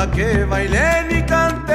pa' 0.00 0.10
que 0.12 0.44
bailen 0.44 1.10
y 1.18 1.22
canten. 1.24 1.69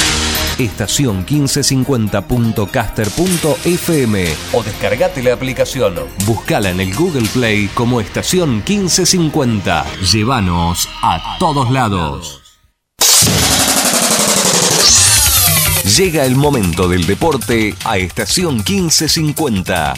Estación 0.60 1.26
1550.caster.fm 1.26 4.26
o 4.52 4.64
descargate 4.64 5.24
la 5.24 5.34
aplicación. 5.34 5.96
Buscala 6.26 6.72
en 6.72 6.82
el 6.82 6.94
Google 6.94 7.30
Play 7.30 7.70
como 7.74 8.02
Estación 8.02 8.56
1550. 8.68 9.86
Llévanos 10.12 10.90
a 11.02 11.38
todos 11.40 11.72
lados. 11.72 12.42
Llega 15.98 16.26
el 16.26 16.36
momento 16.36 16.88
del 16.88 17.06
deporte 17.06 17.76
a 17.86 17.98
Estación 17.98 18.58
1550. 18.58 19.94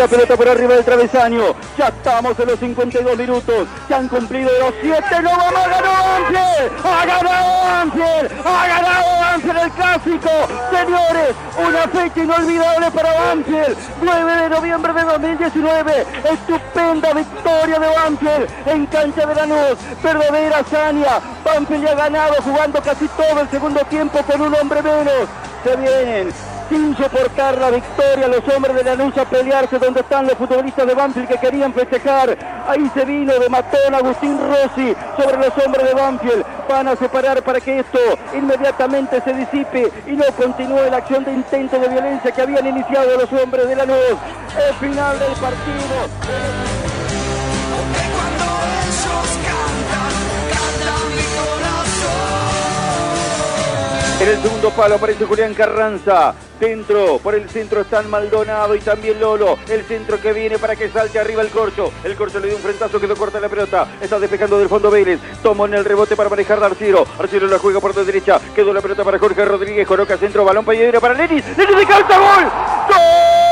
La 0.00 0.08
pelota 0.08 0.34
por 0.34 0.48
arriba 0.48 0.74
del 0.76 0.84
travesaño. 0.84 1.54
Ya 1.76 1.88
estamos 1.88 2.38
en 2.40 2.46
los 2.46 2.58
52 2.58 3.18
minutos, 3.18 3.68
se 3.86 3.94
han 3.94 4.08
cumplido 4.08 4.50
los 4.58 4.72
7, 4.80 5.04
no 5.22 5.30
vamos 5.30 5.54
a 5.54 5.68
ganar 5.68 5.82
Banfield, 5.82 6.86
ha 6.86 7.04
ganado 7.04 7.64
Banfield, 7.64 8.46
ha 8.46 8.66
ganado 8.66 9.20
Banfield 9.20 9.58
el 9.58 9.70
clásico. 9.72 10.30
Señores, 10.70 11.34
una 11.58 11.88
fecha 11.88 12.22
inolvidable 12.22 12.90
para 12.92 13.12
Banfield, 13.12 13.76
9 14.00 14.42
de 14.42 14.48
noviembre 14.48 14.92
de 14.94 15.02
2019, 15.02 16.06
estupenda 16.32 17.12
victoria 17.12 17.78
de 17.78 17.88
Banfield 17.88 18.48
en 18.66 18.86
cancha 18.86 19.26
de 19.26 19.34
Lanús, 19.34 19.78
verdadera 20.02 20.58
hazaña. 20.60 21.20
Banfield 21.44 21.84
ya 21.84 21.92
ha 21.92 21.94
ganado 21.94 22.34
jugando 22.42 22.80
casi 22.80 23.06
todo 23.08 23.40
el 23.42 23.50
segundo 23.50 23.80
tiempo 23.84 24.22
con 24.22 24.40
un 24.40 24.54
hombre 24.54 24.80
menos. 24.80 25.28
Se 25.62 25.76
vienen 25.76 26.32
sin 26.70 26.96
soportar 26.96 27.58
la 27.58 27.70
victoria, 27.70 28.28
los 28.28 28.46
hombres 28.54 28.76
de 28.76 28.84
Lanús 28.84 29.18
a 29.18 29.24
pelearse 29.24 29.76
donde 29.78 30.00
están 30.00 30.26
los 30.26 30.34
futbolistas 30.34 30.86
de 30.86 30.94
Banfield 30.94 31.28
que 31.28 31.36
querían 31.38 31.74
festejar. 31.74 32.38
Ahí 32.68 32.88
se 32.94 33.04
vino 33.04 33.32
de 33.34 33.48
matón 33.48 33.92
Agustín 33.92 34.38
Rossi 34.38 34.94
sobre 35.18 35.36
los 35.36 35.66
hombres 35.66 35.88
de 35.88 35.94
Banfield. 35.94 36.44
van 36.68 36.86
a 36.86 36.94
separar 36.94 37.42
para 37.42 37.60
que 37.60 37.80
esto 37.80 37.98
inmediatamente 38.32 39.20
se 39.20 39.32
disipe 39.32 39.90
y 40.06 40.12
no 40.12 40.24
continúe 40.36 40.88
la 40.88 40.98
acción 40.98 41.24
de 41.24 41.32
intento 41.32 41.76
de 41.80 41.88
violencia 41.88 42.30
que 42.30 42.40
habían 42.40 42.64
iniciado 42.64 43.16
los 43.16 43.32
hombres 43.32 43.66
de 43.66 43.74
la 43.74 43.84
luz. 43.84 44.16
El 44.56 44.74
final 44.74 45.18
del 45.18 45.32
partido. 45.32 46.89
En 54.20 54.28
el 54.28 54.42
segundo 54.42 54.68
palo 54.70 54.96
aparece 54.96 55.24
Julián 55.24 55.54
Carranza. 55.54 56.34
Dentro, 56.60 57.18
por 57.20 57.34
el 57.34 57.48
centro 57.48 57.80
están 57.80 58.10
Maldonado 58.10 58.74
y 58.74 58.80
también 58.80 59.18
Lolo. 59.18 59.58
El 59.66 59.82
centro 59.84 60.20
que 60.20 60.34
viene 60.34 60.58
para 60.58 60.76
que 60.76 60.90
salte 60.90 61.18
arriba 61.18 61.40
el 61.40 61.48
corcho. 61.48 61.90
El 62.04 62.16
corcho 62.16 62.38
le 62.38 62.48
dio 62.48 62.56
un 62.56 62.62
frentazo, 62.62 63.00
quedó 63.00 63.16
corta 63.16 63.40
la 63.40 63.48
pelota. 63.48 63.88
Está 63.98 64.20
despejando 64.20 64.58
del 64.58 64.68
fondo 64.68 64.90
Vélez. 64.90 65.20
Tomó 65.42 65.64
en 65.64 65.72
el 65.72 65.86
rebote 65.86 66.16
para 66.16 66.28
manejar 66.28 66.62
a 66.62 66.66
Arciro. 66.66 67.06
Arciro 67.18 67.46
la 67.46 67.58
juega 67.58 67.80
por 67.80 67.96
la 67.96 68.04
derecha. 68.04 68.38
Quedó 68.54 68.74
la 68.74 68.82
pelota 68.82 69.04
para 69.04 69.18
Jorge 69.18 69.42
Rodríguez. 69.42 69.88
Coloca 69.88 70.18
centro, 70.18 70.44
balón 70.44 70.66
para 70.66 71.00
para 71.00 71.14
Lenis. 71.14 71.56
Lenis 71.56 71.76
de 71.78 71.86
calza, 71.86 72.18
gol. 72.18 72.44
¡Gol! 72.88 73.49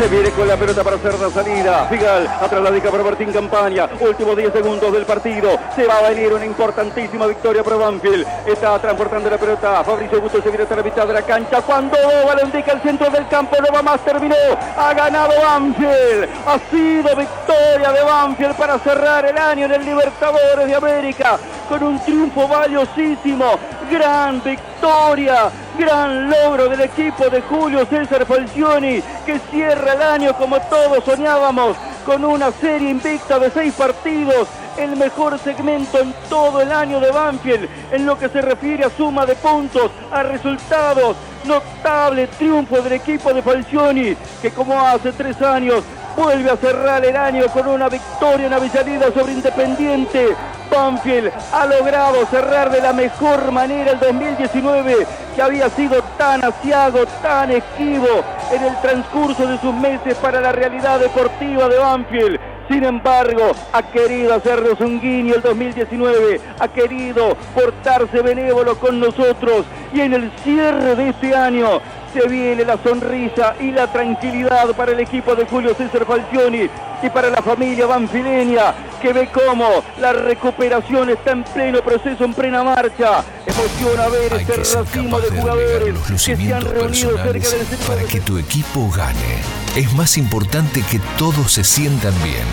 Se 0.00 0.08
viene 0.08 0.30
con 0.30 0.48
la 0.48 0.56
pelota 0.56 0.82
para 0.82 0.96
hacer 0.96 1.12
la 1.20 1.28
salida. 1.28 1.86
Figal 1.90 2.26
atrás 2.26 2.62
la 2.62 2.70
dica 2.70 2.90
para 2.90 3.02
Martín 3.02 3.30
Campaña. 3.34 3.86
Últimos 4.00 4.34
10 4.34 4.50
segundos 4.50 4.90
del 4.94 5.04
partido. 5.04 5.50
Se 5.76 5.86
va 5.86 5.98
a 5.98 6.08
venir 6.08 6.32
una 6.32 6.46
importantísima 6.46 7.26
victoria 7.26 7.62
para 7.62 7.76
Banfield. 7.76 8.26
Está 8.46 8.78
transportando 8.78 9.28
la 9.28 9.36
pelota. 9.36 9.84
Fabricio 9.84 10.22
Gusto 10.22 10.40
se 10.40 10.48
viene 10.48 10.62
hasta 10.62 10.76
la 10.76 10.82
mitad 10.82 11.06
de 11.06 11.12
la 11.12 11.20
cancha. 11.20 11.60
Cuando 11.60 11.98
Boba 11.98 12.34
indica 12.42 12.72
el 12.72 12.80
centro 12.80 13.10
del 13.10 13.28
campo, 13.28 13.56
va 13.74 13.82
más 13.82 14.00
terminó. 14.02 14.36
Ha 14.74 14.94
ganado 14.94 15.34
Banfield. 15.38 16.30
Ha 16.46 16.58
sido 16.70 17.14
victoria 17.14 17.92
de 17.92 18.02
Banfield 18.02 18.54
para 18.54 18.78
cerrar 18.78 19.26
el 19.26 19.36
año 19.36 19.66
en 19.66 19.72
el 19.72 19.84
Libertadores 19.84 20.66
de 20.66 20.74
América. 20.76 21.38
Con 21.68 21.82
un 21.82 22.00
triunfo 22.00 22.48
valiosísimo. 22.48 23.58
Gran 23.90 24.42
victoria 24.42 25.50
Gran 25.80 26.28
logro 26.28 26.68
del 26.68 26.82
equipo 26.82 27.30
de 27.30 27.40
Julio 27.40 27.86
César 27.86 28.26
Falcioni 28.26 29.02
que 29.24 29.38
cierra 29.50 29.94
el 29.94 30.02
año 30.02 30.36
como 30.36 30.60
todos 30.60 31.02
soñábamos 31.04 31.74
con 32.04 32.22
una 32.22 32.52
serie 32.52 32.90
invicta 32.90 33.38
de 33.38 33.50
seis 33.50 33.72
partidos, 33.72 34.46
el 34.76 34.94
mejor 34.96 35.38
segmento 35.38 35.98
en 35.98 36.12
todo 36.28 36.60
el 36.60 36.70
año 36.70 37.00
de 37.00 37.10
Banfield 37.10 37.66
en 37.92 38.04
lo 38.04 38.18
que 38.18 38.28
se 38.28 38.42
refiere 38.42 38.84
a 38.84 38.90
suma 38.90 39.24
de 39.24 39.34
puntos, 39.36 39.90
a 40.12 40.22
resultados, 40.22 41.16
notable 41.46 42.26
triunfo 42.26 42.82
del 42.82 42.92
equipo 42.92 43.32
de 43.32 43.40
Falcioni 43.40 44.14
que 44.42 44.50
como 44.50 44.78
hace 44.78 45.12
tres 45.12 45.40
años 45.40 45.82
vuelve 46.16 46.50
a 46.50 46.56
cerrar 46.56 47.04
el 47.04 47.16
año 47.16 47.46
con 47.48 47.66
una 47.68 47.88
victoria 47.88 48.46
en 48.46 48.52
Avellaneda 48.52 49.12
sobre 49.12 49.32
Independiente. 49.32 50.36
Banfield 50.70 51.32
ha 51.52 51.66
logrado 51.66 52.24
cerrar 52.26 52.70
de 52.70 52.80
la 52.80 52.92
mejor 52.92 53.50
manera 53.50 53.92
el 53.92 53.98
2019 53.98 55.06
que 55.34 55.42
había 55.42 55.68
sido 55.70 56.00
tan 56.16 56.44
asiago, 56.44 57.06
tan 57.22 57.50
esquivo 57.50 58.06
en 58.52 58.62
el 58.62 58.80
transcurso 58.80 59.46
de 59.46 59.58
sus 59.58 59.74
meses 59.74 60.16
para 60.18 60.40
la 60.40 60.52
realidad 60.52 61.00
deportiva 61.00 61.68
de 61.68 61.78
Banfield. 61.78 62.40
Sin 62.68 62.84
embargo, 62.84 63.50
ha 63.72 63.82
querido 63.82 64.32
hacernos 64.32 64.80
un 64.80 65.00
guiño 65.00 65.34
el 65.34 65.42
2019, 65.42 66.40
ha 66.60 66.68
querido 66.68 67.36
portarse 67.52 68.22
benévolo 68.22 68.78
con 68.78 69.00
nosotros 69.00 69.64
y 69.92 70.00
en 70.02 70.14
el 70.14 70.30
cierre 70.44 70.94
de 70.94 71.08
este 71.08 71.34
año 71.34 71.80
se 72.12 72.28
viene 72.28 72.64
la 72.64 72.78
sonrisa 72.82 73.54
y 73.60 73.70
la 73.70 73.90
tranquilidad 73.90 74.68
para 74.76 74.92
el 74.92 75.00
equipo 75.00 75.34
de 75.34 75.46
Julio 75.46 75.74
César 75.74 76.04
Falcioni 76.06 76.68
y 77.02 77.10
para 77.10 77.30
la 77.30 77.42
familia 77.42 77.86
banfileña 77.86 78.74
que 79.00 79.12
ve 79.12 79.30
cómo 79.32 79.82
la 79.98 80.12
recuperación 80.12 81.10
está 81.10 81.32
en 81.32 81.44
pleno 81.44 81.80
proceso, 81.82 82.24
en 82.24 82.34
plena 82.34 82.62
marcha. 82.62 83.24
Emociona 83.46 84.08
ver 84.08 84.32
este 84.34 84.76
racimo 84.76 85.20
de 85.20 85.40
jugadores 85.40 85.98
que 86.06 86.36
se 86.36 86.54
han 86.54 86.62
reunido 86.62 87.16
cerca 87.16 87.32
del 87.32 87.42
centro. 87.42 87.94
Para 87.94 88.02
que 88.02 88.20
tu 88.20 88.38
equipo 88.38 88.90
gane, 88.90 89.42
es 89.76 89.92
más 89.94 90.18
importante 90.18 90.82
que 90.90 91.00
todos 91.18 91.52
se 91.52 91.64
sientan 91.64 92.14
bien. 92.22 92.44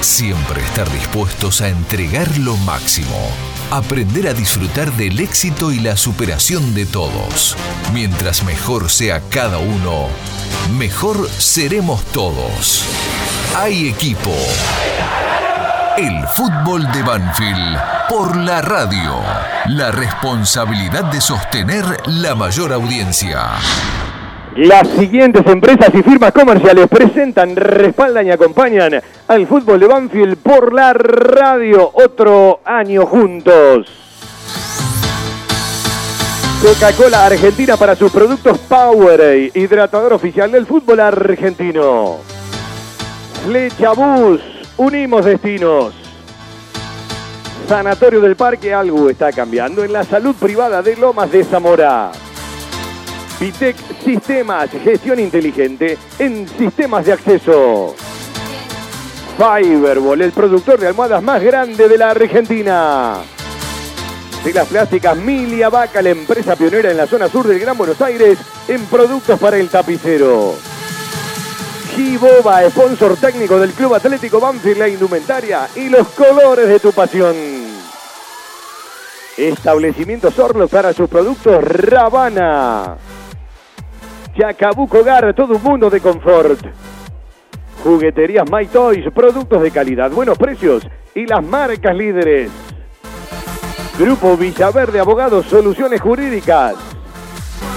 Siempre 0.00 0.60
estar 0.60 0.88
dispuestos 0.90 1.60
a 1.60 1.68
entregar 1.68 2.36
lo 2.38 2.56
máximo 2.58 3.47
aprender 3.70 4.28
a 4.28 4.34
disfrutar 4.34 4.92
del 4.92 5.20
éxito 5.20 5.72
y 5.72 5.80
la 5.80 5.96
superación 5.96 6.74
de 6.74 6.86
todos. 6.86 7.56
Mientras 7.92 8.42
mejor 8.44 8.90
sea 8.90 9.20
cada 9.28 9.58
uno, 9.58 10.08
mejor 10.78 11.28
seremos 11.28 12.02
todos. 12.06 12.84
Hay 13.56 13.88
equipo. 13.88 14.34
El 15.96 16.26
fútbol 16.28 16.90
de 16.92 17.02
Banfield 17.02 17.78
por 18.08 18.36
la 18.36 18.62
radio. 18.62 19.20
La 19.66 19.90
responsabilidad 19.90 21.04
de 21.04 21.20
sostener 21.20 21.84
la 22.06 22.34
mayor 22.34 22.72
audiencia. 22.72 23.50
Las 24.58 24.88
siguientes 24.88 25.46
empresas 25.46 25.88
y 25.94 26.02
firmas 26.02 26.32
comerciales 26.32 26.88
presentan, 26.88 27.54
respaldan 27.54 28.26
y 28.26 28.32
acompañan 28.32 29.00
al 29.28 29.46
fútbol 29.46 29.78
de 29.78 29.86
Banfield 29.86 30.36
por 30.38 30.72
la 30.72 30.92
radio. 30.92 31.88
Otro 31.94 32.58
año 32.64 33.06
juntos. 33.06 33.86
Coca-Cola 36.60 37.26
Argentina 37.26 37.76
para 37.76 37.94
sus 37.94 38.10
productos 38.10 38.58
Powerade, 38.58 39.52
hidratador 39.54 40.14
oficial 40.14 40.50
del 40.50 40.66
fútbol 40.66 40.98
argentino. 40.98 42.16
Flecha 43.46 43.92
Bus, 43.92 44.40
unimos 44.76 45.24
destinos. 45.24 45.94
Sanatorio 47.68 48.20
del 48.20 48.34
Parque, 48.34 48.74
algo 48.74 49.08
está 49.08 49.30
cambiando 49.30 49.84
en 49.84 49.92
la 49.92 50.02
salud 50.02 50.34
privada 50.34 50.82
de 50.82 50.96
Lomas 50.96 51.30
de 51.30 51.44
Zamora. 51.44 52.10
Vitec 53.40 53.76
Sistemas, 54.04 54.68
gestión 54.70 55.20
inteligente 55.20 55.96
en 56.18 56.48
sistemas 56.48 57.06
de 57.06 57.12
acceso. 57.12 57.94
Fiberball, 59.36 60.22
el 60.22 60.32
productor 60.32 60.80
de 60.80 60.88
almohadas 60.88 61.22
más 61.22 61.40
grande 61.40 61.88
de 61.88 61.96
la 61.98 62.10
Argentina. 62.10 63.18
De 64.44 64.52
las 64.52 64.66
plásticas 64.66 65.16
Milia 65.16 65.68
Vaca, 65.68 66.02
la 66.02 66.10
empresa 66.10 66.56
pionera 66.56 66.90
en 66.90 66.96
la 66.96 67.06
zona 67.06 67.28
sur 67.28 67.46
del 67.46 67.60
Gran 67.60 67.78
Buenos 67.78 68.00
Aires 68.02 68.38
en 68.66 68.84
productos 68.86 69.38
para 69.38 69.56
el 69.56 69.68
tapicero. 69.68 70.54
Giboba, 71.94 72.68
sponsor 72.70 73.16
técnico 73.16 73.60
del 73.60 73.70
Club 73.70 73.94
Atlético 73.94 74.40
Banfield, 74.40 74.78
la 74.78 74.88
indumentaria 74.88 75.68
y 75.76 75.88
los 75.88 76.08
colores 76.08 76.68
de 76.68 76.80
tu 76.80 76.92
pasión. 76.92 77.36
Establecimiento 79.36 80.32
Sorlos 80.32 80.68
para 80.68 80.92
sus 80.92 81.08
productos 81.08 81.62
Ravana. 81.62 82.96
Chacabuco 84.38 85.02
Gar, 85.02 85.34
todo 85.34 85.56
un 85.56 85.62
mundo 85.64 85.90
de 85.90 86.00
confort. 86.00 86.60
Jugueterías 87.82 88.48
My 88.48 88.66
Toys, 88.66 89.04
productos 89.12 89.60
de 89.60 89.72
calidad, 89.72 90.12
buenos 90.12 90.38
precios 90.38 90.86
y 91.12 91.26
las 91.26 91.44
marcas 91.44 91.96
líderes. 91.96 92.48
Grupo 93.98 94.36
Villaverde 94.36 95.00
Abogados, 95.00 95.46
soluciones 95.46 96.00
jurídicas. 96.00 96.76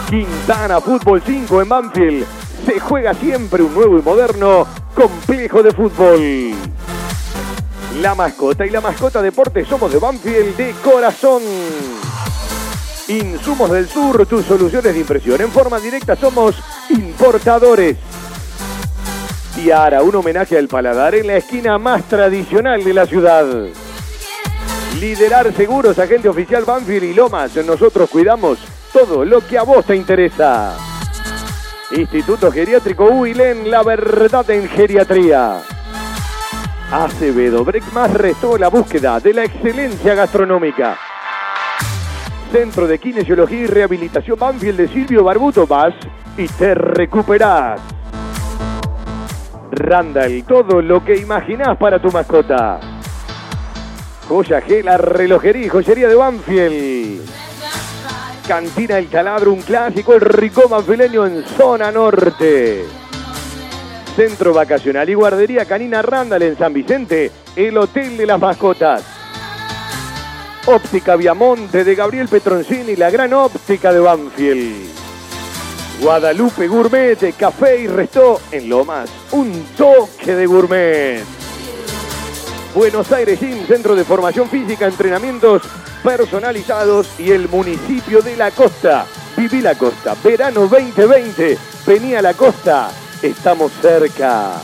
Quintana 0.07 0.79
Fútbol 0.81 1.23
5 1.25 1.63
en 1.63 1.69
Banfield. 1.69 2.25
Se 2.63 2.79
juega 2.79 3.15
siempre 3.15 3.63
un 3.63 3.73
nuevo 3.73 3.97
y 3.97 4.03
moderno 4.03 4.67
complejo 4.93 5.63
de 5.63 5.71
fútbol. 5.71 6.51
La 8.01 8.13
mascota 8.13 8.67
y 8.67 8.69
la 8.69 8.81
mascota 8.81 9.19
deporte 9.23 9.65
somos 9.65 9.91
de 9.91 9.97
Banfield 9.97 10.55
de 10.55 10.75
corazón. 10.83 11.41
Insumos 13.11 13.69
del 13.69 13.89
Sur, 13.89 14.25
tus 14.25 14.45
soluciones 14.45 14.93
de 14.93 14.99
impresión. 15.01 15.41
En 15.41 15.51
forma 15.51 15.79
directa 15.81 16.15
somos 16.15 16.55
importadores. 16.89 17.97
Tiara, 19.53 20.01
un 20.01 20.15
homenaje 20.15 20.57
al 20.57 20.69
paladar 20.69 21.15
en 21.15 21.27
la 21.27 21.35
esquina 21.35 21.77
más 21.77 22.03
tradicional 22.07 22.81
de 22.85 22.93
la 22.93 23.05
ciudad. 23.05 23.45
Liderar 25.01 25.53
Seguros, 25.53 25.99
agente 25.99 26.29
oficial 26.29 26.63
Banfield 26.63 27.03
y 27.03 27.13
Lomas. 27.13 27.53
Nosotros 27.57 28.09
cuidamos 28.09 28.59
todo 28.93 29.25
lo 29.25 29.45
que 29.45 29.57
a 29.57 29.63
vos 29.63 29.85
te 29.85 29.95
interesa. 29.97 30.73
Instituto 31.91 32.49
Geriátrico 32.49 33.07
Huilén, 33.07 33.69
la 33.69 33.83
verdad 33.83 34.49
en 34.51 34.69
geriatría. 34.69 35.61
Acevedo 36.89 37.65
Breckmas 37.65 38.13
restó 38.13 38.57
la 38.57 38.69
búsqueda 38.69 39.19
de 39.19 39.33
la 39.33 39.43
excelencia 39.43 40.15
gastronómica. 40.15 40.97
Centro 42.51 42.85
de 42.85 42.99
Kinesiología 42.99 43.59
y 43.59 43.67
Rehabilitación 43.67 44.37
Banfield 44.37 44.77
de 44.77 44.87
Silvio 44.89 45.23
Barbuto. 45.23 45.65
Vas 45.65 45.93
y 46.37 46.47
te 46.47 46.75
recuperás. 46.75 47.79
Randall, 49.71 50.43
todo 50.43 50.81
lo 50.81 51.03
que 51.03 51.15
imaginás 51.17 51.77
para 51.77 52.01
tu 52.01 52.11
mascota. 52.11 52.79
Joya 54.27 54.61
G, 54.61 54.83
la 54.83 54.97
relojería 54.97 55.65
y 55.65 55.69
joyería 55.69 56.09
de 56.09 56.15
Banfield. 56.15 57.29
Cantina 58.45 58.97
El 58.97 59.07
Taladro, 59.07 59.53
un 59.53 59.61
clásico, 59.61 60.13
el 60.13 60.21
rico 60.21 60.67
manfileño 60.67 61.25
en 61.25 61.43
zona 61.43 61.89
norte. 61.89 62.83
Centro 64.13 64.53
Vacacional 64.53 65.09
y 65.09 65.13
Guardería 65.13 65.63
Canina 65.63 66.01
Randall 66.01 66.41
en 66.41 66.57
San 66.57 66.73
Vicente, 66.73 67.31
el 67.55 67.77
Hotel 67.77 68.17
de 68.17 68.25
las 68.25 68.39
Mascotas. 68.41 69.20
Óptica 70.67 71.15
Viamonte 71.15 71.83
de 71.83 71.95
Gabriel 71.95 72.27
Petroncini, 72.27 72.95
la 72.95 73.09
gran 73.09 73.33
óptica 73.33 73.91
de 73.91 73.99
Banfield. 73.99 74.89
Guadalupe 75.99 76.67
Gourmet, 76.67 77.17
café 77.35 77.81
y 77.81 77.87
restó 77.87 78.39
en 78.51 78.69
Lomas, 78.69 79.09
un 79.31 79.65
toque 79.75 80.35
de 80.35 80.45
gourmet. 80.45 81.23
Buenos 82.75 83.11
Aires 83.11 83.39
Gym, 83.39 83.65
centro 83.65 83.95
de 83.95 84.03
formación 84.03 84.49
física, 84.49 84.87
entrenamientos 84.87 85.63
personalizados 86.03 87.19
y 87.19 87.31
el 87.31 87.49
municipio 87.49 88.21
de 88.21 88.35
La 88.35 88.51
Costa. 88.51 89.05
Viví 89.35 89.61
La 89.61 89.75
Costa, 89.75 90.15
verano 90.23 90.67
2020, 90.67 91.57
venía 91.87 92.19
a 92.19 92.21
La 92.21 92.33
Costa, 92.35 92.91
estamos 93.21 93.71
cerca. 93.81 94.61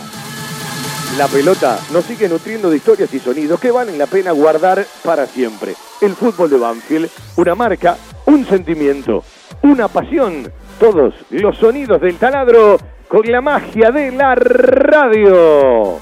La 1.15 1.27
pelota 1.27 1.79
nos 1.93 2.03
sigue 2.03 2.27
nutriendo 2.27 2.69
de 2.69 2.77
historias 2.77 3.11
y 3.13 3.19
sonidos 3.19 3.59
que 3.59 3.71
valen 3.71 3.97
la 3.97 4.07
pena 4.07 4.31
guardar 4.31 4.85
para 5.03 5.25
siempre. 5.25 5.73
El 6.01 6.13
fútbol 6.13 6.49
de 6.49 6.57
Banfield, 6.57 7.09
una 7.37 7.55
marca, 7.55 7.97
un 8.25 8.45
sentimiento, 8.45 9.23
una 9.63 9.87
pasión. 9.87 10.51
Todos 10.79 11.15
los 11.31 11.57
sonidos 11.57 12.01
del 12.01 12.17
taladro 12.17 12.77
con 13.07 13.31
la 13.31 13.39
magia 13.39 13.89
de 13.89 14.11
la 14.11 14.35
radio. 14.35 15.99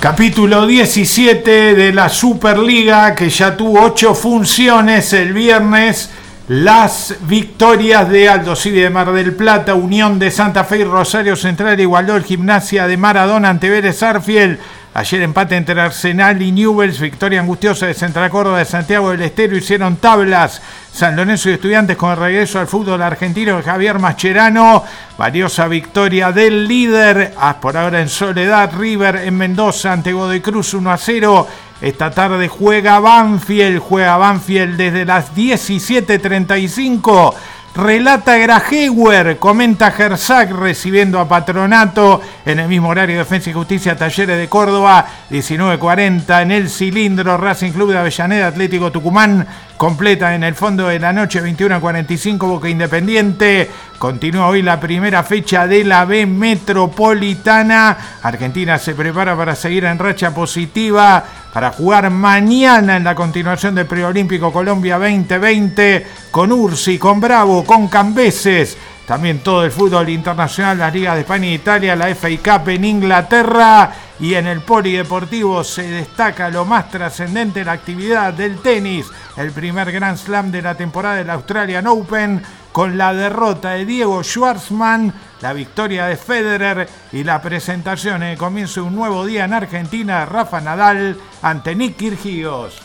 Capítulo 0.00 0.66
17 0.66 1.74
de 1.74 1.92
la 1.92 2.08
Superliga 2.08 3.14
que 3.14 3.30
ya 3.30 3.56
tuvo 3.56 3.80
ocho 3.84 4.14
funciones 4.14 5.12
el 5.12 5.32
viernes. 5.32 6.10
Las 6.48 7.14
victorias 7.20 8.08
de 8.08 8.28
Aldo 8.28 8.56
Civi 8.56 8.80
de 8.80 8.90
Mar 8.90 9.12
del 9.12 9.32
Plata, 9.32 9.74
Unión 9.74 10.18
de 10.18 10.32
Santa 10.32 10.64
Fe 10.64 10.78
y 10.78 10.84
Rosario 10.84 11.36
Central 11.36 11.78
igualó 11.78 12.16
el 12.16 12.24
Gimnasia 12.24 12.88
de 12.88 12.96
Maradona 12.96 13.48
ante 13.48 13.70
Vélez 13.70 14.02
Arfiel. 14.02 14.58
Ayer 14.94 15.22
empate 15.22 15.56
entre 15.56 15.80
Arsenal 15.80 16.42
y 16.42 16.52
Newells, 16.52 17.00
victoria 17.00 17.40
angustiosa 17.40 17.86
de 17.86 17.94
Central 17.94 18.28
Córdoba 18.28 18.58
de 18.58 18.66
Santiago 18.66 19.10
del 19.10 19.22
Estero, 19.22 19.56
hicieron 19.56 19.96
tablas 19.96 20.60
San 20.92 21.16
Lorenzo 21.16 21.48
y 21.48 21.54
Estudiantes 21.54 21.96
con 21.96 22.10
el 22.10 22.18
regreso 22.18 22.58
al 22.58 22.66
fútbol 22.66 23.00
argentino 23.00 23.56
de 23.56 23.62
Javier 23.62 23.98
Mascherano, 23.98 24.84
valiosa 25.16 25.66
victoria 25.66 26.30
del 26.30 26.68
líder, 26.68 27.32
ah, 27.38 27.58
por 27.58 27.74
ahora 27.74 28.02
en 28.02 28.10
soledad, 28.10 28.70
River 28.76 29.22
en 29.24 29.34
Mendoza 29.34 29.94
ante 29.94 30.12
Godoy 30.12 30.42
Cruz 30.42 30.74
1 30.74 30.92
a 30.92 30.98
0. 30.98 31.48
Esta 31.80 32.10
tarde 32.10 32.48
juega 32.48 33.00
Banfield, 33.00 33.78
juega 33.78 34.18
Banfield 34.18 34.76
desde 34.76 35.06
las 35.06 35.34
17.35 35.34 37.34
Relata 37.74 38.36
Grajewer, 38.36 39.38
comenta 39.38 39.90
Gersac 39.90 40.50
recibiendo 40.50 41.18
a 41.18 41.26
Patronato 41.26 42.20
en 42.44 42.60
el 42.60 42.68
mismo 42.68 42.90
horario 42.90 43.14
de 43.14 43.20
Defensa 43.20 43.48
y 43.48 43.54
Justicia 43.54 43.96
Talleres 43.96 44.36
de 44.36 44.46
Córdoba, 44.46 45.06
19.40 45.30 46.42
en 46.42 46.50
el 46.50 46.68
cilindro 46.68 47.38
Racing 47.38 47.72
Club 47.72 47.92
de 47.92 47.98
Avellaneda 47.98 48.48
Atlético 48.48 48.92
Tucumán, 48.92 49.46
completa 49.78 50.34
en 50.34 50.44
el 50.44 50.54
fondo 50.54 50.88
de 50.88 50.98
la 50.98 51.14
noche 51.14 51.42
21.45 51.42 52.38
Boca 52.40 52.68
Independiente. 52.68 53.70
Continúa 53.98 54.48
hoy 54.48 54.60
la 54.60 54.78
primera 54.78 55.22
fecha 55.22 55.66
de 55.66 55.82
la 55.82 56.04
B 56.04 56.26
Metropolitana. 56.26 57.96
Argentina 58.22 58.78
se 58.78 58.94
prepara 58.94 59.34
para 59.34 59.54
seguir 59.54 59.86
en 59.86 59.98
racha 59.98 60.34
positiva 60.34 61.24
para 61.52 61.70
jugar 61.70 62.08
mañana 62.10 62.96
en 62.96 63.04
la 63.04 63.14
continuación 63.14 63.74
del 63.74 63.86
Preolímpico 63.86 64.50
Colombia 64.50 64.98
2020 64.98 66.06
con 66.30 66.50
Ursi, 66.50 66.98
con 66.98 67.20
Bravo, 67.20 67.64
con 67.64 67.88
Cambeses. 67.88 68.76
También 69.06 69.40
todo 69.40 69.64
el 69.64 69.72
fútbol 69.72 70.08
internacional, 70.08 70.78
la 70.78 70.90
Liga 70.90 71.14
de 71.14 71.22
España 71.22 71.46
e 71.46 71.54
Italia, 71.54 71.96
la 71.96 72.14
FA 72.14 72.28
Cup 72.42 72.68
en 72.68 72.84
Inglaterra 72.84 73.92
y 74.20 74.34
en 74.34 74.46
el 74.46 74.60
polideportivo 74.60 75.64
se 75.64 75.82
destaca 75.82 76.48
lo 76.48 76.64
más 76.64 76.88
trascendente 76.88 77.64
la 77.64 77.72
actividad 77.72 78.32
del 78.32 78.60
tenis, 78.60 79.06
el 79.36 79.50
primer 79.50 79.90
Grand 79.90 80.16
Slam 80.16 80.52
de 80.52 80.62
la 80.62 80.76
temporada 80.76 81.16
del 81.16 81.30
Australian 81.30 81.88
Open 81.88 82.42
con 82.70 82.96
la 82.96 83.12
derrota 83.12 83.70
de 83.70 83.84
Diego 83.84 84.22
Schwartzman, 84.22 85.12
la 85.40 85.52
victoria 85.52 86.06
de 86.06 86.16
Federer 86.16 86.88
y 87.12 87.24
la 87.24 87.42
presentación 87.42 88.22
en 88.22 88.30
el 88.30 88.38
comienzo 88.38 88.82
de 88.82 88.86
un 88.86 88.94
nuevo 88.94 89.26
día 89.26 89.44
en 89.44 89.52
Argentina 89.52 90.20
de 90.20 90.26
Rafa 90.26 90.60
Nadal 90.60 91.18
ante 91.42 91.74
Nick 91.74 91.96
Kyrgios. 91.96 92.80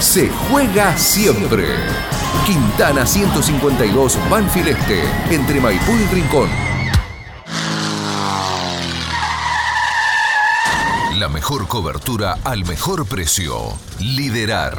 Se 0.00 0.30
juega 0.48 0.96
siempre. 0.96 1.66
Quintana 2.46 3.04
152 3.04 4.18
Banfield 4.30 4.68
Este, 4.68 5.02
entre 5.34 5.60
Maipú 5.60 5.92
y 5.92 6.06
Rincón. 6.14 6.48
La 11.18 11.28
mejor 11.28 11.68
cobertura 11.68 12.38
al 12.42 12.64
mejor 12.64 13.04
precio. 13.04 13.74
Liderar. 13.98 14.78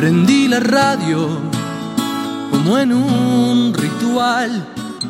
Prendí 0.00 0.48
la 0.48 0.60
radio 0.60 1.28
como 2.50 2.78
en 2.78 2.90
un 2.90 3.74
ritual 3.74 4.66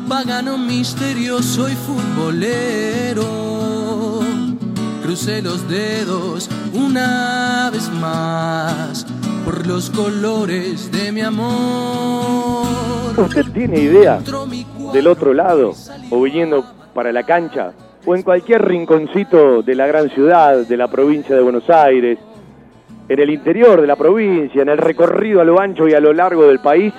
pagano 0.09 0.57
misterioso 0.57 1.69
y 1.69 1.75
futbolero. 1.75 3.23
Crucé 5.01 5.41
los 5.41 5.65
dedos 5.69 6.49
una 6.73 7.69
vez 7.71 7.89
más 8.01 9.07
por 9.45 9.65
los 9.65 9.89
colores 9.91 10.91
de 10.91 11.13
mi 11.13 11.21
amor. 11.21 12.65
¿Usted 13.17 13.45
tiene 13.53 13.79
idea 13.79 14.19
del 14.91 15.07
otro 15.07 15.33
lado 15.33 15.73
o 16.09 16.21
viniendo 16.21 16.65
para 16.93 17.13
la 17.13 17.23
cancha 17.23 17.71
o 18.05 18.13
en 18.13 18.23
cualquier 18.23 18.65
rinconcito 18.65 19.61
de 19.61 19.73
la 19.73 19.87
gran 19.87 20.09
ciudad, 20.09 20.67
de 20.67 20.75
la 20.75 20.89
provincia 20.89 21.33
de 21.33 21.41
Buenos 21.41 21.69
Aires? 21.69 22.19
En 23.11 23.19
el 23.19 23.29
interior 23.29 23.81
de 23.81 23.87
la 23.87 23.97
provincia, 23.97 24.61
en 24.61 24.69
el 24.69 24.77
recorrido 24.77 25.41
a 25.41 25.43
lo 25.43 25.59
ancho 25.59 25.85
y 25.85 25.93
a 25.93 25.99
lo 25.99 26.13
largo 26.13 26.47
del 26.47 26.59
país, 26.59 26.93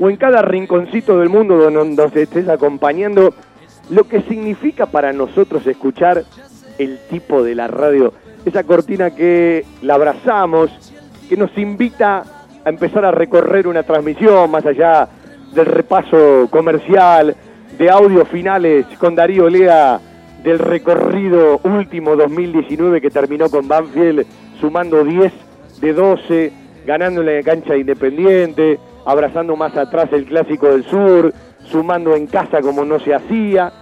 o 0.00 0.10
en 0.10 0.16
cada 0.16 0.42
rinconcito 0.42 1.20
del 1.20 1.28
mundo 1.28 1.56
donde 1.56 1.94
nos 1.94 2.16
estés 2.16 2.48
acompañando, 2.48 3.32
lo 3.88 4.02
que 4.08 4.22
significa 4.22 4.86
para 4.86 5.12
nosotros 5.12 5.64
escuchar 5.68 6.24
el 6.76 6.98
tipo 7.08 7.44
de 7.44 7.54
la 7.54 7.68
radio, 7.68 8.12
esa 8.44 8.64
cortina 8.64 9.14
que 9.14 9.64
la 9.82 9.94
abrazamos, 9.94 10.72
que 11.28 11.36
nos 11.36 11.56
invita 11.56 12.24
a 12.64 12.68
empezar 12.68 13.04
a 13.04 13.12
recorrer 13.12 13.68
una 13.68 13.84
transmisión 13.84 14.50
más 14.50 14.66
allá 14.66 15.08
del 15.54 15.66
repaso 15.66 16.48
comercial, 16.50 17.36
de 17.78 17.90
audios 17.90 18.26
finales 18.26 18.86
con 18.98 19.14
Darío 19.14 19.48
Lea 19.48 20.00
del 20.42 20.58
recorrido 20.58 21.60
último 21.62 22.16
2019 22.16 23.00
que 23.00 23.10
terminó 23.10 23.48
con 23.48 23.68
Banfield 23.68 24.26
sumando 24.60 25.04
10 25.04 25.43
de 25.80 25.92
12, 25.92 26.52
ganando 26.86 27.20
en 27.22 27.36
la 27.36 27.42
cancha 27.42 27.76
independiente, 27.76 28.78
abrazando 29.04 29.56
más 29.56 29.76
atrás 29.76 30.08
el 30.12 30.24
clásico 30.24 30.68
del 30.68 30.84
sur, 30.84 31.32
sumando 31.64 32.14
en 32.14 32.26
casa 32.26 32.60
como 32.60 32.84
no 32.84 32.98
se 32.98 33.14
hacía. 33.14 33.72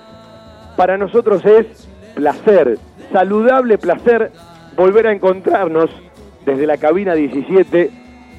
Para 0.76 0.96
nosotros 0.96 1.44
es 1.44 1.88
placer, 2.14 2.78
saludable 3.12 3.78
placer 3.78 4.30
volver 4.76 5.06
a 5.06 5.12
encontrarnos 5.12 5.90
desde 6.44 6.66
la 6.66 6.76
cabina 6.76 7.14
17 7.14 7.90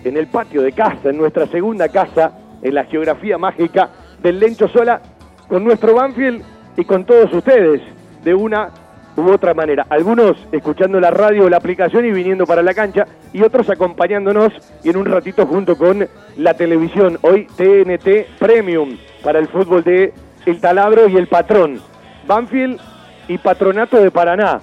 en 0.04 0.18
el 0.18 0.28
patio 0.28 0.62
de 0.62 0.72
casa, 0.72 1.10
en 1.10 1.18
nuestra 1.18 1.48
segunda 1.48 1.90
casa, 1.90 2.34
en 2.62 2.74
la 2.74 2.86
geografía 2.86 3.38
mágica 3.38 3.90
del 4.22 4.40
Lencho 4.40 4.68
Sola, 4.68 5.02
con 5.48 5.64
nuestro 5.64 5.94
Banfield 5.94 6.44
y 6.76 6.86
con 6.86 7.06
todos 7.06 7.32
ustedes, 7.34 7.82
de 8.24 8.34
una 8.34 8.70
u 9.16 9.30
otra 9.30 9.54
manera. 9.54 9.86
Algunos 9.90 10.38
escuchando 10.52 11.00
la 11.00 11.12
radio 11.12 11.46
o 11.46 11.50
la 11.50 11.58
aplicación 11.58 12.06
y 12.06 12.12
viniendo 12.12 12.46
para 12.46 12.62
la 12.62 12.74
cancha, 12.74 13.06
y 13.32 13.42
otros 13.42 13.70
acompañándonos 13.70 14.54
y 14.84 14.90
en 14.90 14.98
un 14.98 15.06
ratito 15.06 15.46
junto 15.46 15.78
con 15.78 16.08
la 16.38 16.54
televisión. 16.54 17.18
Hoy 17.22 17.48
TNT 17.56 18.38
Premium 18.40 18.98
para 19.24 19.40
el 19.40 19.48
fútbol 19.48 19.84
de 19.84 20.14
El 20.46 20.60
Taladro 20.60 21.08
y 21.08 21.18
el 21.18 21.28
Patrón. 21.28 21.82
Banfield 22.28 22.80
y 23.28 23.38
Patronato 23.38 23.98
de 23.98 24.12
Paraná. 24.12 24.62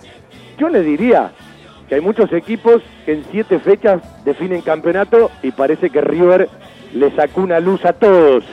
Yo 0.59 0.69
le 0.69 0.83
diría 0.83 1.33
que 1.89 1.97
hay 1.97 2.01
muchos 2.01 2.33
equipos 2.33 2.83
que 3.05 3.15
en 3.15 3.25
siete 3.31 3.59
fechas 3.59 4.03
definen 4.25 4.63
campeonato 4.63 5.31
y 5.43 5.51
parece 5.51 5.91
que 5.91 6.01
River 6.01 6.49
le 6.95 7.11
sacó 7.17 7.43
una 7.43 7.61
luz 7.61 7.85
a 7.85 7.93
todos 7.93 8.45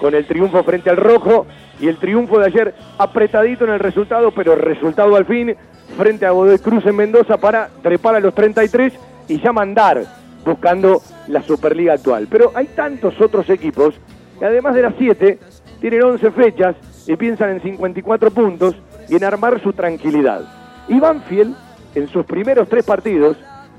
con 0.00 0.14
el 0.14 0.26
triunfo 0.26 0.62
frente 0.64 0.90
al 0.90 0.96
Rojo 0.96 1.46
y 1.80 1.88
el 1.88 1.96
triunfo 1.96 2.38
de 2.38 2.46
ayer 2.46 2.74
apretadito 2.98 3.64
en 3.64 3.70
el 3.70 3.80
resultado, 3.80 4.30
pero 4.30 4.54
resultado 4.54 5.16
al 5.16 5.26
fin 5.26 5.54
frente 5.96 6.26
a 6.26 6.30
Godoy 6.30 6.58
Cruz 6.58 6.84
en 6.86 6.96
Mendoza 6.96 7.36
para 7.36 7.68
trepar 7.82 8.16
a 8.16 8.20
los 8.20 8.34
33 8.34 8.92
y 9.28 9.40
ya 9.40 9.52
mandar 9.52 10.04
buscando 10.44 11.00
la 11.28 11.42
Superliga 11.42 11.94
actual. 11.94 12.28
Pero 12.30 12.52
hay 12.54 12.66
tantos 12.66 13.20
otros 13.20 13.48
equipos 13.50 13.94
que 14.38 14.44
además 14.44 14.74
de 14.74 14.82
las 14.82 14.94
siete 14.98 15.38
tienen 15.80 16.02
11 16.02 16.30
fechas 16.32 16.76
y 17.06 17.16
piensan 17.16 17.50
en 17.50 17.62
54 17.62 18.30
puntos 18.30 18.76
y 19.08 19.16
en 19.16 19.24
armar 19.24 19.62
su 19.62 19.72
tranquilidad. 19.72 20.42
Y 20.88 21.00
Banfield, 21.00 21.54
en 21.94 22.08
sus 22.08 22.26
primeros 22.26 22.68
tres 22.68 22.84
partidos, 22.84 23.36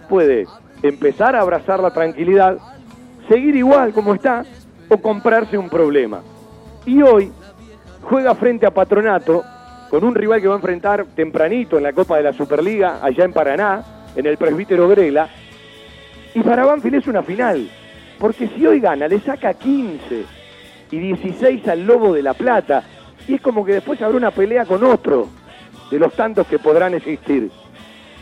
puede 0.09 0.45
empezar 0.81 1.35
a 1.35 1.41
abrazar 1.41 1.79
la 1.79 1.91
tranquilidad, 1.91 2.57
seguir 3.27 3.55
igual 3.55 3.93
como 3.93 4.13
está 4.13 4.45
o 4.89 4.97
comprarse 4.97 5.57
un 5.57 5.69
problema. 5.69 6.21
Y 6.85 7.01
hoy 7.01 7.31
juega 8.01 8.35
frente 8.35 8.65
a 8.65 8.71
Patronato 8.71 9.43
con 9.89 10.03
un 10.03 10.15
rival 10.15 10.41
que 10.41 10.47
va 10.47 10.55
a 10.55 10.57
enfrentar 10.57 11.05
tempranito 11.15 11.77
en 11.77 11.83
la 11.83 11.93
Copa 11.93 12.17
de 12.17 12.23
la 12.23 12.33
Superliga, 12.33 12.99
allá 13.01 13.25
en 13.25 13.33
Paraná, 13.33 13.83
en 14.15 14.25
el 14.25 14.37
presbítero 14.37 14.87
Grela. 14.87 15.29
Y 16.33 16.41
para 16.41 16.65
Banfield 16.65 16.95
es 16.95 17.07
una 17.07 17.23
final, 17.23 17.69
porque 18.19 18.47
si 18.49 18.65
hoy 18.65 18.79
gana, 18.79 19.07
le 19.07 19.19
saca 19.19 19.53
15 19.53 20.25
y 20.91 20.97
16 20.97 21.67
al 21.67 21.85
Lobo 21.85 22.13
de 22.13 22.23
la 22.23 22.33
Plata. 22.33 22.83
Y 23.27 23.35
es 23.35 23.41
como 23.41 23.65
que 23.65 23.73
después 23.73 24.01
habrá 24.01 24.17
una 24.17 24.31
pelea 24.31 24.65
con 24.65 24.83
otro 24.83 25.27
de 25.89 25.99
los 25.99 26.13
tantos 26.13 26.45
que 26.47 26.59
podrán 26.59 26.93
existir. 26.93 27.49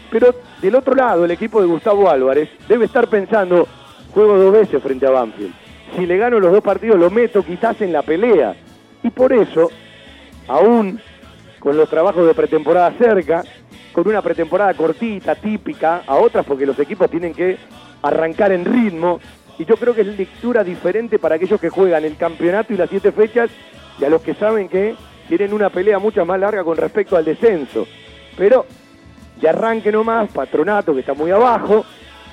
Pero 0.10 0.36
del 0.62 0.75
otro 0.75 0.93
lado, 0.93 1.25
el 1.25 1.32
equipo 1.32 1.60
de 1.60 1.67
Gustavo 1.67 2.10
Álvarez 2.10 2.50
debe 2.67 2.86
estar 2.86 3.08
pensando, 3.08 3.67
juego 4.13 4.38
dos 4.38 4.53
veces 4.53 4.82
frente 4.82 5.08
a 5.08 5.12
Banfield. 5.12 5.62
Si 5.95 6.05
le 6.05 6.17
gano 6.17 6.39
los 6.39 6.51
dos 6.51 6.63
partidos, 6.63 7.00
lo 7.00 7.09
meto 7.09 7.43
quizás 7.43 7.79
en 7.81 7.93
la 7.93 8.01
pelea. 8.01 8.55
Y 9.03 9.09
por 9.09 9.33
eso, 9.33 9.69
aún 10.47 11.00
con 11.59 11.77
los 11.77 11.89
trabajos 11.89 12.25
de 12.25 12.33
pretemporada 12.33 12.91
cerca, 12.97 13.43
con 13.91 14.07
una 14.07 14.21
pretemporada 14.21 14.73
cortita, 14.73 15.35
típica, 15.35 16.03
a 16.05 16.15
otras 16.15 16.45
porque 16.45 16.65
los 16.65 16.77
equipos 16.79 17.09
tienen 17.09 17.33
que 17.33 17.57
arrancar 18.01 18.51
en 18.51 18.65
ritmo, 18.65 19.19
y 19.57 19.65
yo 19.65 19.75
creo 19.75 19.93
que 19.93 20.01
es 20.01 20.07
lectura 20.07 20.63
diferente 20.63 21.19
para 21.19 21.35
aquellos 21.35 21.62
que 21.62 21.69
juegan 21.69 22.03
el 22.03 22.17
campeonato 22.17 22.73
y 22.73 22.77
las 22.77 22.89
siete 22.89 23.12
fechas 23.12 23.50
y 24.00 24.03
a 24.03 24.09
los 24.09 24.21
que 24.21 24.33
saben 24.33 24.67
que 24.67 24.95
tienen 25.27 25.53
una 25.53 25.69
pelea 25.69 25.99
mucho 25.99 26.25
más 26.25 26.39
larga 26.39 26.63
con 26.63 26.75
respecto 26.75 27.15
al 27.15 27.23
descenso. 27.23 27.86
Pero 28.36 28.65
de 29.39 29.49
arranque 29.49 29.91
nomás, 29.91 30.32
Patronato 30.32 30.93
que 30.93 31.01
está 31.01 31.13
muy 31.13 31.29
abajo, 31.29 31.86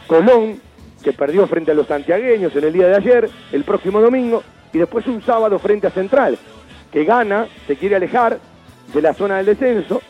Colón 0.07 0.61
que 1.03 1.13
perdió 1.13 1.47
frente 1.47 1.71
a 1.71 1.75
los 1.75 1.87
santiagueños 1.87 2.55
en 2.55 2.65
el 2.65 2.73
día 2.73 2.89
de 2.89 2.97
ayer, 2.97 3.31
el 3.53 3.65
próximo 3.65 4.01
domingo, 4.01 4.43
y 4.73 4.79
después 4.79 5.07
un 5.07 5.23
sábado 5.23 5.59
frente 5.59 5.87
a 5.87 5.91
Central, 5.91 6.39
que 6.93 7.05
gana, 7.05 7.47
se 7.67 7.77
quiere 7.77 7.97
alejar 7.97 8.39
de 8.93 9.03
la 9.03 9.15
zona 9.15 9.39
del 9.39 9.47
descenso, 9.47 10.03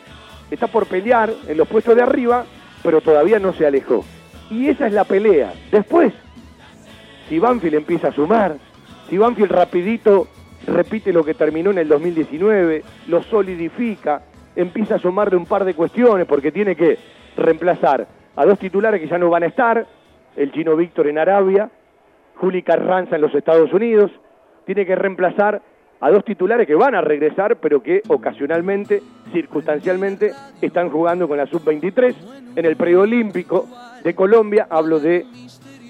está 0.49 0.67
por 0.67 0.87
pelear 0.87 1.31
en 1.47 1.57
los 1.57 1.67
puestos 1.67 1.95
de 1.95 2.01
arriba, 2.01 2.45
pero 2.83 3.01
todavía 3.01 3.39
no 3.39 3.53
se 3.53 3.65
alejó. 3.65 4.03
Y 4.49 4.67
esa 4.67 4.87
es 4.87 4.93
la 4.93 5.05
pelea. 5.05 5.53
Después, 5.71 6.13
si 7.29 7.39
Banfield 7.39 7.75
empieza 7.75 8.09
a 8.09 8.13
sumar, 8.13 8.57
si 9.09 9.17
Banfield 9.17 9.51
rapidito 9.51 10.27
repite 10.67 11.13
lo 11.13 11.23
que 11.23 11.33
terminó 11.33 11.71
en 11.71 11.79
el 11.79 11.87
2019, 11.87 12.83
lo 13.07 13.23
solidifica, 13.23 14.23
empieza 14.55 14.95
a 14.95 14.99
sumar 14.99 15.29
de 15.29 15.37
un 15.37 15.45
par 15.45 15.65
de 15.65 15.73
cuestiones 15.73 16.27
porque 16.27 16.51
tiene 16.51 16.75
que 16.75 16.97
reemplazar 17.37 18.07
a 18.35 18.45
dos 18.45 18.59
titulares 18.59 18.99
que 18.99 19.07
ya 19.07 19.17
no 19.17 19.29
van 19.29 19.43
a 19.43 19.47
estar, 19.47 19.87
el 20.35 20.51
chino 20.51 20.75
Víctor 20.75 21.07
en 21.07 21.17
Arabia, 21.17 21.69
Juli 22.35 22.63
Carranza 22.63 23.15
en 23.15 23.21
los 23.21 23.33
Estados 23.35 23.71
Unidos, 23.73 24.11
tiene 24.65 24.85
que 24.85 24.95
reemplazar 24.95 25.61
a 25.99 26.09
dos 26.09 26.25
titulares 26.25 26.65
que 26.65 26.75
van 26.75 26.95
a 26.95 27.01
regresar, 27.01 27.57
pero 27.57 27.83
que 27.83 28.01
ocasionalmente, 28.07 29.01
circunstancialmente, 29.31 30.31
están 30.61 30.89
jugando 30.89 31.27
con 31.27 31.37
la 31.37 31.45
sub-23 31.45 32.15
en 32.55 32.65
el 32.65 32.75
preolímpico 32.75 33.67
de 34.03 34.15
Colombia. 34.15 34.67
Hablo 34.69 34.99
de 34.99 35.25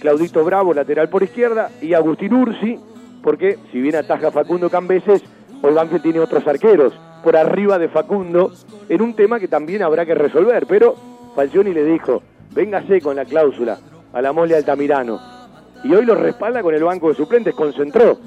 Claudito 0.01 0.43
Bravo, 0.43 0.73
lateral 0.73 1.07
por 1.09 1.23
izquierda, 1.23 1.69
y 1.81 1.93
Agustín 1.93 2.33
Ursi, 2.33 2.77
porque 3.23 3.57
si 3.71 3.79
bien 3.79 3.95
ataja 3.95 4.31
Facundo 4.31 4.69
Cambeses, 4.69 5.23
Banfield 5.61 6.01
tiene 6.01 6.19
otros 6.19 6.45
arqueros 6.45 6.93
por 7.23 7.37
arriba 7.37 7.77
de 7.77 7.87
Facundo, 7.87 8.51
en 8.89 9.01
un 9.01 9.15
tema 9.15 9.39
que 9.39 9.47
también 9.47 9.83
habrá 9.83 10.05
que 10.05 10.15
resolver. 10.15 10.65
Pero 10.67 10.95
Falcioni 11.35 11.71
le 11.71 11.85
dijo, 11.85 12.21
véngase 12.53 12.99
con 12.99 13.15
la 13.15 13.25
cláusula 13.25 13.77
a 14.13 14.21
la 14.21 14.31
mole 14.31 14.55
Altamirano. 14.55 15.19
Y 15.83 15.93
hoy 15.93 16.05
lo 16.05 16.15
respalda 16.15 16.61
con 16.61 16.75
el 16.75 16.83
banco 16.83 17.09
de 17.09 17.15
suplentes, 17.15 17.55
concentró. 17.55 18.17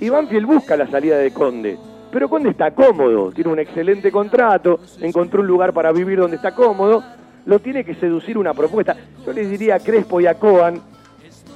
Y 0.00 0.08
Banfield 0.08 0.46
busca 0.46 0.76
la 0.76 0.86
salida 0.88 1.18
de 1.18 1.32
Conde. 1.32 1.78
Pero 2.10 2.28
Conde 2.28 2.50
está 2.50 2.72
cómodo, 2.72 3.32
tiene 3.32 3.50
un 3.50 3.58
excelente 3.58 4.10
contrato, 4.10 4.80
encontró 5.00 5.40
un 5.40 5.46
lugar 5.46 5.72
para 5.72 5.92
vivir 5.92 6.18
donde 6.18 6.36
está 6.36 6.54
cómodo, 6.54 7.02
lo 7.46 7.58
tiene 7.58 7.84
que 7.84 7.94
seducir 7.94 8.36
una 8.36 8.52
propuesta. 8.52 8.96
Yo 9.24 9.32
les 9.32 9.48
diría 9.48 9.76
a 9.76 9.78
Crespo 9.80 10.20
y 10.20 10.26
a 10.26 10.34
Coan, 10.34 10.80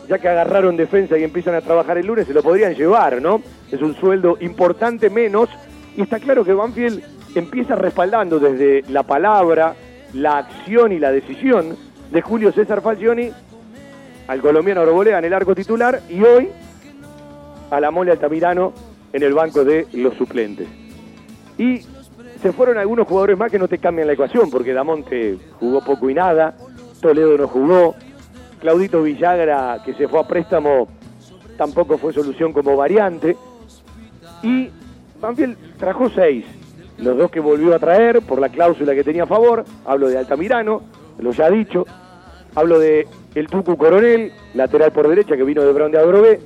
ya 0.09 0.19
que 0.19 0.29
agarraron 0.29 0.77
defensa 0.77 1.19
y 1.19 1.25
empiezan 1.25 1.55
a 1.55 1.61
trabajar 1.61 1.99
el 1.99 2.07
lunes, 2.07 2.27
se 2.27 2.35
lo 2.35 2.43
podrían 2.43 2.75
llevar, 2.75 3.21
¿no? 3.21 3.43
Es 3.71 3.83
un 3.83 3.95
sueldo 3.97 4.39
importante 4.41 5.11
menos, 5.11 5.49
y 5.97 6.03
está 6.03 6.19
claro 6.21 6.45
que 6.45 6.55
Banfield 6.55 7.03
empieza 7.35 7.75
respaldando 7.75 8.39
desde 8.39 8.83
la 8.91 9.03
palabra, 9.03 9.75
la 10.15 10.39
acción 10.39 10.93
y 10.93 10.99
la 10.99 11.11
decisión 11.11 11.77
de 12.11 12.23
Julio 12.23 12.53
César 12.53 12.81
Falcioni 12.81 13.31
al 14.29 14.41
colombiano 14.41 14.85
Robolea 14.85 15.19
en 15.19 15.25
el 15.25 15.35
arco 15.35 15.55
titular 15.55 16.03
y 16.09 16.23
hoy 16.23 16.49
a 17.71 17.81
la 17.81 17.91
mole 17.91 18.13
Altamirano 18.13 18.73
en 19.13 19.23
el 19.23 19.35
banco 19.35 19.65
de 19.65 19.87
los 19.93 20.15
suplentes. 20.15 20.69
Y 21.59 21.81
se 22.43 22.53
fueron 22.53 22.79
algunos 22.79 23.07
jugadores 23.07 23.39
más 23.39 23.51
que 23.51 23.59
no 23.59 23.69
te 23.69 23.79
cambian 23.79 24.07
la 24.07 24.13
ecuación, 24.13 24.51
porque 24.51 24.73
Damonte 24.73 25.39
jugó 25.59 25.83
poco 25.83 26.11
y 26.11 26.15
nada, 26.15 26.57
Toledo 27.01 27.37
no 27.39 27.49
jugó, 27.49 27.95
Claudito 28.61 29.03
Villagra, 29.03 29.83
que 29.85 29.95
se 29.95 30.09
fue 30.09 30.21
a 30.21 30.25
préstamo, 30.25 30.89
tampoco 31.57 31.99
fue 31.99 32.13
solución 32.13 32.53
como 32.53 32.77
variante. 32.77 33.37
Y 34.43 34.69
Banfield 35.21 35.57
trajo 35.79 36.11
seis, 36.11 36.45
los 36.99 37.17
dos 37.17 37.31
que 37.31 37.41
volvió 37.41 37.75
a 37.75 37.79
traer 37.79 38.23
por 38.23 38.41
la 38.41 38.49
cláusula 38.49 38.95
que 38.95 39.05
tenía 39.05 39.23
a 39.23 39.27
favor, 39.27 39.65
hablo 39.85 40.09
de 40.09 40.19
Altamirano, 40.19 40.83
lo 41.19 41.33
ya 41.33 41.49
dicho, 41.49 41.87
hablo 42.57 42.79
de 42.81 43.07
el 43.35 43.47
Tucu 43.47 43.77
Coronel, 43.77 44.33
lateral 44.55 44.91
por 44.91 45.07
derecha 45.07 45.37
que 45.37 45.45
vino 45.45 45.63
de 45.63 45.73
Brown 45.73 45.93
de 45.93 46.41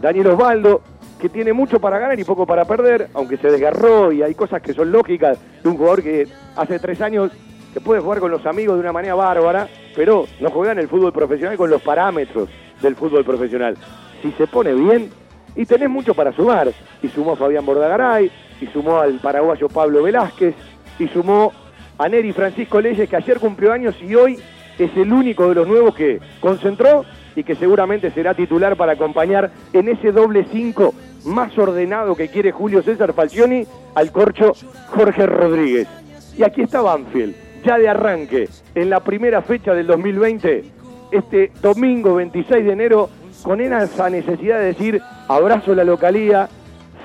Daniel 0.00 0.26
Osvaldo, 0.28 0.82
que 1.18 1.28
tiene 1.28 1.52
mucho 1.52 1.80
para 1.80 1.98
ganar 1.98 2.20
y 2.20 2.24
poco 2.24 2.46
para 2.46 2.64
perder, 2.66 3.08
aunque 3.14 3.38
se 3.38 3.50
desgarró 3.50 4.12
y 4.12 4.22
hay 4.22 4.34
cosas 4.34 4.60
que 4.60 4.74
son 4.74 4.92
lógicas 4.92 5.38
de 5.62 5.68
un 5.68 5.76
jugador 5.76 6.02
que 6.02 6.28
hace 6.54 6.78
tres 6.78 7.00
años 7.00 7.32
que 7.72 7.80
puede 7.80 8.00
jugar 8.00 8.20
con 8.20 8.30
los 8.30 8.44
amigos 8.44 8.74
de 8.76 8.80
una 8.80 8.92
manera 8.92 9.14
bárbara, 9.14 9.68
pero 9.96 10.26
no 10.40 10.50
juega 10.50 10.72
en 10.72 10.80
el 10.80 10.88
fútbol 10.88 11.12
profesional 11.12 11.56
con 11.56 11.70
los 11.70 11.80
parámetros 11.80 12.50
del 12.82 12.94
fútbol 12.94 13.24
profesional. 13.24 13.76
Si 14.20 14.32
se 14.32 14.46
pone 14.46 14.74
bien, 14.74 15.10
y 15.56 15.64
tenés 15.64 15.88
mucho 15.88 16.12
para 16.12 16.32
sumar, 16.32 16.70
y 17.02 17.08
sumó 17.08 17.36
Fabián 17.36 17.64
Bordagaray, 17.64 18.30
y 18.60 18.66
sumó 18.66 18.98
al 18.98 19.18
paraguayo 19.20 19.68
Pablo 19.68 20.02
Velázquez, 20.02 20.54
y 20.98 21.08
sumó 21.08 21.52
a 21.96 22.08
Neri 22.08 22.32
Francisco 22.32 22.80
Leyes, 22.80 23.08
que 23.08 23.16
ayer 23.16 23.38
cumplió 23.38 23.72
años 23.72 23.94
y 24.02 24.14
hoy 24.14 24.38
es 24.78 24.96
el 24.96 25.12
único 25.12 25.48
de 25.48 25.54
los 25.54 25.68
nuevos 25.68 25.94
que 25.94 26.20
concentró 26.40 27.04
y 27.34 27.44
que 27.44 27.54
seguramente 27.54 28.10
será 28.10 28.34
titular 28.34 28.76
para 28.76 28.92
acompañar 28.92 29.50
en 29.72 29.88
ese 29.88 30.12
doble 30.12 30.46
cinco 30.52 30.94
más 31.24 31.56
ordenado 31.56 32.14
que 32.14 32.28
quiere 32.28 32.52
Julio 32.52 32.82
César 32.82 33.12
Falcioni 33.12 33.66
al 33.94 34.12
corcho 34.12 34.52
Jorge 34.88 35.26
Rodríguez. 35.26 35.88
Y 36.36 36.42
aquí 36.42 36.62
está 36.62 36.80
Banfield, 36.80 37.34
ya 37.64 37.78
de 37.78 37.88
arranque, 37.88 38.48
en 38.74 38.90
la 38.90 39.00
primera 39.00 39.42
fecha 39.42 39.74
del 39.74 39.86
2020, 39.86 40.64
este 41.10 41.52
domingo 41.60 42.14
26 42.16 42.64
de 42.64 42.72
enero 42.72 43.10
con 43.42 43.60
esa 43.60 44.08
necesidad 44.08 44.58
de 44.58 44.66
decir 44.66 45.00
abrazo 45.28 45.74
la 45.74 45.84
localía, 45.84 46.48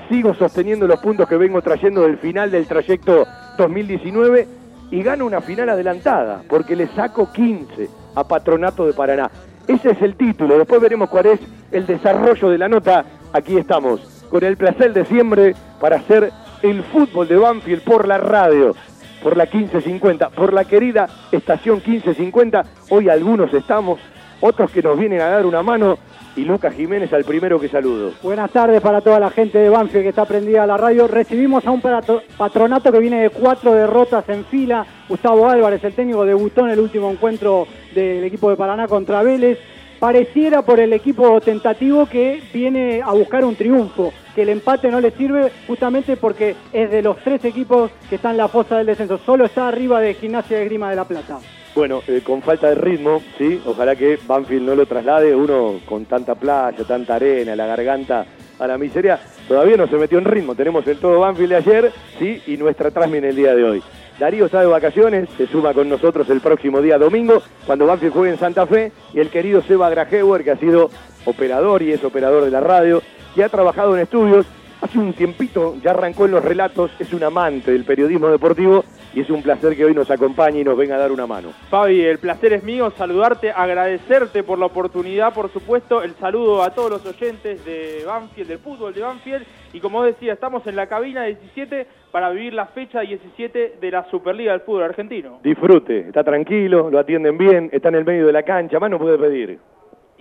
sigo 0.08 0.34
sosteniendo 0.34 0.86
los 0.86 1.00
puntos 1.00 1.28
que 1.28 1.36
vengo 1.36 1.60
trayendo 1.62 2.02
del 2.02 2.18
final 2.18 2.50
del 2.50 2.66
trayecto 2.66 3.26
2019 3.58 4.57
y 4.90 5.02
gano 5.02 5.26
una 5.26 5.40
final 5.40 5.68
adelantada, 5.68 6.42
porque 6.48 6.76
le 6.76 6.88
saco 6.88 7.30
15 7.32 7.88
a 8.14 8.24
Patronato 8.24 8.86
de 8.86 8.92
Paraná. 8.92 9.30
Ese 9.66 9.90
es 9.90 10.02
el 10.02 10.16
título, 10.16 10.56
después 10.56 10.80
veremos 10.80 11.10
cuál 11.10 11.26
es 11.26 11.40
el 11.70 11.86
desarrollo 11.86 12.48
de 12.48 12.58
la 12.58 12.68
nota. 12.68 13.04
Aquí 13.32 13.58
estamos, 13.58 14.00
con 14.30 14.42
el 14.42 14.56
placer 14.56 14.92
de 14.92 15.04
siempre 15.04 15.54
para 15.80 15.96
hacer 15.96 16.32
el 16.62 16.82
fútbol 16.84 17.28
de 17.28 17.36
Banfield 17.36 17.82
por 17.84 18.08
la 18.08 18.18
radio, 18.18 18.74
por 19.22 19.36
la 19.36 19.44
1550, 19.44 20.30
por 20.30 20.52
la 20.52 20.64
querida 20.64 21.08
estación 21.30 21.76
1550. 21.76 22.64
Hoy 22.88 23.10
algunos 23.10 23.52
estamos, 23.52 24.00
otros 24.40 24.70
que 24.70 24.82
nos 24.82 24.98
vienen 24.98 25.20
a 25.20 25.28
dar 25.28 25.44
una 25.44 25.62
mano 25.62 25.98
y 26.38 26.44
Lucas 26.44 26.74
Jiménez 26.74 27.12
al 27.12 27.24
primero 27.24 27.58
que 27.58 27.68
saludo. 27.68 28.12
Buenas 28.22 28.52
tardes 28.52 28.80
para 28.80 29.00
toda 29.00 29.18
la 29.18 29.30
gente 29.30 29.58
de 29.58 29.68
Banfield 29.68 30.04
que 30.04 30.10
está 30.10 30.24
prendida 30.24 30.62
a 30.62 30.66
la 30.66 30.76
radio. 30.76 31.08
Recibimos 31.08 31.66
a 31.66 31.72
un 31.72 31.80
patronato 31.80 32.92
que 32.92 32.98
viene 33.00 33.22
de 33.22 33.30
cuatro 33.30 33.72
derrotas 33.72 34.28
en 34.28 34.44
fila. 34.44 34.86
Gustavo 35.08 35.48
Álvarez, 35.48 35.82
el 35.82 35.94
técnico, 35.94 36.24
debutó 36.24 36.64
en 36.64 36.70
el 36.70 36.78
último 36.78 37.10
encuentro 37.10 37.66
del 37.92 38.22
equipo 38.22 38.50
de 38.50 38.56
Paraná 38.56 38.86
contra 38.86 39.22
Vélez. 39.24 39.58
Pareciera 39.98 40.62
por 40.62 40.78
el 40.78 40.92
equipo 40.92 41.40
tentativo 41.40 42.06
que 42.06 42.40
viene 42.54 43.02
a 43.02 43.10
buscar 43.10 43.44
un 43.44 43.56
triunfo, 43.56 44.12
que 44.32 44.42
el 44.42 44.50
empate 44.50 44.92
no 44.92 45.00
le 45.00 45.10
sirve 45.10 45.50
justamente 45.66 46.16
porque 46.16 46.54
es 46.72 46.88
de 46.88 47.02
los 47.02 47.16
tres 47.24 47.44
equipos 47.44 47.90
que 48.08 48.14
están 48.14 48.32
en 48.32 48.36
la 48.36 48.46
fosa 48.46 48.76
del 48.76 48.86
descenso. 48.86 49.18
Solo 49.18 49.46
está 49.46 49.66
arriba 49.66 50.00
de 50.00 50.14
Gimnasia 50.14 50.58
de 50.58 50.66
Grima 50.66 50.88
de 50.88 50.96
la 50.96 51.04
Plata. 51.04 51.40
Bueno, 51.74 52.02
eh, 52.08 52.22
con 52.24 52.42
falta 52.42 52.68
de 52.68 52.74
ritmo, 52.74 53.22
sí, 53.36 53.60
ojalá 53.64 53.94
que 53.94 54.18
Banfield 54.26 54.66
no 54.66 54.74
lo 54.74 54.86
traslade, 54.86 55.34
uno 55.34 55.80
con 55.86 56.06
tanta 56.06 56.34
playa, 56.34 56.84
tanta 56.84 57.14
arena, 57.14 57.54
la 57.54 57.66
garganta 57.66 58.26
a 58.58 58.66
la 58.66 58.76
miseria, 58.76 59.20
todavía 59.46 59.76
no 59.76 59.86
se 59.86 59.96
metió 59.96 60.18
en 60.18 60.24
ritmo. 60.24 60.54
Tenemos 60.54 60.86
el 60.86 60.98
todo 60.98 61.20
Banfield 61.20 61.50
de 61.50 61.56
ayer, 61.56 61.92
sí, 62.18 62.42
y 62.46 62.56
nuestra 62.56 62.90
en 63.04 63.24
el 63.24 63.36
día 63.36 63.54
de 63.54 63.64
hoy. 63.64 63.82
Darío 64.18 64.46
está 64.46 64.60
de 64.60 64.66
vacaciones, 64.66 65.28
se 65.36 65.46
suma 65.46 65.72
con 65.72 65.88
nosotros 65.88 66.28
el 66.30 66.40
próximo 66.40 66.82
día 66.82 66.98
domingo, 66.98 67.40
cuando 67.64 67.86
Banfield 67.86 68.12
juegue 68.12 68.32
en 68.32 68.38
Santa 68.38 68.66
Fe, 68.66 68.90
y 69.14 69.20
el 69.20 69.30
querido 69.30 69.62
Seba 69.62 69.88
Grajewer, 69.90 70.42
que 70.42 70.50
ha 70.50 70.56
sido 70.56 70.90
operador 71.24 71.82
y 71.82 71.92
es 71.92 72.02
operador 72.02 72.44
de 72.44 72.50
la 72.50 72.60
radio, 72.60 73.00
que 73.36 73.44
ha 73.44 73.48
trabajado 73.48 73.94
en 73.94 74.02
estudios, 74.02 74.46
hace 74.80 74.98
un 74.98 75.12
tiempito 75.12 75.76
ya 75.82 75.90
arrancó 75.90 76.24
en 76.24 76.32
los 76.32 76.44
relatos, 76.44 76.90
es 76.98 77.12
un 77.12 77.22
amante 77.22 77.70
del 77.70 77.84
periodismo 77.84 78.28
deportivo 78.28 78.84
y 79.14 79.20
es 79.20 79.30
un 79.30 79.42
placer 79.42 79.76
que 79.76 79.84
hoy 79.84 79.94
nos 79.94 80.10
acompañe 80.10 80.60
y 80.60 80.64
nos 80.64 80.76
venga 80.76 80.96
a 80.96 80.98
dar 80.98 81.12
una 81.12 81.26
mano. 81.26 81.50
Fabi, 81.70 82.02
el 82.02 82.18
placer 82.18 82.52
es 82.52 82.62
mío, 82.62 82.90
saludarte, 82.96 83.50
agradecerte 83.50 84.42
por 84.42 84.58
la 84.58 84.66
oportunidad, 84.66 85.32
por 85.32 85.50
supuesto, 85.50 86.02
el 86.02 86.14
saludo 86.16 86.62
a 86.62 86.70
todos 86.70 86.90
los 86.90 87.06
oyentes 87.06 87.64
de 87.64 88.04
Banfield, 88.06 88.48
del 88.48 88.58
fútbol 88.58 88.94
de 88.94 89.00
Banfield, 89.00 89.46
y 89.72 89.80
como 89.80 90.02
decía, 90.02 90.32
estamos 90.32 90.66
en 90.66 90.76
la 90.76 90.86
cabina 90.86 91.24
17 91.24 91.86
para 92.10 92.30
vivir 92.30 92.54
la 92.54 92.66
fecha 92.66 93.00
17 93.00 93.76
de 93.80 93.90
la 93.90 94.04
Superliga 94.10 94.52
del 94.52 94.62
Fútbol 94.62 94.84
Argentino. 94.84 95.40
Disfrute, 95.42 96.08
está 96.08 96.24
tranquilo, 96.24 96.90
lo 96.90 96.98
atienden 96.98 97.36
bien, 97.36 97.70
está 97.72 97.88
en 97.88 97.96
el 97.96 98.04
medio 98.04 98.26
de 98.26 98.32
la 98.32 98.42
cancha, 98.42 98.78
más 98.78 98.90
no 98.90 98.98
puede 98.98 99.18
pedir. 99.18 99.58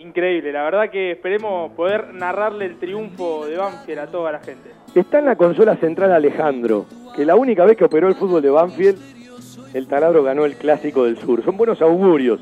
Increíble, 0.07 0.53
la 0.53 0.63
verdad 0.63 0.89
que 0.89 1.11
esperemos 1.11 1.69
poder 1.73 2.13
narrarle 2.13 2.65
el 2.65 2.79
triunfo 2.79 3.45
de 3.45 3.57
Banfield 3.57 3.99
a 3.99 4.07
toda 4.07 4.31
la 4.31 4.39
gente. 4.39 4.71
Está 4.95 5.19
en 5.19 5.25
la 5.25 5.35
consola 5.35 5.75
central 5.75 6.13
Alejandro, 6.13 6.85
que 7.13 7.25
la 7.25 7.35
única 7.35 7.65
vez 7.65 7.75
que 7.75 7.83
operó 7.83 8.07
el 8.07 8.15
fútbol 8.15 8.41
de 8.41 8.49
Banfield, 8.49 8.97
el 9.73 9.85
taladro 9.87 10.23
ganó 10.23 10.45
el 10.45 10.55
Clásico 10.55 11.03
del 11.03 11.17
Sur. 11.17 11.43
Son 11.43 11.57
buenos 11.57 11.81
augurios. 11.81 12.39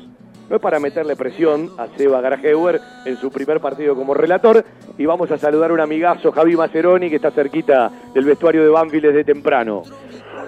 No 0.48 0.56
es 0.56 0.62
para 0.62 0.78
meterle 0.78 1.16
presión 1.16 1.70
a 1.76 1.88
Seba 1.88 2.20
Garajewer 2.20 2.80
en 3.04 3.16
su 3.16 3.32
primer 3.32 3.58
partido 3.58 3.96
como 3.96 4.14
relator. 4.14 4.64
Y 4.96 5.04
vamos 5.04 5.28
a 5.32 5.38
saludar 5.38 5.72
a 5.72 5.74
un 5.74 5.80
amigazo, 5.80 6.30
Javi 6.30 6.54
Maceroni, 6.54 7.10
que 7.10 7.16
está 7.16 7.32
cerquita 7.32 7.90
del 8.14 8.26
vestuario 8.26 8.62
de 8.62 8.68
Banfield 8.68 9.06
desde 9.06 9.24
temprano. 9.24 9.82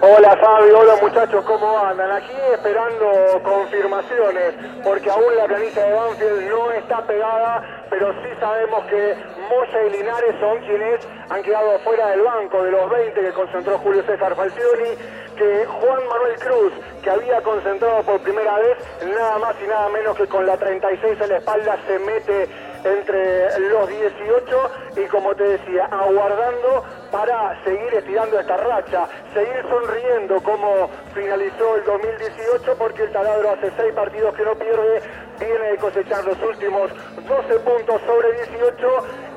Hola 0.01 0.37
Fabio, 0.37 0.79
hola 0.79 0.95
muchachos, 1.01 1.43
¿cómo 1.43 1.77
andan? 1.77 2.09
Aquí 2.09 2.31
esperando 2.53 3.11
confirmaciones, 3.43 4.53
porque 4.81 5.09
aún 5.09 5.35
la 5.35 5.45
planilla 5.45 5.83
de 5.83 5.93
Banfield 5.93 6.49
no 6.49 6.71
está 6.71 7.01
pegada, 7.05 7.85
pero 7.89 8.13
sí 8.23 8.29
sabemos 8.39 8.85
que 8.85 9.17
Moya 9.49 9.83
y 9.87 9.89
Linares 9.89 10.35
son 10.39 10.57
quienes 10.59 11.05
han 11.29 11.43
quedado 11.43 11.79
fuera 11.79 12.11
del 12.11 12.21
banco 12.21 12.63
de 12.63 12.71
los 12.71 12.89
20 12.89 13.19
que 13.19 13.33
concentró 13.33 13.77
Julio 13.79 14.01
César 14.03 14.35
Falcioni, 14.35 14.95
que 15.35 15.65
Juan 15.65 16.07
Manuel 16.07 16.39
Cruz, 16.39 16.73
que 17.03 17.09
había 17.09 17.41
concentrado 17.41 18.01
por 18.03 18.21
primera 18.21 18.57
vez, 18.57 18.77
nada 19.05 19.37
más 19.39 19.55
y 19.61 19.67
nada 19.67 19.89
menos 19.89 20.15
que 20.15 20.27
con 20.27 20.45
la 20.45 20.55
36 20.55 21.19
en 21.19 21.29
la 21.29 21.37
espalda, 21.39 21.77
se 21.85 21.99
mete 21.99 22.47
entre 22.83 23.59
los 23.69 23.89
18 23.89 24.71
y 24.97 25.07
como 25.07 25.35
te 25.35 25.43
decía, 25.43 25.85
aguardando 25.85 26.83
para 27.11 27.61
seguir 27.63 27.93
estirando 27.93 28.39
esta 28.39 28.57
racha, 28.57 29.07
seguir 29.33 29.63
sonriendo 29.69 30.41
como 30.41 30.89
finalizó 31.13 31.75
el 31.77 31.83
2018 31.83 32.75
porque 32.77 33.03
el 33.03 33.11
taladro 33.11 33.51
hace 33.51 33.71
6 33.77 33.93
partidos 33.93 34.35
que 34.35 34.43
no 34.43 34.55
pierde, 34.55 35.01
viene 35.39 35.71
de 35.71 35.77
cosechar 35.77 36.23
los 36.25 36.41
últimos 36.41 36.91
12 37.27 37.59
puntos 37.59 38.01
sobre 38.05 38.33
18 38.33 38.87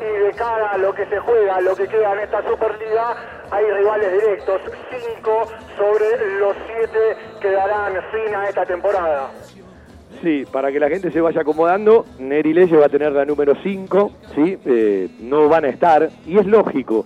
y 0.00 0.24
de 0.24 0.32
cara 0.32 0.70
a 0.72 0.78
lo 0.78 0.94
que 0.94 1.06
se 1.06 1.18
juega, 1.18 1.60
lo 1.60 1.76
que 1.76 1.88
queda 1.88 2.12
en 2.12 2.20
esta 2.20 2.42
Superliga, 2.42 3.16
hay 3.50 3.70
rivales 3.70 4.12
directos, 4.12 4.60
5 4.90 5.46
sobre 5.76 6.38
los 6.38 6.56
7 6.66 7.16
que 7.40 7.50
darán 7.50 7.94
fin 8.10 8.34
a 8.34 8.48
esta 8.48 8.64
temporada. 8.64 9.30
Sí, 10.22 10.44
para 10.52 10.70
que 10.70 10.78
la 10.78 10.88
gente 10.88 11.10
se 11.10 11.20
vaya 11.20 11.40
acomodando, 11.40 12.06
Neri 12.20 12.54
Leyes 12.54 12.80
va 12.80 12.86
a 12.86 12.88
tener 12.88 13.10
la 13.12 13.24
número 13.24 13.54
5, 13.60 14.12
¿sí? 14.36 14.56
Eh, 14.64 15.08
no 15.20 15.48
van 15.48 15.64
a 15.64 15.68
estar, 15.68 16.08
y 16.24 16.38
es 16.38 16.46
lógico. 16.46 17.04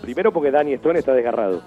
Primero 0.00 0.32
porque 0.32 0.52
Dani 0.52 0.72
Stone 0.74 1.00
está 1.00 1.12
desgarrado. 1.12 1.60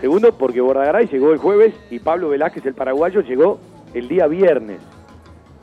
Segundo 0.00 0.36
porque 0.36 0.60
Bordagaray 0.60 1.06
llegó 1.06 1.32
el 1.32 1.38
jueves 1.38 1.72
y 1.88 2.00
Pablo 2.00 2.30
Velázquez, 2.30 2.66
el 2.66 2.74
paraguayo, 2.74 3.20
llegó 3.20 3.60
el 3.94 4.08
día 4.08 4.26
viernes. 4.26 4.80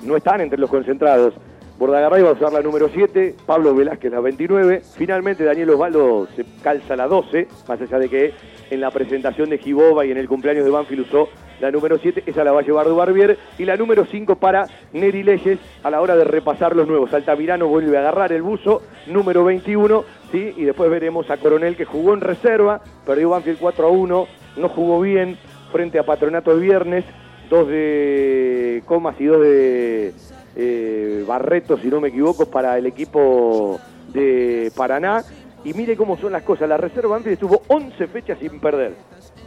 No 0.05 0.15
están 0.15 0.39
entre 0.39 0.57
los 0.57 0.69
concentrados. 0.69 1.33
Bordagaray 1.81 2.21
va 2.21 2.29
a 2.29 2.33
usar 2.33 2.53
la 2.53 2.61
número 2.61 2.91
7, 2.93 3.37
Pablo 3.43 3.73
Velázquez 3.73 4.11
la 4.11 4.19
29. 4.19 4.83
Finalmente 4.97 5.43
Daniel 5.43 5.71
Osvaldo 5.71 6.27
se 6.35 6.45
calza 6.61 6.95
la 6.95 7.07
12, 7.07 7.47
más 7.67 7.81
allá 7.81 7.97
de 7.97 8.07
que 8.07 8.33
en 8.69 8.81
la 8.81 8.91
presentación 8.91 9.49
de 9.49 9.57
Giboba 9.57 10.05
y 10.05 10.11
en 10.11 10.17
el 10.17 10.27
cumpleaños 10.27 10.63
de 10.63 10.69
Banfield 10.69 11.07
usó 11.07 11.29
la 11.59 11.71
número 11.71 11.97
7, 11.97 12.21
esa 12.27 12.43
la 12.43 12.51
va 12.51 12.59
a 12.59 12.63
llevar 12.63 12.87
Dubarbier, 12.87 13.35
y 13.57 13.65
la 13.65 13.77
número 13.77 14.05
5 14.05 14.35
para 14.35 14.67
Neri 14.93 15.23
Leyes 15.23 15.57
a 15.81 15.89
la 15.89 16.01
hora 16.01 16.15
de 16.15 16.23
repasar 16.23 16.75
los 16.75 16.87
nuevos. 16.87 17.15
Altamirano 17.15 17.67
vuelve 17.67 17.97
a 17.97 18.01
agarrar 18.01 18.31
el 18.31 18.43
buzo, 18.43 18.83
número 19.07 19.43
21, 19.43 20.03
¿sí? 20.31 20.53
y 20.55 20.65
después 20.65 20.87
veremos 20.91 21.31
a 21.31 21.37
Coronel 21.37 21.75
que 21.75 21.85
jugó 21.85 22.13
en 22.13 22.21
reserva, 22.21 22.81
perdió 23.07 23.31
Banfield 23.31 23.57
4 23.59 23.87
a 23.87 23.89
1, 23.89 24.27
no 24.57 24.69
jugó 24.69 25.01
bien 25.01 25.35
frente 25.71 25.97
a 25.97 26.03
Patronato 26.03 26.51
el 26.51 26.59
viernes, 26.59 27.05
dos 27.49 27.67
de 27.67 28.83
Comas 28.85 29.19
y 29.19 29.25
dos 29.25 29.41
de 29.41 30.13
eh, 30.55 31.23
Barreto, 31.27 31.77
si 31.77 31.87
no 31.87 32.01
me 32.01 32.09
equivoco, 32.09 32.45
para 32.45 32.77
el 32.77 32.85
equipo 32.85 33.79
de 34.13 34.71
Paraná. 34.75 35.23
Y 35.63 35.73
mire 35.73 35.95
cómo 35.95 36.17
son 36.17 36.31
las 36.31 36.43
cosas, 36.43 36.67
la 36.67 36.77
reserva 36.77 37.11
Banfield 37.11 37.33
estuvo 37.33 37.61
11 37.67 38.07
fechas 38.07 38.39
sin 38.39 38.59
perder 38.59 38.95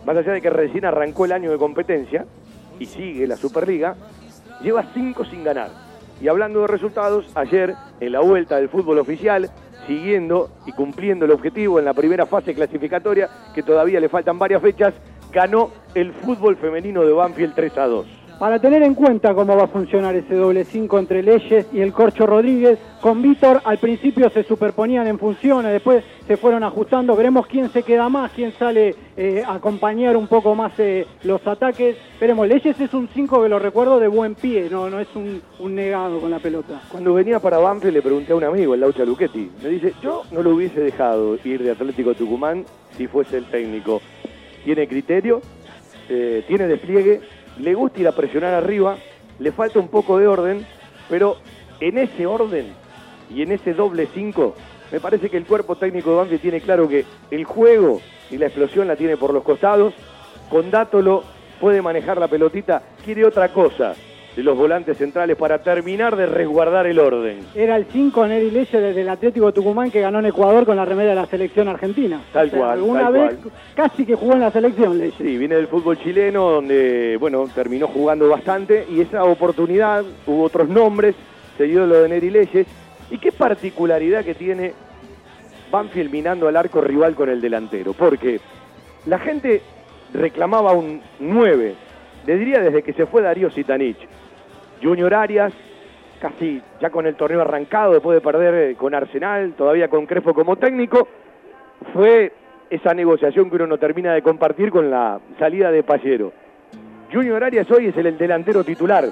más 0.05 0.17
allá 0.17 0.33
de 0.33 0.41
que 0.41 0.51
recién 0.51 0.85
arrancó 0.85 1.25
el 1.25 1.33
año 1.33 1.51
de 1.51 1.59
competencia 1.59 2.27
y 2.79 2.87
sigue 2.87 3.27
la 3.27 3.37
Superliga, 3.37 3.97
lleva 4.63 4.85
cinco 4.93 5.25
sin 5.25 5.45
ganar. 5.45 5.71
Y 6.21 6.29
hablando 6.29 6.61
de 6.61 6.67
resultados, 6.67 7.27
ayer 7.35 7.75
en 8.01 8.13
la 8.13 8.21
vuelta 8.21 8.57
del 8.57 8.69
fútbol 8.69 8.99
oficial, 8.99 9.51
siguiendo 9.87 10.51
y 10.67 10.73
cumpliendo 10.73 11.25
el 11.25 11.33
objetivo 11.33 11.79
en 11.79 11.85
la 11.85 11.95
primera 11.95 12.27
fase 12.27 12.55
clasificatoria, 12.55 13.29
que 13.55 13.63
todavía 13.63 14.01
le 14.01 14.09
faltan 14.09 14.39
varias 14.39 14.63
fechas, 14.63 14.95
ganó 15.33 15.71
el 15.95 16.13
fútbol 16.13 16.57
femenino 16.57 17.03
de 17.03 17.13
Banfield 17.13 17.55
3 17.55 17.79
a 17.79 17.87
2 17.87 18.24
para 18.45 18.59
tener 18.59 18.83
en 18.83 18.95
cuenta 18.95 19.35
cómo 19.35 19.57
va 19.57 19.65
a 19.65 19.69
funcionar 19.69 20.15
ese 20.15 20.35
doble 20.35 20.67
5 20.67 20.99
entre 20.99 21.23
Leyes 21.23 21.67
y 21.73 21.81
el 21.81 21.95
Corcho 21.95 22.27
Rodríguez. 22.27 22.79
Con 23.01 23.23
Víctor 23.23 23.63
al 23.65 23.79
principio 23.79 24.29
se 24.29 24.43
superponían 24.45 25.07
en 25.07 25.19
funciones, 25.19 25.73
después 25.73 26.05
se 26.27 26.37
fueron 26.37 26.63
ajustando. 26.63 27.17
Veremos 27.17 27.47
quién 27.47 27.71
se 27.71 27.83
queda 27.83 28.11
más, 28.11 28.33
quién 28.33 28.53
sale 28.53 28.97
eh, 29.17 29.43
a 29.47 29.55
acompañar 29.55 30.15
un 30.15 30.27
poco 30.27 30.55
más 30.55 30.79
eh, 30.79 31.07
los 31.23 31.47
ataques. 31.47 31.97
Veremos, 32.21 32.47
Leyes 32.47 32.79
es 32.79 32.93
un 32.93 33.09
5 33.09 33.45
que 33.45 33.49
lo 33.49 33.59
recuerdo 33.59 33.99
de 33.99 34.09
buen 34.09 34.35
pie, 34.35 34.69
no, 34.71 34.91
no 34.91 35.01
es 35.01 35.09
un, 35.17 35.41
negado 35.75 36.21
con 36.21 36.31
la 36.31 36.39
pelota. 36.39 36.83
Cuando 36.91 37.15
venía 37.15 37.41
para 37.41 37.57
Banfield 37.57 37.95
le 37.95 38.03
pregunté 38.03 38.35
a 38.35 38.37
un 38.37 38.45
amigo, 38.45 38.75
el 38.75 38.81
Laucha 38.81 39.07
Luchetti, 39.07 39.51
me 39.63 39.71
dice, 39.71 39.95
yo 40.03 40.25
no 40.33 40.43
lo 40.43 40.51
hubiese 40.51 40.81
dejado 40.81 41.39
ir 41.43 41.63
de 41.63 41.71
Atlético 41.71 42.13
Tucumán 42.13 42.67
si 42.95 43.07
fuese 43.07 43.39
el 43.39 43.47
técnico. 43.47 44.03
Tiene 44.67 44.87
criterio, 44.87 45.41
eh, 46.11 46.45
tiene 46.47 46.67
despliegue 46.67 47.23
le 47.59 47.75
gusta 47.75 48.01
ir 48.01 48.09
a 48.09 48.13
presionar 48.13 48.55
arriba, 48.55 48.97
le 49.39 49.53
falta 49.53 49.79
un 49.79 49.89
poco 49.89 50.19
de 50.19 50.27
orden, 50.27 50.67
pero 51.09 51.37
en 51.81 51.99
ese 51.99 52.27
orden 52.27 52.73
y 53.31 53.43
en 53.43 53.53
ese 53.53 53.75
doble 53.75 54.09
5, 54.13 54.55
me 54.93 55.01
parece 55.01 55.29
que 55.29 55.37
el 55.37 55.47
cuerpo 55.47 55.77
técnico 55.77 56.11
de 56.11 56.17
Banfield 56.17 56.43
tiene 56.43 56.61
claro 56.61 56.89
que 56.89 57.05
el 57.31 57.45
juego 57.45 58.01
y 58.31 58.39
la 58.39 58.47
explosión 58.47 58.89
la 58.89 58.97
tiene 58.97 59.17
por 59.17 59.33
los 59.33 59.43
costados, 59.43 59.95
con 60.51 60.71
Dátolo 60.71 61.25
puede 61.61 61.83
manejar 61.83 62.19
la 62.19 62.29
pelotita, 62.29 62.83
quiere 63.05 63.25
otra 63.25 63.53
cosa, 63.53 63.95
de 64.37 64.43
los 64.43 64.57
volantes 64.57 64.99
centrales 64.99 65.37
para 65.37 65.59
terminar 65.59 66.17
de 66.17 66.27
resguardar 66.27 66.87
el 66.87 66.99
orden. 66.99 67.39
Era 67.55 67.77
el 67.77 67.87
5 67.87 68.27
Neri 68.27 68.51
Leye 68.51 68.81
desde 68.81 69.01
el 69.01 69.09
Atlético 69.09 69.53
Tucumán 69.53 69.91
que 69.91 70.01
ganó 70.01 70.19
en 70.19 70.27
Ecuador 70.27 70.67
con 70.67 70.77
la 70.77 70.85
remera 70.85 71.11
de 71.11 71.17
la 71.17 71.27
selección 71.27 71.69
argentina. 71.69 72.21
Tal 72.33 72.51
cual. 72.51 72.71
Alguna 72.71 73.03
tal 73.05 73.13
vez 73.13 73.35
cual. 73.37 73.53
casi 73.75 74.05
que 74.05 74.15
jugó 74.15 74.33
en 74.33 74.41
la 74.41 74.51
selección 74.51 74.99
Leye. 74.99 75.15
Sí, 75.17 75.37
viene 75.39 75.55
del 75.55 75.69
fútbol 75.69 75.99
chileno 75.99 76.51
donde, 76.51 77.17
bueno, 77.19 77.47
terminó 77.55 77.87
jugando 77.87 78.29
bastante 78.29 78.87
y 78.91 79.01
esa 79.01 79.25
oportunidad, 79.25 80.05
hubo 80.27 80.43
otros 80.43 80.69
nombres, 80.69 81.15
se 81.57 81.65
dio 81.65 81.87
lo 81.87 82.03
de 82.03 82.09
Neri 82.09 82.31
Leyes. 82.31 82.67
¿Y 83.11 83.19
qué 83.19 83.31
particularidad 83.31 84.25
que 84.25 84.35
tiene 84.35 84.73
Banfield 85.71 86.11
minando 86.11 86.49
al 86.49 86.57
arco 86.57 86.81
rival 86.81 87.15
con 87.15 87.29
el 87.29 87.41
delantero? 87.41 87.93
Porque 87.93 88.41
la 89.07 89.19
gente 89.19 89.63
reclamaba 90.13 90.73
un 90.73 91.01
9, 91.21 91.75
le 92.27 92.39
diría 92.39 92.61
desde 92.61 92.83
que 92.83 92.93
se 92.93 93.07
fue 93.07 93.23
Darío 93.23 93.51
Sitanich. 93.51 93.99
Junior 94.85 95.15
Arias, 95.15 95.53
casi 96.21 96.61
ya 96.81 96.91
con 96.91 97.07
el 97.07 97.15
torneo 97.17 97.41
arrancado, 97.41 97.93
después 97.95 98.15
de 98.17 98.21
perder 98.21 98.55
eh, 98.71 98.75
con 98.77 98.95
Arsenal, 98.95 99.55
todavía 99.57 99.89
con 99.89 100.05
Crespo 100.07 100.35
como 100.35 100.57
técnico, 100.57 101.09
fue 101.95 102.33
esa 102.71 102.93
negociación 102.95 103.49
que 103.49 103.57
uno 103.57 103.67
no 103.67 103.79
termina 103.79 104.13
de 104.13 104.23
compartir 104.23 104.71
con 104.71 104.91
la 104.91 105.21
salida 105.39 105.71
de 105.71 105.83
Pallero. 105.83 106.33
Junior 107.13 107.43
Arias 107.45 107.71
hoy 107.71 107.87
es 107.87 107.97
el, 107.97 108.07
el 108.07 108.19
delantero 108.19 108.63
titular, 108.65 109.05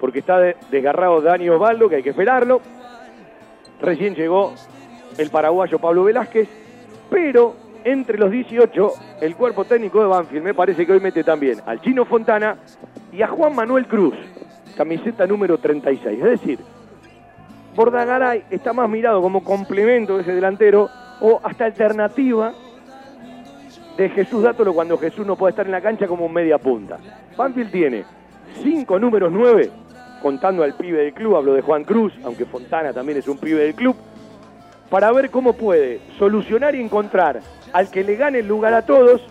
porque 0.00 0.18
está 0.18 0.38
de- 0.38 0.56
desgarrado 0.70 1.20
Dani 1.20 1.48
Osvaldo, 1.48 1.88
que 1.88 1.96
hay 1.96 2.02
que 2.02 2.10
esperarlo. 2.10 2.60
Recién 3.80 4.14
llegó 4.14 4.52
el 5.18 5.30
paraguayo 5.30 5.78
Pablo 5.78 6.04
Velázquez, 6.04 6.48
pero 7.10 7.54
entre 7.84 8.18
los 8.18 8.30
18, 8.30 8.92
el 9.20 9.36
cuerpo 9.36 9.64
técnico 9.64 10.00
de 10.00 10.06
Banfield 10.06 10.42
me 10.42 10.54
parece 10.54 10.86
que 10.86 10.92
hoy 10.92 11.00
mete 11.00 11.22
también 11.22 11.58
al 11.66 11.80
Chino 11.80 12.04
Fontana 12.06 12.56
y 13.12 13.20
a 13.22 13.28
Juan 13.28 13.54
Manuel 13.54 13.86
Cruz, 13.86 14.14
camiseta 14.74 15.26
número 15.26 15.58
36. 15.58 16.18
Es 16.18 16.40
decir, 16.40 16.58
Bordagaray 17.74 18.44
está 18.50 18.72
más 18.72 18.88
mirado 18.88 19.20
como 19.20 19.42
complemento 19.42 20.16
de 20.16 20.22
ese 20.22 20.32
delantero 20.32 20.88
o 21.20 21.40
hasta 21.42 21.64
alternativa 21.64 22.52
de 23.96 24.08
Jesús 24.10 24.42
Dátolo 24.42 24.74
cuando 24.74 24.98
Jesús 24.98 25.26
no 25.26 25.36
puede 25.36 25.50
estar 25.50 25.66
en 25.66 25.72
la 25.72 25.80
cancha 25.80 26.06
como 26.06 26.26
un 26.26 26.32
media 26.32 26.58
punta. 26.58 26.98
Banfield 27.36 27.70
tiene 27.70 28.04
cinco 28.62 28.98
números 28.98 29.30
nueve, 29.32 29.70
contando 30.22 30.62
al 30.62 30.74
pibe 30.74 31.02
del 31.02 31.14
club, 31.14 31.36
hablo 31.36 31.54
de 31.54 31.62
Juan 31.62 31.84
Cruz, 31.84 32.12
aunque 32.24 32.44
Fontana 32.44 32.92
también 32.92 33.18
es 33.18 33.28
un 33.28 33.38
pibe 33.38 33.62
del 33.62 33.74
club, 33.74 33.96
para 34.90 35.12
ver 35.12 35.30
cómo 35.30 35.54
puede 35.54 36.00
solucionar 36.18 36.74
y 36.74 36.80
encontrar 36.80 37.40
al 37.72 37.90
que 37.90 38.04
le 38.04 38.16
gane 38.16 38.40
el 38.40 38.48
lugar 38.48 38.74
a 38.74 38.82
todos 38.82 39.22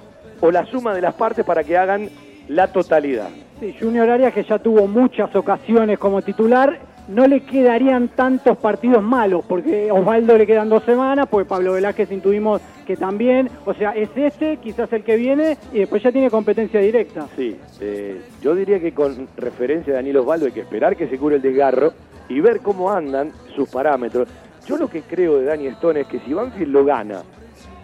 o 0.41 0.51
la 0.51 0.65
suma 0.65 0.93
de 0.93 1.01
las 1.01 1.13
partes 1.13 1.45
para 1.45 1.63
que 1.63 1.77
hagan 1.77 2.09
la 2.47 2.67
totalidad. 2.67 3.29
Sí, 3.63 3.73
Junior 3.79 4.09
Arias 4.09 4.33
que 4.33 4.43
ya 4.43 4.59
tuvo 4.59 4.87
muchas 4.87 5.33
ocasiones 5.37 5.97
como 5.97 6.21
titular, 6.21 6.81
no 7.07 7.25
le 7.27 7.45
quedarían 7.45 8.09
tantos 8.09 8.57
partidos 8.57 9.01
malos, 9.01 9.45
porque 9.47 9.89
Osvaldo 9.89 10.37
le 10.37 10.45
quedan 10.45 10.67
dos 10.67 10.83
semanas, 10.83 11.29
pues 11.31 11.47
Pablo 11.47 11.71
Velázquez 11.71 12.11
intuimos 12.11 12.61
que 12.85 12.97
también, 12.97 13.49
o 13.63 13.73
sea, 13.73 13.91
es 13.91 14.09
este, 14.17 14.57
quizás 14.57 14.91
el 14.91 15.05
que 15.05 15.15
viene, 15.15 15.57
y 15.71 15.79
después 15.79 16.03
ya 16.03 16.11
tiene 16.11 16.29
competencia 16.29 16.81
directa. 16.81 17.27
Sí, 17.37 17.55
eh, 17.79 18.21
yo 18.41 18.53
diría 18.53 18.81
que 18.81 18.93
con 18.93 19.29
referencia 19.37 19.93
a 19.93 19.95
Daniel 19.95 20.17
Osvaldo 20.17 20.47
hay 20.47 20.51
que 20.51 20.59
esperar 20.59 20.97
que 20.97 21.07
se 21.07 21.17
cure 21.17 21.37
el 21.37 21.41
desgarro 21.41 21.93
y 22.27 22.41
ver 22.41 22.59
cómo 22.59 22.91
andan 22.91 23.31
sus 23.55 23.69
parámetros. 23.69 24.27
Yo 24.67 24.75
lo 24.75 24.89
que 24.89 25.03
creo 25.03 25.39
de 25.39 25.45
Dani 25.45 25.67
Stone 25.67 26.01
es 26.01 26.07
que 26.07 26.19
si 26.19 26.33
Banfield 26.33 26.73
lo 26.73 26.83
gana 26.83 27.21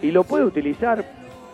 y 0.02 0.10
lo 0.10 0.24
puede 0.24 0.44
utilizar 0.44 1.02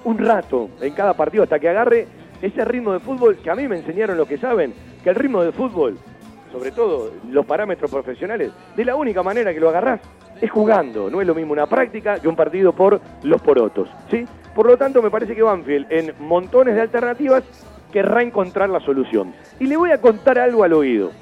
un 0.03 0.19
rato 0.19 0.71
en 0.81 0.95
cada 0.95 1.15
partido 1.15 1.45
hasta 1.45 1.61
que 1.61 1.69
agarre 1.69 2.09
ese 2.42 2.64
ritmo 2.64 2.92
de 2.92 3.01
fútbol 3.01 3.37
que 3.38 3.51
a 3.51 3.55
mí 3.55 3.66
me 3.68 3.77
enseñaron 3.77 4.16
los 4.16 4.29
que 4.29 4.38
saben, 4.38 4.75
que 5.03 5.11
el 5.11 5.16
ritmo 5.16 5.42
de 5.42 5.53
fútbol, 5.53 5.99
sobre 6.53 6.70
todo 6.70 7.12
los 7.29 7.46
parámetros 7.46 7.90
profesionales, 7.90 8.53
de 8.77 8.85
la 8.85 8.96
única 8.96 9.22
manera 9.22 9.53
que 9.53 9.61
lo 9.61 9.68
agarrás 9.68 10.01
es 10.40 10.51
jugando, 10.51 11.11
no 11.11 11.20
es 11.20 11.27
lo 11.27 11.35
mismo 11.35 11.53
una 11.53 11.66
práctica 11.66 12.18
que 12.18 12.29
un 12.29 12.37
partido 12.37 12.72
por 12.72 13.01
los 13.22 13.40
porotos, 13.40 13.88
¿sí? 14.11 14.25
Por 14.55 14.66
lo 14.66 14.77
tanto, 14.77 15.03
me 15.03 15.11
parece 15.11 15.35
que 15.35 15.42
Banfield 15.42 15.87
en 15.90 16.14
montones 16.20 16.75
de 16.75 16.81
alternativas 16.81 17.42
querrá 17.92 18.22
encontrar 18.22 18.70
la 18.70 18.81
solución. 18.81 19.35
Y 19.61 19.66
le 19.66 19.77
voy 19.77 19.90
a 19.90 20.01
contar 20.01 20.38
algo 20.38 20.64
al 20.64 20.72
oído. 20.72 21.12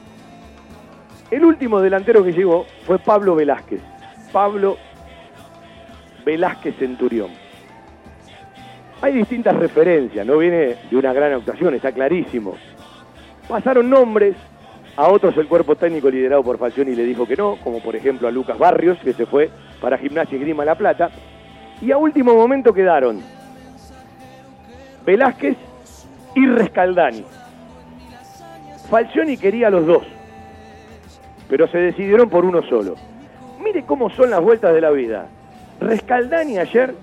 El 1.30 1.44
último 1.44 1.80
delantero 1.80 2.22
que 2.22 2.32
llegó 2.32 2.64
fue 2.86 2.98
Pablo 2.98 3.34
Velázquez. 3.34 3.80
Pablo 4.32 4.76
Velázquez 6.24 6.76
Centurión. 6.76 7.43
Hay 9.04 9.12
distintas 9.12 9.54
referencias, 9.56 10.26
no 10.26 10.38
viene 10.38 10.76
de 10.90 10.96
una 10.96 11.12
gran 11.12 11.30
actuación, 11.34 11.74
está 11.74 11.92
clarísimo. 11.92 12.56
Pasaron 13.46 13.90
nombres, 13.90 14.34
a 14.96 15.08
otros 15.08 15.36
el 15.36 15.46
cuerpo 15.46 15.76
técnico 15.76 16.08
liderado 16.08 16.42
por 16.42 16.56
Falcioni 16.56 16.94
le 16.94 17.04
dijo 17.04 17.26
que 17.26 17.36
no, 17.36 17.56
como 17.62 17.82
por 17.82 17.94
ejemplo 17.96 18.28
a 18.28 18.30
Lucas 18.30 18.58
Barrios, 18.58 18.96
que 19.00 19.12
se 19.12 19.26
fue 19.26 19.50
para 19.78 19.98
Gimnasia 19.98 20.38
y 20.38 20.40
Grima 20.40 20.64
La 20.64 20.74
Plata. 20.74 21.10
Y 21.82 21.92
a 21.92 21.98
último 21.98 22.32
momento 22.34 22.72
quedaron 22.72 23.20
Velázquez 25.04 25.58
y 26.34 26.46
Rescaldani. 26.46 27.26
Falcioni 28.88 29.36
quería 29.36 29.66
a 29.66 29.70
los 29.70 29.86
dos, 29.86 30.06
pero 31.50 31.68
se 31.68 31.76
decidieron 31.76 32.30
por 32.30 32.46
uno 32.46 32.62
solo. 32.70 32.94
Mire 33.62 33.84
cómo 33.84 34.08
son 34.08 34.30
las 34.30 34.40
vueltas 34.40 34.72
de 34.72 34.80
la 34.80 34.90
vida. 34.92 35.26
Rescaldani 35.78 36.56
ayer 36.56 36.94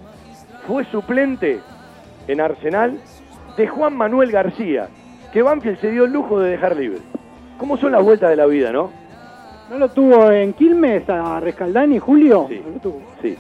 fue 0.65 0.83
suplente 0.85 1.59
en 2.27 2.41
Arsenal 2.41 2.99
de 3.57 3.67
Juan 3.67 3.95
Manuel 3.95 4.31
García, 4.31 4.87
que 5.33 5.41
Banfield 5.41 5.79
se 5.79 5.91
dio 5.91 6.05
el 6.05 6.13
lujo 6.13 6.39
de 6.39 6.51
dejar 6.51 6.75
libre. 6.75 6.99
¿Cómo 7.57 7.77
son 7.77 7.91
las 7.91 8.03
vueltas 8.03 8.29
de 8.29 8.35
la 8.35 8.45
vida, 8.45 8.71
no? 8.71 8.91
¿No 9.69 9.77
lo 9.77 9.89
tuvo 9.89 10.31
en 10.31 10.53
Quilmes 10.53 11.07
a 11.09 11.39
Rescaldani, 11.39 11.99
Julio? 11.99 12.47
Sí. 12.49 12.61
No 12.65 12.71
lo 12.71 12.79
tuvo. 12.79 13.01
Sí. 13.21 13.37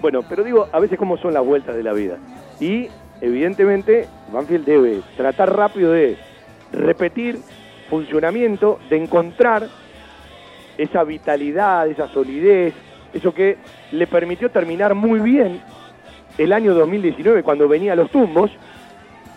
Bueno, 0.00 0.20
pero 0.28 0.42
digo, 0.42 0.68
a 0.72 0.80
veces 0.80 0.98
cómo 0.98 1.18
son 1.18 1.34
las 1.34 1.44
vueltas 1.44 1.76
de 1.76 1.82
la 1.82 1.92
vida. 1.92 2.16
Y 2.58 2.88
evidentemente 3.20 4.06
Banfield 4.32 4.64
debe 4.64 5.00
tratar 5.16 5.54
rápido 5.54 5.92
de 5.92 6.16
repetir 6.72 7.38
funcionamiento, 7.90 8.78
de 8.88 9.02
encontrar 9.02 9.68
esa 10.78 11.04
vitalidad, 11.04 11.88
esa 11.88 12.08
solidez, 12.08 12.72
eso 13.12 13.34
que 13.34 13.58
le 13.92 14.06
permitió 14.06 14.50
terminar 14.50 14.94
muy 14.94 15.20
bien 15.20 15.60
el 16.40 16.52
año 16.54 16.74
2019 16.74 17.42
cuando 17.42 17.68
venía 17.68 17.92
a 17.92 17.96
los 17.96 18.10
tumbos 18.10 18.50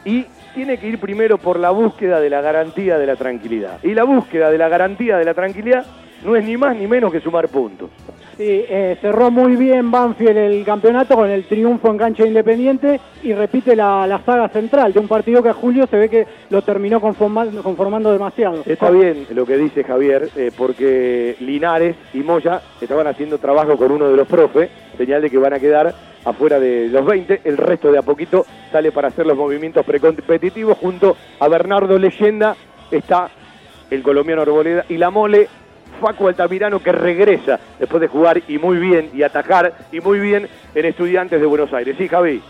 y 0.06 0.26
tiene 0.56 0.78
que 0.78 0.88
ir 0.88 1.00
primero 1.00 1.38
por 1.38 1.60
la 1.60 1.72
búsqueda 1.72 2.22
de 2.22 2.30
la 2.30 2.42
garantía 2.42 2.98
de 2.98 3.06
la 3.06 3.16
tranquilidad. 3.16 3.80
Y 3.84 3.94
la 3.94 4.06
búsqueda 4.06 4.50
de 4.50 4.58
la 4.58 4.70
garantía 4.70 5.18
de 5.18 5.26
la 5.26 5.34
tranquilidad 5.34 5.86
no 6.24 6.36
es 6.38 6.46
ni 6.46 6.56
más 6.56 6.78
ni 6.78 6.88
menos 6.88 7.12
que 7.12 7.20
sumar 7.20 7.50
puntos. 7.50 7.90
Sí, 8.38 8.66
eh, 8.68 8.98
cerró 9.02 9.30
muy 9.30 9.56
bien 9.56 9.92
Banfield 9.92 10.38
el 10.38 10.66
campeonato 10.66 11.16
con 11.16 11.30
el 11.30 11.44
triunfo 11.44 11.92
en 11.92 11.98
cancha 11.98 12.26
independiente 12.26 13.00
y 13.22 13.34
repite 13.34 13.76
la, 13.76 14.08
la 14.08 14.20
saga 14.24 14.48
central 14.50 14.92
de 14.94 15.00
un 15.00 15.08
partido 15.08 15.44
que 15.44 15.50
a 15.50 15.54
Julio 15.54 15.86
se 15.86 15.98
ve 15.98 16.10
que 16.10 16.26
lo 16.50 16.62
terminó 16.62 17.00
conformando, 17.00 17.62
conformando 17.62 18.12
demasiado. 18.12 18.64
Está 18.66 18.90
bien 18.90 19.28
lo 19.36 19.46
que 19.46 19.58
dice 19.58 19.84
Javier, 19.84 20.30
eh, 20.36 20.52
porque 20.58 21.36
Linares 21.42 21.96
y 22.14 22.20
Moya 22.20 22.62
estaban 22.82 23.06
haciendo 23.06 23.38
trabajo 23.38 23.78
con 23.78 23.92
uno 23.92 24.10
de 24.10 24.18
los 24.18 24.28
profes, 24.28 24.70
señal 24.98 25.22
de 25.22 25.30
que 25.30 25.38
van 25.38 25.54
a 25.54 25.60
quedar 25.60 25.94
afuera 26.26 26.60
de 26.60 26.88
los 26.88 27.06
20, 27.06 27.42
el 27.44 27.58
resto 27.58 27.92
de 27.92 28.00
a 28.00 28.02
poquito 28.02 28.46
sale 28.72 28.92
para 28.92 29.10
hacer 29.10 29.26
los 29.26 29.38
movimientos 29.38 29.86
precompetitivos, 29.86 30.78
junto 30.78 31.16
a 31.40 31.48
Bernardo 31.48 31.98
Leyenda 31.98 32.56
está 32.92 33.30
el 33.90 34.04
colombiano 34.04 34.42
Arboleda 34.42 34.86
y 34.90 34.98
la 34.98 35.10
mole 35.10 35.48
Facu 36.02 36.28
Altamirano 36.28 36.82
que 36.82 36.92
regresa 36.92 37.60
después 37.80 38.02
de 38.02 38.08
jugar 38.08 38.42
y 38.48 38.58
muy 38.58 38.78
bien 38.78 39.10
y 39.14 39.24
atacar 39.24 39.74
y 39.92 40.00
muy 40.00 40.20
bien 40.20 40.50
en 40.74 40.86
Estudiantes 40.86 41.40
de 41.40 41.46
Buenos 41.46 41.72
Aires. 41.74 41.96
Sí, 41.98 42.08
Javi. 42.08 42.42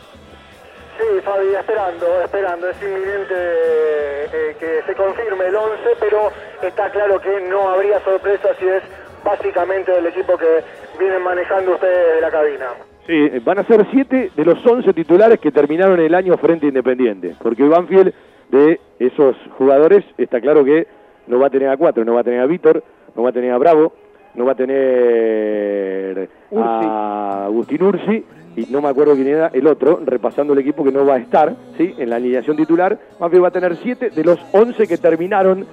Sí, 0.97 1.21
Fabi, 1.23 1.53
esperando, 1.55 2.21
esperando. 2.23 2.69
Es 2.69 2.81
inminente 2.81 3.33
eh, 3.35 4.55
que 4.59 4.81
se 4.85 4.95
confirme 4.95 5.47
el 5.47 5.55
11, 5.55 5.83
pero 5.99 6.31
está 6.61 6.89
claro 6.91 7.19
que 7.19 7.41
no 7.49 7.69
habría 7.69 7.99
sorpresas 8.03 8.55
y 8.61 8.67
es 8.67 8.83
básicamente 9.23 9.97
el 9.97 10.05
equipo 10.07 10.37
que 10.37 10.63
vienen 10.99 11.21
manejando 11.21 11.73
ustedes 11.73 12.15
de 12.15 12.21
la 12.21 12.31
cabina. 12.31 12.67
Sí, 13.05 13.13
eh, 13.13 13.41
van 13.43 13.59
a 13.59 13.63
ser 13.65 13.85
siete 13.91 14.31
de 14.35 14.45
los 14.45 14.65
11 14.65 14.93
titulares 14.93 15.39
que 15.39 15.51
terminaron 15.51 15.99
el 15.99 16.15
año 16.15 16.37
frente 16.37 16.65
a 16.65 16.69
Independiente. 16.69 17.35
Porque 17.41 17.67
Banfield, 17.67 18.13
de 18.49 18.79
esos 18.99 19.35
jugadores, 19.57 20.05
está 20.17 20.39
claro 20.39 20.63
que 20.63 20.87
no 21.27 21.39
va 21.39 21.47
a 21.47 21.49
tener 21.49 21.69
a 21.69 21.77
cuatro, 21.77 22.05
no 22.05 22.13
va 22.13 22.21
a 22.21 22.23
tener 22.23 22.39
a 22.39 22.45
Víctor, 22.45 22.83
no 23.15 23.23
va 23.23 23.29
a 23.29 23.33
tener 23.33 23.51
a 23.51 23.57
Bravo, 23.57 23.93
no 24.35 24.45
va 24.45 24.53
a 24.53 24.55
tener 24.55 26.29
a 26.55 27.45
Agustín 27.45 27.83
Ursi, 27.83 28.23
y 28.55 28.67
no 28.69 28.81
me 28.81 28.89
acuerdo 28.89 29.15
quién 29.15 29.27
era 29.27 29.47
el 29.47 29.67
otro, 29.67 29.99
repasando 30.05 30.53
el 30.53 30.59
equipo 30.59 30.83
que 30.83 30.91
no 30.91 31.05
va 31.05 31.15
a 31.15 31.19
estar, 31.19 31.55
¿sí? 31.77 31.93
En 31.97 32.09
la 32.09 32.17
alineación 32.17 32.55
titular, 32.55 32.97
Banfield 33.19 33.43
va 33.43 33.47
a 33.47 33.51
tener 33.51 33.75
siete 33.77 34.09
de 34.11 34.23
los 34.23 34.39
11 34.51 34.87
que 34.87 34.97
terminaron 34.97 35.65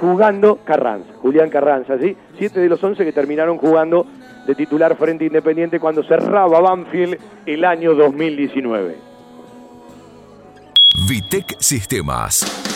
jugando 0.00 0.58
Carranza, 0.64 1.10
Julián 1.20 1.50
Carranza, 1.50 1.98
¿sí? 1.98 2.16
Siete 2.38 2.60
de 2.60 2.68
los 2.68 2.82
11 2.82 3.04
que 3.04 3.12
terminaron 3.12 3.58
jugando 3.58 4.06
de 4.46 4.54
titular 4.54 4.96
frente 4.96 5.24
Independiente 5.24 5.80
cuando 5.80 6.02
cerraba 6.04 6.60
Banfield 6.60 7.18
el 7.46 7.64
año 7.64 7.94
2019. 7.94 8.96
Vitec 11.08 11.56
Sistemas. 11.58 12.75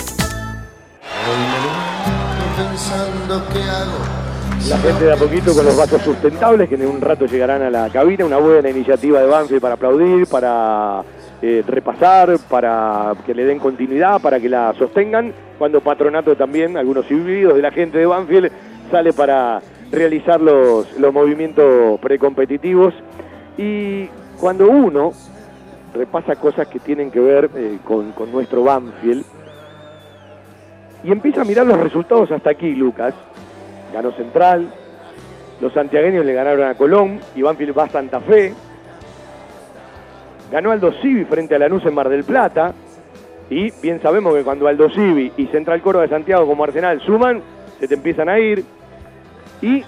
Pensando 2.55 3.41
qué 3.53 3.63
hago. 3.63 4.21
La 4.69 4.77
gente 4.77 5.05
de 5.05 5.13
a 5.13 5.15
poquito 5.15 5.53
con 5.53 5.65
los 5.65 5.75
vasos 5.75 6.01
sustentables 6.03 6.69
que 6.69 6.75
en 6.75 6.85
un 6.85 7.01
rato 7.01 7.25
llegarán 7.25 7.61
a 7.63 7.69
la 7.69 7.89
cabina. 7.89 8.25
Una 8.25 8.37
buena 8.37 8.69
iniciativa 8.69 9.19
de 9.19 9.25
Banfield 9.25 9.61
para 9.61 9.73
aplaudir, 9.73 10.27
para 10.27 11.03
eh, 11.41 11.63
repasar, 11.67 12.37
para 12.47 13.13
que 13.25 13.33
le 13.33 13.45
den 13.45 13.59
continuidad, 13.59 14.21
para 14.21 14.39
que 14.39 14.49
la 14.49 14.73
sostengan. 14.77 15.33
Cuando 15.57 15.81
Patronato 15.81 16.35
también, 16.35 16.77
algunos 16.77 17.09
híbridos 17.09 17.55
de 17.55 17.61
la 17.61 17.71
gente 17.71 17.97
de 17.97 18.05
Banfield, 18.05 18.51
sale 18.91 19.13
para 19.13 19.61
realizar 19.91 20.39
los, 20.39 20.91
los 20.99 21.13
movimientos 21.13 21.99
precompetitivos. 21.99 22.93
Y 23.57 24.07
cuando 24.39 24.69
uno 24.69 25.11
repasa 25.93 26.35
cosas 26.35 26.67
que 26.67 26.79
tienen 26.79 27.11
que 27.11 27.19
ver 27.19 27.49
eh, 27.55 27.79
con, 27.83 28.11
con 28.11 28.31
nuestro 28.31 28.63
Banfield, 28.63 29.25
y 31.03 31.11
empieza 31.11 31.41
a 31.41 31.45
mirar 31.45 31.65
los 31.65 31.79
resultados 31.79 32.31
hasta 32.31 32.51
aquí, 32.51 32.75
Lucas. 32.75 33.13
Ganó 33.93 34.11
Central, 34.13 34.71
los 35.59 35.73
santiagueños 35.73 36.25
le 36.25 36.33
ganaron 36.33 36.67
a 36.67 36.75
Colón, 36.75 37.19
y 37.35 37.41
Banfield 37.41 37.77
va 37.77 37.83
a 37.85 37.89
Santa 37.89 38.19
Fe. 38.21 38.53
Ganó 40.51 40.71
Aldo 40.71 40.91
Civi 41.01 41.25
frente 41.25 41.55
a 41.55 41.59
Lanús 41.59 41.85
en 41.85 41.93
Mar 41.93 42.09
del 42.09 42.23
Plata. 42.23 42.73
Y 43.49 43.71
bien 43.81 44.01
sabemos 44.01 44.33
que 44.35 44.43
cuando 44.43 44.67
Aldo 44.67 44.89
Civi 44.89 45.31
y 45.37 45.47
Central 45.47 45.81
Coro 45.81 45.99
de 45.99 46.07
Santiago 46.07 46.45
como 46.45 46.63
Arsenal 46.63 47.01
suman, 47.01 47.41
se 47.79 47.87
te 47.87 47.95
empiezan 47.95 48.29
a 48.29 48.39
ir. 48.39 48.63
Y 49.61 49.83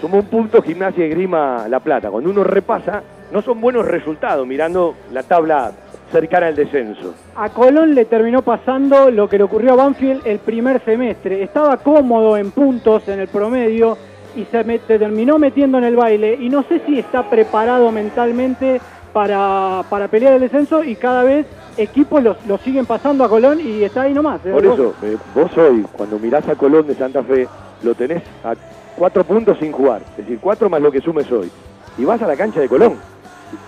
sumó 0.00 0.18
un 0.18 0.26
punto 0.26 0.62
Gimnasia 0.62 1.06
y 1.06 1.10
Grima 1.10 1.66
La 1.68 1.80
Plata. 1.80 2.10
Cuando 2.10 2.30
uno 2.30 2.44
repasa, 2.44 3.02
no 3.32 3.42
son 3.42 3.60
buenos 3.60 3.86
resultados 3.86 4.46
mirando 4.46 4.94
la 5.12 5.22
tabla 5.22 5.72
cercana 6.10 6.48
al 6.48 6.56
descenso. 6.56 7.14
A 7.36 7.50
Colón 7.50 7.94
le 7.94 8.04
terminó 8.04 8.42
pasando 8.42 9.10
lo 9.10 9.28
que 9.28 9.38
le 9.38 9.44
ocurrió 9.44 9.72
a 9.72 9.76
Banfield 9.76 10.26
el 10.26 10.38
primer 10.38 10.84
semestre. 10.84 11.42
Estaba 11.42 11.76
cómodo 11.78 12.36
en 12.36 12.50
puntos 12.50 13.06
en 13.08 13.20
el 13.20 13.28
promedio 13.28 13.96
y 14.36 14.44
se 14.44 14.62
terminó 14.98 15.38
metiendo 15.38 15.78
en 15.78 15.84
el 15.84 15.96
baile 15.96 16.36
y 16.40 16.48
no 16.48 16.62
sé 16.62 16.80
si 16.86 16.98
está 16.98 17.28
preparado 17.28 17.90
mentalmente 17.90 18.80
para, 19.12 19.82
para 19.88 20.08
pelear 20.08 20.34
el 20.34 20.40
descenso 20.40 20.84
y 20.84 20.94
cada 20.94 21.24
vez 21.24 21.46
equipos 21.76 22.22
lo, 22.22 22.36
lo 22.46 22.58
siguen 22.58 22.86
pasando 22.86 23.24
a 23.24 23.28
Colón 23.28 23.60
y 23.60 23.82
está 23.82 24.02
ahí 24.02 24.14
nomás. 24.14 24.44
¿eh? 24.44 24.50
Por 24.52 24.64
eso, 24.64 24.94
eh, 25.02 25.16
vos 25.34 25.56
hoy, 25.56 25.84
cuando 25.92 26.18
mirás 26.18 26.48
a 26.48 26.54
Colón 26.54 26.86
de 26.86 26.94
Santa 26.94 27.22
Fe, 27.22 27.48
lo 27.82 27.94
tenés 27.94 28.22
a 28.44 28.54
cuatro 28.96 29.24
puntos 29.24 29.58
sin 29.58 29.72
jugar. 29.72 30.02
Es 30.10 30.18
decir, 30.18 30.38
cuatro 30.40 30.68
más 30.68 30.80
lo 30.82 30.92
que 30.92 31.00
sumes 31.00 31.30
hoy. 31.32 31.50
Y 31.96 32.04
vas 32.04 32.20
a 32.22 32.26
la 32.26 32.36
cancha 32.36 32.60
de 32.60 32.68
Colón. 32.68 32.96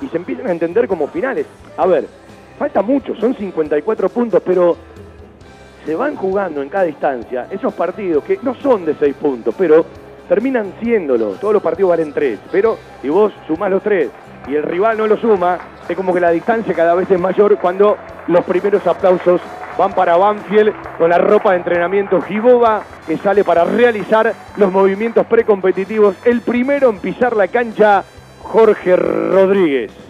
Y, 0.03 0.07
y 0.07 0.09
se 0.09 0.19
empiezan 0.19 0.47
a 0.49 0.53
entender 0.53 0.87
como 0.87 1.09
finales. 1.09 1.47
A 1.77 1.87
ver, 1.87 2.07
falta 2.61 2.83
mucho, 2.83 3.17
son 3.17 3.35
54 3.35 4.11
puntos, 4.11 4.43
pero 4.45 4.77
se 5.87 5.95
van 5.95 6.15
jugando 6.15 6.61
en 6.61 6.69
cada 6.69 6.87
instancia 6.87 7.47
esos 7.51 7.73
partidos 7.73 8.23
que 8.23 8.39
no 8.43 8.55
son 8.55 8.85
de 8.85 8.95
6 9.01 9.15
puntos, 9.15 9.55
pero 9.57 9.87
terminan 10.29 10.75
siéndolo. 10.83 11.31
Todos 11.41 11.55
los 11.55 11.63
partidos 11.63 11.93
valen 11.93 12.13
3. 12.13 12.39
Pero 12.53 12.77
si 13.01 13.09
vos 13.09 13.33
sumás 13.47 13.71
los 13.71 13.83
3 13.83 14.11
y 14.47 14.57
el 14.57 14.63
rival 14.63 14.99
no 14.99 15.07
lo 15.07 15.17
suma, 15.17 15.57
es 15.89 15.97
como 15.97 16.13
que 16.13 16.21
la 16.21 16.33
distancia 16.33 16.75
cada 16.75 16.95
vez 16.95 17.11
es 17.11 17.19
mayor 17.19 17.57
cuando 17.57 17.97
los 18.27 18.45
primeros 18.45 18.87
aplausos 18.87 19.41
van 19.79 19.95
para 19.95 20.19
Banfield 20.19 20.75
con 20.99 21.09
la 21.09 21.17
ropa 21.17 21.53
de 21.53 21.57
entrenamiento 21.57 22.21
Giboba 22.21 22.83
que 23.07 23.17
sale 23.17 23.43
para 23.43 23.65
realizar 23.65 24.35
los 24.59 24.71
movimientos 24.71 25.25
precompetitivos. 25.25 26.15
El 26.27 26.43
primero 26.43 26.91
en 26.91 26.99
pisar 26.99 27.35
la 27.35 27.49
cancha, 27.49 28.05
Jorge 28.43 28.97
Rodríguez. 28.97 30.10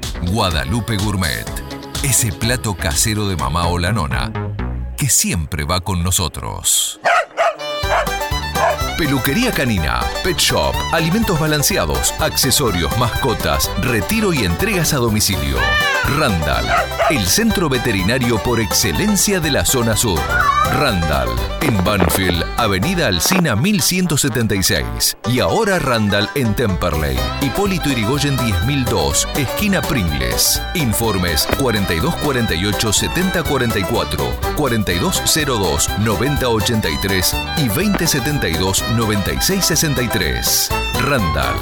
Guadalupe 0.27 0.97
Gourmet. 0.97 1.45
Ese 2.03 2.31
plato 2.31 2.75
casero 2.75 3.27
de 3.27 3.35
mamá 3.35 3.67
o 3.67 3.77
la 3.77 3.91
nona 3.91 4.31
que 4.97 5.09
siempre 5.09 5.63
va 5.63 5.81
con 5.81 6.03
nosotros. 6.03 6.99
Peluquería 8.97 9.51
canina, 9.51 10.01
pet 10.23 10.37
shop, 10.37 10.75
alimentos 10.91 11.39
balanceados, 11.39 12.13
accesorios, 12.19 12.95
mascotas, 12.99 13.71
retiro 13.81 14.31
y 14.31 14.45
entregas 14.45 14.93
a 14.93 14.97
domicilio. 14.97 15.57
Randall, 16.19 16.67
el 17.09 17.25
centro 17.25 17.67
veterinario 17.67 18.37
por 18.43 18.59
excelencia 18.59 19.39
de 19.39 19.49
la 19.49 19.65
zona 19.65 19.97
sur. 19.97 20.19
Randall, 20.73 21.29
en 21.61 21.83
Banfield, 21.83 22.43
Avenida 22.57 23.07
Alcina 23.07 23.55
1176. 23.55 25.17
Y 25.27 25.39
ahora 25.39 25.79
Randall 25.79 26.29
en 26.35 26.55
Temperley, 26.55 27.17
Hipólito 27.41 27.89
Irigoyen 27.89 28.37
10002, 28.37 29.27
esquina 29.35 29.81
Pringles. 29.81 30.61
Informes 30.75 31.47
4248 31.59 32.93
7044, 32.93 34.25
4202 34.55 35.89
9083 35.99 37.35
y 37.57 37.67
2072 37.67 38.83
9663. 38.95 40.69
Randall. 41.01 41.55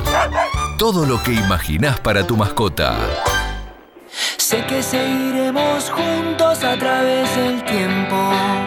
Todo 0.77 1.05
lo 1.05 1.21
que 1.23 1.33
imaginás 1.33 1.99
para 1.99 2.25
tu 2.25 2.37
mascota. 2.37 2.97
Sé 4.37 4.65
que 4.65 4.81
seguiremos 4.81 5.89
juntos 5.91 6.63
a 6.63 6.77
través 6.77 7.35
del 7.35 7.63
tiempo. 7.65 8.58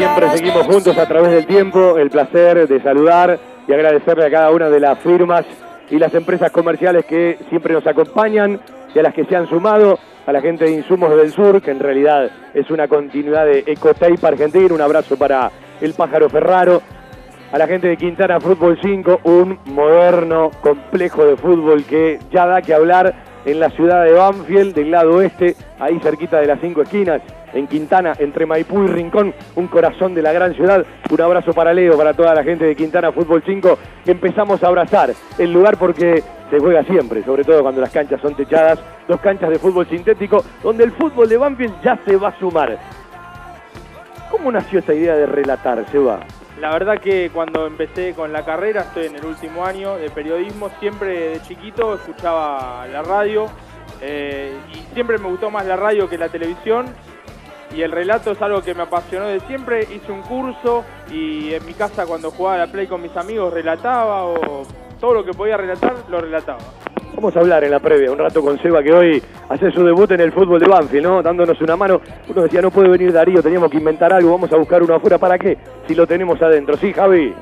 Siempre 0.00 0.30
seguimos 0.30 0.66
juntos 0.66 0.96
a 0.96 1.06
través 1.06 1.30
del 1.30 1.46
tiempo. 1.46 1.98
El 1.98 2.08
placer 2.08 2.66
de 2.66 2.80
saludar 2.80 3.38
y 3.68 3.72
agradecerle 3.74 4.24
a 4.24 4.30
cada 4.30 4.50
una 4.50 4.70
de 4.70 4.80
las 4.80 4.98
firmas 5.00 5.44
y 5.90 5.98
las 5.98 6.14
empresas 6.14 6.50
comerciales 6.50 7.04
que 7.04 7.36
siempre 7.50 7.74
nos 7.74 7.86
acompañan 7.86 8.58
y 8.94 8.98
a 8.98 9.02
las 9.02 9.12
que 9.12 9.26
se 9.26 9.36
han 9.36 9.46
sumado. 9.46 9.98
A 10.26 10.32
la 10.32 10.40
gente 10.40 10.64
de 10.64 10.70
Insumos 10.70 11.14
del 11.14 11.30
Sur, 11.32 11.60
que 11.60 11.70
en 11.70 11.80
realidad 11.80 12.30
es 12.54 12.70
una 12.70 12.88
continuidad 12.88 13.44
de 13.44 13.62
Ecotape 13.66 14.26
Argentina. 14.26 14.74
Un 14.74 14.80
abrazo 14.80 15.18
para 15.18 15.50
el 15.82 15.92
pájaro 15.92 16.30
Ferraro. 16.30 16.80
A 17.52 17.58
la 17.58 17.66
gente 17.66 17.88
de 17.88 17.98
Quintana 17.98 18.40
Fútbol 18.40 18.78
5, 18.80 19.20
un 19.24 19.58
moderno 19.66 20.50
complejo 20.62 21.26
de 21.26 21.36
fútbol 21.36 21.84
que 21.84 22.18
ya 22.32 22.46
da 22.46 22.62
que 22.62 22.72
hablar 22.72 23.14
en 23.44 23.60
la 23.60 23.68
ciudad 23.68 24.04
de 24.04 24.12
Banfield, 24.12 24.74
del 24.74 24.92
lado 24.92 25.16
oeste, 25.16 25.56
ahí 25.78 25.98
cerquita 26.00 26.40
de 26.40 26.46
las 26.46 26.58
cinco 26.62 26.80
esquinas. 26.80 27.20
En 27.52 27.66
Quintana, 27.66 28.14
entre 28.18 28.46
Maipú 28.46 28.84
y 28.84 28.86
Rincón, 28.88 29.34
un 29.56 29.66
corazón 29.68 30.14
de 30.14 30.22
la 30.22 30.32
gran 30.32 30.54
ciudad. 30.54 30.84
Un 31.10 31.20
abrazo 31.20 31.52
para 31.52 31.72
Leo, 31.72 31.96
para 31.96 32.14
toda 32.14 32.34
la 32.34 32.44
gente 32.44 32.64
de 32.64 32.76
Quintana 32.76 33.12
Fútbol 33.12 33.42
5. 33.44 33.78
Empezamos 34.06 34.62
a 34.62 34.68
abrazar 34.68 35.12
el 35.38 35.52
lugar 35.52 35.76
porque 35.76 36.22
se 36.50 36.58
juega 36.58 36.82
siempre, 36.84 37.22
sobre 37.24 37.44
todo 37.44 37.62
cuando 37.62 37.80
las 37.80 37.90
canchas 37.90 38.20
son 38.20 38.34
techadas, 38.34 38.80
dos 39.06 39.20
canchas 39.20 39.50
de 39.50 39.58
fútbol 39.58 39.86
sintético, 39.86 40.44
donde 40.62 40.84
el 40.84 40.92
fútbol 40.92 41.28
de 41.28 41.36
Banfield 41.36 41.80
ya 41.82 41.98
se 42.04 42.16
va 42.16 42.28
a 42.28 42.38
sumar. 42.38 42.78
¿Cómo 44.30 44.50
nació 44.52 44.78
esta 44.80 44.94
idea 44.94 45.16
de 45.16 45.26
relatar, 45.26 45.84
Seba? 45.90 46.20
La 46.60 46.70
verdad 46.72 47.00
que 47.00 47.30
cuando 47.32 47.66
empecé 47.66 48.14
con 48.14 48.32
la 48.32 48.44
carrera, 48.44 48.82
estoy 48.82 49.06
en 49.06 49.16
el 49.16 49.24
último 49.24 49.64
año 49.64 49.96
de 49.96 50.10
periodismo, 50.10 50.70
siempre 50.78 51.30
de 51.30 51.42
chiquito 51.42 51.94
escuchaba 51.94 52.86
la 52.88 53.02
radio 53.02 53.46
eh, 54.02 54.52
y 54.72 54.94
siempre 54.94 55.18
me 55.18 55.28
gustó 55.28 55.50
más 55.50 55.64
la 55.66 55.76
radio 55.76 56.08
que 56.08 56.18
la 56.18 56.28
televisión 56.28 56.86
y 57.74 57.82
el 57.82 57.92
relato 57.92 58.32
es 58.32 58.42
algo 58.42 58.62
que 58.62 58.74
me 58.74 58.82
apasionó 58.82 59.26
de 59.26 59.40
siempre. 59.40 59.82
Hice 59.82 60.10
un 60.10 60.22
curso 60.22 60.84
y 61.10 61.54
en 61.54 61.64
mi 61.64 61.74
casa 61.74 62.06
cuando 62.06 62.30
jugaba 62.30 62.56
a 62.56 62.66
la 62.66 62.72
play 62.72 62.86
con 62.86 63.02
mis 63.02 63.16
amigos 63.16 63.52
relataba 63.52 64.24
o 64.24 64.62
todo 65.00 65.14
lo 65.14 65.24
que 65.24 65.32
podía 65.32 65.56
relatar 65.56 65.94
lo 66.08 66.20
relataba. 66.20 66.58
Vamos 67.14 67.36
a 67.36 67.40
hablar 67.40 67.64
en 67.64 67.72
la 67.72 67.80
previa 67.80 68.10
un 68.12 68.18
rato 68.18 68.40
con 68.40 68.60
Seba 68.62 68.82
que 68.82 68.92
hoy 68.92 69.22
hace 69.48 69.70
su 69.72 69.84
debut 69.84 70.10
en 70.12 70.20
el 70.20 70.32
fútbol 70.32 70.60
de 70.60 70.68
Banfield, 70.68 71.04
¿no? 71.04 71.22
Dándonos 71.22 71.60
una 71.60 71.76
mano. 71.76 72.00
Uno 72.28 72.42
decía, 72.42 72.62
no 72.62 72.70
puede 72.70 72.88
venir 72.88 73.12
Darío, 73.12 73.42
teníamos 73.42 73.70
que 73.70 73.78
inventar 73.78 74.12
algo, 74.12 74.30
vamos 74.30 74.52
a 74.52 74.56
buscar 74.56 74.82
uno 74.82 74.94
afuera. 74.94 75.18
¿Para 75.18 75.38
qué? 75.38 75.58
Si 75.88 75.94
lo 75.94 76.06
tenemos 76.06 76.40
adentro. 76.40 76.76
Sí, 76.76 76.92
Javi. 76.92 77.34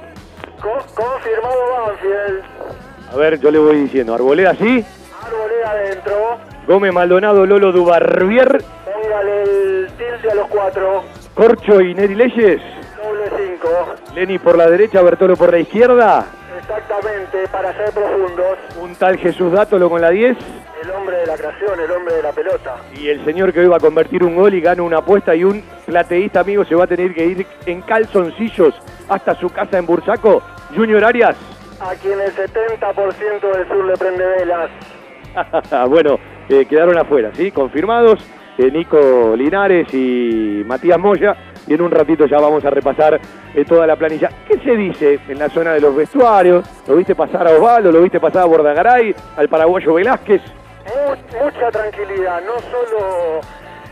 confirmado 0.61 1.87
Banfield. 1.87 2.43
A 3.13 3.17
ver, 3.17 3.41
yo 3.41 3.51
le 3.51 3.59
voy 3.59 3.77
diciendo, 3.83 4.15
Arboleda 4.15 4.55
sí. 4.55 4.85
Arboleda 5.23 5.71
adentro. 5.71 6.39
Gómez 6.67 6.93
Maldonado, 6.93 7.47
Lolo 7.47 7.73
Dubarbier. 7.73 8.65
Póngale 8.85 9.43
el 9.43 9.68
tilde 9.99 10.31
a 10.31 10.35
los 10.35 10.47
cuatro. 10.49 11.05
Corcho 11.35 11.81
y 11.81 11.95
Neri 11.95 12.15
Leyes. 12.15 12.63
Doble 12.97 13.31
cinco. 13.37 13.69
Lenny 14.15 14.39
por 14.39 14.57
la 14.57 14.71
derecha, 14.71 15.03
Bertolo 15.03 15.37
por 15.37 15.53
la 15.53 15.59
izquierda. 15.59 16.27
Exactamente, 16.59 17.47
para 17.51 17.73
ser 17.75 17.93
profundos. 17.93 18.59
Un 18.81 18.95
tal 18.95 19.19
Jesús 19.19 19.53
Dátolo 19.53 19.89
con 19.89 20.01
la 20.01 20.11
10. 20.11 20.37
El 20.83 20.91
hombre 20.91 21.19
de 21.19 21.27
la 21.27 21.37
creación, 21.37 21.81
el 21.81 21.91
hombre 21.91 22.15
de 22.15 22.23
la 22.23 22.33
pelota. 22.33 22.77
Y 22.95 23.09
el 23.09 23.25
señor 23.25 23.53
que 23.53 23.61
hoy 23.61 23.67
va 23.67 23.77
a 23.77 23.81
convertir 23.81 24.23
un 24.25 24.37
gol 24.37 24.55
y 24.55 24.61
gana 24.61 24.83
una 24.83 24.99
apuesta 24.99 25.35
y 25.35 25.45
un 25.45 25.63
plateísta 25.87 26.41
amigo 26.41 26.65
se 26.65 26.75
va 26.75 26.85
a 26.85 26.87
tener 26.87 27.15
que 27.15 27.27
ir 27.27 27.47
en 27.67 27.83
calzoncillos 27.83 28.75
hasta 29.09 29.35
su 29.35 29.51
casa 29.51 29.79
en 29.79 29.87
Bursaco. 29.87 30.43
Junior 30.75 31.05
Arias. 31.05 31.37
A 31.81 31.95
quien 31.95 32.21
el 32.21 32.35
70% 32.35 33.57
del 33.57 33.69
sur 33.69 33.85
le 33.85 33.97
prende 33.97 34.27
velas. 34.27 34.71
bueno, 35.89 36.19
eh, 36.49 36.67
quedaron 36.67 36.99
afuera, 36.99 37.31
¿sí? 37.35 37.51
Confirmados. 37.51 38.21
Eh, 38.59 38.71
Nico 38.73 39.35
Linares 39.37 39.95
y 39.95 40.65
Matías 40.67 40.99
Moya. 40.99 41.37
Y 41.67 41.75
en 41.75 41.83
un 41.83 41.91
ratito 41.91 42.27
ya 42.27 42.39
vamos 42.39 42.65
a 42.65 42.71
repasar 42.71 43.21
eh, 43.55 43.65
toda 43.65 43.87
la 43.87 43.95
planilla. 43.95 44.31
¿Qué 44.47 44.59
se 44.59 44.77
dice 44.77 45.21
en 45.29 45.39
la 45.39 45.49
zona 45.49 45.73
de 45.75 45.81
los 45.81 45.95
vestuarios? 45.95 46.65
¿Lo 46.89 46.97
viste 46.97 47.15
pasar 47.15 47.47
a 47.47 47.53
Osvaldo? 47.53 47.93
¿Lo 47.93 48.03
viste 48.03 48.19
pasar 48.19 48.43
a 48.43 48.47
Bordagaray? 48.47 49.15
¿Al 49.37 49.49
paraguayo 49.49 49.95
Velázquez? 49.95 50.43
mucha 51.41 51.71
tranquilidad, 51.71 52.41
no 52.47 52.59
solo 52.71 53.41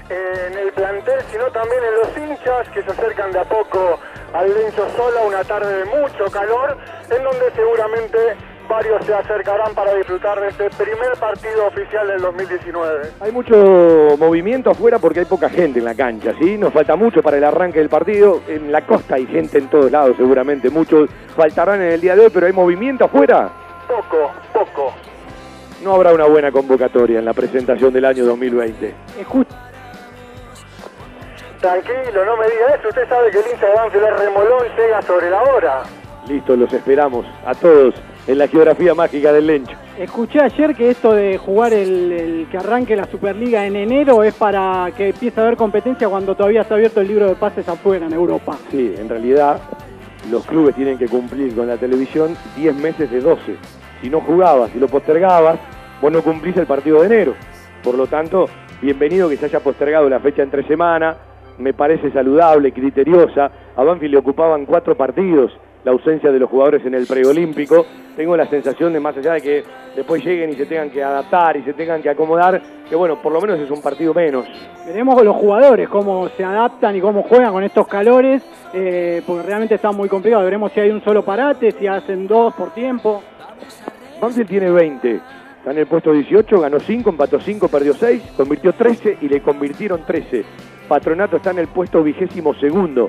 en 0.08 0.58
el 0.58 0.72
plantel, 0.72 1.20
sino 1.30 1.44
también 1.50 1.80
en 1.84 1.94
los 1.98 2.16
hinchas 2.16 2.68
que 2.70 2.82
se 2.82 2.90
acercan 2.90 3.32
de 3.32 3.40
a 3.40 3.44
poco 3.44 3.98
al 4.32 4.52
Lencho 4.54 4.88
Sola, 4.96 5.22
una 5.26 5.44
tarde 5.44 5.78
de 5.78 5.84
mucho 5.84 6.24
calor, 6.32 6.76
en 7.10 7.22
donde 7.22 7.50
seguramente 7.54 8.18
varios 8.68 9.04
se 9.04 9.14
acercarán 9.14 9.74
para 9.74 9.94
disfrutar 9.94 10.40
de 10.40 10.48
este 10.48 10.70
primer 10.70 11.12
partido 11.18 11.66
oficial 11.66 12.06
del 12.08 12.20
2019. 12.20 13.10
Hay 13.20 13.32
mucho 13.32 14.16
movimiento 14.18 14.70
afuera 14.70 14.98
porque 14.98 15.20
hay 15.20 15.26
poca 15.26 15.48
gente 15.48 15.78
en 15.78 15.84
la 15.84 15.94
cancha, 15.94 16.32
¿sí? 16.38 16.56
Nos 16.58 16.72
falta 16.72 16.96
mucho 16.96 17.22
para 17.22 17.36
el 17.36 17.44
arranque 17.44 17.78
del 17.78 17.88
partido. 17.88 18.40
En 18.48 18.72
la 18.72 18.84
costa 18.86 19.16
hay 19.16 19.26
gente 19.26 19.58
en 19.58 19.68
todos 19.68 19.90
lados, 19.90 20.16
seguramente. 20.16 20.70
Muchos 20.70 21.08
faltarán 21.36 21.80
en 21.82 21.92
el 21.92 22.00
día 22.00 22.16
de 22.16 22.22
hoy, 22.22 22.30
pero 22.32 22.46
hay 22.46 22.52
movimiento 22.52 23.04
afuera. 23.04 23.50
Poco, 23.86 24.32
poco. 24.52 24.92
No 25.82 25.94
habrá 25.94 26.12
una 26.12 26.26
buena 26.26 26.50
convocatoria 26.50 27.18
en 27.18 27.24
la 27.24 27.34
presentación 27.34 27.92
del 27.92 28.04
año 28.04 28.24
2020. 28.24 28.94
Tranquilo, 31.60 32.24
no 32.24 32.36
me 32.36 32.46
diga 32.46 32.74
eso. 32.78 32.88
Usted 32.88 33.08
sabe 33.08 33.30
que 33.30 33.38
el 33.38 33.46
hincha 33.52 33.66
de 33.66 33.74
Banfield 33.74 34.04
es 34.04 34.18
remolón, 34.18 34.66
llega 34.76 35.02
sobre 35.02 35.30
la 35.30 35.42
hora. 35.42 35.82
Listo, 36.28 36.56
los 36.56 36.72
esperamos 36.72 37.24
a 37.44 37.54
todos 37.54 37.94
en 38.26 38.38
la 38.38 38.48
geografía 38.48 38.94
mágica 38.94 39.32
del 39.32 39.46
Lencho. 39.46 39.76
Escuché 39.98 40.40
ayer 40.40 40.74
que 40.74 40.90
esto 40.90 41.14
de 41.14 41.38
jugar 41.38 41.72
el, 41.72 42.46
que 42.50 42.58
arranque 42.58 42.96
la 42.96 43.06
Superliga 43.06 43.64
en 43.66 43.76
enero 43.76 44.22
es 44.22 44.34
para 44.34 44.90
que 44.96 45.10
empiece 45.10 45.40
a 45.40 45.44
haber 45.44 45.56
competencia 45.56 46.08
cuando 46.08 46.34
todavía 46.34 46.62
está 46.62 46.74
abierto 46.74 47.00
el 47.00 47.08
libro 47.08 47.28
de 47.28 47.34
pases 47.34 47.68
afuera 47.68 48.06
en 48.06 48.12
Europa. 48.12 48.56
Sí, 48.70 48.94
en 48.96 49.08
realidad 49.08 49.60
los 50.30 50.44
clubes 50.44 50.74
tienen 50.74 50.98
que 50.98 51.06
cumplir 51.06 51.54
con 51.54 51.68
la 51.68 51.76
televisión 51.76 52.36
10 52.56 52.74
meses 52.76 53.10
de 53.10 53.20
12. 53.20 53.56
Si 54.02 54.10
no 54.10 54.20
jugabas, 54.20 54.70
si 54.70 54.78
lo 54.78 54.88
postergabas, 54.88 55.58
vos 56.02 56.12
no 56.12 56.20
cumplís 56.22 56.56
el 56.56 56.66
partido 56.66 57.00
de 57.00 57.06
enero. 57.06 57.34
Por 57.82 57.94
lo 57.94 58.06
tanto, 58.06 58.46
bienvenido 58.82 59.28
que 59.28 59.36
se 59.36 59.46
haya 59.46 59.60
postergado 59.60 60.08
la 60.08 60.20
fecha 60.20 60.42
entre 60.42 60.66
semana, 60.66 61.16
me 61.58 61.72
parece 61.72 62.10
saludable, 62.10 62.72
criteriosa. 62.72 63.50
A 63.76 63.84
Banfield 63.84 64.12
le 64.12 64.18
ocupaban 64.18 64.66
cuatro 64.66 64.96
partidos 64.96 65.52
la 65.86 65.92
ausencia 65.92 66.32
de 66.32 66.40
los 66.40 66.50
jugadores 66.50 66.84
en 66.84 66.94
el 66.94 67.06
preolímpico. 67.06 67.86
Tengo 68.16 68.36
la 68.36 68.48
sensación 68.48 68.92
de, 68.92 68.98
más 68.98 69.16
allá 69.16 69.34
de 69.34 69.40
que 69.40 69.64
después 69.94 70.24
lleguen 70.24 70.50
y 70.50 70.54
se 70.54 70.66
tengan 70.66 70.90
que 70.90 71.00
adaptar 71.00 71.56
y 71.56 71.62
se 71.62 71.74
tengan 71.74 72.02
que 72.02 72.10
acomodar, 72.10 72.60
que 72.88 72.96
bueno, 72.96 73.22
por 73.22 73.32
lo 73.32 73.40
menos 73.40 73.60
es 73.60 73.70
un 73.70 73.80
partido 73.80 74.12
menos. 74.12 74.46
Veremos 74.84 75.14
con 75.14 75.24
los 75.24 75.36
jugadores 75.36 75.88
cómo 75.88 76.28
se 76.30 76.44
adaptan 76.44 76.96
y 76.96 77.00
cómo 77.00 77.22
juegan 77.22 77.52
con 77.52 77.62
estos 77.62 77.86
calores, 77.86 78.42
eh, 78.74 79.22
porque 79.24 79.44
realmente 79.44 79.76
está 79.76 79.92
muy 79.92 80.08
complicado. 80.08 80.42
Veremos 80.42 80.72
si 80.72 80.80
hay 80.80 80.90
un 80.90 81.04
solo 81.04 81.24
parate, 81.24 81.70
si 81.70 81.86
hacen 81.86 82.26
dos 82.26 82.52
por 82.54 82.74
tiempo. 82.74 83.22
Banfield 84.20 84.48
tiene 84.48 84.70
20, 84.72 85.20
está 85.58 85.70
en 85.70 85.78
el 85.78 85.86
puesto 85.86 86.10
18, 86.10 86.62
ganó 86.62 86.80
5, 86.80 87.10
empató 87.10 87.38
5, 87.38 87.68
perdió 87.68 87.94
6, 87.94 88.32
convirtió 88.36 88.72
13 88.72 89.18
y 89.20 89.28
le 89.28 89.40
convirtieron 89.40 90.04
13. 90.04 90.44
Patronato 90.88 91.36
está 91.36 91.52
en 91.52 91.60
el 91.60 91.68
puesto 91.68 92.02
vigésimo 92.02 92.54
segundo, 92.54 93.08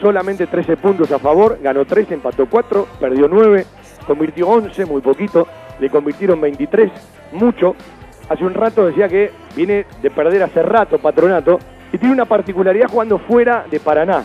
solamente 0.00 0.46
13 0.46 0.76
puntos 0.76 1.10
a 1.12 1.18
favor, 1.18 1.58
ganó 1.62 1.84
3, 1.84 2.12
empató 2.12 2.46
4, 2.46 2.86
perdió 3.00 3.28
9, 3.28 3.64
convirtió 4.06 4.48
11, 4.48 4.86
muy 4.86 5.00
poquito, 5.00 5.46
le 5.78 5.90
convirtieron 5.90 6.40
23, 6.40 6.90
mucho. 7.32 7.74
Hace 8.28 8.44
un 8.44 8.54
rato 8.54 8.86
decía 8.86 9.08
que 9.08 9.30
viene 9.56 9.86
de 10.02 10.10
perder 10.10 10.42
hace 10.42 10.62
rato 10.62 10.98
Patronato 10.98 11.58
y 11.92 11.98
tiene 11.98 12.14
una 12.14 12.26
particularidad 12.26 12.88
jugando 12.88 13.18
fuera 13.18 13.64
de 13.70 13.80
Paraná. 13.80 14.24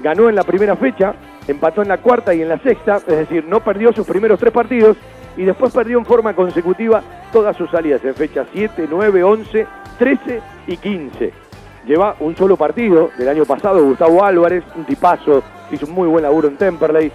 Ganó 0.00 0.28
en 0.28 0.34
la 0.34 0.44
primera 0.44 0.76
fecha, 0.76 1.14
empató 1.46 1.82
en 1.82 1.88
la 1.88 1.98
cuarta 1.98 2.34
y 2.34 2.42
en 2.42 2.48
la 2.48 2.58
sexta, 2.58 2.96
es 2.96 3.18
decir, 3.18 3.44
no 3.46 3.60
perdió 3.60 3.92
sus 3.92 4.06
primeros 4.06 4.38
tres 4.38 4.52
partidos 4.52 4.96
y 5.36 5.44
después 5.44 5.72
perdió 5.72 5.98
en 5.98 6.06
forma 6.06 6.34
consecutiva 6.34 7.02
todas 7.32 7.56
sus 7.56 7.70
salidas 7.70 8.04
en 8.04 8.14
fecha 8.14 8.46
7, 8.52 8.86
9, 8.88 9.22
11, 9.22 9.66
13 9.98 10.40
y 10.66 10.76
15 10.76 11.43
lleva 11.86 12.16
un 12.20 12.36
solo 12.36 12.56
partido 12.56 13.10
del 13.16 13.28
año 13.28 13.44
pasado, 13.44 13.84
Gustavo 13.84 14.24
Álvarez, 14.24 14.64
un 14.76 14.84
tipazo, 14.84 15.42
hizo 15.70 15.86
un 15.86 15.92
muy 15.92 16.08
buen 16.08 16.22
laburo 16.22 16.48
en 16.48 16.56
Temperley, 16.56 17.12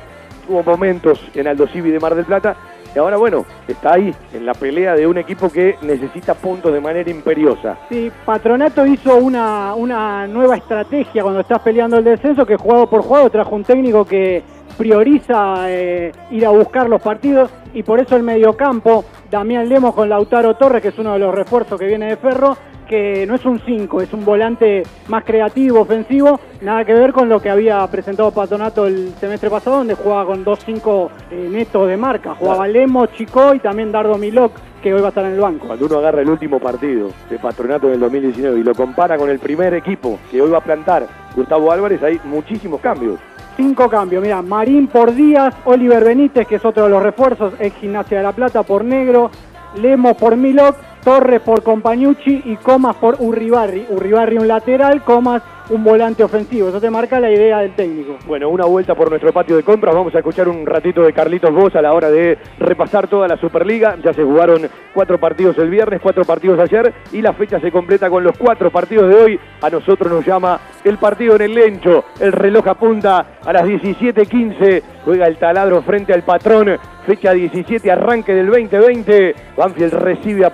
tuvo 0.47 0.63
momentos 0.63 1.20
en 1.34 1.47
Aldo 1.47 1.67
Civi 1.67 1.91
de 1.91 1.99
Mar 1.99 2.15
del 2.15 2.26
Plata, 2.26 2.55
y 2.93 2.97
ahora 2.97 3.17
bueno, 3.17 3.45
está 3.67 3.93
ahí, 3.93 4.13
en 4.34 4.45
la 4.45 4.53
pelea 4.53 4.95
de 4.95 5.05
un 5.05 5.17
equipo 5.17 5.51
que 5.51 5.76
necesita 5.84 6.34
puntos 6.34 6.74
de 6.74 6.82
manera 6.82 7.09
imperiosa. 7.09 7.78
Sí, 7.88 8.11
Patronato 8.26 8.86
hizo 8.86 9.15
una, 9.17 9.76
una 9.76 10.26
nueva 10.26 10.55
estrategia 10.55 11.22
cuando 11.22 11.41
estás 11.41 11.59
peleando 11.59 11.97
el 11.97 12.03
descenso, 12.03 12.45
que 12.45 12.57
jugado 12.57 12.89
por 12.89 13.03
juego 13.03 13.30
trajo 13.30 13.55
un 13.55 13.63
técnico 13.63 14.05
que 14.05 14.43
prioriza 14.76 15.70
eh, 15.70 16.11
ir 16.32 16.45
a 16.45 16.49
buscar 16.49 16.89
los 16.89 17.01
partidos 17.01 17.51
y 17.74 17.84
por 17.84 17.99
eso 17.99 18.15
el 18.15 18.24
mediocampo, 18.24 19.03
Damián 19.30 19.67
Lemos 19.70 19.93
con 19.93 20.09
Lautaro 20.09 20.55
Torres, 20.55 20.82
que 20.82 20.88
es 20.88 20.97
uno 20.97 21.13
de 21.13 21.20
los 21.20 21.36
refuerzos 21.36 21.80
que 21.80 21.86
viene 21.86 22.07
de 22.07 22.17
Ferro, 22.17 22.57
que 22.90 23.26
no 23.28 23.36
es 23.36 23.46
un 23.46 23.62
5, 23.64 24.02
es 24.02 24.12
un 24.14 24.26
volante 24.26 24.82
más 25.08 25.24
creativo, 25.24 25.82
ofensivo, 25.82 26.40
nada 26.62 26.84
que 26.84 26.94
ver 26.94 27.14
con 27.14 27.30
lo 27.30 27.40
que 27.40 27.50
había 27.50 27.86
presentado 27.88 28.32
Patronato 28.32 28.88
el 28.88 29.14
semestre 29.20 29.48
pasado, 29.50 29.78
donde 29.78 29.94
jugaba 29.94 30.26
con 30.26 30.44
dos 30.44 30.60
5 30.66 31.12
eh, 31.30 31.48
netos 31.52 31.88
de 31.88 31.96
marca. 31.98 32.34
Jugaba 32.34 32.68
Lemo, 32.68 33.06
Chico 33.06 33.54
y 33.54 33.60
también 33.60 33.92
Dardo 33.92 34.18
Milok, 34.18 34.54
que 34.82 34.92
hoy 34.92 35.02
va 35.02 35.08
a 35.08 35.10
estar 35.10 35.24
en 35.24 35.34
el 35.34 35.40
banco. 35.40 35.68
Cuando 35.68 35.86
uno 35.86 36.00
agarra 36.00 36.22
el 36.22 36.30
último 36.30 36.60
partido 36.60 37.10
de 37.30 37.38
Patronato 37.38 37.88
del 37.88 38.00
2019 38.00 38.60
y 38.60 38.64
lo 38.64 38.74
compara 38.74 39.18
con 39.18 39.30
el 39.30 39.38
primer 39.38 39.76
equipo 39.76 40.18
que 40.32 40.42
hoy 40.42 40.50
va 40.50 40.58
a 40.58 40.64
plantar 40.64 41.06
Gustavo 41.36 41.72
Álvarez, 41.72 42.02
hay 42.02 42.20
muchísimos 42.24 42.82
cambios. 42.82 43.20
Cinco 43.56 43.88
cambios, 43.88 44.24
mira, 44.24 44.42
Marín 44.42 44.88
por 44.88 45.14
Díaz, 45.14 45.54
Oliver 45.66 46.04
Benítez, 46.04 46.48
que 46.48 46.56
es 46.56 46.66
otro 46.66 46.86
de 46.86 46.90
los 46.90 47.04
refuerzos, 47.04 47.54
ex 47.60 47.76
Gimnasia 47.76 48.18
de 48.18 48.24
la 48.24 48.32
Plata 48.32 48.64
por 48.64 48.84
Negro, 48.84 49.30
Lemo 49.76 50.16
por 50.16 50.36
Milok, 50.36 50.76
Torres 51.04 51.41
por 51.41 51.64
Compañucci 51.64 52.41
y 52.45 52.56
Comas 52.58 52.95
por 52.97 53.16
Urribarri. 53.20 53.88
Urribarri 53.89 54.38
un 54.38 54.47
lateral, 54.47 55.04
Comas 55.04 55.41
un 55.70 55.84
volante 55.84 56.24
ofensivo. 56.24 56.70
Eso 56.70 56.82
te 56.82 56.89
marca 56.89 57.20
la 57.20 57.32
idea 57.32 57.60
del 57.60 57.76
técnico. 57.76 58.18
Bueno, 58.26 58.50
una 58.50 58.66
vuelta 58.66 58.95
por 58.95 59.10
nuestro 59.10 59.32
patio 59.32 59.56
de 59.56 59.64
compras. 59.64 59.95
Vamos 59.95 60.14
a 60.16 60.20
escuchar 60.20 60.47
un 60.47 60.66
ratito 60.66 61.04
de 61.04 61.14
Carlitos 61.14 61.54
Vos 61.54 61.76
a 61.76 61.82
la 61.82 61.93
hora 61.93 62.10
de 62.10 62.38
repasar 62.60 63.08
toda 63.08 63.28
la 63.28 63.38
Superliga. 63.38 63.95
Ya 64.04 64.14
se 64.14 64.24
jugaron 64.24 64.68
cuatro 64.93 65.20
partidos 65.20 65.58
el 65.58 65.70
viernes, 65.70 66.02
cuatro 66.02 66.26
partidos 66.26 66.60
ayer 66.60 66.93
y 67.12 67.22
la 67.22 67.34
fecha 67.34 67.60
se 67.60 67.72
completa 67.72 68.10
con 68.10 68.24
los 68.24 68.38
cuatro 68.38 68.72
partidos 68.72 69.10
de 69.10 69.16
hoy. 69.16 69.39
A 69.62 69.70
nosotros 69.70 70.12
nos 70.12 70.26
llama 70.26 70.60
el 70.84 70.97
partido 70.97 71.36
en 71.36 71.41
el 71.43 71.54
Lencho. 71.54 72.06
El 72.20 72.32
reloj 72.32 72.68
apunta 72.68 73.38
a 73.45 73.54
las 73.54 73.64
17.15. 73.64 74.82
Juega 75.06 75.28
el 75.28 75.38
taladro 75.38 75.82
frente 75.82 76.14
al 76.14 76.24
patrón. 76.24 76.78
Fecha 77.06 77.34
17, 77.34 77.89
arranque 77.89 78.34
del 78.34 78.47
2020. 78.47 79.36
Banfield 79.58 79.93
recibe 79.93 80.45
a 80.45 80.54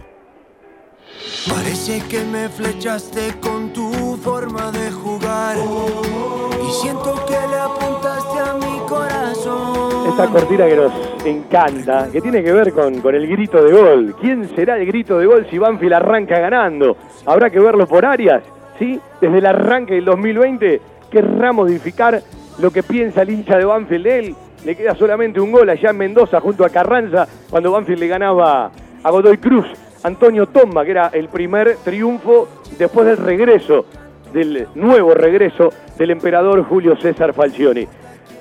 Parece 1.49 2.01
que 2.07 2.23
me 2.23 2.49
flechaste 2.49 3.33
con 3.39 3.73
tu 3.73 4.17
forma 4.17 4.71
de 4.71 4.91
jugar 4.91 5.55
y 5.57 6.71
siento 6.71 7.13
que 7.25 7.33
le 7.33 7.57
apuntaste 7.57 8.39
a 8.39 8.53
mi 8.53 8.79
corazón. 8.87 10.09
Esta 10.09 10.27
cortina 10.27 10.67
que 10.67 10.75
nos 10.75 10.91
encanta, 11.25 12.09
que 12.11 12.21
tiene 12.21 12.43
que 12.43 12.51
ver 12.51 12.73
con, 12.73 13.01
con 13.01 13.15
el 13.15 13.27
grito 13.27 13.63
de 13.63 13.71
gol. 13.71 14.15
¿Quién 14.19 14.49
será 14.55 14.77
el 14.77 14.85
grito 14.85 15.17
de 15.17 15.25
gol 15.25 15.47
si 15.49 15.57
Banfield 15.57 15.93
arranca 15.93 16.39
ganando? 16.39 16.97
Habrá 17.25 17.49
que 17.49 17.59
verlo 17.59 17.87
por 17.87 18.05
áreas, 18.05 18.43
¿sí? 18.77 18.99
Desde 19.19 19.37
el 19.37 19.45
arranque 19.45 19.95
del 19.95 20.05
2020 20.05 20.81
querrá 21.09 21.51
modificar 21.51 22.21
lo 22.59 22.71
que 22.71 22.83
piensa 22.83 23.23
el 23.23 23.31
hincha 23.31 23.57
de 23.57 23.65
Banfield 23.65 24.03
de 24.03 24.19
él. 24.19 24.35
Le 24.63 24.75
queda 24.75 24.95
solamente 24.95 25.39
un 25.39 25.51
gol 25.51 25.69
allá 25.69 25.89
en 25.89 25.97
Mendoza 25.97 26.39
junto 26.39 26.63
a 26.63 26.69
Carranza 26.69 27.27
cuando 27.49 27.71
Banfield 27.71 27.99
le 27.99 28.07
ganaba 28.07 28.71
a 29.03 29.11
Godoy 29.11 29.37
Cruz. 29.37 29.65
Antonio 30.03 30.47
Tomba, 30.47 30.83
que 30.83 30.91
era 30.91 31.07
el 31.13 31.29
primer 31.29 31.77
triunfo 31.83 32.47
después 32.77 33.05
del 33.05 33.17
regreso, 33.17 33.85
del 34.33 34.67
nuevo 34.75 35.13
regreso 35.13 35.69
del 35.97 36.11
emperador 36.11 36.63
Julio 36.63 36.95
César 36.95 37.33
Falcioni. 37.33 37.87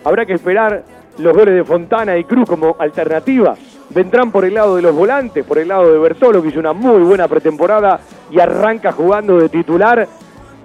Habrá 0.04 0.24
que 0.24 0.34
esperar 0.34 0.82
los 1.18 1.36
goles 1.36 1.54
de 1.54 1.64
Fontana 1.64 2.16
y 2.16 2.24
Cruz 2.24 2.48
como 2.48 2.76
alternativa. 2.78 3.54
Vendrán 3.90 4.30
por 4.30 4.44
el 4.44 4.54
lado 4.54 4.76
de 4.76 4.82
los 4.82 4.94
volantes, 4.94 5.44
por 5.44 5.58
el 5.58 5.68
lado 5.68 5.92
de 5.92 5.98
Bertolo, 5.98 6.40
que 6.40 6.48
hizo 6.48 6.60
una 6.60 6.72
muy 6.72 7.02
buena 7.02 7.28
pretemporada 7.28 8.00
y 8.30 8.38
arranca 8.38 8.92
jugando 8.92 9.36
de 9.36 9.48
titular, 9.48 10.06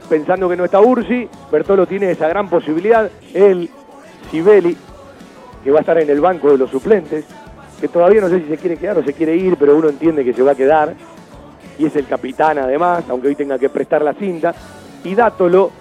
pensando 0.08 0.48
que 0.48 0.56
no 0.56 0.66
está 0.66 0.80
Ursi. 0.80 1.28
Bertolo 1.52 1.86
tiene 1.88 2.12
esa 2.12 2.28
gran 2.30 2.48
posibilidad. 2.48 3.10
El 3.34 3.70
Sibeli, 4.30 4.78
que 5.64 5.72
va 5.72 5.80
a 5.80 5.82
estar 5.82 5.98
en 5.98 6.10
el 6.10 6.22
banco 6.22 6.52
de 6.52 6.60
los 6.60 6.70
suplentes, 6.70 7.26
que 7.80 7.88
todavía 7.88 8.22
no 8.22 8.30
sé 8.30 8.42
si 8.42 8.48
se 8.48 8.58
quiere 8.58 8.78
quedar 8.78 8.98
o 8.98 9.04
se 9.04 9.14
quiere 9.14 9.36
ir, 9.36 9.58
pero 9.58 9.76
uno 9.76 9.90
entiende 9.90 10.24
que 10.24 10.34
se 10.34 10.42
va 10.42 10.52
a 10.52 10.56
quedar. 10.56 10.94
Y 11.78 11.86
es 11.86 11.96
el 11.96 12.08
capitán 12.08 12.58
además, 12.58 13.04
aunque 13.10 13.28
hoy 13.28 13.36
tenga 13.36 13.60
que 13.60 13.70
prestar 13.70 14.02
la 14.02 14.14
cinta. 14.14 14.54
Y 15.04 15.14
Dátolo 15.14 15.72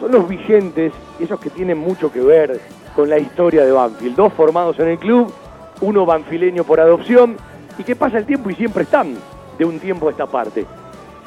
son 0.00 0.12
los 0.12 0.28
vigentes, 0.28 0.92
esos 1.20 1.38
que 1.38 1.50
tienen 1.50 1.78
mucho 1.78 2.10
que 2.10 2.20
ver 2.20 2.60
con 2.94 3.08
la 3.08 3.18
historia 3.18 3.64
de 3.64 3.72
Banfield. 3.72 4.16
Dos 4.16 4.32
formados 4.32 4.78
en 4.80 4.88
el 4.88 4.98
club, 4.98 5.32
uno 5.80 6.04
banfileño 6.04 6.64
por 6.64 6.80
adopción, 6.80 7.36
y 7.78 7.84
que 7.84 7.96
pasa 7.96 8.18
el 8.18 8.26
tiempo 8.26 8.50
y 8.50 8.54
siempre 8.54 8.84
están 8.84 9.14
de 9.58 9.64
un 9.64 9.78
tiempo 9.78 10.08
a 10.08 10.10
esta 10.10 10.26
parte. 10.26 10.66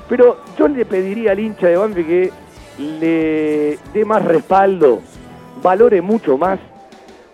Pero 0.09 0.37
yo 0.57 0.67
le 0.67 0.85
pediría 0.85 1.31
al 1.31 1.39
hincha 1.39 1.67
de 1.67 1.77
Banfield 1.77 2.07
que 2.07 2.31
le 2.77 3.79
dé 3.93 4.05
más 4.05 4.23
respaldo, 4.23 4.99
valore 5.61 6.01
mucho 6.01 6.37
más 6.37 6.59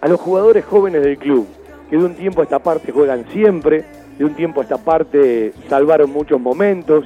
a 0.02 0.08
los 0.08 0.20
jugadores 0.20 0.66
jóvenes 0.66 1.04
del 1.04 1.18
club, 1.18 1.48
que 1.94 2.00
de 2.00 2.06
un 2.06 2.16
tiempo 2.16 2.42
a 2.42 2.46
esta 2.46 2.58
parte 2.58 2.92
juegan 2.92 3.24
siempre, 3.32 3.86
de 4.18 4.26
un 4.26 4.34
tiempo 4.34 4.62
a 4.62 4.64
esta 4.64 4.78
parte 4.78 5.54
salvaron 5.70 6.10
muchos 6.10 6.42
momentos, 6.42 7.06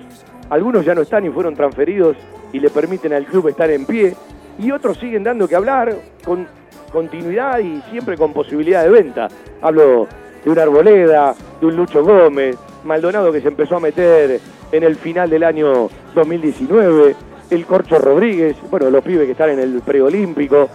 algunos 0.49 0.85
ya 0.85 0.95
no 0.95 1.01
están 1.01 1.25
y 1.25 1.29
fueron 1.29 1.55
transferidos 1.55 2.15
y 2.53 2.61
le 2.61 2.69
permiten 2.69 3.11
al 3.11 3.25
club 3.25 3.49
estar 3.49 3.69
en 3.69 3.85
pie, 3.85 4.15
y 4.57 4.71
otros 4.71 4.97
siguen 4.97 5.25
dando 5.25 5.45
que 5.45 5.57
hablar 5.57 5.93
con 6.23 6.47
continuidad 6.89 7.59
y 7.59 7.81
siempre 7.91 8.15
con 8.15 8.31
posibilidad 8.31 8.81
de 8.83 8.89
venta. 8.89 9.27
Hablo 9.61 10.07
de 10.45 10.51
un 10.51 10.57
Arboleda, 10.57 11.35
de 11.59 11.65
un 11.65 11.75
Lucho 11.75 12.01
Gómez, 12.01 12.55
Maldonado 12.85 13.33
que 13.33 13.41
se 13.41 13.49
empezó 13.49 13.75
a 13.75 13.81
meter 13.81 14.39
en 14.71 14.83
el 14.83 14.95
final 14.95 15.29
del 15.29 15.43
año 15.43 15.89
2019, 16.15 17.13
el 17.49 17.65
Corcho 17.65 17.99
Rodríguez, 17.99 18.55
bueno, 18.71 18.89
los 18.89 19.03
pibes 19.03 19.25
que 19.25 19.33
están 19.33 19.49
en 19.49 19.59
el 19.59 19.81
preolímpico, 19.81 20.69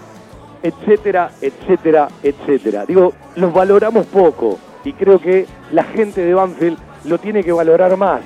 etcétera, 0.63 1.31
etcétera, 1.41 2.09
etcétera. 2.23 2.87
Digo, 2.87 3.13
los 3.37 3.53
valoramos 3.53 4.07
poco 4.07 4.59
y 4.85 4.93
creo 4.93 5.21
que 5.21 5.47
la 5.73 5.85
gente 5.85 6.23
de 6.23 6.35
Banfield 6.35 6.79
lo 7.05 7.19
tiene 7.19 7.43
que 7.43 7.53
valorar 7.53 7.97
más, 7.97 8.21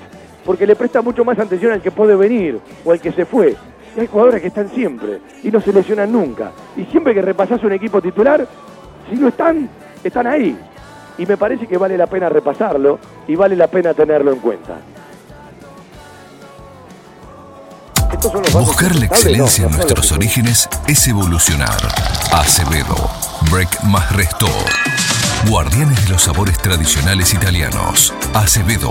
porque 0.45 0.67
le 0.67 0.77
presta 0.77 1.03
mucho 1.03 1.25
más 1.25 1.39
atención 1.39 1.73
al 1.73 1.83
que 1.83 1.91
puede 1.91 2.15
venir 2.15 2.59
o 2.85 2.93
al 2.93 3.01
que 3.01 3.13
se 3.13 3.25
fue. 3.25 3.55
Y 3.97 4.01
hay 4.01 4.07
jugadores 4.07 4.43
que 4.43 4.49
están 4.49 4.69
siempre 4.69 5.21
y 5.43 5.51
no 5.51 5.61
se 5.61 5.73
lesionan 5.73 6.13
nunca. 6.13 6.53
Y 6.77 6.85
siempre 6.85 7.15
que 7.15 7.23
repasás 7.23 7.63
un 7.65 7.73
equipo 7.73 8.03
titular, 8.03 8.47
si 9.11 9.17
no 9.17 9.29
están, 9.29 9.69
están 10.05 10.27
ahí. 10.27 10.57
Y 11.19 11.25
me 11.25 11.39
parece 11.39 11.67
que 11.67 11.79
vale 11.79 11.97
la 11.97 12.07
pena 12.07 12.29
repasarlo 12.29 12.99
y 13.27 13.35
vale 13.35 13.57
la 13.57 13.69
pena 13.69 13.95
tenerlo 13.95 14.33
en 14.33 14.39
cuenta. 14.41 14.77
Buscar 18.53 18.95
la 18.97 19.07
excelencia 19.07 19.65
en 19.67 19.73
nuestros 19.73 20.13
orígenes 20.13 20.69
es 20.87 21.07
evolucionar. 21.07 21.77
Acevedo, 22.33 23.11
Break 23.51 23.83
más 23.85 24.11
Resto. 24.13 24.49
Guardianes 25.49 26.05
de 26.05 26.11
los 26.11 26.23
sabores 26.23 26.59
tradicionales 26.59 27.33
italianos. 27.35 28.13
Acevedo, 28.35 28.91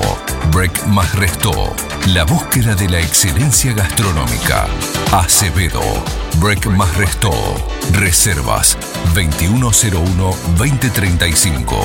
Break 0.51 0.85
más 0.87 1.13
Resto. 1.15 1.51
La 2.07 2.23
búsqueda 2.23 2.75
de 2.75 2.87
la 2.87 2.99
excelencia 2.99 3.73
gastronómica. 3.73 4.67
Acevedo, 5.11 5.81
Break 6.37 6.67
más 6.67 6.95
Resto. 6.95 7.31
Reservas 7.93 8.77
2101-2035. 9.15 11.75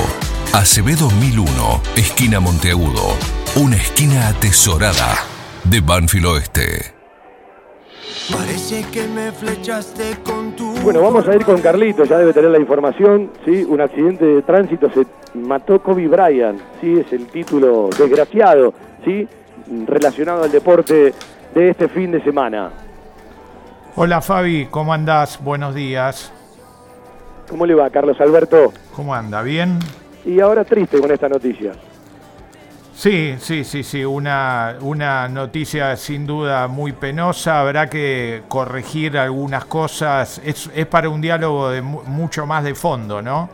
Acevedo 0.53 1.11
1001, 1.11 1.83
esquina 1.97 2.39
Monteagudo. 2.39 3.17
Una 3.57 3.77
esquina 3.77 4.29
atesorada 4.29 5.17
de 5.65 5.81
Banfield 5.81 6.27
Oeste. 6.27 7.00
Parece 8.33 8.85
que 8.91 9.07
me 9.07 9.31
flechaste 9.31 10.17
con 10.25 10.57
tu 10.57 10.73
Bueno, 10.83 11.01
vamos 11.01 11.29
a 11.29 11.35
ir 11.35 11.45
con 11.45 11.61
Carlito, 11.61 12.05
ya 12.05 12.19
debe 12.19 12.33
tener 12.33 12.51
la 12.51 12.59
información, 12.59 13.31
¿sí? 13.45 13.65
Un 13.69 13.81
accidente 13.81 14.25
de 14.25 14.43
tránsito, 14.43 14.91
se 14.91 15.07
mató 15.39 15.81
Kobe 15.81 16.09
Bryant, 16.09 16.61
¿sí? 16.81 16.99
Es 16.99 17.13
el 17.13 17.27
título 17.27 17.89
desgraciado, 17.97 18.75
¿sí? 19.05 19.29
Relacionado 19.87 20.43
al 20.43 20.51
deporte 20.51 21.15
de 21.55 21.69
este 21.71 21.89
fin 21.89 22.11
de 22.11 22.23
semana. 22.23 22.71
Hola 23.95 24.21
Fabi, 24.21 24.67
¿cómo 24.71 24.93
andás? 24.93 25.43
Buenos 25.43 25.75
días. 25.75 26.33
¿Cómo 27.49 27.67
le 27.67 27.75
va, 27.75 27.91
Carlos 27.91 28.21
Alberto? 28.21 28.73
¿Cómo 28.95 29.15
anda? 29.15 29.43
¿Bien? 29.43 29.79
Y 30.25 30.41
ahora 30.41 30.65
triste 30.65 31.01
con 31.01 31.11
esta 31.11 31.29
noticia. 31.29 31.73
Sí, 33.01 33.37
sí, 33.39 33.65
sí, 33.65 33.83
sí, 33.83 34.05
una, 34.05 34.77
una 34.83 35.27
noticia 35.27 35.97
sin 35.97 36.27
duda 36.27 36.69
muy 36.69 36.93
penosa, 36.93 37.59
habrá 37.59 37.89
que 37.89 38.43
corregir 38.47 39.17
algunas 39.17 39.65
cosas, 39.65 40.39
es, 40.45 40.71
es 40.75 40.85
para 40.85 41.09
un 41.09 41.23
diálogo 41.23 41.71
de 41.71 41.81
mucho 41.81 42.45
más 42.45 42.63
de 42.63 42.75
fondo, 42.75 43.23
¿no? 43.23 43.49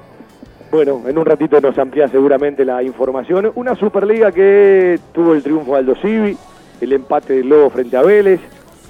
Bueno, 0.72 1.00
en 1.06 1.16
un 1.16 1.24
ratito 1.24 1.60
nos 1.60 1.78
amplía 1.78 2.08
seguramente 2.08 2.64
la 2.64 2.82
información. 2.82 3.52
Una 3.54 3.76
Superliga 3.76 4.32
que 4.32 4.98
tuvo 5.12 5.32
el 5.32 5.44
triunfo 5.44 5.74
de 5.74 5.78
Aldo 5.78 5.94
Civi, 5.94 6.36
el 6.80 6.92
empate 6.92 7.34
del 7.34 7.48
Lobo 7.48 7.70
frente 7.70 7.96
a 7.96 8.02
Vélez, 8.02 8.40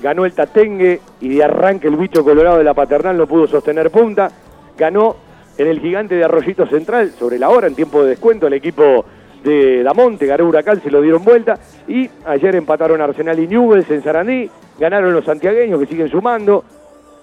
ganó 0.01 0.25
el 0.25 0.33
Tatengue 0.33 1.03
y 1.21 1.37
de 1.37 1.45
arranque 1.45 1.89
el 1.89 1.97
bicho 1.97 2.25
colorado 2.25 2.57
de 2.57 2.65
la 2.65 2.73
paternal 2.73 3.19
no 3.19 3.27
pudo 3.27 3.47
sostener 3.47 3.91
punta, 3.91 4.31
ganó 4.79 5.17
en 5.59 5.67
el 5.67 5.81
gigante 5.81 6.15
de 6.15 6.25
Arroyito 6.25 6.67
Central 6.67 7.11
sobre 7.11 7.39
la 7.39 7.51
hora 7.51 7.67
en 7.67 7.75
tiempo 7.75 8.03
de 8.03 8.09
descuento 8.09 8.47
el 8.47 8.55
equipo 8.55 9.05
de 9.47 9.83
Damonte, 9.85 10.27
ganó 10.27 10.45
Huracán, 10.45 10.83
se 10.83 10.91
lo 10.91 11.01
dieron 11.01 11.25
vuelta 11.25 11.59
y 11.87 12.11
ayer 12.27 12.57
empataron 12.57 13.01
Arsenal 13.01 13.39
y 13.39 13.47
Newells 13.47 13.91
en 13.91 14.03
Sarandí, 14.03 14.51
ganaron 14.79 15.13
los 15.13 15.25
santiagueños 15.25 15.79
que 15.79 15.87
siguen 15.87 16.09
sumando, 16.09 16.65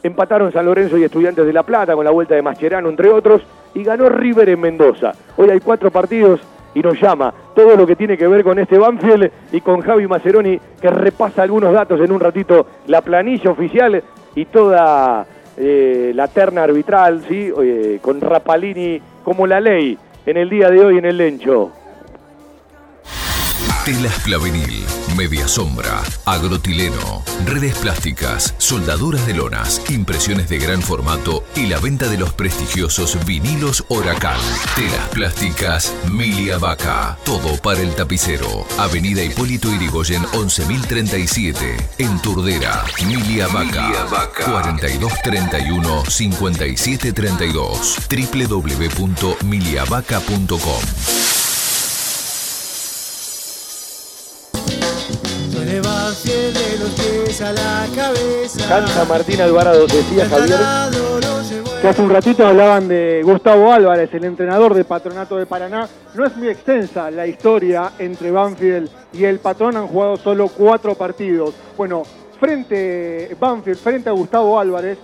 empataron 0.02 0.52
San 0.52 0.66
Lorenzo 0.66 0.98
y 0.98 1.04
Estudiantes 1.04 1.46
de 1.46 1.54
La 1.54 1.64
Plata 1.64 1.94
con 1.96 2.06
la 2.06 2.12
vuelta 2.12 2.34
de 2.34 2.42
Mascherano 2.42 2.90
entre 2.90 3.10
otros 3.10 3.42
y 3.74 3.84
ganó 3.84 4.08
River 4.08 4.50
en 4.50 4.62
Mendoza. 4.62 5.12
Hoy 5.36 5.50
hay 5.50 5.60
cuatro 5.60 5.92
partidos 5.92 6.40
y 6.74 6.82
nos 6.82 7.00
llama 7.00 7.34
todo 7.54 7.76
lo 7.76 7.86
que 7.86 7.96
tiene 7.96 8.18
que 8.18 8.28
ver 8.28 8.44
con 8.44 8.58
este 8.58 8.78
Banfield 8.78 9.30
y 9.52 9.60
con 9.60 9.82
Javi 9.82 10.08
Maceroni 10.08 10.60
que 10.82 10.90
repasa 10.90 11.44
algunos 11.44 11.74
datos 11.74 12.00
en 12.00 12.12
un 12.12 12.22
ratito, 12.22 12.66
la 12.88 13.02
planilla 13.02 13.52
oficial 13.52 14.02
y 14.34 14.46
toda 14.46 15.26
eh, 15.58 16.14
la 16.16 16.30
terna 16.30 16.64
arbitral, 16.64 17.22
¿sí? 17.28 17.52
Eh, 17.62 18.00
con 18.02 18.22
Rapalini 18.22 19.02
como 19.26 19.46
la 19.46 19.60
ley 19.60 19.98
en 20.26 20.38
el 20.38 20.50
día 20.50 20.70
de 20.70 20.86
hoy 20.86 20.98
en 20.98 21.06
el 21.06 21.18
Lencho. 21.18 21.83
Telas 23.86 24.18
Clavenil, 24.20 24.86
Media 25.18 25.46
Sombra, 25.46 26.02
Agrotileno, 26.24 27.22
redes 27.46 27.76
plásticas, 27.76 28.56
soldaduras 28.58 29.28
de 29.28 29.34
lonas, 29.34 29.82
impresiones 29.90 30.48
de 30.48 30.58
gran 30.58 30.82
formato 30.82 31.44
y 31.54 31.66
la 31.66 31.80
venta 31.80 32.08
de 32.08 32.18
los 32.18 32.32
prestigiosos 32.32 33.18
vinilos 33.26 33.84
Oracal. 33.90 34.40
Telas 34.78 35.10
plásticas 35.10 35.94
Milia 36.10 36.60
Vaca, 36.60 37.18
todo 37.26 37.58
para 37.58 37.82
el 37.82 37.94
tapicero. 37.94 38.66
Avenida 38.78 39.22
Hipólito 39.22 39.70
Irigoyen 39.70 40.24
11037, 40.32 41.76
en 41.98 42.22
Turdera. 42.22 42.86
Milia 43.06 43.48
Vaca, 43.48 43.92
4231 44.46 46.04
5732 56.14 56.14
www.miliavaca.com 56.14 56.54
de 56.54 56.78
los 56.80 56.90
pies 56.92 57.42
a 57.42 57.52
la 57.52 57.88
cabeza. 57.96 58.68
Canta 58.68 59.06
Martín 59.06 59.42
Alvarado, 59.42 59.88
decía 59.88 60.28
Javier. 60.30 60.60
Que 61.82 61.88
hace 61.90 62.02
un 62.02 62.10
ratito 62.10 62.48
hablaban 62.48 62.88
de 62.88 63.22
Gustavo 63.24 63.74
Álvarez, 63.74 64.14
el 64.14 64.24
entrenador 64.24 64.74
de 64.74 64.86
Patronato 64.86 65.38
de 65.38 65.46
Paraná. 65.46 65.88
No 66.14 66.26
es 66.26 66.36
muy 66.38 66.50
extensa 66.50 67.12
la 67.12 67.28
historia 67.28 67.92
entre 68.00 68.32
Banfield 68.32 68.90
y 69.12 69.26
el 69.26 69.40
patrón, 69.40 69.76
han 69.76 69.88
jugado 69.88 70.16
solo 70.18 70.48
cuatro 70.48 70.96
partidos. 70.96 71.54
Bueno, 71.76 72.04
frente 72.40 73.36
Banfield, 73.40 73.80
frente 73.80 74.10
a 74.10 74.14
Gustavo 74.14 74.60
Álvarez, 74.60 74.98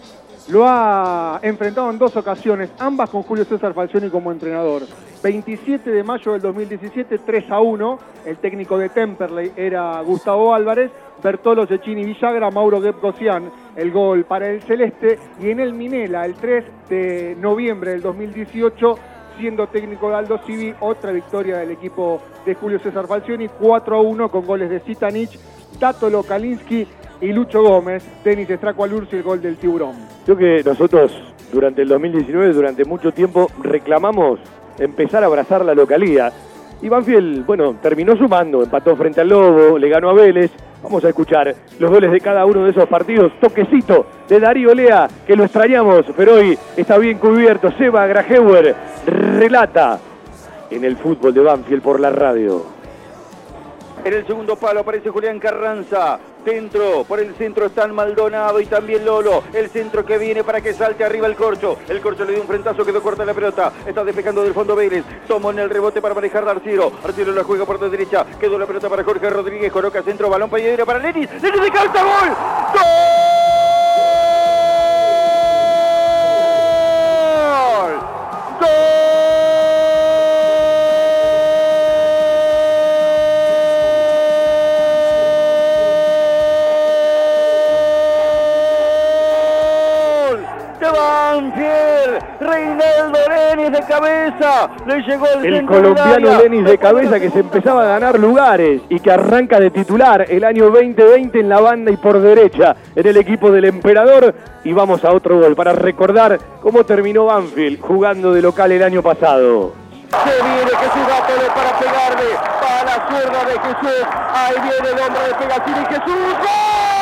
lo 0.47 0.66
ha 0.66 1.39
enfrentado 1.41 1.89
en 1.89 1.99
dos 1.99 2.16
ocasiones, 2.16 2.70
ambas 2.80 3.10
con 3.10 3.24
Julio 3.24 3.45
César 3.45 3.74
Falcioni 3.74 4.10
como 4.10 4.32
entrenador. 4.32 4.84
27 5.22 5.89
de 5.89 6.03
mayo 6.03 6.32
del 6.34 6.41
2017, 6.41 7.20
3 7.20 7.51
a 7.51 7.59
1. 7.59 7.99
El 8.26 8.38
técnico 8.38 8.78
de 8.78 8.89
Temperley 8.89 9.51
era 9.55 10.01
Gustavo 10.01 10.53
Álvarez. 10.53 10.91
Bertolo 11.22 11.67
Cecchini 11.67 12.05
Villagra, 12.05 12.49
Mauro 12.49 12.82
Gebgosian, 12.82 13.51
el 13.76 13.91
gol 13.91 14.24
para 14.24 14.49
el 14.49 14.61
Celeste. 14.61 15.20
Y 15.41 15.49
en 15.49 15.59
el 15.59 15.74
Minela, 15.74 16.26
el 16.26 16.36
3 16.36 16.65
de 16.89 17.36
noviembre 17.39 17.91
del 17.91 18.01
2018, 18.01 18.95
siendo 19.38 19.67
técnico 19.67 20.09
de 20.09 20.15
Aldo 20.15 20.39
Civi, 20.45 20.74
otra 20.80 21.11
victoria 21.11 21.57
del 21.57 21.72
equipo 21.72 22.22
de 22.45 22.55
Julio 22.55 22.80
César 22.80 23.07
Falcioni, 23.07 23.49
4 23.49 23.97
a 23.97 24.01
1 24.01 24.30
con 24.30 24.45
goles 24.45 24.70
de 24.70 24.80
Sitanich, 24.82 25.38
Tato 25.78 26.09
Lokalinsky 26.09 26.88
y 27.22 27.34
Lucho 27.34 27.61
Gómez, 27.61 28.03
tenis 28.24 28.49
Estraco 28.49 28.86
Alursi, 28.86 29.17
el 29.17 29.24
gol 29.24 29.41
del 29.41 29.57
tiburón. 29.57 29.95
Creo 30.26 30.38
que 30.38 30.63
nosotros 30.63 31.11
durante 31.51 31.82
el 31.82 31.89
2019, 31.89 32.53
durante 32.53 32.86
mucho 32.86 33.11
tiempo, 33.11 33.47
reclamamos 33.61 34.39
empezar 34.80 35.23
a 35.23 35.27
abrazar 35.27 35.63
la 35.63 35.73
localidad. 35.73 36.34
Y 36.82 36.89
Banfield, 36.89 37.45
bueno, 37.45 37.75
terminó 37.82 38.15
sumando, 38.15 38.63
empató 38.63 38.95
frente 38.95 39.21
al 39.21 39.27
Lobo, 39.27 39.77
le 39.77 39.89
ganó 39.89 40.09
a 40.09 40.13
Vélez. 40.13 40.51
Vamos 40.82 41.03
a 41.03 41.09
escuchar 41.09 41.53
los 41.77 41.91
goles 41.91 42.09
de 42.09 42.21
cada 42.21 42.45
uno 42.45 42.63
de 42.63 42.71
esos 42.71 42.88
partidos. 42.88 43.34
Toquecito 43.41 44.05
de 44.30 44.39
Darío 44.39 44.73
Lea, 44.73 45.09
que 45.27 45.36
lo 45.36 45.43
extrañamos, 45.43 46.05
pero 46.15 46.36
hoy 46.36 46.57
está 46.77 46.97
bien 46.97 47.17
cubierto. 47.17 47.71
Seba 47.77 48.07
Grajeuer 48.07 48.75
relata 49.05 49.99
en 50.71 50.86
el 50.86 50.95
fútbol 50.95 51.34
de 51.34 51.41
Banfield 51.41 51.82
por 51.82 51.99
la 51.99 52.11
radio. 52.11 52.63
En 54.05 54.13
el 54.13 54.25
segundo 54.25 54.55
palo 54.55 54.80
aparece 54.80 55.09
Julián 55.09 55.39
Carranza. 55.39 56.17
Dentro, 56.50 57.04
por 57.04 57.20
el 57.20 57.36
centro 57.36 57.68
están 57.68 57.93
Maldonado 57.93 58.60
y 58.60 58.66
también 58.66 59.06
Lolo. 59.06 59.43
El 59.54 59.70
centro 59.70 60.04
que 60.04 60.18
viene 60.18 60.43
para 60.43 60.62
que 60.62 60.74
salte 60.74 61.04
arriba 61.04 61.28
el 61.28 61.36
corcho. 61.36 61.78
El 61.88 62.02
corcho 62.02 62.26
le 62.26 62.32
dio 62.32 62.41
un 62.41 62.47
frentazo, 62.47 62.84
quedó 62.84 63.04
corta 63.04 63.24
la 63.24 63.36
pelota. 63.36 63.72
Está 63.86 64.04
despejando 64.04 64.41
del 64.41 64.56
fondo 64.56 64.76
Vélez. 64.76 65.06
Tomó 65.28 65.52
en 65.52 65.60
el 65.60 65.70
rebote 65.70 66.02
para 66.02 66.16
manejar 66.16 66.47
a 66.47 66.52
Arciro. 66.52 66.91
Arciro 67.04 67.34
la 67.34 67.43
juega 67.43 67.66
por 67.66 67.80
la 67.80 67.88
derecha. 67.88 68.26
Quedó 68.39 68.58
la 68.58 68.66
pelota 68.66 68.89
para 68.89 69.04
Jorge 69.04 69.30
Rodríguez. 69.30 69.72
Coloca 69.72 70.02
centro, 70.02 70.28
balón 70.28 70.50
para 70.50 70.86
para 70.86 70.97
Lenis. 70.97 71.30
Lenis 71.39 71.62
de 71.62 71.70
cabeza, 71.72 72.04
gol. 72.04 72.30
¡Gol! 72.74 72.82
¡Gol! 78.60 79.09
Reinaldo 91.40 93.20
Lenis 93.30 93.72
de 93.72 93.82
cabeza, 93.88 94.70
le 94.86 95.02
llegó 95.02 95.26
el, 95.28 95.54
el 95.54 95.66
colombiano 95.66 96.38
Lenis 96.42 96.66
de 96.66 96.78
cabeza 96.78 97.20
que 97.20 97.30
se 97.30 97.40
empezaba 97.40 97.84
a 97.84 97.88
ganar 97.88 98.20
lugares 98.20 98.82
y 98.90 99.00
que 99.00 99.12
arranca 99.12 99.60
de 99.60 99.72
titular 99.72 100.26
el 100.28 100.44
año 100.44 100.70
2020 100.70 101.40
en 101.40 101.50
la 101.50 101.62
banda 101.62 101.92
y 101.92 101.98
por 101.98 102.20
derecha 102.20 102.76
en 102.96 103.08
el 103.08 103.18
equipo 103.18 103.52
del 103.52 103.66
emperador. 103.66 104.34
Y 104.66 104.74
vamos 104.74 105.06
a 105.06 105.14
otro 105.14 105.40
gol 105.40 105.56
para 105.56 105.72
recordar 105.72 106.38
cómo 106.62 106.84
terminó 106.84 107.26
Banfield 107.26 107.80
jugando 107.80 108.34
de 108.34 108.42
local 108.42 108.72
el 108.74 108.84
año 108.84 109.02
pasado. 109.02 109.72
Se 110.10 110.44
viene 110.44 110.72
Jesús 110.72 111.08
para 111.56 111.80
pegarle 111.80 112.36
para 112.60 112.84
la 112.84 113.08
zurda 113.08 113.46
de 113.46 113.60
Jesús. 113.60 114.08
Ahí 114.34 114.56
viene 114.56 114.90
el 114.90 115.00
hombre 115.00 115.24
de 115.28 115.36
Pegasini. 115.36 115.86
Jesús. 115.86 116.34
¡Gol! 116.40 116.99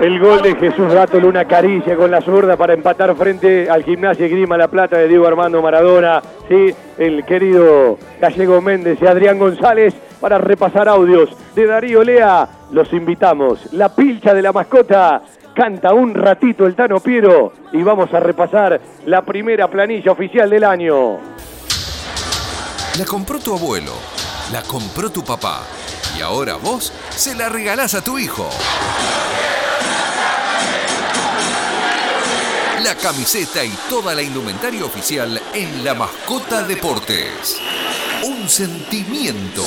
El 0.00 0.20
gol 0.20 0.42
de 0.42 0.54
Jesús 0.56 0.92
Gato, 0.92 1.16
una 1.18 1.46
caricia 1.46 1.96
con 1.96 2.10
la 2.10 2.20
zurda 2.20 2.56
para 2.56 2.74
empatar 2.74 3.16
frente 3.16 3.70
al 3.70 3.82
Gimnasia 3.82 4.28
Grima 4.28 4.58
La 4.58 4.68
Plata 4.68 4.98
de 4.98 5.08
Diego 5.08 5.26
Armando 5.26 5.62
Maradona. 5.62 6.22
Sí, 6.48 6.74
el 6.98 7.24
querido 7.24 7.98
Gallego 8.20 8.60
Méndez 8.60 8.98
y 9.00 9.06
Adrián 9.06 9.38
González 9.38 9.94
para 10.20 10.36
repasar 10.36 10.88
audios 10.88 11.30
de 11.54 11.66
Darío 11.66 12.04
Lea. 12.04 12.46
Los 12.72 12.92
invitamos. 12.92 13.72
La 13.72 13.88
pilcha 13.88 14.34
de 14.34 14.42
la 14.42 14.52
mascota 14.52 15.22
canta 15.54 15.94
un 15.94 16.14
ratito 16.14 16.66
el 16.66 16.74
Tano 16.74 17.00
Piero 17.00 17.54
y 17.72 17.82
vamos 17.82 18.12
a 18.12 18.20
repasar 18.20 18.78
la 19.06 19.22
primera 19.22 19.68
planilla 19.68 20.12
oficial 20.12 20.50
del 20.50 20.64
año. 20.64 21.16
La 22.98 23.04
compró 23.06 23.38
tu 23.38 23.54
abuelo, 23.54 23.92
la 24.52 24.60
compró 24.62 25.10
tu 25.10 25.24
papá 25.24 25.62
y 26.18 26.20
ahora 26.20 26.56
vos 26.56 26.92
se 27.10 27.34
la 27.34 27.48
regalás 27.48 27.94
a 27.94 28.04
tu 28.04 28.18
hijo. 28.18 28.48
la 32.86 32.94
camiseta 32.94 33.64
y 33.64 33.70
toda 33.90 34.14
la 34.14 34.22
indumentaria 34.22 34.84
oficial 34.84 35.42
en 35.52 35.82
La 35.82 35.92
Mascota 35.92 36.62
Deportes. 36.62 37.56
Un 38.22 38.48
sentimiento. 38.48 39.64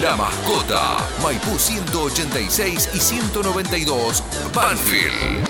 La 0.00 0.16
Mascota, 0.16 0.96
Maipú 1.22 1.58
186 1.58 2.88
y 2.94 2.98
192, 2.98 4.24
Banfield. 4.54 5.46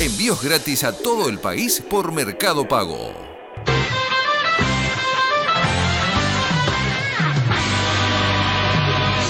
Envíos 0.00 0.42
gratis 0.42 0.82
a 0.82 0.92
todo 0.92 1.28
el 1.28 1.38
país 1.38 1.80
por 1.88 2.10
Mercado 2.10 2.66
Pago. 2.66 3.14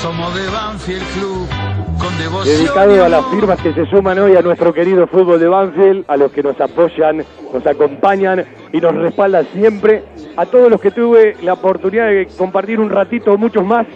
Somos 0.01 0.35
de 0.35 0.47
Banfield 0.47 1.13
Club 1.13 1.74
Dedicado 2.45 3.05
a 3.05 3.09
las 3.09 3.25
firmas 3.27 3.61
que 3.61 3.73
se 3.73 3.87
suman 3.87 4.19
hoy 4.19 4.37
a 4.37 4.43
nuestro 4.43 4.73
querido 4.73 5.07
fútbol 5.07 5.41
de 5.41 5.49
Banfield, 5.49 6.05
a 6.09 6.17
los 6.17 6.31
que 6.31 6.43
nos 6.43 6.61
apoyan, 6.61 7.25
nos 7.53 7.67
acompañan 7.67 8.45
y 8.73 8.81
nos 8.81 8.95
respaldan 8.95 9.47
siempre, 9.53 10.03
a 10.37 10.45
todos 10.47 10.71
los 10.71 10.81
que 10.81 10.91
tuve 10.91 11.37
la 11.43 11.55
oportunidad 11.55 12.09
de 12.09 12.29
compartir 12.37 12.81
un 12.81 12.91
ratito, 12.91 13.39
muchos 13.39 13.65
más, 13.65 13.87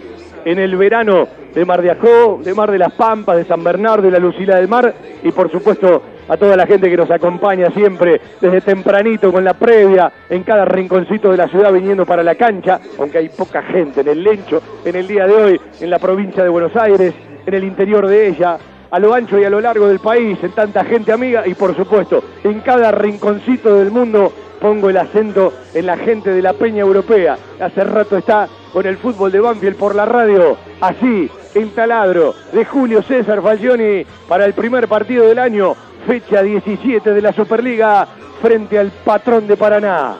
en 0.45 0.57
el 0.59 0.75
verano 0.77 1.27
de 1.53 1.65
Mar 1.65 1.81
de 1.81 1.91
Ajó, 1.91 2.39
de 2.43 2.53
Mar 2.53 2.71
de 2.71 2.77
las 2.77 2.93
Pampas, 2.93 3.37
de 3.37 3.45
San 3.45 3.63
Bernardo, 3.63 4.03
de 4.03 4.11
la 4.11 4.19
Lucila 4.19 4.55
del 4.55 4.67
Mar. 4.67 4.93
Y 5.23 5.31
por 5.31 5.51
supuesto 5.51 6.01
a 6.27 6.37
toda 6.37 6.55
la 6.55 6.65
gente 6.65 6.89
que 6.89 6.97
nos 6.97 7.09
acompaña 7.11 7.69
siempre 7.71 8.21
desde 8.39 8.61
tempranito 8.61 9.31
con 9.31 9.43
la 9.43 9.55
previa 9.55 10.11
en 10.29 10.43
cada 10.43 10.63
rinconcito 10.65 11.31
de 11.31 11.37
la 11.37 11.47
ciudad 11.47 11.73
viniendo 11.73 12.05
para 12.05 12.23
la 12.23 12.35
cancha, 12.35 12.79
aunque 12.99 13.17
hay 13.17 13.29
poca 13.29 13.63
gente 13.63 14.01
en 14.01 14.07
el 14.07 14.23
Lencho 14.23 14.61
en 14.85 14.95
el 14.95 15.07
día 15.07 15.27
de 15.27 15.33
hoy 15.33 15.61
en 15.81 15.89
la 15.89 15.99
provincia 15.99 16.43
de 16.43 16.49
Buenos 16.49 16.75
Aires, 16.75 17.13
en 17.49 17.55
el 17.55 17.63
interior 17.63 18.07
de 18.07 18.27
ella, 18.27 18.57
a 18.89 18.99
lo 18.99 19.13
ancho 19.13 19.39
y 19.39 19.43
a 19.43 19.49
lo 19.49 19.59
largo 19.59 19.87
del 19.87 19.99
país, 19.99 20.37
en 20.41 20.51
tanta 20.51 20.85
gente 20.85 21.11
amiga 21.11 21.45
y 21.45 21.53
por 21.53 21.75
supuesto 21.75 22.23
en 22.43 22.61
cada 22.61 22.91
rinconcito 22.91 23.75
del 23.75 23.91
mundo 23.91 24.31
pongo 24.59 24.89
el 24.89 24.97
acento 24.97 25.53
en 25.73 25.85
la 25.85 25.97
gente 25.97 26.31
de 26.31 26.41
la 26.41 26.53
Peña 26.53 26.81
Europea. 26.81 27.37
Hace 27.59 27.83
rato 27.83 28.17
está 28.17 28.47
con 28.73 28.85
el 28.85 28.97
fútbol 28.97 29.31
de 29.31 29.39
Banfield 29.39 29.77
por 29.77 29.95
la 29.95 30.05
radio. 30.05 30.57
Así, 30.81 31.29
el 31.55 31.71
taladro 31.71 32.35
de 32.51 32.65
Julio 32.65 33.01
César 33.01 33.41
Falcioni 33.41 34.05
para 34.27 34.45
el 34.45 34.53
primer 34.53 34.87
partido 34.87 35.25
del 35.27 35.39
año, 35.39 35.75
fecha 36.05 36.41
17 36.41 37.13
de 37.13 37.21
la 37.21 37.33
Superliga, 37.33 38.07
frente 38.41 38.77
al 38.77 38.91
patrón 38.91 39.47
de 39.47 39.57
Paraná. 39.57 40.17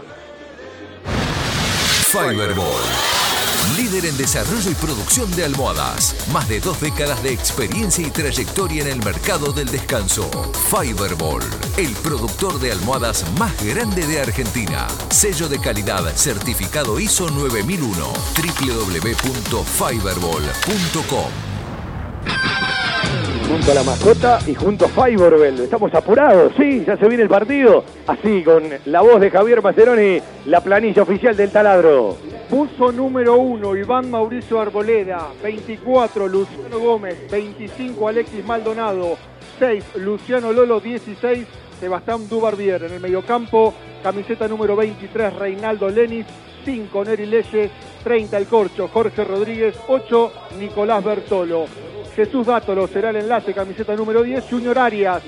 Fiberball. 2.12 3.09
En 3.92 4.18
desarrollo 4.18 4.70
y 4.70 4.76
producción 4.76 5.36
de 5.36 5.46
almohadas. 5.46 6.16
Más 6.32 6.48
de 6.48 6.60
dos 6.60 6.80
décadas 6.80 7.24
de 7.24 7.34
experiencia 7.34 8.06
y 8.06 8.12
trayectoria 8.12 8.84
en 8.84 8.88
el 8.88 9.04
mercado 9.04 9.52
del 9.52 9.68
descanso. 9.68 10.30
Fiberball. 10.70 11.42
El 11.76 11.92
productor 12.04 12.60
de 12.60 12.72
almohadas 12.72 13.26
más 13.40 13.52
grande 13.66 14.06
de 14.06 14.22
Argentina. 14.22 14.88
Sello 15.10 15.50
de 15.50 15.60
calidad 15.60 16.06
certificado 16.16 17.00
ISO 17.00 17.32
9001. 17.32 18.14
www.fiberball.com. 18.38 21.32
Junto 23.50 23.72
a 23.72 23.74
la 23.74 23.84
mascota 23.84 24.38
y 24.46 24.54
junto 24.54 24.86
a 24.86 24.90
Fiberball. 24.90 25.62
Estamos 25.62 25.92
apurados, 25.96 26.54
sí, 26.56 26.84
ya 26.86 26.96
se 26.96 27.08
viene 27.08 27.24
el 27.24 27.30
partido. 27.30 27.84
Así, 28.06 28.44
con 28.44 28.62
la 28.86 29.02
voz 29.02 29.20
de 29.20 29.32
Javier 29.32 29.64
Maceroni, 29.64 30.22
la 30.46 30.62
planilla 30.62 31.02
oficial 31.02 31.36
del 31.36 31.50
taladro. 31.50 32.29
Buzo 32.50 32.92
número 32.92 33.36
1, 33.38 33.76
Iván 33.78 34.10
Mauricio 34.10 34.60
Arboleda. 34.60 35.28
24, 35.44 36.28
Luciano 36.28 36.80
Gómez. 36.80 37.30
25, 37.30 38.08
Alexis 38.08 38.44
Maldonado. 38.44 39.20
6, 39.60 39.98
Luciano 39.98 40.52
Lolo. 40.52 40.80
16, 40.80 41.46
Sebastián 41.80 42.28
Dubarbier. 42.28 42.86
En 42.86 42.94
el 42.94 43.00
mediocampo, 43.02 43.76
camiseta 44.02 44.48
número 44.48 44.76
23, 44.76 45.32
Reinaldo 45.36 45.90
Lenis. 45.90 46.26
5, 46.66 47.06
Neri 47.06 47.28
Leyes. 47.28 47.70
30, 48.04 48.38
El 48.38 48.48
Corcho, 48.48 48.88
Jorge 48.88 49.24
Rodríguez. 49.24 49.76
8, 49.88 50.32
Nicolás 50.60 51.04
Bertolo. 51.04 51.68
Jesús 52.16 52.48
Dátolo 52.48 52.88
será 52.88 53.12
el 53.12 53.18
enlace, 53.18 53.54
camiseta 53.54 53.96
número 53.96 54.24
10. 54.24 54.46
Junior 54.50 54.80
Arias, 54.80 55.22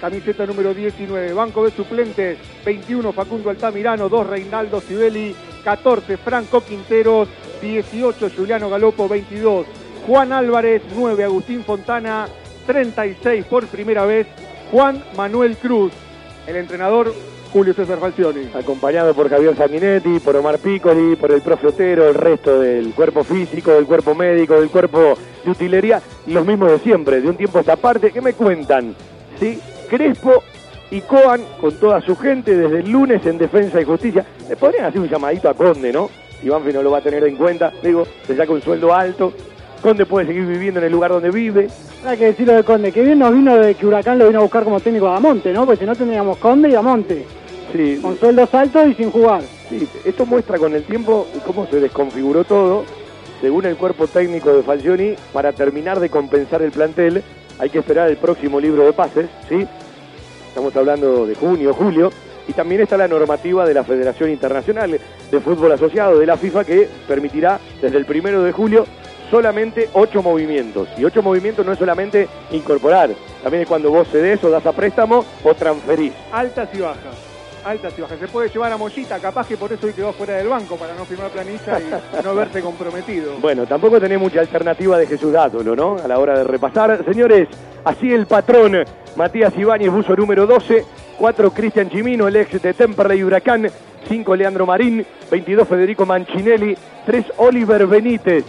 camiseta 0.00 0.46
número 0.46 0.72
19. 0.72 1.34
Banco 1.34 1.66
de 1.66 1.70
suplentes, 1.70 2.38
21 2.64 3.12
Facundo 3.12 3.50
Altamirano, 3.50 4.08
2 4.08 4.26
Reinaldo 4.26 4.80
Sibeli, 4.80 5.36
14 5.62 6.16
Franco 6.16 6.62
Quinteros, 6.62 7.28
18 7.60 8.30
Juliano 8.36 8.68
Galopo, 8.68 9.08
22 9.08 9.66
Juan 10.06 10.32
Álvarez, 10.32 10.82
9 10.96 11.24
Agustín 11.24 11.64
Fontana, 11.64 12.28
36 12.66 13.44
por 13.46 13.66
primera 13.66 14.04
vez 14.04 14.26
Juan 14.70 15.02
Manuel 15.16 15.56
Cruz. 15.56 15.92
El 16.46 16.56
entrenador 16.56 17.14
Julio 17.52 17.74
César 17.74 17.98
Falcioni. 17.98 18.48
Acompañado 18.54 19.14
por 19.14 19.28
Javier 19.28 19.54
Sanguinetti, 19.54 20.18
por 20.20 20.34
Omar 20.36 20.58
Piccoli, 20.58 21.16
por 21.16 21.30
el 21.30 21.42
profe 21.42 21.68
Otero, 21.68 22.08
el 22.08 22.14
resto 22.14 22.58
del 22.58 22.94
cuerpo 22.94 23.22
físico, 23.22 23.72
del 23.72 23.84
cuerpo 23.84 24.14
médico, 24.14 24.54
del 24.58 24.70
cuerpo 24.70 25.16
de 25.44 25.50
utilería, 25.50 26.00
los 26.26 26.46
mismos 26.46 26.72
de 26.72 26.78
siempre, 26.78 27.20
de 27.20 27.28
un 27.28 27.36
tiempo 27.36 27.58
a 27.58 27.60
esta 27.60 27.76
parte. 27.76 28.10
¿Qué 28.10 28.20
me 28.20 28.32
cuentan? 28.32 28.96
¿Sí? 29.38 29.60
Crespo 29.88 30.42
y 30.92 31.00
Coan 31.00 31.40
con 31.58 31.72
toda 31.76 32.02
su 32.02 32.14
gente 32.14 32.54
desde 32.54 32.80
el 32.80 32.90
lunes 32.90 33.24
en 33.24 33.38
Defensa 33.38 33.80
y 33.80 33.84
Justicia. 33.84 34.24
Le 34.46 34.56
podrían 34.56 34.84
hacer 34.84 35.00
un 35.00 35.08
llamadito 35.08 35.48
a 35.48 35.54
Conde, 35.54 35.90
¿no? 35.90 36.10
Iván 36.42 36.62
no 36.70 36.82
lo 36.82 36.90
va 36.90 36.98
a 36.98 37.00
tener 37.00 37.24
en 37.24 37.34
cuenta. 37.34 37.72
Digo, 37.82 38.06
se 38.26 38.36
saca 38.36 38.52
un 38.52 38.60
sueldo 38.60 38.92
alto. 38.92 39.32
Conde 39.80 40.04
puede 40.04 40.26
seguir 40.26 40.44
viviendo 40.44 40.80
en 40.80 40.86
el 40.86 40.92
lugar 40.92 41.10
donde 41.10 41.30
vive. 41.30 41.68
Hay 42.04 42.18
que 42.18 42.26
decirlo 42.26 42.52
de 42.52 42.62
Conde, 42.62 42.92
que 42.92 43.02
bien 43.02 43.18
nos 43.18 43.32
vino 43.32 43.56
de 43.56 43.74
que 43.74 43.86
Huracán 43.86 44.18
lo 44.18 44.26
vino 44.26 44.40
a 44.40 44.42
buscar 44.42 44.64
como 44.64 44.80
técnico 44.80 45.08
a 45.08 45.14
Damonte, 45.14 45.50
¿no? 45.52 45.64
Porque 45.64 45.80
si 45.80 45.86
no 45.86 45.96
tendríamos 45.96 46.36
Conde 46.36 46.68
y 46.68 46.72
Damonte. 46.72 47.24
Sí. 47.72 47.98
Con 48.02 48.18
sueldos 48.18 48.52
altos 48.52 48.88
y 48.88 48.94
sin 48.94 49.10
jugar. 49.10 49.40
Sí, 49.70 49.88
esto 50.04 50.26
muestra 50.26 50.58
con 50.58 50.74
el 50.74 50.82
tiempo 50.82 51.26
cómo 51.46 51.66
se 51.68 51.80
desconfiguró 51.80 52.44
todo. 52.44 52.84
Según 53.40 53.64
el 53.64 53.76
cuerpo 53.76 54.06
técnico 54.06 54.52
de 54.52 54.62
Falcioni, 54.62 55.14
para 55.32 55.52
terminar 55.52 56.00
de 56.00 56.10
compensar 56.10 56.60
el 56.60 56.70
plantel, 56.70 57.22
hay 57.58 57.70
que 57.70 57.78
esperar 57.78 58.10
el 58.10 58.18
próximo 58.18 58.60
libro 58.60 58.84
de 58.84 58.92
pases, 58.92 59.30
¿sí? 59.48 59.66
Estamos 60.52 60.76
hablando 60.76 61.24
de 61.24 61.34
junio, 61.34 61.72
julio. 61.72 62.10
Y 62.46 62.52
también 62.52 62.82
está 62.82 62.98
la 62.98 63.08
normativa 63.08 63.64
de 63.64 63.72
la 63.72 63.84
Federación 63.84 64.28
Internacional 64.28 65.00
de 65.30 65.40
Fútbol 65.40 65.72
Asociado 65.72 66.18
de 66.18 66.26
la 66.26 66.36
FIFA 66.36 66.64
que 66.64 66.90
permitirá 67.08 67.58
desde 67.80 67.96
el 67.96 68.04
primero 68.04 68.42
de 68.42 68.52
julio 68.52 68.84
solamente 69.30 69.88
ocho 69.94 70.22
movimientos. 70.22 70.88
Y 70.98 71.06
ocho 71.06 71.22
movimientos 71.22 71.64
no 71.64 71.72
es 71.72 71.78
solamente 71.78 72.28
incorporar, 72.50 73.08
también 73.42 73.62
es 73.62 73.68
cuando 73.68 73.90
vos 73.90 74.06
cedés 74.08 74.44
o 74.44 74.50
das 74.50 74.66
a 74.66 74.72
préstamo 74.72 75.24
o 75.42 75.54
transferís. 75.54 76.12
Altas 76.30 76.68
y 76.74 76.80
bajas. 76.80 77.31
Altas 77.64 77.94
y 77.96 78.02
bajas. 78.02 78.18
Se 78.18 78.28
puede 78.28 78.48
llevar 78.48 78.72
a 78.72 78.76
Mollita, 78.76 79.18
capaz 79.18 79.46
que 79.46 79.56
por 79.56 79.72
eso 79.72 79.86
hoy 79.86 79.92
quedó 79.92 80.12
fuera 80.12 80.34
del 80.34 80.48
banco 80.48 80.76
para 80.76 80.94
no 80.94 81.04
firmar 81.04 81.30
planilla 81.30 81.80
y 81.80 82.24
no 82.24 82.34
verse 82.34 82.60
comprometido. 82.60 83.32
Bueno, 83.40 83.66
tampoco 83.66 84.00
tenés 84.00 84.18
mucha 84.18 84.40
alternativa 84.40 84.96
de 84.98 85.06
Jesús 85.06 85.32
Dátolo, 85.32 85.74
¿no? 85.74 85.96
A 86.02 86.08
la 86.08 86.18
hora 86.18 86.38
de 86.38 86.44
repasar. 86.44 87.04
Señores, 87.04 87.48
así 87.84 88.12
el 88.12 88.26
patrón 88.26 88.84
Matías 89.16 89.52
Ibáñez, 89.56 89.90
buzo 89.90 90.16
número 90.16 90.46
12. 90.46 90.84
4 91.18 91.50
Cristian 91.52 91.90
Chimino, 91.90 92.26
el 92.26 92.36
ex 92.36 92.60
de 92.60 92.74
Temperley 92.74 93.22
Huracán. 93.22 93.68
5 94.08 94.36
Leandro 94.36 94.66
Marín. 94.66 95.04
22 95.30 95.68
Federico 95.68 96.06
Manchinelli. 96.06 96.76
3 97.06 97.26
Oliver 97.36 97.86
Benítez. 97.86 98.44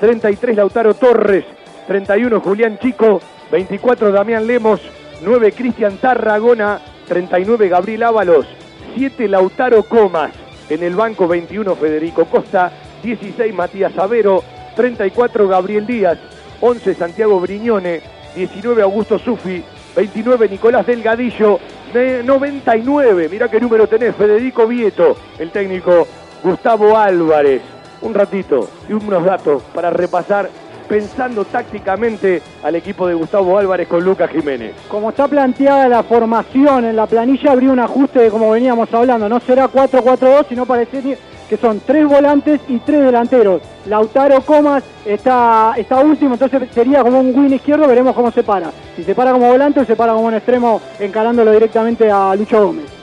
33 0.00 0.56
Lautaro 0.56 0.94
Torres. 0.94 1.44
31 1.86 2.40
Julián 2.40 2.78
Chico. 2.78 3.20
24 3.50 4.12
Damián 4.12 4.46
Lemos. 4.46 4.80
9 5.22 5.52
Cristian 5.52 5.96
Tarragona. 5.98 6.80
39 7.08 7.68
Gabriel 7.68 8.02
Ábalos. 8.04 8.46
7 8.94 9.28
Lautaro 9.28 9.82
Comas. 9.82 10.32
En 10.68 10.82
el 10.82 10.94
banco 10.94 11.26
21 11.26 11.74
Federico 11.76 12.26
Costa. 12.26 12.70
16 13.02 13.54
Matías 13.54 13.96
Avero. 13.98 14.44
34 14.76 15.48
Gabriel 15.48 15.86
Díaz. 15.86 16.18
11 16.60 16.94
Santiago 16.94 17.40
Briñone. 17.40 18.02
19 18.36 18.82
Augusto 18.82 19.18
Sufi. 19.18 19.64
29 19.98 20.48
Nicolás 20.48 20.86
Delgadillo, 20.86 21.58
99, 21.92 23.28
mirá 23.28 23.48
qué 23.48 23.60
número 23.60 23.88
tenés, 23.88 24.14
Federico 24.14 24.64
Vieto, 24.68 25.16
el 25.40 25.50
técnico 25.50 26.06
Gustavo 26.42 26.96
Álvarez. 26.96 27.62
Un 28.00 28.14
ratito 28.14 28.70
y 28.88 28.92
unos 28.92 29.24
datos 29.24 29.60
para 29.74 29.90
repasar 29.90 30.48
pensando 30.88 31.44
tácticamente 31.44 32.42
al 32.62 32.74
equipo 32.74 33.06
de 33.06 33.14
Gustavo 33.14 33.58
Álvarez 33.58 33.86
con 33.86 34.04
Lucas 34.04 34.30
Jiménez. 34.30 34.74
Como 34.88 35.10
está 35.10 35.28
planteada 35.28 35.88
la 35.88 36.02
formación 36.02 36.84
en 36.84 36.96
la 36.96 37.06
planilla, 37.06 37.52
habría 37.52 37.70
un 37.70 37.80
ajuste 37.80 38.20
de 38.20 38.30
como 38.30 38.50
veníamos 38.50 38.92
hablando. 38.92 39.28
No 39.28 39.40
será 39.40 39.68
4-4-2, 39.68 40.46
sino 40.48 40.66
parece 40.66 41.18
que 41.48 41.56
son 41.56 41.80
tres 41.80 42.06
volantes 42.06 42.60
y 42.68 42.78
tres 42.78 43.04
delanteros. 43.04 43.62
Lautaro 43.86 44.40
Comas 44.42 44.84
está, 45.04 45.74
está 45.76 45.98
último, 46.00 46.34
entonces 46.34 46.62
sería 46.74 47.02
como 47.02 47.20
un 47.20 47.38
win 47.38 47.54
izquierdo, 47.54 47.88
veremos 47.88 48.14
cómo 48.14 48.30
se 48.30 48.42
para. 48.42 48.70
Si 48.96 49.02
se 49.04 49.14
para 49.14 49.32
como 49.32 49.48
volante 49.48 49.80
o 49.80 49.84
se 49.84 49.96
para 49.96 50.12
como 50.12 50.26
un 50.26 50.34
extremo 50.34 50.80
encarándolo 51.00 51.52
directamente 51.52 52.10
a 52.10 52.34
Lucho 52.34 52.66
Gómez. 52.66 52.97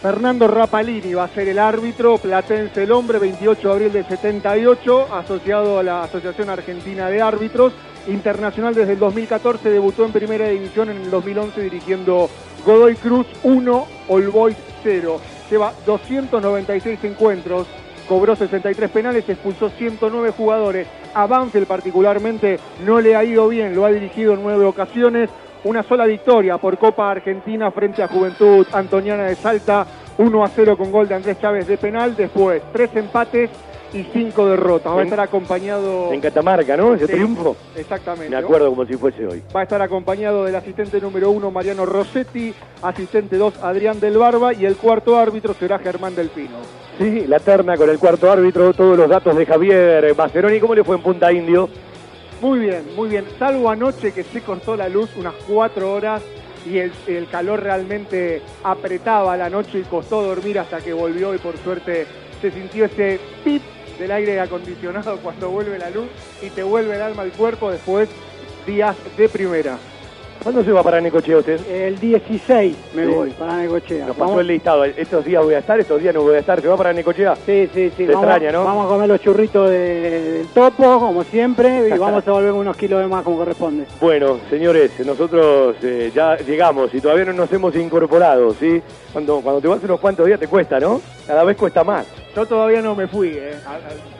Fernando 0.00 0.48
Rapalini 0.48 1.12
va 1.12 1.24
a 1.24 1.28
ser 1.28 1.48
el 1.48 1.58
árbitro, 1.58 2.16
Platense 2.16 2.84
el 2.84 2.92
hombre, 2.92 3.18
28 3.18 3.68
de 3.68 3.74
abril 3.74 3.92
del 3.92 4.06
78, 4.06 5.14
asociado 5.14 5.78
a 5.78 5.82
la 5.82 6.04
Asociación 6.04 6.48
Argentina 6.48 7.10
de 7.10 7.20
Árbitros, 7.20 7.74
internacional 8.06 8.74
desde 8.74 8.94
el 8.94 8.98
2014, 8.98 9.68
debutó 9.68 10.06
en 10.06 10.12
primera 10.12 10.48
división 10.48 10.88
en 10.88 11.02
el 11.02 11.10
2011 11.10 11.60
dirigiendo 11.60 12.30
Godoy 12.64 12.94
Cruz 12.94 13.26
1, 13.42 13.86
All 14.08 14.28
Boys 14.30 14.56
0. 14.82 15.20
Lleva 15.50 15.74
296 15.84 17.04
encuentros, 17.04 17.66
cobró 18.08 18.34
63 18.34 18.90
penales, 18.90 19.28
expulsó 19.28 19.68
109 19.68 20.30
jugadores. 20.34 20.88
A 21.12 21.26
Banfield 21.26 21.66
particularmente 21.66 22.58
no 22.86 23.02
le 23.02 23.16
ha 23.16 23.24
ido 23.24 23.48
bien, 23.48 23.76
lo 23.76 23.84
ha 23.84 23.90
dirigido 23.90 24.32
en 24.32 24.42
nueve 24.42 24.64
ocasiones. 24.64 25.28
Una 25.64 25.82
sola 25.82 26.06
victoria 26.06 26.56
por 26.58 26.78
Copa 26.78 27.10
Argentina 27.10 27.70
frente 27.70 28.02
a 28.02 28.08
Juventud 28.08 28.66
Antoniana 28.72 29.24
de 29.24 29.34
Salta, 29.34 29.86
1 30.16 30.44
a 30.44 30.48
0 30.48 30.76
con 30.76 30.90
gol 30.90 31.06
de 31.06 31.14
Andrés 31.14 31.38
Chávez 31.38 31.66
de 31.66 31.76
penal. 31.76 32.16
Después, 32.16 32.62
tres 32.72 32.88
empates 32.94 33.50
y 33.92 34.04
cinco 34.04 34.46
derrotas. 34.46 34.94
Va 34.96 35.00
a 35.00 35.04
estar 35.04 35.20
acompañado... 35.20 36.12
En 36.12 36.20
Catamarca, 36.20 36.76
¿no? 36.78 36.94
Ese 36.94 37.06
Sí, 37.08 37.12
triunfo. 37.12 37.56
Exactamente. 37.76 38.30
Me 38.30 38.36
acuerdo 38.36 38.70
como 38.70 38.86
si 38.86 38.94
fuese 38.94 39.26
hoy. 39.26 39.42
Va 39.54 39.60
a 39.60 39.62
estar 39.64 39.82
acompañado 39.82 40.44
del 40.44 40.54
asistente 40.56 40.98
número 41.00 41.30
uno, 41.30 41.50
Mariano 41.50 41.84
Rossetti, 41.84 42.54
asistente 42.80 43.36
dos, 43.36 43.54
Adrián 43.62 44.00
del 44.00 44.16
Barba, 44.16 44.54
y 44.54 44.64
el 44.64 44.76
cuarto 44.76 45.18
árbitro 45.18 45.52
será 45.54 45.78
Germán 45.78 46.14
del 46.14 46.28
Pino. 46.30 46.56
Sí, 46.98 47.26
la 47.26 47.38
terna 47.38 47.76
con 47.76 47.90
el 47.90 47.98
cuarto 47.98 48.30
árbitro, 48.30 48.72
todos 48.72 48.96
los 48.96 49.08
datos 49.10 49.36
de 49.36 49.44
Javier 49.44 50.14
Maceroni. 50.16 50.58
¿Cómo 50.60 50.74
le 50.74 50.84
fue 50.84 50.96
en 50.96 51.02
Punta 51.02 51.30
Indio? 51.32 51.68
Muy 52.40 52.58
bien, 52.58 52.84
muy 52.96 53.10
bien. 53.10 53.26
Salvo 53.38 53.68
anoche 53.68 54.12
que 54.12 54.22
se 54.22 54.40
cortó 54.40 54.74
la 54.74 54.88
luz 54.88 55.10
unas 55.16 55.34
cuatro 55.46 55.92
horas 55.92 56.22
y 56.64 56.78
el, 56.78 56.92
calor 57.30 57.62
realmente 57.62 58.42
apretaba 58.64 59.36
la 59.36 59.50
noche 59.50 59.80
y 59.80 59.82
costó 59.82 60.22
dormir 60.22 60.58
hasta 60.58 60.80
que 60.80 60.92
volvió 60.92 61.34
y 61.34 61.38
por 61.38 61.56
suerte 61.58 62.06
se 62.40 62.50
sintió 62.50 62.86
ese 62.86 63.20
pip 63.44 63.62
del 63.98 64.10
aire 64.10 64.40
acondicionado 64.40 65.18
cuando 65.22 65.50
vuelve 65.50 65.78
la 65.78 65.90
luz 65.90 66.08
y 66.42 66.48
te 66.48 66.62
vuelve 66.62 66.96
el 66.96 67.02
alma 67.02 67.22
al 67.22 67.32
cuerpo 67.32 67.70
después 67.70 68.08
días 68.66 68.96
de 69.18 69.28
primera. 69.28 69.78
¿Cuándo 70.42 70.64
se 70.64 70.72
va 70.72 70.82
para 70.82 71.02
Necochea 71.02 71.36
usted? 71.36 71.60
El 71.70 71.98
16 72.00 72.74
me 72.94 73.04
Sí. 73.04 73.12
voy 73.12 73.30
para 73.32 73.58
Necochea. 73.58 74.06
Nos 74.06 74.16
pasó 74.16 74.28
Vamos- 74.30 74.40
el 74.40 74.46
listado. 74.46 74.84
Estos 74.86 75.22
días 75.24 75.44
voy 75.44 75.52
a 75.52 75.58
estar, 75.58 75.78
estos 75.78 76.00
días 76.00 76.14
no 76.14 76.22
voy 76.22 76.34
a 76.34 76.38
estar. 76.38 76.58
¿Se 76.62 76.66
va 76.66 76.78
para 76.78 76.94
Necochea? 76.94 77.36
Sí, 77.44 77.68
sí, 77.74 77.90
sí. 77.94 78.06
Se 78.06 78.12
vamos, 78.12 78.24
extraña, 78.24 78.50
¿no? 78.52 78.64
Vamos 78.64 78.86
a 78.86 78.88
comer 78.88 79.08
los 79.08 79.20
churritos 79.20 79.68
de- 79.68 80.32
del 80.38 80.46
topo, 80.48 80.98
como 80.98 81.24
siempre, 81.24 81.88
y 81.88 81.90
vamos 81.98 82.26
a 82.26 82.30
volver 82.32 82.52
unos 82.52 82.74
kilos 82.76 83.00
de 83.00 83.06
más 83.06 83.22
como 83.22 83.36
corresponde. 83.36 83.84
Bueno, 84.00 84.38
señores, 84.48 84.92
nosotros 85.04 85.76
eh, 85.82 86.10
ya 86.14 86.38
llegamos 86.38 86.94
y 86.94 87.02
todavía 87.02 87.26
no 87.26 87.34
nos 87.34 87.52
hemos 87.52 87.76
incorporado, 87.76 88.54
¿sí? 88.54 88.80
Cuando, 89.12 89.42
cuando 89.42 89.60
te 89.60 89.68
vas 89.68 89.84
unos 89.84 90.00
cuantos 90.00 90.26
días 90.26 90.40
te 90.40 90.46
cuesta, 90.48 90.80
¿no? 90.80 91.02
Cada 91.26 91.44
vez 91.44 91.54
cuesta 91.58 91.84
más. 91.84 92.06
Yo 92.34 92.46
todavía 92.46 92.80
no 92.80 92.94
me 92.94 93.08
fui, 93.08 93.30
eh. 93.30 93.54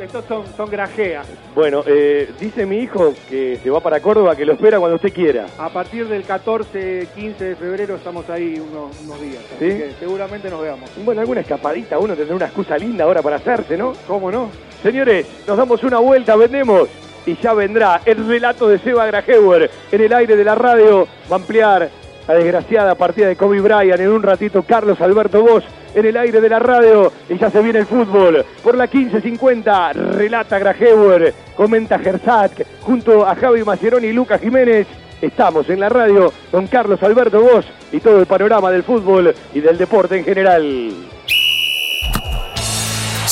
Estos 0.00 0.24
son, 0.24 0.44
son 0.56 0.68
grajeas. 0.68 1.26
Bueno, 1.54 1.84
eh, 1.86 2.28
dice 2.40 2.66
mi 2.66 2.78
hijo 2.78 3.14
que 3.28 3.58
se 3.62 3.70
va 3.70 3.78
para 3.80 4.00
Córdoba, 4.00 4.34
que 4.34 4.44
lo 4.44 4.54
espera 4.54 4.80
cuando 4.80 4.96
usted 4.96 5.12
quiera. 5.12 5.46
A 5.58 5.68
partir 5.68 6.08
del 6.08 6.24
14, 6.24 7.06
15 7.14 7.44
de 7.44 7.56
febrero 7.56 7.94
estamos 7.94 8.28
ahí 8.28 8.58
unos, 8.58 9.00
unos 9.02 9.20
días. 9.20 9.44
Así 9.56 9.70
¿Sí? 9.70 9.78
que 9.78 9.92
seguramente 10.00 10.50
nos 10.50 10.60
veamos. 10.60 10.90
Bueno, 11.04 11.20
alguna 11.20 11.42
escapadita, 11.42 11.98
uno 12.00 12.16
tendrá 12.16 12.34
una 12.34 12.46
excusa 12.46 12.76
linda 12.76 13.04
ahora 13.04 13.22
para 13.22 13.36
hacerse, 13.36 13.76
¿no? 13.76 13.92
¿Cómo 14.08 14.30
no? 14.32 14.50
Señores, 14.82 15.26
nos 15.46 15.56
damos 15.56 15.82
una 15.84 15.98
vuelta, 16.00 16.34
vendemos 16.34 16.88
y 17.26 17.36
ya 17.36 17.54
vendrá 17.54 18.00
el 18.04 18.26
relato 18.26 18.66
de 18.68 18.78
Seba 18.80 19.06
Grajeuer 19.06 19.70
en 19.92 20.00
el 20.00 20.12
aire 20.12 20.36
de 20.36 20.44
la 20.44 20.56
radio. 20.56 21.06
Va 21.30 21.36
a 21.36 21.38
ampliar 21.38 21.88
la 22.26 22.34
desgraciada 22.34 22.96
partida 22.96 23.28
de 23.28 23.36
Kobe 23.36 23.60
Bryant 23.60 24.00
en 24.00 24.08
un 24.08 24.22
ratito 24.22 24.64
Carlos 24.64 25.00
Alberto 25.00 25.42
Bosch 25.42 25.64
en 25.94 26.06
el 26.06 26.16
aire 26.16 26.40
de 26.40 26.48
la 26.48 26.58
radio 26.58 27.12
y 27.28 27.38
ya 27.38 27.50
se 27.50 27.62
viene 27.62 27.80
el 27.80 27.86
fútbol. 27.86 28.44
Por 28.62 28.76
la 28.76 28.88
15.50 28.88 29.92
relata 29.92 30.58
Grajeuer, 30.58 31.34
comenta 31.56 31.98
Gerzak 31.98 32.66
junto 32.80 33.26
a 33.26 33.34
Javi 33.34 33.64
Macieroni 33.64 34.08
y 34.08 34.12
Lucas 34.12 34.40
Jiménez. 34.40 34.86
Estamos 35.20 35.68
en 35.68 35.80
la 35.80 35.88
radio 35.88 36.32
con 36.50 36.66
Carlos 36.66 37.02
Alberto 37.02 37.40
Bosch 37.42 37.66
y 37.92 38.00
todo 38.00 38.20
el 38.20 38.26
panorama 38.26 38.70
del 38.70 38.82
fútbol 38.82 39.34
y 39.52 39.60
del 39.60 39.76
deporte 39.76 40.18
en 40.18 40.24
general. 40.24 40.92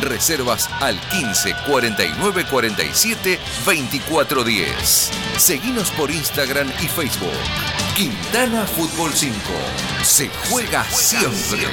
Reservas 0.00 0.68
al 0.80 1.00
15 1.00 1.54
49 1.66 2.46
47 2.50 3.38
24 3.66 4.44
10. 4.44 5.10
Seguinos 5.38 5.90
por 5.90 6.10
Instagram 6.10 6.68
y 6.82 6.88
Facebook. 6.88 7.30
Quintana 7.96 8.66
Fútbol 8.66 9.12
5. 9.12 9.34
Se 10.02 10.28
juega 10.48 10.84
siempre. 10.84 11.66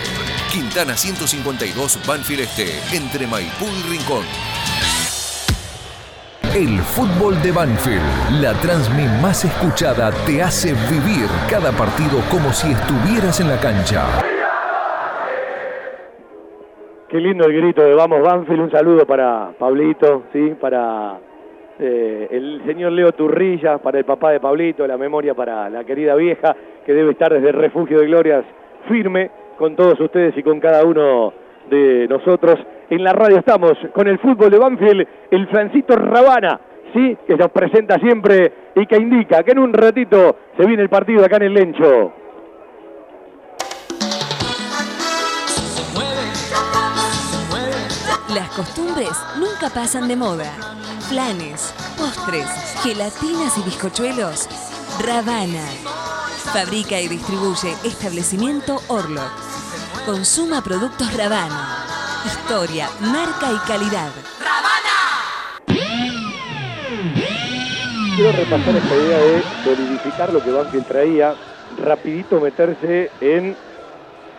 Quintana 0.51 0.95
152 0.95 1.99
Banfield 2.05 2.41
Este, 2.41 2.79
entre 2.95 3.27
Maipú 3.27 3.67
y 3.67 3.89
Rincón. 3.89 4.25
El 6.53 6.83
fútbol 6.83 7.41
de 7.41 7.51
Banfield, 7.51 8.41
la 8.41 8.53
transmi 8.53 9.07
más 9.21 9.43
escuchada, 9.43 10.11
te 10.25 10.43
hace 10.43 10.73
vivir 10.73 11.27
cada 11.49 11.71
partido 11.71 12.21
como 12.29 12.53
si 12.53 12.71
estuvieras 12.71 13.39
en 13.39 13.49
la 13.49 13.59
cancha. 13.59 14.32
Qué 17.13 17.19
lindo 17.19 17.45
el 17.45 17.53
grito 17.53 17.83
de 17.83 17.93
Vamos 17.93 18.23
Banfield. 18.23 18.59
Un 18.59 18.71
saludo 18.71 19.05
para 19.05 19.51
Pablito, 19.59 20.23
¿sí? 20.33 20.55
para 20.59 21.19
eh, 21.77 22.27
el 22.31 22.63
señor 22.65 22.91
Leo 22.91 23.11
Turrilla, 23.11 23.77
para 23.77 23.99
el 23.99 24.03
papá 24.03 24.31
de 24.31 24.39
Pablito, 24.39 24.87
la 24.87 24.97
memoria 24.97 25.35
para 25.35 25.69
la 25.69 25.83
querida 25.83 26.15
vieja, 26.15 26.55
que 26.83 26.91
debe 26.91 27.11
estar 27.11 27.31
desde 27.31 27.49
el 27.49 27.53
Refugio 27.53 27.99
de 27.99 28.07
Glorias 28.07 28.43
firme 28.87 29.29
con 29.59 29.75
todos 29.75 29.99
ustedes 29.99 30.35
y 30.35 30.41
con 30.41 30.59
cada 30.59 30.83
uno 30.83 31.31
de 31.69 32.07
nosotros. 32.09 32.59
En 32.89 33.03
la 33.03 33.13
radio 33.13 33.37
estamos 33.37 33.73
con 33.93 34.07
el 34.07 34.17
fútbol 34.17 34.49
de 34.49 34.57
Banfield, 34.57 35.07
el 35.29 35.47
Francito 35.49 35.95
Rabana, 35.95 36.59
¿sí? 36.95 37.15
que 37.27 37.37
nos 37.37 37.51
presenta 37.51 37.99
siempre 37.99 38.51
y 38.73 38.87
que 38.87 38.97
indica 38.97 39.43
que 39.43 39.51
en 39.51 39.59
un 39.59 39.71
ratito 39.71 40.35
se 40.57 40.65
viene 40.65 40.81
el 40.81 40.89
partido 40.89 41.23
acá 41.23 41.35
en 41.35 41.43
el 41.43 41.53
Lencho. 41.53 42.22
Las 48.33 48.49
costumbres 48.49 49.11
nunca 49.37 49.69
pasan 49.69 50.07
de 50.07 50.15
moda. 50.15 50.51
Flanes, 51.07 51.71
postres, 51.97 52.47
gelatinas 52.81 53.57
y 53.59 53.61
bizcochuelos. 53.61 54.49
Ravana. 55.05 55.63
Fabrica 56.51 56.99
y 56.99 57.09
distribuye 57.09 57.75
establecimiento 57.83 58.81
Orlok. 58.87 59.31
Consuma 60.07 60.63
productos 60.63 61.13
Ravana. 61.15 61.85
Historia, 62.25 62.89
marca 63.01 63.51
y 63.51 63.67
calidad. 63.67 64.09
Quiero 68.15 68.31
repasar 68.31 68.75
esta 68.75 68.95
idea 68.95 69.17
de 69.17 69.43
solidificar 69.63 70.33
lo 70.33 70.43
que 70.43 70.51
Banfield 70.51 70.87
traía, 70.87 71.35
rapidito 71.83 72.39
meterse 72.39 73.11
en 73.21 73.55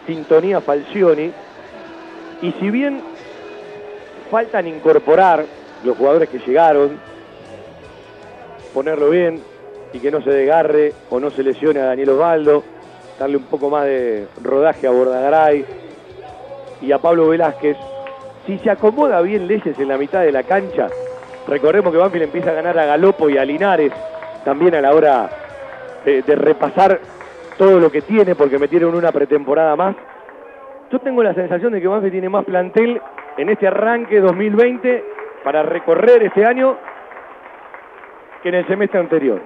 sintonía 0.07 0.61
Falcioni, 0.61 1.32
y 2.42 2.53
si 2.53 2.70
bien 2.70 3.13
faltan 4.31 4.66
incorporar 4.66 5.45
los 5.85 5.97
jugadores 5.97 6.29
que 6.29 6.39
llegaron, 6.39 6.99
ponerlo 8.72 9.11
bien 9.11 9.41
y 9.93 10.01
que 10.01 10.11
no 10.11 10.22
se 10.22 10.31
desgarre 10.31 10.93
o 11.11 11.20
no 11.20 11.31
se 11.31 11.43
lesione 11.43 11.81
a 11.81 11.87
Daniel 11.87 12.11
Osvaldo, 12.11 12.64
darle 13.18 13.37
un 13.37 13.45
poco 13.45 13.70
más 13.70 13.85
de 13.85 14.27
rodaje 14.43 14.87
a 14.87 14.91
Bordagaray 14.91 15.64
y 16.81 16.93
a 16.93 16.99
Pablo 16.99 17.29
Velázquez, 17.29 17.77
si 18.47 18.59
se 18.59 18.70
acomoda 18.70 19.20
bien 19.22 19.47
Leyes 19.47 19.79
en 19.79 19.89
la 19.89 19.97
mitad 19.97 20.22
de 20.22 20.33
la 20.33 20.43
cancha, 20.43 20.89
recordemos 21.47 21.93
que 21.93 21.99
Banfield 21.99 22.25
empieza 22.25 22.51
a 22.51 22.55
ganar 22.55 22.79
a 22.79 22.87
Galopo 22.87 23.31
y 23.31 23.39
a 23.39 23.45
Linares, 23.45 23.93
también 24.45 24.75
a 24.75 24.81
la 24.81 24.95
hora 24.95 25.31
de, 26.05 26.22
de 26.22 26.35
repasar 26.35 27.01
todo 27.57 27.79
lo 27.79 27.91
que 27.91 28.03
tiene, 28.03 28.35
porque 28.35 28.59
metieron 28.59 28.95
una 28.95 29.12
pretemporada 29.12 29.77
más. 29.77 29.97
Yo 30.91 30.99
tengo 30.99 31.22
la 31.22 31.35
sensación 31.35 31.72
de 31.72 31.81
que 31.81 31.89
Banfield 31.89 32.12
tiene 32.12 32.29
más 32.29 32.45
plantel 32.45 33.01
en 33.37 33.49
este 33.49 33.66
arranque 33.66 34.20
2020 34.20 35.05
para 35.43 35.62
recorrer 35.62 36.22
este 36.22 36.45
año 36.45 36.76
que 38.43 38.49
en 38.49 38.55
el 38.57 38.66
semestre 38.66 39.01
anterior. 39.01 39.41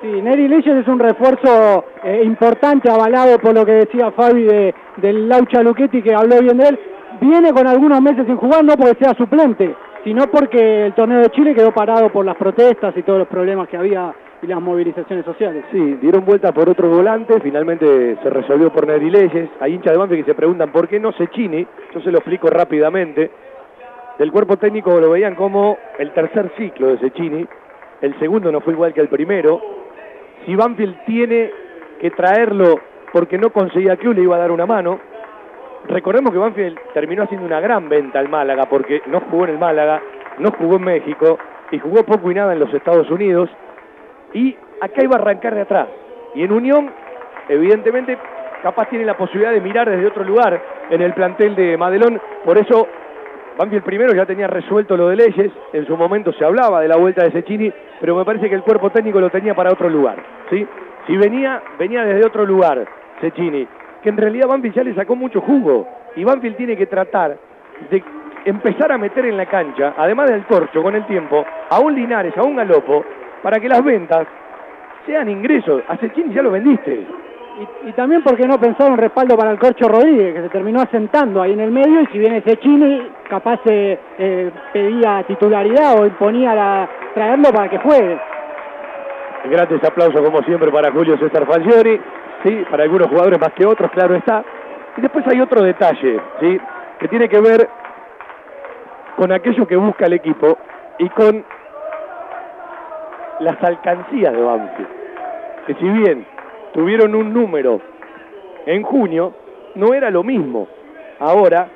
Sí, 0.00 0.08
Neri 0.08 0.46
Leyes 0.46 0.76
es 0.76 0.88
un 0.88 0.98
refuerzo 0.98 1.84
eh, 2.04 2.22
importante, 2.24 2.90
avalado 2.90 3.38
por 3.38 3.54
lo 3.54 3.64
que 3.64 3.72
decía 3.72 4.10
Fabi 4.10 4.42
de, 4.44 4.74
del 4.98 5.28
Laucha 5.28 5.62
Luchetti, 5.62 6.02
que 6.02 6.14
habló 6.14 6.40
bien 6.40 6.58
de 6.58 6.68
él. 6.68 6.80
Viene 7.20 7.52
con 7.52 7.66
algunos 7.66 8.00
meses 8.02 8.26
sin 8.26 8.36
jugar, 8.36 8.62
no 8.62 8.76
porque 8.76 9.02
sea 9.02 9.14
suplente, 9.14 9.74
sino 10.04 10.26
porque 10.26 10.86
el 10.86 10.94
torneo 10.94 11.20
de 11.20 11.30
Chile 11.30 11.54
quedó 11.54 11.72
parado 11.72 12.10
por 12.10 12.26
las 12.26 12.36
protestas 12.36 12.94
y 12.96 13.02
todos 13.02 13.20
los 13.20 13.28
problemas 13.28 13.68
que 13.68 13.78
había 13.78 14.12
y 14.42 14.46
las 14.46 14.60
movilizaciones 14.60 15.24
sociales. 15.24 15.64
Sí, 15.70 15.98
dieron 16.00 16.24
vuelta 16.24 16.52
por 16.52 16.68
otro 16.68 16.88
volante, 16.88 17.40
finalmente 17.40 18.16
se 18.22 18.30
resolvió 18.30 18.70
por 18.72 18.86
Neri 18.86 19.10
Leyes. 19.10 19.50
Hay 19.60 19.74
hinchas 19.74 19.92
de 19.92 19.98
Banfield 19.98 20.24
que 20.24 20.32
se 20.32 20.36
preguntan 20.36 20.70
por 20.72 20.88
qué 20.88 21.00
no 21.00 21.12
Cecchini, 21.12 21.66
yo 21.94 22.00
se 22.00 22.10
lo 22.10 22.18
explico 22.18 22.48
rápidamente. 22.48 23.30
Del 24.18 24.32
cuerpo 24.32 24.56
técnico 24.56 24.98
lo 25.00 25.10
veían 25.10 25.34
como 25.34 25.76
el 25.98 26.12
tercer 26.12 26.50
ciclo 26.56 26.88
de 26.88 26.98
Cecchini, 26.98 27.46
el 28.00 28.18
segundo 28.18 28.52
no 28.52 28.60
fue 28.60 28.72
igual 28.72 28.94
que 28.94 29.00
el 29.00 29.08
primero. 29.08 29.60
Si 30.44 30.54
Banfield 30.54 31.04
tiene 31.06 31.50
que 32.00 32.10
traerlo 32.10 32.80
porque 33.12 33.38
no 33.38 33.50
conseguía 33.50 33.96
que 33.96 34.08
le 34.08 34.22
iba 34.22 34.36
a 34.36 34.40
dar 34.40 34.50
una 34.50 34.66
mano, 34.66 35.00
Recordemos 35.88 36.32
que 36.32 36.38
Banfield 36.38 36.78
terminó 36.94 37.22
haciendo 37.22 37.46
una 37.46 37.60
gran 37.60 37.88
venta 37.88 38.18
al 38.18 38.28
Málaga 38.28 38.66
porque 38.68 39.02
no 39.06 39.20
jugó 39.20 39.44
en 39.44 39.50
el 39.50 39.58
Málaga, 39.58 40.02
no 40.38 40.50
jugó 40.50 40.76
en 40.76 40.82
México 40.82 41.38
y 41.70 41.78
jugó 41.78 42.02
poco 42.02 42.30
y 42.30 42.34
nada 42.34 42.52
en 42.52 42.58
los 42.58 42.72
Estados 42.74 43.08
Unidos. 43.10 43.48
Y 44.32 44.56
acá 44.80 45.02
iba 45.02 45.16
a 45.16 45.20
arrancar 45.20 45.54
de 45.54 45.62
atrás. 45.62 45.88
Y 46.34 46.42
en 46.42 46.52
Unión, 46.52 46.90
evidentemente, 47.48 48.18
capaz 48.62 48.88
tiene 48.88 49.04
la 49.04 49.16
posibilidad 49.16 49.52
de 49.52 49.60
mirar 49.60 49.88
desde 49.88 50.06
otro 50.06 50.24
lugar 50.24 50.60
en 50.90 51.00
el 51.00 51.14
plantel 51.14 51.54
de 51.54 51.76
Madelón. 51.76 52.20
Por 52.44 52.58
eso, 52.58 52.86
Banfield 53.58 53.84
primero 53.84 54.14
ya 54.14 54.26
tenía 54.26 54.46
resuelto 54.46 54.96
lo 54.96 55.08
de 55.08 55.16
Leyes. 55.16 55.52
En 55.72 55.86
su 55.86 55.96
momento 55.96 56.32
se 56.32 56.44
hablaba 56.44 56.80
de 56.80 56.88
la 56.88 56.96
vuelta 56.96 57.24
de 57.24 57.30
Cecchini, 57.30 57.72
pero 58.00 58.16
me 58.16 58.24
parece 58.24 58.48
que 58.48 58.54
el 58.54 58.62
cuerpo 58.62 58.90
técnico 58.90 59.20
lo 59.20 59.30
tenía 59.30 59.54
para 59.54 59.72
otro 59.72 59.88
lugar. 59.88 60.16
¿sí? 60.50 60.66
Si 61.06 61.16
venía, 61.16 61.62
venía 61.78 62.04
desde 62.04 62.26
otro 62.26 62.44
lugar 62.44 62.86
Cecchini 63.20 63.66
que 64.06 64.10
en 64.10 64.18
realidad 64.18 64.46
Banfield 64.46 64.76
ya 64.76 64.84
le 64.84 64.94
sacó 64.94 65.16
mucho 65.16 65.40
jugo. 65.40 65.84
Y 66.14 66.22
Banfield 66.22 66.56
tiene 66.56 66.76
que 66.76 66.86
tratar 66.86 67.36
de 67.90 68.04
empezar 68.44 68.92
a 68.92 68.98
meter 68.98 69.26
en 69.26 69.36
la 69.36 69.46
cancha, 69.46 69.94
además 69.96 70.30
del 70.30 70.44
corcho 70.44 70.80
con 70.80 70.94
el 70.94 71.04
tiempo, 71.06 71.44
a 71.68 71.80
un 71.80 71.92
Linares, 71.92 72.36
a 72.38 72.44
un 72.44 72.54
Galopo, 72.54 73.04
para 73.46 73.60
que 73.60 73.68
las 73.68 73.84
ventas 73.84 74.26
sean 75.06 75.28
ingresos. 75.28 75.80
A 75.86 75.96
Cecchini 75.98 76.34
ya 76.34 76.42
lo 76.42 76.50
vendiste. 76.50 77.06
Y, 77.84 77.88
y, 77.88 77.92
también 77.92 78.20
porque 78.24 78.44
no 78.44 78.58
pensar 78.58 78.90
un 78.90 78.98
respaldo 78.98 79.36
para 79.36 79.52
el 79.52 79.58
Corcho 79.60 79.86
Rodríguez, 79.86 80.34
que 80.34 80.42
se 80.42 80.48
terminó 80.48 80.80
asentando 80.80 81.40
ahí 81.40 81.52
en 81.52 81.60
el 81.60 81.70
medio, 81.70 82.00
y 82.00 82.06
si 82.06 82.18
viene 82.18 82.40
Cecchini, 82.40 83.08
capaz 83.30 83.60
eh, 83.66 84.00
eh, 84.18 84.50
pedía 84.72 85.22
titularidad 85.28 85.96
o 85.96 86.06
imponía 86.06 86.56
la, 86.56 86.88
traerlo 87.14 87.52
para 87.52 87.70
que 87.70 87.78
juegue. 87.78 88.18
Grandes 89.44 89.84
aplausos 89.84 90.20
como 90.22 90.42
siempre 90.42 90.72
para 90.72 90.90
Julio 90.90 91.16
César 91.16 91.46
Falcioni, 91.46 92.00
¿sí? 92.42 92.64
para 92.68 92.82
algunos 92.82 93.06
jugadores 93.06 93.38
más 93.38 93.52
que 93.52 93.64
otros, 93.64 93.92
claro 93.92 94.16
está. 94.16 94.42
Y 94.96 95.02
después 95.02 95.24
hay 95.28 95.40
otro 95.40 95.62
detalle, 95.62 96.20
¿sí? 96.40 96.60
que 96.98 97.06
tiene 97.06 97.28
que 97.28 97.38
ver 97.38 97.68
con 99.14 99.30
aquello 99.30 99.68
que 99.68 99.76
busca 99.76 100.06
el 100.06 100.14
equipo 100.14 100.58
y 100.98 101.08
con 101.10 101.44
las 103.40 103.62
alcancías 103.62 104.32
de 104.32 104.42
Banfield. 104.42 104.88
Que 105.66 105.74
si 105.74 105.88
bien 105.88 106.26
tuvieron 106.72 107.14
un 107.14 107.32
número 107.32 107.80
en 108.66 108.82
junio, 108.82 109.34
no 109.74 109.94
era 109.94 110.10
lo 110.10 110.22
mismo. 110.22 110.68
Ahora, 111.18 111.68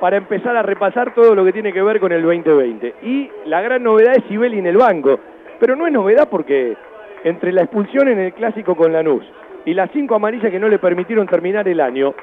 para 0.00 0.16
empezar 0.16 0.56
a 0.56 0.62
repasar 0.62 1.14
todo 1.14 1.34
lo 1.34 1.44
que 1.44 1.52
tiene 1.52 1.72
que 1.72 1.82
ver 1.82 2.00
con 2.00 2.12
el 2.12 2.22
2020. 2.22 2.94
Y 3.02 3.30
la 3.46 3.60
gran 3.60 3.82
novedad 3.82 4.14
es 4.16 4.24
Sibeli 4.28 4.58
en 4.58 4.66
el 4.66 4.76
banco. 4.76 5.18
Pero 5.58 5.76
no 5.76 5.86
es 5.86 5.92
novedad 5.92 6.28
porque 6.30 6.76
entre 7.24 7.52
la 7.52 7.62
expulsión 7.62 8.08
en 8.08 8.18
el 8.18 8.32
clásico 8.34 8.74
con 8.74 8.92
Lanús 8.92 9.24
y 9.64 9.72
las 9.72 9.90
cinco 9.92 10.16
amarillas 10.16 10.50
que 10.50 10.60
no 10.60 10.68
le 10.68 10.78
permitieron 10.78 11.26
terminar 11.26 11.66
el 11.68 11.80
año, 11.80 12.14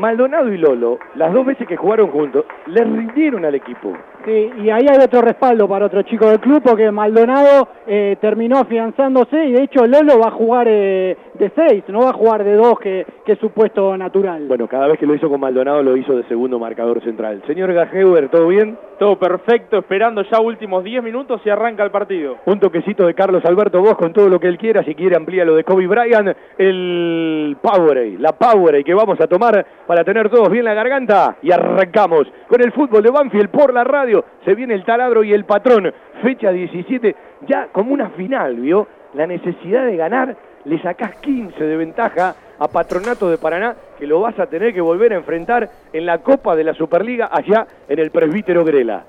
Maldonado 0.00 0.52
y 0.52 0.56
Lolo, 0.56 0.98
las 1.14 1.32
dos 1.32 1.44
veces 1.44 1.68
que 1.68 1.76
jugaron 1.76 2.10
juntos, 2.10 2.44
le 2.66 2.82
rindieron 2.82 3.44
al 3.44 3.54
equipo. 3.54 3.92
Sí, 4.24 4.50
y 4.62 4.70
ahí 4.70 4.86
hay 4.88 4.98
otro 4.98 5.20
respaldo 5.20 5.68
para 5.68 5.86
otro 5.86 6.02
chico 6.02 6.28
del 6.28 6.40
club, 6.40 6.62
porque 6.64 6.90
Maldonado 6.90 7.68
eh, 7.86 8.16
terminó 8.20 8.58
afianzándose 8.58 9.44
y 9.44 9.52
de 9.52 9.62
hecho 9.64 9.86
Lolo 9.86 10.18
va 10.18 10.28
a 10.28 10.32
jugar 10.32 10.66
eh, 10.68 11.16
de 11.40 11.50
seis, 11.56 11.82
no 11.88 12.00
va 12.00 12.10
a 12.10 12.12
jugar 12.12 12.44
de 12.44 12.54
dos, 12.54 12.78
que, 12.78 13.06
que 13.24 13.32
es 13.32 13.38
su 13.38 13.50
puesto 13.50 13.96
natural. 13.96 14.46
Bueno, 14.46 14.68
cada 14.68 14.86
vez 14.86 14.98
que 14.98 15.06
lo 15.06 15.14
hizo 15.14 15.28
con 15.28 15.40
Maldonado 15.40 15.82
lo 15.82 15.96
hizo 15.96 16.14
de 16.14 16.22
segundo 16.24 16.58
marcador 16.58 17.02
central. 17.02 17.42
Señor 17.46 17.72
Gajeuber, 17.72 18.28
¿todo 18.28 18.46
bien? 18.48 18.76
Todo 18.98 19.18
perfecto, 19.18 19.78
esperando 19.78 20.22
ya 20.22 20.40
últimos 20.40 20.84
10 20.84 21.02
minutos 21.02 21.40
y 21.44 21.48
arranca 21.48 21.82
el 21.82 21.90
partido. 21.90 22.36
Un 22.44 22.60
toquecito 22.60 23.06
de 23.06 23.14
Carlos 23.14 23.42
Alberto 23.46 23.80
Vos 23.80 23.94
con 23.94 24.12
todo 24.12 24.28
lo 24.28 24.38
que 24.38 24.48
él 24.48 24.58
quiera, 24.58 24.84
si 24.84 24.94
quiere 24.94 25.16
amplía 25.16 25.44
lo 25.44 25.54
de 25.54 25.64
Kobe 25.64 25.86
Bryant, 25.86 26.36
el 26.58 27.56
Powerade, 27.62 28.18
la 28.18 28.32
Powerade 28.32 28.84
que 28.84 28.92
vamos 28.92 29.18
a 29.20 29.26
tomar 29.26 29.64
para 29.86 30.04
tener 30.04 30.28
todos 30.28 30.50
bien 30.50 30.66
la 30.66 30.74
garganta 30.74 31.36
y 31.42 31.50
arrancamos 31.50 32.30
con 32.46 32.60
el 32.60 32.72
fútbol 32.72 33.02
de 33.02 33.10
Banfield 33.10 33.48
por 33.48 33.72
la 33.72 33.84
radio. 33.84 34.22
Se 34.44 34.54
viene 34.54 34.74
el 34.74 34.84
taladro 34.84 35.24
y 35.24 35.32
el 35.32 35.46
patrón, 35.46 35.90
fecha 36.22 36.52
17, 36.52 37.16
ya 37.48 37.68
como 37.72 37.94
una 37.94 38.10
final, 38.10 38.56
¿vio? 38.56 38.86
La 39.14 39.26
necesidad 39.26 39.86
de 39.86 39.96
ganar, 39.96 40.36
le 40.64 40.80
sacás 40.82 41.16
15 41.16 41.62
de 41.62 41.76
ventaja 41.76 42.34
a 42.58 42.68
Patronato 42.68 43.30
de 43.30 43.38
Paraná, 43.38 43.74
que 43.98 44.06
lo 44.06 44.20
vas 44.20 44.38
a 44.38 44.46
tener 44.46 44.74
que 44.74 44.80
volver 44.80 45.12
a 45.12 45.16
enfrentar 45.16 45.68
en 45.92 46.06
la 46.06 46.18
Copa 46.18 46.54
de 46.54 46.64
la 46.64 46.74
Superliga 46.74 47.30
allá 47.32 47.66
en 47.88 47.98
el 47.98 48.10
Presbítero 48.10 48.64
Grela. 48.64 49.04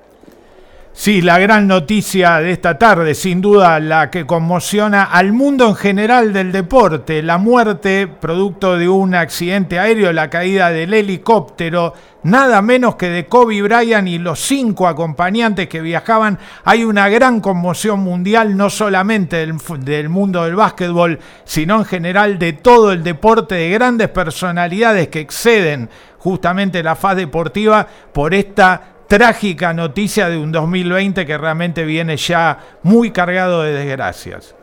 Sí, 0.94 1.22
la 1.22 1.40
gran 1.40 1.68
noticia 1.68 2.42
de 2.42 2.52
esta 2.52 2.78
tarde, 2.78 3.16
sin 3.16 3.40
duda 3.40 3.80
la 3.80 4.12
que 4.12 4.26
conmociona 4.26 5.04
al 5.04 5.32
mundo 5.32 5.70
en 5.70 5.76
general 5.76 6.34
del 6.34 6.52
deporte, 6.52 7.24
la 7.24 7.38
muerte 7.38 8.08
producto 8.08 8.78
de 8.78 8.90
un 8.90 9.16
accidente 9.16 9.80
aéreo, 9.80 10.12
la 10.12 10.30
caída 10.30 10.70
del 10.70 10.94
helicóptero, 10.94 11.94
nada 12.24 12.62
menos 12.62 12.96
que 12.96 13.10
de 13.10 13.26
Kobe 13.26 13.62
Bryant 13.62 14.10
y 14.10 14.20
los 14.20 14.42
cinco 14.42 14.86
acompañantes 14.86 15.70
que 15.70 15.80
viajaban. 15.80 16.38
Hay 16.66 16.84
una 16.84 17.08
gran 17.08 17.40
conmoción 17.40 18.02
mundial, 18.02 18.58
no 18.58 18.70
solamente 18.70 19.38
del, 19.38 20.10
mundo 20.10 20.44
del 20.44 20.56
básquetbol, 20.56 21.20
sino 21.46 21.78
en 21.78 21.86
general 21.86 22.38
de 22.38 22.52
todo 22.52 22.92
el 22.92 23.02
deporte, 23.02 23.56
de 23.56 23.72
grandes 23.72 24.10
personalidades 24.10 25.08
que 25.08 25.22
exceden 25.22 25.90
justamente 26.20 26.84
la 26.84 26.96
faz 26.96 27.16
deportiva 27.16 27.88
por 28.14 28.36
esta 28.36 28.91
trágica 29.12 29.74
noticia 29.74 30.30
de 30.30 30.38
un 30.38 30.54
2020 30.54 31.26
que 31.26 31.38
realmente 31.38 31.84
viene 31.84 32.16
ya 32.16 32.58
muy 32.82 33.12
cargado 33.12 33.62
de 33.62 33.74
desgracias. 33.74 34.56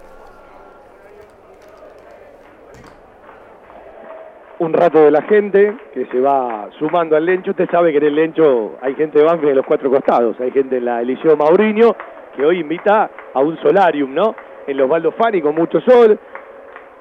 Un 4.58 4.72
rato 4.72 5.00
de 5.00 5.10
la 5.10 5.20
gente 5.20 5.76
que 5.92 6.06
se 6.06 6.18
va 6.18 6.70
sumando 6.78 7.14
al 7.14 7.26
lencho. 7.26 7.50
Usted 7.50 7.68
sabe 7.70 7.92
que 7.92 7.98
en 7.98 8.04
el 8.04 8.14
lencho 8.14 8.78
hay 8.80 8.94
gente 8.94 9.18
de 9.18 9.26
Banfield 9.26 9.50
de 9.50 9.56
los 9.56 9.66
cuatro 9.66 9.90
costados. 9.90 10.40
Hay 10.40 10.50
gente 10.50 10.78
en 10.78 10.86
la 10.86 11.02
Eliseo 11.02 11.36
Mauriño 11.36 11.94
que 12.34 12.42
hoy 12.42 12.60
invita 12.60 13.10
a 13.34 13.40
un 13.40 13.60
solarium, 13.60 14.14
¿no? 14.14 14.34
En 14.66 14.78
los 14.78 14.88
Baldos 14.88 15.14
Fani 15.18 15.42
con 15.42 15.54
mucho 15.54 15.78
sol 15.82 16.18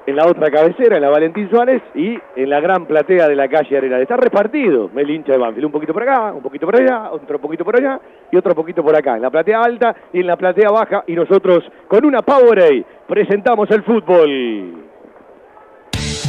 en 0.08 0.16
la 0.16 0.26
otra 0.26 0.50
cabecera, 0.50 0.96
en 0.96 1.02
la 1.02 1.10
Valentín 1.10 1.50
Suárez, 1.50 1.82
y 1.94 2.18
en 2.34 2.48
la 2.48 2.60
gran 2.60 2.86
platea 2.86 3.28
de 3.28 3.36
la 3.36 3.46
calle 3.46 3.76
Arena. 3.76 4.00
Está 4.00 4.16
repartido 4.16 4.90
el 4.96 5.10
hincha 5.10 5.32
de 5.32 5.38
Banfield, 5.38 5.66
un 5.66 5.72
poquito 5.72 5.92
por 5.92 6.02
acá, 6.02 6.32
un 6.32 6.40
poquito 6.40 6.64
por 6.64 6.80
allá, 6.80 7.10
otro 7.10 7.38
poquito 7.38 7.62
por 7.62 7.76
allá 7.76 8.00
y 8.32 8.36
otro 8.38 8.54
poquito 8.54 8.82
por 8.82 8.96
acá, 8.96 9.16
en 9.16 9.22
la 9.22 9.28
platea 9.28 9.60
alta 9.60 9.94
y 10.14 10.20
en 10.20 10.26
la 10.26 10.36
platea 10.36 10.70
baja, 10.70 11.04
y 11.06 11.12
nosotros 11.12 11.62
con 11.88 12.06
una 12.06 12.22
Powerade 12.22 12.86
presentamos 13.06 13.70
el 13.70 13.82
fútbol. 13.82 14.87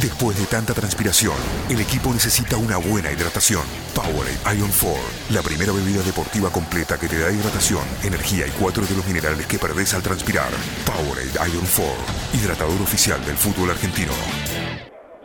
Después 0.00 0.32
de 0.40 0.46
tanta 0.48 0.72
transpiración, 0.72 1.36
el 1.68 1.76
equipo 1.76 2.08
necesita 2.08 2.56
una 2.56 2.78
buena 2.80 3.12
hidratación. 3.12 3.60
Powerade 3.92 4.56
Ion 4.56 4.72
4, 4.72 5.36
la 5.36 5.44
primera 5.44 5.76
bebida 5.76 6.00
deportiva 6.00 6.48
completa 6.48 6.96
que 6.96 7.04
te 7.04 7.20
da 7.20 7.28
hidratación, 7.28 7.84
energía 8.00 8.48
y 8.48 8.52
cuatro 8.56 8.80
de 8.88 8.96
los 8.96 9.04
minerales 9.04 9.44
que 9.44 9.60
perdés 9.60 9.92
al 9.92 10.00
transpirar. 10.00 10.48
Powerade 10.88 11.36
Ion 11.52 11.68
4, 11.68 11.84
hidratador 12.32 12.80
oficial 12.80 13.20
del 13.28 13.36
fútbol 13.36 13.76
argentino. 13.76 14.16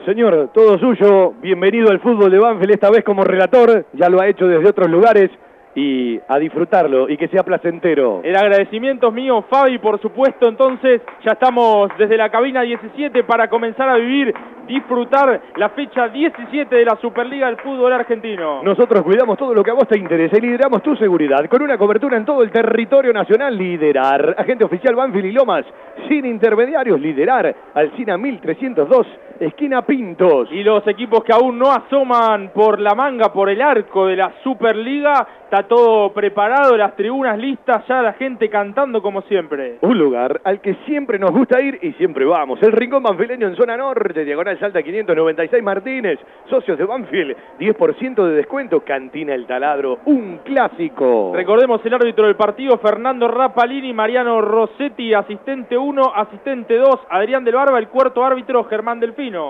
Señor, 0.03 0.51
todo 0.53 0.77
suyo, 0.77 1.31
bienvenido 1.39 1.87
al 1.89 2.03
fútbol 2.03 2.29
de 2.29 2.37
Banfield, 2.37 2.75
esta 2.75 2.91
vez 2.91 3.05
como 3.05 3.23
relator, 3.23 3.87
ya 3.93 4.09
lo 4.09 4.19
ha 4.19 4.27
hecho 4.27 4.45
desde 4.45 4.67
otros 4.67 4.91
lugares 4.91 5.31
y 5.75 6.19
a 6.27 6.39
disfrutarlo 6.39 7.09
y 7.09 7.17
que 7.17 7.27
sea 7.27 7.43
placentero. 7.43 8.21
El 8.23 8.35
agradecimiento 8.35 9.09
es 9.09 9.13
mío, 9.13 9.43
Fabi, 9.49 9.77
por 9.77 10.01
supuesto. 10.01 10.47
Entonces, 10.47 11.01
ya 11.23 11.33
estamos 11.33 11.89
desde 11.97 12.17
la 12.17 12.29
cabina 12.29 12.61
17 12.61 13.23
para 13.25 13.49
comenzar 13.49 13.89
a 13.89 13.95
vivir, 13.95 14.33
disfrutar 14.67 15.41
la 15.57 15.69
fecha 15.69 16.07
17 16.07 16.73
de 16.73 16.85
la 16.85 16.95
Superliga 17.01 17.47
del 17.47 17.57
Fútbol 17.57 17.91
Argentino. 17.91 18.63
Nosotros 18.63 19.03
cuidamos 19.03 19.37
todo 19.37 19.53
lo 19.53 19.63
que 19.63 19.71
a 19.71 19.73
vos 19.73 19.87
te 19.87 19.99
interese 19.99 20.37
y 20.37 20.41
lideramos 20.41 20.81
tu 20.81 20.95
seguridad 20.95 21.45
con 21.49 21.61
una 21.61 21.77
cobertura 21.77 22.17
en 22.17 22.25
todo 22.25 22.41
el 22.41 22.51
territorio 22.51 23.11
nacional. 23.11 23.57
Liderar. 23.57 24.35
Agente 24.37 24.63
oficial 24.63 24.95
Banfield 24.95 25.25
y 25.25 25.31
Lomas, 25.33 25.65
sin 26.07 26.25
intermediarios. 26.25 26.99
Liderar. 26.99 27.53
Alcina 27.73 28.17
1302, 28.17 29.07
esquina 29.39 29.85
Pintos. 29.85 30.49
Y 30.51 30.63
los 30.63 30.85
equipos 30.87 31.23
que 31.23 31.33
aún 31.33 31.57
no 31.57 31.71
asoman 31.71 32.51
por 32.53 32.79
la 32.79 32.95
manga, 32.95 33.31
por 33.31 33.49
el 33.49 33.61
arco 33.61 34.07
de 34.07 34.15
la 34.15 34.33
Superliga, 34.43 35.27
está 35.43 35.63
todo 35.63 36.11
preparado, 36.13 36.75
las 36.75 36.95
tribunas 36.95 37.37
listas, 37.37 37.85
ya 37.87 38.01
la 38.01 38.13
gente 38.13 38.49
cantando 38.49 39.01
como 39.01 39.21
siempre. 39.23 39.77
Un 39.81 39.97
lugar 39.97 40.41
al 40.43 40.61
que 40.61 40.75
siempre 40.85 41.19
nos 41.19 41.31
gusta 41.31 41.61
ir 41.61 41.79
y 41.81 41.93
siempre 41.93 42.25
vamos. 42.25 42.61
El 42.61 42.71
Rincón 42.71 43.03
Banfileño 43.03 43.47
en 43.47 43.55
zona 43.55 43.77
norte, 43.77 44.25
diagonal 44.25 44.59
Salta 44.59 44.81
596 44.81 45.63
Martínez. 45.63 46.19
Socios 46.49 46.77
de 46.77 46.85
Banfield, 46.85 47.35
10% 47.59 48.23
de 48.27 48.35
descuento. 48.35 48.81
Cantina 48.81 49.33
El 49.33 49.45
Taladro, 49.45 49.99
un 50.05 50.39
clásico. 50.43 51.31
Recordemos 51.35 51.81
el 51.85 51.93
árbitro 51.93 52.25
del 52.25 52.35
partido, 52.35 52.77
Fernando 52.77 53.27
Rapalini, 53.27 53.93
Mariano 53.93 54.41
Rossetti, 54.41 55.13
asistente 55.13 55.77
1, 55.77 56.13
asistente 56.15 56.77
2, 56.77 56.89
Adrián 57.09 57.43
del 57.43 57.55
Barba, 57.55 57.79
el 57.79 57.87
cuarto 57.87 58.23
árbitro, 58.23 58.63
Germán 58.65 58.99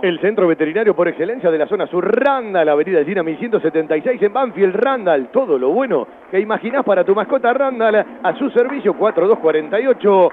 El 0.02 0.20
centro 0.22 0.48
veterinario 0.48 0.96
por 0.96 1.10
excelencia 1.10 1.52
de 1.52 1.58
la 1.58 1.68
zona 1.68 1.86
sur, 1.88 2.06
Randall, 2.06 2.70
avenida 2.70 3.04
Gina 3.04 3.24
1176 3.24 4.22
en 4.22 4.32
Banfield, 4.32 4.76
Randall. 4.76 5.28
Todo 5.28 5.58
lo 5.58 5.72
bueno 5.72 6.08
que 6.32 6.40
imaginás 6.40 6.86
para 6.86 7.04
tu 7.04 7.14
mascota 7.14 7.54
Randall 7.54 8.06
a 8.24 8.34
su 8.38 8.50
servicio 8.52 8.94
4248 8.94 10.30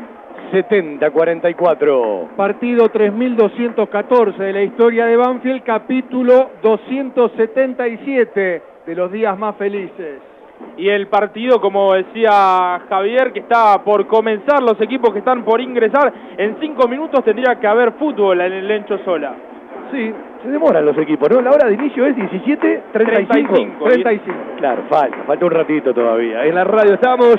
7044. 0.53 2.29
Partido 2.37 2.89
3214 2.89 4.43
de 4.43 4.53
la 4.53 4.63
historia 4.63 5.07
de 5.07 5.17
Banfield, 5.17 5.65
capítulo 5.65 6.51
277. 6.63 8.63
de 8.87 8.95
los 8.95 9.11
días 9.11 9.37
más 9.39 9.57
felices. 9.57 10.32
Y 10.77 10.89
el 10.89 11.07
partido, 11.09 11.61
como 11.61 11.95
decía 11.95 12.81
Javier, 12.89 13.33
que 13.33 13.41
está 13.41 13.83
por 13.85 14.07
comenzar, 14.07 14.63
los 14.63 14.81
equipos 14.81 15.13
que 15.13 15.19
están 15.19 15.45
por 15.45 15.61
ingresar, 15.61 16.13
en 16.37 16.57
cinco 16.61 16.89
minutos 16.89 17.23
tendría 17.25 17.57
que 17.61 17.67
haber 17.67 17.93
fútbol 17.93 18.41
en 18.41 18.53
el 18.53 18.67
Lencho 18.67 18.99
Sola. 19.05 19.35
Sí, 19.93 20.13
se 20.43 20.49
demoran 20.49 20.87
los 20.87 20.97
equipos, 20.97 21.29
¿no? 21.31 21.43
La 21.43 21.51
hora 21.51 21.69
de 21.69 21.75
inicio 21.75 22.07
es 22.07 22.17
17, 22.17 22.83
35. 22.93 23.53
35. 23.53 23.85
35. 23.85 24.39
Claro, 24.57 24.83
falta, 24.89 25.19
falta 25.27 25.45
un 25.45 25.51
ratito 25.51 25.93
todavía. 25.93 26.47
En 26.47 26.55
la 26.55 26.65
radio 26.65 26.95
estamos 26.95 27.37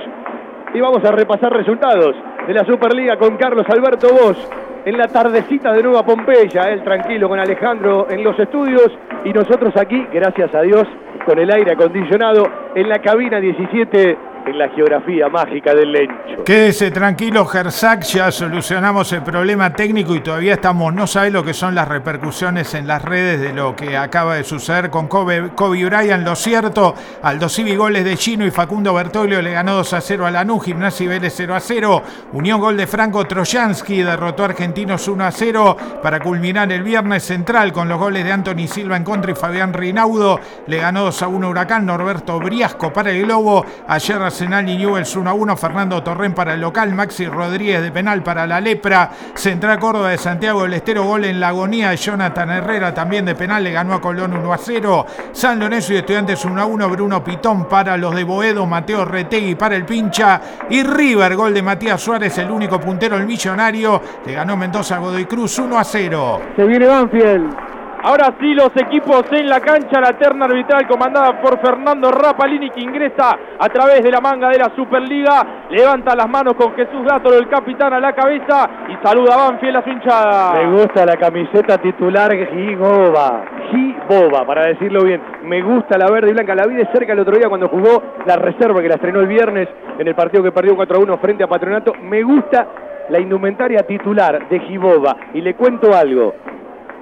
y 0.74 0.80
vamos 0.80 1.03
a 1.03 1.11
repasar 1.11 1.51
resultados 1.51 2.15
de 2.47 2.53
la 2.53 2.63
Superliga 2.65 3.17
con 3.17 3.38
Carlos 3.38 3.65
Alberto 3.69 4.07
Vos. 4.09 4.49
En 4.86 4.97
la 4.97 5.07
tardecita 5.07 5.71
de 5.71 5.82
Nueva 5.82 6.03
Pompeya, 6.03 6.69
él 6.71 6.84
tranquilo 6.84 7.30
con 7.30 7.39
Alejandro 7.39 8.07
en 8.09 8.24
los 8.24 8.38
estudios 8.38 8.91
y 9.24 9.32
nosotros 9.32 9.74
aquí, 9.78 10.05
gracias 10.11 10.53
a 10.53 10.61
Dios, 10.61 10.86
con 11.26 11.39
el 11.39 11.51
aire 11.51 11.71
acondicionado 11.71 12.45
en 12.76 12.89
la 12.89 12.99
cabina 12.99 13.39
17 13.39 14.33
en 14.46 14.58
la 14.58 14.70
geografía 14.70 15.30
mágica 15.30 15.74
del 15.74 15.91
Lencho. 15.91 16.44
Quédese 16.46 16.91
tranquilo, 16.91 17.46
Gersac, 17.46 18.04
ya 18.04 18.32
solucionamos 18.32 19.12
el 19.14 19.24
problema 19.24 19.72
técnico 19.74 20.16
y 20.16 20.20
todavía 20.20 20.56
estamos, 20.56 20.94
no 20.94 21.08
sabe 21.08 21.32
lo 21.32 21.44
que 21.44 21.54
son 21.54 21.76
las 21.76 21.88
repercusiones 21.88 22.74
en 22.74 22.88
las 22.88 23.02
redes 23.02 23.39
de 23.39 23.54
lo 23.54 23.76
que 23.76 23.96
acaba 23.96 24.36
de 24.36 24.44
suceder 24.44 24.89
con 24.89 25.08
Kobe, 25.08 25.52
Kobe 25.56 25.86
Bryant. 25.86 26.26
Lo 26.26 26.36
cierto, 26.36 26.96
Aldo 27.22 27.48
Civi 27.50 27.76
goles 27.76 28.04
de 28.04 28.18
Chino 28.18 28.46
y 28.46 28.52
Facundo 28.52 28.94
Bertoglio 28.94 29.41
le 29.41 29.54
ganó 29.54 29.76
2 29.76 29.94
a 29.94 30.02
0 30.02 30.26
a 30.26 30.32
Lanús, 30.32 30.66
Gimnasia 30.66 31.06
y 31.06 31.08
Vélez 31.08 31.34
0 31.36 31.56
a 31.56 31.60
0. 31.60 32.04
Unión 32.34 32.60
gol 32.60 32.78
de 32.78 32.88
Franco 32.88 33.26
Trojansky, 33.26 34.02
derrotó 34.04 34.44
a 34.44 34.48
Argentinos 34.48 35.08
1 35.08 35.24
a 35.24 35.32
0 35.32 35.78
para 36.02 36.20
culminar 36.20 36.72
el 36.72 36.84
viernes 36.84 37.24
central 37.24 37.72
con 37.72 37.88
los 37.88 38.00
goles 38.00 38.24
de 38.24 38.32
Anthony 38.32 38.68
Silva 38.68 38.98
en 38.98 39.04
contra 39.04 39.32
y 39.32 39.36
Fabián 39.36 39.74
Rinaudo. 39.74 40.39
Le 40.68 40.78
ganó 40.78 41.04
2 41.06 41.22
a 41.22 41.28
1 41.28 41.50
Huracán, 41.50 41.86
Norberto 41.86 42.39
Briasco 42.39 42.91
para 42.91 43.12
el 43.12 43.24
Globo. 43.24 43.66
Ayer 43.88 44.22
Arsenal 44.34 44.68
y 44.68 44.78
Newell's 44.78 45.16
1 45.16 45.30
a 45.30 45.34
1, 45.34 45.56
Fernando 45.58 46.02
Torren 46.02 46.34
para 46.34 46.56
el 46.56 46.62
local, 46.62 46.92
Maxi 46.92 47.28
Rodríguez 47.28 47.84
de 47.84 47.92
penal 47.92 48.24
para 48.24 48.48
la 48.48 48.60
Lepra, 48.60 49.12
Central 49.36 49.78
Córdoba 49.78 50.10
de 50.10 50.18
Santiago 50.18 50.64
del 50.64 50.74
Estero, 50.74 51.04
gol 51.04 51.26
en 51.26 51.40
la 51.40 51.50
agonía 51.50 51.92
de 51.92 51.98
Jonathan 51.98 52.50
Herrera 52.50 52.96
también 52.96 53.26
de 53.26 53.36
penal, 53.36 53.64
le 53.64 53.72
ganó 53.72 53.94
a 53.94 54.02
Colón 54.02 54.36
1 54.36 54.52
a 54.52 54.58
0, 54.58 55.06
San 55.34 55.60
Lorenzo 55.60 55.94
y 55.94 55.98
Estudiantes 55.98 56.44
1 56.44 56.60
a 56.60 56.66
1, 56.66 56.90
Bruno 56.90 57.24
Pitón 57.24 57.68
para 57.68 57.96
los 57.96 58.16
de 58.16 58.24
Boedo, 58.24 58.66
Mateo 58.66 59.06
Retegui 59.06 59.54
para 59.54 59.76
el 59.76 59.86
pincha 59.86 60.42
y 60.68 60.82
River, 60.82 61.36
gol 61.36 61.54
de 61.54 61.62
Matías 61.62 62.02
Suárez, 62.02 62.36
el 62.40 62.50
único 62.50 62.80
puntero, 62.80 63.16
el 63.16 63.28
millonario, 63.28 64.02
le 64.26 64.34
ganó 64.34 64.58
Mendoza 64.58 64.98
Godoy 64.98 65.26
Cruz 65.26 65.60
1 65.60 65.78
a 65.78 65.84
0. 65.84 66.42
Se 66.56 66.64
viene 66.64 66.88
Banfield. 66.88 67.83
Ahora 68.06 68.34
sí, 68.38 68.54
los 68.54 68.76
equipos 68.76 69.24
en 69.32 69.47
la 69.47 69.62
cancha, 69.62 70.01
la 70.01 70.12
terna 70.18 70.43
arbitral 70.43 70.86
comandada 70.88 71.39
por 71.39 71.58
Fernando 71.62 72.12
Rapalini 72.12 72.70
que 72.70 72.82
ingresa 72.82 73.38
a 73.58 73.70
través 73.70 74.04
de 74.04 74.12
la 74.12 74.20
manga 74.20 74.49
de 74.49 74.60
la 74.60 74.76
Superliga, 74.76 75.66
levanta 75.70 76.14
las 76.14 76.28
manos 76.28 76.56
con 76.56 76.76
Jesús 76.76 77.01
Gátolo, 77.10 77.38
el 77.38 77.47
capitán 77.47 77.93
a 77.93 78.01
la 78.01 78.12
cabeza 78.12 78.70
y 78.89 79.08
saluda 79.08 79.36
a 79.36 79.49
Banfield 79.49 79.78
a 79.78 79.84
su 79.84 79.89
hinchada. 79.89 80.54
Me 80.54 80.72
gusta 80.72 81.06
la 81.06 81.16
camiseta 81.16 81.78
titular 81.78 82.30
Gigoba. 82.49 83.45
Giboba, 83.72 84.45
para 84.45 84.66
decirlo 84.66 85.06
bien. 85.06 85.22
Me 85.43 85.62
gusta 85.62 85.97
la 85.97 86.12
verde 86.12 86.32
y 86.32 86.34
blanca. 86.34 86.56
La 86.56 86.68
vi 86.68 86.76
de 86.76 86.88
cerca 86.91 87.14
el 87.14 87.20
otro 87.20 87.38
día 87.38 87.47
cuando 87.47 87.70
jugó 87.70 88.04
la 88.26 88.36
reserva 88.36 88.82
que 88.82 88.89
la 88.89 88.95
estrenó 88.95 89.22
el 89.22 89.28
viernes 89.28 89.70
en 89.97 90.06
el 90.06 90.14
partido 90.14 90.43
que 90.43 90.51
perdió 90.51 90.76
4 90.76 90.97
a 90.97 90.99
1 90.99 91.18
frente 91.20 91.45
a 91.45 91.47
Patronato. 91.47 91.93
Me 92.01 92.22
gusta 92.22 92.68
la 93.08 93.22
indumentaria 93.22 93.80
titular 93.84 94.49
de 94.49 94.60
Giboba. 94.60 95.16
Y 95.34 95.39
le 95.39 95.56
cuento 95.56 95.95
algo. 95.95 96.34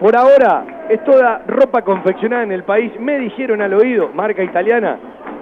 Por 0.02 0.16
ahora 0.16 0.88
es 0.90 1.04
toda 1.04 1.44
ropa 1.46 1.84
confeccionada 1.84 2.42
en 2.42 2.52
el 2.52 2.64
país. 2.64 2.92
Me 3.00 3.20
dijeron 3.20 3.62
al 3.62 3.72
oído, 3.76 4.10
marca 4.16 4.44
italiana, 4.44 4.98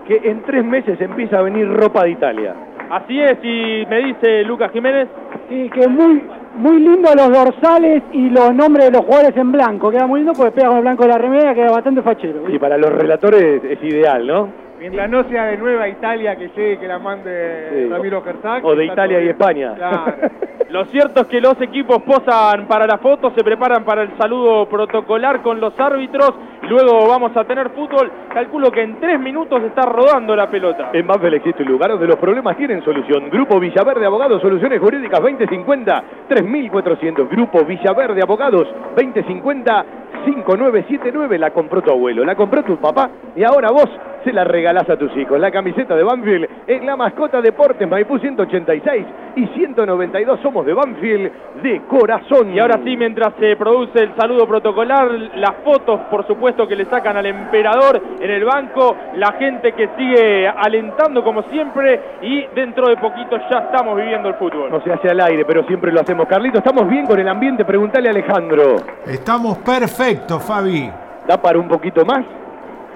que 0.05 0.19
en 0.21 0.41
tres 0.41 0.65
meses 0.65 0.99
empieza 0.99 1.39
a 1.39 1.43
venir 1.43 1.65
ropa 1.65 2.03
de 2.03 2.09
Italia. 2.09 2.53
Así 2.89 3.21
es, 3.21 3.37
y 3.41 3.85
me 3.89 3.99
dice 3.99 4.43
Lucas 4.43 4.69
Jiménez. 4.73 5.07
Sí, 5.47 5.69
que 5.69 5.79
es 5.79 5.89
muy, 5.89 6.21
muy 6.57 6.77
lindo 6.77 7.09
los 7.15 7.31
dorsales 7.31 8.03
y 8.11 8.29
los 8.31 8.53
nombres 8.53 8.87
de 8.87 8.91
los 8.91 9.05
jugadores 9.05 9.37
en 9.37 9.49
blanco. 9.53 9.91
Queda 9.91 10.07
muy 10.07 10.19
lindo 10.19 10.33
porque 10.33 10.51
pega 10.51 10.67
con 10.67 10.77
el 10.77 10.83
blanco 10.83 11.03
de 11.03 11.09
la 11.09 11.17
remera, 11.17 11.55
queda 11.55 11.71
bastante 11.71 12.01
fachero. 12.01 12.49
Y 12.49 12.59
para 12.59 12.77
los 12.77 12.91
relatores 12.91 13.63
es 13.63 13.81
ideal, 13.81 14.27
¿no? 14.27 14.49
Mientras 14.79 15.09
no 15.09 15.23
sea 15.25 15.45
de 15.45 15.57
Nueva 15.57 15.89
Italia 15.89 16.35
que 16.35 16.47
llegue, 16.49 16.79
que 16.79 16.87
la 16.87 16.99
mande 16.99 17.67
Sí. 17.71 17.89
Ramiro 17.89 18.21
Gersac. 18.21 18.63
O 18.63 18.75
de 18.75 18.85
Italia 18.85 19.21
y. 19.21 19.29
España. 19.29 19.75
Claro. 19.75 20.13
Lo 20.69 20.85
cierto 20.85 21.21
es 21.21 21.27
que 21.27 21.41
los 21.41 21.59
equipos 21.61 21.97
posan 22.03 22.67
para 22.67 22.85
la 22.85 22.99
foto, 22.99 23.31
se 23.35 23.43
preparan 23.43 23.83
para 23.83 24.03
el 24.03 24.15
saludo 24.19 24.69
protocolar 24.69 25.41
con 25.41 25.59
los 25.59 25.77
árbitros 25.79 26.31
y 26.61 26.67
luego 26.67 27.07
vamos 27.07 27.35
a 27.35 27.43
tener 27.43 27.71
fútbol. 27.71 28.11
Calculo 28.31 28.69
que 28.69 28.83
en 28.83 28.99
tres 28.99 29.19
minutos 29.19 29.63
está 29.63 29.81
rodando 29.81 30.35
la 30.35 30.47
pelota. 30.47 30.91
En 30.93 31.07
Banfield 31.07 31.33
existe 31.37 31.63
un 31.63 31.69
lugar 31.69 31.89
donde 31.89 32.05
los 32.05 32.17
problemas 32.17 32.55
tienen 32.55 32.83
solución. 32.83 33.31
Grupo 33.31 33.59
Villaverde 33.59 34.05
Abogados, 34.05 34.43
Soluciones 34.43 34.79
Jurídicas 34.79 35.19
2050 35.19 36.03
3400. 36.27 37.27
Grupo 37.31 37.65
Villaverde 37.65 38.21
Abogados 38.21 38.67
2050 38.95 39.85
5979. 40.25 41.39
La 41.39 41.49
compró 41.49 41.81
tu 41.81 41.89
abuelo, 41.89 42.23
la 42.23 42.35
compró 42.35 42.61
tu 42.63 42.77
papá 42.77 43.09
y 43.35 43.43
ahora 43.43 43.71
vos 43.71 43.89
se 44.23 44.33
la 44.33 44.43
regalás 44.43 44.89
a 44.89 44.97
tus 44.97 45.15
hijos. 45.17 45.39
La 45.39 45.51
camiseta 45.51 45.95
de 45.95 46.03
Banfield 46.03 46.47
es 46.67 46.83
la 46.83 46.95
mascota 46.95 47.41
Deportes 47.41 47.87
Maipú 47.87 48.19
186 48.19 49.05
y 49.35 49.47
192. 49.47 50.39
Somos 50.41 50.65
de 50.65 50.73
Banfield 50.73 51.31
de 51.61 51.81
corazón. 51.87 52.53
Y 52.53 52.59
ahora 52.59 52.79
sí, 52.83 52.95
mientras 52.97 53.33
se 53.39 53.55
produce 53.55 54.03
el 54.03 54.15
saludo 54.15 54.47
protocolar, 54.47 55.09
las 55.35 55.55
fotos, 55.63 56.01
por 56.09 56.25
supuesto, 56.27 56.67
que 56.67 56.75
le 56.75 56.85
sacan 56.85 57.17
al 57.17 57.25
emperador 57.25 58.01
en 58.19 58.29
el 58.29 58.43
banco, 58.43 58.95
la 59.15 59.33
gente 59.33 59.73
que 59.73 59.89
sigue 59.97 60.47
alentando 60.47 61.23
como 61.23 61.43
siempre 61.43 61.99
y 62.21 62.45
dentro 62.55 62.87
de 62.89 62.97
poquito 62.97 63.37
ya 63.49 63.59
estamos 63.59 63.95
viviendo 63.95 64.29
el 64.29 64.35
fútbol. 64.35 64.69
No 64.69 64.81
se 64.81 64.91
hace 64.91 65.09
al 65.09 65.19
aire, 65.21 65.45
pero 65.45 65.63
siempre 65.65 65.91
lo 65.91 66.01
hacemos. 66.01 66.27
Carlito, 66.27 66.59
¿estamos 66.59 66.87
bien 66.87 67.05
con 67.05 67.19
el 67.19 67.27
ambiente? 67.27 67.65
Preguntale 67.65 68.09
a 68.09 68.11
Alejandro. 68.11 68.77
Estamos 69.05 69.57
perfectos, 69.59 70.43
Fabi. 70.43 70.89
¿Da 71.27 71.41
para 71.41 71.59
un 71.59 71.67
poquito 71.67 72.05
más? 72.05 72.25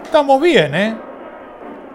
Estamos 0.04 0.42
bien, 0.42 0.76
¿eh? 0.76 0.96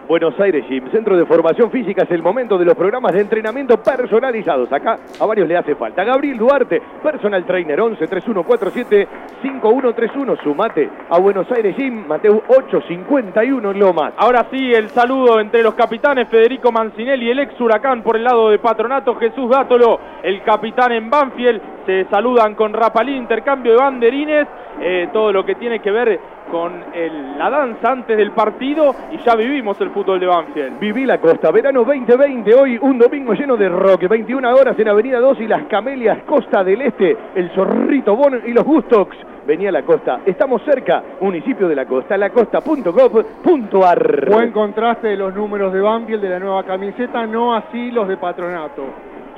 Buenos 0.08 0.40
Aires 0.40 0.64
Gym, 0.66 0.90
centro 0.90 1.18
de 1.18 1.26
formación 1.26 1.70
física, 1.70 2.04
es 2.04 2.10
el 2.12 2.22
momento 2.22 2.56
de 2.56 2.64
los 2.64 2.74
programas 2.74 3.12
de 3.12 3.20
entrenamiento 3.20 3.76
personalizados. 3.82 4.72
Acá 4.72 4.98
a 5.20 5.26
varios 5.26 5.46
le 5.46 5.54
hace 5.54 5.74
falta. 5.74 6.02
Gabriel 6.02 6.38
Duarte, 6.38 6.80
personal 7.02 7.44
trainer 7.44 7.78
11 7.78 8.06
3147 8.06 9.06
5131. 9.42 10.36
Sumate 10.42 10.88
a 11.10 11.18
Buenos 11.18 11.46
Aires 11.52 11.76
Gym, 11.76 12.06
Mateo 12.06 12.42
851 12.48 13.70
en 13.70 13.78
Lomas. 13.78 14.14
Ahora 14.16 14.46
sí, 14.50 14.72
el 14.72 14.88
saludo 14.88 15.40
entre 15.40 15.62
los 15.62 15.74
capitanes 15.74 16.26
Federico 16.30 16.72
Mancinelli, 16.72 17.30
el 17.30 17.40
ex 17.40 17.60
huracán 17.60 18.02
por 18.02 18.16
el 18.16 18.24
lado 18.24 18.48
de 18.48 18.58
Patronato, 18.58 19.14
Jesús 19.16 19.50
Gátolo, 19.50 20.00
el 20.22 20.42
capitán 20.42 20.92
en 20.92 21.10
Banfield. 21.10 21.60
Se 21.84 22.06
saludan 22.06 22.54
con 22.54 22.72
Rapalí, 22.72 23.14
intercambio 23.14 23.72
de 23.72 23.78
banderines, 23.78 24.48
eh, 24.80 25.08
todo 25.12 25.32
lo 25.32 25.44
que 25.44 25.54
tiene 25.56 25.80
que 25.80 25.90
ver 25.90 26.18
con 26.50 26.72
el- 26.94 27.38
la 27.38 27.50
danza 27.50 27.92
antes 27.92 28.16
del 28.16 28.30
partido 28.32 28.94
y 29.12 29.18
ya 29.18 29.34
vivimos 29.36 29.80
el 29.80 29.90
fútbol 29.90 30.18
de 30.20 30.26
Banfield. 30.26 30.78
Viví 30.80 31.04
la 31.06 31.18
costa, 31.18 31.50
verano 31.50 31.84
2020, 31.84 32.54
hoy 32.54 32.78
un 32.80 32.98
domingo 32.98 33.32
lleno 33.34 33.56
de 33.56 33.68
rock, 33.68 34.08
21 34.08 34.52
horas 34.54 34.78
en 34.78 34.88
Avenida 34.88 35.18
2 35.20 35.40
y 35.40 35.46
las 35.46 35.64
Camelias 35.64 36.22
Costa 36.24 36.64
del 36.64 36.82
Este, 36.82 37.16
el 37.34 37.50
Zorrito 37.50 38.16
Bon 38.16 38.40
y 38.44 38.52
los 38.52 38.64
Gustox. 38.64 39.16
Venía 39.46 39.70
a 39.70 39.72
la 39.72 39.82
costa, 39.82 40.20
estamos 40.26 40.60
cerca, 40.62 41.02
municipio 41.22 41.68
de 41.68 41.74
la 41.76 41.86
costa, 41.86 42.18
lacosta.gov.ar. 42.18 44.26
Buen 44.30 44.52
contraste 44.52 45.08
de 45.08 45.16
los 45.16 45.34
números 45.34 45.72
de 45.72 45.80
Banfield 45.80 46.20
de 46.22 46.28
la 46.28 46.38
nueva 46.38 46.62
camiseta, 46.64 47.26
no 47.26 47.54
así 47.54 47.90
los 47.90 48.06
de 48.08 48.18
Patronato. 48.18 48.84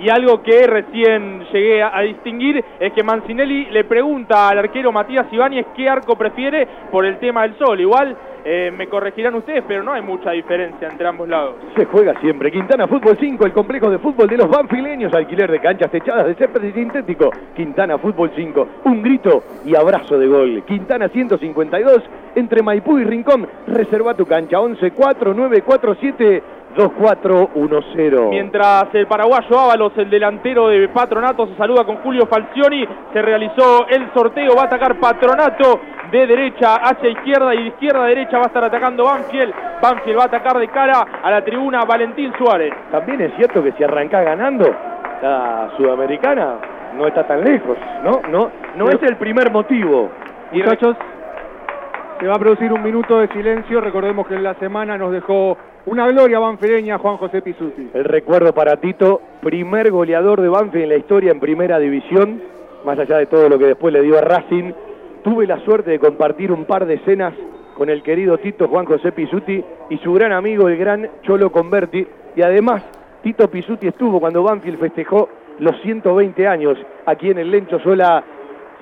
Y 0.01 0.09
algo 0.09 0.43
que 0.43 0.67
recién 0.67 1.45
llegué 1.53 1.83
a, 1.83 2.01
distinguir 2.01 2.65
es 2.81 2.91
que 2.95 3.03
Mancinelli 3.03 3.67
le 3.67 3.85
pregunta 3.85 4.49
al 4.49 4.59
arquero 4.59 4.91
Matías 4.93 5.27
Ibáñez 5.31 5.67
qué 5.77 5.91
arco 5.91 6.17
prefiere 6.17 6.67
por 6.91 7.05
el 7.05 7.19
tema 7.19 7.43
del 7.43 7.59
sol. 7.59 7.79
Igual 7.79 8.17
eh, 8.43 8.73
me 8.75 8.89
corregirán 8.89 9.35
ustedes, 9.35 9.63
pero 9.69 9.83
no 9.83 9.93
hay 9.93 10.01
mucha 10.01 10.31
diferencia 10.31 10.89
entre 10.89 11.07
ambos 11.07 11.29
lados. 11.29 11.57
Se 11.77 11.85
juega 11.85 12.19
siempre. 12.21 12.51
Quintana 12.51 12.89
Fútbol 12.89 13.19
5, 13.21 13.45
el 13.45 13.53
complejo 13.53 13.91
de 13.91 13.99
fútbol 13.99 14.27
de 14.27 14.39
los 14.39 14.49
banfileños. 14.49 15.13
Alquiler 15.13 15.51
de 15.51 15.61
canchas 15.61 15.91
techadas 15.91 16.27
de 16.27 16.35
césped 16.35 16.63
y 16.63 16.73
sintético. 16.73 17.31
Quintana 17.55 17.99
Fútbol 17.99 18.33
5. 18.35 18.69
Un 18.85 19.03
grito 19.03 19.45
y 19.67 19.77
abrazo 19.77 20.19
de 20.19 20.27
gol. 20.27 20.63
Quintana 20.67 21.09
152, 21.09 22.03
entre 22.37 22.63
Maipú 22.63 22.99
y 22.99 23.05
Rincón. 23.05 23.47
Reserva 23.67 24.15
tu 24.15 24.25
cancha 24.25 24.61
11 24.61 24.93
4947 24.93 26.43
2410. 26.77 28.31
Mientras 28.31 28.95
el 28.95 29.07
paraguayo 29.07 29.59
Ábalos, 29.59 29.93
el 29.97 30.09
delantero 30.09 30.69
de 30.69 30.89
Patronato, 30.89 31.47
se 31.47 31.57
saluda 31.57 31.85
con 31.85 31.97
Julio 31.97 32.27
Falcioni, 32.27 32.87
se 33.13 33.23
realizó 33.23 33.87
el 33.89 34.11
sorteo, 34.15 34.55
va 34.57 34.63
a 34.63 34.67
atacar 34.67 34.99
Patronato 34.99 35.81
de 36.11 36.27
derecha 36.27 36.77
hacia 36.77 37.11
izquierda 37.11 37.55
y 37.55 37.59
de 37.59 37.69
izquierda 37.69 38.05
a 38.05 38.09
derecha 38.09 38.39
va 38.39 38.45
a 38.45 38.47
estar 38.47 38.65
atacando 38.65 39.05
Banfield. 39.05 39.55
Banfield 39.81 40.19
va 40.19 40.23
a 40.23 40.27
atacar 40.27 40.59
de 40.59 40.69
cara 40.69 41.07
a 41.23 41.31
la 41.31 41.45
tribuna 41.45 41.85
Valentín 41.85 42.33
Suárez. 42.37 42.73
También 42.91 43.21
es 43.21 43.35
cierto 43.37 43.63
que 43.63 43.73
si 43.73 43.85
arrancás 43.85 44.25
ganando, 44.25 44.75
la 45.23 45.71
sudamericana 45.77 46.55
no 46.97 47.07
está 47.07 47.27
tan 47.27 47.45
lejos, 47.45 47.77
¿no? 48.03 48.21
No, 48.29 48.51
no 48.77 48.89
es 48.89 49.03
el 49.03 49.17
primer 49.17 49.51
motivo. 49.51 50.11
Muchachos, 50.53 50.97
Se 52.19 52.27
va 52.27 52.35
a 52.35 52.39
producir 52.39 52.71
un 52.73 52.83
minuto 52.83 53.19
de 53.19 53.29
silencio. 53.29 53.81
Recordemos 53.81 54.27
que 54.27 54.35
en 54.35 54.43
la 54.43 54.55
semana 54.55 54.99
nos 54.99 55.13
dejó 55.13 55.57
una 55.91 56.07
gloria 56.07 56.39
banfileña 56.39 56.99
Juan 56.99 57.17
José 57.17 57.43
Pisuti. 57.43 57.91
El 57.93 58.05
recuerdo 58.05 58.55
para 58.55 58.77
Tito, 58.77 59.21
primer 59.43 59.91
goleador 59.91 60.41
de 60.41 60.49
Banfield 60.49 60.85
en 60.85 60.89
la 60.89 60.97
historia 60.97 61.33
en 61.33 61.41
primera 61.41 61.81
división, 61.81 62.41
más 62.85 62.97
allá 62.97 63.19
de 63.19 63.27
todo 63.27 63.49
lo 63.49 63.59
que 63.59 63.67
después 63.67 63.93
le 63.93 64.01
dio 64.03 64.17
a 64.17 64.21
Racing. 64.21 64.73
Tuve 65.25 65.49
la 65.49 65.59
suerte 65.65 65.91
de 65.91 65.99
compartir 65.99 66.53
un 66.53 66.65
par 66.65 66.87
de 66.87 66.95
escenas 66.95 67.35
con 67.77 67.91
el 67.91 68.05
querido 68.05 68.39
Tito 68.39 68.69
Juan 68.69 68.87
José 68.87 69.11
Pisuti 69.11 69.65
y 69.91 69.99
su 69.99 70.13
gran 70.13 70.31
amigo, 70.31 70.69
el 70.69 70.77
gran 70.77 71.11
Cholo 71.23 71.51
Converti. 71.51 72.07
Y 72.37 72.43
además, 72.43 72.85
Tito 73.25 73.51
Pisuti 73.51 73.89
estuvo 73.89 74.21
cuando 74.21 74.45
Banfield 74.45 74.79
festejó 74.79 75.29
los 75.59 75.75
120 75.83 76.47
años 76.47 76.79
aquí 77.05 77.31
en 77.31 77.39
el 77.39 77.51
Lencho 77.51 77.81
Sola, 77.81 78.23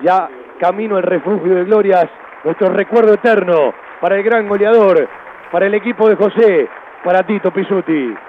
ya 0.03 0.29
camino 0.59 0.97
al 0.97 1.03
refugio 1.03 1.55
de 1.55 1.63
glorias. 1.63 2.05
Nuestro 2.43 2.69
recuerdo 2.69 3.15
eterno 3.15 3.73
para 3.99 4.15
el 4.15 4.21
gran 4.21 4.47
goleador, 4.47 5.09
para 5.51 5.65
el 5.65 5.73
equipo 5.73 6.07
de 6.07 6.15
José, 6.15 6.69
para 7.03 7.23
Tito 7.23 7.51
Pisuti. 7.51 8.28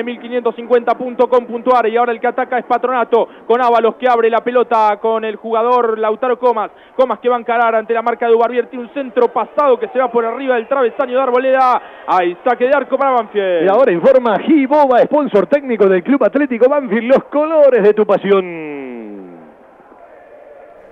m1550.com.ar. 1.30 1.88
Y 1.88 1.96
ahora 1.96 2.12
el 2.12 2.20
que 2.20 2.26
ataca 2.26 2.58
es 2.58 2.64
Patronato, 2.64 3.28
con 3.46 3.60
Ábalos 3.60 3.96
que 3.96 4.08
abre 4.08 4.30
la 4.30 4.40
pelota 4.40 4.98
con 5.00 5.24
el 5.24 5.36
jugador 5.36 5.98
Lautaro 5.98 6.38
Comas. 6.38 6.70
Comas 6.96 7.18
que 7.20 7.28
va 7.28 7.36
a 7.36 7.40
encarar 7.40 7.74
ante 7.74 7.94
la 7.94 8.02
marca 8.02 8.26
de 8.26 8.34
Ubarbier. 8.34 8.66
Tiene 8.66 8.84
un 8.84 8.90
centro 8.92 9.28
pasado 9.28 9.78
que 9.78 9.88
se 9.88 9.98
va 9.98 10.10
por 10.10 10.24
arriba 10.24 10.56
del 10.56 10.68
travesaño 10.68 11.16
de 11.16 11.22
Arboleda. 11.22 11.82
Ahí 12.06 12.36
saque 12.44 12.66
de 12.66 12.74
arco 12.74 12.96
para 12.96 13.12
Banfield. 13.12 13.64
Y 13.64 13.68
ahora 13.68 13.92
informa 13.92 14.38
Giboba, 14.40 14.98
sponsor 15.00 15.46
técnico 15.46 15.86
del 15.86 16.02
Club 16.02 16.24
Atlético 16.24 16.68
Banfield, 16.68 17.08
los 17.08 17.24
colores 17.24 17.82
de 17.82 17.94
tu 17.94 18.04
pasión. 18.04 18.79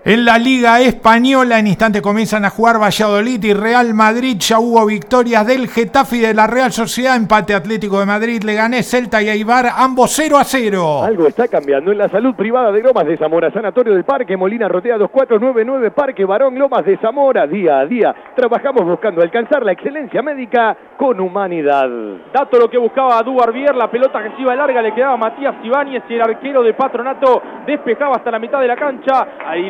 En 0.09 0.24
la 0.24 0.39
Liga 0.39 0.80
Española, 0.80 1.59
en 1.59 1.66
instante 1.66 2.01
comienzan 2.01 2.43
a 2.47 2.48
jugar 2.48 2.80
Valladolid 2.80 3.44
y 3.44 3.52
Real 3.52 3.93
Madrid. 3.93 4.39
Ya 4.39 4.59
hubo 4.59 4.86
victorias 4.86 5.47
del 5.47 5.68
Getafe 5.68 6.16
y 6.16 6.20
de 6.20 6.32
la 6.32 6.47
Real 6.47 6.72
Sociedad. 6.72 7.14
Empate 7.14 7.55
Atlético 7.55 8.01
de 8.01 8.06
Madrid, 8.06 8.43
Leganés, 8.43 8.89
Celta 8.90 9.20
y 9.20 9.28
Aibar, 9.28 9.66
ambos 9.76 10.10
0 10.16 10.39
a 10.39 10.44
0. 10.44 11.02
Algo 11.05 11.26
está 11.26 11.47
cambiando 11.47 11.93
en 11.93 11.98
la 11.98 12.09
salud 12.09 12.35
privada 12.35 12.72
de 12.72 12.80
Lomas 12.80 13.05
de 13.05 13.18
Zamora, 13.18 13.52
Sanatorio 13.52 13.93
del 13.93 14.05
Parque, 14.05 14.35
Molina 14.35 14.66
Rotea 14.66 14.97
2499, 14.97 15.90
Parque 15.90 16.24
Barón 16.24 16.59
Lomas 16.59 16.86
de 16.86 16.97
Zamora. 16.97 17.47
Día 17.47 17.80
a 17.80 17.85
día 17.85 18.14
trabajamos 18.35 18.86
buscando 18.86 19.20
alcanzar 19.20 19.62
la 19.62 19.72
excelencia 19.72 20.22
médica 20.22 20.74
con 20.97 21.20
humanidad. 21.20 21.90
Dato 22.32 22.59
lo 22.59 22.70
que 22.70 22.78
buscaba 22.78 23.22
Dubarbier, 23.22 23.74
la 23.74 23.90
pelota 23.90 24.22
que 24.22 24.30
se 24.36 24.40
iba 24.40 24.56
larga 24.56 24.80
le 24.80 24.94
quedaba 24.94 25.12
a 25.12 25.16
Matías 25.18 25.56
Ibáñez 25.62 26.05
y 26.09 26.14
el 26.14 26.22
arquero 26.22 26.62
de 26.62 26.72
Patronato 26.72 27.43
despejaba 27.66 28.16
hasta 28.16 28.30
la 28.30 28.39
mitad 28.39 28.59
de 28.59 28.68
la 28.68 28.76
cancha. 28.76 29.36
Ahí 29.44 29.68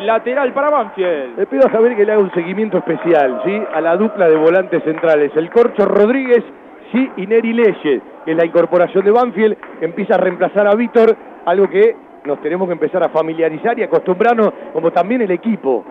para 0.53 0.69
Banfield. 0.69 1.37
Le 1.37 1.45
pido 1.47 1.65
a 1.65 1.69
Javier 1.69 1.95
que 1.95 2.05
le 2.05 2.11
haga 2.11 2.21
un 2.21 2.31
seguimiento 2.33 2.77
especial 2.77 3.41
¿sí? 3.45 3.61
a 3.73 3.81
la 3.81 3.97
dupla 3.97 4.29
de 4.29 4.35
volantes 4.35 4.83
centrales, 4.83 5.31
el 5.35 5.49
Corcho 5.49 5.85
Rodríguez 5.85 6.43
sí, 6.91 7.09
y 7.17 7.27
Neri 7.27 7.53
Leyes, 7.53 8.01
que 8.25 8.31
es 8.31 8.37
la 8.37 8.45
incorporación 8.45 9.03
de 9.05 9.11
Banfield, 9.11 9.57
empieza 9.81 10.15
a 10.15 10.17
reemplazar 10.17 10.67
a 10.67 10.75
Víctor, 10.75 11.15
algo 11.45 11.67
que 11.69 11.95
nos 12.25 12.41
tenemos 12.41 12.67
que 12.67 12.73
empezar 12.73 13.03
a 13.03 13.09
familiarizar 13.09 13.77
y 13.79 13.83
acostumbrarnos, 13.83 14.51
como 14.73 14.91
también 14.91 15.21
el 15.21 15.31
equipo. 15.31 15.83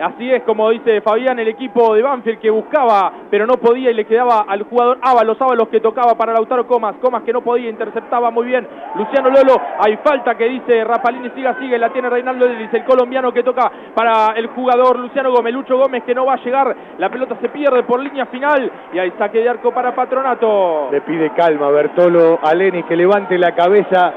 Así 0.00 0.30
es 0.32 0.42
como 0.44 0.70
dice 0.70 1.00
Fabián, 1.00 1.38
el 1.40 1.48
equipo 1.48 1.94
de 1.94 2.02
Banfield 2.02 2.38
que 2.38 2.50
buscaba, 2.50 3.12
pero 3.30 3.46
no 3.46 3.54
podía 3.54 3.90
y 3.90 3.94
le 3.94 4.04
quedaba 4.04 4.44
al 4.46 4.62
jugador 4.62 4.98
Ábalos, 5.02 5.40
Ábalos 5.40 5.68
que 5.68 5.80
tocaba 5.80 6.14
para 6.14 6.32
Lautaro 6.32 6.66
Comas, 6.68 6.96
Comas 7.00 7.24
que 7.24 7.32
no 7.32 7.42
podía, 7.42 7.68
interceptaba 7.68 8.30
muy 8.30 8.46
bien 8.46 8.66
Luciano 8.94 9.28
Lolo, 9.28 9.60
hay 9.78 9.96
falta 9.96 10.36
que 10.36 10.48
dice 10.48 10.84
Rapalini, 10.84 11.30
siga, 11.30 11.58
sigue, 11.58 11.78
la 11.78 11.90
tiene 11.92 12.08
Reinaldo 12.10 12.46
Delis, 12.46 12.72
el 12.72 12.84
colombiano 12.84 13.32
que 13.32 13.42
toca 13.42 13.70
para 13.94 14.34
el 14.36 14.46
jugador 14.48 14.98
Luciano 14.98 15.32
Gómez, 15.32 15.52
Lucho 15.52 15.76
Gómez 15.76 16.04
que 16.04 16.14
no 16.14 16.26
va 16.26 16.34
a 16.34 16.44
llegar, 16.44 16.76
la 16.98 17.08
pelota 17.10 17.36
se 17.40 17.48
pierde 17.48 17.82
por 17.82 18.00
línea 18.00 18.26
final 18.26 18.70
y 18.92 18.98
hay 18.98 19.10
saque 19.18 19.40
de 19.40 19.48
arco 19.48 19.72
para 19.72 19.94
Patronato. 19.94 20.90
Le 20.92 21.00
pide 21.00 21.30
calma 21.30 21.70
Bertolo 21.70 22.38
a 22.42 22.54
Lenis 22.54 22.84
que 22.84 22.96
levante 22.96 23.36
la 23.36 23.52
cabeza 23.52 24.14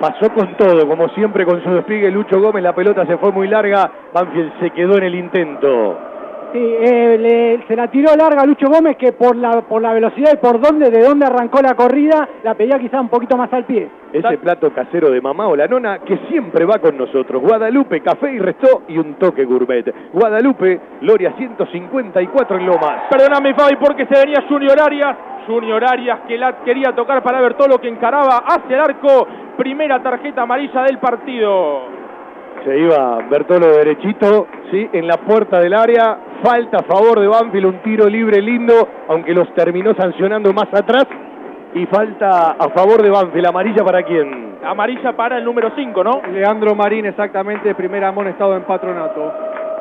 pasó 0.00 0.32
con 0.32 0.56
todo, 0.56 0.88
como 0.88 1.08
siempre 1.10 1.44
con 1.44 1.62
su 1.62 1.70
despliegue 1.70 2.10
Lucho 2.10 2.40
Gómez, 2.40 2.62
la 2.62 2.74
pelota 2.74 3.04
se 3.06 3.18
fue 3.18 3.30
muy 3.30 3.46
larga, 3.46 3.90
Banfield 4.14 4.58
se 4.58 4.70
quedó 4.70 4.96
en 4.96 5.04
el 5.04 5.14
intento. 5.14 5.98
Sí, 6.52 6.58
eh, 6.58 7.16
le- 7.18 7.66
se 7.68 7.76
la 7.76 7.88
tiró 7.88 8.14
larga 8.16 8.44
Lucho 8.44 8.66
Gómez 8.68 8.96
que 8.96 9.12
por 9.12 9.36
la, 9.36 9.60
por 9.62 9.80
la 9.80 9.92
velocidad 9.92 10.32
y 10.34 10.36
por 10.38 10.60
dónde, 10.60 10.90
de 10.90 11.00
dónde 11.02 11.26
arrancó 11.26 11.60
la 11.62 11.74
corrida, 11.74 12.28
la 12.42 12.54
pedía 12.54 12.78
quizá 12.78 13.00
un 13.00 13.08
poquito 13.08 13.36
más 13.36 13.52
al 13.52 13.64
pie. 13.64 13.88
Ese 14.12 14.38
plato 14.38 14.72
casero 14.72 15.10
de 15.10 15.20
mamá 15.20 15.46
o 15.46 15.54
la 15.54 15.68
nona 15.68 16.00
que 16.00 16.18
siempre 16.28 16.64
va 16.64 16.78
con 16.80 16.96
nosotros. 16.98 17.40
Guadalupe, 17.40 18.00
café 18.00 18.32
y 18.32 18.40
restó 18.40 18.82
y 18.88 18.98
un 18.98 19.14
toque 19.14 19.44
gourmet. 19.44 19.84
Guadalupe, 20.12 20.80
Loria 21.02 21.34
154 21.36 22.56
en 22.56 22.66
Lomas. 22.66 23.02
Perdóname 23.08 23.54
Fabi 23.54 23.76
porque 23.76 24.06
se 24.06 24.18
venía 24.18 24.42
Junior 24.48 24.76
Arias, 24.84 25.16
Junior 25.46 25.84
Arias 25.84 26.20
que 26.26 26.36
la 26.36 26.56
quería 26.64 26.92
tocar 26.96 27.22
para 27.22 27.40
Bertolo 27.40 27.78
que 27.78 27.86
encaraba 27.88 28.38
hacia 28.38 28.76
el 28.76 28.82
arco, 28.82 29.28
primera 29.56 30.02
tarjeta 30.02 30.42
amarilla 30.42 30.82
del 30.82 30.98
partido. 30.98 31.82
Se 32.64 32.76
iba 32.78 33.18
Bertolo 33.30 33.68
derechito, 33.68 34.48
sí, 34.72 34.88
en 34.92 35.06
la 35.06 35.18
puerta 35.18 35.60
del 35.60 35.72
área. 35.72 36.18
Falta 36.42 36.78
a 36.78 36.82
favor 36.82 37.20
de 37.20 37.28
Banfield, 37.28 37.66
un 37.66 37.82
tiro 37.82 38.08
libre 38.08 38.40
lindo, 38.40 38.88
aunque 39.08 39.34
los 39.34 39.52
terminó 39.54 39.94
sancionando 39.94 40.52
más 40.52 40.72
atrás. 40.72 41.06
Y 41.74 41.86
falta 41.86 42.52
a 42.52 42.68
favor 42.70 43.02
de 43.02 43.10
Banfield, 43.10 43.46
amarilla 43.46 43.84
para 43.84 44.02
quién. 44.02 44.56
Amarilla 44.64 45.12
para 45.14 45.38
el 45.38 45.44
número 45.44 45.70
5, 45.76 46.04
¿no? 46.04 46.22
Leandro 46.32 46.74
Marín, 46.74 47.06
exactamente, 47.06 47.74
primer 47.74 48.04
amonestado 48.04 48.56
en 48.56 48.62
patronato. 48.62 49.32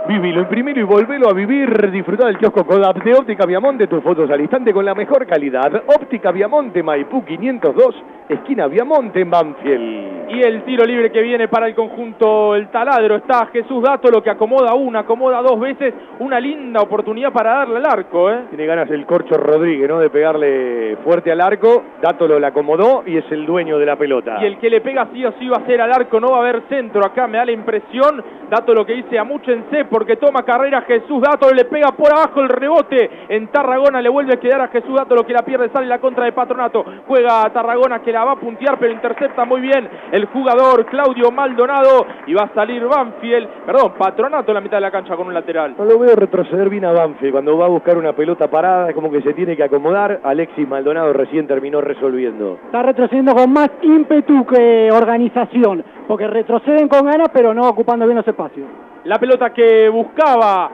Vivilo, 0.07 0.41
imprimilo 0.41 0.79
y 0.79 0.83
volvelo 0.83 1.29
a 1.29 1.33
vivir. 1.33 1.91
Disfruta 1.91 2.25
del 2.25 2.37
kiosco 2.37 2.65
Codap 2.65 3.03
de 3.03 3.13
Óptica 3.13 3.45
Viamonte, 3.45 3.87
tus 3.87 4.01
fotos 4.01 4.29
al 4.31 4.41
instante 4.41 4.73
con 4.73 4.85
la 4.85 4.95
mejor 4.95 5.27
calidad. 5.27 5.83
Óptica 5.85 6.31
Viamonte, 6.31 6.81
Maipú 6.81 7.23
502, 7.23 7.95
esquina 8.29 8.67
Viamonte 8.67 9.21
en 9.21 9.29
Banfield. 9.29 10.29
Y 10.29 10.41
el 10.41 10.63
tiro 10.63 10.85
libre 10.85 11.11
que 11.11 11.21
viene 11.21 11.47
para 11.47 11.67
el 11.67 11.73
conjunto 11.73 12.55
El 12.55 12.69
Taladro 12.69 13.15
está 13.15 13.47
Jesús 13.47 13.83
Dato, 13.83 14.09
lo 14.11 14.21
que 14.21 14.29
acomoda 14.29 14.73
una, 14.75 14.99
acomoda 14.99 15.41
dos 15.41 15.59
veces, 15.59 15.93
una 16.19 16.39
linda 16.39 16.81
oportunidad 16.81 17.31
para 17.31 17.57
darle 17.57 17.77
al 17.77 17.85
arco, 17.85 18.31
¿eh? 18.31 18.41
Tiene 18.49 18.65
ganas 18.67 18.89
el 18.91 19.05
Corcho 19.05 19.35
Rodríguez, 19.35 19.89
¿no? 19.89 19.99
De 19.99 20.09
pegarle 20.09 20.97
fuerte 21.03 21.31
al 21.31 21.41
arco. 21.41 21.83
Dátolo 22.01 22.39
la 22.39 22.47
acomodó 22.47 23.03
y 23.05 23.17
es 23.17 23.25
el 23.31 23.45
dueño 23.45 23.77
de 23.77 23.85
la 23.85 23.95
pelota. 23.95 24.37
Y 24.41 24.45
el 24.45 24.59
que 24.59 24.69
le 24.69 24.81
pega 24.81 25.07
sí 25.13 25.25
o 25.25 25.33
sí 25.39 25.47
va 25.47 25.57
a 25.57 25.65
ser 25.65 25.81
al 25.81 25.91
arco, 25.91 26.19
no 26.19 26.31
va 26.31 26.37
a 26.37 26.41
haber 26.41 26.61
centro 26.69 27.05
acá, 27.05 27.27
me 27.27 27.37
da 27.37 27.45
la 27.45 27.51
impresión. 27.51 28.23
Dato 28.49 28.73
lo 28.73 28.85
que 28.85 28.93
dice 28.93 29.17
amúchense 29.17 29.85
porque 29.89 30.15
toma 30.15 30.43
carrera 30.43 30.81
Jesús 30.81 31.21
Dato, 31.21 31.53
le 31.53 31.65
pega 31.65 31.91
por 31.91 32.11
abajo 32.11 32.41
el 32.41 32.49
rebote. 32.49 33.09
En 33.29 33.47
Tarragona 33.47 34.01
le 34.01 34.09
vuelve 34.09 34.33
a 34.33 34.39
quedar 34.39 34.61
a 34.61 34.67
Jesús 34.67 34.95
Dato, 34.95 35.15
lo 35.15 35.25
que 35.25 35.33
la 35.33 35.43
pierde 35.43 35.69
sale 35.69 35.87
la 35.87 35.99
contra 35.99 36.25
de 36.25 36.31
Patronato. 36.31 36.85
Juega 37.07 37.45
a 37.45 37.49
Tarragona 37.51 37.99
que 37.99 38.11
la 38.11 38.25
va 38.25 38.33
a 38.33 38.39
puntear, 38.39 38.77
pero 38.79 38.93
intercepta 38.93 39.45
muy 39.45 39.61
bien 39.61 39.87
el 40.11 40.25
jugador 40.25 40.85
Claudio 40.85 41.31
Maldonado. 41.31 42.05
Y 42.27 42.33
va 42.33 42.43
a 42.43 42.53
salir 42.53 42.85
Banfield, 42.85 43.47
perdón, 43.65 43.93
Patronato 43.97 44.51
en 44.51 44.55
la 44.55 44.61
mitad 44.61 44.77
de 44.77 44.81
la 44.81 44.91
cancha 44.91 45.15
con 45.15 45.27
un 45.27 45.33
lateral. 45.33 45.75
No 45.77 45.85
lo 45.85 45.99
veo 45.99 46.15
retroceder 46.15 46.69
bien 46.69 46.85
a 46.85 46.91
Banfield. 46.91 47.31
Cuando 47.31 47.57
va 47.57 47.65
a 47.65 47.69
buscar 47.69 47.97
una 47.97 48.13
pelota 48.13 48.49
parada, 48.49 48.89
es 48.89 48.95
como 48.95 49.11
que 49.11 49.21
se 49.21 49.33
tiene 49.33 49.55
que 49.55 49.63
acomodar. 49.63 50.19
Alexis 50.23 50.67
Maldonado 50.67 51.13
recién 51.13 51.47
terminó 51.47 51.81
resolviendo. 51.81 52.59
Está 52.65 52.83
retrocediendo 52.83 53.33
con 53.33 53.51
más 53.51 53.69
ímpetu 53.81 54.45
que 54.45 54.89
organización, 54.91 55.83
porque 56.07 56.27
retroceden 56.27 56.87
con 56.87 57.05
ganas, 57.05 57.29
pero 57.33 57.53
no 57.53 57.67
ocupando 57.67 58.05
bien 58.05 58.17
los 58.17 58.27
espacios. 58.27 58.67
La 59.05 59.17
pelota 59.17 59.51
que 59.51 59.87
buscaba 59.87 60.71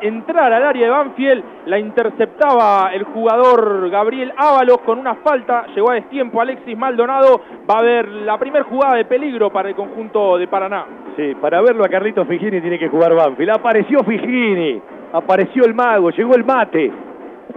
entrar 0.00 0.52
al 0.52 0.62
área 0.62 0.86
de 0.86 0.90
Banfield 0.90 1.44
la 1.66 1.78
interceptaba 1.78 2.90
el 2.92 3.02
jugador 3.04 3.90
Gabriel 3.90 4.32
Ábalos 4.36 4.78
con 4.78 4.98
una 4.98 5.16
falta. 5.16 5.66
Llegó 5.74 5.90
a 5.90 5.94
destiempo 5.94 6.40
Alexis 6.40 6.78
Maldonado. 6.78 7.40
Va 7.68 7.76
a 7.76 7.78
haber 7.78 8.08
la 8.08 8.38
primera 8.38 8.64
jugada 8.64 8.94
de 8.96 9.04
peligro 9.06 9.50
para 9.50 9.70
el 9.70 9.74
conjunto 9.74 10.38
de 10.38 10.46
Paraná. 10.46 10.86
Sí, 11.16 11.34
para 11.40 11.60
verlo 11.62 11.84
a 11.84 11.88
Carlitos 11.88 12.28
Figini 12.28 12.60
tiene 12.60 12.78
que 12.78 12.88
jugar 12.88 13.14
Banfield. 13.14 13.50
Apareció 13.50 14.04
Figini, 14.04 14.80
apareció 15.12 15.64
el 15.64 15.74
mago, 15.74 16.10
llegó 16.10 16.34
el 16.36 16.44
mate. 16.44 16.92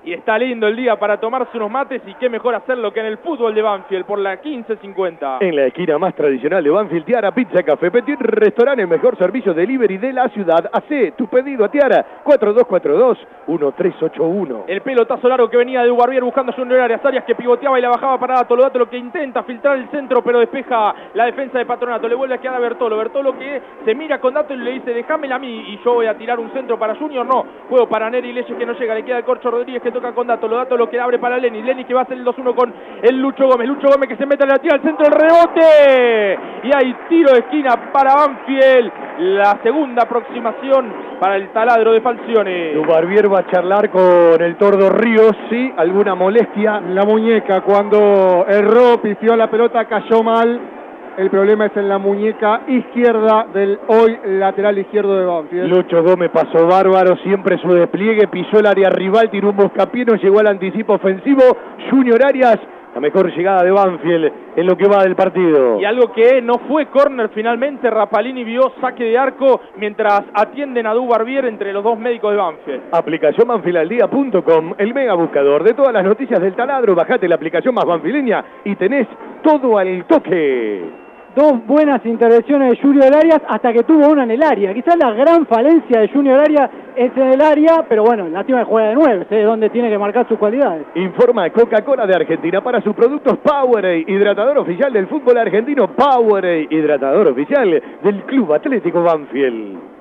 y 0.09 0.15
está 0.15 0.39
lindo 0.39 0.67
el 0.67 0.75
día 0.75 0.97
para 0.97 1.21
tomarse 1.21 1.55
unos 1.59 1.71
mates 1.71 2.01
y 2.07 2.15
qué 2.15 2.31
mejor 2.31 2.55
hacerlo 2.55 2.91
que 2.95 3.01
en 3.01 3.07
el 3.07 3.19
fútbol 3.19 3.55
de 3.55 3.61
Banfield 3.61 4.07
por 4.07 4.19
la 4.19 4.41
15.50. 4.41 5.37
En 5.41 5.55
la 5.55 5.67
esquina 5.67 5.99
más 5.99 6.15
tradicional 6.15 6.65
de 6.65 6.71
Banfield, 6.71 7.05
Tiara 7.05 7.31
Pizza 7.33 7.63
Café 7.63 7.91
Petit 7.91 8.19
Restaurante, 8.19 8.87
mejor 8.87 9.19
servicio 9.19 9.53
delivery 9.53 9.99
de 9.99 10.15
la 10.15 10.31
ciudad. 10.31 10.71
Hace 10.73 11.13
tu 11.13 11.27
pedido 11.27 11.67
a 11.67 11.71
Tiara 11.71 12.23
4242-1381. 12.25 14.65
El 14.67 14.81
pelotazo 14.81 15.29
largo 15.29 15.51
que 15.51 15.59
venía 15.59 15.83
de 15.83 15.91
Ubarbier 15.91 16.25
buscando 16.25 16.53
su 16.53 16.63
Arias 16.63 17.05
Arias 17.05 17.25
que 17.25 17.35
pivoteaba 17.35 17.79
y 17.79 17.83
la 17.83 17.91
bajaba 17.91 18.19
para 18.19 18.37
Dato. 18.37 18.57
Dato 18.57 18.79
lo 18.79 18.89
que 18.89 18.97
intenta 18.97 19.43
filtrar 19.43 19.77
el 19.77 19.91
centro 19.91 20.23
pero 20.23 20.39
despeja 20.39 20.95
la 21.13 21.27
defensa 21.27 21.59
de 21.59 21.67
Patronato. 21.67 22.09
Le 22.09 22.15
vuelve 22.15 22.37
a 22.37 22.39
quedar 22.39 22.55
a 22.55 22.61
Bertolo. 22.61 22.97
Bertolo 22.97 23.39
que 23.39 23.61
se 23.85 23.95
mira 23.95 24.23
con 24.23 24.33
Dato 24.33 24.55
y 24.55 24.57
le 24.57 24.73
dice 24.73 24.95
déjamela 24.95 25.35
a 25.35 25.39
mí 25.39 25.65
y 25.69 25.79
yo 25.85 25.93
voy 25.93 26.07
a 26.07 26.17
tirar 26.17 26.41
un 26.41 26.51
centro 26.53 26.79
para 26.79 26.95
Junior. 26.95 27.27
No, 27.27 27.45
juego 27.69 27.87
para 27.91 28.09
Neri 28.09 28.33
Leyes 28.33 28.57
que 28.57 28.65
no 28.65 28.73
llega. 28.73 28.95
Le 28.95 29.05
queda 29.05 29.19
el 29.19 29.25
Corcho 29.25 29.51
Rodríguez 29.51 29.83
que 29.83 29.98
toca 30.01 30.15
con 30.15 30.27
Dato, 30.27 30.47
lo 30.47 30.57
Dato 30.57 30.77
lo 30.77 30.89
que 30.89 31.01
abre 31.01 31.19
para 31.19 31.39
Lenny, 31.39 31.63
Lenny 31.63 31.85
que 31.85 31.95
va 31.95 32.01
a 32.01 32.03
hacer 32.05 32.17
el 32.17 32.25
2-1 32.25 32.55
con 32.55 32.73
el 33.03 33.21
Lucho 33.21 33.47
Gómez, 33.47 33.67
Lucho 33.67 33.89
Gómez 33.89 34.09
que 34.09 34.17
se 34.17 34.27
mete 34.27 34.45
a 34.45 34.47
la 34.47 34.59
tira 34.59 34.77
al 34.77 34.83
centro, 34.83 35.07
el 35.07 35.13
rebote, 35.13 36.39
y 36.63 36.71
hay 36.75 36.95
tiro 37.09 37.33
de 37.33 37.41
esquina 37.41 37.91
para 37.93 38.15
Banfield, 38.15 38.93
la 39.19 39.59
segunda 39.63 40.05
aproximación 40.05 40.93
para 41.19 41.37
el 41.37 41.49
taladro 41.51 41.93
de 41.93 42.01
Falcione. 42.01 42.75
Barbier 42.87 43.33
va 43.33 43.41
a 43.41 43.47
charlar 43.51 43.91
con 43.91 44.41
el 44.41 44.57
Tordo 44.57 44.89
Ríos, 44.89 45.33
sí, 45.51 45.73
alguna 45.77 46.15
molestia. 46.15 46.81
La 46.81 47.05
muñeca 47.05 47.61
cuando 47.63 48.47
erró, 48.49 49.01
pifió 49.03 49.37
la 49.37 49.51
pelota, 49.51 49.85
cayó 49.87 50.23
mal 50.23 50.78
el 51.19 51.31
problema 51.31 51.67
es 51.67 51.77
en 51.77 51.89
la 51.89 51.99
muñeca 51.99 52.63
izquierda 52.69 53.47
del 53.53 53.79
hoy 53.89 54.17
lateral 54.25 54.79
izquierdo 54.79 55.19
de 55.19 55.27
Banfield. 55.27 55.69
Lucho 55.69 56.03
Gómez 56.03 56.31
pasó 56.31 56.67
bárbaro, 56.67 57.17
siempre 57.25 57.59
su 57.59 57.73
despliegue, 57.73 58.29
pisó 58.29 58.61
el 58.61 58.67
área 58.67 58.89
rival, 58.89 59.29
tiró 59.29 59.51
un 59.51 59.57
boscapieno, 59.57 60.15
llegó 60.15 60.39
al 60.39 60.47
anticipo 60.47 60.95
ofensivo. 60.95 61.43
Junior 61.91 62.25
Arias 62.25 62.59
la 62.95 63.01
mejor 63.01 63.33
llegada 63.33 63.63
de 63.63 63.71
Banfield 63.71 64.33
en 64.57 64.67
lo 64.67 64.77
que 64.77 64.89
va 64.89 65.03
del 65.03 65.15
partido. 65.15 65.81
Y 65.81 65.85
algo 65.85 66.13
que 66.13 66.41
no 66.41 66.55
fue 66.67 66.87
córner 66.87 67.31
finalmente, 67.35 67.91
Rapalini 67.91 68.45
vio 68.45 68.73
saque 68.81 69.05
de 69.05 69.19
arco 69.19 69.61
mientras 69.77 70.23
atienden 70.35 70.87
a 70.87 70.95
Du 70.95 71.07
Barbier 71.07 71.45
entre 71.45 71.73
los 71.73 71.85
dos 71.85 71.99
médicos 71.99 72.33
de 72.33 72.37
Banfield. 72.39 72.83
Aplicación 72.93 73.47
banfieldaldía.com, 73.47 74.75
el 74.79 74.95
mega 74.95 75.15
buscador 75.15 75.63
de 75.65 75.75
todas 75.75 75.93
las 75.93 76.05
noticias 76.05 76.41
del 76.41 76.55
taladro. 76.55 76.95
Bajate 76.95 77.29
la 77.29 77.35
aplicación 77.35 77.75
más 77.75 77.85
banfileña 77.85 78.45
y 78.65 78.75
tenés 78.77 79.07
todo 79.43 79.79
al 79.79 80.05
toque 80.07 81.08
dos 81.35 81.67
buenas 81.67 82.05
intervenciones 82.05 82.71
de 82.71 82.77
Junior 82.79 83.15
Arias 83.15 83.41
hasta 83.49 83.73
que 83.73 83.83
tuvo 83.83 84.09
una 84.09 84.25
en 84.25 84.33
el 84.33 84.43
área. 84.43 84.75
Quizás 84.75 84.97
la 84.99 85.13
gran 85.13 85.47
falencia 85.47 86.01
de 86.01 86.09
Junior 86.09 86.41
Arias 86.41 86.71
es 86.97 87.17
en 87.17 87.29
el 87.29 87.41
área, 87.41 87.85
pero 87.89 88.05
bueno, 88.05 88.29
la 88.29 88.45
tiene 88.45 88.65
juega 88.65 88.89
de 88.89 88.95
nueve, 88.95 89.27
es 89.31 89.45
donde 89.45 89.71
tiene 89.71 89.89
que 89.89 89.99
marcar 89.99 90.27
sus 90.29 90.39
cualidades. 90.39 90.87
Informa 90.95 91.51
Coca-Cola 91.51 92.07
de 92.07 92.15
Argentina 92.15 92.61
para 92.61 92.81
sus 92.83 92.95
productos 92.95 93.39
Powerade, 93.39 94.05
hidratador 94.07 94.59
oficial 94.59 94.93
del 94.93 95.07
fútbol 95.07 95.39
argentino, 95.39 95.89
Powerade, 95.89 96.67
hidratador 96.71 97.29
oficial 97.29 97.83
del 98.03 98.23
Club 98.25 98.53
Atlético 98.53 99.03
Banfield. 99.03 99.98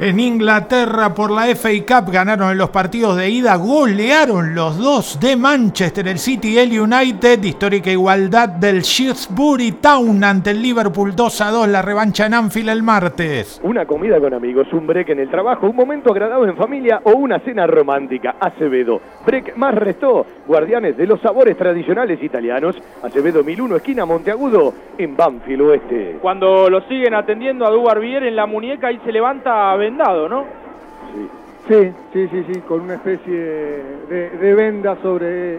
En 0.00 0.20
Inglaterra 0.20 1.12
por 1.12 1.32
la 1.32 1.46
FA 1.56 1.70
Cup 1.84 2.12
ganaron 2.12 2.52
en 2.52 2.58
los 2.58 2.70
partidos 2.70 3.16
de 3.16 3.30
ida, 3.30 3.56
golearon 3.56 4.54
los 4.54 4.78
dos 4.78 5.18
de 5.18 5.34
Manchester, 5.34 6.06
el 6.06 6.20
City 6.20 6.50
y 6.50 6.58
el 6.58 6.80
United, 6.80 7.42
histórica 7.42 7.90
igualdad 7.90 8.48
del 8.48 8.82
Shrewsbury 8.82 9.72
Town 9.72 10.22
ante 10.22 10.52
el 10.52 10.62
Liverpool 10.62 11.16
2 11.16 11.40
a 11.40 11.50
2, 11.50 11.68
la 11.68 11.82
revancha 11.82 12.26
en 12.26 12.34
Anfield 12.34 12.68
el 12.68 12.84
martes. 12.84 13.60
Una 13.64 13.86
comida 13.86 14.20
con 14.20 14.32
amigos, 14.32 14.72
un 14.72 14.86
break 14.86 15.08
en 15.08 15.18
el 15.18 15.30
trabajo, 15.30 15.66
un 15.66 15.74
momento 15.74 16.12
agradable 16.12 16.48
en 16.48 16.56
familia 16.56 17.00
o 17.02 17.14
una 17.14 17.40
cena 17.40 17.66
romántica. 17.66 18.36
Acevedo, 18.38 19.00
break 19.26 19.56
más 19.56 19.74
restó, 19.74 20.24
guardianes 20.48 20.96
de 20.96 21.06
los 21.06 21.20
sabores 21.20 21.56
tradicionales 21.56 22.20
italianos. 22.20 22.74
Acevedo 23.02 23.44
1001, 23.44 23.76
esquina 23.76 24.06
Monteagudo, 24.06 24.72
en 24.96 25.16
Banfield 25.16 25.60
Oeste. 25.60 26.16
Cuando 26.20 26.68
lo 26.68 26.80
siguen 26.88 27.14
atendiendo 27.14 27.66
a 27.66 27.70
Dubarbier 27.70 28.24
en 28.24 28.34
la 28.34 28.46
muñeca 28.46 28.90
y 28.90 28.98
se 29.00 29.12
levanta 29.12 29.72
a 29.72 29.76
¿no? 29.76 30.44
Sí. 31.68 31.92
Sí, 32.14 32.28
sí, 32.30 32.44
sí, 32.50 32.60
con 32.62 32.80
una 32.80 32.94
especie 32.94 33.36
de, 34.08 34.54
venda 34.54 34.96
sobre 35.02 35.58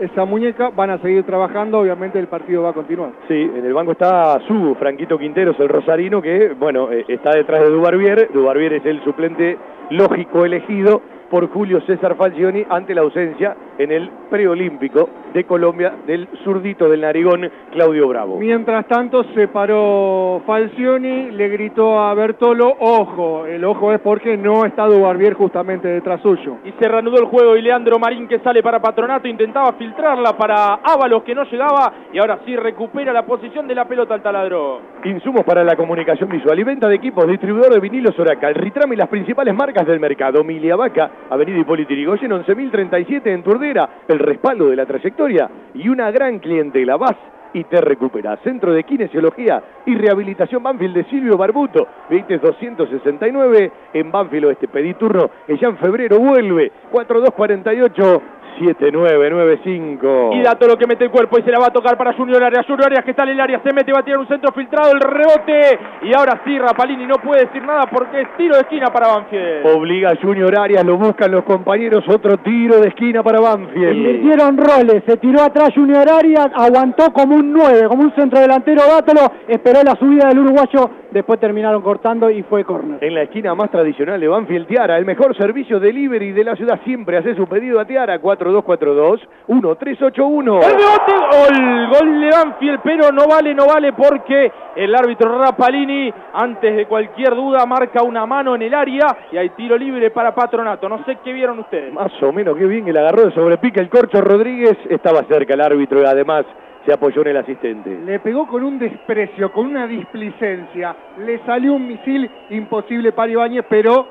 esa 0.00 0.24
muñeca. 0.24 0.70
Van 0.70 0.90
a 0.90 0.98
seguir 0.98 1.22
trabajando, 1.22 1.78
obviamente 1.78 2.18
el 2.18 2.26
partido 2.26 2.64
va 2.64 2.70
a 2.70 2.72
continuar. 2.72 3.10
Sí, 3.28 3.34
en 3.34 3.64
el 3.64 3.72
banco 3.72 3.92
está 3.92 4.40
su 4.48 4.74
Franquito 4.74 5.16
Quinteros, 5.16 5.58
el 5.60 5.68
rosarino, 5.68 6.20
que, 6.20 6.54
bueno, 6.58 6.90
eh, 6.90 7.04
está 7.06 7.30
detrás 7.30 7.60
de 7.60 7.70
Dubarbier. 7.70 8.30
Dubarbier 8.32 8.72
es 8.74 8.86
el 8.86 9.02
suplente 9.04 9.56
lógico 9.90 10.44
elegido 10.44 11.00
por 11.34 11.50
Julio 11.50 11.80
César 11.80 12.14
Falcioni 12.14 12.64
ante 12.70 12.94
la 12.94 13.00
ausencia 13.00 13.56
en 13.76 13.90
el 13.90 14.08
preolímpico 14.30 15.08
de 15.32 15.42
Colombia 15.42 15.92
del 16.06 16.28
zurdito 16.44 16.88
del 16.88 17.00
narigón 17.00 17.50
Claudio 17.72 18.06
Bravo. 18.06 18.38
Mientras 18.38 18.86
tanto 18.86 19.24
se 19.34 19.48
paró 19.48 20.42
Falcioni, 20.46 21.32
le 21.32 21.48
gritó 21.48 21.98
a 21.98 22.14
Bertolo, 22.14 22.76
ojo, 22.78 23.46
el 23.46 23.64
ojo 23.64 23.92
es 23.92 23.98
porque 23.98 24.36
no 24.36 24.64
está 24.64 24.86
Dubarbier 24.86 25.34
justamente 25.34 25.88
detrás 25.88 26.20
suyo. 26.22 26.58
Y 26.64 26.70
se 26.80 26.88
reanudó 26.88 27.18
el 27.18 27.24
juego 27.24 27.56
y 27.56 27.62
Leandro 27.62 27.98
Marín 27.98 28.28
que 28.28 28.38
sale 28.38 28.62
para 28.62 28.78
Patronato, 28.78 29.26
intentaba 29.26 29.72
filtrarla 29.72 30.36
para 30.36 30.74
Ábalos 30.84 31.24
que 31.24 31.34
no 31.34 31.42
llegaba 31.42 31.94
y 32.12 32.18
ahora 32.20 32.38
sí 32.46 32.54
recupera 32.54 33.12
la 33.12 33.26
posición 33.26 33.66
de 33.66 33.74
la 33.74 33.86
pelota 33.86 34.14
al 34.14 34.22
taladro. 34.22 34.80
Insumos 35.02 35.42
para 35.42 35.64
la 35.64 35.74
comunicación 35.74 36.28
visual 36.28 36.56
y 36.60 36.62
venta 36.62 36.86
de 36.86 36.94
equipos, 36.94 37.26
distribuidor 37.26 37.74
de 37.74 37.80
vinilos 37.80 38.16
Oracal, 38.20 38.54
Ritrame 38.54 38.94
y 38.94 38.98
las 38.98 39.08
principales 39.08 39.52
marcas 39.52 39.84
del 39.84 39.98
mercado, 39.98 40.44
Milia 40.44 40.76
Vaca, 40.76 41.10
Avenida 41.30 41.58
Hipólito 41.58 41.92
Yrigoyen, 41.92 42.30
11.037 42.30 43.26
en 43.26 43.42
Turdera, 43.42 43.88
el 44.08 44.18
respaldo 44.18 44.68
de 44.68 44.76
la 44.76 44.86
trayectoria 44.86 45.50
y 45.74 45.88
una 45.88 46.10
gran 46.10 46.38
clientela. 46.38 46.96
Vas 46.96 47.16
y 47.54 47.64
te 47.64 47.80
recupera. 47.80 48.36
Centro 48.38 48.72
de 48.72 48.82
Kinesiología 48.82 49.62
y 49.86 49.94
Rehabilitación 49.94 50.62
Banfield 50.62 50.96
de 50.96 51.04
Silvio 51.04 51.38
Barbuto, 51.38 51.86
20269 52.10 53.72
en 53.94 54.10
Banfield 54.10 54.46
Oeste. 54.46 54.68
Pedí 54.68 54.94
turno 54.94 55.30
que 55.46 55.56
ya 55.56 55.68
en 55.68 55.78
febrero 55.78 56.18
vuelve, 56.18 56.72
4248 56.90 58.22
7995. 58.58 60.30
Y 60.34 60.42
dato 60.42 60.66
lo 60.66 60.76
que 60.76 60.86
mete 60.86 61.04
el 61.04 61.10
cuerpo 61.10 61.38
y 61.38 61.42
se 61.42 61.50
la 61.50 61.58
va 61.58 61.66
a 61.66 61.72
tocar 61.72 61.96
para 61.96 62.12
Junior 62.12 62.42
Arias. 62.42 62.66
Junior 62.66 62.86
Arias 62.86 63.04
que 63.04 63.10
está 63.10 63.24
en 63.24 63.30
el 63.30 63.40
área, 63.40 63.60
se 63.62 63.72
mete, 63.72 63.92
va 63.92 64.00
a 64.00 64.04
tirar 64.04 64.20
un 64.20 64.28
centro 64.28 64.52
filtrado, 64.52 64.92
el 64.92 65.00
rebote. 65.00 65.78
Y 66.02 66.14
ahora 66.14 66.40
sí, 66.44 66.58
Rapalini 66.58 67.06
no 67.06 67.16
puede 67.16 67.46
decir 67.46 67.62
nada 67.62 67.86
porque 67.90 68.22
es 68.22 68.36
tiro 68.36 68.54
de 68.54 68.62
esquina 68.62 68.86
para 68.86 69.08
Banfield. 69.08 69.66
Obliga 69.66 70.10
a 70.10 70.16
Junior 70.16 70.58
Arias, 70.58 70.84
lo 70.84 70.96
buscan 70.96 71.30
los 71.30 71.44
compañeros, 71.44 72.04
otro 72.08 72.38
tiro 72.38 72.80
de 72.80 72.88
esquina 72.88 73.22
para 73.22 73.40
Banfield. 73.40 73.96
Invirtieron 73.96 74.56
roles, 74.56 75.02
se 75.06 75.16
tiró 75.16 75.42
atrás 75.42 75.70
Junior 75.74 76.08
Arias, 76.08 76.48
aguantó 76.54 77.12
como 77.12 77.36
un 77.36 77.52
9, 77.52 77.88
como 77.88 78.02
un 78.02 78.14
centro 78.14 78.40
delantero 78.40 78.82
Dátolo, 78.86 79.32
esperó 79.48 79.82
la 79.82 79.96
subida 79.96 80.28
del 80.28 80.38
uruguayo 80.38 80.90
después 81.14 81.38
terminaron 81.38 81.80
cortando 81.80 82.28
y 82.28 82.42
fue 82.42 82.64
córner. 82.64 83.02
En 83.02 83.14
la 83.14 83.22
esquina 83.22 83.54
más 83.54 83.70
tradicional 83.70 84.20
de 84.20 84.26
Banfield, 84.26 84.66
Tiara, 84.66 84.98
el 84.98 85.04
mejor 85.04 85.34
servicio 85.36 85.78
delivery 85.78 86.32
de 86.32 86.44
la 86.44 86.56
ciudad. 86.56 86.80
Siempre 86.84 87.16
hace 87.16 87.36
su 87.36 87.46
pedido 87.46 87.78
a 87.80 87.84
Tiara, 87.84 88.18
4242-1381. 88.52 90.62
El 90.62 90.72
rebote, 90.72 91.12
gol, 91.30 91.88
gol 91.90 92.20
de 92.20 92.30
Banfield, 92.30 92.80
pero 92.82 93.12
no 93.12 93.26
vale, 93.26 93.54
no 93.54 93.66
vale 93.66 93.92
porque 93.92 94.50
el 94.76 94.94
árbitro 94.94 95.38
Rapalini, 95.38 96.12
antes 96.32 96.76
de 96.76 96.86
cualquier 96.86 97.34
duda, 97.34 97.66
marca 97.66 98.02
una 98.02 98.24
mano 98.26 98.54
en 98.54 98.62
el 98.62 98.74
área 98.74 99.06
y 99.32 99.36
hay 99.36 99.50
tiro 99.50 99.76
libre 99.76 100.10
para 100.10 100.34
Patronato. 100.34 100.88
No 100.88 101.04
sé 101.04 101.18
qué 101.24 101.32
vieron 101.32 101.58
ustedes. 101.60 101.92
Más 101.92 102.12
o 102.22 102.32
menos, 102.32 102.56
qué 102.56 102.66
bien 102.66 102.84
que 102.84 102.92
le 102.92 103.00
agarró 103.00 103.26
de 103.26 103.32
sobrepica 103.32 103.80
el 103.80 103.88
corcho 103.88 104.20
Rodríguez. 104.20 104.76
Estaba 104.88 105.22
cerca 105.24 105.54
el 105.54 105.60
árbitro 105.60 106.00
y 106.02 106.04
además 106.04 106.44
se 106.84 106.92
apoyó 106.92 107.22
en 107.22 107.28
el 107.28 107.36
asistente. 107.38 107.98
Le 108.04 108.20
pegó 108.20 108.46
con 108.46 108.62
un 108.62 108.78
desprecio, 108.78 109.50
con 109.52 109.66
una 109.66 109.86
displicencia. 109.86 110.94
Le 111.18 111.38
salió 111.44 111.74
un 111.74 111.86
misil 111.86 112.30
imposible 112.50 113.12
para 113.12 113.32
Ibáñez, 113.32 113.64
pero 113.68 114.06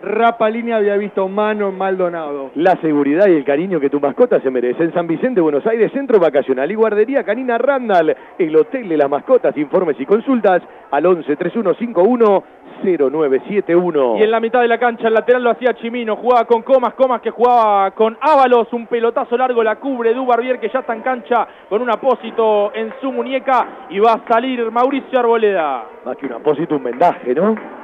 Rapalini 0.00 0.72
había 0.72 0.96
visto 0.96 1.28
mano 1.28 1.68
en 1.68 1.76
Maldonado. 1.76 2.50
La 2.54 2.76
seguridad 2.80 3.26
y 3.26 3.32
el 3.32 3.44
cariño 3.44 3.80
que 3.80 3.90
tu 3.90 4.00
mascota 4.00 4.40
se 4.40 4.50
merece. 4.50 4.84
En 4.84 4.92
San 4.92 5.06
Vicente, 5.06 5.40
Buenos 5.40 5.66
Aires, 5.66 5.90
Centro 5.92 6.20
Vacacional 6.20 6.70
y 6.70 6.74
Guardería 6.74 7.24
Canina 7.24 7.58
Randall. 7.58 8.16
El 8.38 8.56
Hotel 8.56 8.88
de 8.88 8.96
las 8.96 9.10
Mascotas. 9.10 9.56
Informes 9.56 9.96
y 9.98 10.06
consultas 10.06 10.62
al 10.90 11.04
11 11.04 11.36
3151 11.36 12.44
0971. 12.82 14.18
Y 14.18 14.22
en 14.22 14.30
la 14.30 14.40
mitad 14.40 14.60
de 14.60 14.68
la 14.68 14.78
cancha, 14.78 15.08
el 15.08 15.14
lateral 15.14 15.42
lo 15.42 15.50
hacía 15.50 15.74
Chimino, 15.74 16.16
jugaba 16.16 16.44
con 16.44 16.62
Comas, 16.62 16.94
Comas 16.94 17.20
que 17.20 17.30
jugaba 17.30 17.90
con 17.92 18.16
Ábalos, 18.20 18.72
un 18.72 18.86
pelotazo 18.86 19.36
largo 19.36 19.62
la 19.62 19.76
cubre 19.76 20.14
Dubarbier 20.14 20.60
que 20.60 20.68
ya 20.68 20.80
está 20.80 20.94
en 20.94 21.02
cancha 21.02 21.46
con 21.68 21.82
un 21.82 21.90
apósito 21.90 22.72
en 22.74 22.92
su 23.00 23.12
muñeca 23.12 23.86
y 23.90 23.98
va 23.98 24.12
a 24.12 24.28
salir 24.28 24.70
Mauricio 24.70 25.18
Arboleda. 25.18 25.84
Más 26.04 26.16
que 26.16 26.26
un 26.26 26.34
apósito, 26.34 26.76
un 26.76 26.84
vendaje, 26.84 27.34
¿no? 27.34 27.77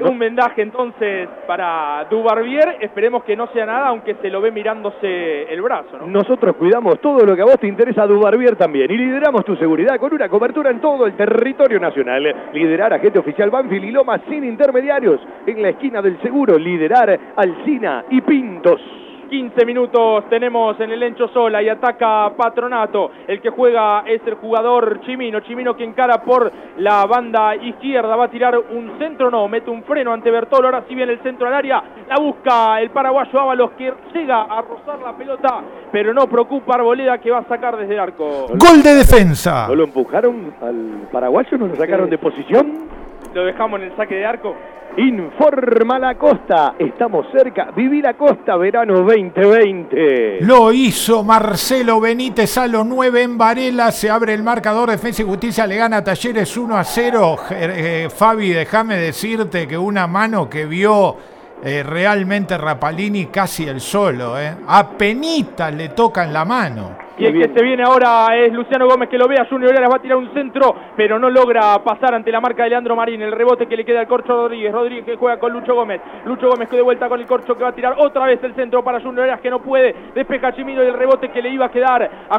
Un 0.00 0.18
vendaje 0.18 0.62
entonces 0.62 1.28
para 1.46 2.06
Dubarbier, 2.10 2.76
esperemos 2.80 3.24
que 3.24 3.36
no 3.36 3.48
sea 3.48 3.66
nada, 3.66 3.88
aunque 3.88 4.14
se 4.16 4.30
lo 4.30 4.40
ve 4.40 4.50
mirándose 4.50 5.42
el 5.52 5.60
brazo. 5.60 5.98
¿no? 5.98 6.06
Nosotros 6.06 6.56
cuidamos 6.56 7.00
todo 7.00 7.24
lo 7.24 7.34
que 7.34 7.42
a 7.42 7.46
vos 7.46 7.58
te 7.58 7.66
interesa, 7.66 8.06
Dubarbier 8.06 8.56
también, 8.56 8.90
y 8.90 8.96
lideramos 8.96 9.44
tu 9.44 9.56
seguridad 9.56 9.98
con 9.98 10.12
una 10.12 10.28
cobertura 10.28 10.70
en 10.70 10.80
todo 10.80 11.06
el 11.06 11.14
territorio 11.16 11.80
nacional. 11.80 12.50
Liderar 12.52 12.92
agente 12.92 13.18
oficial 13.18 13.50
Banfield 13.50 13.84
y 13.84 13.90
Loma 13.90 14.20
sin 14.28 14.44
intermediarios, 14.44 15.20
en 15.46 15.62
la 15.62 15.70
esquina 15.70 16.00
del 16.00 16.20
seguro, 16.22 16.58
liderar 16.58 17.18
Alcina 17.36 18.04
y 18.10 18.20
Pintos. 18.20 18.80
15 19.28 19.66
minutos 19.66 20.24
tenemos 20.30 20.78
en 20.80 20.90
el 20.90 21.02
Encho 21.02 21.28
Sola 21.28 21.62
y 21.62 21.68
ataca 21.68 22.30
Patronato. 22.36 23.10
El 23.26 23.40
que 23.40 23.50
juega 23.50 24.04
es 24.06 24.20
el 24.26 24.34
jugador 24.34 25.00
Chimino. 25.02 25.40
Chimino 25.40 25.76
que 25.76 25.84
encara 25.84 26.22
por 26.22 26.50
la 26.78 27.04
banda 27.04 27.54
izquierda. 27.56 28.16
Va 28.16 28.24
a 28.24 28.30
tirar 28.30 28.58
un 28.58 28.98
centro, 28.98 29.30
no, 29.30 29.46
mete 29.48 29.70
un 29.70 29.82
freno 29.84 30.12
ante 30.12 30.30
Bertolo. 30.30 30.68
Ahora 30.68 30.84
sí 30.88 30.94
viene 30.94 31.12
el 31.12 31.22
centro 31.22 31.46
al 31.46 31.54
área. 31.54 31.82
La 32.08 32.18
busca 32.18 32.80
el 32.80 32.90
paraguayo 32.90 33.38
Ábalos 33.38 33.72
que 33.72 33.92
llega 34.14 34.42
a 34.42 34.62
rozar 34.62 34.98
la 35.00 35.16
pelota, 35.16 35.60
pero 35.92 36.14
no 36.14 36.26
preocupa 36.26 36.74
Arboleda 36.74 37.18
que 37.18 37.30
va 37.30 37.38
a 37.38 37.44
sacar 37.44 37.76
desde 37.76 37.94
el 37.94 38.00
arco. 38.00 38.46
Gol 38.48 38.82
de 38.82 38.94
defensa. 38.94 39.66
¿No 39.68 39.74
lo 39.74 39.84
empujaron 39.84 40.54
al 40.62 41.08
paraguayo? 41.12 41.58
¿No 41.58 41.66
lo 41.66 41.76
sacaron 41.76 42.08
de 42.08 42.18
posición? 42.18 42.88
Lo 43.34 43.44
dejamos 43.44 43.80
en 43.80 43.86
el 43.86 43.96
saque 43.96 44.16
de 44.16 44.26
arco. 44.26 44.54
Informa 44.96 45.98
la 45.98 46.16
costa, 46.16 46.74
estamos 46.78 47.26
cerca. 47.30 47.70
Vivir 47.76 48.02
la 48.02 48.14
costa, 48.14 48.56
verano 48.56 48.94
2020. 49.02 50.38
Lo 50.40 50.72
hizo 50.72 51.22
Marcelo 51.22 52.00
Benítez 52.00 52.58
a 52.58 52.66
los 52.66 52.84
9 52.84 53.22
en 53.22 53.38
Varela. 53.38 53.92
Se 53.92 54.10
abre 54.10 54.34
el 54.34 54.42
marcador. 54.42 54.90
Defensa 54.90 55.22
y 55.22 55.26
Justicia 55.26 55.66
le 55.66 55.76
gana 55.76 55.98
a 55.98 56.04
Talleres 56.04 56.56
1 56.56 56.76
a 56.76 56.82
0. 56.82 57.36
Eh, 57.50 58.08
Fabi, 58.10 58.50
déjame 58.50 58.96
decirte 58.96 59.68
que 59.68 59.78
una 59.78 60.06
mano 60.06 60.48
que 60.48 60.66
vio 60.66 61.16
eh, 61.62 61.82
realmente 61.82 62.56
Rapalini 62.56 63.26
casi 63.26 63.66
el 63.66 63.80
solo. 63.80 64.38
Eh. 64.38 64.54
A 64.66 64.88
Penita 64.90 65.70
le 65.70 65.90
tocan 65.90 66.32
la 66.32 66.44
mano. 66.44 67.08
Y 67.18 67.26
el 67.26 67.32
que 67.32 67.52
se 67.52 67.64
viene 67.64 67.82
ahora 67.82 68.28
es 68.36 68.52
Luciano 68.52 68.86
Gómez 68.86 69.08
que 69.08 69.18
lo 69.18 69.26
ve 69.26 69.40
a 69.40 69.46
Junior 69.46 69.72
Arias, 69.72 69.90
va 69.90 69.96
a 69.96 70.02
tirar 70.02 70.18
un 70.18 70.32
centro, 70.32 70.76
pero 70.96 71.18
no 71.18 71.28
logra 71.28 71.76
pasar 71.82 72.14
ante 72.14 72.30
la 72.30 72.40
marca 72.40 72.62
de 72.62 72.70
Leandro 72.70 72.94
Marín. 72.94 73.20
El 73.20 73.32
rebote 73.32 73.66
que 73.66 73.76
le 73.76 73.84
queda 73.84 74.00
al 74.00 74.06
Corcho 74.06 74.34
Rodríguez. 74.34 74.72
Rodríguez 74.72 75.04
que 75.04 75.16
juega 75.16 75.40
con 75.40 75.52
Lucho 75.52 75.74
Gómez. 75.74 76.00
Lucho 76.24 76.48
Gómez 76.48 76.68
que 76.68 76.76
de 76.76 76.82
vuelta 76.82 77.08
con 77.08 77.18
el 77.18 77.26
Corcho 77.26 77.56
que 77.56 77.64
va 77.64 77.70
a 77.70 77.74
tirar 77.74 77.96
otra 77.98 78.26
vez 78.26 78.38
el 78.44 78.54
centro 78.54 78.84
para 78.84 79.00
Junior 79.00 79.24
Arias 79.24 79.40
que 79.40 79.50
no 79.50 79.60
puede. 79.60 79.94
Despeja 80.14 80.54
Chimino 80.54 80.84
y 80.84 80.86
el 80.86 80.94
rebote 80.94 81.30
que 81.30 81.42
le 81.42 81.50
iba 81.50 81.66
a 81.66 81.70
quedar 81.70 82.08
a 82.30 82.38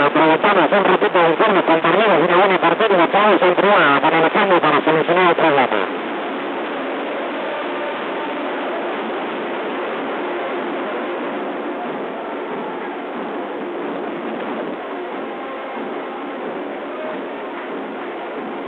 Preocupados, 0.00 0.70
son 0.70 0.84
repito 0.84 1.18
informes, 1.28 1.64
compañeros, 1.64 2.18
una 2.26 2.36
buena 2.36 2.58
partida, 2.58 2.94
una 2.94 3.06
pausa, 3.06 3.46
para 4.00 4.20
para 4.60 5.49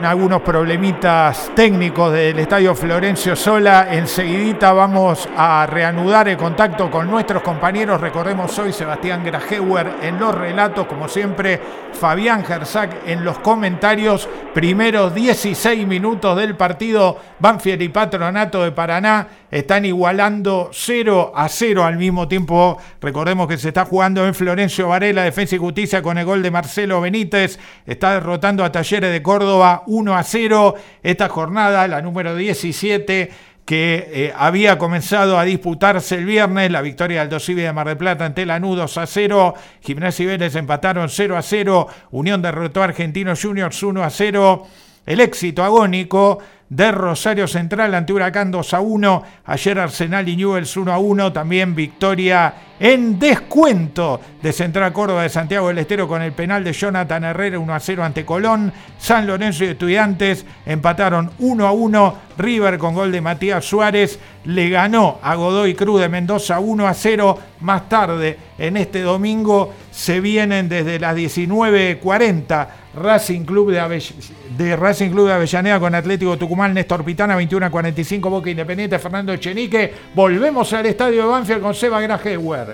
algunos 0.04 0.42
problemitas 0.42 1.50
técnicos 1.54 2.12
del 2.12 2.38
estadio 2.38 2.74
Florencio 2.74 3.36
Sola. 3.36 3.88
Enseguidita 3.90 4.72
vamos 4.72 5.28
a 5.36 5.66
reanudar 5.66 6.28
el 6.28 6.36
contacto 6.36 6.90
con 6.90 7.10
nuestros 7.10 7.42
compañeros. 7.42 8.00
Recordemos 8.00 8.58
hoy 8.58 8.72
Sebastián 8.72 9.24
Grajeuer 9.24 9.92
en 10.02 10.18
los 10.18 10.34
relatos, 10.34 10.86
como 10.86 11.08
siempre, 11.08 11.60
Fabián 11.92 12.44
Gersac 12.44 13.06
en 13.06 13.24
los 13.24 13.38
comentarios. 13.38 14.28
Primeros 14.54 15.14
16 15.14 15.86
minutos 15.86 16.36
del 16.36 16.56
partido, 16.56 17.18
Banfield 17.38 17.82
y 17.82 17.88
Patronato 17.88 18.62
de 18.62 18.72
Paraná 18.72 19.28
están 19.50 19.84
igualando 19.84 20.70
0 20.72 21.32
a 21.34 21.48
0 21.48 21.84
al 21.84 21.96
mismo 21.96 22.26
tiempo. 22.28 22.78
Recordemos 23.00 23.46
que 23.46 23.58
se 23.58 23.68
está 23.68 23.84
jugando 23.84 24.26
en 24.26 24.34
Florencio 24.34 24.88
Varela, 24.88 25.22
Defensa 25.22 25.54
y 25.54 25.58
Justicia 25.58 26.02
con 26.02 26.18
el 26.18 26.24
gol 26.24 26.42
de 26.42 26.50
Marcelo 26.50 27.00
Benítez. 27.00 27.58
Está 27.86 28.14
derrotando 28.14 28.64
a 28.64 28.72
Talleres 28.72 29.12
de 29.12 29.22
Córdoba 29.22 29.82
1 29.92 30.16
a 30.16 30.22
0. 30.22 30.74
Esta 31.02 31.28
jornada, 31.28 31.86
la 31.86 32.00
número 32.00 32.34
17 32.34 33.30
que 33.64 34.08
eh, 34.12 34.32
había 34.36 34.76
comenzado 34.76 35.38
a 35.38 35.44
disputarse 35.44 36.16
el 36.16 36.24
viernes, 36.24 36.70
la 36.70 36.82
victoria 36.82 37.20
del 37.20 37.28
Dosivi 37.28 37.62
de 37.62 37.72
Mar 37.72 37.86
del 37.86 37.96
Plata 37.96 38.24
ante 38.24 38.44
Lanús 38.44 38.76
2 38.76 38.98
a 38.98 39.06
0, 39.06 39.54
Gimnasia 39.80 40.24
y 40.24 40.26
Vélez 40.26 40.56
empataron 40.56 41.08
0 41.08 41.36
a 41.36 41.42
0, 41.42 41.86
Unión 42.10 42.42
derrotó 42.42 42.80
a 42.80 42.86
Argentinos 42.86 43.40
Juniors 43.40 43.80
1 43.80 44.02
a 44.02 44.10
0, 44.10 44.66
el 45.06 45.20
éxito 45.20 45.62
agónico 45.62 46.40
de 46.72 46.90
Rosario 46.90 47.46
Central 47.46 47.94
ante 47.94 48.14
Huracán 48.14 48.50
2 48.50 48.72
a 48.72 48.80
1. 48.80 49.22
Ayer 49.44 49.78
Arsenal 49.78 50.26
y 50.26 50.36
Newells 50.36 50.74
1 50.74 50.90
a 50.90 50.98
1. 50.98 51.32
También 51.32 51.74
victoria 51.74 52.54
en 52.80 53.18
descuento 53.18 54.20
de 54.42 54.52
Central 54.52 54.92
Córdoba 54.92 55.22
de 55.22 55.28
Santiago 55.28 55.68
del 55.68 55.78
Estero 55.78 56.08
con 56.08 56.20
el 56.22 56.32
penal 56.32 56.64
de 56.64 56.72
Jonathan 56.72 57.24
Herrera 57.24 57.58
1 57.58 57.74
a 57.74 57.80
0 57.80 58.04
ante 58.04 58.24
Colón. 58.24 58.72
San 58.98 59.26
Lorenzo 59.26 59.64
y 59.64 59.68
Estudiantes 59.68 60.44
empataron 60.66 61.30
1 61.38 61.66
a 61.66 61.72
1. 61.72 62.18
River 62.38 62.78
con 62.78 62.94
gol 62.94 63.12
de 63.12 63.20
Matías 63.20 63.64
Suárez 63.64 64.18
le 64.44 64.68
ganó 64.68 65.18
a 65.22 65.34
Godoy 65.34 65.74
Cruz 65.74 66.00
de 66.00 66.08
Mendoza 66.08 66.58
1 66.58 66.86
a 66.86 66.94
0. 66.94 67.38
Más 67.60 67.88
tarde, 67.88 68.38
en 68.58 68.76
este 68.76 69.02
domingo, 69.02 69.72
se 69.90 70.20
vienen 70.20 70.68
desde 70.68 70.98
las 70.98 71.16
19.40 71.16 72.66
Racing 72.94 73.44
Club 73.44 73.70
de, 73.70 74.76
Racing 74.76 75.10
Club 75.10 75.28
de 75.28 75.32
Avellaneda 75.32 75.80
con 75.80 75.94
Atlético 75.94 76.36
Tucumán, 76.36 76.74
Néstor 76.74 77.04
Pitana, 77.04 77.36
21 77.36 77.66
a 77.66 77.70
45, 77.70 78.28
Boca 78.30 78.50
Independiente, 78.50 78.98
Fernando 78.98 79.32
Echenique. 79.32 79.92
Volvemos 80.14 80.72
al 80.72 80.86
estadio 80.86 81.22
de 81.22 81.28
Banfield 81.28 81.62
con 81.62 81.74
Seba 81.74 82.00
Grajewer. 82.00 82.71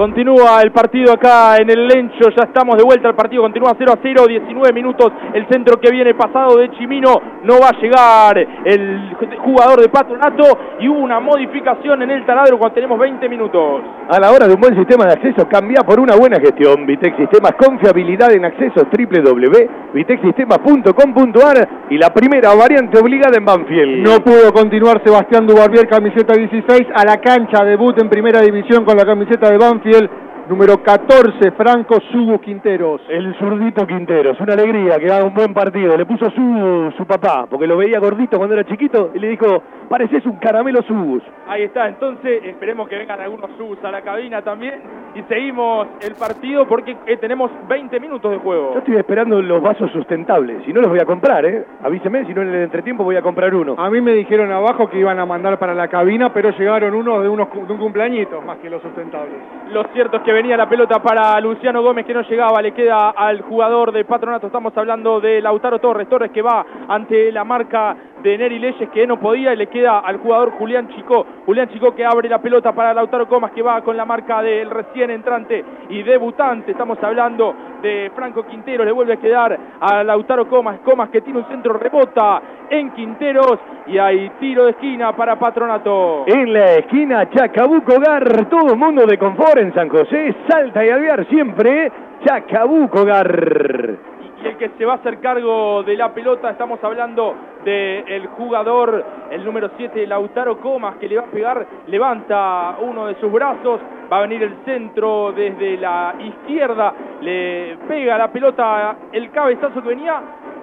Continúa 0.00 0.62
el 0.62 0.72
partido 0.72 1.12
acá 1.12 1.58
en 1.58 1.68
el 1.68 1.86
Lencho, 1.86 2.30
ya 2.34 2.44
estamos 2.44 2.78
de 2.78 2.82
vuelta, 2.82 3.10
el 3.10 3.14
partido 3.14 3.42
continúa 3.42 3.74
0 3.76 3.92
a 3.92 3.98
0, 4.00 4.24
19 4.28 4.72
minutos, 4.72 5.12
el 5.34 5.46
centro 5.46 5.78
que 5.78 5.90
viene 5.90 6.14
pasado 6.14 6.56
de 6.56 6.70
Chimino, 6.70 7.20
no 7.44 7.60
va 7.60 7.68
a 7.68 7.78
llegar 7.78 8.38
el 8.64 9.14
jugador 9.44 9.82
de 9.82 9.90
Patronato 9.90 10.58
y 10.80 10.88
hubo 10.88 11.00
una 11.00 11.20
modificación 11.20 12.00
en 12.00 12.12
el 12.12 12.24
taladro 12.24 12.56
cuando 12.56 12.76
tenemos 12.76 12.98
20 12.98 13.28
minutos. 13.28 13.82
A 14.08 14.18
la 14.18 14.32
hora 14.32 14.48
de 14.48 14.54
un 14.54 14.60
buen 14.62 14.74
sistema 14.74 15.04
de 15.04 15.12
acceso, 15.12 15.46
cambia 15.46 15.82
por 15.82 16.00
una 16.00 16.16
buena 16.16 16.40
gestión. 16.40 16.86
Vitec 16.86 17.18
Sistemas, 17.18 17.52
confiabilidad 17.62 18.32
en 18.32 18.46
accesos 18.46 18.84
www.vitecsistemas.com.ar 18.90 21.68
y 21.90 21.98
la 21.98 22.08
primera 22.08 22.54
variante 22.54 22.98
obligada 22.98 23.36
en 23.36 23.44
Banfield. 23.44 24.02
No 24.02 24.20
pudo 24.24 24.50
continuar 24.54 25.02
Sebastián 25.04 25.46
Dubarbier, 25.46 25.86
camiseta 25.86 26.32
16, 26.32 26.86
a 26.94 27.04
la 27.04 27.18
cancha, 27.18 27.62
debut 27.66 28.00
en 28.00 28.08
primera 28.08 28.40
división 28.40 28.86
con 28.86 28.96
la 28.96 29.04
camiseta 29.04 29.50
de 29.50 29.58
Banfield. 29.58 29.89
يسيل 29.90 30.08
Número 30.50 30.82
14, 30.82 31.52
Franco 31.52 32.00
Subu 32.10 32.40
Quinteros. 32.40 33.00
El 33.08 33.36
zurdito 33.38 33.86
Quinteros, 33.86 34.40
una 34.40 34.54
alegría 34.54 34.98
que 34.98 35.08
haga 35.08 35.24
un 35.24 35.32
buen 35.32 35.54
partido. 35.54 35.96
Le 35.96 36.04
puso 36.04 36.28
su, 36.32 36.92
su 36.96 37.06
papá, 37.06 37.46
porque 37.48 37.68
lo 37.68 37.76
veía 37.76 38.00
gordito 38.00 38.36
cuando 38.36 38.56
era 38.56 38.64
chiquito, 38.66 39.12
y 39.14 39.20
le 39.20 39.28
dijo, 39.28 39.62
pareces 39.88 40.26
un 40.26 40.38
caramelo 40.38 40.82
Subus. 40.82 41.22
Ahí 41.46 41.64
está, 41.64 41.88
entonces 41.88 42.44
esperemos 42.44 42.88
que 42.88 42.96
vengan 42.96 43.20
algunos 43.20 43.50
subs 43.58 43.84
a 43.84 43.90
la 43.90 44.02
cabina 44.02 44.40
también 44.40 44.80
y 45.16 45.22
seguimos 45.22 45.88
el 46.00 46.14
partido 46.14 46.64
porque 46.64 46.96
eh, 47.06 47.16
tenemos 47.16 47.50
20 47.68 47.98
minutos 47.98 48.30
de 48.30 48.38
juego. 48.38 48.74
Yo 48.74 48.78
estoy 48.78 48.96
esperando 48.96 49.42
los 49.42 49.60
vasos 49.60 49.90
sustentables, 49.90 50.64
si 50.64 50.72
no 50.72 50.80
los 50.80 50.90
voy 50.90 51.00
a 51.00 51.04
comprar, 51.04 51.44
¿eh? 51.44 51.64
Avíseme, 51.82 52.24
si 52.24 52.32
no 52.32 52.42
en 52.42 52.50
el 52.50 52.62
entretiempo 52.62 53.02
voy 53.02 53.16
a 53.16 53.22
comprar 53.22 53.52
uno. 53.52 53.74
A 53.76 53.90
mí 53.90 54.00
me 54.00 54.12
dijeron 54.12 54.52
abajo 54.52 54.88
que 54.88 55.00
iban 55.00 55.18
a 55.18 55.26
mandar 55.26 55.58
para 55.58 55.74
la 55.74 55.88
cabina, 55.88 56.32
pero 56.32 56.50
llegaron 56.50 56.94
unos 56.94 57.22
de, 57.24 57.28
unos, 57.28 57.48
de 57.52 57.72
un 57.72 57.78
cumpleañito 57.78 58.40
más 58.42 58.58
que 58.58 58.70
los 58.70 58.80
sustentables. 58.82 59.34
Lo 59.72 59.82
cierto 59.92 60.18
es 60.18 60.22
que 60.22 60.32
venía 60.40 60.56
la 60.56 60.70
pelota 60.70 61.02
para 61.02 61.38
Luciano 61.38 61.82
Gómez 61.82 62.06
que 62.06 62.14
no 62.14 62.22
llegaba, 62.22 62.62
le 62.62 62.72
queda 62.72 63.10
al 63.10 63.42
jugador 63.42 63.92
de 63.92 64.06
Patronato, 64.06 64.46
estamos 64.46 64.74
hablando 64.74 65.20
de 65.20 65.38
Lautaro 65.42 65.78
Torres, 65.80 66.08
Torres 66.08 66.30
que 66.30 66.40
va 66.40 66.64
ante 66.88 67.30
la 67.30 67.44
marca 67.44 67.94
de 68.22 68.38
Neri 68.38 68.58
Leyes 68.58 68.88
que 68.90 69.06
no 69.06 69.18
podía 69.18 69.52
y 69.52 69.56
le 69.56 69.66
queda 69.68 70.00
al 70.00 70.18
jugador 70.18 70.52
Julián 70.52 70.88
Chico, 70.88 71.26
Julián 71.46 71.68
Chico 71.68 71.94
que 71.94 72.04
abre 72.04 72.28
la 72.28 72.40
pelota 72.40 72.72
para 72.72 72.94
Lautaro 72.94 73.28
Comas 73.28 73.52
que 73.52 73.62
va 73.62 73.80
con 73.82 73.96
la 73.96 74.04
marca 74.04 74.42
del 74.42 74.70
recién 74.70 75.10
entrante 75.10 75.64
y 75.88 76.02
debutante, 76.02 76.72
estamos 76.72 76.98
hablando 77.02 77.54
de 77.82 78.10
Franco 78.14 78.44
Quintero, 78.44 78.84
le 78.84 78.92
vuelve 78.92 79.14
a 79.14 79.16
quedar 79.16 79.58
a 79.80 80.04
Lautaro 80.04 80.48
Comas, 80.48 80.80
Comas 80.80 81.08
que 81.10 81.22
tiene 81.22 81.38
un 81.38 81.48
centro 81.48 81.74
rebota 81.74 82.42
en 82.68 82.90
Quinteros 82.92 83.58
y 83.86 83.98
hay 83.98 84.30
tiro 84.38 84.64
de 84.64 84.70
esquina 84.72 85.14
para 85.16 85.38
Patronato. 85.38 86.24
En 86.26 86.52
la 86.52 86.74
esquina 86.76 87.28
Chacabuco 87.30 87.98
Gar, 87.98 88.46
todo 88.48 88.76
mundo 88.76 89.06
de 89.06 89.18
confort 89.18 89.58
en 89.58 89.74
San 89.74 89.88
José, 89.88 90.34
salta 90.48 90.84
y 90.84 90.90
alvear 90.90 91.26
siempre 91.28 91.90
Chacabuco 92.24 93.04
Gar. 93.04 94.09
Y 94.42 94.46
el 94.46 94.56
que 94.56 94.70
se 94.78 94.84
va 94.84 94.94
a 94.94 94.96
hacer 94.96 95.20
cargo 95.20 95.82
de 95.82 95.96
la 95.96 96.14
pelota, 96.14 96.50
estamos 96.50 96.82
hablando 96.82 97.34
del 97.64 98.26
jugador, 98.28 99.04
el 99.30 99.44
número 99.44 99.70
7, 99.76 100.06
Lautaro 100.06 100.58
Comas, 100.58 100.96
que 100.96 101.08
le 101.08 101.16
va 101.16 101.24
a 101.24 101.30
pegar, 101.30 101.66
levanta 101.88 102.76
uno 102.80 103.06
de 103.06 103.16
sus 103.16 103.30
brazos, 103.30 103.80
va 104.10 104.18
a 104.18 104.22
venir 104.22 104.42
el 104.42 104.56
centro 104.64 105.32
desde 105.32 105.76
la 105.76 106.14
izquierda, 106.18 106.94
le 107.20 107.76
pega 107.86 108.16
la 108.16 108.28
pelota, 108.28 108.96
el 109.12 109.30
cabezazo 109.30 109.82
que 109.82 109.88
venía 109.88 110.22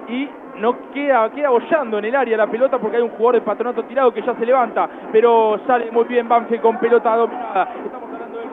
y 0.09 0.27
no 0.57 0.91
queda, 0.91 1.29
queda 1.29 1.49
bollando 1.49 1.99
en 1.99 2.05
el 2.05 2.15
área 2.15 2.37
la 2.37 2.47
pelota 2.47 2.79
porque 2.79 2.97
hay 2.97 3.03
un 3.03 3.09
jugador 3.09 3.35
de 3.35 3.41
patronato 3.41 3.83
tirado 3.83 4.11
que 4.11 4.21
ya 4.21 4.33
se 4.33 4.45
levanta, 4.45 4.89
pero 5.11 5.59
sale 5.67 5.91
muy 5.91 6.05
bien 6.05 6.27
Banfield 6.27 6.61
con 6.61 6.79
pelota 6.79 7.15
dominada. 7.15 7.69
Estamos 7.85 8.09
hablando 8.11 8.39
del 8.39 8.47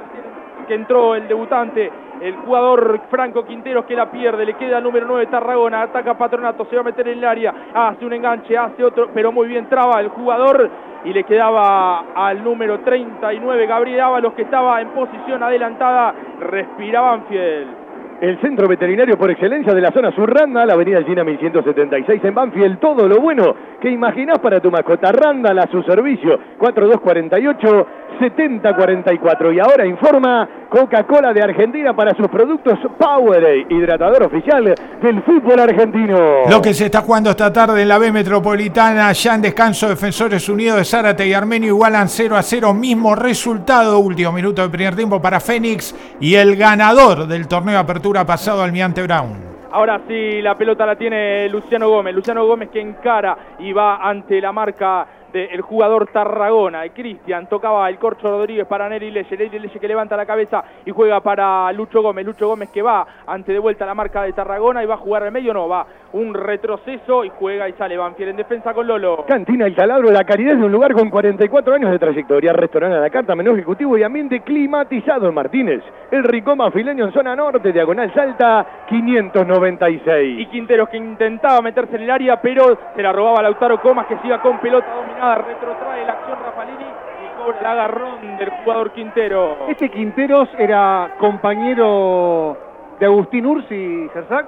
que 0.66 0.74
entró 0.74 1.14
el 1.14 1.28
debutante, 1.28 1.90
el 2.24 2.36
jugador 2.36 3.02
Franco 3.10 3.44
Quinteros 3.44 3.84
que 3.84 3.94
la 3.94 4.10
pierde, 4.10 4.46
le 4.46 4.54
queda 4.54 4.78
el 4.78 4.84
número 4.84 5.04
9 5.06 5.26
Tarragona, 5.26 5.82
ataca 5.82 6.16
Patronato, 6.16 6.64
se 6.64 6.74
va 6.74 6.80
a 6.80 6.84
meter 6.84 7.06
en 7.06 7.18
el 7.18 7.24
área, 7.24 7.54
hace 7.74 8.06
un 8.06 8.14
enganche, 8.14 8.56
hace 8.56 8.82
otro, 8.82 9.10
pero 9.12 9.30
muy 9.30 9.46
bien 9.46 9.68
traba 9.68 10.00
el 10.00 10.08
jugador 10.08 10.70
y 11.04 11.12
le 11.12 11.24
quedaba 11.24 12.02
al 12.14 12.42
número 12.42 12.80
39 12.80 13.66
Gabriel 13.66 14.00
Ábalos 14.00 14.32
que 14.32 14.42
estaba 14.42 14.80
en 14.80 14.88
posición 14.88 15.42
adelantada, 15.42 16.14
respira 16.40 17.02
Banfield. 17.02 17.84
El 18.22 18.40
centro 18.40 18.68
veterinario 18.68 19.18
por 19.18 19.30
excelencia 19.30 19.74
de 19.74 19.82
la 19.82 19.90
zona 19.90 20.10
surranda, 20.12 20.64
la 20.64 20.72
avenida 20.72 21.02
Gina 21.02 21.24
1176 21.24 22.24
en 22.24 22.34
Banfield. 22.34 22.78
Todo 22.78 23.06
lo 23.06 23.20
bueno 23.20 23.54
que 23.84 23.90
imaginás 23.90 24.38
para 24.38 24.60
tu 24.60 24.70
mascota. 24.70 25.12
Randall 25.12 25.58
a 25.58 25.70
su 25.70 25.82
servicio. 25.82 26.38
4248 26.58 27.86
7044. 28.18 29.52
Y 29.52 29.60
ahora 29.60 29.86
informa 29.86 30.48
Coca-Cola 30.70 31.34
de 31.34 31.42
Argentina 31.42 31.94
para 31.94 32.14
sus 32.14 32.28
productos 32.28 32.78
Powerade, 32.98 33.66
hidratador 33.68 34.22
oficial 34.22 34.74
del 35.02 35.22
fútbol 35.22 35.60
argentino. 35.60 36.16
Lo 36.48 36.62
que 36.62 36.72
se 36.72 36.86
está 36.86 37.02
jugando 37.02 37.28
esta 37.28 37.52
tarde 37.52 37.82
en 37.82 37.88
la 37.88 37.98
B 37.98 38.10
Metropolitana, 38.10 39.12
ya 39.12 39.34
en 39.34 39.42
descanso, 39.42 39.86
Defensores 39.86 40.48
Unidos 40.48 40.78
de 40.78 40.84
Zárate 40.86 41.26
y 41.26 41.34
Armenio 41.34 41.68
igualan 41.68 42.08
0 42.08 42.36
a 42.36 42.42
0, 42.42 42.72
mismo 42.72 43.14
resultado, 43.14 43.98
último 43.98 44.32
minuto 44.32 44.62
del 44.62 44.70
primer 44.70 44.96
tiempo 44.96 45.20
para 45.20 45.40
Fénix 45.40 45.94
y 46.20 46.36
el 46.36 46.56
ganador 46.56 47.26
del 47.26 47.46
torneo 47.46 47.74
de 47.74 47.80
apertura 47.80 48.24
pasado, 48.24 48.62
Almirante 48.62 49.02
Brown. 49.02 49.53
Ahora 49.74 50.02
sí, 50.06 50.40
la 50.40 50.56
pelota 50.56 50.86
la 50.86 50.94
tiene 50.94 51.48
Luciano 51.48 51.88
Gómez. 51.88 52.14
Luciano 52.14 52.46
Gómez 52.46 52.68
que 52.70 52.80
encara 52.80 53.56
y 53.58 53.72
va 53.72 53.96
ante 53.96 54.40
la 54.40 54.52
marca 54.52 55.04
del 55.34 55.60
jugador 55.62 56.06
Tarragona. 56.12 56.88
Cristian 56.90 57.48
tocaba 57.48 57.88
el 57.88 57.98
corcho 57.98 58.28
Rodríguez 58.28 58.66
para 58.68 58.88
Neri 58.88 59.10
Leye. 59.10 59.36
Neri 59.36 59.58
Leye 59.58 59.80
que 59.80 59.88
levanta 59.88 60.16
la 60.16 60.24
cabeza 60.24 60.62
y 60.86 60.92
juega 60.92 61.20
para 61.20 61.72
Lucho 61.72 62.02
Gómez. 62.02 62.24
Lucho 62.24 62.46
Gómez 62.46 62.70
que 62.70 62.82
va 62.82 63.04
ante 63.26 63.52
de 63.52 63.58
vuelta 63.58 63.84
la 63.84 63.94
marca 63.94 64.22
de 64.22 64.32
Tarragona 64.32 64.84
y 64.84 64.86
va 64.86 64.94
a 64.94 64.98
jugar 64.98 65.24
al 65.24 65.32
medio. 65.32 65.52
No, 65.52 65.68
va 65.68 65.84
un 66.12 66.32
retroceso 66.32 67.24
y 67.24 67.30
juega 67.30 67.68
y 67.68 67.72
sale 67.72 67.96
Banfield 67.96 68.30
en 68.30 68.36
defensa 68.36 68.72
con 68.72 68.86
Lolo. 68.86 69.24
Cantina 69.26 69.66
El 69.66 69.74
Taladro, 69.74 70.12
la 70.12 70.22
calidad 70.22 70.54
de 70.54 70.64
un 70.64 70.70
lugar 70.70 70.92
con 70.92 71.10
44 71.10 71.74
años 71.74 71.90
de 71.90 71.98
trayectoria. 71.98 72.52
Restaurante 72.52 72.96
a 72.96 73.00
la 73.00 73.10
carta, 73.10 73.34
menú 73.34 73.54
ejecutivo 73.54 73.98
y 73.98 74.04
ambiente 74.04 74.40
climatizado 74.40 75.28
en 75.28 75.34
Martínez. 75.34 75.82
El 76.12 76.22
Ricón 76.22 76.60
Fileño 76.72 77.06
en 77.06 77.12
zona 77.12 77.34
norte, 77.34 77.72
diagonal 77.72 78.14
Salta, 78.14 78.64
596. 78.88 80.38
Y 80.40 80.46
Quinteros 80.46 80.88
que 80.88 80.96
intentaba 80.96 81.60
meterse 81.60 81.96
en 81.96 82.02
el 82.02 82.10
área, 82.10 82.40
pero 82.40 82.78
se 82.94 83.02
la 83.02 83.10
robaba 83.10 83.42
Lautaro 83.42 83.80
Comas 83.80 84.06
que 84.06 84.16
siga 84.18 84.40
con 84.40 84.60
pelota 84.60 84.86
dominada. 84.94 85.23
Retrotrae 85.34 86.04
la 86.06 86.12
acción 86.12 86.38
Rafalini 86.44 86.84
y 86.84 87.42
cobra 87.42 87.58
el 87.60 87.66
agarrón 87.66 88.36
del 88.38 88.50
jugador 88.50 88.90
Quintero. 88.92 89.56
Este 89.68 89.88
Quinteros 89.90 90.48
era 90.58 91.14
compañero 91.18 92.56
de 93.00 93.06
Agustín 93.06 93.46
Ursi, 93.46 94.08
Gersac. 94.12 94.46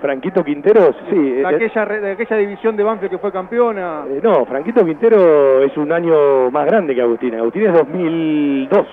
Franquito 0.00 0.42
Quinteros, 0.42 0.96
sí. 1.10 1.16
De 1.30 1.42
eh, 1.42 1.46
aquella, 1.46 1.84
re- 1.84 2.00
de 2.00 2.10
aquella 2.12 2.36
división 2.36 2.76
de 2.76 2.82
Banfield 2.82 3.10
que 3.12 3.18
fue 3.18 3.30
campeona. 3.30 4.02
eh, 4.08 4.20
no, 4.22 4.44
Franquito 4.46 4.84
Quintero 4.84 5.60
es 5.62 5.76
un 5.76 5.92
año 5.92 6.50
más 6.50 6.66
grande 6.66 6.94
que 6.94 7.02
Agustín. 7.02 7.34
Agustín 7.36 7.66
es 7.66 7.72
2002 7.72 8.86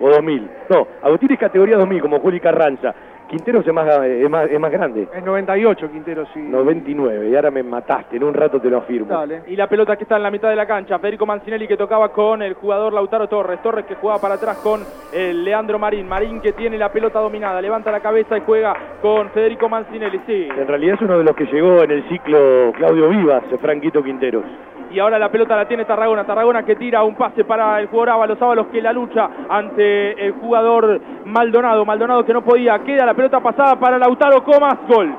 o 0.00 0.08
2000. 0.10 0.50
No, 0.70 0.86
Agustín 1.02 1.30
es 1.32 1.38
categoría 1.38 1.76
2000 1.76 2.00
como 2.02 2.18
Juli 2.18 2.40
Carranza. 2.40 2.92
Quinteros 3.32 3.66
es 3.66 3.72
más, 3.72 3.88
es 3.88 4.28
más, 4.28 4.50
es 4.50 4.60
más 4.60 4.70
grande. 4.70 5.08
Es 5.10 5.24
98 5.24 5.90
Quinteros, 5.90 6.28
sí. 6.34 6.40
99, 6.40 7.30
y 7.30 7.34
ahora 7.34 7.50
me 7.50 7.62
mataste, 7.62 8.18
en 8.18 8.24
un 8.24 8.34
rato 8.34 8.60
te 8.60 8.68
lo 8.68 8.76
afirmo. 8.76 9.06
Dale. 9.06 9.44
Y 9.46 9.56
la 9.56 9.68
pelota 9.68 9.96
que 9.96 10.02
está 10.02 10.16
en 10.16 10.22
la 10.22 10.30
mitad 10.30 10.50
de 10.50 10.56
la 10.56 10.66
cancha. 10.66 10.98
Federico 10.98 11.24
Mancinelli 11.24 11.66
que 11.66 11.78
tocaba 11.78 12.10
con 12.10 12.42
el 12.42 12.52
jugador 12.52 12.92
Lautaro 12.92 13.30
Torres. 13.30 13.62
Torres 13.62 13.86
que 13.86 13.94
jugaba 13.94 14.20
para 14.20 14.34
atrás 14.34 14.58
con 14.58 14.82
el 15.14 15.44
Leandro 15.44 15.78
Marín. 15.78 16.06
Marín 16.06 16.42
que 16.42 16.52
tiene 16.52 16.76
la 16.76 16.92
pelota 16.92 17.20
dominada. 17.20 17.62
Levanta 17.62 17.90
la 17.90 18.00
cabeza 18.00 18.36
y 18.36 18.42
juega 18.42 18.76
con 19.00 19.30
Federico 19.30 19.66
Mancinelli. 19.66 20.20
Sí. 20.26 20.48
En 20.54 20.68
realidad 20.68 20.96
es 20.96 21.00
uno 21.00 21.16
de 21.16 21.24
los 21.24 21.34
que 21.34 21.46
llegó 21.46 21.82
en 21.82 21.90
el 21.90 22.06
ciclo 22.10 22.70
Claudio 22.76 23.08
Vivas, 23.08 23.44
Franquito 23.62 24.02
Quinteros. 24.02 24.44
Y 24.92 24.98
ahora 24.98 25.18
la 25.18 25.30
pelota 25.30 25.56
la 25.56 25.66
tiene 25.66 25.86
Tarragona. 25.86 26.24
Tarragona 26.24 26.64
que 26.64 26.76
tira 26.76 27.02
un 27.02 27.14
pase 27.14 27.44
para 27.44 27.80
el 27.80 27.86
jugador 27.86 28.10
Ábalos. 28.10 28.42
Ábalos 28.42 28.66
que 28.66 28.82
la 28.82 28.92
lucha 28.92 29.28
ante 29.48 30.26
el 30.26 30.32
jugador 30.32 31.00
Maldonado. 31.24 31.84
Maldonado 31.86 32.24
que 32.24 32.34
no 32.34 32.42
podía. 32.42 32.78
Queda 32.80 33.06
la 33.06 33.14
pelota 33.14 33.40
pasada 33.40 33.76
para 33.76 33.98
Lautaro 33.98 34.44
Comas. 34.44 34.76
Gol. 34.86 35.14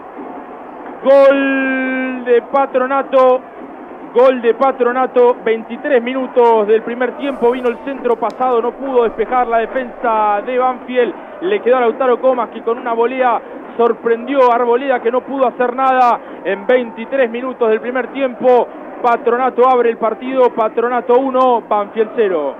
Gol 1.03 2.23
de 2.25 2.43
Patronato. 2.51 3.41
Gol 4.13 4.41
de 4.43 4.53
Patronato. 4.53 5.37
23 5.43 6.03
minutos 6.03 6.67
del 6.67 6.83
primer 6.83 7.17
tiempo. 7.17 7.49
Vino 7.49 7.69
el 7.69 7.77
centro 7.83 8.15
pasado. 8.15 8.61
No 8.61 8.73
pudo 8.73 9.03
despejar 9.03 9.47
la 9.47 9.57
defensa 9.57 10.43
de 10.45 10.59
Banfield. 10.59 11.13
Le 11.41 11.59
quedó 11.61 11.77
a 11.77 11.81
Lautaro 11.81 12.21
Comas 12.21 12.49
que 12.49 12.61
con 12.61 12.77
una 12.77 12.93
volea 12.93 13.41
sorprendió 13.75 14.51
a 14.51 14.55
Arboleda 14.55 14.99
que 14.99 15.11
no 15.11 15.21
pudo 15.21 15.47
hacer 15.47 15.75
nada 15.75 16.19
en 16.45 16.67
23 16.67 17.27
minutos 17.31 17.69
del 17.71 17.81
primer 17.81 18.13
tiempo. 18.13 18.67
Patronato 19.03 19.67
abre 19.67 19.89
el 19.89 19.97
partido, 19.97 20.49
Patronato 20.55 21.19
1, 21.19 21.63
Banfield 21.67 22.11
0. 22.15 22.55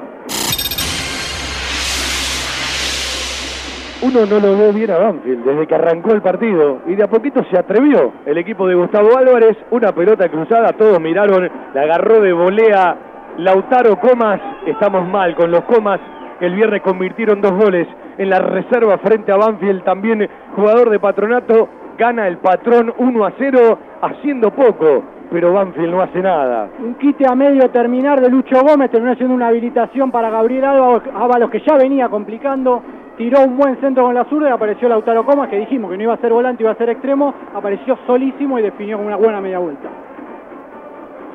Uno 4.01 4.25
no 4.25 4.39
lo 4.41 4.57
ve 4.57 4.71
bien 4.73 4.91
a 4.91 4.97
Banfield 4.97 5.45
desde 5.45 5.65
que 5.65 5.75
arrancó 5.75 6.11
el 6.11 6.21
partido 6.21 6.79
y 6.85 6.95
de 6.95 7.03
a 7.03 7.07
poquito 7.07 7.45
se 7.49 7.57
atrevió. 7.57 8.11
El 8.25 8.37
equipo 8.37 8.67
de 8.67 8.75
Gustavo 8.75 9.17
Álvarez, 9.17 9.55
una 9.71 9.93
pelota 9.93 10.27
cruzada, 10.27 10.73
todos 10.73 10.99
miraron, 10.99 11.49
la 11.73 11.81
agarró 11.81 12.19
de 12.19 12.33
volea. 12.33 12.97
Lautaro 13.37 13.97
Comas, 14.01 14.41
estamos 14.65 15.07
mal 15.07 15.37
con 15.37 15.49
los 15.49 15.63
Comas, 15.63 16.01
el 16.41 16.55
viernes 16.55 16.81
convirtieron 16.81 17.39
dos 17.39 17.53
goles 17.53 17.87
en 18.17 18.29
la 18.29 18.39
reserva 18.39 18.97
frente 18.97 19.31
a 19.31 19.37
Banfield, 19.37 19.85
también 19.85 20.29
jugador 20.57 20.89
de 20.89 20.99
Patronato, 20.99 21.69
gana 21.97 22.27
el 22.27 22.37
patrón 22.37 22.93
1 22.97 23.25
a 23.25 23.33
0, 23.37 23.77
haciendo 24.01 24.51
poco, 24.51 25.03
pero 25.31 25.53
Banfield 25.53 25.91
no 25.91 26.01
hace 26.01 26.21
nada. 26.21 26.69
Un 26.79 26.95
quite 26.95 27.27
a 27.27 27.35
medio 27.35 27.69
terminar 27.69 28.21
de 28.21 28.29
Lucho 28.29 28.61
Gómez, 28.61 28.91
terminó 28.91 29.15
siendo 29.15 29.33
una 29.33 29.47
habilitación 29.47 30.11
para 30.11 30.29
Gabriel 30.29 30.65
Ábalos, 30.65 31.03
Ábalos, 31.13 31.49
que 31.49 31.61
ya 31.61 31.77
venía 31.77 32.09
complicando, 32.09 32.81
tiró 33.17 33.41
un 33.43 33.57
buen 33.57 33.77
centro 33.77 34.03
con 34.03 34.15
la 34.15 34.25
zurda 34.25 34.49
y 34.49 34.51
apareció 34.51 34.89
Lautaro 34.89 35.25
Comas, 35.25 35.49
que 35.49 35.59
dijimos 35.59 35.91
que 35.91 35.97
no 35.97 36.03
iba 36.03 36.13
a 36.13 36.17
ser 36.17 36.31
volante, 36.31 36.63
iba 36.63 36.71
a 36.71 36.75
ser 36.75 36.89
extremo, 36.89 37.33
apareció 37.53 37.97
solísimo 38.05 38.59
y 38.59 38.63
definió 38.63 38.97
con 38.97 39.07
una 39.07 39.17
buena 39.17 39.41
media 39.41 39.59
vuelta. 39.59 39.89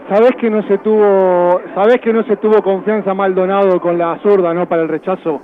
Sabés 0.08 0.32
que 0.40 0.48
no 0.48 0.62
se 0.62 0.78
tuvo, 0.78 1.60
sabés 1.74 2.00
que 2.00 2.12
no 2.14 2.22
se 2.22 2.36
tuvo 2.36 2.62
confianza 2.62 3.12
Maldonado 3.12 3.78
con 3.78 3.98
la 3.98 4.18
zurda, 4.22 4.54
¿no? 4.54 4.66
Para 4.66 4.82
el 4.82 4.88
rechazo. 4.88 5.40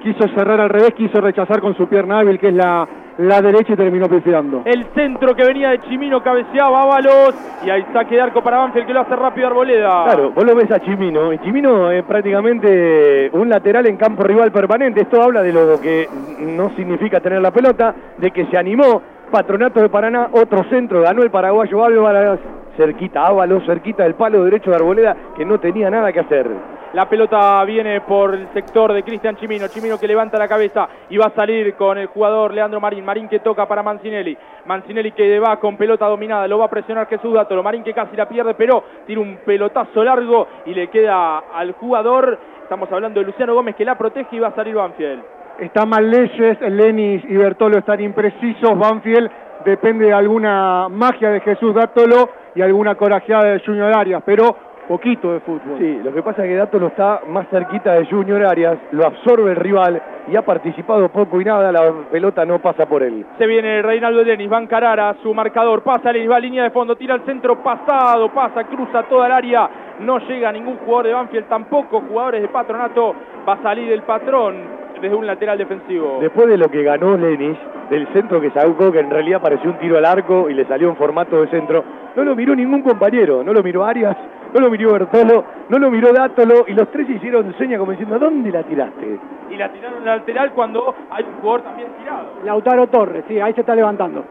Quiso 0.00 0.28
cerrar 0.28 0.60
al 0.60 0.68
revés, 0.68 0.94
quiso 0.94 1.20
rechazar 1.20 1.60
con 1.60 1.76
su 1.76 1.88
pierna 1.88 2.20
hábil, 2.20 2.38
que 2.38 2.48
es 2.48 2.54
la, 2.54 2.86
la 3.18 3.42
derecha 3.42 3.72
y 3.72 3.76
terminó 3.76 4.08
pifiando. 4.08 4.62
El 4.64 4.84
centro 4.94 5.34
que 5.34 5.44
venía 5.44 5.70
de 5.70 5.80
Chimino 5.80 6.22
cabeceaba 6.22 6.82
Ábalos 6.82 7.34
y 7.66 7.70
hay 7.70 7.84
saque 7.92 8.14
de 8.14 8.20
arco 8.20 8.42
para 8.42 8.58
Banfield 8.58 8.86
que 8.86 8.94
lo 8.94 9.00
hace 9.00 9.16
rápido 9.16 9.48
Arboleda. 9.48 10.04
Claro, 10.04 10.30
vos 10.30 10.44
lo 10.44 10.54
ves 10.54 10.70
a 10.70 10.78
Chimino, 10.80 11.32
y 11.32 11.38
Chimino 11.38 11.90
es 11.90 12.04
prácticamente 12.04 13.28
un 13.32 13.48
lateral 13.48 13.86
en 13.86 13.96
campo 13.96 14.22
rival 14.22 14.52
permanente. 14.52 15.00
Esto 15.00 15.20
habla 15.20 15.42
de 15.42 15.52
lo 15.52 15.80
que 15.80 16.08
no 16.40 16.70
significa 16.76 17.20
tener 17.20 17.42
la 17.42 17.50
pelota, 17.50 17.94
de 18.18 18.30
que 18.30 18.46
se 18.46 18.56
animó. 18.56 19.02
Patronato 19.32 19.80
de 19.80 19.90
Paraná, 19.90 20.28
otro 20.32 20.64
centro, 20.70 21.02
ganó 21.02 21.22
el 21.22 21.30
paraguayo 21.30 21.84
Álvarez, 21.84 22.40
cerquita, 22.78 23.26
Ábalos, 23.26 23.66
cerquita 23.66 24.04
del 24.04 24.14
palo 24.14 24.44
derecho 24.44 24.70
de 24.70 24.76
Arboleda, 24.76 25.16
que 25.36 25.44
no 25.44 25.58
tenía 25.58 25.90
nada 25.90 26.12
que 26.12 26.20
hacer. 26.20 26.48
La 26.94 27.06
pelota 27.06 27.62
viene 27.64 28.00
por 28.00 28.34
el 28.34 28.48
sector 28.54 28.94
de 28.94 29.02
Cristian 29.02 29.36
Chimino. 29.36 29.68
Chimino 29.68 29.98
que 29.98 30.08
levanta 30.08 30.38
la 30.38 30.48
cabeza 30.48 30.88
y 31.10 31.18
va 31.18 31.26
a 31.26 31.34
salir 31.34 31.74
con 31.74 31.98
el 31.98 32.06
jugador 32.06 32.54
Leandro 32.54 32.80
Marín. 32.80 33.04
Marín 33.04 33.28
que 33.28 33.40
toca 33.40 33.68
para 33.68 33.82
Mancinelli. 33.82 34.36
Mancinelli 34.64 35.12
que 35.12 35.38
va 35.38 35.58
con 35.58 35.76
pelota 35.76 36.06
dominada. 36.06 36.48
Lo 36.48 36.58
va 36.58 36.64
a 36.64 36.70
presionar 36.70 37.06
Jesús 37.06 37.34
Dátolo. 37.34 37.62
Marín 37.62 37.84
que 37.84 37.92
casi 37.92 38.16
la 38.16 38.26
pierde, 38.26 38.54
pero 38.54 38.82
tira 39.06 39.20
un 39.20 39.38
pelotazo 39.44 40.02
largo 40.02 40.48
y 40.64 40.72
le 40.72 40.88
queda 40.88 41.40
al 41.52 41.72
jugador. 41.72 42.38
Estamos 42.62 42.90
hablando 42.90 43.20
de 43.20 43.26
Luciano 43.26 43.52
Gómez 43.54 43.76
que 43.76 43.84
la 43.84 43.98
protege 43.98 44.36
y 44.36 44.38
va 44.38 44.48
a 44.48 44.54
salir 44.54 44.74
Banfield. 44.74 45.22
Está 45.58 45.84
mal 45.84 46.10
Leyes, 46.10 46.58
Lenis 46.60 47.22
y 47.28 47.36
Bertolo 47.36 47.78
están 47.78 48.00
imprecisos. 48.00 48.78
Banfield 48.78 49.30
depende 49.64 50.06
de 50.06 50.12
alguna 50.14 50.88
magia 50.88 51.30
de 51.30 51.40
Jesús 51.40 51.74
Dátolo 51.74 52.30
y 52.58 52.62
alguna 52.62 52.96
corajeada 52.96 53.52
de 53.52 53.60
Junior 53.60 53.96
Arias, 53.96 54.20
pero 54.26 54.56
poquito 54.88 55.32
de 55.32 55.38
fútbol. 55.38 55.78
Sí, 55.78 56.00
lo 56.02 56.12
que 56.12 56.24
pasa 56.24 56.42
es 56.42 56.48
que 56.48 56.56
Dato 56.56 56.80
no 56.80 56.88
está 56.88 57.20
más 57.28 57.46
cerquita 57.50 57.92
de 57.92 58.04
Junior 58.06 58.44
Arias, 58.44 58.76
lo 58.90 59.06
absorbe 59.06 59.52
el 59.52 59.56
rival 59.56 60.02
y 60.26 60.34
ha 60.34 60.42
participado 60.42 61.08
poco 61.08 61.40
y 61.40 61.44
nada, 61.44 61.70
la 61.70 61.92
pelota 62.10 62.44
no 62.44 62.58
pasa 62.58 62.86
por 62.86 63.04
él. 63.04 63.24
Se 63.38 63.46
viene 63.46 63.80
Reinaldo 63.80 64.24
Lenis, 64.24 64.50
va 64.50 64.58
a 64.58 64.62
encarar 64.62 64.98
a 64.98 65.14
su 65.22 65.32
marcador, 65.32 65.84
pasa 65.84 66.12
Lenis, 66.12 66.28
va 66.28 66.36
a 66.36 66.40
línea 66.40 66.64
de 66.64 66.70
fondo, 66.70 66.96
tira 66.96 67.14
al 67.14 67.24
centro, 67.24 67.62
pasado, 67.62 68.28
pasa, 68.30 68.64
cruza 68.64 69.04
toda 69.04 69.26
el 69.26 69.32
área, 69.32 69.70
no 70.00 70.18
llega 70.18 70.50
ningún 70.50 70.78
jugador 70.78 71.06
de 71.06 71.12
Banfield, 71.12 71.46
tampoco 71.46 72.00
jugadores 72.00 72.42
de 72.42 72.48
Patronato, 72.48 73.14
va 73.48 73.52
a 73.52 73.62
salir 73.62 73.92
el 73.92 74.02
patrón 74.02 74.56
desde 75.00 75.14
un 75.14 75.28
lateral 75.28 75.58
defensivo. 75.58 76.18
Después 76.20 76.48
de 76.48 76.58
lo 76.58 76.68
que 76.68 76.82
ganó 76.82 77.16
Lenis, 77.16 77.56
del 77.90 78.06
centro 78.12 78.40
que 78.40 78.50
sacó, 78.50 78.92
que 78.92 79.00
en 79.00 79.10
realidad 79.10 79.40
pareció 79.40 79.70
un 79.70 79.78
tiro 79.78 79.98
al 79.98 80.04
arco 80.04 80.48
y 80.50 80.54
le 80.54 80.64
salió 80.66 80.88
en 80.88 80.96
formato 80.96 81.40
de 81.40 81.48
centro, 81.48 81.84
no 82.16 82.24
lo 82.24 82.34
miró 82.34 82.54
ningún 82.54 82.82
compañero, 82.82 83.42
no 83.42 83.52
lo 83.52 83.62
miró 83.62 83.84
Arias, 83.84 84.16
no 84.52 84.60
lo 84.60 84.70
miró 84.70 84.92
Bertolo, 84.92 85.44
no 85.68 85.78
lo 85.78 85.90
miró 85.90 86.12
Dátolo 86.12 86.64
y 86.66 86.72
los 86.72 86.90
tres 86.90 87.08
hicieron 87.08 87.54
seña 87.58 87.78
como 87.78 87.92
diciendo, 87.92 88.18
¿dónde 88.18 88.50
la 88.50 88.62
tiraste? 88.62 89.18
Y 89.50 89.56
la 89.56 89.70
tiraron 89.70 90.08
al 90.08 90.18
lateral 90.18 90.52
cuando 90.52 90.94
hay 91.10 91.24
un 91.24 91.40
jugador 91.40 91.62
también 91.62 91.88
tirado. 91.98 92.28
Lautaro 92.44 92.86
Torres, 92.88 93.24
sí, 93.28 93.40
ahí 93.40 93.52
se 93.54 93.60
está 93.60 93.74
levantando. 93.74 94.24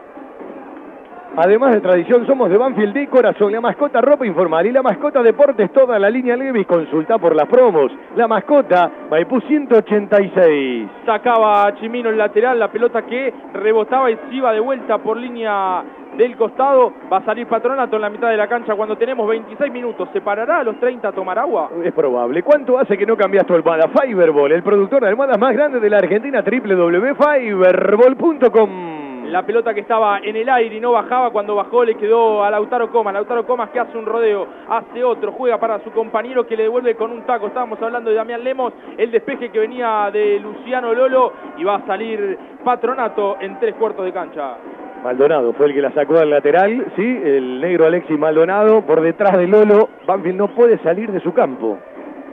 Además 1.40 1.72
de 1.72 1.80
tradición, 1.80 2.26
somos 2.26 2.50
de 2.50 2.58
Banfield 2.58 2.94
de 2.94 3.06
corazón, 3.06 3.52
la 3.52 3.60
mascota 3.60 4.00
ropa 4.00 4.26
informal 4.26 4.66
y 4.66 4.72
la 4.72 4.82
mascota 4.82 5.22
deportes, 5.22 5.72
toda 5.72 5.96
la 5.96 6.10
línea 6.10 6.36
Levis, 6.36 6.66
consulta 6.66 7.16
por 7.16 7.36
las 7.36 7.46
promos. 7.46 7.92
La 8.16 8.26
mascota, 8.26 8.90
Maipú 9.08 9.40
186. 9.42 10.88
Sacaba 11.06 11.68
a 11.68 11.76
Chimino 11.76 12.10
el 12.10 12.18
lateral, 12.18 12.58
la 12.58 12.72
pelota 12.72 13.02
que 13.02 13.32
rebotaba 13.54 14.10
y 14.10 14.16
se 14.16 14.34
iba 14.34 14.52
de 14.52 14.58
vuelta 14.58 14.98
por 14.98 15.16
línea 15.16 15.84
del 16.16 16.36
costado. 16.36 16.92
Va 17.12 17.18
a 17.18 17.24
salir 17.24 17.46
Patronato 17.46 17.94
en 17.94 18.02
la 18.02 18.10
mitad 18.10 18.30
de 18.30 18.36
la 18.36 18.48
cancha 18.48 18.74
cuando 18.74 18.96
tenemos 18.96 19.28
26 19.28 19.72
minutos. 19.72 20.08
¿Se 20.12 20.20
parará 20.20 20.58
a 20.58 20.64
los 20.64 20.80
30 20.80 21.06
a 21.06 21.12
tomar 21.12 21.38
agua? 21.38 21.70
Es 21.84 21.92
probable. 21.92 22.42
¿Cuánto 22.42 22.80
hace 22.80 22.98
que 22.98 23.06
no 23.06 23.16
cambias 23.16 23.46
tu 23.46 23.54
almohada? 23.54 23.86
Fiberball, 23.86 24.50
el 24.50 24.64
productor 24.64 25.02
de 25.02 25.10
almohadas 25.10 25.38
más 25.38 25.54
grande 25.54 25.78
de 25.78 25.88
la 25.88 25.98
Argentina, 25.98 26.42
www.fiberball.com. 26.42 28.97
La 29.30 29.42
pelota 29.42 29.74
que 29.74 29.80
estaba 29.80 30.20
en 30.20 30.36
el 30.36 30.48
aire 30.48 30.76
y 30.76 30.80
no 30.80 30.92
bajaba, 30.92 31.30
cuando 31.30 31.54
bajó 31.54 31.84
le 31.84 31.96
quedó 31.96 32.42
a 32.42 32.50
Lautaro 32.50 32.90
Comas. 32.90 33.12
Lautaro 33.12 33.44
Comas 33.46 33.68
que 33.68 33.78
hace 33.78 33.98
un 33.98 34.06
rodeo, 34.06 34.46
hace 34.70 35.04
otro, 35.04 35.32
juega 35.32 35.58
para 35.58 35.80
su 35.80 35.90
compañero 35.90 36.46
que 36.46 36.56
le 36.56 36.62
devuelve 36.62 36.94
con 36.94 37.12
un 37.12 37.22
taco. 37.26 37.48
Estábamos 37.48 37.80
hablando 37.82 38.08
de 38.08 38.16
Damián 38.16 38.42
Lemos, 38.42 38.72
el 38.96 39.10
despeje 39.10 39.50
que 39.50 39.58
venía 39.58 40.08
de 40.10 40.40
Luciano 40.40 40.94
Lolo 40.94 41.32
y 41.58 41.64
va 41.64 41.76
a 41.76 41.86
salir 41.86 42.38
Patronato 42.64 43.36
en 43.40 43.58
tres 43.60 43.74
cuartos 43.74 44.06
de 44.06 44.12
cancha. 44.12 44.56
Maldonado 45.04 45.52
fue 45.52 45.66
el 45.66 45.74
que 45.74 45.82
la 45.82 45.92
sacó 45.92 46.18
al 46.18 46.30
lateral, 46.30 46.86
sí, 46.96 47.02
el 47.02 47.60
negro 47.60 47.84
Alexis 47.84 48.18
Maldonado 48.18 48.80
por 48.80 49.02
detrás 49.02 49.36
de 49.36 49.46
Lolo. 49.46 49.90
Banfield 50.06 50.38
no 50.38 50.48
puede 50.48 50.78
salir 50.78 51.12
de 51.12 51.20
su 51.20 51.34
campo. 51.34 51.78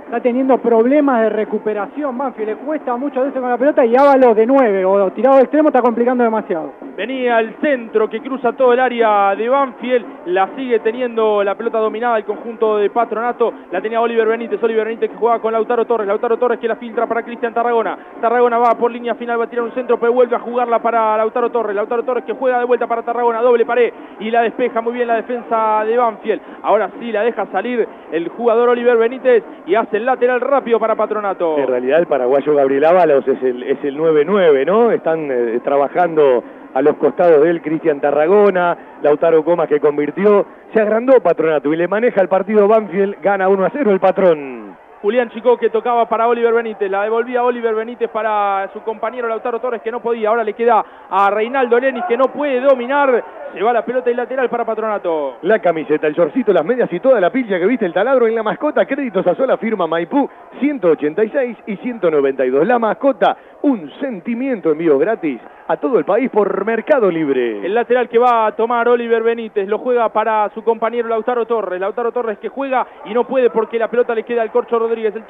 Está 0.06 0.19
teniendo 0.19 0.60
problemas 0.60 1.19
de 1.23 1.30
recuperación, 1.30 2.15
Banfield. 2.15 2.49
Le 2.49 2.56
cuesta 2.57 2.95
mucho 2.95 3.22
veces 3.22 3.41
con 3.41 3.49
la 3.49 3.57
pelota 3.57 3.84
y 3.84 3.95
Ábalos 3.95 4.36
de 4.36 4.45
9 4.45 4.86
o 4.86 5.11
tirado 5.11 5.38
de 5.38 5.41
extremo 5.41 5.69
está 5.69 5.82
complicando 5.82 6.23
demasiado. 6.23 6.73
Venía 6.95 7.38
al 7.38 7.56
centro 7.60 8.07
que 8.07 8.22
cruza 8.22 8.53
todo 8.53 8.72
el 8.73 8.80
área 8.80 9.36
de 9.36 9.49
Banfield. 9.49 10.06
La 10.27 10.49
sigue 10.56 10.80
teniendo 10.80 11.44
la 11.44 11.56
pelota 11.56 11.80
dominada 11.80 12.18
el 12.19 12.23
conjunto 12.23 12.77
de 12.77 12.91
Patronato. 12.91 13.52
La 13.72 13.82
tenía 13.82 13.99
Oliver 13.99 14.27
Benítez. 14.27 14.61
Oliver 14.61 14.86
Benítez 14.86 15.10
que 15.10 15.18
juega 15.18 15.40
con 15.40 15.52
Lautaro 15.52 15.86
Torres. 15.86 16.06
Lautaro 16.06 16.38
Torres 16.38 16.60
que 16.60 16.68
la 16.68 16.76
filtra 16.76 17.07
para 17.07 17.23
Cristian 17.23 17.56
Tarragona. 17.56 17.98
Tarragona 18.22 18.60
va 18.60 18.76
por 18.76 18.91
línea 18.91 19.15
final, 19.15 19.40
va 19.40 19.45
a 19.45 19.49
tirar 19.49 19.65
un 19.65 19.73
centro, 19.73 19.99
pero 19.99 20.14
vuelve 20.14 20.36
a 20.36 20.40
jugarla 20.40 20.77
para 20.84 21.18
Lautaro 21.18 21.49
Torres. 21.49 21.76
Lautaro 21.76 22.03
Torres 22.03 22.26
que 22.26 22.34
juega 22.34 22.60
de 22.60 22.65
vuelta 22.65 22.86
para 22.86 23.02
Tarragona. 23.02 23.41
Doble 23.41 23.65
pared 23.65 23.91
y 24.19 24.30
la 24.30 24.44
despeja 24.44 24.82
muy 24.82 24.94
bien 24.94 25.07
la 25.07 25.15
defensa 25.15 25.84
de 25.84 25.98
Banfield. 25.98 26.41
Ahora 26.61 26.91
sí 26.99 27.11
la 27.11 27.23
deja 27.23 27.48
salir 27.48 27.88
el 28.11 28.30
jugador 28.30 28.69
Oliver 28.69 28.98
Benítez 28.98 29.44
y 29.65 29.73
hace 29.73 29.95
el 29.96 30.06
lateral 30.06 30.42
rápido 30.42 30.80
para 30.80 30.96
Patronato. 30.96 31.58
En 31.58 31.68
realidad 31.68 32.00
el 32.00 32.08
paraguayo 32.08 32.56
Gabriel 32.56 32.86
Ábalos 32.86 33.28
es 33.28 33.42
el, 33.42 33.64
es 33.64 33.84
el 33.84 33.98
9-9, 33.98 34.66
¿no? 34.66 34.92
Están 34.92 35.32
eh, 35.32 35.60
trabajando 35.64 36.44
a 36.74 36.82
los 36.82 36.98
costados 36.98 37.42
de 37.42 37.50
él 37.50 37.62
Cristian 37.62 38.02
Tarragona, 38.02 38.78
Lautaro 39.02 39.44
Comas 39.46 39.70
que 39.70 39.80
convirtió, 39.80 40.46
se 40.74 40.82
agrandó 40.82 41.22
Patronato 41.22 41.74
y 41.74 41.78
le 41.78 41.88
maneja 41.88 42.22
el 42.22 42.28
partido 42.28 42.68
Banfield, 42.68 43.16
gana 43.22 43.48
1 43.48 43.66
a 43.66 43.70
0 43.70 43.92
el 43.92 44.00
patrón. 44.00 44.76
Julián 45.06 45.30
Chico 45.30 45.56
que 45.56 45.69
tocaba 45.69 46.10
para 46.10 46.27
Oliver 46.27 46.52
Benítez, 46.52 46.90
la 46.90 47.03
devolvía 47.03 47.44
Oliver 47.44 47.76
Benítez 47.76 48.10
para 48.10 48.68
su 48.73 48.82
compañero 48.82 49.27
Lautaro 49.27 49.60
Torres 49.60 49.84
que 49.84 49.91
no 49.91 49.99
podía, 49.99 50.30
ahora 50.30 50.44
le 50.44 50.53
queda 50.53 50.84
a 51.07 51.30
Reinaldo 51.30 51.80
Lenis 51.80 52.06
que 52.07 52.18
no 52.18 52.30
puede 52.30 52.60
dominar, 52.60 53.23
se 53.53 53.61
va 53.61 53.72
la 53.72 53.86
pelota 53.86 54.10
y 54.10 54.15
lateral 54.15 54.49
para 54.49 54.65
Patronato. 54.65 55.36
La 55.44 55.60
camiseta, 55.60 56.07
el 56.07 56.15
shortcito, 56.15 56.52
las 56.52 56.65
medias 56.65 56.91
y 56.91 56.99
toda 56.99 57.19
la 57.19 57.30
pilla 57.30 57.60
que 57.60 57.68
viste 57.68 57.86
el 57.86 57.94
taladro 57.94 58.26
en 58.26 58.34
la 58.34 58.41
mascota, 58.41 58.84
créditos 58.88 59.27
a 59.27 59.36
sola 59.36 59.57
firma 59.57 59.86
Maipú 59.86 60.27
186 60.60 61.57
y 61.68 61.76
192. 61.76 62.65
La 62.65 62.80
mascota, 62.80 63.38
un 63.66 63.92
sentimiento 64.00 64.72
envío 64.72 65.00
gratis 65.00 65.42
a 65.68 65.78
todo 65.78 65.98
el 65.98 66.06
país 66.06 66.30
por 66.30 66.64
Mercado 66.64 67.10
Libre. 67.10 67.66
El 67.66 67.74
lateral 67.74 68.08
que 68.08 68.20
va 68.20 68.46
a 68.46 68.52
tomar 68.52 68.88
Oliver 68.88 69.24
Benítez 69.24 69.68
lo 69.68 69.80
juega 69.80 70.08
para 70.10 70.48
su 70.54 70.64
compañero 70.64 71.08
Lautaro 71.08 71.48
Torres. 71.48 71.82
Lautaro 71.82 72.12
Torres 72.12 72.38
que 72.38 72.48
juega 72.48 72.86
y 73.06 73.14
no 73.16 73.24
puede 73.24 73.50
porque 73.50 73.80
la 73.80 73.88
pelota 73.88 74.14
le 74.14 74.22
queda 74.22 74.44
al 74.44 74.52
Corcho 74.52 74.78
Rodríguez. 74.78 75.16
El, 75.16 75.24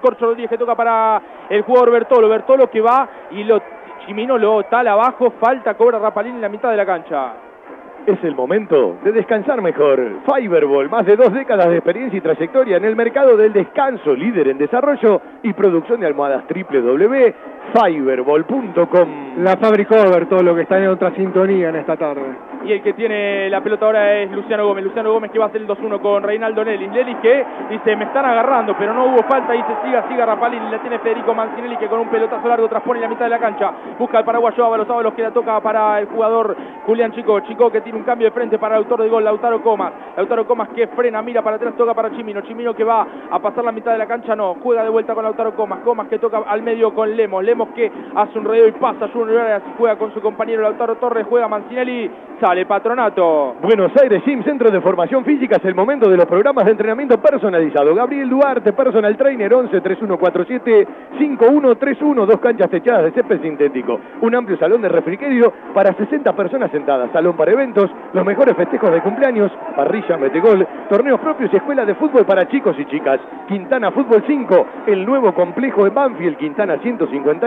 Corcho 0.00 0.26
Rodríguez 0.26 0.50
que 0.50 0.58
toca 0.58 0.74
para 0.74 1.22
el 1.48 1.62
jugador 1.62 1.90
Bertolo. 1.92 2.28
Bertolo 2.28 2.68
que 2.68 2.82
va 2.82 3.08
y 3.30 3.42
lo 3.42 3.62
Chimino 4.04 4.36
lo 4.36 4.64
tala 4.64 4.92
abajo. 4.92 5.32
Falta, 5.40 5.72
cobra 5.72 5.98
Rapalín 5.98 6.34
en 6.34 6.42
la 6.42 6.50
mitad 6.50 6.70
de 6.70 6.76
la 6.76 6.84
cancha. 6.84 7.32
Es 8.06 8.22
el 8.22 8.34
momento 8.34 8.96
de 9.02 9.12
descansar 9.12 9.60
mejor. 9.60 10.20
Fiberball, 10.26 10.88
más 10.88 11.04
de 11.04 11.16
dos 11.16 11.32
décadas 11.32 11.68
de 11.68 11.76
experiencia 11.76 12.16
y 12.16 12.20
trayectoria 12.20 12.76
en 12.76 12.84
el 12.84 12.96
mercado 12.96 13.36
del 13.36 13.52
descanso, 13.52 14.14
líder 14.14 14.48
en 14.48 14.58
desarrollo 14.58 15.20
y 15.42 15.52
producción 15.52 16.00
de 16.00 16.06
almohadas 16.06 16.46
www.fiberball.com. 17.74 19.28
La 19.38 19.56
fabricó 19.56 19.94
Bertolo, 20.10 20.54
que 20.54 20.62
está 20.62 20.78
en 20.78 20.88
otra 20.88 21.14
sintonía 21.14 21.68
en 21.68 21.76
esta 21.76 21.96
tarde. 21.96 22.22
Y 22.64 22.72
el 22.72 22.82
que 22.82 22.92
tiene 22.92 23.48
la 23.48 23.60
pelota 23.62 23.86
ahora 23.86 24.14
es 24.14 24.30
Luciano 24.32 24.66
Gómez. 24.66 24.84
Luciano 24.84 25.12
Gómez 25.12 25.30
que 25.30 25.38
va 25.38 25.44
a 25.44 25.48
hacer 25.48 25.60
el 25.60 25.68
2-1 25.68 26.00
con 26.00 26.22
Reinaldo 26.22 26.64
Nellis. 26.64 26.90
Nellis 26.90 27.16
que 27.18 27.44
dice, 27.70 27.94
me 27.94 28.04
están 28.04 28.24
agarrando, 28.24 28.74
pero 28.76 28.92
no 28.92 29.06
hubo 29.06 29.22
falta. 29.22 29.52
Dice, 29.52 29.76
siga, 29.84 30.08
siga 30.08 30.26
Rapalini. 30.26 30.68
La 30.70 30.80
tiene 30.80 30.98
Federico 30.98 31.34
Mancinelli 31.34 31.76
que 31.76 31.86
con 31.86 32.00
un 32.00 32.08
pelotazo 32.08 32.48
largo 32.48 32.68
transpone 32.68 33.00
la 33.00 33.08
mitad 33.08 33.24
de 33.24 33.30
la 33.30 33.38
cancha. 33.38 33.72
Busca 33.98 34.18
al 34.18 34.24
paraguayo 34.24 34.64
Ábalos. 34.64 34.90
Ábalos 34.90 35.14
que 35.14 35.22
la 35.22 35.30
toca 35.30 35.60
para 35.60 36.00
el 36.00 36.06
jugador 36.06 36.56
Julián 36.84 37.12
Chico. 37.12 37.38
Chico 37.40 37.70
que 37.70 37.80
tiene 37.80 37.98
un 37.98 38.04
cambio 38.04 38.26
de 38.26 38.32
frente 38.32 38.58
para 38.58 38.76
el 38.76 38.82
autor 38.82 39.02
de 39.02 39.08
gol, 39.08 39.24
Lautaro 39.24 39.62
Comas. 39.62 39.92
Lautaro 40.16 40.46
Comas 40.46 40.70
que 40.70 40.88
frena, 40.88 41.22
mira 41.22 41.42
para 41.42 41.56
atrás, 41.56 41.74
toca 41.76 41.94
para 41.94 42.10
Chimino. 42.10 42.40
Chimino 42.40 42.74
que 42.74 42.84
va 42.84 43.06
a 43.30 43.38
pasar 43.38 43.64
la 43.64 43.72
mitad 43.72 43.92
de 43.92 43.98
la 43.98 44.06
cancha, 44.06 44.34
no. 44.34 44.56
Juega 44.62 44.82
de 44.82 44.90
vuelta 44.90 45.14
con 45.14 45.22
Lautaro 45.22 45.54
Comas. 45.54 45.78
Comas 45.80 46.08
que 46.08 46.18
toca 46.18 46.38
al 46.46 46.62
medio 46.62 46.92
con 46.92 47.16
Lemos. 47.16 47.44
Lemos 47.44 47.57
que 47.74 47.90
hace 48.14 48.38
un 48.38 48.44
rodeo 48.44 48.68
y 48.68 48.72
pasa. 48.72 49.08
Junior 49.08 49.40
Arias 49.40 49.62
juega 49.76 49.96
con 49.96 50.12
su 50.14 50.20
compañero 50.20 50.62
Lautaro 50.62 50.96
Torres. 50.96 51.26
Juega 51.28 51.48
Mancinelli. 51.48 52.10
Sale 52.40 52.66
Patronato. 52.66 53.56
Buenos 53.60 53.90
Aires 54.00 54.22
Gym, 54.24 54.44
Centro 54.44 54.70
de 54.70 54.80
Formación 54.80 55.24
Física, 55.24 55.56
es 55.56 55.64
el 55.64 55.74
momento 55.74 56.08
de 56.08 56.16
los 56.16 56.26
programas 56.26 56.66
de 56.66 56.70
entrenamiento 56.70 57.18
personalizado. 57.18 57.92
Gabriel 57.96 58.28
Duarte, 58.28 58.72
Personal 58.72 59.16
Trainer, 59.16 59.52
11 59.52 59.80
3147 59.80 60.86
5131, 61.18 62.26
dos 62.26 62.38
canchas 62.38 62.70
techadas 62.70 63.04
de 63.04 63.10
césped 63.10 63.42
sintético, 63.42 63.98
un 64.20 64.34
amplio 64.36 64.56
salón 64.56 64.82
de 64.82 64.88
refrigerio 64.88 65.52
para 65.74 65.92
60 65.94 66.32
personas 66.36 66.70
sentadas, 66.70 67.10
salón 67.12 67.36
para 67.36 67.50
eventos, 67.50 67.90
los 68.12 68.24
mejores 68.24 68.56
festejos 68.56 68.92
de 68.92 69.00
cumpleaños, 69.00 69.50
parrilla, 69.74 70.16
metegol, 70.16 70.64
torneos 70.88 71.18
propios 71.18 71.52
y 71.52 71.56
escuela 71.56 71.84
de 71.84 71.96
fútbol 71.96 72.24
para 72.24 72.46
chicos 72.46 72.76
y 72.78 72.84
chicas. 72.84 73.18
Quintana 73.48 73.90
Fútbol 73.90 74.22
5, 74.26 74.66
el 74.86 75.04
nuevo 75.04 75.34
complejo 75.34 75.82
de 75.82 75.90
Banfield, 75.90 76.36
Quintana 76.36 76.80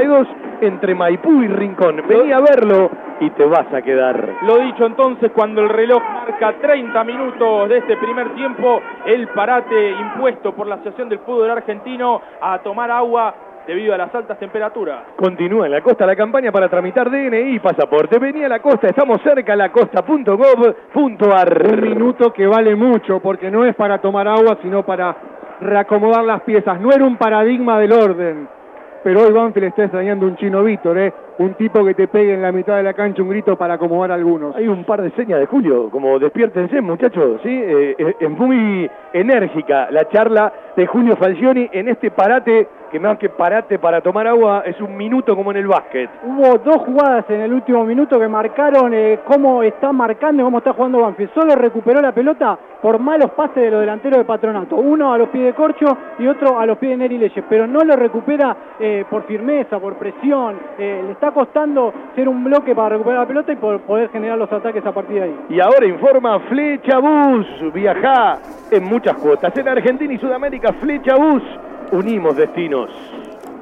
152, 0.02 0.28
entre 0.62 0.96
Maipú 0.96 1.44
y 1.44 1.48
Rincón. 1.48 2.02
Vení 2.08 2.32
a 2.32 2.40
verlo 2.40 2.90
y 3.20 3.30
te 3.32 3.46
vas 3.46 3.72
a 3.74 3.82
quedar. 3.82 4.38
Lo 4.44 4.58
dicho 4.58 4.86
entonces, 4.86 5.32
cuando 5.32 5.62
el 5.62 5.70
reloj 5.70 6.02
marca 6.02 6.54
30 6.60 7.04
minutos 7.04 7.68
de 7.70 7.78
este 7.78 7.98
primer 7.98 8.34
tiempo, 8.36 8.82
el 9.06 9.28
parate 9.30 9.92
impuesto 9.92 10.54
por 10.54 10.68
la 10.68 10.76
Asociación 10.76 11.10
del 11.10 11.20
Fútbol 11.20 11.52
Argentino 11.52 12.22
a 12.42 12.60
tomar 12.60 12.90
agua 12.90 13.36
debido 13.68 13.94
a 13.94 13.98
las 13.98 14.16
altas 14.16 14.40
temperaturas. 14.40 15.04
Continúa 15.16 15.68
en 15.68 15.74
la 15.74 15.82
costa 15.82 16.06
la 16.06 16.16
campaña 16.16 16.52
para 16.52 16.68
tramitar 16.68 17.12
DNI 17.12 17.56
y 17.56 17.60
pasaporte. 17.60 18.18
Vení 18.18 18.44
a 18.44 18.50
la 18.50 18.60
costa, 18.60 18.88
estamos 18.88 19.22
cerca, 19.22 19.56
lacosta.gov.ar. 19.56 21.74
Un 21.74 21.82
minuto 21.82 22.34
que 22.34 22.48
vale 22.48 22.76
mucho 22.76 23.20
porque 23.20 23.52
no 23.52 23.66
es 23.66 23.76
para 23.76 24.00
tomar 24.00 24.28
agua, 24.28 24.58
sino 24.64 24.84
para 24.84 25.16
reacomodar 25.62 26.24
las 26.24 26.42
piezas. 26.42 26.82
No 26.82 26.92
era 26.92 27.06
un 27.06 27.18
paradigma 27.18 27.80
del 27.80 27.94
orden. 27.94 28.61
Pero 29.04 29.24
hoy 29.24 29.32
Banfield 29.32 29.70
está 29.70 29.84
extrañando 29.84 30.28
un 30.28 30.36
chino 30.36 30.64
Víctor, 30.64 30.98
¿eh? 31.00 31.14
Un 31.40 31.56
tipo 31.56 31.84
que 31.84 31.96
te 31.96 32.08
pegue 32.08 32.36
en 32.36 32.42
la 32.42 32.52
mitad 32.52 32.78
de 32.78 32.84
la 32.84 32.94
cancha 32.94 33.24
un 33.24 33.30
grito 33.30 33.58
para 33.58 33.74
acomodar 33.74 34.12
a 34.12 34.16
algunos. 34.16 34.56
Hay 34.56 34.68
un 34.68 34.84
par 34.84 35.02
de 35.02 35.10
señas 35.12 35.40
de 35.40 35.48
Julio, 35.48 35.90
como 35.90 36.20
despiértense 36.20 36.82
muchachos, 36.82 37.42
¿sí? 37.42 37.50
Eh, 37.50 37.96
eh, 37.98 38.16
es 38.20 38.30
muy 38.30 38.90
enérgica 39.14 39.90
la 39.90 40.08
charla 40.10 40.54
de 40.76 40.86
Julio 40.86 41.16
Falcioni 41.16 41.68
en 41.72 41.88
este 41.88 42.12
parate, 42.12 42.68
que 42.92 43.00
más 43.00 43.18
que 43.18 43.30
parate 43.30 43.80
para 43.80 44.02
tomar 44.02 44.28
agua, 44.28 44.64
es 44.66 44.80
un 44.82 44.98
minuto 44.98 45.36
como 45.36 45.52
en 45.52 45.58
el 45.58 45.68
básquet. 45.68 46.10
Hubo 46.24 46.58
dos 46.58 46.78
jugadas 46.86 47.26
en 47.30 47.42
el 47.42 47.54
último 47.54 47.86
minuto 47.86 48.20
que 48.20 48.28
marcaron 48.28 48.94
eh, 48.94 49.20
cómo 49.26 49.64
está 49.64 49.94
marcando 49.94 50.42
y 50.42 50.46
cómo 50.46 50.58
está 50.58 50.74
jugando 50.74 51.00
Banfield. 51.00 51.34
Solo 51.34 51.56
recuperó 51.56 52.02
la 52.02 52.12
pelota 52.12 52.60
por 52.82 53.00
malos 53.00 53.32
pases 53.32 53.64
de 53.64 53.72
los 53.72 53.80
delanteros 53.80 54.20
de 54.20 54.26
Patronato. 54.26 54.76
Uno 54.76 55.14
a 55.14 55.18
los 55.18 55.30
pies 55.30 55.46
de 55.46 55.54
Corcho 55.54 55.98
y 56.20 56.28
otro 56.28 56.60
a 56.60 56.66
los 56.66 56.78
pies 56.78 56.92
de 56.92 56.98
Neri 56.98 57.18
Leyes. 57.18 57.46
Pero 57.48 57.66
no 57.66 57.82
lo 57.84 57.96
recupera 57.96 58.56
eh, 58.80 59.06
por 59.10 59.24
firmeza, 59.24 59.80
por 59.80 59.96
presión. 59.96 60.58
Eh, 60.78 61.02
le 61.06 61.14
está 61.14 61.32
costando 61.32 61.94
ser 62.14 62.28
un 62.28 62.44
bloque 62.44 62.76
para 62.76 62.90
recuperar 62.90 63.22
la 63.22 63.28
pelota 63.28 63.54
y 63.54 63.56
por 63.56 63.80
poder 63.82 64.10
generar 64.10 64.38
los 64.38 64.52
ataques 64.52 64.86
a 64.86 64.92
partir 64.92 65.16
de 65.16 65.24
ahí. 65.24 65.40
Y 65.50 65.60
ahora 65.62 65.86
informa 65.86 66.40
Flecha 66.42 67.00
Bus. 67.00 67.74
Viajá 67.74 68.40
en 68.70 68.84
muchas 68.84 69.16
cuotas. 69.16 69.56
En 69.56 69.68
Argentina 69.68 70.14
y 70.14 70.18
Sudamérica, 70.18 70.74
Flecha 70.74 71.16
Bus. 71.16 71.44
Unimos 71.92 72.36
destinos. 72.36 72.90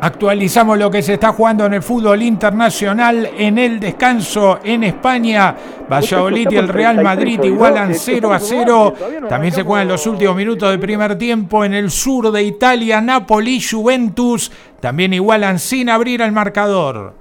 Actualizamos 0.02 0.80
lo 0.80 0.90
que 0.90 1.02
se 1.02 1.16
está 1.16 1.34
jugando 1.34 1.66
en 1.66 1.74
el 1.74 1.84
fútbol 1.84 2.22
internacional 2.22 3.30
en 3.38 3.58
el 3.58 3.82
descanso 3.82 4.60
en 4.64 4.86
España. 4.86 5.54
Valladolid 5.92 6.48
y 6.52 6.56
el 6.56 6.70
Real 6.70 7.04
Madrid 7.04 7.44
igualan 7.44 7.94
0 7.94 8.32
a 8.32 8.40
0. 8.40 8.94
También 9.28 9.54
se 9.54 9.64
juegan 9.64 9.90
los 9.90 10.08
últimos 10.08 10.38
minutos 10.38 10.70
del 10.70 10.80
primer 10.80 11.18
tiempo 11.18 11.66
en 11.66 11.74
el 11.74 11.90
sur 11.90 12.32
de 12.32 12.44
Italia. 12.44 13.02
Napoli, 13.02 13.60
Juventus 13.60 14.50
también 14.80 15.14
igualan 15.14 15.60
sin 15.60 15.90
abrir 15.90 16.22
el 16.22 16.32
marcador. 16.32 17.14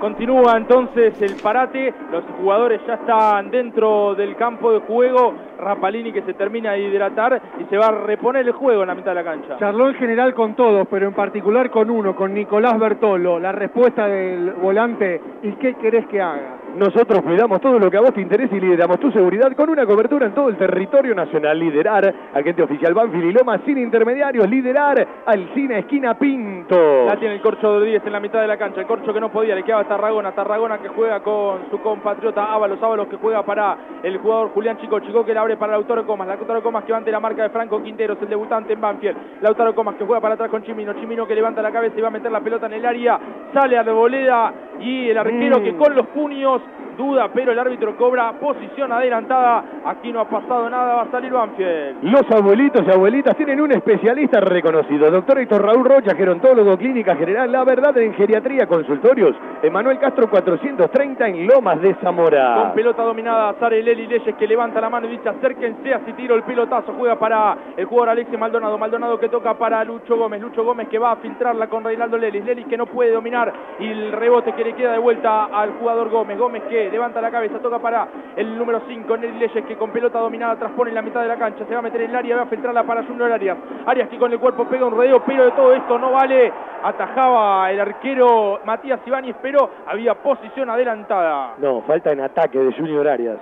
Continúa 0.00 0.56
entonces 0.56 1.14
el 1.20 1.36
parate, 1.36 1.94
los 2.10 2.24
jugadores 2.38 2.80
ya 2.86 2.94
están 2.94 3.50
dentro 3.50 4.14
del 4.14 4.36
campo 4.36 4.72
de 4.72 4.80
juego, 4.80 5.34
Rapalini 5.64 6.12
que 6.12 6.22
se 6.22 6.34
termina 6.34 6.72
de 6.72 6.80
hidratar 6.80 7.40
y 7.58 7.64
se 7.64 7.76
va 7.76 7.86
a 7.86 7.90
reponer 7.92 8.46
el 8.46 8.52
juego 8.52 8.82
en 8.82 8.88
la 8.88 8.94
mitad 8.94 9.12
de 9.12 9.14
la 9.16 9.24
cancha. 9.24 9.56
Charló 9.58 9.88
en 9.88 9.94
general 9.94 10.34
con 10.34 10.54
todos, 10.54 10.86
pero 10.88 11.08
en 11.08 11.14
particular 11.14 11.70
con 11.70 11.90
uno, 11.90 12.14
con 12.14 12.34
Nicolás 12.34 12.78
Bertolo. 12.78 13.38
La 13.38 13.52
respuesta 13.52 14.06
del 14.06 14.52
volante, 14.52 15.20
¿y 15.42 15.52
qué 15.52 15.74
querés 15.74 16.06
que 16.06 16.20
haga? 16.20 16.63
Nosotros 16.76 17.22
cuidamos 17.22 17.60
todo 17.60 17.78
lo 17.78 17.88
que 17.88 17.96
a 17.96 18.00
vos 18.00 18.12
te 18.12 18.20
interesa 18.20 18.54
y 18.56 18.60
lideramos 18.60 18.98
tu 18.98 19.10
seguridad 19.12 19.52
con 19.54 19.70
una 19.70 19.86
cobertura 19.86 20.26
en 20.26 20.34
todo 20.34 20.48
el 20.48 20.56
territorio 20.56 21.14
nacional. 21.14 21.56
Liderar, 21.56 22.12
agente 22.34 22.62
oficial 22.62 22.92
Banfield 22.92 23.26
y 23.26 23.32
Loma 23.32 23.60
sin 23.64 23.78
intermediarios. 23.78 24.48
Liderar, 24.50 25.06
Alcina 25.24 25.78
Esquina 25.78 26.18
Pinto. 26.18 27.06
La 27.06 27.16
tiene 27.16 27.36
el 27.36 27.40
Corcho 27.40 27.74
Rodríguez 27.74 28.02
en 28.04 28.12
la 28.12 28.18
mitad 28.18 28.40
de 28.40 28.48
la 28.48 28.56
cancha, 28.56 28.80
el 28.80 28.86
Corcho 28.86 29.12
que 29.12 29.20
no 29.20 29.30
podía, 29.30 29.54
le 29.54 29.62
quedaba 29.62 29.82
a 29.82 29.88
Tarragona, 29.88 30.32
Tarragona 30.32 30.78
que 30.78 30.88
juega 30.88 31.20
con 31.20 31.70
su 31.70 31.80
compatriota 31.80 32.52
Ábalos, 32.52 32.82
Ábalos 32.82 33.06
que 33.06 33.16
juega 33.16 33.44
para 33.44 33.76
el 34.02 34.18
jugador 34.18 34.50
Julián 34.50 34.78
Chico, 34.78 34.98
Chico 34.98 35.24
que 35.24 35.32
la 35.32 35.42
abre 35.42 35.56
para 35.56 35.72
Lautaro 35.72 36.04
Comas, 36.04 36.26
Lautaro 36.26 36.60
Comas 36.60 36.84
que 36.84 36.92
va 36.92 36.98
ante 36.98 37.12
la 37.12 37.20
marca 37.20 37.44
de 37.44 37.50
Franco 37.50 37.80
Quinteros, 37.82 38.18
el 38.20 38.28
debutante 38.28 38.72
en 38.72 38.80
Banfield, 38.80 39.16
Lautaro 39.42 39.76
Comas 39.76 39.94
que 39.94 40.04
juega 40.04 40.20
para 40.20 40.34
atrás 40.34 40.50
con 40.50 40.64
Chimino, 40.64 40.94
Chimino 40.94 41.24
que 41.24 41.36
levanta 41.36 41.62
la 41.62 41.70
cabeza 41.70 41.94
y 41.96 42.02
va 42.02 42.08
a 42.08 42.10
meter 42.10 42.32
la 42.32 42.40
pelota 42.40 42.66
en 42.66 42.72
el 42.72 42.84
área, 42.84 43.20
sale 43.52 43.78
a 43.78 43.82
Reboleda 43.84 44.52
y 44.80 45.08
el 45.08 45.18
arquero 45.18 45.60
Mm. 45.60 45.62
que 45.62 45.76
con 45.76 45.94
los 45.94 46.06
puños 46.08 46.62
duda, 46.96 47.28
pero 47.32 47.52
el 47.52 47.58
árbitro 47.58 47.96
cobra 47.96 48.32
posición 48.32 48.92
adelantada. 48.92 49.64
Aquí 49.84 50.12
no 50.12 50.20
ha 50.20 50.28
pasado 50.28 50.68
nada, 50.68 50.96
va 50.96 51.02
a 51.02 51.10
salir 51.10 51.32
Banfield. 51.32 52.02
Los 52.02 52.30
abuelitos 52.30 52.82
y 52.86 52.90
abuelitas 52.90 53.36
tienen 53.36 53.60
un 53.60 53.72
especialista 53.72 54.40
reconocido, 54.40 55.10
doctor 55.10 55.38
Héctor 55.38 55.62
Raúl 55.62 55.84
Rocha, 55.84 56.14
gerontólogo, 56.14 56.76
clínica 56.76 57.16
general, 57.16 57.50
la 57.50 57.64
verdad 57.64 57.96
en 57.98 58.14
geriatría, 58.14 58.66
consultorios, 58.66 59.34
Emanuel 59.62 59.98
Castro 59.98 60.28
430 60.28 61.28
en 61.28 61.46
Lomas 61.46 61.80
de 61.80 61.94
Zamora. 62.02 62.62
Con 62.62 62.72
pelota 62.74 63.02
dominada, 63.02 63.54
Sare 63.58 63.82
Leli 63.82 64.06
Leyes 64.06 64.34
que 64.34 64.46
levanta 64.46 64.80
la 64.80 64.90
mano 64.90 65.06
y 65.06 65.10
dice 65.10 65.28
acérquense, 65.28 65.94
así 65.94 66.12
tiro 66.12 66.34
el 66.34 66.42
pelotazo, 66.42 66.94
juega 66.96 67.18
para 67.18 67.56
el 67.76 67.84
jugador 67.84 68.10
Alexis 68.10 68.38
Maldonado, 68.38 68.78
Maldonado 68.78 69.18
que 69.18 69.28
toca 69.28 69.54
para 69.54 69.84
Lucho 69.84 70.16
Gómez, 70.16 70.40
Lucho 70.40 70.64
Gómez 70.64 70.88
que 70.88 70.98
va 70.98 71.12
a 71.12 71.16
filtrarla 71.16 71.68
con 71.68 71.84
Reinaldo 71.84 72.18
Lelis, 72.18 72.44
Lelis 72.44 72.66
que 72.66 72.76
no 72.76 72.86
puede 72.86 73.12
dominar 73.12 73.52
y 73.78 73.88
el 73.88 74.12
rebote 74.12 74.52
que 74.52 74.64
le 74.64 74.74
queda 74.74 74.92
de 74.92 74.98
vuelta 74.98 75.44
al 75.46 75.72
jugador 75.78 76.10
Gómez, 76.10 76.38
Gómez 76.38 76.62
que 76.68 76.83
levanta 76.90 77.20
la 77.20 77.30
cabeza, 77.30 77.58
toca 77.58 77.78
para 77.78 78.08
el 78.36 78.56
número 78.58 78.80
5, 78.86 79.16
Nelly 79.16 79.38
Leyes 79.38 79.64
que 79.66 79.76
con 79.76 79.90
pelota 79.90 80.18
dominada 80.18 80.56
traspone 80.56 80.90
en 80.90 80.94
la 80.96 81.02
mitad 81.02 81.22
de 81.22 81.28
la 81.28 81.36
cancha, 81.36 81.64
se 81.66 81.72
va 81.72 81.78
a 81.80 81.82
meter 81.82 82.02
en 82.02 82.10
el 82.10 82.16
área, 82.16 82.36
va 82.36 82.42
a 82.42 82.46
filtrarla 82.46 82.82
para 82.84 83.02
Junior 83.04 83.30
Arias, 83.32 83.56
Arias 83.86 84.08
que 84.08 84.18
con 84.18 84.32
el 84.32 84.38
cuerpo 84.38 84.64
pega 84.66 84.86
un 84.86 84.94
rodeo, 84.96 85.22
pero 85.24 85.44
de 85.44 85.50
todo 85.52 85.72
esto 85.74 85.98
no 85.98 86.12
vale, 86.12 86.52
atajaba 86.82 87.70
el 87.70 87.80
arquero 87.80 88.60
Matías 88.64 89.00
Ibáñez, 89.06 89.36
pero 89.42 89.70
había 89.86 90.14
posición 90.14 90.70
adelantada. 90.70 91.54
No, 91.58 91.82
falta 91.82 92.12
en 92.12 92.20
ataque 92.20 92.58
de 92.58 92.72
Junior 92.72 93.08
Arias. 93.08 93.38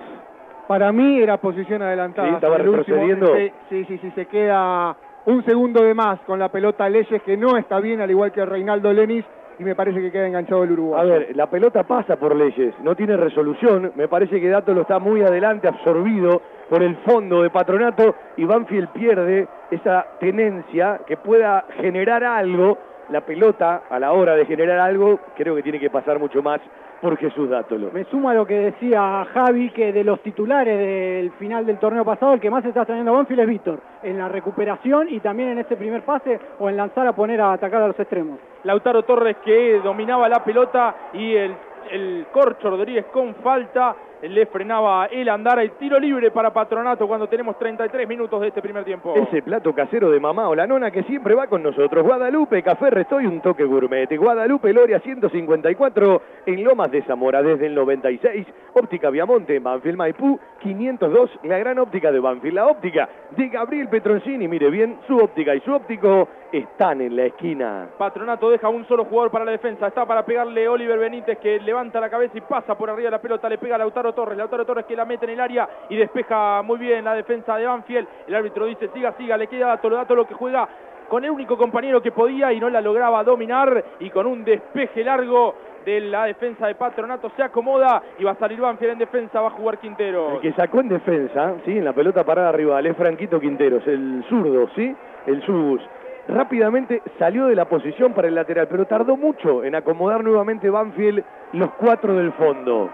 Para 0.69 0.93
mí 0.93 1.21
era 1.21 1.37
posición 1.37 1.83
adelantada. 1.83 2.29
Sí, 2.29 2.35
estaba 2.35 2.57
último- 2.57 2.77
retrocediendo. 2.77 3.35
sí, 3.37 3.53
sí, 3.69 3.85
sí, 3.85 3.99
sí, 3.99 4.11
se 4.13 4.27
queda 4.27 4.97
un 5.27 5.45
segundo 5.45 5.83
de 5.83 5.93
más 5.95 6.19
con 6.21 6.39
la 6.39 6.49
pelota 6.49 6.89
Leyes 6.89 7.23
que 7.23 7.37
no 7.37 7.57
está 7.57 7.79
bien, 7.81 8.01
al 8.01 8.11
igual 8.11 8.33
que 8.33 8.45
Reinaldo 8.45 8.93
Lenis, 8.93 9.25
y 9.63 9.65
me 9.65 9.77
parece 9.77 10.01
que 10.01 10.11
queda 10.11 10.27
enganchado 10.27 10.65
el 10.65 10.73
Uruguay. 10.73 11.01
A 11.01 11.05
ver, 11.05 11.37
la 11.37 11.47
pelota 11.47 11.85
pasa 11.85 12.17
por 12.17 12.35
leyes, 12.35 12.75
no 12.83 12.97
tiene 12.97 13.17
resolución. 13.17 13.93
Me 13.95 14.09
parece 14.09 14.41
que 14.41 14.49
Dato 14.49 14.75
lo 14.75 14.83
está 14.83 14.99
muy 14.99 15.23
adelante, 15.23 15.69
absorbido 15.69 16.43
por 16.69 16.83
el 16.83 16.97
fondo 16.97 17.43
de 17.43 17.51
patronato 17.51 18.15
y 18.37 18.45
Banfield 18.45 18.89
pierde 18.89 19.47
esa 19.71 20.05
tenencia 20.19 21.01
que 21.07 21.17
pueda 21.17 21.65
generar 21.81 22.25
algo. 22.25 22.77
La 23.11 23.21
pelota, 23.21 23.83
a 23.89 23.99
la 23.99 24.13
hora 24.13 24.35
de 24.35 24.47
generar 24.47 24.79
algo, 24.79 25.21
creo 25.37 25.55
que 25.55 25.63
tiene 25.63 25.79
que 25.79 25.91
pasar 25.91 26.19
mucho 26.19 26.43
más 26.43 26.61
por 27.03 27.19
Jesús 27.19 27.51
Dátolo. 27.51 27.91
Me 27.93 28.05
sumo 28.05 28.31
a 28.31 28.35
lo 28.35 28.47
que 28.47 28.55
decía 28.55 29.27
Javi, 29.35 29.71
que 29.71 29.93
de 29.93 30.05
los 30.05 30.21
titulares 30.21 30.79
del 30.79 31.33
final 31.33 31.67
del 31.67 31.79
torneo 31.79 32.05
pasado, 32.05 32.35
el 32.35 32.41
que 32.41 32.49
más 32.49 32.65
está 32.65 32.85
trayendo 32.85 33.11
a 33.11 33.17
Banfield 33.17 33.41
es 33.41 33.49
Víctor, 33.49 33.81
en 34.05 34.19
la 34.19 34.29
recuperación 34.29 35.09
y 35.09 35.19
también 35.19 35.49
en 35.49 35.59
este 35.59 35.77
primer 35.77 36.03
pase 36.03 36.39
o 36.61 36.71
en 36.71 36.77
lanzar 36.77 37.05
a 37.09 37.13
poner 37.13 37.41
a 37.41 37.55
atacar 37.55 37.83
a 37.83 37.89
los 37.89 37.99
extremos. 37.99 38.39
Lautaro 38.63 39.03
Torres 39.03 39.39
que 39.45 39.81
dominaba 39.83 40.29
la 40.29 40.45
pelota 40.45 40.95
y 41.13 41.35
el, 41.35 41.53
el 41.91 42.27
Corcho 42.33 42.71
Rodríguez 42.71 43.07
con 43.07 43.35
falta 43.35 43.97
le 44.23 44.47
frenaba 44.47 45.07
el 45.07 45.29
andar. 45.29 45.59
El 45.59 45.73
tiro 45.73 45.99
libre 45.99 46.31
para 46.31 46.53
Patronato 46.53 47.07
cuando 47.07 47.29
tenemos 47.29 47.59
33 47.59 48.09
minutos 48.09 48.41
de 48.41 48.49
este 48.49 48.63
primer 48.63 48.85
tiempo. 48.85 49.15
Ese 49.17 49.43
plato 49.43 49.75
casero 49.75 50.11
de 50.11 50.21
mamá 50.21 50.49
o 50.49 50.55
la 50.55 50.67
nona 50.67 50.91
que 50.91 51.03
siempre 51.05 51.35
va 51.35 51.47
con 51.47 51.63
nosotros. 51.63 52.05
Guadalupe, 52.05 52.63
Café 52.63 52.91
Resto 52.91 53.21
y 53.21 53.27
un 53.27 53.41
toque 53.41 53.65
gourmet. 53.65 54.09
Guadalupe 54.17 54.73
Loria 54.73 55.01
154 55.01 56.23
en 56.47 56.65
Lomas 56.65 56.91
de 56.91 57.03
Zamora 57.03 57.43
desde 57.43 57.67
el 57.67 57.75
96. 57.75 58.47
Óptica 58.75 59.11
Viamonte 59.11 59.59
Banfield 59.59 59.97
Maipú 59.97 60.39
502. 60.61 61.31
La 61.45 61.59
gran 61.59 61.79
óptica 61.79 62.11
de 62.13 62.21
Banfield. 62.21 62.55
La 62.55 62.67
óptica 62.67 63.09
de 63.37 63.49
Gabriel 63.49 63.89
Petroncini. 63.89 64.49
Mire 64.49 64.71
bien, 64.71 64.99
su 65.07 65.17
óptica 65.17 65.55
y 65.55 65.61
su 65.61 65.73
óptico 65.73 66.29
están 66.53 67.01
en 67.01 67.17
la 67.17 67.25
esquina. 67.25 67.89
Patronato 67.99 68.51
deja 68.51 68.69
un 68.69 68.87
solo 68.87 69.05
jugador 69.05 69.31
para 69.31 69.45
la 69.45 69.53
defensa. 69.53 69.87
Está 69.89 70.07
para 70.07 70.25
pegarle 70.25 70.69
Oliver 70.69 70.99
Benítez 70.99 71.39
que 71.39 71.59
levanta 71.61 72.01
la 72.01 72.11
cabeza 72.11 72.37
y 72.37 72.43
pasa 72.43 72.77
por 72.77 72.91
arriba 72.91 73.07
de 73.07 73.13
la 73.13 73.21
pelota. 73.23 73.49
Le 73.49 73.59
pega 73.59 73.75
a 73.75 73.79
Lautaro 73.79 74.12
Torres. 74.13 74.39
Lautaro 74.39 74.65
Torres 74.65 74.87
que 74.87 74.97
la 74.97 75.05
mete 75.05 75.25
en 75.25 75.33
el 75.33 75.41
área 75.41 75.69
y 75.89 75.97
despeja 75.97 76.63
muy 76.63 76.79
bien 76.79 77.05
la 77.05 77.15
defensa 77.15 77.57
de 77.57 77.67
Banfield. 77.67 78.09
El 78.27 78.35
árbitro 78.35 78.67
dice 78.67 78.89
siga, 78.95 79.13
siga. 79.19 79.37
Le 79.37 79.47
queda 79.47 79.69
Dato, 79.69 79.91
Dato 79.91 80.15
lo 80.15 80.27
que 80.27 80.35
juega 80.35 80.69
con 81.09 81.25
el 81.25 81.31
único 81.31 81.59
compañero 81.59 82.01
que 82.01 82.13
podía 82.13 82.53
y 82.53 82.61
no 82.61 82.71
la 82.71 82.81
lograba 82.81 83.23
dominar. 83.25 83.85
Y 84.01 84.11
con 84.11 84.27
un 84.27 84.45
despeje 84.45 85.05
largo 85.05 85.55
de 85.85 86.01
la 86.01 86.25
defensa 86.25 86.67
de 86.67 86.75
Patronato 86.75 87.31
se 87.37 87.43
acomoda 87.43 88.03
y 88.19 88.25
va 88.25 88.33
a 88.33 88.37
salir 88.37 88.61
Banfield 88.61 88.93
en 88.93 88.99
defensa. 88.99 89.41
Va 89.41 89.49
a 89.49 89.51
jugar 89.51 89.79
Quintero. 89.79 90.37
El 90.37 90.41
que 90.41 90.53
sacó 90.53 90.81
en 90.81 90.89
defensa, 90.89 91.55
¿sí? 91.65 91.79
en 91.79 91.85
la 91.85 91.93
pelota 91.93 92.25
parada 92.25 92.53
rival, 92.53 92.87
es 92.87 92.97
Franquito 92.97 93.41
Quinteros, 93.41 93.87
el 93.87 94.25
zurdo, 94.29 94.69
¿sí? 94.75 94.95
El 95.27 95.43
subus. 95.45 95.81
Rápidamente 96.29 97.03
salió 97.19 97.47
de 97.47 97.57
la 97.57 97.65
posición 97.65 98.13
para 98.13 98.29
el 98.29 98.35
lateral, 98.35 98.69
pero 98.69 98.87
tardó 98.87 99.17
mucho 99.17 99.65
en 99.65 99.75
acomodar 99.75 100.23
nuevamente 100.23 100.71
Banfield 100.71 101.25
los 101.53 101.75
cuatro 101.75 102.15
del 102.15 102.33
fondo. 102.33 102.89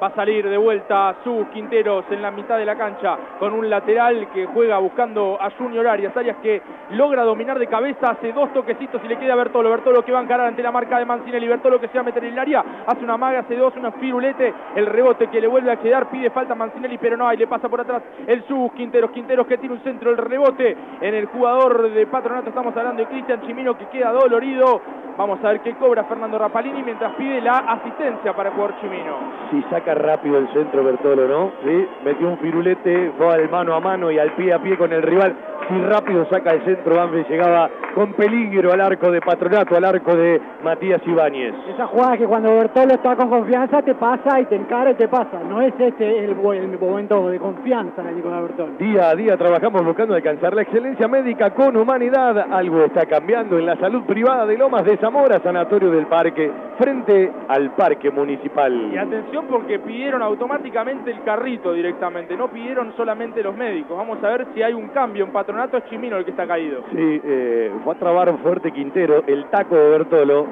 Va 0.00 0.08
a 0.08 0.14
salir 0.14 0.48
de 0.48 0.56
vuelta 0.56 1.16
sus 1.24 1.48
Quinteros 1.48 2.04
en 2.10 2.22
la 2.22 2.30
mitad 2.30 2.56
de 2.56 2.64
la 2.64 2.76
cancha 2.76 3.18
con 3.40 3.52
un 3.52 3.68
lateral 3.68 4.28
que 4.32 4.46
juega 4.46 4.78
buscando 4.78 5.36
a 5.40 5.50
Junior 5.50 5.88
Arias. 5.88 6.16
Arias 6.16 6.36
que 6.40 6.62
logra 6.90 7.24
dominar 7.24 7.58
de 7.58 7.66
cabeza, 7.66 8.10
hace 8.10 8.32
dos 8.32 8.52
toquecitos 8.52 9.02
y 9.04 9.08
le 9.08 9.18
queda 9.18 9.32
a 9.32 9.36
Bertolo. 9.36 9.70
Bertolo 9.70 10.04
que 10.04 10.12
va 10.12 10.20
a 10.20 10.22
encarar 10.22 10.46
ante 10.46 10.62
la 10.62 10.70
marca 10.70 11.00
de 11.00 11.04
Mancinelli. 11.04 11.48
Bertolo 11.48 11.80
que 11.80 11.88
se 11.88 11.94
va 11.94 12.02
a 12.02 12.04
meter 12.04 12.22
en 12.24 12.32
el 12.32 12.38
área, 12.38 12.64
hace 12.86 13.02
una 13.02 13.16
maga, 13.16 13.40
hace 13.40 13.56
dos, 13.56 13.74
una 13.76 13.90
firulete. 13.90 14.54
El 14.76 14.86
rebote 14.86 15.26
que 15.26 15.40
le 15.40 15.48
vuelve 15.48 15.72
a 15.72 15.76
quedar, 15.76 16.08
pide 16.10 16.30
falta 16.30 16.54
Mancinelli, 16.54 16.98
pero 16.98 17.16
no, 17.16 17.26
ahí 17.26 17.36
le 17.36 17.48
pasa 17.48 17.68
por 17.68 17.80
atrás 17.80 18.02
el 18.24 18.44
sus 18.44 18.72
Quinteros. 18.74 19.10
Quinteros 19.10 19.48
que 19.48 19.58
tiene 19.58 19.74
un 19.74 19.80
centro, 19.82 20.12
el 20.12 20.16
rebote 20.16 20.76
en 21.00 21.14
el 21.14 21.26
jugador 21.26 21.90
de 21.90 22.06
Patronato. 22.06 22.50
Estamos 22.50 22.76
hablando 22.76 23.02
de 23.02 23.08
Cristian 23.08 23.42
Chimino 23.42 23.76
que 23.76 23.86
queda 23.86 24.12
dolorido. 24.12 24.80
Vamos 25.16 25.40
a 25.42 25.48
ver 25.48 25.60
qué 25.62 25.74
cobra 25.74 26.04
Fernando 26.04 26.38
Rapalini 26.38 26.84
mientras 26.84 27.12
pide 27.16 27.40
la 27.40 27.58
asistencia 27.58 28.32
para 28.34 28.50
el 28.50 28.54
jugador 28.54 28.80
Chimino. 28.80 29.16
Si 29.50 29.60
saca 29.62 29.87
rápido 29.94 30.38
el 30.38 30.48
centro 30.52 30.84
Bertolo, 30.84 31.26
¿no? 31.28 31.52
Sí, 31.64 31.86
metió 32.04 32.28
un 32.28 32.38
firulete, 32.38 33.12
fue 33.16 33.34
al 33.34 33.48
mano 33.50 33.74
a 33.74 33.80
mano 33.80 34.10
y 34.10 34.18
al 34.18 34.32
pie 34.32 34.52
a 34.52 34.58
pie 34.58 34.76
con 34.76 34.92
el 34.92 35.02
rival. 35.02 35.34
Si 35.68 35.78
rápido 35.82 36.24
saca 36.30 36.52
el 36.52 36.64
centro, 36.64 36.96
Banfield 36.96 37.28
llegaba 37.28 37.68
con 37.94 38.14
peligro 38.14 38.72
al 38.72 38.80
arco 38.80 39.10
de 39.10 39.20
Patronato, 39.20 39.76
al 39.76 39.84
arco 39.84 40.16
de 40.16 40.40
Matías 40.64 41.02
Ibáñez. 41.06 41.54
Esa 41.68 41.86
jugada 41.86 42.16
que 42.16 42.26
cuando 42.26 42.54
Bertolo 42.54 42.94
está 42.94 43.16
con 43.16 43.28
confianza 43.28 43.82
te 43.82 43.94
pasa 43.94 44.40
y 44.40 44.46
te 44.46 44.56
encara 44.56 44.92
y 44.92 44.94
te 44.94 45.08
pasa. 45.08 45.40
No 45.46 45.60
es 45.60 45.74
este 45.78 46.24
el, 46.24 46.30
el 46.30 46.78
momento 46.78 47.28
de 47.28 47.38
confianza 47.38 48.02
de 48.02 48.12
Nicolás 48.12 48.42
Bertolo. 48.42 48.72
Día 48.78 49.10
a 49.10 49.14
día 49.14 49.36
trabajamos 49.36 49.84
buscando 49.84 50.14
alcanzar 50.14 50.54
la 50.54 50.62
excelencia 50.62 51.06
médica 51.06 51.50
con 51.50 51.76
humanidad. 51.76 52.46
Algo 52.50 52.84
está 52.84 53.04
cambiando 53.04 53.58
en 53.58 53.66
la 53.66 53.76
salud 53.76 54.04
privada 54.04 54.46
de 54.46 54.56
Lomas 54.56 54.84
de 54.84 54.96
Zamora, 54.96 55.40
Sanatorio 55.40 55.90
del 55.90 56.06
Parque, 56.06 56.50
frente 56.78 57.30
al 57.48 57.72
Parque 57.72 58.10
Municipal. 58.10 58.90
Y 58.92 58.96
atención 58.96 59.46
porque 59.50 59.77
pidieron 59.78 60.22
automáticamente 60.22 61.10
el 61.10 61.22
carrito 61.22 61.72
directamente, 61.72 62.36
no 62.36 62.48
pidieron 62.48 62.94
solamente 62.96 63.42
los 63.42 63.56
médicos. 63.56 63.96
Vamos 63.96 64.22
a 64.22 64.28
ver 64.28 64.46
si 64.54 64.62
hay 64.62 64.72
un 64.72 64.88
cambio 64.88 65.24
en 65.24 65.32
patronato, 65.32 65.76
es 65.76 65.84
Chimino 65.86 66.16
el 66.16 66.24
que 66.24 66.30
está 66.30 66.46
caído. 66.46 66.82
Sí, 66.90 67.20
eh, 67.24 67.72
fue 67.84 67.94
a 67.94 67.98
trabar 67.98 68.36
fuerte 68.38 68.72
Quintero, 68.72 69.22
el 69.26 69.46
taco 69.46 69.76
de 69.76 69.90
Bertolo, 69.90 70.46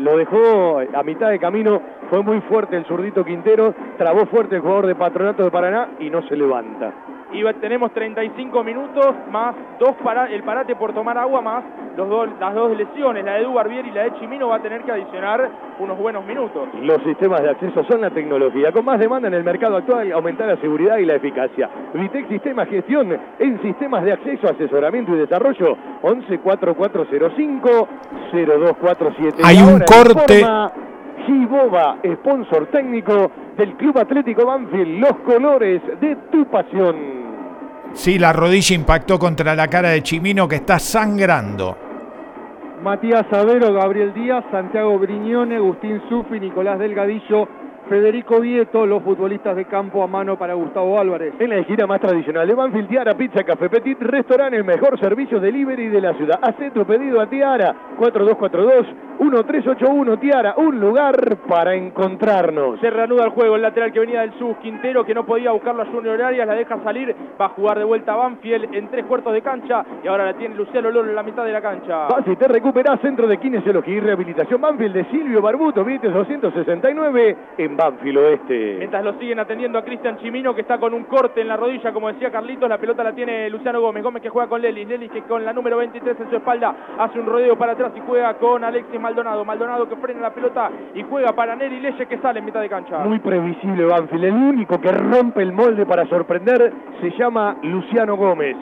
lo 0.00 0.16
dejó 0.16 0.80
a 0.92 1.02
mitad 1.02 1.30
de 1.30 1.38
camino, 1.38 1.80
fue 2.10 2.22
muy 2.22 2.40
fuerte 2.42 2.76
el 2.76 2.84
zurdito 2.84 3.24
Quintero, 3.24 3.74
trabó 3.96 4.26
fuerte 4.26 4.56
el 4.56 4.62
jugador 4.62 4.86
de 4.86 4.94
Patronato 4.94 5.44
de 5.44 5.50
Paraná 5.50 5.90
y 5.98 6.10
no 6.10 6.22
se 6.28 6.36
levanta. 6.36 6.92
Y 7.34 7.42
tenemos 7.60 7.92
35 7.92 8.62
minutos 8.62 9.14
más 9.30 9.56
dos 9.80 9.96
para 10.04 10.26
el 10.26 10.44
parate 10.44 10.76
por 10.76 10.94
tomar 10.94 11.18
agua 11.18 11.40
más 11.40 11.64
los 11.96 12.08
dos, 12.08 12.28
las 12.40 12.54
dos 12.54 12.76
lesiones, 12.76 13.24
la 13.24 13.34
de 13.34 13.44
Dubarbier 13.44 13.86
y 13.86 13.90
la 13.90 14.04
de 14.04 14.14
Chimino 14.14 14.48
va 14.48 14.56
a 14.56 14.62
tener 14.62 14.82
que 14.82 14.92
adicionar 14.92 15.48
unos 15.78 15.98
buenos 15.98 16.24
minutos. 16.24 16.68
Los 16.80 17.02
sistemas 17.02 17.42
de 17.42 17.50
acceso 17.50 17.84
son 17.88 18.00
la 18.00 18.10
tecnología. 18.10 18.72
Con 18.72 18.84
más 18.84 18.98
demanda 18.98 19.28
en 19.28 19.34
el 19.34 19.44
mercado 19.44 19.76
actual, 19.76 20.12
aumentar 20.12 20.48
la 20.48 20.56
seguridad 20.56 20.98
y 20.98 21.06
la 21.06 21.14
eficacia. 21.14 21.68
Vitec 21.94 22.28
Sistema 22.28 22.66
Gestión 22.66 23.16
en 23.38 23.62
sistemas 23.62 24.04
de 24.04 24.12
acceso, 24.12 24.48
asesoramiento 24.48 25.14
y 25.14 25.18
desarrollo. 25.18 25.76
11 26.02 26.38
4405 26.38 27.88
0247. 28.32 29.42
Hay 29.44 29.58
un 29.58 29.82
ahora 29.82 29.86
corte. 29.86 30.44
Giboba, 31.26 31.96
sponsor 32.04 32.66
técnico 32.66 33.30
del 33.56 33.74
Club 33.76 33.98
Atlético 33.98 34.44
Banfield. 34.44 35.00
Los 35.00 35.16
colores 35.20 35.80
de 36.00 36.16
tu 36.30 36.44
pasión. 36.46 37.23
Sí, 37.94 38.18
la 38.18 38.32
rodilla 38.32 38.74
impactó 38.74 39.18
contra 39.18 39.54
la 39.54 39.68
cara 39.68 39.90
de 39.90 40.02
Chimino 40.02 40.48
que 40.48 40.56
está 40.56 40.78
sangrando. 40.78 41.76
Matías 42.82 43.24
Savero, 43.30 43.72
Gabriel 43.72 44.12
Díaz, 44.12 44.44
Santiago 44.50 44.98
Briñone, 44.98 45.56
Agustín 45.56 46.02
Sufi, 46.08 46.38
Nicolás 46.38 46.78
Delgadillo, 46.78 47.48
Federico 47.88 48.40
Vieto, 48.40 48.86
los 48.86 49.02
futbolistas 49.02 49.56
de 49.56 49.64
campo 49.66 50.02
a 50.02 50.06
mano 50.06 50.38
para 50.38 50.54
Gustavo 50.54 50.98
Álvarez. 50.98 51.34
En 51.38 51.50
la 51.50 51.58
esquina 51.58 51.86
más 51.86 52.00
tradicional 52.00 52.48
de 52.48 52.54
Banfield, 52.54 52.88
Tiara 52.88 53.12
Pizza 53.14 53.44
Café 53.44 53.68
Petit, 53.68 54.00
restaurante, 54.00 54.56
el 54.56 54.64
mejor 54.64 54.98
servicio 54.98 55.38
delivery 55.38 55.88
de 55.88 56.00
la 56.00 56.14
ciudad. 56.14 56.38
Haz 56.40 56.54
tu 56.72 56.86
pedido 56.86 57.20
a 57.20 57.26
Tiara 57.26 57.74
4242-1381 57.98 60.20
Tiara, 60.20 60.54
un 60.56 60.80
lugar 60.80 61.36
para 61.48 61.74
encontrarnos. 61.74 62.80
Se 62.80 62.88
reanuda 62.90 63.24
el 63.24 63.30
juego, 63.30 63.56
el 63.56 63.62
lateral 63.62 63.92
que 63.92 64.00
venía 64.00 64.22
del 64.22 64.32
Sus 64.38 64.56
Quintero, 64.58 65.04
que 65.04 65.14
no 65.14 65.26
podía 65.26 65.52
buscarlo 65.52 65.82
a 65.82 65.86
Junior 65.86 66.20
Arias, 66.22 66.46
la 66.46 66.54
deja 66.54 66.78
salir, 66.82 67.14
va 67.40 67.46
a 67.46 67.50
jugar 67.50 67.78
de 67.78 67.84
vuelta 67.84 68.16
Banfield 68.16 68.74
en 68.74 68.88
tres 68.88 69.04
cuartos 69.04 69.32
de 69.32 69.42
cancha 69.42 69.84
y 70.02 70.08
ahora 70.08 70.24
la 70.26 70.34
tiene 70.34 70.54
Luciano 70.54 70.90
Lolo 70.90 71.10
en 71.10 71.16
la 71.16 71.22
mitad 71.22 71.44
de 71.44 71.52
la 71.52 71.60
cancha. 71.60 72.08
Vas 72.08 72.26
y 72.26 72.36
te 72.36 72.48
recuperás 72.48 73.00
Centro 73.00 73.26
de 73.26 73.38
Kinesiología 73.38 73.94
y 73.94 74.00
Rehabilitación 74.00 74.60
Banfield 74.60 74.94
de 74.94 75.04
Silvio 75.10 75.42
Barbuto, 75.42 75.84
billetes 75.84 76.12
269 76.12 77.36
en 77.58 77.73
Banfield 77.76 78.18
Oeste. 78.18 78.76
Mientras 78.78 79.04
lo 79.04 79.18
siguen 79.18 79.38
atendiendo 79.38 79.78
a 79.78 79.84
Cristian 79.84 80.18
Chimino, 80.18 80.54
que 80.54 80.62
está 80.62 80.78
con 80.78 80.94
un 80.94 81.04
corte 81.04 81.40
en 81.40 81.48
la 81.48 81.56
rodilla, 81.56 81.92
como 81.92 82.08
decía 82.08 82.30
Carlitos, 82.30 82.68
la 82.68 82.78
pelota 82.78 83.04
la 83.04 83.12
tiene 83.12 83.48
Luciano 83.50 83.80
Gómez. 83.80 84.02
Gómez 84.02 84.22
que 84.22 84.28
juega 84.28 84.48
con 84.48 84.60
Lelis, 84.60 84.88
Lelis 84.88 85.10
que 85.10 85.22
con 85.22 85.44
la 85.44 85.52
número 85.52 85.76
23 85.78 86.20
en 86.20 86.30
su 86.30 86.36
espalda 86.36 86.74
hace 86.98 87.18
un 87.18 87.26
rodeo 87.26 87.56
para 87.56 87.72
atrás 87.72 87.92
y 87.96 88.00
juega 88.00 88.34
con 88.34 88.64
Alexis 88.64 89.00
Maldonado. 89.00 89.44
Maldonado 89.44 89.88
que 89.88 89.96
frena 89.96 90.20
la 90.20 90.34
pelota 90.34 90.70
y 90.94 91.02
juega 91.02 91.32
para 91.32 91.56
Neri 91.56 91.80
Leye 91.80 92.06
que 92.06 92.18
sale 92.18 92.40
en 92.40 92.44
mitad 92.44 92.60
de 92.60 92.68
cancha. 92.68 92.98
Muy 92.98 93.18
previsible 93.18 93.84
Banfield, 93.84 94.24
el 94.24 94.34
único 94.34 94.80
que 94.80 94.92
rompe 94.92 95.42
el 95.42 95.52
molde 95.52 95.86
para 95.86 96.06
sorprender 96.06 96.72
se 97.00 97.10
llama 97.12 97.56
Luciano 97.62 98.16
Gómez. 98.16 98.56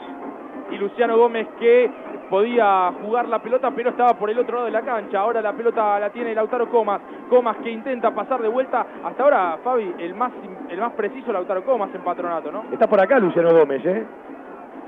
Y 0.71 0.77
Luciano 0.77 1.17
Gómez 1.17 1.47
que 1.59 1.89
podía 2.29 2.91
jugar 3.03 3.27
la 3.27 3.39
pelota, 3.39 3.71
pero 3.71 3.91
estaba 3.91 4.13
por 4.13 4.29
el 4.29 4.39
otro 4.39 4.55
lado 4.55 4.65
de 4.65 4.71
la 4.71 4.81
cancha. 4.81 5.19
Ahora 5.19 5.41
la 5.41 5.53
pelota 5.53 5.99
la 5.99 6.09
tiene 6.09 6.33
Lautaro 6.33 6.69
Comas. 6.69 7.01
Comas 7.29 7.57
que 7.57 7.71
intenta 7.71 8.11
pasar 8.11 8.41
de 8.41 8.47
vuelta. 8.47 8.85
Hasta 9.03 9.23
ahora, 9.23 9.57
Fabi, 9.63 9.95
el 9.99 10.13
más, 10.15 10.31
el 10.69 10.79
más 10.79 10.93
preciso 10.93 11.31
Lautaro 11.31 11.63
Comas 11.63 11.93
en 11.93 12.01
patronato, 12.01 12.51
¿no? 12.51 12.65
Está 12.71 12.87
por 12.87 12.99
acá 13.01 13.19
Luciano 13.19 13.51
Gómez, 13.51 13.85
¿eh? 13.85 14.05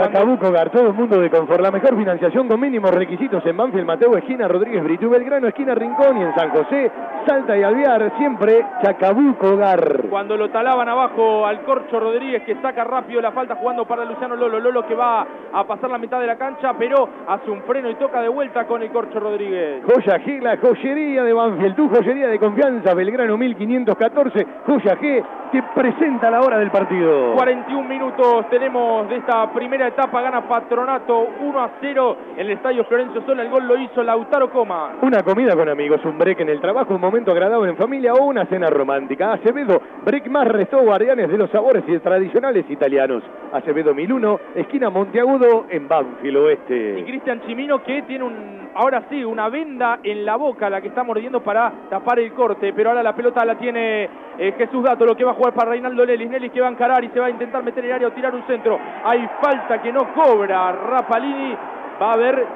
Chacabuco, 0.00 0.50
Gar, 0.50 0.70
todo 0.70 0.86
el 0.86 0.94
mundo 0.94 1.20
de 1.20 1.28
confort. 1.28 1.60
La 1.60 1.70
mejor 1.70 1.94
financiación 1.94 2.48
con 2.48 2.58
mínimos 2.58 2.90
requisitos 2.90 3.44
en 3.44 3.54
Banfield, 3.54 3.84
Mateo, 3.84 4.16
esquina 4.16 4.48
Rodríguez 4.48 4.82
Brito, 4.82 5.10
Belgrano, 5.10 5.48
esquina 5.48 5.74
Rincón 5.74 6.16
y 6.16 6.22
en 6.22 6.34
San 6.34 6.48
José, 6.50 6.90
Salta 7.26 7.58
y 7.58 7.62
Alvear, 7.62 8.10
siempre 8.16 8.64
Chacabuco, 8.82 9.58
Gar. 9.58 10.08
Cuando 10.08 10.38
lo 10.38 10.48
talaban 10.48 10.88
abajo 10.88 11.44
al 11.44 11.60
Corcho 11.64 12.00
Rodríguez 12.00 12.42
que 12.44 12.54
saca 12.62 12.82
rápido 12.84 13.20
la 13.20 13.32
falta 13.32 13.56
jugando 13.56 13.84
para 13.84 14.06
Luciano 14.06 14.36
Lolo. 14.36 14.58
Lolo 14.58 14.86
que 14.86 14.94
va 14.94 15.26
a 15.52 15.64
pasar 15.64 15.90
la 15.90 15.98
mitad 15.98 16.18
de 16.18 16.26
la 16.26 16.36
cancha, 16.36 16.72
pero 16.78 17.06
hace 17.28 17.50
un 17.50 17.60
freno 17.64 17.90
y 17.90 17.96
toca 17.96 18.22
de 18.22 18.28
vuelta 18.28 18.66
con 18.66 18.82
el 18.82 18.90
Corcho 18.90 19.20
Rodríguez. 19.20 19.82
Joya 19.84 20.18
G, 20.18 20.40
la 20.40 20.56
joyería 20.56 21.24
de 21.24 21.32
Banfield, 21.34 21.76
tu 21.76 21.90
joyería 21.90 22.28
de 22.28 22.38
confianza, 22.38 22.94
Belgrano 22.94 23.36
1514, 23.36 24.46
Joya 24.66 24.96
G, 24.98 25.22
te 25.52 25.62
presenta 25.74 26.30
la 26.30 26.40
hora 26.40 26.58
del 26.58 26.70
partido. 26.70 27.34
41 27.34 27.88
minutos 27.88 28.48
tenemos 28.48 29.08
de 29.08 29.16
esta 29.16 29.52
primera 29.52 29.89
etapa, 29.90 30.22
gana 30.22 30.48
Patronato 30.48 31.28
1 31.40 31.60
a 31.60 31.70
0 31.80 32.16
en 32.34 32.40
el 32.40 32.50
estadio 32.52 32.84
Florencio 32.84 33.22
Sola, 33.26 33.42
el 33.42 33.50
gol 33.50 33.66
lo 33.66 33.76
hizo 33.78 34.02
Lautaro 34.02 34.50
Coma. 34.50 34.94
Una 35.02 35.22
comida 35.22 35.54
con 35.54 35.68
amigos, 35.68 36.00
un 36.04 36.18
break 36.18 36.40
en 36.40 36.48
el 36.48 36.60
trabajo, 36.60 36.94
un 36.94 37.00
momento 37.00 37.32
agradable 37.32 37.70
en 37.70 37.76
familia 37.76 38.14
o 38.14 38.24
una 38.24 38.46
cena 38.46 38.68
romántica. 38.68 39.32
Acevedo, 39.32 39.80
break 40.04 40.28
más 40.28 40.46
restó 40.48 40.80
guardianes 40.80 41.28
de 41.28 41.36
los 41.36 41.50
sabores 41.50 41.84
y 41.86 41.98
tradicionales 41.98 42.64
italianos. 42.70 43.22
Acevedo 43.52 43.94
1001, 43.94 44.40
esquina 44.54 44.90
Monteagudo 44.90 45.66
en 45.68 45.88
Banfield 45.88 46.36
Oeste. 46.36 47.00
Y 47.00 47.04
Cristian 47.04 47.40
Chimino 47.42 47.82
que 47.82 48.02
tiene 48.02 48.24
un, 48.24 48.68
ahora 48.74 49.02
sí, 49.10 49.24
una 49.24 49.48
venda 49.48 49.98
en 50.02 50.24
la 50.24 50.36
boca, 50.36 50.70
la 50.70 50.80
que 50.80 50.88
está 50.88 51.02
mordiendo 51.02 51.42
para 51.42 51.72
tapar 51.88 52.18
el 52.18 52.32
corte, 52.32 52.72
pero 52.72 52.90
ahora 52.90 53.02
la 53.02 53.14
pelota 53.14 53.44
la 53.44 53.56
tiene 53.56 54.08
eh, 54.38 54.54
Jesús 54.56 54.82
Gato, 54.82 55.04
lo 55.04 55.16
que 55.16 55.24
va 55.24 55.32
a 55.32 55.34
jugar 55.34 55.52
para 55.52 55.72
Reinaldo 55.72 56.04
Lelis, 56.04 56.30
Lelis 56.30 56.52
que 56.52 56.60
va 56.60 56.68
a 56.68 56.70
encarar 56.70 57.04
y 57.04 57.08
se 57.08 57.20
va 57.20 57.26
a 57.26 57.30
intentar 57.30 57.62
meter 57.62 57.84
el 57.84 57.92
área 57.92 58.08
o 58.08 58.12
tirar 58.12 58.34
un 58.34 58.42
centro. 58.46 58.78
Hay 59.04 59.28
falta 59.40 59.69
que 59.78 59.92
no 59.92 60.12
cobra 60.12 60.72
Rapalini. 60.72 61.56
Va 62.00 62.10
a 62.10 62.12
haber 62.14 62.46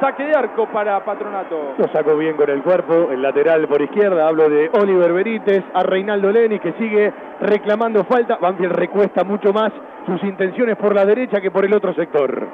Saque 0.00 0.24
de 0.24 0.32
arco 0.32 0.66
para 0.66 1.04
Patronato. 1.04 1.74
Lo 1.76 1.88
sacó 1.88 2.16
bien 2.16 2.36
con 2.36 2.48
el 2.48 2.62
cuerpo, 2.62 3.08
el 3.10 3.20
lateral 3.20 3.66
por 3.66 3.82
izquierda. 3.82 4.28
Hablo 4.28 4.48
de 4.48 4.70
Oliver 4.72 5.12
Benítez, 5.12 5.64
a 5.74 5.82
Reinaldo 5.82 6.30
Lenis 6.30 6.60
que 6.60 6.72
sigue 6.74 7.12
reclamando 7.40 8.04
falta. 8.04 8.36
Banfield 8.36 8.74
recuesta 8.74 9.24
mucho 9.24 9.52
más 9.52 9.72
sus 10.06 10.22
intenciones 10.22 10.76
por 10.76 10.94
la 10.94 11.04
derecha 11.04 11.40
que 11.40 11.50
por 11.50 11.64
el 11.64 11.74
otro 11.74 11.92
sector. 11.94 12.46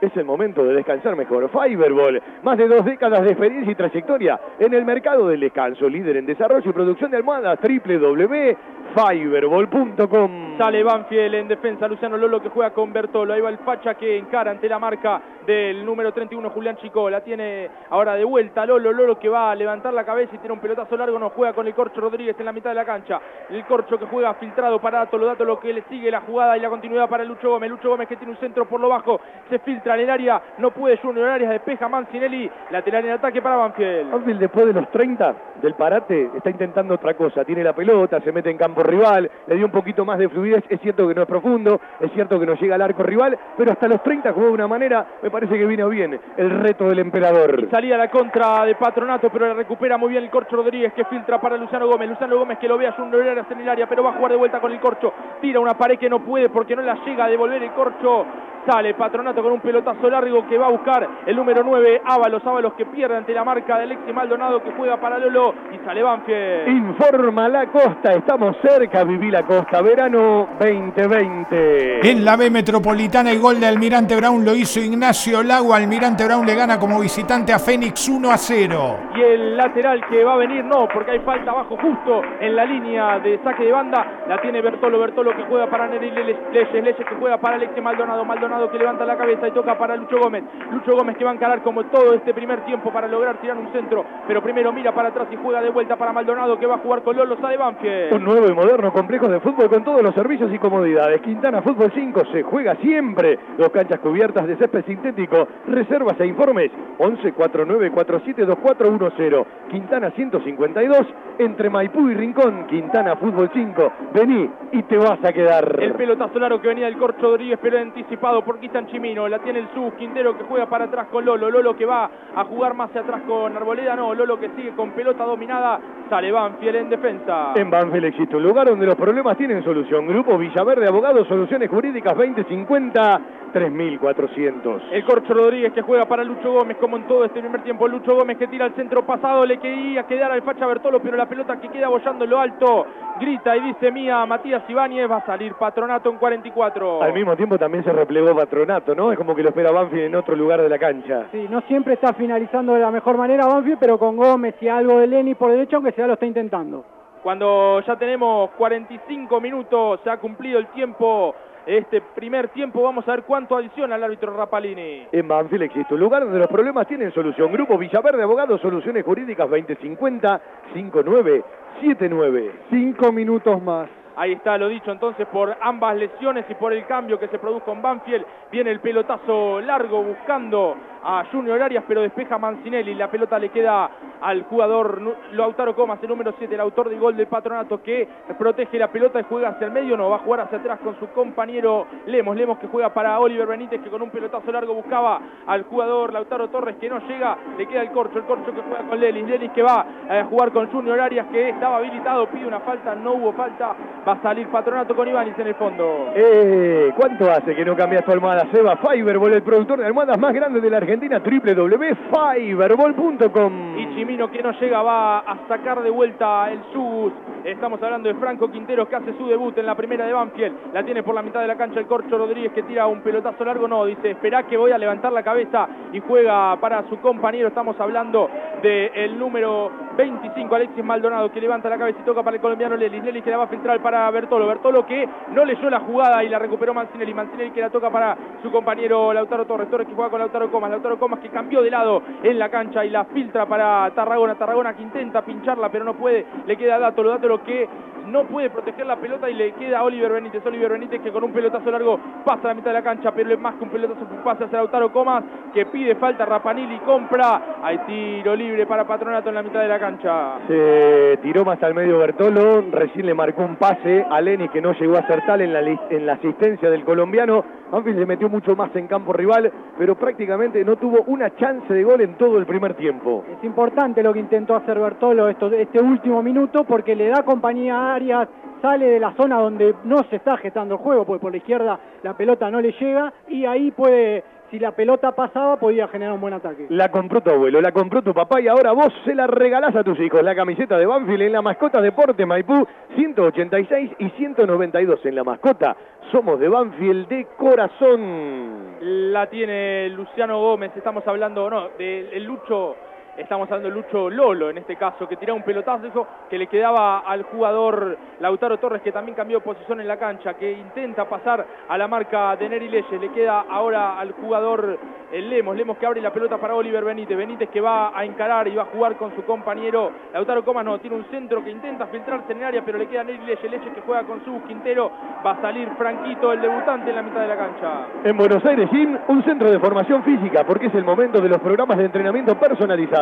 Es 0.00 0.16
el 0.16 0.24
momento 0.24 0.64
de 0.64 0.74
descansar 0.74 1.14
mejor. 1.16 1.48
Fiberball, 1.48 2.22
más 2.42 2.58
de 2.58 2.68
dos 2.68 2.84
décadas 2.84 3.22
de 3.22 3.30
experiencia 3.30 3.72
y 3.72 3.74
trayectoria 3.74 4.38
en 4.58 4.74
el 4.74 4.84
mercado 4.84 5.26
del 5.28 5.40
descanso, 5.40 5.88
líder 5.88 6.18
en 6.18 6.26
desarrollo 6.26 6.68
y 6.68 6.72
producción 6.72 7.10
de 7.10 7.16
almohadas, 7.16 7.58
www.fiberball.com. 7.60 10.58
Sale 10.58 10.82
Banfield 10.82 11.34
en 11.34 11.48
defensa, 11.48 11.88
Luciano 11.88 12.18
Lolo 12.18 12.42
que 12.42 12.50
juega 12.50 12.74
con 12.74 12.92
Bertolo, 12.92 13.32
ahí 13.32 13.40
va 13.40 13.48
el 13.50 13.58
Facha 13.58 13.94
que 13.94 14.18
encara 14.18 14.50
ante 14.50 14.68
la 14.68 14.78
marca 14.78 15.22
del 15.46 15.84
número 15.84 16.12
31 16.12 16.50
Julián 16.50 16.76
Chico, 16.76 17.08
la 17.08 17.20
tiene 17.20 17.70
ahora 17.90 18.14
de 18.14 18.24
vuelta. 18.24 18.66
Lolo, 18.66 18.92
Lolo 18.92 19.18
que 19.18 19.28
va 19.28 19.50
a 19.50 19.54
levantar 19.54 19.94
la 19.94 20.04
cabeza 20.04 20.34
y 20.34 20.38
tiene 20.38 20.54
un 20.54 20.60
pelotazo 20.60 20.96
largo, 20.96 21.18
no 21.18 21.30
juega 21.30 21.52
con 21.52 21.66
el 21.66 21.74
Corcho 21.74 22.00
Rodríguez 22.00 22.36
en 22.38 22.46
la 22.46 22.52
mitad 22.52 22.70
de 22.70 22.74
la 22.74 22.84
cancha, 22.84 23.20
el 23.50 23.64
Corcho 23.64 23.98
que 23.98 24.06
juega 24.06 24.34
filtrado 24.34 24.80
para 24.80 24.98
Dato, 24.98 25.18
lo 25.18 25.26
Dato 25.26 25.44
lo 25.44 25.60
que 25.60 25.72
le 25.72 25.82
sigue 25.82 26.10
la 26.10 26.20
jugada 26.20 26.56
y 26.56 26.60
la 26.60 26.68
continuidad 26.68 27.08
para 27.08 27.24
Lucho 27.24 27.50
Gómez, 27.50 27.70
Lucho 27.70 27.88
Gómez 27.88 28.08
que 28.08 28.16
tiene 28.16 28.32
un 28.32 28.38
centro 28.38 28.66
por 28.66 28.80
lo 28.80 28.88
bajo, 28.88 29.20
se 29.48 29.58
filtra 29.60 29.94
en 29.94 30.00
el 30.00 30.10
área, 30.10 30.42
no 30.58 30.70
puede 30.70 30.96
Junior 30.96 31.28
Arias, 31.28 31.50
despeja 31.50 31.88
Mancinelli, 31.88 32.50
lateral 32.70 33.04
en 33.04 33.12
ataque 33.12 33.40
para 33.40 33.56
Banfield. 33.56 34.10
Banfield 34.10 34.40
después 34.40 34.66
de 34.66 34.72
los 34.72 34.90
30 34.90 35.34
del 35.62 35.74
parate 35.74 36.30
está 36.36 36.50
intentando 36.50 36.94
otra 36.94 37.14
cosa, 37.14 37.44
tiene 37.44 37.62
la 37.62 37.72
pelota, 37.72 38.20
se 38.20 38.32
mete 38.32 38.50
en 38.50 38.58
campo 38.58 38.82
rival, 38.82 39.30
le 39.46 39.54
dio 39.54 39.66
un 39.66 39.72
poquito 39.72 40.04
más 40.04 40.18
de 40.18 40.28
fluidez, 40.28 40.64
es 40.68 40.80
cierto 40.80 41.06
que 41.06 41.14
no 41.14 41.22
es 41.22 41.28
profundo, 41.28 41.80
es 42.00 42.10
cierto 42.12 42.38
que 42.40 42.46
no 42.46 42.54
llega 42.54 42.74
al 42.74 42.82
arco 42.82 43.02
rival, 43.02 43.38
pero 43.56 43.72
hasta 43.72 43.88
los 43.88 44.02
30 44.02 44.32
jugó 44.32 44.46
de 44.46 44.52
una 44.52 44.66
manera, 44.66 45.06
parece 45.36 45.58
que 45.58 45.66
vino 45.66 45.90
bien 45.90 46.18
el 46.38 46.50
reto 46.50 46.88
del 46.88 46.98
emperador. 46.98 47.68
Salía 47.70 47.98
la 47.98 48.08
contra 48.08 48.64
de 48.64 48.74
Patronato, 48.74 49.28
pero 49.28 49.46
la 49.46 49.52
recupera 49.52 49.98
muy 49.98 50.08
bien 50.08 50.24
el 50.24 50.30
Corcho 50.30 50.56
Rodríguez 50.56 50.94
que 50.94 51.04
filtra 51.04 51.38
para 51.38 51.58
Luciano 51.58 51.86
Gómez. 51.86 52.08
Luciano 52.08 52.38
Gómez 52.38 52.58
que 52.58 52.66
lo 52.66 52.78
ve 52.78 52.86
a 52.86 52.94
Arias 52.96 53.46
en 53.50 53.60
el 53.60 53.68
área, 53.68 53.86
pero 53.86 54.02
va 54.02 54.10
a 54.10 54.12
jugar 54.14 54.30
de 54.30 54.38
vuelta 54.38 54.60
con 54.60 54.72
el 54.72 54.80
Corcho. 54.80 55.12
Tira 55.42 55.60
una 55.60 55.76
pared 55.76 55.98
que 55.98 56.08
no 56.08 56.20
puede 56.20 56.48
porque 56.48 56.74
no 56.74 56.80
la 56.80 56.94
llega 57.04 57.26
a 57.26 57.28
devolver 57.28 57.62
el 57.62 57.70
Corcho. 57.72 58.24
Sale 58.66 58.94
Patronato 58.94 59.42
con 59.44 59.52
un 59.52 59.60
pelotazo 59.60 60.10
largo 60.10 60.44
que 60.48 60.58
va 60.58 60.66
a 60.66 60.70
buscar 60.70 61.08
el 61.24 61.36
número 61.36 61.62
9, 61.62 62.02
Ábalos. 62.04 62.44
Ábalos 62.44 62.72
que 62.74 62.84
pierde 62.86 63.16
ante 63.16 63.32
la 63.32 63.44
marca 63.44 63.76
de 63.76 63.84
Alexis 63.84 64.12
Maldonado 64.12 64.60
que 64.60 64.72
juega 64.72 64.96
para 64.96 65.18
Lolo 65.18 65.54
y 65.72 65.78
sale 65.84 66.02
Banfield. 66.02 66.68
Informa 66.68 67.48
la 67.48 67.66
costa, 67.66 68.12
estamos 68.14 68.56
cerca, 68.62 69.04
viví 69.04 69.30
la 69.30 69.44
costa, 69.44 69.80
verano 69.82 70.48
2020. 70.58 72.10
En 72.10 72.24
la 72.24 72.36
B 72.36 72.50
Metropolitana 72.50 73.30
el 73.30 73.38
gol 73.38 73.60
de 73.60 73.66
Almirante 73.66 74.16
Brown 74.16 74.44
lo 74.44 74.56
hizo 74.56 74.80
Ignacio 74.80 75.44
Lago. 75.44 75.72
Almirante 75.72 76.24
Brown 76.24 76.44
le 76.44 76.56
gana 76.56 76.76
como 76.76 76.98
visitante 76.98 77.52
a 77.52 77.60
Fénix 77.60 78.08
1 78.08 78.28
a 78.28 78.36
0. 78.36 78.98
Y 79.14 79.22
el 79.22 79.56
lateral 79.56 80.04
que 80.08 80.24
va 80.24 80.34
a 80.34 80.38
venir, 80.38 80.64
no, 80.64 80.88
porque 80.92 81.12
hay 81.12 81.20
falta 81.20 81.52
abajo 81.52 81.76
justo 81.80 82.22
en 82.40 82.56
la 82.56 82.64
línea 82.64 83.20
de 83.20 83.38
saque 83.44 83.64
de 83.64 83.70
banda. 83.70 84.24
La 84.28 84.40
tiene 84.40 84.60
Bertolo, 84.60 84.98
Bertolo 84.98 85.36
que 85.36 85.44
juega 85.44 85.68
para 85.70 85.86
Neri 85.86 86.10
Leyes, 86.10 86.36
Leyes 86.52 86.96
que 86.96 87.14
juega 87.14 87.38
para 87.38 87.54
Alexis 87.56 87.82
Maldonado. 87.82 88.24
Maldonado 88.24 88.55
que 88.70 88.78
levanta 88.78 89.04
la 89.04 89.16
cabeza 89.16 89.48
y 89.48 89.50
toca 89.52 89.76
para 89.76 89.96
Lucho 89.96 90.18
Gómez. 90.18 90.44
Lucho 90.72 90.96
Gómez 90.96 91.16
que 91.16 91.24
va 91.24 91.30
a 91.30 91.34
encarar 91.34 91.62
como 91.62 91.84
todo 91.84 92.14
este 92.14 92.32
primer 92.32 92.64
tiempo 92.64 92.90
para 92.90 93.06
lograr 93.06 93.36
tirar 93.38 93.56
un 93.56 93.70
centro, 93.72 94.04
pero 94.26 94.42
primero 94.42 94.72
mira 94.72 94.94
para 94.94 95.10
atrás 95.10 95.28
y 95.30 95.36
juega 95.36 95.60
de 95.60 95.70
vuelta 95.70 95.96
para 95.96 96.12
Maldonado 96.12 96.58
que 96.58 96.66
va 96.66 96.76
a 96.76 96.78
jugar 96.78 97.02
con 97.02 97.16
Lolo 97.16 97.36
Sade 97.36 97.56
Banfield. 97.56 98.12
Un 98.14 98.24
nuevo 98.24 98.48
y 98.48 98.54
moderno 98.54 98.92
complejo 98.92 99.28
de 99.28 99.40
fútbol 99.40 99.68
con 99.68 99.84
todos 99.84 100.02
los 100.02 100.14
servicios 100.14 100.52
y 100.52 100.58
comodidades. 100.58 101.20
Quintana 101.20 101.60
Fútbol 101.62 101.92
5 101.94 102.22
se 102.32 102.42
juega 102.42 102.76
siempre. 102.76 103.38
Dos 103.58 103.68
canchas 103.70 104.00
cubiertas 104.00 104.46
de 104.46 104.56
césped 104.56 104.84
sintético. 104.86 105.46
Reservas 105.66 106.18
e 106.20 106.26
informes 106.26 106.70
11 106.98 107.32
49 107.32 107.90
47 107.90 108.46
2410. 108.46 109.46
Quintana 109.70 110.10
152 110.10 111.06
entre 111.38 111.70
Maipú 111.70 112.08
y 112.08 112.14
Rincón. 112.14 112.66
Quintana 112.66 113.16
Fútbol 113.16 113.50
5. 113.52 113.92
Vení 114.14 114.50
y 114.72 114.82
te 114.84 114.96
vas 114.96 115.22
a 115.22 115.32
quedar. 115.32 115.82
El 115.82 115.92
pelotazo 115.92 116.38
largo 116.38 116.60
que 116.60 116.68
venía 116.68 116.86
del 116.86 116.96
Corcho 116.96 117.22
Rodríguez, 117.22 117.58
pero 117.60 117.78
anticipado 117.78 118.44
por 118.46 118.58
Cristian 118.58 118.86
Chimino. 118.86 119.28
La 119.28 119.40
tiene 119.40 119.58
el 119.58 119.68
Sus 119.74 119.92
Quintero 119.94 120.38
que 120.38 120.44
juega 120.44 120.66
para 120.66 120.84
atrás 120.84 121.08
con 121.08 121.24
Lolo. 121.24 121.50
Lolo 121.50 121.76
que 121.76 121.84
va 121.84 122.08
a 122.34 122.44
jugar 122.44 122.74
más 122.74 122.88
hacia 122.88 123.02
atrás 123.02 123.22
con 123.26 123.54
Arboleda. 123.54 123.96
No, 123.96 124.14
Lolo 124.14 124.38
que 124.38 124.48
sigue 124.56 124.70
con 124.70 124.92
pelota 124.92 125.24
dominada. 125.24 125.80
Sale 126.08 126.30
Banfield 126.30 126.76
en 126.76 126.88
defensa. 126.88 127.52
En 127.56 127.68
Banfield 127.68 128.04
existe 128.06 128.36
un 128.36 128.44
lugar 128.44 128.68
donde 128.68 128.86
los 128.86 128.94
problemas 128.94 129.36
tienen 129.36 129.64
solución. 129.64 130.06
Grupo 130.06 130.38
Villaverde 130.38 130.86
Abogados, 130.86 131.26
Soluciones 131.26 131.68
Jurídicas 131.68 132.16
2050 132.16 133.20
3400. 133.56 134.82
El 134.92 135.04
Corcho 135.06 135.32
Rodríguez 135.32 135.72
que 135.72 135.80
juega 135.80 136.04
para 136.04 136.22
Lucho 136.22 136.52
Gómez, 136.52 136.76
como 136.76 136.98
en 136.98 137.06
todo 137.06 137.24
este 137.24 137.40
primer 137.40 137.62
tiempo. 137.62 137.88
Lucho 137.88 138.14
Gómez 138.14 138.36
que 138.36 138.48
tira 138.48 138.66
al 138.66 138.74
centro 138.74 139.06
pasado, 139.06 139.46
le 139.46 139.58
quería 139.58 140.02
quedar 140.02 140.30
al 140.30 140.42
Facha 140.42 140.66
Bertolo, 140.66 141.00
pero 141.00 141.16
la 141.16 141.26
pelota 141.26 141.58
que 141.58 141.70
queda 141.70 141.88
bollando 141.88 142.24
en 142.24 142.30
lo 142.30 142.38
alto. 142.38 142.86
Grita 143.18 143.56
y 143.56 143.62
dice 143.62 143.90
mía 143.90 144.26
Matías 144.26 144.62
Ibáñez, 144.68 145.10
va 145.10 145.16
a 145.16 145.26
salir 145.26 145.54
Patronato 145.54 146.10
en 146.10 146.18
44. 146.18 147.02
Al 147.02 147.14
mismo 147.14 147.34
tiempo 147.34 147.56
también 147.56 147.82
se 147.82 147.92
replegó 147.92 148.36
Patronato, 148.36 148.94
¿no? 148.94 149.10
Es 149.10 149.16
como 149.16 149.34
que 149.34 149.42
lo 149.42 149.48
espera 149.48 149.70
Banfield 149.70 150.04
en 150.04 150.16
otro 150.16 150.36
lugar 150.36 150.60
de 150.60 150.68
la 150.68 150.78
cancha. 150.78 151.28
Sí, 151.32 151.46
no 151.48 151.62
siempre 151.62 151.94
está 151.94 152.12
finalizando 152.12 152.74
de 152.74 152.80
la 152.80 152.90
mejor 152.90 153.16
manera 153.16 153.46
Banfield, 153.46 153.78
pero 153.80 153.98
con 153.98 154.18
Gómez 154.18 154.56
y 154.60 154.68
algo 154.68 154.98
de 154.98 155.06
Lenny 155.06 155.34
por 155.34 155.50
derecho, 155.50 155.76
aunque 155.76 155.92
sea 155.92 156.06
lo 156.06 156.12
está 156.12 156.26
intentando. 156.26 156.84
Cuando 157.22 157.80
ya 157.80 157.96
tenemos 157.96 158.50
45 158.50 159.40
minutos, 159.40 159.98
se 160.04 160.10
ha 160.10 160.18
cumplido 160.18 160.58
el 160.60 160.68
tiempo 160.68 161.34
este 161.66 162.00
primer 162.00 162.48
tiempo. 162.48 162.82
Vamos 162.82 163.06
a 163.08 163.12
ver 163.12 163.24
cuánto 163.24 163.56
adiciona 163.56 163.96
el 163.96 164.04
árbitro 164.04 164.34
Rapalini. 164.34 165.08
En 165.12 165.28
Banfield 165.28 165.64
existe 165.64 165.94
un 165.94 166.00
lugar 166.00 166.22
donde 166.22 166.38
los 166.38 166.48
problemas 166.48 166.86
tienen 166.86 167.12
solución. 167.12 167.52
Grupo 167.52 167.76
Villaverde 167.76 168.22
Abogados, 168.22 168.60
Soluciones 168.60 169.04
Jurídicas 169.04 169.50
2050 169.50 170.40
5979. 170.72 172.52
Cinco 172.70 173.12
minutos 173.12 173.60
más. 173.62 173.88
Ahí 174.18 174.32
está 174.32 174.56
lo 174.56 174.68
dicho 174.68 174.90
entonces 174.90 175.26
por 175.26 175.54
ambas 175.60 175.94
lesiones 175.94 176.46
y 176.48 176.54
por 176.54 176.72
el 176.72 176.86
cambio 176.86 177.18
que 177.18 177.28
se 177.28 177.38
produjo 177.38 177.70
en 177.72 177.82
Banfield. 177.82 178.24
Viene 178.50 178.70
el 178.70 178.80
pelotazo 178.80 179.60
largo 179.60 180.02
buscando 180.02 180.74
a 181.06 181.24
Junior 181.30 181.62
Arias, 181.62 181.84
pero 181.86 182.02
despeja 182.02 182.36
Mancinelli. 182.36 182.94
La 182.94 183.08
pelota 183.08 183.38
le 183.38 183.50
queda 183.50 183.88
al 184.20 184.42
jugador 184.44 185.00
Lautaro 185.32 185.76
Comas, 185.76 186.02
el 186.02 186.08
número 186.08 186.34
7, 186.36 186.52
el 186.52 186.60
autor 186.60 186.88
del 186.88 186.98
gol 186.98 187.16
del 187.16 187.28
patronato, 187.28 187.80
que 187.80 188.08
protege 188.36 188.78
la 188.78 188.88
pelota 188.88 189.20
y 189.20 189.24
juega 189.28 189.50
hacia 189.50 189.66
el 189.66 189.72
medio. 189.72 189.96
No, 189.96 190.10
va 190.10 190.16
a 190.16 190.20
jugar 190.20 190.40
hacia 190.40 190.58
atrás 190.58 190.80
con 190.82 190.98
su 190.98 191.08
compañero 191.10 191.86
Lemos. 192.06 192.36
Lemos 192.36 192.58
que 192.58 192.66
juega 192.66 192.92
para 192.92 193.20
Oliver 193.20 193.46
Benítez, 193.46 193.80
que 193.82 193.90
con 193.90 194.02
un 194.02 194.10
pelotazo 194.10 194.50
largo 194.50 194.74
buscaba 194.74 195.20
al 195.46 195.62
jugador 195.64 196.12
Lautaro 196.12 196.48
Torres, 196.48 196.76
que 196.80 196.88
no 196.88 196.98
llega. 197.06 197.36
Le 197.56 197.66
queda 197.66 197.82
el 197.82 197.90
corcho, 197.92 198.18
el 198.18 198.24
corcho 198.24 198.52
que 198.52 198.62
juega 198.62 198.82
con 198.88 198.98
Lelis. 198.98 199.28
Lelis 199.28 199.52
que 199.52 199.62
va 199.62 199.86
a 200.08 200.24
jugar 200.24 200.50
con 200.50 200.66
Junior 200.72 201.00
Arias, 201.00 201.26
que 201.30 201.50
estaba 201.50 201.76
habilitado, 201.76 202.26
pide 202.26 202.46
una 202.46 202.60
falta, 202.60 202.96
no 202.96 203.12
hubo 203.12 203.32
falta. 203.32 203.76
Va 204.06 204.12
a 204.12 204.22
salir 204.22 204.48
patronato 204.48 204.96
con 204.96 205.06
Ibáñez 205.08 205.38
en 205.38 205.46
el 205.46 205.54
fondo. 205.54 206.10
Eh, 206.16 206.92
¿Cuánto 206.96 207.30
hace 207.30 207.54
que 207.54 207.64
no 207.64 207.76
cambias 207.76 208.04
tu 208.04 208.10
almohada? 208.10 208.46
Seba 208.52 208.76
Fiberball, 208.76 209.34
el 209.34 209.42
productor 209.42 209.78
de 209.78 209.86
almohadas 209.86 210.18
más 210.18 210.34
grande 210.34 210.60
de 210.60 210.70
la 210.70 210.78
Argentina, 210.78 210.95
www.fiberball.com. 211.00 213.78
Y 213.78 213.94
Chimino 213.94 214.30
que 214.30 214.42
no 214.42 214.52
llega 214.52 214.82
va 214.82 215.18
a 215.18 215.38
sacar 215.48 215.82
de 215.82 215.90
vuelta 215.90 216.50
el 216.50 216.60
sus. 216.72 217.12
Estamos 217.44 217.82
hablando 217.82 218.08
de 218.08 218.14
Franco 218.16 218.50
Quinteros 218.50 218.88
que 218.88 218.96
hace 218.96 219.16
su 219.16 219.28
debut 219.28 219.56
en 219.58 219.66
la 219.66 219.74
primera 219.74 220.06
de 220.06 220.12
Banfield. 220.12 220.72
La 220.72 220.82
tiene 220.82 221.02
por 221.02 221.14
la 221.14 221.22
mitad 221.22 221.40
de 221.40 221.46
la 221.46 221.56
cancha 221.56 221.78
el 221.78 221.86
Corcho 221.86 222.18
Rodríguez 222.18 222.52
que 222.52 222.62
tira 222.64 222.86
un 222.86 223.02
pelotazo 223.02 223.44
largo. 223.44 223.68
No, 223.68 223.84
dice, 223.84 224.10
espera 224.10 224.44
que 224.44 224.56
voy 224.56 224.72
a 224.72 224.78
levantar 224.78 225.12
la 225.12 225.22
cabeza 225.22 225.68
y 225.92 226.00
juega 226.00 226.56
para 226.56 226.82
su 226.88 226.98
compañero. 227.00 227.48
Estamos 227.48 227.78
hablando 227.78 228.28
del 228.62 229.18
número 229.18 229.70
25. 229.96 230.54
Alexis 230.54 230.84
Maldonado 230.84 231.30
que 231.30 231.40
levanta 231.40 231.68
la 231.68 231.78
cabeza 231.78 232.00
y 232.00 232.04
toca 232.04 232.22
para 232.22 232.36
el 232.36 232.42
colombiano 232.42 232.76
Lelis. 232.76 233.04
Lelis 233.04 233.22
que 233.22 233.30
la 233.30 233.38
va 233.38 233.44
a 233.44 233.48
filtrar 233.48 233.80
para 233.80 234.10
Bertolo. 234.10 234.46
Bertolo 234.46 234.86
que 234.86 235.08
no 235.32 235.44
leyó 235.44 235.70
la 235.70 235.80
jugada 235.80 236.24
y 236.24 236.28
la 236.28 236.38
recuperó 236.38 236.74
Mancinelli. 236.74 237.14
Mancinelli 237.14 237.50
que 237.52 237.60
la 237.60 237.70
toca 237.70 237.90
para 237.90 238.16
su 238.42 238.50
compañero 238.50 239.12
Lautaro 239.12 239.46
Torres. 239.46 239.70
Torres 239.70 239.86
que 239.86 239.94
juega 239.94 240.10
con 240.10 240.20
Lautaro 240.20 240.50
Comas. 240.50 240.70
Lautaro 240.76 240.98
Comas 240.98 241.20
que 241.20 241.28
cambió 241.28 241.62
de 241.62 241.70
lado 241.70 242.02
en 242.22 242.38
la 242.38 242.48
cancha 242.48 242.84
y 242.84 242.90
la 242.90 243.04
filtra 243.06 243.46
para 243.46 243.90
Tarragona. 243.94 244.34
Tarragona 244.34 244.74
que 244.74 244.82
intenta 244.82 245.22
pincharla 245.22 245.70
pero 245.70 245.84
no 245.84 245.94
puede. 245.94 246.26
Le 246.46 246.56
queda 246.56 246.78
Dátolo. 246.78 247.10
Dátolo 247.10 247.42
que 247.42 247.68
no 248.06 248.24
puede 248.24 248.50
proteger 248.50 248.86
la 248.86 248.96
pelota 248.96 249.28
y 249.28 249.34
le 249.34 249.52
queda 249.52 249.80
a 249.80 249.84
Oliver 249.84 250.12
Benítez. 250.12 250.44
Oliver 250.46 250.72
Benítez 250.72 251.00
que 251.00 251.10
con 251.10 251.24
un 251.24 251.32
pelotazo 251.32 251.70
largo 251.70 251.98
pasa 252.24 252.42
a 252.44 252.48
la 252.48 252.54
mitad 252.54 252.70
de 252.70 252.74
la 252.74 252.82
cancha, 252.82 253.12
pero 253.12 253.32
es 253.32 253.38
más 253.38 253.54
que 253.56 253.64
un 253.64 253.70
pelotazo 253.70 254.06
pasa 254.22 254.44
hacia 254.44 254.58
Lautaro 254.58 254.92
Comas, 254.92 255.24
que 255.52 255.66
pide 255.66 255.94
falta 255.96 256.24
Rapanili, 256.24 256.78
compra. 256.80 257.58
Hay 257.62 257.78
tiro 257.78 258.34
libre 258.36 258.66
para 258.66 258.86
Patronato 258.86 259.28
en 259.28 259.34
la 259.34 259.42
mitad 259.42 259.60
de 259.60 259.68
la 259.68 259.78
cancha. 259.78 260.38
Se 260.46 261.18
tiró 261.22 261.44
más 261.44 261.62
al 261.62 261.74
medio 261.74 261.98
Bertolo, 261.98 262.62
recién 262.70 263.06
le 263.06 263.14
marcó 263.14 263.42
un 263.42 263.56
pase 263.56 264.04
a 264.08 264.20
Lenis 264.20 264.50
que 264.50 264.60
no 264.60 264.72
llegó 264.72 264.96
a 264.96 265.00
acertar 265.00 265.40
en 265.42 265.56
en 265.56 266.06
la 266.06 266.12
asistencia 266.12 266.70
del 266.70 266.84
colombiano. 266.84 267.44
Banfield 267.70 267.98
se 267.98 268.06
metió 268.06 268.28
mucho 268.28 268.54
más 268.54 268.74
en 268.76 268.86
campo 268.86 269.12
rival, 269.12 269.52
pero 269.76 269.94
prácticamente 269.96 270.64
no 270.64 270.76
tuvo 270.76 271.02
una 271.06 271.34
chance 271.36 271.72
de 271.72 271.82
gol 271.82 272.00
en 272.00 272.14
todo 272.14 272.38
el 272.38 272.46
primer 272.46 272.74
tiempo. 272.74 273.24
Es 273.38 273.44
importante 273.44 274.02
lo 274.02 274.12
que 274.12 274.20
intentó 274.20 274.54
hacer 274.54 274.78
Bertolo 274.78 275.28
este 275.28 275.80
último 275.80 276.22
minuto 276.22 276.64
porque 276.64 276.94
le 276.94 277.08
da 277.08 277.22
compañía 277.22 277.76
a 277.76 277.94
Arias, 277.94 278.28
sale 278.62 278.86
de 278.86 279.00
la 279.00 279.12
zona 279.14 279.38
donde 279.38 279.74
no 279.84 280.04
se 280.04 280.16
está 280.16 280.36
gestando 280.36 280.74
el 280.74 280.80
juego, 280.80 281.04
porque 281.04 281.20
por 281.20 281.32
la 281.32 281.38
izquierda 281.38 281.78
la 282.02 282.14
pelota 282.14 282.50
no 282.50 282.60
le 282.60 282.72
llega 282.72 283.12
y 283.28 283.44
ahí 283.44 283.70
puede 283.70 284.22
si 284.50 284.58
la 284.58 284.72
pelota 284.72 285.12
pasaba 285.12 285.58
podía 285.58 285.88
generar 285.88 286.14
un 286.14 286.20
buen 286.20 286.34
ataque. 286.34 286.66
La 286.70 286.90
compró 286.90 287.20
tu 287.20 287.30
abuelo, 287.30 287.60
la 287.60 287.72
compró 287.72 288.02
tu 288.02 288.14
papá 288.14 288.40
y 288.40 288.48
ahora 288.48 288.72
vos 288.72 288.92
se 289.04 289.14
la 289.14 289.26
regalás 289.26 289.74
a 289.74 289.84
tus 289.84 289.98
hijos. 290.00 290.22
La 290.22 290.34
camiseta 290.34 290.78
de 290.78 290.86
Banfield 290.86 291.22
en 291.22 291.32
la 291.32 291.42
mascota 291.42 291.80
Deporte 291.80 292.24
Maipú 292.26 292.66
186 292.94 293.90
y 293.98 294.10
192 294.10 295.04
en 295.04 295.14
la 295.14 295.24
mascota. 295.24 295.76
Somos 296.12 296.38
de 296.38 296.48
Banfield 296.48 297.08
de 297.08 297.26
corazón. 297.36 298.76
La 298.80 299.26
tiene 299.28 299.88
Luciano 299.90 300.38
Gómez, 300.40 300.72
estamos 300.76 301.06
hablando, 301.06 301.50
no, 301.50 301.68
del 301.78 302.24
Lucho 302.24 302.76
Estamos 303.16 303.50
hablando 303.50 303.70
de 303.70 303.74
Lucho 303.74 304.10
Lolo 304.10 304.50
en 304.50 304.58
este 304.58 304.76
caso, 304.76 305.08
que 305.08 305.16
tiraba 305.16 305.38
un 305.38 305.42
pelotazo 305.42 306.06
que 306.28 306.36
le 306.36 306.48
quedaba 306.48 306.98
al 306.98 307.22
jugador 307.22 307.96
Lautaro 308.20 308.58
Torres, 308.58 308.82
que 308.82 308.92
también 308.92 309.16
cambió 309.16 309.40
posición 309.40 309.80
en 309.80 309.88
la 309.88 309.96
cancha, 309.96 310.34
que 310.34 310.52
intenta 310.52 311.06
pasar 311.06 311.44
a 311.66 311.78
la 311.78 311.88
marca 311.88 312.36
de 312.36 312.48
Neri 312.48 312.68
Leyes. 312.68 313.00
Le 313.00 313.10
queda 313.12 313.46
ahora 313.48 313.98
al 313.98 314.12
jugador 314.12 314.78
el 315.12 315.30
Lemos. 315.30 315.56
Lemos 315.56 315.78
que 315.78 315.86
abre 315.86 316.00
la 316.02 316.12
pelota 316.12 316.36
para 316.36 316.54
Oliver 316.54 316.84
Benítez. 316.84 317.16
Benítez 317.16 317.48
que 317.48 317.60
va 317.60 317.98
a 317.98 318.04
encarar 318.04 318.48
y 318.48 318.54
va 318.54 318.64
a 318.64 318.66
jugar 318.66 318.96
con 318.96 319.14
su 319.16 319.24
compañero 319.24 319.90
Lautaro 320.12 320.44
Comas. 320.44 320.64
No, 320.64 320.78
tiene 320.78 320.96
un 320.96 321.04
centro 321.06 321.42
que 321.42 321.50
intenta 321.50 321.86
filtrarse 321.86 322.32
en 322.32 322.38
el 322.38 322.44
área, 322.44 322.62
pero 322.64 322.76
le 322.76 322.86
queda 322.86 323.00
a 323.00 323.04
Neri 323.04 323.24
Leyes. 323.24 323.42
Leyes 323.42 323.74
que 323.74 323.80
juega 323.80 324.02
con 324.02 324.22
su 324.24 324.42
Quintero. 324.42 324.90
Va 325.24 325.32
a 325.32 325.40
salir 325.40 325.68
Franquito, 325.78 326.32
el 326.32 326.40
debutante, 326.42 326.90
en 326.90 326.96
la 326.96 327.02
mitad 327.02 327.20
de 327.20 327.28
la 327.28 327.36
cancha. 327.36 327.86
En 328.04 328.16
Buenos 328.16 328.44
Aires, 328.44 328.68
Gym, 328.70 328.98
un 329.08 329.24
centro 329.24 329.50
de 329.50 329.58
formación 329.58 330.02
física, 330.02 330.44
porque 330.44 330.66
es 330.66 330.74
el 330.74 330.84
momento 330.84 331.20
de 331.20 331.28
los 331.28 331.40
programas 331.40 331.78
de 331.78 331.86
entrenamiento 331.86 332.34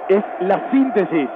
es 0.10 0.24
la 0.42 0.70
síntesis 0.72 1.30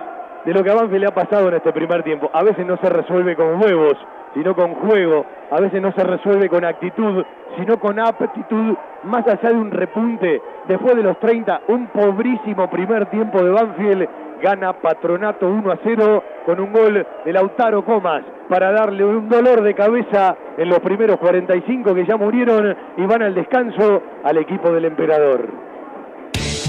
de 0.45 0.53
lo 0.53 0.63
que 0.63 0.71
a 0.71 0.75
Banfield 0.75 1.01
le 1.01 1.07
ha 1.07 1.13
pasado 1.13 1.49
en 1.49 1.55
este 1.55 1.73
primer 1.73 2.03
tiempo. 2.03 2.29
A 2.33 2.43
veces 2.43 2.65
no 2.65 2.77
se 2.77 2.89
resuelve 2.89 3.35
con 3.35 3.61
huevos, 3.61 3.97
sino 4.33 4.55
con 4.55 4.75
juego. 4.75 5.25
A 5.51 5.59
veces 5.59 5.81
no 5.81 5.91
se 5.91 6.03
resuelve 6.03 6.49
con 6.49 6.63
actitud, 6.63 7.23
sino 7.57 7.79
con 7.79 7.99
aptitud. 7.99 8.75
Más 9.03 9.27
allá 9.27 9.49
de 9.49 9.55
un 9.55 9.71
repunte, 9.71 10.41
después 10.67 10.95
de 10.95 11.03
los 11.03 11.19
30, 11.19 11.61
un 11.67 11.87
pobrísimo 11.87 12.69
primer 12.69 13.07
tiempo 13.07 13.43
de 13.43 13.51
Banfield. 13.51 14.09
Gana 14.41 14.71
Patronato 14.71 15.49
1 15.49 15.69
a 15.69 15.77
0 15.83 16.23
con 16.45 16.61
un 16.61 16.71
gol 16.71 17.05
de 17.25 17.33
Lautaro 17.33 17.83
Comas 17.83 18.23
para 18.47 18.71
darle 18.71 19.03
un 19.03 19.27
dolor 19.27 19.61
de 19.61 19.73
cabeza 19.73 20.33
en 20.57 20.69
los 20.69 20.79
primeros 20.79 21.17
45 21.17 21.93
que 21.93 22.05
ya 22.05 22.15
murieron 22.15 22.73
y 22.95 23.05
van 23.05 23.21
al 23.21 23.35
descanso 23.35 24.01
al 24.23 24.37
equipo 24.37 24.71
del 24.71 24.85
emperador. 24.85 25.68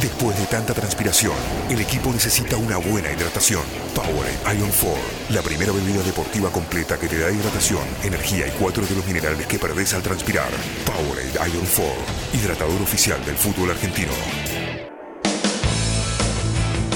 Después 0.00 0.38
de 0.38 0.46
tanta 0.46 0.72
transpiración, 0.72 1.34
el 1.68 1.78
equipo 1.78 2.10
necesita 2.10 2.56
una 2.56 2.78
buena 2.78 3.12
hidratación. 3.12 3.60
Powerade 3.94 4.58
Ion 4.58 4.70
4, 4.80 4.98
la 5.34 5.42
primera 5.42 5.72
bebida 5.72 6.02
deportiva 6.02 6.50
completa 6.50 6.98
que 6.98 7.06
te 7.06 7.18
da 7.18 7.30
hidratación, 7.30 7.82
energía 8.02 8.46
y 8.46 8.50
cuatro 8.52 8.82
de 8.86 8.94
los 8.94 9.06
minerales 9.06 9.46
que 9.46 9.58
perdés 9.58 9.92
al 9.92 10.02
transpirar. 10.02 10.48
Powerade 10.86 11.52
Ion 11.52 11.66
4, 11.76 11.84
hidratador 12.32 12.80
oficial 12.80 13.22
del 13.26 13.36
fútbol 13.36 13.72
argentino. 13.72 14.12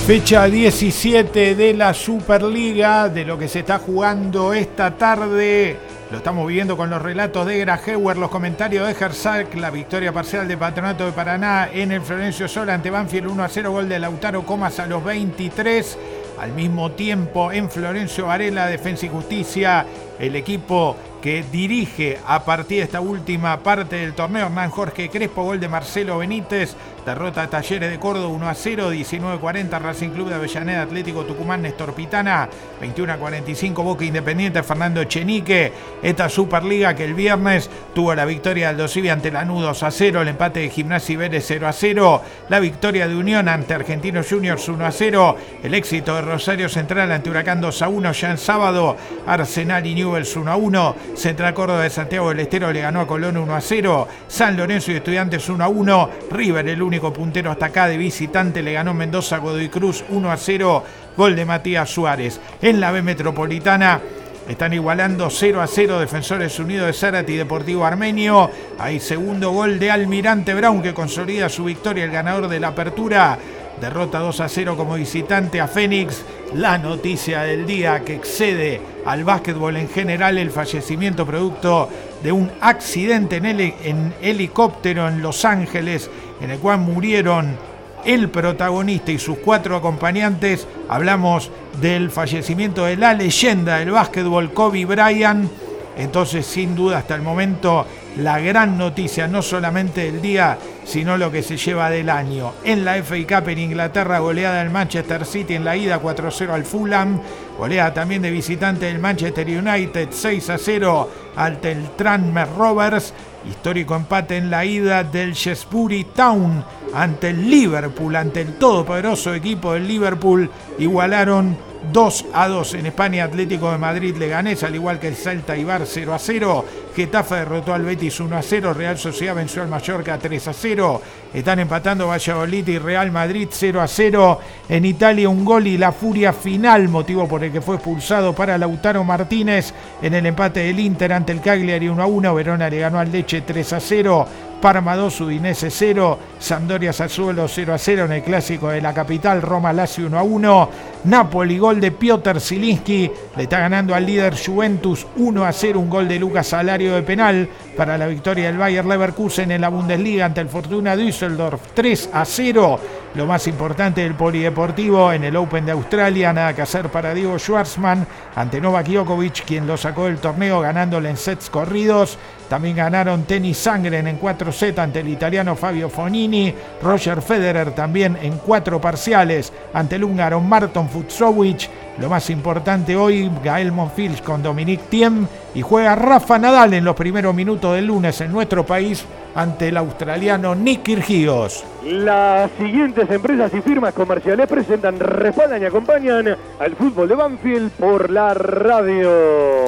Fecha 0.07 0.47
17 0.47 1.55
de 1.55 1.75
la 1.75 1.93
Superliga, 1.93 3.11
de 3.11 3.25
lo 3.27 3.37
que 3.37 3.49
se 3.49 3.61
está 3.61 3.79
jugando 3.79 4.55
esta 4.55 4.97
tarde. 4.97 5.94
Lo 6.15 6.19
estamos 6.19 6.47
viviendo 6.47 6.77
con 6.77 6.91
los 6.91 7.03
relatos 7.03 7.45
de 7.45 7.59
Grajeuer, 7.59 8.17
los 8.17 8.31
comentarios 8.31 8.87
de 8.87 8.95
Gersac, 8.95 9.53
la 9.57 9.71
victoria 9.71 10.13
parcial 10.13 10.47
de 10.47 10.57
Patronato 10.57 11.07
de 11.07 11.11
Paraná 11.11 11.69
en 11.73 11.91
el 11.91 12.03
Florencio 12.03 12.47
Sola 12.47 12.75
ante 12.75 12.89
Banfield 12.89 13.27
1 13.27 13.43
a 13.43 13.49
0, 13.49 13.73
gol 13.73 13.89
de 13.89 13.99
Lautaro 13.99 14.47
Comas 14.47 14.79
a 14.79 14.87
los 14.87 15.03
23. 15.03 15.99
Al 16.39 16.53
mismo 16.53 16.93
tiempo, 16.93 17.51
en 17.51 17.69
Florencio 17.69 18.27
Varela, 18.27 18.69
Defensa 18.69 19.07
y 19.07 19.09
Justicia, 19.09 19.87
el 20.21 20.37
equipo 20.37 20.95
que 21.21 21.43
dirige 21.51 22.21
a 22.29 22.45
partir 22.45 22.79
de 22.79 22.85
esta 22.85 23.01
última 23.01 23.59
parte 23.59 23.97
del 23.97 24.15
torneo. 24.15 24.47
Hernán 24.47 24.71
Jorge 24.71 25.09
Crespo, 25.09 25.43
gol 25.43 25.59
de 25.59 25.69
Marcelo 25.69 26.19
Benítez, 26.19 26.77
derrota 27.05 27.49
Talleres 27.49 27.91
de 27.91 27.99
Córdoba 27.99 28.29
1 28.29 28.49
a 28.49 28.55
0, 28.55 28.93
19-40 28.93 29.81
Racing 29.81 30.11
Club 30.11 30.29
de 30.29 30.35
Avellaneda, 30.35 30.83
Atlético 30.83 31.25
Tucumán, 31.25 31.63
Néstor 31.63 31.95
Pitana, 31.95 32.49
21 32.81 33.13
a 33.13 33.17
45 33.17 33.83
Boca 33.83 34.05
Independiente, 34.05 34.63
Fernando 34.63 35.05
Chenique. 35.05 35.73
Esta 36.03 36.29
Superliga 36.29 36.95
que 36.95 37.05
el 37.05 37.15
viernes 37.15 37.71
tuvo 37.95 38.15
la 38.15 38.25
victoria 38.25 38.69
del 38.69 38.77
Dosivi 38.77 39.09
ante 39.09 39.31
Lanús 39.31 39.63
2 39.63 39.83
a 39.83 39.91
0, 39.91 40.23
el 40.23 40.29
empate 40.29 40.61
de 40.61 40.71
Gimnasia 40.71 41.13
y 41.13 41.17
Vélez 41.17 41.45
0 41.47 41.69
a 41.69 41.73
0, 41.73 42.23
la 42.49 42.61
victoria 42.61 43.09
de 43.09 43.17
Unión 43.17 43.49
ante 43.49 43.75
Argentinos 43.75 44.29
Juniors 44.29 44.69
1 44.69 44.87
a 44.87 44.91
0, 44.91 45.37
el 45.63 45.75
éxito 45.75 46.15
de 46.15 46.23
Rosario 46.23 46.69
Central 46.69 47.13
ante 47.13 47.31
Huracán 47.31 47.61
2 47.61 47.83
a 47.83 47.89
1 47.89 48.13
ya 48.13 48.31
en 48.31 48.39
sábado, 48.39 48.97
Arsenal 49.27 49.87
y 49.87 49.95
Newells 49.95 50.37
1 50.37 50.51
a 50.51 50.57
1, 50.57 50.97
Central 51.15 51.55
Córdoba 51.55 51.83
de 51.83 51.91
Santiago 51.91 52.29
del 52.31 52.41
Estero 52.41 52.73
le 52.73 52.81
ganó 52.81 53.01
a 53.01 53.07
Colón 53.07 53.37
1 53.37 53.55
a 53.55 53.61
0. 53.61 54.09
San 54.29 54.57
Lorenzo 54.57 54.93
y 54.93 54.97
Estudiantes 54.97 55.49
1 55.49 55.65
a 55.65 55.69
1. 55.69 56.11
River, 56.31 56.69
el 56.69 56.83
único 56.95 57.13
puntero 57.13 57.51
hasta 57.51 57.67
acá 57.67 57.89
de 57.89 57.97
visitante, 57.97 58.63
le 58.63 58.73
ganó 58.73 58.95
Mendoza 58.95 59.39
Godoy 59.39 59.69
Cruz 59.69 60.05
1 60.11 60.31
a 60.31 60.37
0. 60.37 60.85
Gol 61.17 61.35
de 61.35 61.45
Matías 61.45 61.91
Suárez. 61.91 62.41
En 62.63 62.79
la 62.79 62.93
B 62.93 63.03
Metropolitana. 63.03 64.01
Están 64.49 64.75
igualando 64.75 65.29
0 65.29 65.61
a 65.61 65.67
0 65.67 65.99
Defensores 65.99 66.57
Unidos 66.61 66.87
de 66.87 66.93
Zárate 66.93 67.33
y 67.33 67.37
Deportivo 67.37 67.85
Armenio. 67.85 68.49
Hay 68.79 69.01
segundo 69.01 69.51
gol 69.51 69.81
de 69.81 69.91
Almirante 69.91 70.55
Brown 70.55 70.83
que 70.83 70.95
consolida 70.95 71.49
su 71.49 71.65
victoria, 71.65 72.05
el 72.05 72.13
ganador 72.13 72.47
de 72.47 72.61
la 72.61 72.69
apertura. 72.69 73.39
Derrota 73.81 74.21
2 74.21 74.41
a 74.41 74.49
0 74.49 74.77
como 74.77 74.95
visitante 74.95 75.61
a 75.61 75.67
Fénix. 75.67 76.25
La 76.55 76.79
noticia 76.79 77.43
del 77.43 77.67
día 77.67 78.05
que 78.05 78.15
excede 78.15 78.81
al 79.05 79.25
básquetbol 79.25 79.77
en 79.77 79.89
general, 79.89 80.39
el 80.39 80.53
fallecimiento 80.53 81.27
producto 81.27 81.89
de 82.23 82.31
un 82.31 82.51
accidente 82.61 83.37
en, 83.37 83.47
en 83.83 84.15
helicóptero 84.23 85.09
en 85.09 85.21
Los 85.21 85.45
Ángeles, 85.45 86.09
en 86.45 86.51
el 86.51 86.59
cual 86.59 86.79
murieron 86.79 87.57
el 88.05 88.29
protagonista 88.29 89.11
y 89.11 89.19
sus 89.19 89.39
cuatro 89.39 89.77
acompañantes. 89.77 90.69
Hablamos 90.89 91.51
del 91.81 92.11
fallecimiento 92.11 92.85
de 92.85 92.97
la 92.97 93.15
leyenda 93.15 93.79
del 93.79 93.91
básquetbol, 93.91 94.53
Kobe 94.53 94.85
Bryant. 94.85 95.51
Entonces, 95.97 96.45
sin 96.45 96.75
duda, 96.75 96.99
hasta 96.99 97.15
el 97.15 97.23
momento, 97.23 97.87
la 98.19 98.41
gran 98.41 98.77
noticia, 98.77 99.29
no 99.29 99.43
solamente 99.43 100.11
del 100.11 100.21
día, 100.21 100.59
sino 100.85 101.17
lo 101.17 101.31
que 101.31 101.43
se 101.43 101.57
lleva 101.57 101.89
del 101.89 102.11
año. 102.11 102.53
En 102.65 102.85
la 102.85 102.95
FA 103.03 103.17
Cup 103.27 103.49
en 103.49 103.59
Inglaterra, 103.61 104.19
goleada 104.19 104.59
del 104.59 104.71
Manchester 104.71 105.25
City 105.25 105.55
en 105.55 105.65
la 105.65 105.77
ida 105.77 106.03
4-0 106.03 106.51
al 106.51 106.65
Fulham, 106.65 107.21
goleada 107.57 107.95
también 107.95 108.23
de 108.23 108.31
visitante 108.33 108.87
del 108.87 108.99
Manchester 108.99 109.47
United 109.47 110.09
6-0 110.11 111.07
ante 111.37 111.73
el 111.73 111.91
Tranmere 111.91 112.51
Rovers, 112.57 113.15
histórico 113.49 113.95
empate 113.95 114.37
en 114.37 114.51
la 114.51 114.65
ida 114.65 115.05
del 115.05 115.33
Shrewsbury 115.33 116.05
Town 116.15 116.65
ante 116.95 117.31
el 117.31 117.51
Liverpool, 117.51 118.17
ante 118.17 118.41
el 118.43 118.55
todopoderoso 118.55 119.35
equipo 119.35 119.75
del 119.75 119.87
Liverpool, 119.87 120.51
igualaron 120.79 121.57
2 121.93 122.27
a 122.33 122.49
2 122.49 122.75
en 122.75 122.87
España, 122.87 123.25
Atlético 123.25 123.71
de 123.71 123.79
Madrid 123.79 124.17
le 124.17 124.29
ganés, 124.29 124.63
al 124.63 124.75
igual 124.75 124.99
que 124.99 125.09
el 125.09 125.17
Salta 125.17 125.57
Ibar 125.57 125.83
0 125.87 126.15
a 126.15 126.19
0. 126.19 126.65
Getafe 126.95 127.35
derrotó 127.37 127.75
al 127.75 127.83
Betis 127.83 128.21
1 128.21 128.37
a 128.37 128.43
0. 128.43 128.73
Real 128.75 128.97
Sociedad 128.99 129.35
venció 129.35 129.63
al 129.63 129.69
Mallorca 129.69 130.19
3 130.19 130.49
a 130.49 130.53
0. 130.53 131.03
Están 131.33 131.59
empatando 131.59 132.09
Valladolid 132.09 132.69
y 132.69 132.79
Real 132.79 133.11
Madrid 133.11 133.49
0 133.51 133.81
a 133.81 133.89
0. 133.89 134.41
En 134.69 134.85
Italia 134.85 135.29
un 135.29 135.45
gol 135.45 135.67
y 135.67 135.77
la 135.77 135.93
furia 135.93 136.33
final, 136.33 136.89
motivo 136.89 137.27
por 137.27 137.43
el 137.43 137.53
que 137.53 137.61
fue 137.61 137.77
expulsado 137.77 138.33
para 138.33 138.57
Lautaro 138.57 139.03
Martínez 139.03 139.75
en 140.01 140.15
el 140.15 140.27
empate 140.27 140.61
del 140.61 140.79
Inter 140.79 141.13
ante 141.13 141.33
el 141.33 141.41
Cagliari 141.41 141.89
1 141.89 142.03
a 142.03 142.07
1. 142.07 142.35
Verona 142.35 142.71
le 142.71 142.79
ganó 142.79 142.99
al 142.99 143.11
Leche 143.11 143.41
3 143.41 143.73
a 143.73 143.81
0. 143.81 144.29
Parma 144.65 144.97
2, 144.97 145.21
Udinese 145.21 145.71
0, 145.71 146.19
Sampdoria 146.39 146.91
Sassuolo 146.91 147.47
0 147.47 147.75
a 147.75 147.77
0 147.77 148.07
en 148.07 148.13
el 148.13 148.23
clásico 148.23 148.71
de 148.71 148.81
la 148.81 148.95
capital, 148.95 149.43
Roma 149.43 149.75
Lazio 149.75 150.07
1 150.07 150.19
a 150.19 150.23
1, 150.23 150.71
Napoli 151.05 151.59
gol 151.59 151.81
de 151.81 151.91
Piotr 151.91 152.41
Zilinski, 152.41 153.11
le 153.37 153.43
está 153.43 153.59
ganando 153.61 153.95
al 153.95 154.07
líder 154.07 154.35
Juventus 154.39 155.07
1 155.17 155.45
a 155.45 155.53
0, 155.53 155.79
un 155.79 155.91
gol 155.91 156.09
de 156.09 156.19
Lucas 156.19 156.47
Salario 156.47 156.95
de 156.95 157.03
penal 157.03 157.47
para 157.77 157.99
la 157.99 158.07
victoria 158.07 158.47
del 158.47 158.57
Bayer 158.57 158.87
Leverkusen 158.87 159.51
en 159.51 159.61
la 159.61 159.69
Bundesliga 159.69 160.25
ante 160.25 160.41
el 160.41 160.49
Fortuna 160.49 160.97
Düsseldorf 160.97 161.61
3 161.75 162.11
a 162.13 162.25
0. 162.25 162.81
Lo 163.15 163.27
más 163.27 163.47
importante 163.47 164.01
del 164.01 164.15
polideportivo 164.15 165.13
en 165.13 165.23
el 165.23 165.37
Open 165.37 165.67
de 165.67 165.73
Australia, 165.73 166.33
nada 166.33 166.53
que 166.53 166.63
hacer 166.63 166.89
para 166.89 167.15
Diego 167.15 167.39
Schwartzman 167.39 168.05
ante 168.35 168.61
Novak 168.61 168.89
Djokovic, 168.89 169.45
quien 169.45 169.69
lo 169.69 169.77
sacó 169.77 170.07
del 170.07 170.19
torneo 170.19 170.61
ganándole 170.61 171.11
en 171.11 171.17
sets 171.17 171.49
corridos. 171.49 172.19
También 172.49 172.77
ganaron 172.77 173.23
tenis 173.23 173.57
Sangren 173.59 174.09
en 174.09 174.17
4 174.17 174.51
sets 174.51 174.79
ante 174.79 175.01
el 175.01 175.09
italiano 175.09 175.55
Fabio 175.55 175.89
Fonini. 175.89 176.53
Roger 176.83 177.23
Federer 177.23 177.71
también 177.71 178.19
en 178.21 178.39
4 178.39 178.81
parciales 178.81 179.53
ante 179.73 179.97
el 179.97 180.05
húngaro 180.05 180.41
Marton 180.41 180.89
Futsowicz. 180.95 181.69
Lo 181.99 182.09
más 182.09 182.31
importante 182.31 182.95
hoy, 182.97 183.31
Gael 183.43 183.73
Monfils 183.73 184.23
con 184.23 184.43
Dominique 184.43 184.85
Thiem 184.89 185.27
y 185.55 185.63
juega 185.63 185.97
Rafa 185.97 186.39
Nadal 186.39 186.75
en 186.75 186.85
los 186.85 186.95
primeros 186.95 187.35
minutos 187.35 187.75
del 187.75 187.87
lunes 187.87 188.21
en 188.21 188.31
nuestro 188.31 188.65
país 188.65 189.05
ante 189.35 189.69
el 189.69 189.77
australiano 189.77 190.55
Nick 190.55 190.85
Kyrgios. 190.85 191.65
Las 191.85 192.51
siguientes 192.53 193.11
empresas 193.11 193.53
y 193.55 193.61
firmas 193.61 193.93
comerciales 193.93 194.47
presentan, 194.47 195.01
respaldan 195.01 195.63
y 195.63 195.65
acompañan 195.65 196.37
al 196.61 196.77
fútbol 196.77 197.09
de 197.09 197.15
Banfield 197.17 197.71
por 197.73 198.09
la 198.11 198.35
radio. 198.35 199.65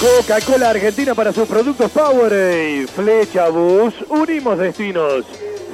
Coca-Cola 0.00 0.70
Argentina 0.70 1.14
para 1.14 1.32
sus 1.32 1.48
productos 1.48 1.90
Powerade, 1.90 2.86
Flecha 2.86 3.48
Bus, 3.48 3.94
Unimos 4.08 4.58
Destinos, 4.58 5.24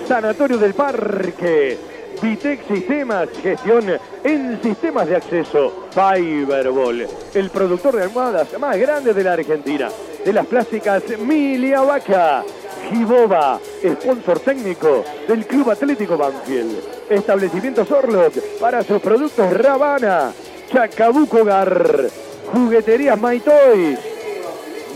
Sanatorio 0.06 0.58
del 0.58 0.74
Parque, 0.74 1.78
Vitec 2.20 2.66
Sistemas, 2.66 3.28
gestión 3.40 3.84
en 4.24 4.60
sistemas 4.60 5.06
de 5.06 5.16
acceso, 5.16 5.88
Fiberball, 5.90 7.06
el 7.34 7.50
productor 7.50 7.96
de 7.96 8.02
almohadas 8.02 8.48
más 8.58 8.76
grande 8.76 9.14
de 9.14 9.22
la 9.22 9.34
Argentina, 9.34 9.88
de 10.24 10.32
las 10.32 10.46
plásticas 10.46 11.04
Milia 11.18 11.80
Vaca, 11.82 12.42
Giboba, 12.90 13.60
sponsor 13.84 14.40
técnico 14.40 15.04
del 15.28 15.46
Club 15.46 15.70
Atlético 15.70 16.16
Banfield, 16.16 16.78
Establecimiento 17.08 17.86
Orlok 17.88 18.34
para 18.60 18.82
sus 18.82 19.00
productos 19.00 19.52
Ravana, 19.52 20.32
Chacabuco 20.72 21.44
Gar, 21.44 22.08
Jugueterías 22.52 23.20
My 23.20 23.38
Toys, 23.38 23.98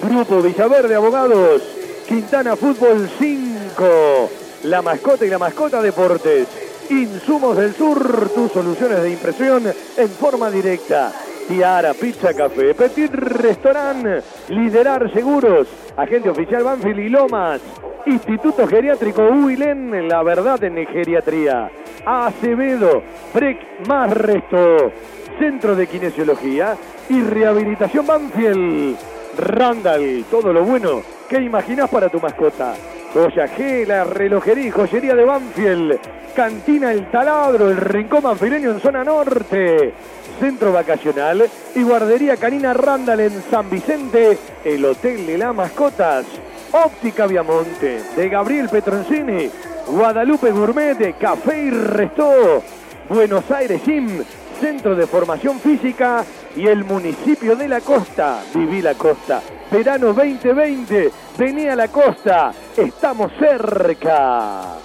Grupo 0.03 0.43
Villaverde 0.43 0.97
Abogados, 0.97 1.63
Quintana 2.09 2.57
Fútbol 2.57 3.09
5, 3.19 4.31
La 4.65 4.83
Mascota 4.83 5.25
y 5.25 5.29
la 5.29 5.39
Mascota 5.39 5.81
Deportes, 5.81 6.49
Insumos 6.91 7.57
del 7.57 7.75
Sur, 7.75 8.29
tus 8.31 8.53
soluciones 8.53 9.03
de 9.03 9.11
impresión 9.11 9.63
en 9.97 10.09
forma 10.09 10.51
directa. 10.51 11.13
Tiara, 11.49 11.93
Pizza 11.95 12.33
Café, 12.35 12.75
Petit 12.75 13.13
Restaurant, 13.13 14.07
Liderar 14.49 15.13
Seguros, 15.13 15.69
Agente 15.97 16.31
Oficial 16.31 16.63
Banfield 16.63 16.99
y 17.01 17.09
Lomas, 17.09 17.61
Instituto 18.07 18.67
Geriátrico 18.67 19.23
Huilén, 19.23 20.09
la 20.09 20.23
verdad 20.23 20.63
en 20.65 20.87
geriatría. 20.87 21.71
Acevedo, 22.05 23.03
Break 23.35 23.87
más 23.87 24.13
Resto, 24.13 24.93
Centro 25.39 25.75
de 25.75 25.87
Kinesiología 25.87 26.77
y 27.09 27.21
Rehabilitación 27.23 28.07
Banfield. 28.07 28.97
Randall, 29.39 30.25
todo 30.31 30.53
lo 30.53 30.63
bueno 30.63 31.03
que 31.29 31.41
imaginas 31.41 31.89
para 31.89 32.09
tu 32.09 32.21
mascota. 32.21 32.75
Joya 33.13 33.47
la 33.87 34.05
relojería 34.05 34.69
y 34.69 34.71
joyería 34.71 35.15
de 35.15 35.25
Banfield. 35.25 35.99
Cantina 36.35 36.93
El 36.93 37.11
Taladro, 37.11 37.69
el 37.69 37.77
Rincón 37.77 38.23
Banfileño 38.23 38.71
en 38.71 38.81
zona 38.81 39.05
norte. 39.05 39.93
Centro 40.41 40.73
vacacional 40.73 41.47
y 41.75 41.83
guardería 41.83 42.39
canina 42.39 42.73
Randall 42.73 43.21
en 43.21 43.43
San 43.51 43.69
Vicente. 43.69 44.39
El 44.65 44.83
Hotel 44.87 45.27
de 45.27 45.37
las 45.37 45.55
Mascotas. 45.55 46.25
Óptica 46.73 47.27
Viamonte 47.27 48.01
de 48.17 48.29
Gabriel 48.31 48.71
Petroncini. 48.71 49.51
Guadalupe 49.89 50.51
Gourmet 50.51 50.97
de 50.97 51.13
Café 51.13 51.65
y 51.65 51.71
Restó. 51.71 52.63
Buenos 53.11 53.51
Aires 53.51 53.83
Gym 53.85 54.25
Centro 54.59 54.95
de 54.95 55.07
Formación 55.07 55.61
Física 55.61 56.25
y 56.57 56.67
el 56.67 56.85
municipio 56.85 57.57
de 57.57 57.69
la 57.69 57.83
costa. 57.83 58.43
Viví 58.55 58.81
la 58.81 58.95
costa. 58.95 59.43
Verano 59.73 60.13
2020. 60.13 61.11
Vení 61.39 61.67
a 61.67 61.75
la 61.75 61.89
costa. 61.89 62.53
Estamos 62.77 63.33
cerca. 63.39 64.77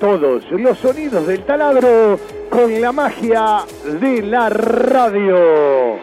Todos 0.00 0.50
los 0.50 0.78
sonidos 0.78 1.28
del 1.28 1.44
taladro 1.44 2.18
con 2.50 2.80
la 2.80 2.90
magia 2.90 3.58
de 4.00 4.22
la 4.22 4.48
radio. 4.48 6.00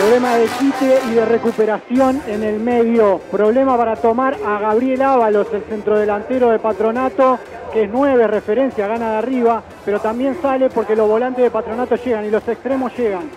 Problema 0.00 0.34
de 0.36 0.46
quite 0.46 0.98
y 1.10 1.14
de 1.14 1.26
recuperación 1.26 2.22
en 2.26 2.42
el 2.42 2.58
medio. 2.58 3.18
Problema 3.30 3.76
para 3.76 3.96
tomar 3.96 4.34
a 4.46 4.58
Gabriel 4.58 5.02
Ábalos, 5.02 5.48
el 5.52 5.62
centrodelantero 5.64 6.48
de 6.48 6.58
Patronato, 6.58 7.38
que 7.70 7.82
es 7.82 7.90
nueve 7.90 8.26
referencia, 8.26 8.86
gana 8.86 9.10
de 9.12 9.18
arriba, 9.18 9.62
pero 9.84 10.00
también 10.00 10.38
sale 10.40 10.70
porque 10.70 10.96
los 10.96 11.06
volantes 11.06 11.44
de 11.44 11.50
Patronato 11.50 11.96
llegan 11.96 12.24
y 12.24 12.30
los 12.30 12.48
extremos 12.48 12.96
llegan. 12.96 13.28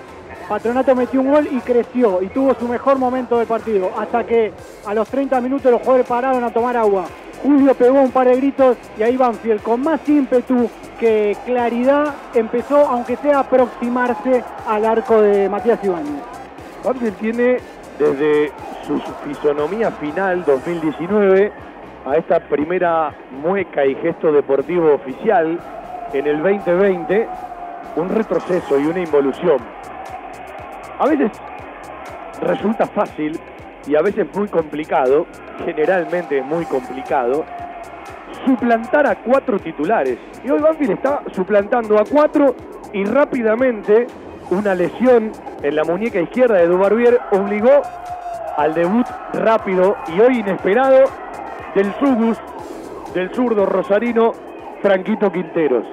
Patronato 0.47 0.95
metió 0.95 1.19
un 1.19 1.33
gol 1.33 1.49
y 1.51 1.59
creció 1.59 2.21
y 2.21 2.27
tuvo 2.27 2.55
su 2.55 2.65
mejor 2.69 2.97
momento 2.97 3.37
del 3.37 3.45
partido, 3.45 3.91
hasta 3.97 4.23
que 4.23 4.53
a 4.85 4.93
los 4.93 5.09
30 5.09 5.41
minutos 5.41 5.69
los 5.69 5.81
jugadores 5.81 6.07
pararon 6.07 6.45
a 6.45 6.49
tomar 6.49 6.77
agua. 6.77 7.03
Julio 7.43 7.75
pegó 7.75 7.99
un 7.99 8.11
par 8.11 8.29
de 8.29 8.37
gritos 8.37 8.77
y 8.97 9.03
ahí 9.03 9.17
Banfield 9.17 9.61
con 9.61 9.81
más 9.81 9.99
ímpetu 10.07 10.69
que 10.97 11.35
claridad 11.45 12.13
empezó, 12.33 12.77
aunque 12.87 13.17
sea 13.17 13.39
a 13.39 13.41
aproximarse 13.41 14.41
al 14.65 14.85
arco 14.85 15.19
de 15.19 15.49
Matías 15.49 15.83
Ibáñez. 15.83 16.42
Banfield 16.83 17.15
tiene 17.17 17.57
desde 17.97 18.51
su 18.85 18.99
fisonomía 19.25 19.91
final 19.91 20.43
2019 20.43 21.51
a 22.05 22.17
esta 22.17 22.39
primera 22.41 23.13
mueca 23.31 23.85
y 23.85 23.95
gesto 23.95 24.31
deportivo 24.31 24.93
oficial 24.93 25.57
en 26.11 26.27
el 26.27 26.43
2020 26.43 27.27
un 27.95 28.09
retroceso 28.09 28.79
y 28.79 28.85
una 28.85 28.99
involución. 28.99 29.57
A 30.99 31.07
veces 31.07 31.31
resulta 32.41 32.85
fácil 32.87 33.39
y 33.87 33.95
a 33.95 34.01
veces 34.01 34.27
muy 34.35 34.47
complicado, 34.47 35.25
generalmente 35.65 36.39
es 36.39 36.45
muy 36.45 36.65
complicado, 36.65 37.45
suplantar 38.45 39.07
a 39.07 39.15
cuatro 39.15 39.57
titulares. 39.59 40.17
Y 40.43 40.49
hoy 40.49 40.59
Banfield 40.59 40.93
está 40.93 41.21
suplantando 41.33 41.97
a 41.97 42.03
cuatro 42.03 42.55
y 42.91 43.05
rápidamente 43.05 44.07
una 44.49 44.75
lesión 44.75 45.31
en 45.63 45.75
la 45.77 45.83
muñeca 45.85 46.19
izquierda 46.19 46.55
de 46.55 46.67
Dubarbier 46.67 47.19
obligó 47.31 47.81
al 48.57 48.73
debut 48.73 49.07
rápido 49.33 49.95
y 50.13 50.19
hoy 50.19 50.39
inesperado 50.39 51.05
del 51.73 51.91
Sugus, 51.99 52.37
del 53.13 53.33
zurdo 53.33 53.65
rosarino 53.65 54.33
Franquito 54.81 55.31
Quinteros. 55.31 55.85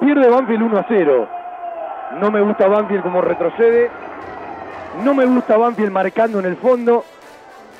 Pierde 0.00 0.30
Banfield 0.30 0.62
1 0.62 0.78
a 0.78 0.86
0. 0.88 1.28
No 2.20 2.30
me 2.30 2.40
gusta 2.40 2.68
Banfield 2.68 3.02
como 3.02 3.20
retrocede. 3.20 3.90
No 5.04 5.12
me 5.12 5.26
gusta 5.26 5.56
Banfield 5.56 5.90
marcando 5.90 6.38
en 6.38 6.46
el 6.46 6.56
fondo. 6.56 7.04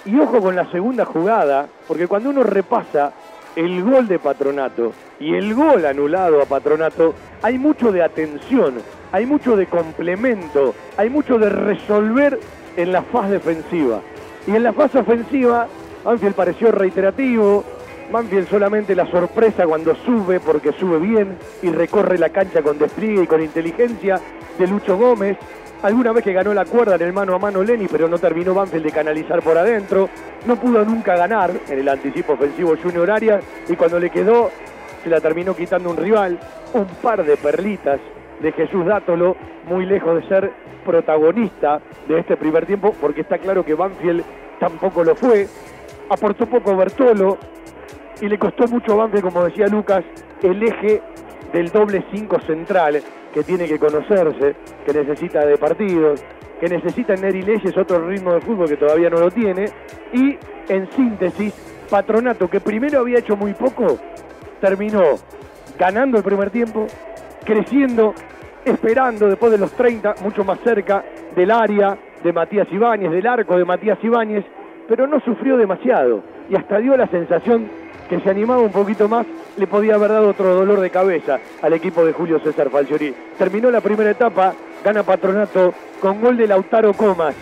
Y 0.04 0.18
ojo 0.18 0.40
con 0.40 0.56
la 0.56 0.66
segunda 0.70 1.04
jugada, 1.04 1.66
porque 1.86 2.08
cuando 2.08 2.30
uno 2.30 2.42
repasa 2.42 3.12
el 3.54 3.82
gol 3.84 4.08
de 4.08 4.18
Patronato 4.18 4.92
y 5.20 5.34
el 5.34 5.54
gol 5.54 5.84
anulado 5.84 6.40
a 6.40 6.44
Patronato, 6.44 7.14
hay 7.42 7.58
mucho 7.58 7.92
de 7.92 8.02
atención, 8.02 8.74
hay 9.12 9.26
mucho 9.26 9.56
de 9.56 9.66
complemento, 9.66 10.74
hay 10.96 11.10
mucho 11.10 11.38
de 11.38 11.48
resolver 11.48 12.38
en 12.76 12.92
la 12.92 13.02
fase 13.02 13.32
defensiva. 13.32 14.00
Y 14.46 14.54
en 14.54 14.62
la 14.62 14.72
fase 14.72 14.98
ofensiva, 14.98 15.66
Banfield 16.04 16.34
pareció 16.34 16.70
reiterativo, 16.70 17.64
Banfield 18.10 18.48
solamente 18.48 18.94
la 18.94 19.10
sorpresa 19.10 19.66
cuando 19.66 19.94
sube, 19.96 20.40
porque 20.40 20.72
sube 20.72 20.98
bien 20.98 21.36
y 21.62 21.70
recorre 21.70 22.16
la 22.16 22.30
cancha 22.30 22.62
con 22.62 22.78
despliegue 22.78 23.24
y 23.24 23.26
con 23.26 23.42
inteligencia 23.42 24.20
de 24.58 24.66
Lucho 24.66 24.96
Gómez. 24.96 25.36
Alguna 25.82 26.12
vez 26.12 26.24
que 26.24 26.32
ganó 26.32 26.52
la 26.54 26.64
cuerda 26.64 26.96
en 26.96 27.02
el 27.02 27.12
mano 27.12 27.34
a 27.34 27.38
mano 27.38 27.62
Lenny, 27.62 27.86
pero 27.86 28.08
no 28.08 28.18
terminó 28.18 28.54
Banfield 28.54 28.84
de 28.84 28.90
canalizar 28.90 29.42
por 29.42 29.58
adentro. 29.58 30.08
No 30.46 30.56
pudo 30.56 30.84
nunca 30.84 31.16
ganar 31.16 31.52
en 31.68 31.78
el 31.78 31.88
anticipo 31.88 32.32
ofensivo 32.32 32.74
Junior 32.82 33.10
Arias 33.10 33.44
y 33.68 33.76
cuando 33.76 34.00
le 34.00 34.10
quedó 34.10 34.50
se 35.02 35.10
la 35.10 35.20
terminó 35.20 35.54
quitando 35.54 35.90
un 35.90 35.96
rival. 35.96 36.38
Un 36.74 36.86
par 37.02 37.24
de 37.24 37.36
perlitas 37.36 38.00
de 38.40 38.52
Jesús 38.52 38.84
Dátolo, 38.86 39.36
muy 39.68 39.86
lejos 39.86 40.22
de 40.22 40.28
ser 40.28 40.52
protagonista 40.84 41.80
de 42.06 42.20
este 42.20 42.36
primer 42.36 42.66
tiempo, 42.66 42.94
porque 43.00 43.22
está 43.22 43.38
claro 43.38 43.64
que 43.64 43.74
Banfield 43.74 44.22
tampoco 44.60 45.04
lo 45.04 45.14
fue. 45.14 45.46
Aportó 46.10 46.46
poco 46.46 46.76
Bertolo 46.76 47.38
y 48.20 48.28
le 48.28 48.38
costó 48.38 48.66
mucho 48.68 48.92
a 48.92 48.96
Banfield, 48.96 49.24
como 49.24 49.44
decía 49.44 49.66
Lucas, 49.68 50.04
el 50.42 50.62
eje 50.62 51.02
del 51.52 51.70
doble 51.70 52.04
5 52.12 52.40
central 52.46 53.02
que 53.32 53.42
tiene 53.42 53.66
que 53.66 53.78
conocerse, 53.78 54.54
que 54.84 54.92
necesita 54.92 55.44
de 55.44 55.58
partidos, 55.58 56.24
que 56.60 56.68
necesita 56.68 57.14
en 57.14 57.22
Neri 57.22 57.42
Leyes 57.42 57.76
otro 57.76 58.06
ritmo 58.06 58.32
de 58.32 58.40
fútbol 58.40 58.68
que 58.68 58.76
todavía 58.76 59.10
no 59.10 59.20
lo 59.20 59.30
tiene. 59.30 59.66
Y 60.12 60.38
en 60.68 60.90
síntesis, 60.92 61.54
Patronato, 61.90 62.48
que 62.48 62.60
primero 62.60 63.00
había 63.00 63.18
hecho 63.18 63.36
muy 63.36 63.54
poco, 63.54 63.98
terminó 64.60 65.16
ganando 65.78 66.18
el 66.18 66.24
primer 66.24 66.50
tiempo, 66.50 66.86
creciendo, 67.44 68.14
esperando 68.64 69.28
después 69.28 69.52
de 69.52 69.58
los 69.58 69.72
30, 69.72 70.16
mucho 70.22 70.44
más 70.44 70.58
cerca 70.60 71.04
del 71.34 71.50
área 71.50 71.96
de 72.22 72.32
Matías 72.32 72.66
Ibáñez, 72.70 73.10
del 73.10 73.26
arco 73.26 73.56
de 73.56 73.64
Matías 73.64 73.98
Ibáñez, 74.02 74.44
pero 74.88 75.06
no 75.06 75.20
sufrió 75.20 75.56
demasiado 75.56 76.22
y 76.50 76.56
hasta 76.56 76.78
dio 76.78 76.96
la 76.96 77.06
sensación 77.08 77.68
que 78.08 78.20
se 78.20 78.30
animaba 78.30 78.62
un 78.62 78.72
poquito 78.72 79.08
más, 79.08 79.26
le 79.56 79.66
podía 79.66 79.94
haber 79.94 80.10
dado 80.10 80.30
otro 80.30 80.54
dolor 80.54 80.80
de 80.80 80.90
cabeza 80.90 81.38
al 81.60 81.74
equipo 81.74 82.04
de 82.04 82.12
Julio 82.12 82.40
César 82.40 82.70
Falcioni. 82.70 83.12
Terminó 83.36 83.70
la 83.70 83.82
primera 83.82 84.10
etapa, 84.10 84.54
gana 84.82 85.02
Patronato 85.02 85.74
con 86.00 86.20
gol 86.20 86.36
de 86.36 86.46
Lautaro 86.46 86.94
Comas. 86.94 87.34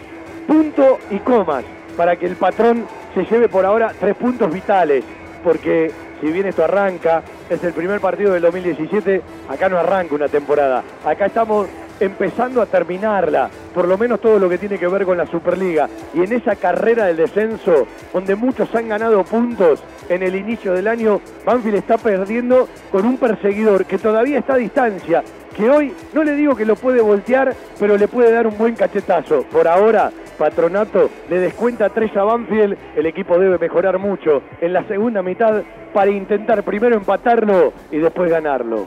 Punto 0.47 0.99
y 1.11 1.19
comas 1.21 1.65
para 1.97 2.17
que 2.17 2.27
el 2.27 2.37
patrón 2.37 2.85
se 3.15 3.25
lleve 3.25 3.49
por 3.49 3.65
ahora 3.65 3.93
tres 3.99 4.17
puntos 4.17 4.53
vitales, 4.53 5.05
porque 5.47 5.93
si 6.21 6.27
bien 6.33 6.47
esto 6.47 6.65
arranca, 6.65 7.23
es 7.49 7.63
el 7.63 7.73
primer 7.73 8.01
partido 8.01 8.33
del 8.33 8.43
2017, 8.43 9.23
acá 9.49 9.69
no 9.69 9.79
arranca 9.79 10.17
una 10.17 10.27
temporada. 10.27 10.83
Acá 11.05 11.27
estamos 11.27 11.69
empezando 12.01 12.61
a 12.61 12.67
terminarla, 12.67 13.51
por 13.75 13.89
lo 13.89 13.97
menos 13.99 14.21
todo 14.21 14.39
lo 14.39 14.49
que 14.49 14.59
tiene 14.59 14.79
que 14.79 14.89
ver 14.89 15.05
con 15.05 15.17
la 15.17 15.27
Superliga. 15.27 15.89
Y 16.15 16.21
en 16.21 16.33
esa 16.33 16.57
carrera 16.57 17.07
del 17.07 17.17
descenso, 17.17 17.87
donde 18.13 18.35
muchos 18.35 18.75
han 18.75 18.89
ganado 18.89 19.25
puntos 19.25 19.83
en 20.09 20.23
el 20.23 20.35
inicio 20.35 20.73
del 20.73 20.89
año, 20.89 21.21
Banfield 21.45 21.77
está 21.77 21.99
perdiendo 21.99 22.69
con 22.91 23.07
un 23.07 23.17
perseguidor 23.17 23.85
que 23.85 23.99
todavía 23.99 24.39
está 24.39 24.55
a 24.55 24.59
distancia, 24.59 25.23
que 25.57 25.71
hoy 25.71 25.93
no 26.13 26.23
le 26.23 26.33
digo 26.33 26.55
que 26.55 26.67
lo 26.67 26.77
puede 26.77 27.01
voltear, 27.01 27.55
pero 27.81 27.97
le 27.97 28.09
puede 28.09 28.31
dar 28.31 28.47
un 28.47 28.59
buen 28.59 28.75
cachetazo. 28.75 29.43
Por 29.45 29.67
ahora, 29.67 30.11
Patronato 30.37 31.09
le 31.31 31.41
descuenta 31.41 31.89
3 31.89 32.17
a 32.17 32.25
Banfield, 32.25 32.77
el 32.95 33.07
equipo 33.07 33.39
debe 33.39 33.59
mejorar 33.59 33.99
mucho 33.99 34.43
en 34.61 34.73
la 34.73 34.87
segunda 34.87 35.23
mitad 35.23 35.63
para 35.95 36.11
intentar 36.11 36.63
primero 36.63 36.97
empatarlo 36.97 37.73
y 37.91 37.99
después 37.99 38.31
ganarlo. 38.31 38.87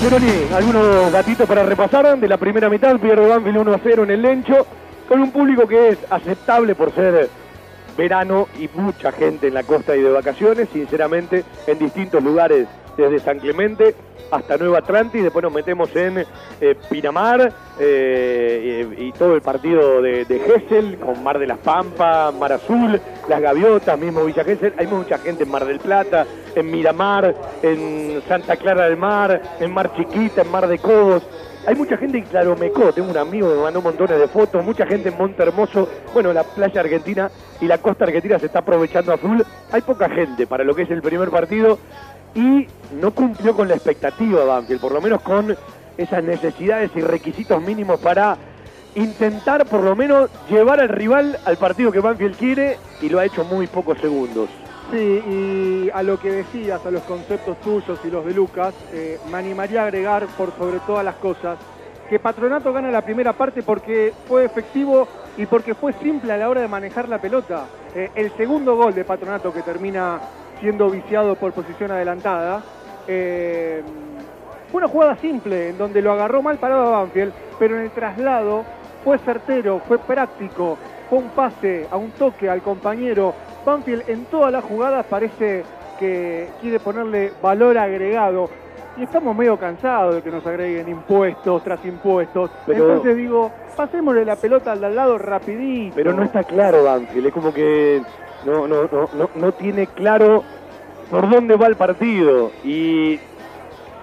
Maceroni, 0.00 0.30
algunos 0.54 1.10
gatitos 1.10 1.48
para 1.48 1.64
repasar. 1.64 2.16
De 2.20 2.28
la 2.28 2.36
primera 2.36 2.70
mitad, 2.70 2.96
pierde 3.00 3.26
Banfield 3.26 3.58
1 3.58 3.72
a 3.72 3.80
0 3.82 4.04
en 4.04 4.10
el 4.12 4.22
Lencho, 4.22 4.64
con 5.08 5.20
un 5.20 5.32
público 5.32 5.66
que 5.66 5.88
es 5.88 5.98
aceptable 6.08 6.76
por 6.76 6.94
ser 6.94 7.28
verano 7.96 8.46
y 8.60 8.70
mucha 8.78 9.10
gente 9.10 9.48
en 9.48 9.54
la 9.54 9.64
costa 9.64 9.96
y 9.96 10.02
de 10.02 10.10
vacaciones, 10.12 10.68
sinceramente, 10.72 11.44
en 11.66 11.80
distintos 11.80 12.22
lugares, 12.22 12.68
desde 12.96 13.18
San 13.18 13.40
Clemente 13.40 13.96
hasta 14.30 14.56
Nueva 14.56 14.78
Atlantis, 14.78 15.22
después 15.22 15.42
nos 15.42 15.52
metemos 15.52 15.94
en 15.96 16.24
eh, 16.60 16.76
Pinamar 16.90 17.52
eh, 17.78 18.86
y, 18.98 19.12
todo 19.12 19.34
el 19.34 19.42
partido 19.42 20.02
de, 20.02 20.24
de 20.24 20.38
Gesell, 20.40 20.98
con 20.98 21.22
Mar 21.22 21.38
de 21.38 21.46
las 21.46 21.58
Pampas, 21.58 22.34
Mar 22.34 22.52
Azul, 22.52 23.00
Las 23.28 23.40
Gaviotas, 23.40 23.98
mismo 23.98 24.24
Villa 24.24 24.44
Gesell, 24.44 24.74
hay 24.76 24.86
mucha 24.86 25.18
gente 25.18 25.44
en 25.44 25.50
Mar 25.50 25.64
del 25.64 25.78
Plata, 25.78 26.26
en 26.54 26.70
Miramar, 26.70 27.34
en 27.62 28.22
Santa 28.28 28.56
Clara 28.56 28.84
del 28.84 28.96
Mar, 28.96 29.40
en 29.60 29.72
Mar 29.72 29.92
Chiquita, 29.96 30.42
en 30.42 30.50
Mar 30.50 30.66
de 30.66 30.78
Codos, 30.78 31.22
hay 31.66 31.74
mucha 31.74 31.98
gente 31.98 32.16
en 32.16 32.24
Claromecó, 32.24 32.92
tengo 32.94 33.10
un 33.10 33.16
amigo 33.18 33.50
que 33.50 33.56
me 33.56 33.62
mandó 33.62 33.82
montones 33.82 34.18
de 34.18 34.28
fotos, 34.28 34.64
mucha 34.64 34.86
gente 34.86 35.10
en 35.10 35.18
Monte 35.18 35.42
Hermoso, 35.42 35.86
bueno, 36.14 36.32
la 36.32 36.42
playa 36.42 36.80
argentina 36.80 37.30
y 37.60 37.66
la 37.66 37.76
costa 37.76 38.04
argentina 38.04 38.38
se 38.38 38.46
está 38.46 38.60
aprovechando 38.60 39.12
a 39.12 39.18
full, 39.18 39.42
hay 39.70 39.82
poca 39.82 40.08
gente 40.08 40.46
para 40.46 40.64
lo 40.64 40.74
que 40.74 40.82
es 40.82 40.90
el 40.90 41.02
primer 41.02 41.28
partido 41.28 41.78
y 42.34 42.66
no 43.00 43.12
cumplió 43.12 43.54
con 43.54 43.68
la 43.68 43.74
expectativa 43.74 44.44
Banfield, 44.44 44.80
por 44.80 44.92
lo 44.92 45.00
menos 45.00 45.20
con 45.22 45.56
esas 45.96 46.22
necesidades 46.22 46.90
y 46.94 47.00
requisitos 47.00 47.60
mínimos 47.62 48.00
para 48.00 48.36
intentar 48.94 49.66
por 49.66 49.82
lo 49.82 49.94
menos 49.94 50.30
llevar 50.48 50.80
al 50.80 50.88
rival 50.88 51.38
al 51.44 51.56
partido 51.56 51.92
que 51.92 52.00
Banfield 52.00 52.36
quiere 52.36 52.78
y 53.00 53.08
lo 53.08 53.18
ha 53.18 53.24
hecho 53.24 53.44
muy 53.44 53.66
pocos 53.66 53.98
segundos. 53.98 54.48
Sí, 54.90 54.96
y 54.96 55.90
a 55.92 56.02
lo 56.02 56.18
que 56.18 56.30
decías, 56.30 56.84
a 56.86 56.90
los 56.90 57.02
conceptos 57.02 57.60
tuyos 57.60 57.98
y 58.04 58.10
los 58.10 58.24
de 58.24 58.32
Lucas, 58.32 58.72
eh, 58.92 59.18
me 59.30 59.36
animaría 59.36 59.82
a 59.82 59.84
agregar 59.84 60.26
por 60.28 60.50
sobre 60.56 60.78
todas 60.80 61.04
las 61.04 61.16
cosas 61.16 61.58
que 62.08 62.18
Patronato 62.18 62.72
gana 62.72 62.90
la 62.90 63.02
primera 63.02 63.34
parte 63.34 63.62
porque 63.62 64.14
fue 64.26 64.44
efectivo 64.44 65.06
y 65.36 65.44
porque 65.44 65.74
fue 65.74 65.92
simple 65.92 66.32
a 66.32 66.38
la 66.38 66.48
hora 66.48 66.62
de 66.62 66.68
manejar 66.68 67.08
la 67.08 67.20
pelota. 67.20 67.66
Eh, 67.94 68.10
el 68.14 68.34
segundo 68.36 68.76
gol 68.76 68.94
de 68.94 69.04
Patronato 69.04 69.52
que 69.52 69.62
termina 69.62 70.18
siendo 70.60 70.90
viciado 70.90 71.34
por 71.36 71.52
posición 71.52 71.90
adelantada, 71.90 72.62
eh, 73.06 73.82
fue 74.70 74.78
una 74.82 74.88
jugada 74.88 75.16
simple 75.16 75.70
en 75.70 75.78
donde 75.78 76.02
lo 76.02 76.12
agarró 76.12 76.42
mal 76.42 76.58
parado 76.58 76.94
a 76.94 77.00
Banfield, 77.00 77.32
pero 77.58 77.76
en 77.76 77.82
el 77.84 77.90
traslado 77.90 78.64
fue 79.04 79.18
certero, 79.18 79.80
fue 79.86 79.98
práctico, 79.98 80.76
fue 81.08 81.18
un 81.18 81.28
pase 81.30 81.86
a 81.90 81.96
un 81.96 82.10
toque 82.10 82.50
al 82.50 82.60
compañero. 82.60 83.32
Banfield 83.64 84.08
en 84.08 84.24
todas 84.26 84.52
las 84.52 84.64
jugadas 84.64 85.06
parece 85.08 85.64
que 85.98 86.48
quiere 86.60 86.78
ponerle 86.80 87.32
valor 87.42 87.78
agregado. 87.78 88.50
Y 88.96 89.04
estamos 89.04 89.34
medio 89.36 89.56
cansados 89.56 90.16
de 90.16 90.22
que 90.22 90.30
nos 90.30 90.44
agreguen 90.44 90.88
impuestos 90.88 91.62
tras 91.62 91.84
impuestos. 91.84 92.50
Pero- 92.66 92.88
Entonces 92.88 93.16
digo, 93.16 93.50
pasémosle 93.76 94.24
la 94.24 94.34
pelota 94.36 94.72
al 94.72 94.80
de 94.80 94.86
al 94.86 94.96
lado 94.96 95.18
rapidito. 95.18 95.94
Pero 95.94 96.12
no 96.12 96.24
está 96.24 96.42
claro 96.42 96.82
Banfield, 96.84 97.26
es 97.28 97.32
como 97.32 97.54
que 97.54 98.02
no, 98.44 98.66
no, 98.66 98.88
no, 98.90 99.08
no, 99.14 99.30
no 99.34 99.52
tiene 99.52 99.86
claro 99.86 100.44
por 101.10 101.28
dónde 101.28 101.56
va 101.56 101.66
el 101.66 101.76
partido 101.76 102.50
y 102.64 103.18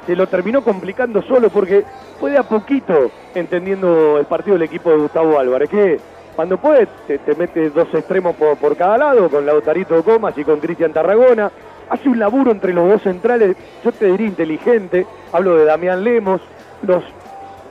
se 0.05 0.15
lo 0.15 0.27
terminó 0.27 0.63
complicando 0.63 1.21
solo 1.23 1.49
porque 1.49 1.83
fue 2.19 2.31
de 2.31 2.37
a 2.37 2.43
poquito 2.43 3.11
entendiendo 3.33 4.17
el 4.17 4.25
partido 4.25 4.55
del 4.55 4.63
equipo 4.63 4.91
de 4.91 4.97
Gustavo 4.97 5.39
Álvarez, 5.39 5.69
que 5.69 5.99
cuando 6.35 6.57
puede 6.57 6.87
te, 7.07 7.17
te 7.19 7.35
mete 7.35 7.69
dos 7.69 7.87
extremos 7.93 8.35
por, 8.35 8.57
por 8.57 8.75
cada 8.75 8.97
lado, 8.97 9.29
con 9.29 9.45
Lautarito 9.45 10.03
Comas 10.03 10.37
y 10.37 10.43
con 10.43 10.59
Cristian 10.59 10.93
Tarragona, 10.93 11.51
hace 11.89 12.09
un 12.09 12.19
laburo 12.19 12.51
entre 12.51 12.73
los 12.73 12.87
dos 12.87 13.01
centrales, 13.01 13.55
yo 13.83 13.91
te 13.91 14.07
diría 14.07 14.27
inteligente, 14.27 15.05
hablo 15.31 15.55
de 15.55 15.65
Damián 15.65 16.03
Lemos, 16.03 16.41
los 16.81 17.03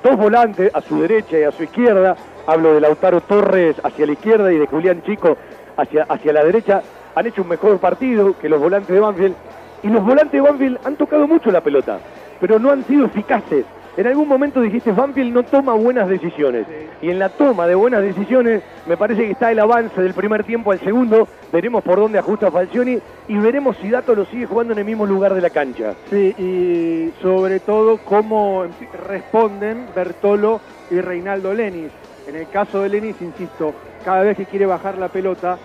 dos 0.02 0.16
volantes 0.16 0.70
a 0.74 0.80
su 0.82 1.00
derecha 1.00 1.38
y 1.38 1.42
a 1.42 1.52
su 1.52 1.64
izquierda. 1.64 2.16
Hablo 2.46 2.74
de 2.74 2.80
Lautaro 2.82 3.22
Torres 3.22 3.76
hacia 3.82 4.06
la 4.06 4.12
izquierda 4.12 4.52
y 4.52 4.58
de 4.58 4.66
Julián 4.66 5.02
Chico 5.02 5.38
hacia, 5.76 6.04
hacia 6.04 6.32
la 6.32 6.44
derecha. 6.44 6.82
Han 7.14 7.26
hecho 7.26 7.42
un 7.42 7.48
mejor 7.48 7.78
partido 7.78 8.36
que 8.38 8.48
los 8.48 8.60
volantes 8.60 8.94
de 8.94 9.00
Banfield. 9.00 9.34
Y 9.82 9.88
los 9.88 10.04
volantes 10.04 10.32
de 10.32 10.40
Banfield 10.40 10.78
han 10.84 10.96
tocado 10.96 11.28
mucho 11.28 11.50
la 11.50 11.60
pelota, 11.60 11.98
pero 12.40 12.58
no 12.58 12.70
han 12.70 12.84
sido 12.84 13.06
eficaces. 13.06 13.66
En 13.96 14.08
algún 14.08 14.26
momento 14.26 14.60
dijiste, 14.60 14.90
Banfield 14.90 15.32
no 15.32 15.44
toma 15.44 15.74
buenas 15.74 16.08
decisiones. 16.08 16.66
Y 17.00 17.10
en 17.10 17.20
la 17.20 17.28
toma 17.28 17.68
de 17.68 17.76
buenas 17.76 18.02
decisiones, 18.02 18.62
me 18.86 18.96
parece 18.96 19.24
que 19.24 19.30
está 19.32 19.52
el 19.52 19.60
avance 19.60 20.02
del 20.02 20.14
primer 20.14 20.42
tiempo 20.42 20.72
al 20.72 20.80
segundo. 20.80 21.28
Veremos 21.52 21.84
por 21.84 22.00
dónde 22.00 22.18
ajusta 22.18 22.50
Falcioni 22.50 22.98
y 23.28 23.36
veremos 23.36 23.76
si 23.76 23.90
Dato 23.90 24.16
lo 24.16 24.24
sigue 24.24 24.46
jugando 24.46 24.72
en 24.72 24.80
el 24.80 24.84
mismo 24.84 25.06
lugar 25.06 25.34
de 25.34 25.40
la 25.40 25.50
cancha. 25.50 25.94
Sí, 26.10 26.34
y 26.36 27.12
sobre 27.22 27.60
todo 27.60 27.98
cómo 27.98 28.64
responden 29.06 29.86
Bertolo 29.94 30.60
y 30.90 31.00
Reinaldo 31.00 31.54
Lenis. 31.54 31.92
En 32.26 32.34
el 32.34 32.48
caso 32.48 32.82
de 32.82 32.88
Lenis, 32.88 33.20
insisto, 33.20 33.74
cada 34.04 34.22
vez 34.22 34.36
que 34.36 34.46
quiere 34.46 34.66
bajar 34.66 34.98
la 34.98 35.08
pelota, 35.08 35.58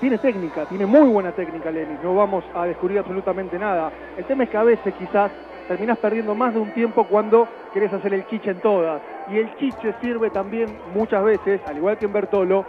tiene 0.00 0.18
técnica, 0.18 0.66
tiene 0.66 0.84
muy 0.84 1.08
buena 1.08 1.32
técnica 1.32 1.70
Lenis, 1.70 2.02
no 2.02 2.14
vamos 2.14 2.44
a 2.54 2.66
descubrir 2.66 2.98
absolutamente 2.98 3.58
nada. 3.58 3.90
El 4.16 4.24
tema 4.24 4.44
es 4.44 4.50
que 4.50 4.56
a 4.56 4.64
veces 4.64 4.92
quizás 4.94 5.30
terminás 5.68 5.98
perdiendo 5.98 6.34
más 6.34 6.52
de 6.52 6.60
un 6.60 6.72
tiempo 6.72 7.04
cuando 7.04 7.48
querés 7.72 7.92
hacer 7.92 8.12
el 8.14 8.26
chiche 8.26 8.50
en 8.50 8.60
todas. 8.60 9.00
Y 9.30 9.38
el 9.38 9.54
chiche 9.56 9.94
sirve 10.00 10.30
también 10.30 10.76
muchas 10.94 11.24
veces, 11.24 11.60
al 11.66 11.76
igual 11.76 11.96
que 11.98 12.06
en 12.06 12.12
Bertolo, 12.12 12.64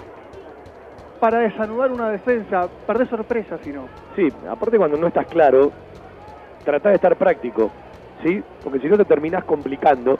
para 1.19 1.39
desanudar 1.39 1.91
una 1.91 2.09
defensa, 2.09 2.67
perder 2.85 3.09
sorpresa 3.09 3.57
si 3.63 3.71
no. 3.71 3.87
Sí, 4.15 4.31
aparte 4.49 4.77
cuando 4.77 4.97
no 4.97 5.07
estás 5.07 5.25
claro, 5.27 5.71
tratá 6.63 6.89
de 6.89 6.95
estar 6.95 7.15
práctico, 7.15 7.71
¿sí? 8.23 8.43
Porque 8.63 8.79
si 8.79 8.87
no 8.87 8.97
te 8.97 9.05
terminás 9.05 9.43
complicando. 9.43 10.19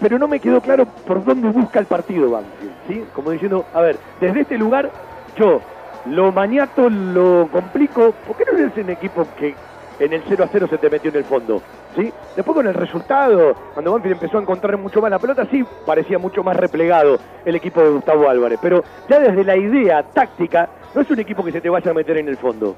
Pero 0.00 0.18
no 0.18 0.26
me 0.26 0.40
quedó 0.40 0.60
claro 0.60 0.86
por 0.86 1.24
dónde 1.24 1.48
busca 1.48 1.78
el 1.78 1.86
partido 1.86 2.30
Banfield, 2.30 2.63
¿sí? 2.88 3.04
Como 3.14 3.30
diciendo, 3.30 3.64
a 3.72 3.80
ver, 3.80 3.98
desde 4.20 4.40
este 4.40 4.58
lugar 4.58 4.90
yo 5.36 5.60
lo 6.06 6.32
maniato, 6.32 6.90
lo 6.90 7.48
complico, 7.50 8.12
¿por 8.26 8.36
qué 8.36 8.44
no 8.50 8.58
eres 8.58 8.76
un 8.76 8.90
equipo 8.90 9.26
que 9.38 9.54
en 9.98 10.12
el 10.12 10.22
0 10.28 10.44
a 10.44 10.48
0 10.50 10.66
se 10.68 10.78
te 10.78 10.90
metió 10.90 11.10
en 11.10 11.16
el 11.16 11.24
fondo? 11.24 11.62
¿Sí? 11.96 12.12
Después 12.34 12.56
con 12.56 12.66
el 12.66 12.74
resultado, 12.74 13.54
cuando 13.72 13.92
Banfield 13.92 14.14
empezó 14.14 14.38
a 14.38 14.42
encontrar 14.42 14.76
mucho 14.76 15.00
más 15.00 15.10
la 15.10 15.18
pelota, 15.18 15.46
sí 15.50 15.64
parecía 15.86 16.18
mucho 16.18 16.42
más 16.42 16.56
replegado 16.56 17.18
el 17.44 17.54
equipo 17.54 17.80
de 17.80 17.90
Gustavo 17.90 18.28
Álvarez. 18.28 18.58
Pero 18.60 18.82
ya 19.08 19.20
desde 19.20 19.44
la 19.44 19.56
idea 19.56 20.02
táctica, 20.02 20.68
no 20.94 21.00
es 21.00 21.10
un 21.10 21.20
equipo 21.20 21.44
que 21.44 21.52
se 21.52 21.60
te 21.60 21.70
vaya 21.70 21.90
a 21.90 21.94
meter 21.94 22.18
en 22.18 22.28
el 22.28 22.36
fondo. 22.36 22.76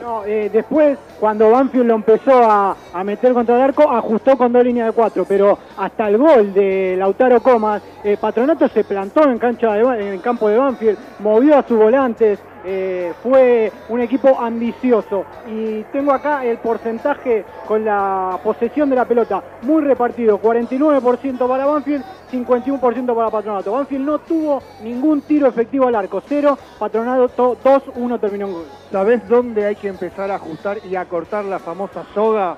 No, 0.00 0.24
eh, 0.24 0.50
después, 0.52 0.98
cuando 1.20 1.50
Banfield 1.50 1.86
lo 1.86 1.94
empezó 1.94 2.42
a, 2.42 2.76
a 2.92 3.04
meter 3.04 3.32
contra 3.32 3.56
el 3.56 3.62
arco, 3.62 3.90
ajustó 3.90 4.36
con 4.36 4.52
dos 4.52 4.64
líneas 4.64 4.88
de 4.88 4.92
cuatro, 4.92 5.24
pero 5.26 5.58
hasta 5.76 6.08
el 6.08 6.18
gol 6.18 6.52
de 6.52 6.96
Lautaro 6.98 7.40
Comas, 7.40 7.82
eh, 8.04 8.16
Patronato 8.20 8.68
se 8.68 8.84
plantó 8.84 9.28
en, 9.28 9.38
cancha 9.38 9.72
de 9.74 10.14
en 10.14 10.20
campo 10.20 10.48
de 10.48 10.58
Banfield, 10.58 10.98
movió 11.20 11.56
a 11.56 11.62
sus 11.62 11.78
volantes, 11.78 12.38
eh, 12.64 13.12
fue 13.22 13.72
un 13.88 14.00
equipo 14.00 14.38
ambicioso. 14.38 15.24
Y 15.50 15.82
tengo 15.92 16.12
acá 16.12 16.44
el 16.44 16.58
porcentaje 16.58 17.44
con 17.66 17.84
la 17.84 18.38
posesión 18.42 18.88
de 18.90 18.96
la 18.96 19.04
pelota, 19.04 19.42
muy 19.62 19.82
repartido, 19.82 20.40
49% 20.40 21.48
para 21.48 21.66
Banfield, 21.66 22.04
51% 22.32 23.14
para 23.14 23.30
Patronato. 23.30 23.72
Banfield 23.72 24.06
no 24.06 24.18
tuvo 24.18 24.62
ningún 24.82 25.20
tiro 25.20 25.46
efectivo 25.46 25.86
al 25.86 25.94
arco, 25.94 26.22
cero, 26.26 26.58
Patronato 26.78 27.56
2, 27.62 27.82
1 27.94 28.18
terminó 28.18 28.46
en 28.46 28.52
gol. 28.52 28.66
¿Sabés 28.90 29.28
dónde 29.28 29.66
hay 29.66 29.76
que 29.76 29.88
empezar 29.88 30.30
a 30.30 30.36
ajustar 30.36 30.78
y 30.84 30.96
a 30.96 31.04
cortar 31.04 31.44
la 31.44 31.58
famosa 31.58 32.04
soga? 32.14 32.56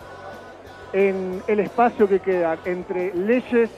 En 0.92 1.42
el 1.48 1.58
espacio 1.58 2.08
que 2.08 2.20
queda 2.20 2.56
entre 2.64 3.12
Leyes 3.14 3.68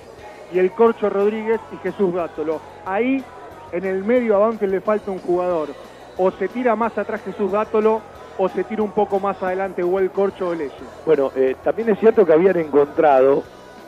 y 0.52 0.59
el 0.59 0.70
Corcho 0.73 1.09
Rodríguez 1.09 1.60
y 1.73 1.77
Jesús 1.78 2.14
Gátolo. 2.14 2.60
Ahí, 2.85 3.24
en 3.73 3.85
el 3.86 4.05
medio 4.05 4.36
a 4.36 4.40
Banfield 4.40 4.74
le 4.74 4.81
falta 4.82 5.10
un 5.10 5.18
jugador. 5.18 5.70
O 6.18 6.31
se 6.31 6.48
tira 6.48 6.77
más 6.77 6.97
atrás 6.98 7.23
Jesús 7.23 7.51
Gátolo 7.51 8.02
o 8.39 8.48
se 8.51 8.64
tira 8.64 8.82
un 8.82 8.93
poco 8.93 9.18
más 9.18 9.43
adelante 9.43 9.82
o 9.82 9.98
el 9.98 10.10
Corcho 10.10 10.48
o 10.48 10.55
Leyes. 10.55 10.73
Bueno, 11.06 11.32
eh, 11.35 11.56
también 11.64 11.89
es 11.89 11.98
cierto 11.98 12.27
que 12.27 12.35
habían 12.35 12.59
encontrado 12.59 13.43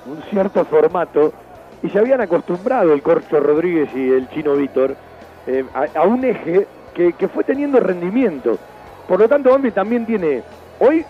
un 0.07 0.23
cierto 0.31 0.65
formato 0.65 1.33
y 1.83 1.89
se 1.91 1.99
habían 1.99 2.21
acostumbrado 2.21 2.93
el 2.93 3.03
Corcho 3.03 3.41
Rodríguez 3.41 3.89
y 3.95 4.11
el 4.11 4.29
Chino 4.31 4.55
Víctor 4.55 4.97
eh, 5.47 5.65
a, 5.95 6.03
un 6.03 6.25
eje 6.25 6.67
que, 6.95 7.13
que 7.13 7.29
fue 7.29 7.45
teniendo 7.45 7.81
rendimiento. 7.81 8.59
Por 9.07 9.21
lo 9.21 9.29
tanto, 9.29 9.51
Bambi 9.51 9.71
también 9.71 10.05
tiene 10.05 10.43
hoy 10.81 11.05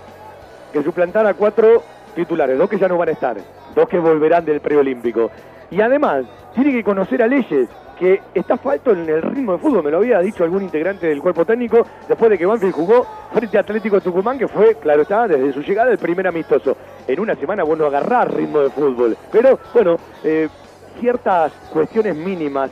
que 0.73 0.83
suplantar 0.83 1.27
a 1.27 1.35
cuatro 1.35 1.83
titulares, 2.15 2.59
dos 2.59 2.69
que 2.69 2.79
ya 2.79 2.89
no 2.89 2.99
van 2.99 3.09
a 3.09 3.13
estar, 3.13 3.37
dos 3.75 3.89
que 3.89 3.99
volverán 3.99 4.45
del 4.45 4.61
preolímpico. 4.61 5.31
Y 5.71 5.81
además, 5.81 6.25
tiene 6.55 6.73
que 6.73 6.83
conocer 6.83 7.23
a 7.23 7.27
Leyes, 7.27 7.69
que 7.99 8.23
está 8.33 8.57
falto 8.57 8.93
en 8.93 9.09
el 9.09 9.23
ritmo 9.23 9.53
de 9.53 9.59
fútbol, 9.59 9.83
me 9.83 9.91
lo 9.91 9.99
había 9.99 10.21
dicho 10.21 10.45
algún 10.45 10.63
integrante 10.63 11.09
del 11.09 11.21
cuerpo 11.21 11.45
técnico, 11.45 11.85
después 12.09 12.31
de 12.31 12.39
que 12.39 12.47
Banfield 12.47 12.75
jugó 12.75 13.07
frente 13.33 13.57
a 13.59 13.61
Atlético 13.61 14.01
Tucumán, 14.01 14.39
que 14.39 14.47
fue, 14.47 14.77
claro 14.77 15.03
está, 15.03 15.27
desde 15.27 15.53
su 15.53 15.63
llegada 15.63 15.91
el 15.91 15.99
primer 15.99 16.27
amistoso. 16.27 16.77
En 17.07 17.21
una 17.21 17.35
semana, 17.35 17.65
bueno, 17.65 17.87
agarrar 17.87 18.33
ritmo 18.33 18.61
de 18.61 18.71
fútbol. 18.71 19.17
Pero, 19.33 19.59
bueno, 19.75 19.97
eh, 20.23 20.49
ciertas 21.01 21.53
cuestiones 21.73 22.17
mínimas, 22.17 22.71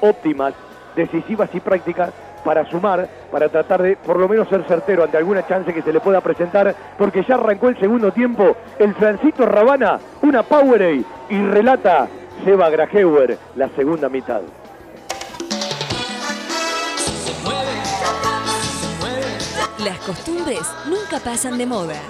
óptimas, 0.00 0.54
decisivas 0.96 1.48
y 1.54 1.60
prácticas 1.60 2.12
para 2.44 2.68
sumar, 2.68 3.08
para 3.30 3.48
tratar 3.48 3.82
de 3.82 3.96
por 3.96 4.18
lo 4.18 4.28
menos 4.28 4.48
ser 4.48 4.64
certero 4.64 5.02
ante 5.02 5.16
alguna 5.16 5.46
chance 5.46 5.72
que 5.72 5.82
se 5.82 5.92
le 5.92 6.00
pueda 6.00 6.20
presentar, 6.20 6.74
porque 6.98 7.24
ya 7.24 7.36
arrancó 7.36 7.68
el 7.68 7.78
segundo 7.78 8.12
tiempo, 8.12 8.54
el 8.78 8.94
Francito 8.94 9.46
Rabana, 9.46 9.98
una 10.22 10.42
Powerade, 10.42 11.04
y 11.30 11.42
relata 11.42 12.06
Seba 12.42 12.68
Grajeuer 12.70 13.38
la 13.54 13.68
segunda 13.70 14.08
mitad. 14.08 14.42
Las 19.78 19.98
costumbres 19.98 20.62
nunca 20.86 21.20
pasan 21.20 21.58
de 21.58 21.66
moda. 21.66 22.00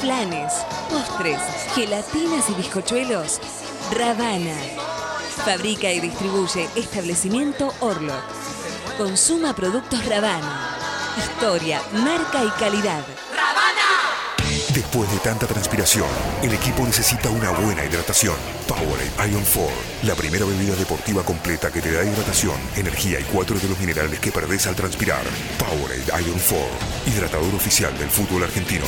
Flanes, 0.00 0.52
postres, 0.88 1.40
gelatinas 1.74 2.48
y 2.50 2.54
bizcochuelos. 2.54 3.40
Ravana. 3.92 4.54
Fabrica 5.44 5.92
y 5.92 6.00
distribuye 6.00 6.68
establecimiento 6.76 7.72
Orlok. 7.80 8.22
Consuma 8.98 9.54
productos 9.54 10.04
Ravana. 10.06 10.76
Historia, 11.18 11.80
marca 11.92 12.44
y 12.44 12.50
calidad. 12.60 13.04
Después 14.76 15.10
de 15.10 15.18
tanta 15.20 15.46
transpiración, 15.46 16.04
el 16.42 16.52
equipo 16.52 16.84
necesita 16.84 17.30
una 17.30 17.48
buena 17.48 17.82
hidratación. 17.82 18.36
Powerade 18.68 19.32
Ion 19.32 19.40
4, 19.40 19.72
la 20.04 20.14
primera 20.14 20.44
bebida 20.44 20.76
deportiva 20.76 21.22
completa 21.22 21.72
que 21.72 21.80
te 21.80 21.90
da 21.90 22.04
hidratación, 22.04 22.56
energía 22.76 23.18
y 23.18 23.22
cuatro 23.22 23.56
de 23.56 23.70
los 23.70 23.80
minerales 23.80 24.20
que 24.20 24.30
perdés 24.30 24.66
al 24.66 24.76
transpirar. 24.76 25.24
Powerade 25.56 26.04
Ion 26.20 26.36
4, 26.36 27.08
hidratador 27.08 27.54
oficial 27.54 27.96
del 27.96 28.10
fútbol 28.10 28.42
argentino. 28.42 28.84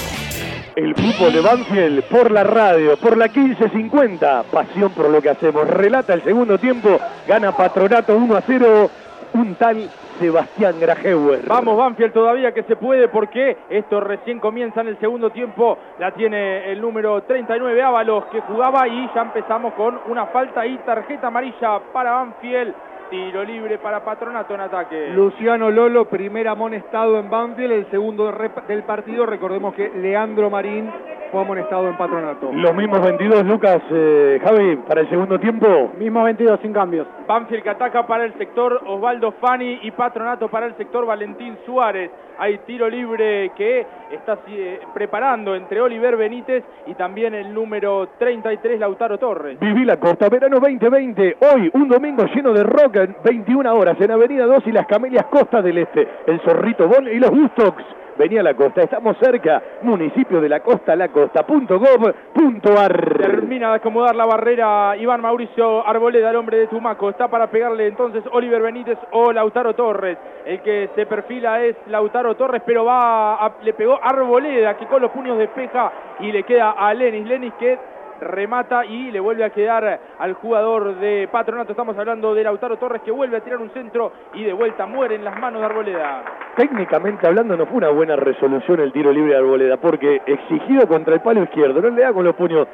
El 0.76 0.94
fútbol 0.94 1.32
de 1.32 1.40
Banfield 1.40 2.04
por 2.04 2.30
la 2.32 2.44
radio, 2.44 2.98
por 2.98 3.16
la 3.16 3.28
1550. 3.28 4.42
Pasión 4.52 4.92
por 4.92 5.08
lo 5.08 5.22
que 5.22 5.30
hacemos. 5.30 5.66
Relata 5.66 6.12
el 6.12 6.22
segundo 6.22 6.58
tiempo. 6.58 7.00
Gana 7.26 7.56
Patronato 7.56 8.14
1 8.14 8.36
a 8.36 8.42
0. 8.46 8.90
Un 9.34 9.54
tal 9.56 9.88
Sebastián 10.18 10.74
Grajeuer. 10.80 11.46
Vamos 11.46 11.76
Banfield 11.76 12.12
todavía 12.12 12.52
que 12.52 12.62
se 12.64 12.76
puede 12.76 13.08
porque 13.08 13.56
esto 13.68 14.00
recién 14.00 14.40
comienza 14.40 14.80
en 14.80 14.88
el 14.88 14.98
segundo 14.98 15.30
tiempo. 15.30 15.78
La 15.98 16.12
tiene 16.12 16.70
el 16.72 16.80
número 16.80 17.22
39 17.22 17.82
Ábalos 17.82 18.24
que 18.26 18.40
jugaba 18.40 18.88
y 18.88 19.08
ya 19.14 19.22
empezamos 19.22 19.74
con 19.74 19.98
una 20.08 20.26
falta 20.26 20.66
y 20.66 20.76
tarjeta 20.78 21.28
amarilla 21.28 21.78
para 21.92 22.12
Banfield. 22.12 22.74
Tiro 23.10 23.42
libre 23.42 23.78
para 23.78 24.04
Patronato 24.04 24.54
en 24.54 24.60
ataque. 24.60 25.08
Luciano 25.14 25.70
Lolo, 25.70 26.04
primer 26.06 26.46
amonestado 26.46 27.18
en 27.18 27.30
Banfield, 27.30 27.72
el 27.72 27.90
segundo 27.90 28.30
del 28.66 28.82
partido. 28.82 29.24
Recordemos 29.24 29.74
que 29.74 29.88
Leandro 29.88 30.50
Marín 30.50 30.90
fue 31.30 31.40
amonestado 31.40 31.88
en 31.88 31.96
Patronato. 31.96 32.50
Los 32.52 32.74
mismos 32.74 33.02
22, 33.02 33.44
Lucas, 33.44 33.80
eh, 33.90 34.40
Javi, 34.42 34.76
para 34.76 35.02
el 35.02 35.10
segundo 35.10 35.38
tiempo. 35.38 35.92
Mismo 35.98 36.22
22 36.24 36.60
sin 36.60 36.72
cambios. 36.72 37.06
Banfield 37.26 37.62
que 37.62 37.70
ataca 37.70 38.06
para 38.06 38.24
el 38.24 38.34
sector 38.34 38.82
Osvaldo 38.86 39.32
Fani 39.32 39.80
y 39.82 39.90
Patronato 39.90 40.48
para 40.48 40.66
el 40.66 40.76
sector 40.76 41.06
Valentín 41.06 41.56
Suárez. 41.66 42.10
Hay 42.38 42.58
tiro 42.58 42.88
libre 42.88 43.50
que 43.56 43.84
está 44.12 44.38
eh, 44.46 44.80
preparando 44.94 45.54
entre 45.54 45.80
Oliver 45.80 46.16
Benítez 46.16 46.64
y 46.86 46.94
también 46.94 47.34
el 47.34 47.52
número 47.52 48.10
33 48.18 48.78
Lautaro 48.78 49.18
Torres. 49.18 49.58
Viví 49.58 49.84
la 49.84 49.98
Costa 49.98 50.28
Verano 50.28 50.60
2020. 50.60 51.36
Hoy, 51.52 51.70
un 51.74 51.88
domingo 51.88 52.24
lleno 52.26 52.52
de 52.52 52.62
rock, 52.62 52.96
en 52.96 53.16
21 53.24 53.74
horas 53.74 54.00
en 54.00 54.10
Avenida 54.12 54.46
2 54.46 54.66
y 54.66 54.72
las 54.72 54.86
Camelias 54.86 55.26
Costa 55.26 55.60
del 55.60 55.78
Este. 55.78 56.08
El 56.26 56.40
Zorrito 56.40 56.86
Bon 56.86 57.06
y 57.08 57.18
los 57.18 57.30
Gustox. 57.30 57.82
Venía 58.18 58.42
la 58.42 58.54
costa, 58.54 58.82
estamos 58.82 59.16
cerca. 59.18 59.62
Municipio 59.82 60.40
de 60.40 60.48
la 60.48 60.58
Costa, 60.60 60.96
lacosta.gov.ar. 60.96 63.16
Termina 63.18 63.68
de 63.70 63.76
acomodar 63.76 64.16
la 64.16 64.26
barrera 64.26 64.96
Iván 64.96 65.20
Mauricio 65.20 65.86
Arboleda, 65.86 66.30
el 66.30 66.36
hombre 66.36 66.58
de 66.58 66.66
Tumaco. 66.66 67.10
Está 67.10 67.28
para 67.28 67.46
pegarle 67.46 67.86
entonces 67.86 68.24
Oliver 68.32 68.60
Benítez 68.60 68.98
o 69.12 69.32
Lautaro 69.32 69.74
Torres. 69.74 70.18
El 70.44 70.60
que 70.62 70.90
se 70.96 71.06
perfila 71.06 71.62
es 71.62 71.76
Lautaro 71.86 72.34
Torres, 72.36 72.62
pero 72.66 72.84
va 72.84 73.36
a- 73.36 73.52
le 73.62 73.72
pegó 73.74 73.98
Arboleda, 74.02 74.76
que 74.76 74.86
con 74.86 75.00
los 75.00 75.12
puños 75.12 75.38
despeja 75.38 75.92
y 76.20 76.32
le 76.32 76.42
queda 76.42 76.72
a 76.72 76.92
Lenis. 76.94 77.24
Lenis 77.26 77.52
que 77.54 77.78
remata 78.20 78.84
y 78.84 79.10
le 79.10 79.20
vuelve 79.20 79.44
a 79.44 79.50
quedar 79.50 80.00
al 80.18 80.32
jugador 80.34 80.96
de 80.96 81.28
Patronato. 81.30 81.72
Estamos 81.72 81.96
hablando 81.98 82.34
de 82.34 82.44
Lautaro 82.44 82.76
Torres 82.76 83.02
que 83.02 83.10
vuelve 83.10 83.36
a 83.36 83.40
tirar 83.40 83.60
un 83.60 83.70
centro 83.70 84.12
y 84.34 84.44
de 84.44 84.52
vuelta 84.52 84.86
muere 84.86 85.14
en 85.14 85.24
las 85.24 85.38
manos 85.38 85.60
de 85.60 85.66
Arboleda. 85.66 86.22
Técnicamente 86.56 87.26
hablando 87.26 87.56
no 87.56 87.66
fue 87.66 87.78
una 87.78 87.90
buena 87.90 88.16
resolución 88.16 88.80
el 88.80 88.92
tiro 88.92 89.12
libre 89.12 89.32
de 89.32 89.38
Arboleda, 89.38 89.76
porque 89.76 90.22
exigido 90.26 90.86
contra 90.88 91.14
el 91.14 91.20
palo 91.20 91.42
izquierdo, 91.42 91.80
no 91.80 91.90
le 91.90 92.02
da 92.02 92.12
con 92.12 92.24
los 92.24 92.34
puños, 92.34 92.66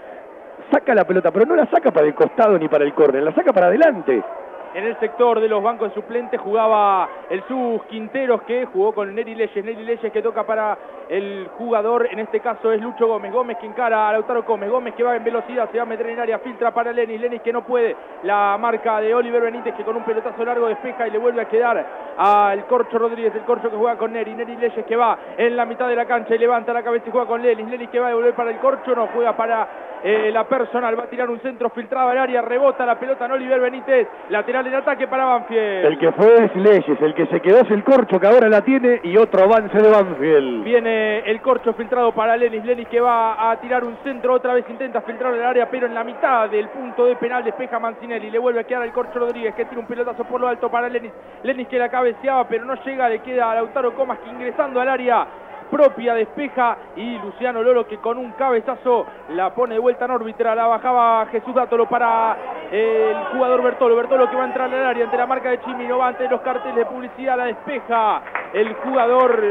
saca 0.71 0.95
la 0.95 1.05
pelota, 1.05 1.31
pero 1.31 1.47
no 1.47 1.57
la 1.57 1.67
saca 1.67 1.91
para 1.91 2.07
el 2.07 2.15
costado 2.15 2.59
ni 2.59 2.69
para 2.69 2.85
el 2.85 2.95
córner, 2.95 3.23
la 3.23 3.35
saca 3.35 3.53
para 3.53 3.67
adelante. 3.67 4.23
En 4.75 4.85
el 4.85 4.99
sector 4.99 5.39
de 5.39 5.47
los 5.47 5.63
bancos 5.63 5.93
suplentes 5.95 6.41
jugaba 6.41 7.09
el 7.31 7.45
Sus 7.45 7.85
Quinteros 7.85 8.43
que 8.43 8.67
jugó 8.67 8.93
con 8.93 9.15
Neri 9.15 9.37
Leyes. 9.37 9.65
Neri 9.65 9.85
Leyes 9.85 10.13
que 10.13 10.21
toca 10.21 10.43
para 10.43 10.77
el 11.09 11.49
jugador, 11.57 12.09
en 12.11 12.19
este 12.19 12.41
caso 12.41 12.73
es 12.73 12.81
Lucho 12.81 13.07
Gómez. 13.07 13.33
Gómez 13.33 13.59
que 13.59 13.67
encara 13.67 14.09
a 14.09 14.13
Lautaro 14.13 14.43
Gómez. 14.43 14.69
Gómez 14.69 14.95
que 14.97 15.05
va 15.05 15.15
en 15.15 15.23
velocidad, 15.23 15.71
se 15.71 15.77
va 15.77 15.85
a 15.85 15.87
meter 15.87 16.09
en 16.09 16.19
área, 16.19 16.41
filtra 16.41 16.75
para 16.75 16.93
Lenis. 16.93 17.21
Lenis 17.21 17.41
que 17.43 17.53
no 17.53 17.63
puede. 17.63 17.95
La 18.25 18.59
marca 18.59 19.01
de 19.01 19.15
Oliver 19.15 19.43
Benítez 19.43 19.77
que 19.77 19.85
con 19.85 19.95
un 19.95 20.03
pelotazo 20.03 20.45
largo 20.45 20.67
despeja 20.67 21.07
y 21.07 21.13
le 21.13 21.19
vuelve 21.19 21.43
a 21.43 21.49
quedar 21.49 21.87
al 22.17 22.67
Corcho 22.67 22.99
Rodríguez. 22.99 23.33
El 23.33 23.43
Corcho 23.43 23.71
que 23.71 23.77
juega 23.77 23.97
con 23.97 24.13
Neri. 24.13 24.35
Neri 24.35 24.57
Leyes 24.57 24.85
que 24.85 24.97
va 24.97 25.17
en 25.37 25.57
la 25.57 25.67
mitad 25.67 25.87
de 25.87 25.95
la 25.95 26.05
cancha 26.05 26.35
y 26.35 26.39
levanta 26.39 26.73
la 26.73 26.83
cabeza 26.83 27.05
y 27.07 27.13
juega 27.13 27.29
con 27.29 27.41
Lenis. 27.41 27.69
Lenis 27.69 27.91
que 27.91 28.01
va 28.01 28.07
a 28.07 28.09
devolver 28.09 28.35
para 28.35 28.51
el 28.51 28.59
Corcho, 28.59 28.93
no 28.97 29.07
juega 29.15 29.37
para 29.37 29.69
eh, 30.03 30.31
la 30.33 30.45
personal. 30.49 30.99
Va 30.99 31.05
a 31.05 31.07
tirar 31.07 31.31
un 31.31 31.39
centro 31.41 31.71
filtrado 31.71 32.09
al 32.09 32.19
área, 32.19 32.43
rebota 32.43 32.85
la 32.85 32.99
pelota 32.99 33.27
en 33.27 33.33
Oliver 33.33 33.61
Benítez. 33.61 34.09
Lateral 34.31 34.64
en 34.67 34.75
ataque 34.75 35.07
para 35.09 35.25
Banfield. 35.25 35.85
El 35.85 35.99
que 35.99 36.13
fue 36.13 36.45
es 36.45 36.57
Leyes, 36.57 37.01
el 37.01 37.15
que 37.15 37.27
se 37.27 37.41
quedó 37.41 37.61
es 37.61 37.71
el 37.71 37.85
corcho 37.85 38.19
que 38.19 38.27
ahora 38.27 38.49
la 38.49 38.63
tiene 38.63 39.01
y 39.03 39.17
otro 39.17 39.45
avance 39.45 39.77
de 39.77 39.91
Banfield. 39.91 40.65
Viene 40.65 41.19
el 41.21 41.41
corcho 41.41 41.73
filtrado 41.75 42.13
para 42.13 42.37
Lenis. 42.37 42.65
Lenis 42.65 42.89
que 42.89 43.01
va 43.01 43.51
a 43.51 43.57
tirar 43.61 43.85
un 43.85 43.97
centro. 44.05 44.35
Otra 44.35 44.55
vez 44.55 44.65
intenta 44.69 45.01
filtrar 45.03 45.35
el 45.35 45.43
área, 45.43 45.69
pero 45.71 45.87
en 45.87 45.95
la 45.95 46.05
mitad 46.05 46.49
del 46.49 46.69
punto 46.69 47.07
de 47.07 47.17
penal 47.17 47.45
despeja 47.45 47.79
Mancinelli. 47.79 48.31
Le 48.31 48.39
vuelve 48.39 48.61
a 48.61 48.65
quedar 48.65 48.83
el 48.85 48.93
corcho 48.93 49.19
Rodríguez 49.19 49.55
que 49.55 49.65
tira 49.65 49.81
un 49.81 49.87
pelotazo 49.87 50.25
por 50.25 50.41
lo 50.41 50.49
alto 50.49 50.71
para 50.71 50.89
Lenis. 50.89 51.13
Lenis 51.43 51.69
que 51.69 51.79
la 51.79 51.89
cabeceaba, 51.89 52.47
pero 52.49 52.65
no 52.65 52.75
llega. 52.85 53.09
Le 53.09 53.21
queda 53.21 53.51
a 53.51 53.55
Lautaro 53.55 53.95
Comas 53.95 54.19
que 54.19 54.31
ingresando 54.31 54.81
al 54.81 54.89
área 54.89 55.27
propia 55.75 56.15
despeja 56.15 56.77
y 56.95 57.19
Luciano 57.19 57.61
Lolo 57.61 57.85
que 57.85 57.99
con 57.99 58.17
un 58.17 58.31
cabezazo 58.33 59.07
la 59.31 59.53
pone 59.53 59.75
de 59.75 59.81
vuelta 59.81 60.05
en 60.05 60.13
órbita, 60.13 60.55
la 60.55 60.69
bajaba 60.69 61.27
Jesús 61.33 61.53
Dátolo 61.53 61.89
para 61.89 62.37
el 62.71 63.17
jugador 63.33 63.61
Bertolo, 63.61 63.97
Bertolo 63.97 64.31
que 64.31 64.37
va 64.37 64.45
a 64.45 64.47
entrar 64.47 64.73
al 64.73 64.87
área 64.87 65.05
ante 65.05 65.17
la 65.17 65.27
marca 65.27 65.51
de 65.51 65.61
Chimi, 65.63 65.89
no 65.89 65.99
va 65.99 66.09
ante 66.09 66.29
los 66.29 66.43
carteles 66.43 66.77
de 66.77 66.87
publicidad, 66.87 67.37
la 67.37 67.47
despeja 67.47 68.23
el 68.53 68.73
jugador 68.75 69.43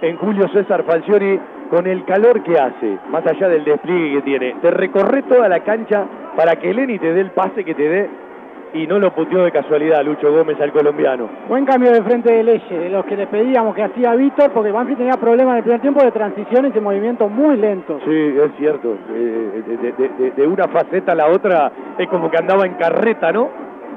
en 0.02 0.18
Julio 0.18 0.48
César 0.50 0.84
Falcioni 0.84 1.40
con 1.70 1.88
el 1.88 2.04
calor 2.06 2.42
que 2.44 2.58
hace, 2.60 2.98
más 3.12 3.26
allá 3.26 3.48
del 3.48 3.64
despliegue 3.64 4.16
que 4.16 4.22
tiene. 4.24 4.56
Te 4.62 4.72
recorre 4.72 5.22
toda 5.24 5.48
la 5.48 5.60
cancha 5.62 6.06
para 6.36 6.56
que 6.58 6.74
Lenny 6.74 7.00
te 7.00 7.14
dé 7.14 7.22
el 7.22 7.32
pase 7.32 7.64
que 7.64 7.74
te 7.76 7.88
dé 7.88 8.10
y 8.74 8.88
no 8.88 9.00
lo 9.00 9.14
puteó 9.14 9.44
de 9.44 9.52
casualidad 9.52 10.02
Lucho 10.04 10.32
Gómez 10.34 10.60
al 10.62 10.72
colombiano. 10.72 11.30
Buen 11.50 11.66
cambio 11.66 11.92
de 11.92 12.02
frente 12.04 12.32
de 12.32 12.42
Leyes, 12.44 12.70
de 12.70 12.90
los 12.90 13.06
que 13.06 13.18
le 13.18 13.28
pedíamos 13.28 13.76
que 13.76 13.84
hacía 13.84 14.16
Víctor, 14.16 14.52
porque 14.52 14.72
Banfield 14.72 14.98
tenía 14.98 15.18
problemas 15.18 15.52
en 15.54 15.58
el 15.58 15.64
primer 15.64 15.82
tiempo 15.82 16.02
de 16.04 16.12
transiciones 16.12 16.74
y 16.76 16.80
movimientos 16.80 17.30
muy 17.30 17.58
lentos. 17.58 18.02
Sí, 18.06 18.36
es 18.38 18.52
cierto. 18.58 18.96
Eh, 19.14 19.64
de, 19.68 19.92
de- 19.92 20.10
de- 20.18 20.32
de 20.32 20.48
una 20.48 20.68
faceta 20.70 21.12
a 21.12 21.16
la 21.16 21.28
otra 21.28 21.72
es 21.98 22.08
como 22.08 22.32
que 22.32 22.38
andaba 22.38 22.66
en 22.66 22.74
carreta, 22.76 23.32
¿no? 23.34 23.50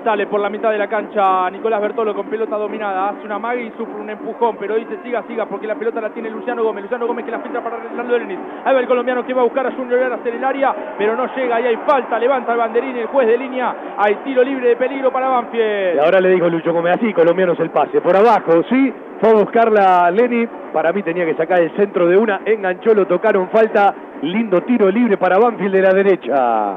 Sale 0.05 0.27
por 0.27 0.39
la 0.39 0.51
mitad 0.51 0.71
de 0.71 0.77
la 0.77 0.87
cancha 0.87 1.49
Nicolás 1.51 1.81
Bertolo 1.81 2.15
con 2.15 2.27
pelota 2.27 2.57
dominada. 2.57 3.09
Hace 3.09 3.25
una 3.25 3.39
maga 3.39 3.59
y 3.59 3.71
sufre 3.71 3.95
un 3.95 4.11
empujón, 4.11 4.55
pero 4.61 4.75
dice 4.75 4.99
siga, 5.03 5.23
siga, 5.27 5.47
porque 5.47 5.67
la 5.67 5.77
pelota 5.77 5.99
la 5.99 6.11
tiene 6.11 6.29
Luciano 6.29 6.63
Gómez. 6.63 6.83
Luciano 6.83 7.07
Gómez 7.07 7.25
que 7.25 7.31
la 7.31 7.39
filtra 7.39 7.63
para 7.65 7.79
Renaldo 7.79 8.19
Lenis. 8.19 8.39
Ahí 8.67 8.75
va 8.75 8.81
el 8.81 8.87
colombiano 8.87 9.25
que 9.25 9.33
va 9.33 9.41
a 9.41 9.45
buscar 9.45 9.67
a 9.67 9.73
Junior 9.73 9.99
Veras 9.99 10.21
en 10.27 10.35
el 10.35 10.45
área, 10.45 10.75
pero 10.99 11.17
no 11.17 11.27
llega. 11.35 11.57
Ahí 11.57 11.67
hay 11.69 11.79
falta, 11.87 12.19
levanta 12.19 12.53
el 12.53 12.59
banderín, 12.59 12.97
el 12.99 13.07
juez 13.07 13.27
de 13.27 13.39
línea. 13.39 13.75
Hay 13.97 14.17
tiro 14.17 14.43
libre 14.43 14.69
de 14.69 14.77
peligro 14.77 15.11
para 15.11 15.27
Y 15.27 15.31
Banfield. 15.31 16.01
ahora 16.01 16.21
le 16.21 16.29
dijo 16.29 16.51
Lucho 16.51 16.75
Gómez, 16.75 16.97
así, 16.97 17.11
colombianos 17.15 17.59
el 17.61 17.71
pase. 17.71 18.03
Por 18.03 18.15
abajo, 18.15 18.63
sí, 18.69 18.93
fue 19.23 19.31
a 19.31 19.35
buscarla 19.35 20.11
Lenny. 20.11 20.47
Para 20.75 20.93
mí 20.93 21.03
tenía 21.03 21.25
que 21.25 21.35
sacar 21.35 21.61
el 21.61 21.71
centro 21.77 22.07
de 22.07 22.19
una, 22.19 22.43
enganchó, 22.45 22.93
lo 22.93 23.07
tocaron, 23.07 23.49
falta. 23.49 23.95
Lindo 24.21 24.61
tiro 24.63 24.91
libre 24.91 25.17
para 25.17 25.39
Banfield 25.39 25.73
de 25.75 25.83
la 25.83 25.93
derecha. 25.95 26.75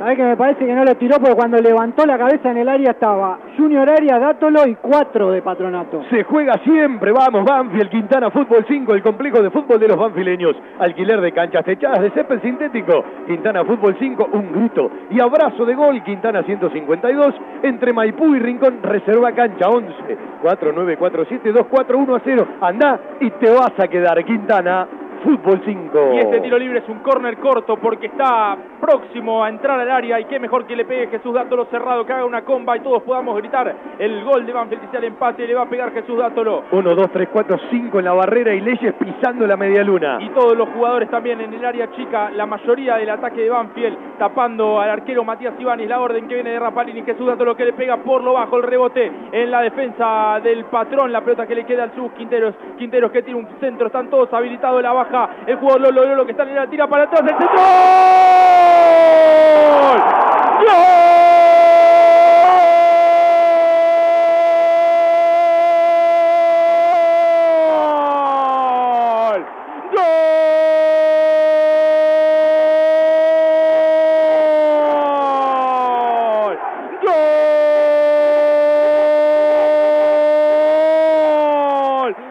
¿Sabés 0.00 0.16
que 0.16 0.24
me 0.24 0.34
parece 0.34 0.64
que 0.64 0.74
no 0.74 0.82
lo 0.82 0.94
tiró? 0.94 1.18
Porque 1.18 1.34
cuando 1.34 1.58
levantó 1.58 2.06
la 2.06 2.16
cabeza 2.16 2.50
en 2.50 2.56
el 2.56 2.70
área 2.70 2.92
estaba 2.92 3.38
Junior 3.58 3.86
Arias, 3.86 4.18
Dátolo 4.18 4.66
y 4.66 4.74
cuatro 4.76 5.30
de 5.30 5.42
Patronato. 5.42 6.02
Se 6.08 6.24
juega 6.24 6.54
siempre, 6.64 7.12
vamos, 7.12 7.44
Banfield, 7.44 7.90
Quintana 7.90 8.30
Fútbol 8.30 8.64
5, 8.66 8.94
el 8.94 9.02
complejo 9.02 9.42
de 9.42 9.50
fútbol 9.50 9.78
de 9.78 9.88
los 9.88 9.98
banfileños. 9.98 10.56
Alquiler 10.78 11.20
de 11.20 11.32
canchas 11.32 11.66
techadas 11.66 12.00
de 12.00 12.10
césped 12.12 12.40
sintético. 12.40 13.04
Quintana 13.26 13.62
Fútbol 13.62 13.94
5, 13.98 14.30
un 14.32 14.52
grito 14.52 14.90
y 15.10 15.20
abrazo 15.20 15.66
de 15.66 15.74
gol. 15.74 16.02
Quintana 16.02 16.44
152, 16.44 17.34
entre 17.62 17.92
Maipú 17.92 18.34
y 18.34 18.38
Rincón, 18.38 18.82
reserva 18.82 19.32
cancha 19.32 19.68
11, 19.68 19.92
4947, 20.40 21.52
241 21.52 22.14
a 22.14 22.20
0. 22.24 22.48
Andá 22.62 23.00
y 23.20 23.30
te 23.32 23.50
vas 23.50 23.78
a 23.78 23.86
quedar, 23.86 24.24
Quintana 24.24 24.88
Fútbol 25.22 25.60
5. 25.64 26.10
Y 26.14 26.18
este 26.18 26.40
tiro 26.40 26.58
libre 26.58 26.78
es 26.78 26.88
un 26.88 27.00
córner 27.00 27.36
corto 27.38 27.76
porque 27.76 28.06
está 28.06 28.56
próximo 28.80 29.44
a 29.44 29.48
entrar 29.48 29.78
al 29.78 29.90
área 29.90 30.18
y 30.18 30.24
qué 30.24 30.38
mejor 30.38 30.66
que 30.66 30.74
le 30.74 30.84
pegue 30.84 31.08
Jesús 31.08 31.34
Dátolo 31.34 31.66
cerrado, 31.66 32.04
que 32.04 32.12
haga 32.12 32.24
una 32.24 32.42
comba 32.42 32.76
y 32.76 32.80
todos 32.80 33.02
podamos 33.02 33.36
gritar 33.36 33.74
el 33.98 34.24
gol 34.24 34.46
de 34.46 34.52
Banfield 34.52 34.82
que 34.82 34.88
sea 34.88 34.98
el 35.00 35.06
empate, 35.06 35.46
le 35.46 35.54
va 35.54 35.62
a 35.62 35.68
pegar 35.68 35.92
Jesús 35.92 36.18
Dátolo. 36.18 36.64
1, 36.70 36.94
2, 36.94 37.10
3, 37.12 37.28
4, 37.32 37.58
5 37.70 37.98
en 37.98 38.04
la 38.04 38.12
barrera 38.12 38.54
y 38.54 38.60
Leyes 38.60 38.94
pisando 38.94 39.46
la 39.46 39.56
media 39.56 39.84
luna. 39.84 40.18
Y 40.20 40.30
todos 40.30 40.56
los 40.56 40.68
jugadores 40.70 41.10
también 41.10 41.40
en 41.40 41.52
el 41.52 41.64
área 41.64 41.90
chica, 41.92 42.30
la 42.30 42.46
mayoría 42.46 42.96
del 42.96 43.10
ataque 43.10 43.42
de 43.42 43.50
Banfield, 43.50 44.18
tapando 44.18 44.80
al 44.80 44.90
arquero 44.90 45.24
Matías 45.24 45.54
Ibáñez, 45.58 45.88
la 45.88 46.00
orden 46.00 46.26
que 46.28 46.34
viene 46.34 46.50
de 46.50 46.58
Rapalini, 46.58 47.02
Jesús 47.02 47.26
Dátolo 47.26 47.54
que 47.54 47.64
le 47.64 47.72
pega 47.72 47.98
por 47.98 48.22
lo 48.22 48.34
bajo 48.34 48.56
el 48.56 48.62
rebote 48.62 49.10
en 49.32 49.50
la 49.50 49.60
defensa 49.62 50.40
del 50.42 50.64
patrón, 50.66 51.12
la 51.12 51.20
pelota 51.20 51.46
que 51.46 51.54
le 51.54 51.64
queda 51.64 51.84
al 51.84 51.94
sub 51.94 52.12
Quinteros, 52.14 52.54
Quinteros 52.78 53.10
que 53.10 53.22
tiene 53.22 53.40
un 53.40 53.48
centro, 53.60 53.86
están 53.86 54.08
todos 54.08 54.32
habilitados, 54.32 54.82
la 54.82 54.92
baja 54.92 55.09
el 55.46 55.56
jugador 55.56 55.80
Lolo 55.80 56.04
Lolo 56.04 56.24
que 56.24 56.32
está 56.32 56.44
en 56.44 56.54
la 56.54 56.66
tira 56.66 56.86
para 56.86 57.04
atrás, 57.04 57.22
el 57.22 57.28
centro. 57.28 57.48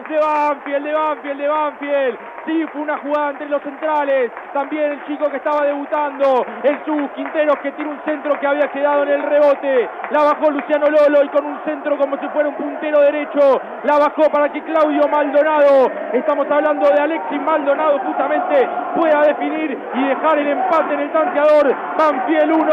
De 0.08 0.18
Banfield, 0.18 0.84
de 0.84 0.92
Banfield, 0.92 1.38
de 1.38 1.48
Banfield. 1.48 2.29
Sí, 2.46 2.64
fue 2.72 2.80
una 2.80 2.96
jugada 2.98 3.30
entre 3.30 3.48
los 3.48 3.62
centrales. 3.62 4.30
También 4.52 4.92
el 4.92 5.04
chico 5.04 5.28
que 5.30 5.36
estaba 5.36 5.66
debutando, 5.66 6.44
el 6.62 6.84
Sus 6.84 7.10
Quinteros, 7.12 7.56
que 7.62 7.72
tiene 7.72 7.90
un 7.90 8.00
centro 8.04 8.38
que 8.40 8.46
había 8.46 8.68
quedado 8.68 9.02
en 9.02 9.10
el 9.10 9.22
rebote. 9.22 9.88
La 10.10 10.22
bajó 10.22 10.50
Luciano 10.50 10.86
Lolo 10.86 11.22
y 11.22 11.28
con 11.28 11.44
un 11.44 11.58
centro 11.64 11.98
como 11.98 12.18
si 12.18 12.26
fuera 12.28 12.48
un 12.48 12.54
puntero 12.54 13.00
derecho. 13.00 13.60
La 13.84 13.98
bajó 13.98 14.30
para 14.30 14.50
que 14.50 14.62
Claudio 14.62 15.06
Maldonado, 15.08 15.90
estamos 16.12 16.46
hablando 16.50 16.88
de 16.88 17.00
Alexis 17.00 17.42
Maldonado, 17.42 17.98
justamente 17.98 18.68
pueda 18.96 19.22
definir 19.22 19.78
y 19.94 20.08
dejar 20.08 20.38
el 20.38 20.48
empate 20.48 20.94
en 20.94 21.00
el 21.00 21.12
tanteador. 21.12 21.76
Banfield 21.98 22.52
1, 22.52 22.70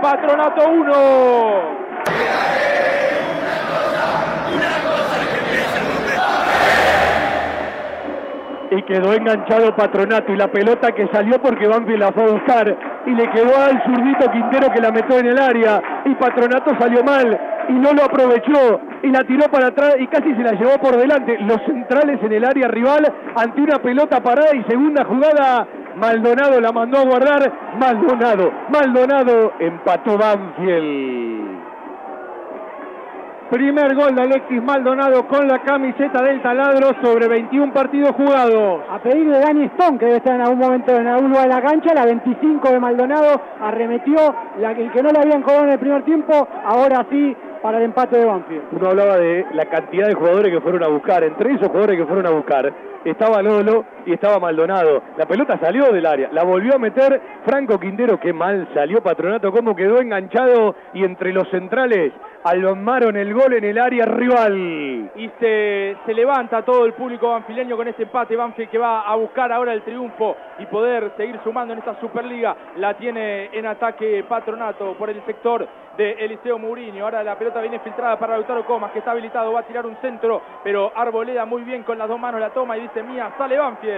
Patronato 0.00 0.70
1. 0.70 2.93
Y 8.76 8.82
quedó 8.82 9.12
enganchado 9.12 9.74
Patronato 9.76 10.32
y 10.32 10.36
la 10.36 10.48
pelota 10.48 10.92
que 10.92 11.08
salió 11.12 11.40
porque 11.40 11.66
Banfield 11.66 12.00
la 12.00 12.12
fue 12.12 12.24
a 12.24 12.32
buscar 12.32 12.76
y 13.06 13.10
le 13.10 13.30
quedó 13.30 13.56
al 13.56 13.82
zurdito 13.84 14.30
Quintero 14.30 14.70
que 14.72 14.80
la 14.80 14.90
metió 14.90 15.18
en 15.18 15.26
el 15.26 15.38
área 15.38 15.82
y 16.04 16.14
Patronato 16.14 16.72
salió 16.78 17.02
mal 17.04 17.38
y 17.68 17.72
no 17.72 17.92
lo 17.92 18.04
aprovechó 18.04 18.80
y 19.02 19.10
la 19.10 19.24
tiró 19.24 19.48
para 19.50 19.68
atrás 19.68 19.96
y 19.98 20.06
casi 20.08 20.34
se 20.34 20.42
la 20.42 20.52
llevó 20.52 20.78
por 20.78 20.96
delante. 20.96 21.38
Los 21.40 21.60
centrales 21.66 22.20
en 22.22 22.32
el 22.32 22.44
área 22.44 22.68
rival 22.68 23.12
ante 23.36 23.60
una 23.60 23.78
pelota 23.78 24.22
parada 24.22 24.54
y 24.54 24.62
segunda 24.64 25.04
jugada 25.04 25.66
Maldonado 25.96 26.60
la 26.60 26.72
mandó 26.72 26.98
a 26.98 27.04
guardar. 27.04 27.52
Maldonado 27.78 28.52
Maldonado 28.70 29.52
empató 29.60 30.18
Banfield 30.18 31.53
Primer 33.50 33.94
gol 33.94 34.14
de 34.14 34.22
Alexis 34.22 34.62
Maldonado 34.62 35.28
con 35.28 35.46
la 35.46 35.60
camiseta 35.60 36.22
del 36.22 36.40
taladro 36.42 36.92
sobre 37.02 37.28
21 37.28 37.72
partidos 37.72 38.12
jugados. 38.12 38.82
A 38.90 38.98
pedir 39.00 39.30
de 39.30 39.38
Dani 39.38 39.64
Stone, 39.66 39.98
que 39.98 40.06
debe 40.06 40.16
estar 40.16 40.34
en 40.34 40.40
algún 40.40 40.58
momento 40.58 40.96
en 40.96 41.06
algún 41.06 41.30
lugar 41.30 41.48
de 41.48 41.54
la 41.54 41.62
cancha, 41.62 41.94
la 41.94 42.06
25 42.06 42.68
de 42.68 42.80
Maldonado 42.80 43.40
arremetió, 43.60 44.16
la, 44.58 44.72
el 44.72 44.90
que 44.90 45.02
no 45.02 45.10
le 45.10 45.20
habían 45.20 45.42
cobrado 45.42 45.64
en 45.64 45.70
el 45.72 45.78
primer 45.78 46.02
tiempo, 46.04 46.48
ahora 46.64 47.06
sí 47.10 47.36
para 47.62 47.78
el 47.78 47.84
empate 47.84 48.18
de 48.18 48.24
Banfield. 48.24 48.62
Uno 48.72 48.88
hablaba 48.88 49.16
de 49.18 49.46
la 49.52 49.66
cantidad 49.66 50.06
de 50.08 50.14
jugadores 50.14 50.52
que 50.52 50.60
fueron 50.60 50.82
a 50.82 50.88
buscar. 50.88 51.22
Entre 51.22 51.52
esos 51.52 51.68
jugadores 51.68 51.98
que 51.98 52.06
fueron 52.06 52.26
a 52.26 52.30
buscar 52.30 52.72
estaba 53.04 53.42
Lolo 53.42 53.84
y 54.06 54.12
estaba 54.12 54.38
Maldonado. 54.38 55.02
La 55.16 55.26
pelota 55.26 55.58
salió 55.58 55.92
del 55.92 56.06
área, 56.06 56.30
la 56.32 56.44
volvió 56.44 56.74
a 56.74 56.78
meter 56.78 57.20
Franco 57.44 57.78
Quintero. 57.78 58.18
Qué 58.18 58.32
mal 58.32 58.68
salió 58.74 59.02
Patronato, 59.02 59.52
cómo 59.52 59.74
quedó 59.74 60.00
enganchado 60.00 60.74
y 60.92 61.04
entre 61.04 61.32
los 61.32 61.48
centrales 61.50 62.12
alombaron 62.44 63.16
el 63.16 63.32
gol 63.32 63.54
en 63.54 63.64
el 63.64 63.78
área 63.78 64.04
rival. 64.04 65.10
y 65.16 65.30
se, 65.40 65.96
se 66.04 66.14
levanta 66.14 66.62
todo 66.62 66.84
el 66.84 66.92
público 66.92 67.30
banfileño 67.30 67.76
con 67.76 67.88
ese 67.88 68.02
empate. 68.02 68.36
Banfield 68.36 68.70
que 68.70 68.78
va 68.78 69.00
a 69.02 69.16
buscar 69.16 69.50
ahora 69.52 69.72
el 69.72 69.82
triunfo 69.82 70.36
y 70.58 70.66
poder 70.66 71.12
seguir 71.16 71.40
sumando 71.42 71.72
en 71.72 71.78
esta 71.78 71.98
Superliga. 72.00 72.54
La 72.76 72.94
tiene 72.94 73.50
en 73.52 73.66
ataque 73.66 74.24
Patronato 74.28 74.94
por 74.94 75.08
el 75.08 75.24
sector 75.24 75.66
de 75.96 76.12
Eliseo 76.12 76.58
Mourinho. 76.58 77.04
Ahora 77.04 77.22
la 77.22 77.38
pelota 77.38 77.60
viene 77.60 77.78
filtrada 77.78 78.18
para 78.18 78.34
Lautaro 78.34 78.64
Comas 78.66 78.92
que 78.92 78.98
está 78.98 79.12
habilitado. 79.12 79.52
Va 79.52 79.60
a 79.60 79.66
tirar 79.66 79.86
un 79.86 79.96
centro, 79.96 80.42
pero 80.62 80.92
Arboleda 80.94 81.46
muy 81.46 81.62
bien 81.62 81.82
con 81.82 81.98
las 81.98 82.08
dos 82.08 82.18
manos 82.18 82.40
la 82.40 82.50
toma 82.50 82.76
y 82.76 82.82
dice 82.82 83.02
mía, 83.02 83.32
sale 83.38 83.58
Banfield. 83.58 83.93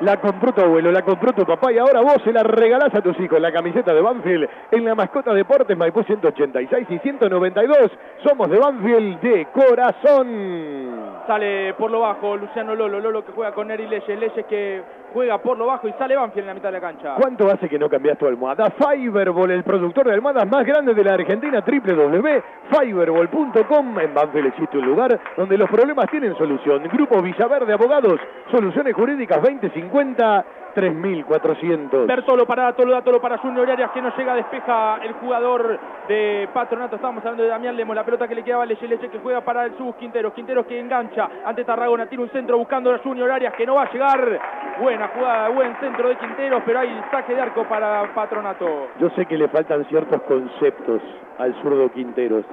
La 0.00 0.16
compró 0.18 0.52
tu 0.52 0.60
abuelo, 0.60 0.92
la 0.92 1.02
compró 1.02 1.32
tu 1.32 1.44
papá 1.44 1.72
y 1.72 1.78
ahora 1.78 2.00
vos 2.00 2.18
se 2.22 2.32
la 2.32 2.44
regalás 2.44 2.94
a 2.94 3.02
tus 3.02 3.18
hijos. 3.18 3.40
La 3.40 3.50
camiseta 3.50 3.92
de 3.92 4.00
Banfield 4.00 4.48
en 4.70 4.84
la 4.84 4.94
mascota 4.94 5.34
Deportes 5.34 5.76
Maipú 5.76 6.04
186 6.04 6.86
y 6.88 6.98
192. 6.98 7.90
Somos 8.24 8.48
de 8.48 8.58
Banfield 8.58 9.20
de 9.20 9.46
corazón. 9.46 11.18
Sale 11.26 11.74
por 11.74 11.90
lo 11.90 12.00
bajo 12.00 12.36
Luciano 12.36 12.76
Lolo, 12.76 13.00
Lolo 13.00 13.24
que 13.24 13.32
juega 13.32 13.52
con 13.52 13.70
Eri 13.70 13.88
Leyes, 13.88 14.20
Leyes 14.20 14.46
que 14.46 14.82
juega 15.18 15.38
por 15.38 15.58
lo 15.58 15.66
bajo 15.66 15.88
y 15.88 15.92
sale 15.94 16.14
Banfield 16.14 16.44
en 16.44 16.46
la 16.46 16.54
mitad 16.54 16.68
de 16.68 16.74
la 16.74 16.80
cancha. 16.80 17.16
¿Cuánto 17.16 17.50
hace 17.50 17.68
que 17.68 17.76
no 17.76 17.88
cambias 17.88 18.16
tu 18.18 18.28
almohada? 18.28 18.70
Fiberball, 18.70 19.50
el 19.50 19.64
productor 19.64 20.06
de 20.06 20.14
almohadas 20.14 20.48
más 20.48 20.64
grande 20.64 20.94
de 20.94 21.02
la 21.02 21.14
Argentina, 21.14 21.60
www.fiberball.com. 21.60 23.98
En 23.98 24.14
Banfield 24.14 24.46
existe 24.46 24.78
un 24.78 24.86
lugar 24.86 25.18
donde 25.36 25.58
los 25.58 25.68
problemas 25.68 26.08
tienen 26.08 26.36
solución. 26.36 26.84
Grupo 26.84 27.20
Villaverde 27.20 27.72
Abogados, 27.72 28.20
soluciones 28.52 28.94
jurídicas 28.94 29.42
2050 29.42 30.44
3400. 30.78 32.06
Bertolo 32.06 32.46
para 32.46 32.64
Dátolo, 32.64 32.92
Dátolo 32.92 33.20
para 33.20 33.38
Junior 33.38 33.68
Arias 33.68 33.90
que 33.90 34.00
no 34.00 34.14
llega, 34.16 34.34
despeja 34.34 34.98
el 35.02 35.12
jugador 35.14 35.78
de 36.06 36.48
Patronato. 36.52 36.96
Estábamos 36.96 37.24
hablando 37.24 37.42
de 37.42 37.48
Damián 37.48 37.76
Lemos, 37.76 37.96
la 37.96 38.04
pelota 38.04 38.28
que 38.28 38.34
le 38.34 38.44
quedaba 38.44 38.62
a 38.62 38.66
Leche 38.66 38.86
Leche 38.86 39.08
que 39.08 39.18
juega 39.18 39.40
para 39.40 39.64
el 39.64 39.76
Subus 39.76 39.96
Quinteros. 39.96 40.32
Quinteros 40.32 40.66
que 40.66 40.78
engancha 40.78 41.28
ante 41.44 41.64
Tarragona, 41.64 42.06
tira 42.06 42.22
un 42.22 42.30
centro 42.30 42.56
buscando 42.58 42.92
a 42.92 42.98
Junior 42.98 43.30
Arias 43.30 43.54
que 43.54 43.66
no 43.66 43.74
va 43.74 43.84
a 43.84 43.92
llegar. 43.92 44.40
Buena 44.80 45.08
jugada, 45.08 45.48
buen 45.48 45.74
centro 45.80 46.08
de 46.08 46.16
Quinteros, 46.16 46.62
pero 46.64 46.78
hay 46.78 47.00
saque 47.10 47.34
de 47.34 47.40
arco 47.40 47.64
para 47.64 48.14
Patronato. 48.14 48.88
Yo 49.00 49.10
sé 49.10 49.26
que 49.26 49.36
le 49.36 49.48
faltan 49.48 49.84
ciertos 49.86 50.22
conceptos 50.22 51.02
al 51.38 51.54
zurdo 51.62 51.90
Quinteros. 51.90 52.44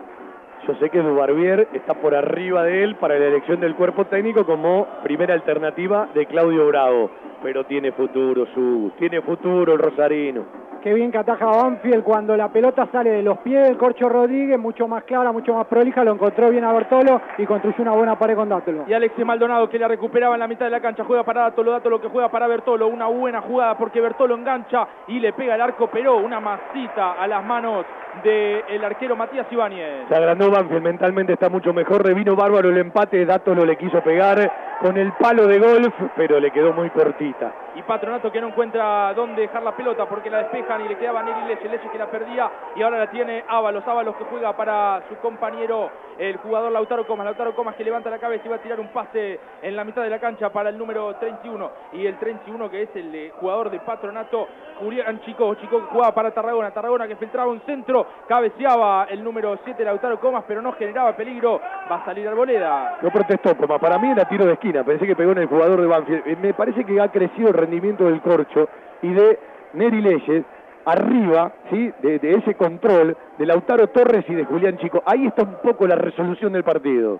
Yo 0.67 0.73
sé 0.75 0.89
que 0.89 0.99
Dubarbier 0.99 1.67
está 1.73 1.93
por 1.93 2.15
arriba 2.15 2.63
de 2.63 2.83
él 2.83 2.95
para 2.95 3.19
la 3.19 3.27
elección 3.27 3.59
del 3.59 3.75
cuerpo 3.75 4.05
técnico 4.05 4.47
como 4.47 4.87
primera 5.03 5.35
alternativa 5.35 6.09
de 6.15 6.25
Claudio 6.25 6.65
Bravo. 6.67 7.11
Pero 7.43 7.65
tiene 7.65 7.91
futuro, 7.91 8.47
su 8.55 8.91
tiene 8.97 9.21
futuro 9.21 9.73
el 9.73 9.79
Rosarino. 9.79 10.65
Qué 10.81 10.93
bien 10.93 11.11
que 11.11 11.19
ataja 11.19 11.45
Banfield 11.45 12.03
cuando 12.03 12.35
la 12.35 12.49
pelota 12.49 12.87
sale 12.91 13.11
de 13.11 13.21
los 13.21 13.39
pies 13.39 13.63
del 13.67 13.77
Corcho 13.77 14.09
Rodríguez, 14.09 14.57
mucho 14.57 14.87
más 14.87 15.03
clara, 15.03 15.31
mucho 15.31 15.53
más 15.53 15.67
prolija, 15.67 16.03
lo 16.03 16.13
encontró 16.13 16.49
bien 16.49 16.63
a 16.63 16.73
Bertolo 16.73 17.21
y 17.37 17.45
construyó 17.45 17.81
una 17.81 17.93
buena 17.93 18.17
pared 18.17 18.35
con 18.35 18.49
Dátolo. 18.49 18.85
Y 18.87 18.93
Alexis 18.93 19.25
Maldonado 19.25 19.69
que 19.69 19.79
la 19.79 19.87
recuperaba 19.87 20.35
en 20.35 20.39
la 20.39 20.47
mitad 20.47 20.65
de 20.65 20.71
la 20.71 20.81
cancha, 20.81 21.03
juega 21.03 21.23
para 21.23 21.41
Dátolo, 21.41 21.71
Dátolo 21.71 22.01
que 22.01 22.07
juega 22.07 22.29
para 22.29 22.47
Bertolo, 22.47 22.87
una 22.87 23.07
buena 23.07 23.41
jugada 23.41 23.75
porque 23.77 24.01
Bertolo 24.01 24.35
engancha 24.35 24.87
y 25.07 25.19
le 25.19 25.33
pega 25.33 25.55
el 25.55 25.61
arco, 25.61 25.89
pero 25.91 26.17
una 26.17 26.39
masita 26.39 27.13
a 27.13 27.27
las 27.27 27.43
manos 27.43 27.85
del 28.23 28.83
arquero 28.83 29.15
Matías 29.15 29.47
Ibáñez. 29.51 30.07
Se 30.07 30.15
agrandó 30.15 30.49
Banfield, 30.51 30.83
mentalmente 30.83 31.33
está 31.33 31.49
mucho 31.49 31.73
mejor, 31.73 32.05
revino 32.05 32.35
bárbaro 32.35 32.69
el 32.69 32.77
empate, 32.77 33.25
Dátolo 33.25 33.65
le 33.65 33.77
quiso 33.77 34.01
pegar 34.01 34.51
con 34.79 34.97
el 34.97 35.11
palo 35.13 35.47
de 35.47 35.59
golf, 35.59 35.93
pero 36.15 36.39
le 36.39 36.51
quedó 36.51 36.73
muy 36.73 36.89
cortita. 36.89 37.53
Y 37.75 37.81
Patronato 37.81 38.31
que 38.31 38.39
no 38.39 38.47
encuentra 38.47 39.13
dónde 39.13 39.41
dejar 39.41 39.61
la 39.63 39.75
pelota 39.75 40.05
porque 40.05 40.29
la 40.29 40.39
despejan 40.39 40.85
y 40.85 40.87
le 40.87 40.97
quedaba 40.97 41.23
Neri 41.23 41.45
Leche, 41.45 41.67
Leche 41.67 41.89
que 41.89 41.97
la 41.97 42.07
perdía 42.07 42.49
y 42.75 42.81
ahora 42.81 42.99
la 42.99 43.09
tiene 43.09 43.43
Ábalos, 43.47 43.85
Ábalos 43.85 44.15
que 44.15 44.23
juega 44.25 44.55
para 44.55 45.03
su 45.09 45.15
compañero 45.17 45.91
el 46.17 46.37
jugador 46.37 46.71
Lautaro 46.71 47.05
Comas, 47.05 47.25
Lautaro 47.25 47.53
Comas 47.53 47.75
que 47.75 47.83
levanta 47.83 48.09
la 48.09 48.19
cabeza 48.19 48.43
y 48.45 48.49
va 48.49 48.55
a 48.55 48.61
tirar 48.61 48.79
un 48.79 48.87
pase 48.87 49.39
en 49.61 49.75
la 49.75 49.83
mitad 49.83 50.03
de 50.03 50.09
la 50.09 50.19
cancha 50.19 50.49
para 50.49 50.69
el 50.69 50.77
número 50.77 51.15
31 51.15 51.71
y 51.93 52.05
el 52.05 52.17
31 52.17 52.69
que 52.69 52.83
es 52.83 52.89
el 52.95 53.31
jugador 53.39 53.69
de 53.69 53.79
Patronato, 53.81 54.47
Julián 54.79 55.19
Chico, 55.21 55.53
Chico 55.55 55.81
que 55.81 55.87
jugaba 55.87 56.13
para 56.13 56.31
Tarragona, 56.31 56.71
Tarragona 56.71 57.07
que 57.07 57.17
filtraba 57.17 57.51
un 57.51 57.59
centro, 57.61 58.07
cabeceaba 58.27 59.07
el 59.09 59.21
número 59.21 59.59
7 59.65 59.83
Lautaro 59.83 60.19
Comas 60.21 60.45
pero 60.47 60.61
no 60.61 60.71
generaba 60.73 61.13
peligro, 61.13 61.59
va 61.91 61.97
a 61.97 62.05
salir 62.05 62.25
Arboleda. 62.25 62.99
No 63.01 63.11
protestó 63.11 63.55
Comas, 63.57 63.81
para 63.81 63.97
mí 63.97 64.11
era 64.11 64.23
tiro 64.25 64.45
de 64.45 64.53
esquina, 64.53 64.64
pensé 64.73 65.05
que 65.05 65.15
pegó 65.15 65.31
en 65.31 65.39
el 65.39 65.47
jugador 65.47 65.81
de 65.81 65.87
Banfield. 65.87 66.23
Eh, 66.25 66.37
Me 66.41 66.53
parece 66.53 66.83
que 66.83 66.99
ha 66.99 67.09
crecido 67.09 67.49
el 67.49 67.53
rendimiento 67.53 68.05
del 68.05 68.21
Corcho 68.21 68.67
y 69.01 69.13
de 69.13 69.39
Neri 69.73 70.01
Leyes 70.01 70.43
arriba 70.85 71.51
¿sí? 71.71 71.91
de, 72.01 72.19
de 72.19 72.35
ese 72.35 72.55
control 72.55 73.17
de 73.37 73.45
Lautaro 73.45 73.87
Torres 73.87 74.23
y 74.27 74.35
de 74.35 74.45
Julián 74.45 74.77
Chico. 74.77 75.01
Ahí 75.05 75.25
está 75.25 75.43
un 75.43 75.55
poco 75.63 75.87
la 75.87 75.95
resolución 75.95 76.53
del 76.53 76.63
partido. 76.63 77.19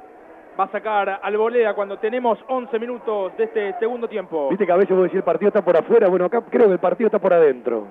Va 0.58 0.66
a 0.66 0.72
sacar 0.72 1.20
Arboleda 1.22 1.74
cuando 1.74 1.98
tenemos 1.98 2.40
11 2.48 2.80
minutos 2.80 3.36
de 3.38 3.44
este 3.44 3.74
segundo 3.80 4.08
tiempo. 4.08 4.50
Viste 4.50 4.66
que 4.66 4.72
a 4.72 4.78
veces 4.78 4.96
vos 4.96 5.04
decís 5.04 5.18
el 5.18 5.24
partido 5.24 5.50
está 5.50 5.62
por 5.62 5.76
afuera, 5.76 6.08
bueno, 6.08 6.26
acá 6.26 6.42
creo 6.50 6.68
que 6.68 6.74
el 6.74 6.80
partido 6.80 7.08
está 7.08 7.20
por 7.20 7.34
adentro. 7.34 7.88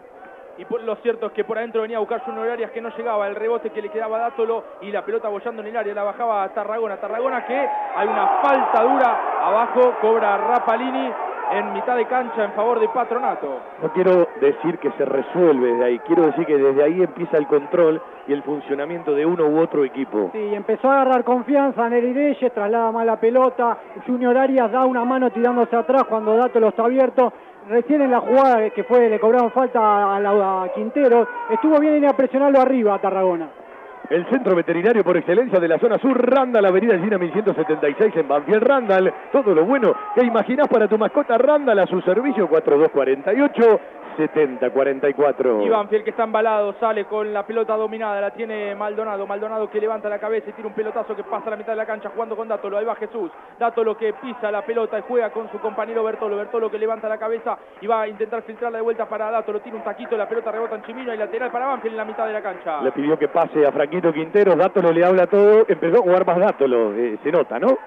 Y 0.57 0.65
por, 0.65 0.83
lo 0.83 0.97
cierto 0.97 1.26
es 1.26 1.33
que 1.33 1.44
por 1.44 1.58
adentro 1.58 1.83
venía 1.83 1.97
a 1.97 2.00
buscar 2.00 2.20
Junior 2.20 2.49
Arias 2.49 2.70
que 2.70 2.81
no 2.81 2.91
llegaba, 2.97 3.26
el 3.26 3.34
rebote 3.34 3.70
que 3.70 3.83
le 3.83 3.89
quedaba 3.89 4.16
a 4.16 4.20
Dátolo 4.20 4.65
y 4.83 4.91
la 4.91 5.05
pelota 5.05 5.28
bollando 5.28 5.62
en 5.62 5.68
el 5.68 5.76
área, 5.76 5.94
la 5.94 6.05
bajaba 6.05 6.44
a 6.44 6.49
Tarragona. 6.55 6.97
Tarragona 6.97 7.44
que 7.44 7.57
hay 7.97 8.08
una 8.08 8.41
falta 8.42 8.83
dura 8.83 9.20
abajo, 9.42 9.94
cobra 10.00 10.36
Rapalini 10.39 11.10
en 11.52 11.73
mitad 11.73 11.97
de 11.97 12.07
cancha 12.07 12.44
en 12.44 12.52
favor 12.52 12.81
de 12.81 12.89
Patronato. 12.89 13.60
No 13.83 13.92
quiero 13.92 14.28
decir 14.41 14.78
que 14.78 14.91
se 14.92 15.05
resuelve 15.05 15.73
desde 15.73 15.84
ahí, 15.84 15.99
quiero 16.00 16.23
decir 16.26 16.47
que 16.47 16.57
desde 16.57 16.83
ahí 16.83 17.02
empieza 17.02 17.36
el 17.36 17.47
control 17.47 18.00
y 18.26 18.33
el 18.33 18.42
funcionamiento 18.42 19.15
de 19.15 19.26
uno 19.26 19.47
u 19.47 19.60
otro 19.60 19.84
equipo. 19.84 20.31
Sí, 20.33 20.55
empezó 20.55 20.91
a 20.91 21.02
agarrar 21.02 21.24
confianza 21.24 21.89
Neri 21.89 22.12
Reyes, 22.12 22.52
traslada 22.52 22.91
mal 22.91 23.07
la 23.07 23.20
pelota, 23.20 23.76
Junior 24.07 24.36
Arias 24.36 24.70
da 24.73 24.86
una 24.86 25.05
mano 25.05 25.31
tirándose 25.31 25.76
atrás 25.76 26.05
cuando 26.05 26.36
Dátolo 26.36 26.68
está 26.68 26.84
abierto. 26.84 27.33
Recién 27.68 28.02
en 28.02 28.10
la 28.10 28.20
jugada 28.20 28.68
que 28.70 28.84
fue, 28.84 29.09
le 29.09 29.18
cobraron 29.18 29.51
falta 29.51 29.81
a, 29.81 30.68
Quintero, 30.75 31.26
estuvo 31.51 31.78
bien 31.81 31.94
en 31.94 32.07
a 32.07 32.12
presionarlo 32.12 32.60
arriba 32.60 32.94
a 32.94 33.01
Tarragona. 33.01 33.49
El 34.10 34.26
centro 34.28 34.55
veterinario 34.55 35.02
por 35.02 35.17
excelencia 35.17 35.59
de 35.59 35.67
la 35.67 35.78
zona 35.78 35.99
sur, 35.99 36.15
Randall, 36.31 36.67
Avenida 36.67 36.99
Gina 36.99 37.17
1176 37.17 38.17
en 38.17 38.28
Banfield 38.28 38.62
Randall. 38.62 39.15
Todo 39.33 39.55
lo 39.55 39.65
bueno 39.65 39.94
que 40.15 40.26
imaginás 40.26 40.68
para 40.68 40.86
tu 40.86 40.99
mascota 40.99 41.39
Randall 41.39 41.78
a 41.78 41.86
su 41.86 42.02
servicio 42.02 42.47
4248 42.47 43.81
7044. 44.17 45.62
Y 45.62 45.68
Banfield 45.68 46.05
que 46.05 46.10
está 46.10 46.25
embalado, 46.25 46.75
sale 46.81 47.05
con 47.05 47.33
la 47.33 47.44
pelota 47.47 47.76
dominada, 47.76 48.20
la 48.20 48.31
tiene 48.31 48.75
Maldonado, 48.75 49.26
Maldonado 49.26 49.70
que 49.70 49.81
levanta 49.81 50.09
la 50.09 50.18
cabeza 50.18 50.51
y 50.51 50.52
tira 50.52 50.68
un 50.68 50.75
pelotazo 50.75 51.15
que 51.15 51.25
pasa 51.25 51.47
a 51.49 51.51
la 51.51 51.57
mitad 51.57 51.73
de 51.73 51.76
la 51.76 51.86
cancha 51.86 52.10
jugando 52.10 52.36
con 52.36 52.49
Dátolo, 52.49 52.78
ahí 52.78 52.84
va 52.84 52.94
Jesús, 52.97 53.31
Dátolo 53.59 53.97
que 53.97 54.12
pisa 54.15 54.51
la 54.51 54.62
pelota 54.62 54.99
y 54.99 55.02
juega 55.02 55.31
con 55.31 55.51
su 55.51 55.59
compañero 55.59 56.05
Bertolo, 56.05 56.36
Bertolo 56.36 56.70
que 56.70 56.78
levanta 56.78 57.09
la 57.09 57.18
cabeza 57.18 57.59
y 57.81 57.86
va 57.86 58.02
a 58.02 58.09
intentar 58.09 58.43
filtrarla 58.43 58.78
de 58.78 58.84
vuelta 58.84 59.09
para 59.09 59.31
Dátolo, 59.31 59.60
tira 59.60 59.76
un 59.76 59.84
taquito, 59.84 60.17
la 60.17 60.28
pelota 60.28 60.52
rebota 60.52 60.76
en 60.76 60.83
Chimino 60.83 61.15
y 61.15 61.17
lateral 61.17 61.51
para 61.51 61.67
Banfield 61.67 61.94
en 61.94 61.99
la 61.99 62.05
mitad 62.05 62.26
de 62.26 62.33
la 62.33 62.43
cancha. 62.43 62.83
Le 62.83 62.93
pidió 62.93 63.18
que 63.18 63.28
pase 63.28 63.67
a 63.67 63.73
Franquito 63.73 64.12
Quinteros, 64.12 64.57
Dátolo 64.57 64.93
le 64.93 65.05
habla 65.05 65.26
todo, 65.26 65.65
empezó 65.68 65.99
a 65.99 66.02
jugar 66.02 66.26
más 66.26 66.39
Dátolo, 66.39 66.94
eh, 66.94 67.18
se 67.23 67.31
nota, 67.31 67.59
¿no? 67.59 67.78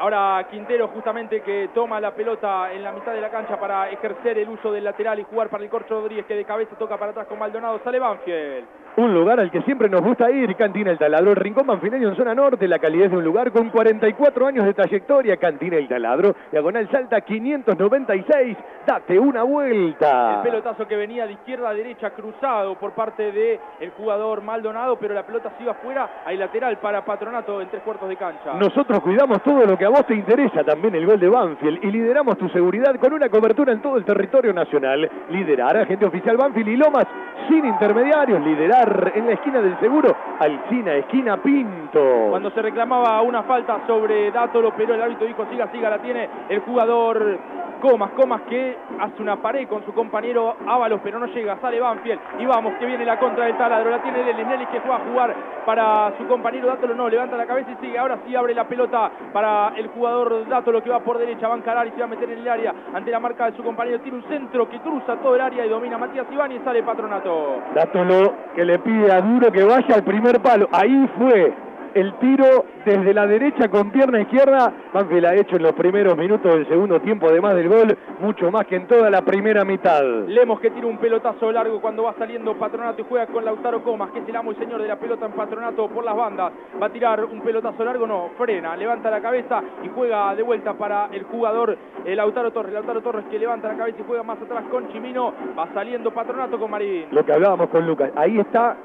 Ahora 0.00 0.46
Quintero 0.50 0.88
justamente 0.88 1.42
que 1.42 1.68
toma 1.74 2.00
la 2.00 2.14
pelota 2.14 2.72
en 2.72 2.82
la 2.82 2.90
mitad 2.90 3.12
de 3.12 3.20
la 3.20 3.28
cancha 3.28 3.60
para 3.60 3.90
ejercer 3.90 4.38
el 4.38 4.48
uso 4.48 4.72
del 4.72 4.82
lateral 4.82 5.20
y 5.20 5.24
jugar 5.24 5.50
para 5.50 5.62
el 5.62 5.68
Corcho 5.68 6.00
Rodríguez 6.00 6.24
que 6.24 6.36
de 6.36 6.46
cabeza 6.46 6.74
toca 6.78 6.96
para 6.96 7.10
atrás 7.10 7.26
con 7.26 7.38
Maldonado. 7.38 7.78
Sale 7.84 7.98
Banfield. 7.98 8.64
Un 9.00 9.14
lugar 9.14 9.40
al 9.40 9.50
que 9.50 9.62
siempre 9.62 9.88
nos 9.88 10.02
gusta 10.02 10.30
ir, 10.30 10.54
Cantina 10.56 10.90
El 10.90 10.98
Taladro, 10.98 11.30
el 11.30 11.36
Rincón 11.36 11.66
Banfileño 11.66 12.10
en 12.10 12.16
zona 12.16 12.34
norte, 12.34 12.68
la 12.68 12.78
calidez 12.78 13.10
de 13.10 13.16
un 13.16 13.24
lugar 13.24 13.50
con 13.50 13.70
44 13.70 14.46
años 14.46 14.66
de 14.66 14.74
trayectoria, 14.74 15.38
Cantina 15.38 15.78
El 15.78 15.88
Taladro, 15.88 16.34
diagonal 16.52 16.86
Salta 16.90 17.22
596, 17.22 18.58
date 18.86 19.18
una 19.18 19.42
vuelta. 19.42 20.34
El 20.36 20.42
pelotazo 20.42 20.86
que 20.86 20.96
venía 20.96 21.26
de 21.26 21.32
izquierda 21.32 21.70
a 21.70 21.72
derecha 21.72 22.10
cruzado 22.10 22.74
por 22.74 22.92
parte 22.92 23.32
del 23.32 23.58
el 23.80 23.90
jugador 23.92 24.42
Maldonado, 24.42 24.98
pero 25.00 25.14
la 25.14 25.24
pelota 25.24 25.50
se 25.56 25.62
iba 25.62 25.72
afuera, 25.72 26.20
hay 26.26 26.36
lateral 26.36 26.76
para 26.76 27.02
Patronato 27.02 27.62
en 27.62 27.70
tres 27.70 27.82
cuartos 27.82 28.06
de 28.06 28.16
cancha. 28.16 28.52
Nosotros 28.52 29.00
cuidamos 29.00 29.42
todo 29.42 29.64
lo 29.64 29.78
que 29.78 29.86
a 29.86 29.88
vos 29.88 30.04
te 30.04 30.14
interesa, 30.14 30.62
también 30.62 30.94
el 30.94 31.06
gol 31.06 31.18
de 31.18 31.30
Banfield, 31.30 31.82
y 31.82 31.90
lideramos 31.90 32.36
tu 32.36 32.50
seguridad 32.50 32.94
con 32.96 33.14
una 33.14 33.30
cobertura 33.30 33.72
en 33.72 33.80
todo 33.80 33.96
el 33.96 34.04
territorio 34.04 34.52
nacional. 34.52 35.10
Liderar, 35.30 35.78
agente 35.78 36.04
oficial 36.04 36.36
Banfield 36.36 36.68
y 36.68 36.76
Lomas, 36.76 37.06
sin 37.48 37.64
intermediarios, 37.64 38.44
liderar 38.44 38.89
en 39.14 39.26
la 39.26 39.32
esquina 39.32 39.60
del 39.60 39.78
seguro, 39.78 40.14
Alcina, 40.38 40.94
esquina 40.94 41.36
Pinto. 41.36 42.26
Cuando 42.30 42.50
se 42.50 42.62
reclamaba 42.62 43.20
una 43.22 43.42
falta 43.44 43.80
sobre 43.86 44.30
Dátolo, 44.30 44.72
pero 44.76 44.94
el 44.94 45.02
árbitro 45.02 45.26
dijo 45.26 45.46
siga, 45.50 45.70
siga, 45.70 45.90
la 45.90 45.98
tiene 45.98 46.28
el 46.48 46.60
jugador 46.60 47.38
Comas, 47.80 48.10
Comas 48.10 48.42
que 48.42 48.76
hace 48.98 49.22
una 49.22 49.36
pared 49.36 49.66
con 49.66 49.84
su 49.84 49.92
compañero 49.94 50.54
Ábalos, 50.66 51.00
pero 51.02 51.18
no 51.18 51.26
llega, 51.26 51.58
sale 51.60 51.80
Banfield 51.80 52.20
y 52.38 52.44
vamos, 52.44 52.74
que 52.78 52.84
viene 52.84 53.04
la 53.04 53.18
contra 53.18 53.46
del 53.46 53.56
taladro, 53.56 53.90
la 53.90 54.02
tiene 54.02 54.22
Lelis, 54.22 54.46
Lelis 54.46 54.68
que 54.68 54.80
fue 54.80 54.94
a 54.94 54.98
jugar 54.98 55.34
para 55.64 56.12
su 56.18 56.26
compañero 56.26 56.66
Dátolo, 56.68 56.94
no, 56.94 57.08
levanta 57.08 57.36
la 57.36 57.46
cabeza 57.46 57.70
y 57.70 57.76
sigue, 57.84 57.98
ahora 57.98 58.18
sí 58.26 58.36
abre 58.36 58.54
la 58.54 58.68
pelota 58.68 59.10
para 59.32 59.72
el 59.76 59.88
jugador 59.88 60.46
Dátolo 60.48 60.82
que 60.82 60.90
va 60.90 61.00
por 61.00 61.18
derecha, 61.18 61.48
va 61.48 61.54
a 61.54 61.58
encarar 61.58 61.86
y 61.86 61.90
se 61.92 61.98
va 61.98 62.04
a 62.04 62.08
meter 62.08 62.30
en 62.30 62.38
el 62.40 62.48
área 62.48 62.74
ante 62.94 63.10
la 63.10 63.20
marca 63.20 63.50
de 63.50 63.56
su 63.56 63.62
compañero, 63.62 64.00
tiene 64.00 64.18
un 64.18 64.24
centro 64.24 64.68
que 64.68 64.78
cruza 64.80 65.16
todo 65.16 65.34
el 65.34 65.40
área 65.40 65.64
y 65.64 65.68
domina 65.68 65.96
Matías 65.96 66.26
Iván 66.30 66.52
y 66.52 66.58
sale 66.58 66.82
Patronato. 66.82 67.62
Dátolo 67.74 68.34
que 68.54 68.64
le 68.64 68.69
pide 68.78 69.12
a 69.12 69.20
Duro 69.20 69.50
que 69.50 69.64
vaya 69.64 69.94
al 69.94 70.04
primer 70.04 70.40
palo, 70.40 70.68
ahí 70.72 71.08
fue 71.18 71.52
el 71.94 72.14
tiro 72.14 72.64
desde 72.84 73.14
la 73.14 73.26
derecha 73.26 73.68
con 73.68 73.90
pierna 73.90 74.20
izquierda. 74.20 74.72
Banfield 74.92 75.26
ha 75.26 75.34
hecho 75.34 75.56
en 75.56 75.62
los 75.62 75.72
primeros 75.72 76.16
minutos 76.16 76.54
del 76.54 76.68
segundo 76.68 77.00
tiempo, 77.00 77.28
además 77.28 77.54
del 77.54 77.68
gol, 77.68 77.96
mucho 78.20 78.50
más 78.50 78.66
que 78.66 78.76
en 78.76 78.86
toda 78.86 79.10
la 79.10 79.22
primera 79.22 79.64
mitad. 79.64 80.02
Lemos 80.26 80.60
que 80.60 80.70
tira 80.70 80.86
un 80.86 80.98
pelotazo 80.98 81.50
largo 81.52 81.80
cuando 81.80 82.04
va 82.04 82.14
saliendo 82.18 82.54
Patronato 82.54 83.00
y 83.02 83.04
juega 83.08 83.26
con 83.26 83.44
Lautaro 83.44 83.82
Comas, 83.82 84.10
que 84.10 84.20
es 84.20 84.28
el 84.28 84.36
amo 84.36 84.52
y 84.52 84.54
señor 84.56 84.82
de 84.82 84.88
la 84.88 84.96
pelota 84.96 85.26
en 85.26 85.32
Patronato 85.32 85.88
por 85.88 86.04
las 86.04 86.16
bandas. 86.16 86.52
Va 86.80 86.86
a 86.86 86.90
tirar 86.90 87.24
un 87.24 87.40
pelotazo 87.40 87.84
largo, 87.84 88.06
no, 88.06 88.30
frena, 88.36 88.76
levanta 88.76 89.10
la 89.10 89.20
cabeza 89.20 89.62
y 89.82 89.88
juega 89.88 90.34
de 90.34 90.42
vuelta 90.42 90.74
para 90.74 91.08
el 91.12 91.24
jugador 91.24 91.76
el 92.04 92.16
Lautaro 92.16 92.50
Torres. 92.52 92.72
Lautaro 92.72 93.00
Torres 93.00 93.24
que 93.30 93.38
levanta 93.38 93.68
la 93.68 93.76
cabeza 93.76 93.98
y 94.00 94.04
juega 94.06 94.22
más 94.22 94.40
atrás 94.40 94.64
con 94.70 94.88
Chimino. 94.88 95.32
Va 95.58 95.68
saliendo 95.72 96.10
Patronato 96.10 96.58
con 96.58 96.70
Marín. 96.70 97.06
Lo 97.10 97.24
que 97.24 97.32
hablábamos 97.32 97.68
con 97.68 97.86
Lucas, 97.86 98.10
ahí 98.16 98.38
está 98.38 98.76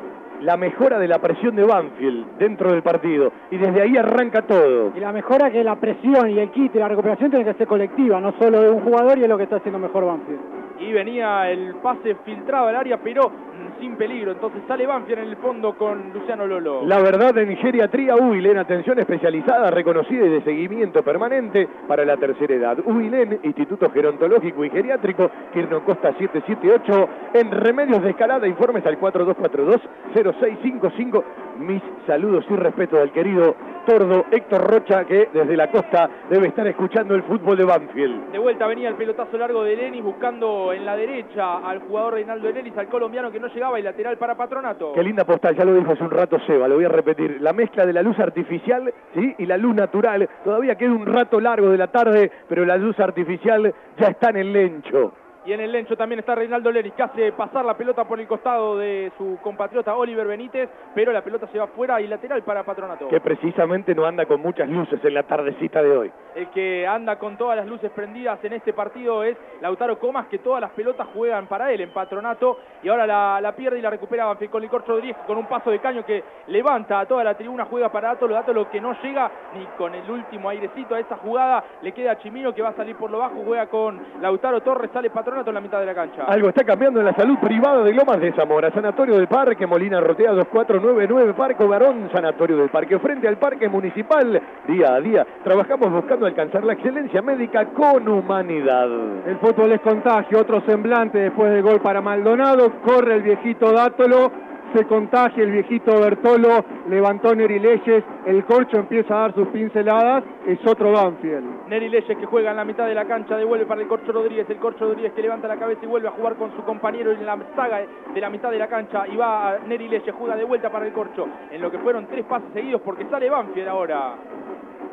la 0.41 0.57
mejora 0.57 0.99
de 0.99 1.07
la 1.07 1.19
presión 1.19 1.55
de 1.55 1.63
Banfield 1.63 2.37
dentro 2.37 2.71
del 2.71 2.83
partido. 2.83 3.31
Y 3.51 3.57
desde 3.57 3.81
ahí 3.81 3.97
arranca 3.97 4.41
todo. 4.43 4.91
Y 4.95 4.99
la 4.99 5.11
mejora 5.11 5.49
que 5.51 5.63
la 5.63 5.75
presión 5.75 6.29
y 6.29 6.39
el 6.39 6.49
kit 6.51 6.75
y 6.75 6.79
la 6.79 6.87
recuperación 6.87 7.29
tiene 7.29 7.45
que 7.45 7.53
ser 7.53 7.67
colectiva, 7.67 8.19
no 8.19 8.33
solo 8.39 8.61
de 8.61 8.69
un 8.69 8.81
jugador 8.81 9.17
y 9.17 9.23
es 9.23 9.29
lo 9.29 9.37
que 9.37 9.43
está 9.43 9.57
haciendo 9.57 9.79
mejor 9.79 10.05
Banfield. 10.05 10.39
y 10.79 10.91
venía 10.91 11.49
el 11.49 11.75
pase 11.75 12.15
filtrado 12.25 12.67
al 12.67 12.75
área, 12.75 12.97
pero 12.97 13.31
sin 13.79 13.95
peligro. 13.95 14.31
Entonces 14.31 14.61
sale 14.67 14.85
Banfield 14.85 15.19
en 15.19 15.29
el 15.29 15.37
fondo 15.37 15.77
con 15.77 16.11
Luciano 16.13 16.45
Lolo. 16.47 16.85
La 16.85 17.01
verdad 17.01 17.37
en 17.37 17.55
Geriatría 17.57 18.15
Uilen, 18.15 18.57
atención 18.57 18.99
especializada, 18.99 19.71
reconocida 19.71 20.25
y 20.25 20.29
de 20.29 20.43
seguimiento 20.43 21.03
permanente 21.03 21.67
para 21.87 22.05
la 22.05 22.17
tercera 22.17 22.53
edad. 22.53 22.77
Uilen, 22.85 23.39
Instituto 23.43 23.89
Gerontológico 23.91 24.65
y 24.65 24.69
Geriátrico, 24.69 25.29
Quirno 25.53 25.83
Costa 25.83 26.13
778, 26.17 27.09
en 27.33 27.51
Remedios 27.51 28.01
de 28.01 28.11
Escalada, 28.11 28.47
informes 28.47 28.85
al 28.85 28.97
4242-0655. 28.99 31.23
Mis 31.59 31.81
saludos 32.05 32.45
y 32.49 32.55
respeto 32.55 33.01
al 33.01 33.11
querido 33.11 33.55
Tordo 33.85 34.25
Héctor 34.31 34.69
Rocha, 34.69 35.05
que 35.05 35.29
desde 35.31 35.55
la 35.55 35.69
costa 35.69 36.09
debe 36.29 36.47
estar 36.47 36.65
escuchando 36.67 37.15
el 37.15 37.23
fútbol 37.23 37.57
de 37.57 37.65
Banfield. 37.65 38.31
De 38.31 38.39
vuelta 38.39 38.65
venía 38.67 38.89
el 38.89 38.95
pelotazo 38.95 39.37
largo 39.37 39.63
de 39.63 39.75
Lenis 39.75 40.03
buscando 40.03 40.73
en 40.73 40.85
la 40.85 40.97
derecha 40.97 41.57
al 41.57 41.79
jugador 41.79 42.15
Reinaldo 42.15 42.51
Lenis, 42.51 42.77
al 42.77 42.87
colombiano 42.87 43.31
que 43.31 43.39
no 43.39 43.47
llegaba 43.47 43.64
y 43.77 43.81
lateral 43.81 44.17
para 44.17 44.35
Patronato. 44.35 44.93
Qué 44.93 45.03
linda 45.03 45.25
postal, 45.25 45.55
ya 45.55 45.65
lo 45.65 45.73
dijo 45.73 45.91
hace 45.91 46.03
un 46.03 46.11
rato 46.11 46.37
Seba, 46.45 46.67
lo 46.67 46.75
voy 46.75 46.85
a 46.85 46.89
repetir. 46.89 47.41
La 47.41 47.51
mezcla 47.51 47.85
de 47.85 47.93
la 47.93 48.03
luz 48.03 48.17
artificial 48.19 48.93
¿sí? 49.13 49.35
y 49.39 49.45
la 49.45 49.57
luz 49.57 49.75
natural. 49.75 50.29
Todavía 50.43 50.75
queda 50.75 50.91
un 50.91 51.05
rato 51.05 51.41
largo 51.41 51.69
de 51.69 51.77
la 51.77 51.87
tarde, 51.87 52.31
pero 52.47 52.63
la 52.63 52.77
luz 52.77 52.99
artificial 52.99 53.73
ya 53.97 54.07
está 54.07 54.29
en 54.29 54.37
el 54.37 54.53
lencho. 54.53 55.13
Y 55.45 55.53
en 55.53 55.61
el 55.61 55.71
lencho 55.71 55.95
también 55.95 56.19
está 56.19 56.33
Reinaldo 56.33 56.71
Leris, 56.71 56.93
que 56.93 57.03
hace 57.03 57.31
pasar 57.31 57.63
la 57.63 57.77
pelota 57.77 58.03
por 58.05 58.19
el 58.19 58.27
costado 58.27 58.79
de 58.79 59.11
su 59.15 59.37
compatriota 59.43 59.95
Oliver 59.95 60.25
Benítez, 60.25 60.67
pero 60.95 61.11
la 61.11 61.23
pelota 61.23 61.45
se 61.51 61.59
va 61.59 61.67
fuera 61.67 62.01
y 62.01 62.07
lateral 62.07 62.41
para 62.41 62.63
Patronato. 62.63 63.07
Que 63.09 63.21
precisamente 63.21 63.93
no 63.93 64.07
anda 64.07 64.25
con 64.25 64.41
muchas 64.41 64.67
luces 64.67 64.99
en 65.05 65.13
la 65.13 65.21
tardecita 65.21 65.83
de 65.83 65.95
hoy. 65.95 66.11
El 66.33 66.49
que 66.49 66.87
anda 66.87 67.19
con 67.19 67.37
todas 67.37 67.57
las 67.57 67.67
luces 67.67 67.91
prendidas 67.91 68.43
en 68.43 68.53
este 68.53 68.73
partido 68.73 69.23
es 69.23 69.37
Lautaro 69.61 69.99
Comas, 69.99 70.25
que 70.27 70.39
todas 70.39 70.61
las 70.61 70.71
pelotas 70.71 71.07
juegan 71.13 71.45
para 71.45 71.71
él 71.71 71.79
en 71.79 71.93
Patronato. 71.93 72.57
Y 72.81 72.89
ahora 72.89 73.05
la, 73.05 73.39
la 73.39 73.51
pierde 73.55 73.77
y 73.77 73.83
la 73.83 73.91
recupera 73.91 74.25
Banfield 74.25 74.51
con 74.51 74.63
Licor 74.63 74.83
Rodríguez 74.87 75.17
con 75.27 75.37
un 75.37 75.45
paso 75.45 75.69
de 75.69 75.77
caño 75.77 76.03
que 76.03 76.23
levanta 76.47 76.99
a 76.99 77.05
toda 77.05 77.23
la 77.23 77.35
tribuna, 77.35 77.65
juega 77.65 77.91
para 77.91 78.09
Atolo. 78.09 78.35
Atolo 78.35 78.67
que 78.71 78.81
no 78.81 78.99
llega 79.03 79.29
ni 79.53 79.63
con 79.77 79.93
el 79.93 80.09
último 80.09 80.49
airecito 80.49 80.95
a 80.95 80.99
esta 80.99 81.17
jugada. 81.17 81.63
Le 81.83 81.91
queda 81.91 82.13
a 82.13 82.17
Chimino 82.17 82.51
que 82.51 82.63
va 82.63 82.69
a 82.69 82.75
salir 82.75 82.95
por 82.95 83.11
lo 83.11 83.19
bajo, 83.19 83.43
juega 83.45 83.67
con 83.67 84.01
Lautaro 84.21 84.61
Torres, 84.61 84.89
sale 84.91 85.11
Patronato 85.11 85.34
en 85.35 85.53
la 85.53 85.59
mitad 85.59 85.79
de 85.81 85.85
la 85.85 85.93
cancha. 85.93 86.23
Algo 86.23 86.47
está 86.47 86.63
cambiando 86.63 87.01
en 87.01 87.05
la 87.07 87.13
salud 87.13 87.37
privada 87.39 87.83
de 87.83 87.93
Lomas 87.93 88.21
de 88.21 88.31
Zamora. 88.31 88.71
Sanatorio 88.71 89.17
del 89.17 89.27
Parque, 89.27 89.67
Molina 89.67 89.99
Rotea 89.99 90.31
2499, 90.31 91.33
Parque 91.33 91.65
Varón, 91.65 92.09
Sanatorio 92.13 92.55
del 92.55 92.69
Parque. 92.69 92.97
Frente 92.99 93.27
al 93.27 93.37
Parque 93.37 93.67
Municipal, 93.67 94.41
día 94.65 94.93
a 94.93 95.01
día, 95.01 95.27
trabajamos 95.43 95.91
buscando 95.91 96.25
alcanzar 96.25 96.63
la 96.63 96.73
excelencia 96.73 97.21
médica 97.21 97.65
con 97.65 98.07
humanidad. 98.07 98.87
El 99.27 99.37
fútbol 99.39 99.73
es 99.73 99.81
contagio, 99.81 100.39
otro 100.39 100.61
semblante 100.61 101.17
después 101.17 101.51
del 101.51 101.63
gol 101.63 101.81
para 101.81 101.99
Maldonado. 101.99 102.71
Corre 102.81 103.15
el 103.15 103.23
viejito 103.23 103.73
Dátolo, 103.73 104.31
se 104.75 104.85
contagia 104.85 105.43
el 105.43 105.51
viejito 105.51 106.01
Bertolo, 106.01 106.65
levantó 106.89 107.33
Neri 107.33 107.59
Leyes, 107.59 108.03
el 108.25 108.43
corcho 108.43 108.77
empieza 108.77 109.15
a 109.15 109.19
dar 109.21 109.33
sus 109.33 109.47
pinceladas, 109.47 110.23
es 110.45 110.59
otro 110.67 110.91
Banfield. 110.91 111.67
Neri 111.69 111.87
Leyes 111.87 112.17
que 112.17 112.25
juega 112.25 112.51
en 112.51 112.57
la 112.57 112.65
mitad 112.65 112.85
de 112.85 112.93
la 112.93 113.05
cancha, 113.05 113.37
devuelve 113.37 113.65
para 113.65 113.81
el 113.81 113.87
Corcho 113.87 114.11
Rodríguez, 114.11 114.49
el 114.49 114.57
Corcho 114.57 114.85
Rodríguez 114.85 115.13
que 115.13 115.21
levanta 115.21 115.47
la 115.47 115.57
cabeza 115.57 115.79
y 115.83 115.87
vuelve 115.87 116.09
a 116.09 116.11
jugar 116.11 116.35
con 116.35 116.53
su 116.55 116.63
compañero 116.63 117.11
en 117.11 117.25
la 117.25 117.37
saga 117.55 117.85
de 118.13 118.21
la 118.21 118.29
mitad 118.29 118.51
de 118.51 118.59
la 118.59 118.67
cancha 118.67 119.07
y 119.07 119.15
va 119.15 119.51
a 119.51 119.59
Neri 119.59 119.87
Leyes, 119.87 120.13
juega 120.13 120.35
de 120.35 120.43
vuelta 120.43 120.69
para 120.69 120.85
el 120.85 120.91
Corcho, 120.91 121.25
en 121.51 121.61
lo 121.61 121.71
que 121.71 121.79
fueron 121.79 122.07
tres 122.07 122.25
pases 122.25 122.49
seguidos 122.53 122.81
porque 122.81 123.05
sale 123.05 123.29
Banfield 123.29 123.69
ahora. 123.69 124.15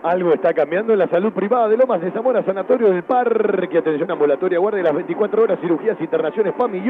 Algo 0.03 0.33
está 0.33 0.53
cambiando 0.53 0.93
en 0.93 0.99
la 0.99 1.07
salud 1.07 1.33
privada 1.33 1.69
de 1.69 1.77
Lomas 1.77 2.01
de 2.01 2.11
Zamora, 2.11 2.43
Sanatorio 2.43 2.91
del 2.91 3.05
Parque, 3.05 3.79
atención 3.79 4.11
ambulatoria, 4.11 4.59
guardia 4.59 4.83
las 4.83 4.95
24 4.95 5.45
horas, 5.45 5.61
cirugías, 5.61 6.01
internaciones, 6.01 6.55
PAM 6.55 6.75
y 6.75 6.81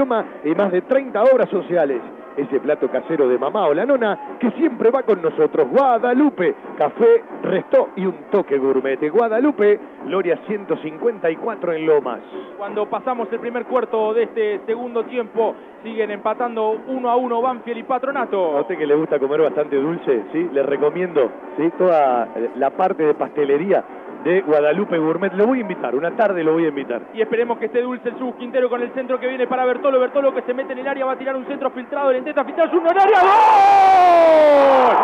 más 0.54 0.72
de 0.72 0.80
30 0.80 1.22
obras 1.22 1.50
sociales. 1.50 2.00
Ese 2.34 2.60
plato 2.60 2.88
casero 2.88 3.28
de 3.28 3.36
mamá 3.36 3.66
o 3.66 3.74
la 3.74 3.84
nona 3.84 4.38
que 4.40 4.50
siempre 4.52 4.90
va 4.90 5.02
con 5.02 5.20
nosotros. 5.20 5.68
Guadalupe, 5.68 6.54
café, 6.78 7.22
resto 7.42 7.90
y 7.96 8.06
un 8.06 8.14
toque 8.30 8.56
gourmet. 8.56 8.98
Guadalupe, 9.10 9.78
Gloria 10.06 10.38
154 10.46 11.74
en 11.74 11.86
Lomas. 11.86 12.20
Cuando 12.56 12.88
pasamos 12.88 13.28
el 13.30 13.38
primer 13.38 13.66
cuarto 13.66 14.14
de 14.14 14.22
este 14.22 14.60
segundo 14.64 15.04
tiempo, 15.04 15.54
siguen 15.82 16.10
empatando 16.10 16.80
uno 16.88 17.10
a 17.10 17.16
uno 17.16 17.42
Banfield 17.42 17.80
y 17.80 17.82
Patronato. 17.82 18.56
A 18.56 18.60
usted 18.62 18.78
que 18.78 18.86
le 18.86 18.94
gusta 18.94 19.18
comer 19.18 19.42
bastante 19.42 19.76
dulce, 19.76 20.22
¿sí? 20.32 20.48
Le 20.54 20.62
recomiendo, 20.62 21.30
¿sí? 21.58 21.70
Toda 21.76 22.28
la 22.56 22.70
parte 22.70 23.01
de 23.06 23.14
pastelería 23.14 23.84
de 24.24 24.40
Guadalupe 24.42 24.98
Gourmet. 24.98 25.32
Lo 25.34 25.46
voy 25.46 25.58
a 25.58 25.62
invitar, 25.62 25.94
una 25.94 26.10
tarde 26.16 26.44
lo 26.44 26.52
voy 26.52 26.64
a 26.64 26.68
invitar. 26.68 27.02
Y 27.14 27.20
esperemos 27.20 27.58
que 27.58 27.66
esté 27.66 27.82
dulce 27.82 28.08
el 28.08 28.18
Sus 28.18 28.34
Quintero 28.36 28.68
con 28.68 28.82
el 28.82 28.92
centro 28.92 29.18
que 29.18 29.26
viene 29.26 29.46
para 29.46 29.64
Bertolo. 29.64 30.00
Bertolo 30.00 30.34
que 30.34 30.42
se 30.42 30.54
mete 30.54 30.72
en 30.72 30.80
el 30.80 30.88
área, 30.88 31.04
va 31.04 31.12
a 31.12 31.18
tirar 31.18 31.36
un 31.36 31.46
centro 31.46 31.70
filtrado, 31.70 32.12
le 32.12 32.18
intenta 32.18 32.44
filtrar 32.44 32.70
su 32.70 32.78
área. 32.78 33.20
¡Gol! 33.20 34.96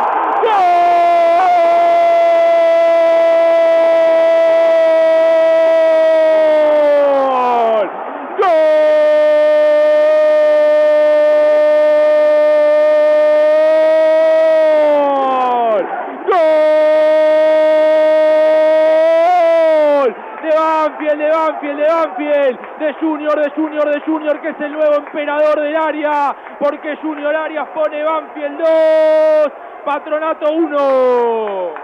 ¡Gol! 0.42 0.88
Banfield, 21.08 21.18
de 21.18 21.30
Banfield, 21.30 21.78
de 21.78 21.86
Banfield, 21.86 22.58
de 22.78 22.94
Junior, 22.94 23.40
de 23.40 23.50
Junior, 23.50 23.88
de 23.88 24.00
Junior, 24.00 24.40
que 24.40 24.48
es 24.48 24.60
el 24.60 24.72
nuevo 24.72 24.94
emperador 24.96 25.60
del 25.60 25.76
área, 25.76 26.36
porque 26.58 26.96
Junior 26.96 27.34
Arias 27.34 27.66
pone 27.74 28.02
Banfield 28.02 28.58
2, 28.58 28.68
Patronato 29.84 30.52
1. 30.52 31.74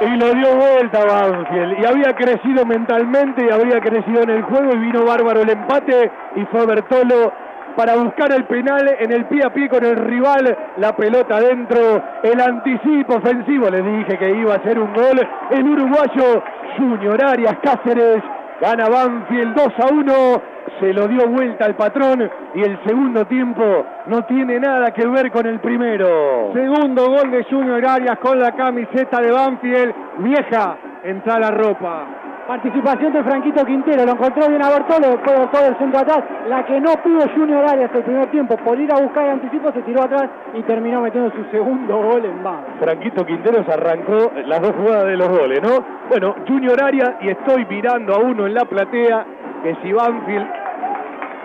Y 0.00 0.16
lo 0.16 0.34
dio 0.34 0.56
vuelta 0.56 1.04
Banfield. 1.04 1.80
Y 1.80 1.84
había 1.84 2.14
crecido 2.14 2.64
mentalmente 2.64 3.46
y 3.46 3.50
había 3.50 3.80
crecido 3.80 4.22
en 4.22 4.30
el 4.30 4.42
juego 4.42 4.72
y 4.72 4.78
vino 4.78 5.04
bárbaro 5.04 5.42
el 5.42 5.50
empate 5.50 6.10
y 6.36 6.44
fue 6.46 6.66
Bertolo 6.66 7.32
para 7.76 7.96
buscar 7.96 8.32
el 8.32 8.44
penal 8.44 8.88
en 8.98 9.12
el 9.12 9.24
pie 9.26 9.42
a 9.44 9.52
pie 9.52 9.68
con 9.68 9.84
el 9.84 9.96
rival, 9.96 10.56
la 10.76 10.94
pelota 10.96 11.36
adentro, 11.36 12.02
el 12.22 12.40
anticipo 12.40 13.16
ofensivo, 13.16 13.68
le 13.70 13.82
dije 13.82 14.18
que 14.18 14.30
iba 14.30 14.54
a 14.54 14.62
ser 14.62 14.78
un 14.78 14.92
gol, 14.92 15.20
el 15.50 15.68
uruguayo 15.68 16.42
Junior 16.76 17.24
Arias 17.24 17.56
Cáceres, 17.62 18.22
gana 18.60 18.88
Banfield 18.88 19.54
2 19.54 19.66
a 19.78 19.92
1, 19.92 20.42
se 20.80 20.92
lo 20.92 21.08
dio 21.08 21.28
vuelta 21.28 21.66
al 21.66 21.74
patrón 21.74 22.30
y 22.54 22.62
el 22.62 22.78
segundo 22.84 23.24
tiempo 23.26 23.62
no 24.06 24.24
tiene 24.24 24.58
nada 24.60 24.92
que 24.92 25.06
ver 25.06 25.30
con 25.30 25.46
el 25.46 25.60
primero. 25.60 26.52
Segundo 26.52 27.08
gol 27.08 27.30
de 27.30 27.44
Junior 27.44 27.84
Arias 27.86 28.18
con 28.18 28.38
la 28.38 28.52
camiseta 28.52 29.20
de 29.20 29.30
Banfield, 29.30 29.94
vieja, 30.18 30.76
entra 31.04 31.38
la 31.38 31.50
ropa. 31.50 32.23
Participación 32.46 33.10
de 33.14 33.24
Franquito 33.24 33.64
Quintero, 33.64 34.04
lo 34.04 34.12
encontró 34.12 34.48
bien 34.48 34.62
a 34.62 34.68
Bertolo, 34.68 35.12
después 35.12 35.38
Bertolo 35.38 35.64
del 35.64 35.78
centro 35.78 36.00
atrás. 36.00 36.24
La 36.46 36.62
que 36.66 36.78
no 36.78 36.92
pudo 37.02 37.26
Junior 37.34 37.64
Arias 37.66 37.90
el 37.94 38.02
primer 38.02 38.26
tiempo 38.26 38.56
por 38.58 38.78
ir 38.78 38.92
a 38.92 39.00
buscar 39.00 39.24
el 39.24 39.30
anticipo, 39.30 39.72
se 39.72 39.80
tiró 39.80 40.02
atrás 40.02 40.28
y 40.52 40.62
terminó 40.64 41.00
metiendo 41.00 41.30
su 41.30 41.42
segundo 41.50 41.96
gol 41.96 42.22
en 42.22 42.44
banda. 42.44 42.66
Franquito 42.80 43.24
Quinteros 43.24 43.66
arrancó 43.66 44.30
las 44.44 44.60
dos 44.60 44.72
jugadas 44.76 45.06
de 45.06 45.16
los 45.16 45.28
goles, 45.28 45.62
¿no? 45.62 45.82
Bueno, 46.10 46.34
Junior 46.46 46.82
Arias 46.84 47.12
y 47.22 47.30
estoy 47.30 47.64
mirando 47.64 48.14
a 48.14 48.18
uno 48.18 48.46
en 48.46 48.52
la 48.52 48.66
platea 48.66 49.24
que 49.62 49.76
si 49.82 49.92
Banfield 49.92 50.46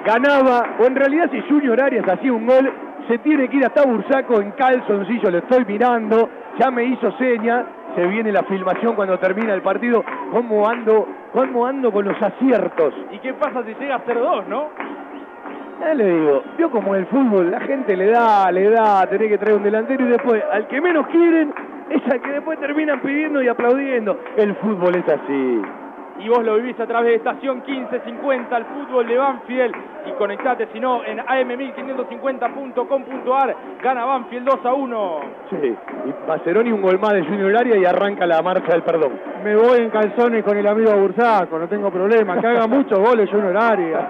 ganaba, 0.05 0.75
o 0.79 0.85
en 0.85 0.95
realidad 0.95 1.29
si 1.31 1.41
Junior 1.43 1.81
Arias 1.81 2.05
hacía 2.09 2.33
un 2.33 2.45
gol, 2.45 2.73
se 3.07 3.19
tiene 3.19 3.47
que 3.47 3.55
ir 3.57 3.65
hasta 3.65 3.85
Bursaco 3.85 4.41
en 4.41 4.51
calzoncillo, 4.51 5.31
lo 5.31 5.37
estoy 5.37 5.63
mirando, 5.65 6.29
ya 6.59 6.69
me 6.69 6.83
hizo 6.83 7.11
seña, 7.13 7.65
se 7.99 8.07
viene 8.07 8.31
la 8.31 8.43
filmación 8.43 8.95
cuando 8.95 9.19
termina 9.19 9.53
el 9.53 9.61
partido, 9.61 10.05
cómo 10.31 10.69
ando, 10.69 11.05
cómo 11.33 11.65
ando 11.65 11.91
con 11.91 12.05
los 12.05 12.21
aciertos. 12.21 12.93
¿Y 13.11 13.19
qué 13.19 13.33
pasa 13.33 13.61
si 13.65 13.73
llega 13.73 13.95
a 13.95 14.05
ser 14.05 14.17
dos, 14.17 14.47
no? 14.47 14.69
Ya 15.81 15.93
le 15.93 16.05
digo, 16.05 16.43
vio 16.57 16.71
como 16.71 16.95
el 16.95 17.05
fútbol, 17.07 17.51
la 17.51 17.59
gente 17.59 17.97
le 17.97 18.07
da, 18.07 18.49
le 18.53 18.69
da, 18.69 19.05
tenés 19.07 19.27
que 19.27 19.37
traer 19.37 19.57
un 19.57 19.63
delantero 19.63 20.05
y 20.05 20.11
después, 20.11 20.41
al 20.49 20.67
que 20.67 20.79
menos 20.79 21.07
quieren, 21.07 21.53
es 21.89 22.01
al 22.09 22.21
que 22.21 22.31
después 22.31 22.57
terminan 22.59 23.01
pidiendo 23.01 23.41
y 23.41 23.49
aplaudiendo. 23.49 24.17
El 24.37 24.55
fútbol 24.55 24.95
es 24.95 25.07
así. 25.09 25.61
Y 26.19 26.29
vos 26.29 26.43
lo 26.43 26.55
vivís 26.55 26.77
a 26.79 26.85
través 26.85 27.09
de 27.09 27.15
estación 27.15 27.63
1550, 27.65 28.57
el 28.57 28.65
fútbol 28.65 29.07
de 29.07 29.17
Banfield. 29.17 29.75
Y 30.05 30.11
conectate, 30.13 30.67
si 30.73 30.79
no, 30.79 31.03
en 31.03 31.19
am1550.com.ar. 31.19 33.55
Gana 33.81 34.05
Banfield 34.05 34.45
2 34.45 34.65
a 34.65 34.73
1. 34.73 35.19
Sí, 35.49 35.75
y 36.05 36.13
Maceroni 36.27 36.71
un 36.71 36.81
gol 36.81 36.99
más 36.99 37.13
de 37.13 37.23
Junior 37.23 37.57
Área 37.57 37.77
y 37.77 37.85
arranca 37.85 38.25
la 38.25 38.41
marcha 38.41 38.73
del 38.73 38.81
perdón. 38.83 39.13
Me 39.43 39.55
voy 39.55 39.79
en 39.79 39.89
calzones 39.89 40.43
con 40.43 40.57
el 40.57 40.67
amigo 40.67 40.91
Bursaco, 40.93 41.57
no 41.57 41.67
tengo 41.67 41.89
problema. 41.91 42.39
Que 42.39 42.47
haga 42.47 42.67
muchos 42.67 42.99
goles 42.99 43.29
Junior 43.29 43.57
Arias. 43.57 44.05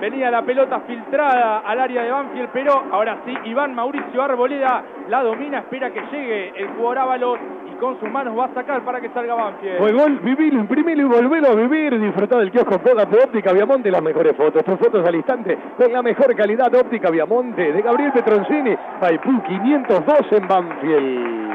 Venía 0.00 0.30
la 0.30 0.42
pelota 0.42 0.80
filtrada 0.86 1.58
al 1.58 1.78
área 1.78 2.02
de 2.02 2.10
Banfield, 2.10 2.48
pero 2.54 2.84
ahora 2.90 3.18
sí, 3.26 3.36
Iván 3.44 3.74
Mauricio 3.74 4.22
Arboleda 4.22 4.82
la 5.10 5.22
domina, 5.22 5.58
espera 5.58 5.90
que 5.90 6.00
llegue 6.10 6.54
el 6.56 6.68
jugador 6.68 7.00
Ábalos 7.00 7.38
con 7.80 7.98
sus 7.98 8.10
manos 8.10 8.38
va 8.38 8.44
a 8.44 8.54
sacar 8.54 8.84
para 8.84 9.00
que 9.00 9.08
salga 9.08 9.34
Banfield. 9.34 9.78
Fue 9.78 9.92
gol, 9.92 10.20
vivilo, 10.20 10.60
imprimilo 10.60 11.02
y 11.02 11.04
volvelo 11.06 11.48
a 11.48 11.54
vivir. 11.54 11.98
Disfrutar 11.98 12.38
del 12.38 12.52
kiosco 12.52 12.78
Coda 12.78 13.06
de 13.06 13.18
Óptica 13.18 13.52
Viamonte, 13.52 13.90
las 13.90 14.02
mejores 14.02 14.36
fotos. 14.36 14.62
Tus 14.62 14.78
fotos 14.78 15.06
al 15.06 15.14
instante 15.14 15.58
con 15.76 15.92
la 15.92 16.02
mejor 16.02 16.36
calidad 16.36 16.72
Óptica 16.74 17.10
Viamonte 17.10 17.72
de 17.72 17.82
Gabriel 17.82 18.12
Petroncini. 18.12 18.76
Maipú 19.00 19.42
502 19.42 20.32
en 20.32 20.48
Banfield. 20.48 21.50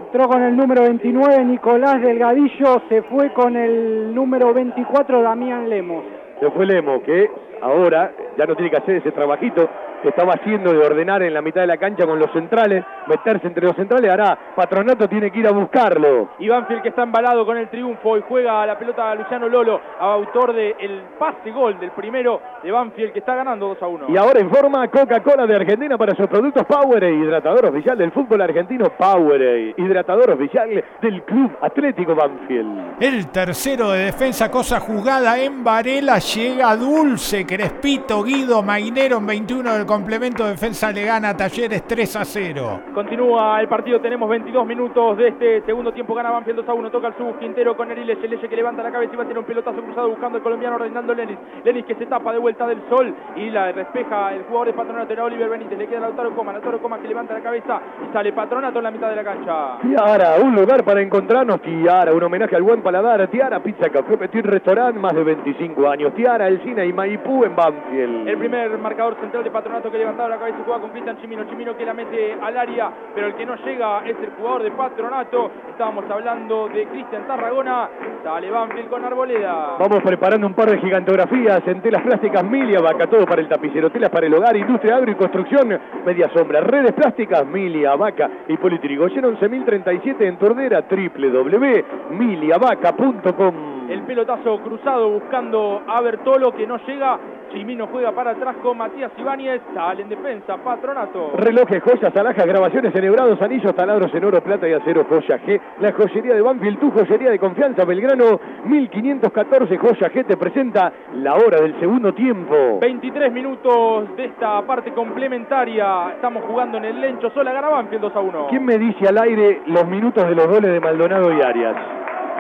Entró 0.05 0.29
con 0.29 0.43
el 0.43 0.55
número 0.55 0.83
29 0.83 1.47
Nicolás 1.47 2.03
Delgadillo, 2.03 2.83
se 2.91 3.01
fue 3.05 3.33
con 3.33 3.57
el 3.57 4.15
número 4.15 4.53
24 4.53 5.23
Damián 5.23 5.67
Lemos. 5.71 6.05
Se 6.41 6.51
fue 6.51 6.67
Lemo, 6.67 7.03
que 7.03 7.31
ahora 7.63 8.13
ya 8.37 8.45
no 8.45 8.55
tiene 8.55 8.71
que 8.71 8.77
hacer 8.77 8.97
ese 8.97 9.13
trabajito 9.13 9.67
que 10.03 10.09
estaba 10.09 10.35
haciendo 10.35 10.73
de 10.73 10.79
ordenar 10.79 11.23
en 11.23 11.33
la 11.33 11.41
mitad 11.41 11.61
de 11.61 11.67
la 11.69 11.79
cancha 11.79 12.07
con 12.07 12.19
los 12.19 12.31
centrales, 12.33 12.85
meterse 13.07 13.47
entre 13.47 13.65
los 13.65 13.77
centrales, 13.77 14.11
hará 14.11 14.39
Patronato 14.55 15.09
tiene 15.09 15.31
que 15.31 15.39
ir 15.39 15.47
a 15.47 15.53
buscarlo. 15.53 16.31
Y 16.39 16.49
Banfield 16.49 16.83
que 16.83 16.89
está 16.89 17.05
embalado 17.05 17.47
con 17.47 17.57
el 17.57 17.69
triunfo 17.69 18.19
y 18.19 18.23
juega 18.29 18.67
la 18.67 18.79
pelota 18.79 19.11
a 19.11 19.15
Luciano 19.15 19.49
Lolo, 19.49 19.81
autor 20.01 20.53
del 20.53 21.03
pase 21.19 21.51
gol 21.51 21.79
del 21.79 21.93
primero 21.93 22.41
de 22.63 22.71
Banfield 22.71 23.13
que 23.13 23.21
está 23.21 23.35
ganando 23.35 23.69
2 23.69 23.83
a 23.83 23.87
1. 23.87 24.07
Y 24.09 24.17
ahora 24.17 24.41
informa 24.41 24.89
Coca-Cola 24.89 25.47
de 25.47 25.55
Argentina 25.55 25.97
para 25.97 26.15
sus 26.15 26.27
productos 26.27 26.65
Powerade, 26.67 27.15
hidratador 27.15 27.67
oficial 27.67 27.97
del 27.97 28.13
fútbol 28.13 28.41
argentino 28.43 28.91
Powerade, 28.91 29.75
hidratador 29.77 30.31
oficial 30.31 30.69
del 31.01 31.23
Club 31.23 31.57
Atlético 31.61 32.15
Banfield. 32.15 32.97
El 33.01 33.29
tercero 33.29 33.91
de 33.91 34.07
defensa, 34.07 34.51
cosa 34.51 34.81
jugada 34.81 35.39
en 35.39 35.63
Varela, 35.63 36.19
llega 36.19 36.77
Dulce, 36.77 37.47
Crespito, 37.47 38.23
Guido, 38.23 38.63
Mainero 38.63 39.19
en 39.19 39.27
21 39.27 39.73
del 39.73 39.87
complemento 39.93 40.47
defensa 40.47 40.91
le 40.91 41.05
gana 41.05 41.29
a 41.29 41.37
Talleres 41.37 41.87
3 41.87 42.17
a 42.17 42.25
0. 42.25 42.81
Continúa 42.95 43.61
el 43.61 43.69
partido, 43.69 44.01
tenemos 44.01 44.27
22 44.27 44.67
minutos 44.67 45.19
de 45.19 45.29
este 45.29 45.61
segundo 45.67 45.93
tiempo, 45.93 46.15
gana 46.15 46.31
Banfield 46.31 46.61
2 46.61 46.69
a 46.71 46.73
1, 46.73 46.91
toca 46.91 47.09
el 47.09 47.15
sub 47.19 47.39
Quintero 47.39 47.77
con 47.77 47.91
Eriles, 47.91 48.17
el 48.23 48.41
que 48.41 48.57
levanta 48.57 48.83
la 48.83 48.91
cabeza 48.91 49.13
y 49.13 49.17
va 49.17 49.25
a 49.25 49.27
tener 49.27 49.39
un 49.41 49.45
pelotazo 49.45 49.83
cruzado 49.83 50.09
buscando 50.09 50.39
el 50.39 50.43
colombiano 50.43 50.77
ordenando 50.77 51.13
Lenis, 51.13 51.37
Lenis 51.63 51.85
que 51.85 51.95
se 51.97 52.07
tapa 52.07 52.33
de 52.33 52.39
vuelta 52.39 52.67
del 52.67 52.81
sol 52.89 53.15
y 53.37 53.51
la 53.51 53.71
despeja 53.71 54.33
el 54.33 54.45
jugador 54.45 54.69
de 54.69 54.73
Patronato 54.73 55.13
era 55.13 55.25
Oliver 55.25 55.51
Benítez, 55.51 55.77
le 55.77 55.87
queda 55.87 56.01
Lautaro 56.01 56.35
Coma, 56.35 56.55
Lautaro 56.55 56.81
Coma 56.81 56.99
que 56.99 57.09
levanta 57.09 57.35
la 57.35 57.41
cabeza 57.41 57.83
y 58.09 58.13
sale 58.15 58.33
Patronato 58.33 58.79
en 58.79 58.85
la 58.85 58.91
mitad 58.91 59.11
de 59.11 59.17
la 59.17 59.25
cancha. 59.25 59.77
Tiara, 59.83 60.37
un 60.43 60.55
lugar 60.55 60.85
para 60.85 61.03
encontrarnos, 61.03 61.61
Tiara, 61.61 62.15
un 62.15 62.23
homenaje 62.23 62.57
al 62.57 62.63
buen 62.63 62.81
paladar, 62.81 63.29
Tiara, 63.29 63.63
pizza, 63.63 63.91
café, 63.91 64.17
petit 64.17 64.47
restaurant, 64.47 64.97
más 64.97 65.13
de 65.13 65.23
25 65.23 65.87
años, 65.87 66.15
Tiara, 66.15 66.49
el 66.49 66.63
cine 66.63 66.87
y 66.87 66.95
Maipú 66.95 67.45
en 67.45 67.55
Banfield. 67.55 68.27
El 68.27 68.39
primer 68.39 68.79
marcador 68.79 69.17
central 69.21 69.45
de 69.45 69.51
Patronato 69.51 69.82
que 69.91 69.99
levantaba 69.99 70.29
la 70.29 70.39
cabeza 70.39 70.59
y 70.61 70.65
juega 70.65 70.81
con 70.81 70.91
Cristian 70.91 71.19
Chimino, 71.21 71.45
Chimino 71.45 71.77
que 71.77 71.85
la 71.85 71.93
mete 71.95 72.37
al 72.41 72.57
área, 72.57 72.91
pero 73.15 73.27
el 73.29 73.35
que 73.35 73.47
no 73.47 73.55
llega 73.57 74.05
es 74.07 74.17
el 74.23 74.31
jugador 74.31 74.63
de 74.63 74.71
Patronato, 74.71 75.51
estábamos 75.71 76.05
hablando 76.11 76.69
de 76.69 76.87
Cristian 76.87 77.27
Tarragona, 77.27 77.89
sale 78.23 78.51
Banfield 78.51 78.89
con 78.89 79.05
Arboleda. 79.05 79.77
Vamos 79.79 80.03
preparando 80.03 80.47
un 80.47 80.55
par 80.55 80.71
de 80.71 80.79
gigantografías 80.79 81.61
en 81.67 81.83
telas 81.83 82.03
plásticas. 82.03 82.45
Milia, 82.45 82.81
vaca, 82.81 83.07
todo 83.07 83.27
para 83.27 83.41
el 83.41 83.49
tapicero, 83.49 83.91
telas 83.91 84.11
para 84.11 84.27
el 84.27 84.35
hogar, 84.35 84.57
industria, 84.57 84.97
agro 84.97 85.11
y 85.11 85.15
construcción, 85.15 85.81
media 86.05 86.29
sombra, 86.35 86.61
redes 86.61 86.93
plásticas. 86.93 87.47
Milia, 87.47 87.97
vaca 87.97 88.29
y 88.49 88.57
Politrigoyen 88.57 89.25
11.037 89.25 90.17
en 90.21 90.39
Tordera, 90.39 90.85
www.miliavaca.com. 90.89 93.82
El 93.93 94.05
pelotazo 94.05 94.59
cruzado 94.61 95.11
buscando 95.11 95.83
a 95.87 96.01
Bertolo 96.01 96.51
que 96.53 96.67
no 96.67 96.79
llega. 96.79 97.19
Chimino 97.53 97.87
juega 97.89 98.11
para 98.13 98.31
atrás 98.31 98.57
con 98.63 98.79
Matías 98.79 99.13
Ibáñez. 99.19 99.61
Sale 99.75 100.01
en 100.01 100.09
defensa, 100.09 100.57
Patronato. 100.57 101.33
Relojes, 101.37 101.83
joyas, 101.83 102.17
alhajas, 102.17 102.47
grabaciones, 102.47 102.91
cerebrados, 102.95 103.43
anillos, 103.43 103.75
taladros 103.75 104.11
en 104.15 104.25
oro, 104.25 104.41
plata 104.41 104.67
y 104.67 104.73
acero, 104.73 105.05
joya 105.05 105.39
G. 105.45 105.61
La 105.81 105.93
joyería 105.93 106.35
de 106.35 106.41
Banfield, 106.41 106.81
tu 106.81 106.91
joyería 106.91 107.33
de 107.33 107.39
confianza, 107.39 107.85
Belgrano 107.85 108.41
1514, 108.65 109.77
joya 109.77 110.09
G 110.09 110.25
te 110.25 110.39
presenta 110.39 110.91
la 111.17 111.35
hora 111.35 111.61
del 111.61 111.79
segundo 111.79 112.15
tiempo. 112.15 112.79
23 112.81 113.31
minutos 113.31 114.17
de 114.17 114.25
esta 114.25 114.63
parte 114.63 114.95
complementaria. 114.95 116.13
Estamos 116.15 116.45
jugando 116.47 116.79
en 116.79 116.87
el 116.87 116.99
Lencho 116.99 117.29
Sola, 117.33 117.53
gana 117.53 117.69
Banfield 117.69 118.05
2 118.05 118.17
a 118.17 118.21
1. 118.21 118.47
¿Quién 118.49 118.65
me 118.65 118.79
dice 118.79 119.07
al 119.07 119.19
aire 119.19 119.61
los 119.67 119.87
minutos 119.87 120.27
de 120.27 120.35
los 120.35 120.47
goles 120.47 120.73
de 120.73 120.81
Maldonado 120.81 121.31
y 121.31 121.43
Arias? 121.43 121.77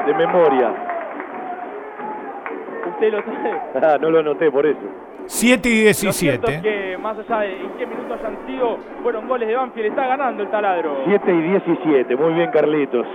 De 0.06 0.14
memoria. 0.14 0.91
Usted 3.02 3.12
lo 3.12 3.22
sabe. 3.24 3.60
Ah, 3.82 3.98
no 4.00 4.10
lo 4.10 4.20
anoté 4.20 4.50
por 4.50 4.64
eso. 4.64 4.78
7 5.26 5.68
y 5.68 5.84
Lo 5.86 6.12
cierto 6.12 6.46
17. 6.46 6.54
es 6.54 6.62
que 6.62 6.98
más 6.98 7.18
allá 7.18 7.40
de 7.40 7.60
en 7.60 7.70
qué 7.78 7.86
minutos 7.86 8.18
hayan 8.20 8.46
sido, 8.46 8.78
fueron 9.02 9.26
goles 9.28 9.48
de 9.48 9.56
Banfield, 9.56 9.88
está 9.88 10.06
ganando 10.06 10.42
el 10.42 10.50
taladro. 10.50 10.98
7 11.06 11.32
y 11.32 11.42
17, 11.42 12.16
muy 12.16 12.34
bien 12.34 12.50
Carlitos. 12.50 13.06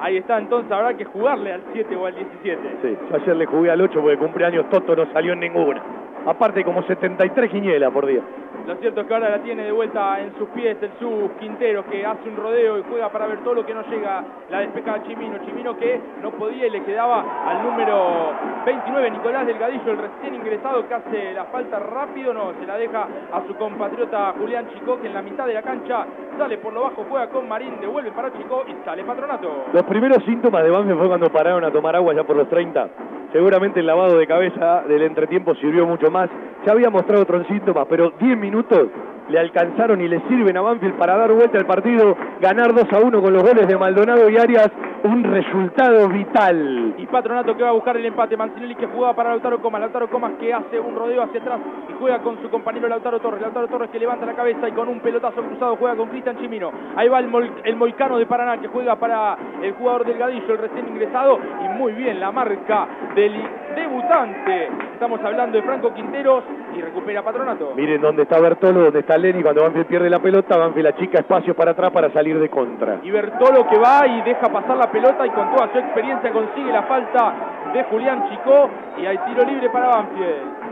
Ahí 0.00 0.16
está, 0.18 0.38
entonces 0.38 0.70
habrá 0.70 0.94
que 0.94 1.04
jugarle 1.04 1.52
al 1.52 1.62
7 1.72 1.96
o 1.96 2.06
al 2.06 2.14
17. 2.14 2.60
Sí, 2.82 2.96
yo 3.10 3.16
ayer 3.16 3.36
le 3.36 3.46
jugué 3.46 3.70
al 3.70 3.80
8 3.80 4.00
porque 4.00 4.16
cumpleaños 4.18 4.68
Toto 4.70 4.96
no 4.96 5.06
salió 5.12 5.32
en 5.32 5.40
ninguna. 5.40 5.82
Aparte 6.26 6.64
como 6.64 6.82
73 6.82 7.50
quinielas 7.50 7.92
por 7.92 8.06
día. 8.06 8.22
Lo 8.66 8.74
cierto 8.76 9.02
es 9.02 9.06
que 9.06 9.12
ahora 9.12 9.28
la 9.28 9.42
tiene 9.42 9.64
de 9.64 9.72
vuelta 9.72 10.18
en 10.20 10.34
sus 10.38 10.48
pies 10.50 10.78
el 10.80 10.90
sub 10.98 11.36
Quintero 11.38 11.84
que 11.84 12.06
hace 12.06 12.30
un 12.30 12.36
rodeo 12.36 12.78
y 12.78 12.82
juega 12.88 13.10
para 13.10 13.26
ver 13.26 13.40
todo 13.44 13.56
lo 13.56 13.66
que 13.66 13.74
no 13.74 13.82
llega. 13.82 14.24
La 14.48 14.60
despeja 14.60 14.94
a 14.94 15.02
Chimino. 15.02 15.36
Chimino 15.44 15.76
que 15.76 16.00
no 16.22 16.30
podía 16.30 16.66
y 16.66 16.70
le 16.70 16.82
quedaba 16.82 17.26
al 17.46 17.62
número 17.62 18.32
29 18.64 19.10
Nicolás 19.10 19.46
Delgadillo, 19.46 19.92
el 19.92 19.98
recién 19.98 20.34
ingresado 20.34 20.88
que 20.88 20.94
hace 20.94 21.34
la 21.34 21.44
falta 21.44 21.78
rápido. 21.78 22.32
No, 22.32 22.54
se 22.58 22.66
la 22.66 22.78
deja 22.78 23.06
a 23.32 23.42
su 23.46 23.54
compatriota 23.56 24.32
Julián 24.38 24.66
Chicó 24.72 24.98
que 24.98 25.08
en 25.08 25.14
la 25.14 25.20
mitad 25.20 25.46
de 25.46 25.52
la 25.52 25.62
cancha 25.62 26.06
sale 26.38 26.56
por 26.56 26.72
lo 26.72 26.84
bajo, 26.84 27.04
juega 27.06 27.28
con 27.28 27.46
Marín, 27.46 27.78
devuelve 27.82 28.12
para 28.12 28.32
Chicó 28.32 28.64
y 28.66 28.74
sale 28.82 29.04
Patronato. 29.04 29.66
Los 29.74 29.83
primeros 29.84 30.24
síntomas 30.24 30.64
de 30.64 30.70
Banfield 30.70 30.98
fue 30.98 31.08
cuando 31.08 31.30
pararon 31.30 31.64
a 31.64 31.70
tomar 31.70 31.96
agua 31.96 32.14
ya 32.14 32.24
por 32.24 32.36
los 32.36 32.48
30. 32.48 32.88
Seguramente 33.32 33.80
el 33.80 33.86
lavado 33.86 34.16
de 34.16 34.26
cabeza 34.26 34.82
del 34.86 35.02
entretiempo 35.02 35.54
sirvió 35.56 35.86
mucho 35.86 36.10
más. 36.10 36.30
Ya 36.64 36.72
había 36.72 36.90
mostrado 36.90 37.22
otros 37.22 37.46
síntomas, 37.48 37.86
pero 37.88 38.12
10 38.18 38.38
minutos 38.38 38.88
le 39.28 39.38
alcanzaron 39.38 40.00
y 40.00 40.08
le 40.08 40.20
sirven 40.28 40.56
a 40.56 40.60
Banfield 40.60 40.94
para 40.94 41.16
dar 41.16 41.32
vuelta 41.32 41.58
al 41.58 41.66
partido, 41.66 42.16
ganar 42.40 42.74
2 42.74 42.84
a 42.92 42.98
1 43.00 43.22
con 43.22 43.32
los 43.32 43.42
goles 43.42 43.66
de 43.66 43.76
Maldonado 43.76 44.28
y 44.28 44.36
Arias, 44.36 44.70
un 45.04 45.22
resultado 45.22 46.08
vital. 46.08 46.94
Y 46.98 47.06
Patronato 47.06 47.56
que 47.56 47.62
va 47.62 47.68
a 47.68 47.72
buscar 47.72 47.96
el 47.96 48.06
empate. 48.06 48.36
Mancinelli 48.36 48.74
que 48.74 48.86
jugaba 48.86 49.14
para 49.14 49.30
Lautaro 49.30 49.60
Comas. 49.60 49.80
Lautaro 49.82 50.08
Comas 50.08 50.32
que 50.40 50.52
hace 50.52 50.80
un 50.80 50.96
rodeo 50.96 51.22
hacia 51.22 51.40
atrás 51.40 51.60
y 51.88 51.92
juega 52.00 52.18
con 52.20 52.40
su 52.42 52.48
compañero 52.50 52.88
Lautaro 52.88 53.20
Torres. 53.20 53.42
Lautaro 53.42 53.68
Torres 53.68 53.90
que 53.90 53.98
levanta 53.98 54.24
la 54.26 54.32
cabeza 54.32 54.68
y 54.68 54.72
con 54.72 54.88
un 54.88 55.00
pelotazo 55.00 55.42
cruzado 55.42 55.76
juega 55.76 55.94
con 55.96 56.08
Cristian 56.08 56.38
Chimino. 56.38 56.72
Ahí 56.96 57.08
va 57.08 57.18
el, 57.20 57.28
mol- 57.30 57.52
el 57.64 57.76
Moicano 57.76 58.18
de 58.18 58.26
Paraná 58.26 58.58
que 58.60 58.68
juega 58.68 58.96
para 58.96 59.36
el 59.62 59.72
jugador 59.74 60.06
Delgadillo, 60.06 60.52
el 60.52 60.58
recién 60.58 60.88
ingresado. 60.88 61.38
Y 61.64 61.68
muy 61.78 61.92
bien 61.92 62.18
la 62.18 62.32
marca 62.32 62.86
del 63.14 63.34
debutante. 63.76 64.68
Estamos 64.94 65.20
hablando 65.22 65.58
de 65.58 65.62
Franco 65.64 65.92
Quinteros 65.92 66.44
y 66.76 66.80
recupera 66.80 67.22
Patronato. 67.22 67.72
Miren 67.76 68.00
dónde 68.00 68.22
está 68.22 68.40
Bertolo, 68.40 68.84
dónde 68.84 69.00
está 69.00 69.18
Lenny, 69.18 69.42
cuando 69.42 69.62
Banfield 69.62 69.86
pierde 69.86 70.08
la 70.10 70.18
pelota, 70.18 70.56
Banfield 70.56 70.86
achica 70.88 71.18
espacio 71.18 71.54
para 71.54 71.72
atrás 71.72 71.90
para 71.90 72.10
salir 72.10 72.38
de 72.38 72.48
contra. 72.48 73.00
Y 73.02 73.10
Bertolo 73.10 73.66
que 73.68 73.76
va 73.78 74.06
y 74.06 74.22
deja 74.22 74.48
pasar 74.48 74.76
la 74.76 74.90
pelota 74.94 75.26
y 75.26 75.30
con 75.30 75.50
toda 75.50 75.68
su 75.72 75.78
experiencia 75.78 76.30
consigue 76.30 76.70
la 76.70 76.84
falta 76.84 77.34
de 77.72 77.82
Julián 77.84 78.28
Chicó 78.30 78.70
y 78.96 79.06
hay 79.06 79.18
tiro 79.26 79.44
libre 79.44 79.68
para 79.70 79.88
Banfield. 79.88 80.64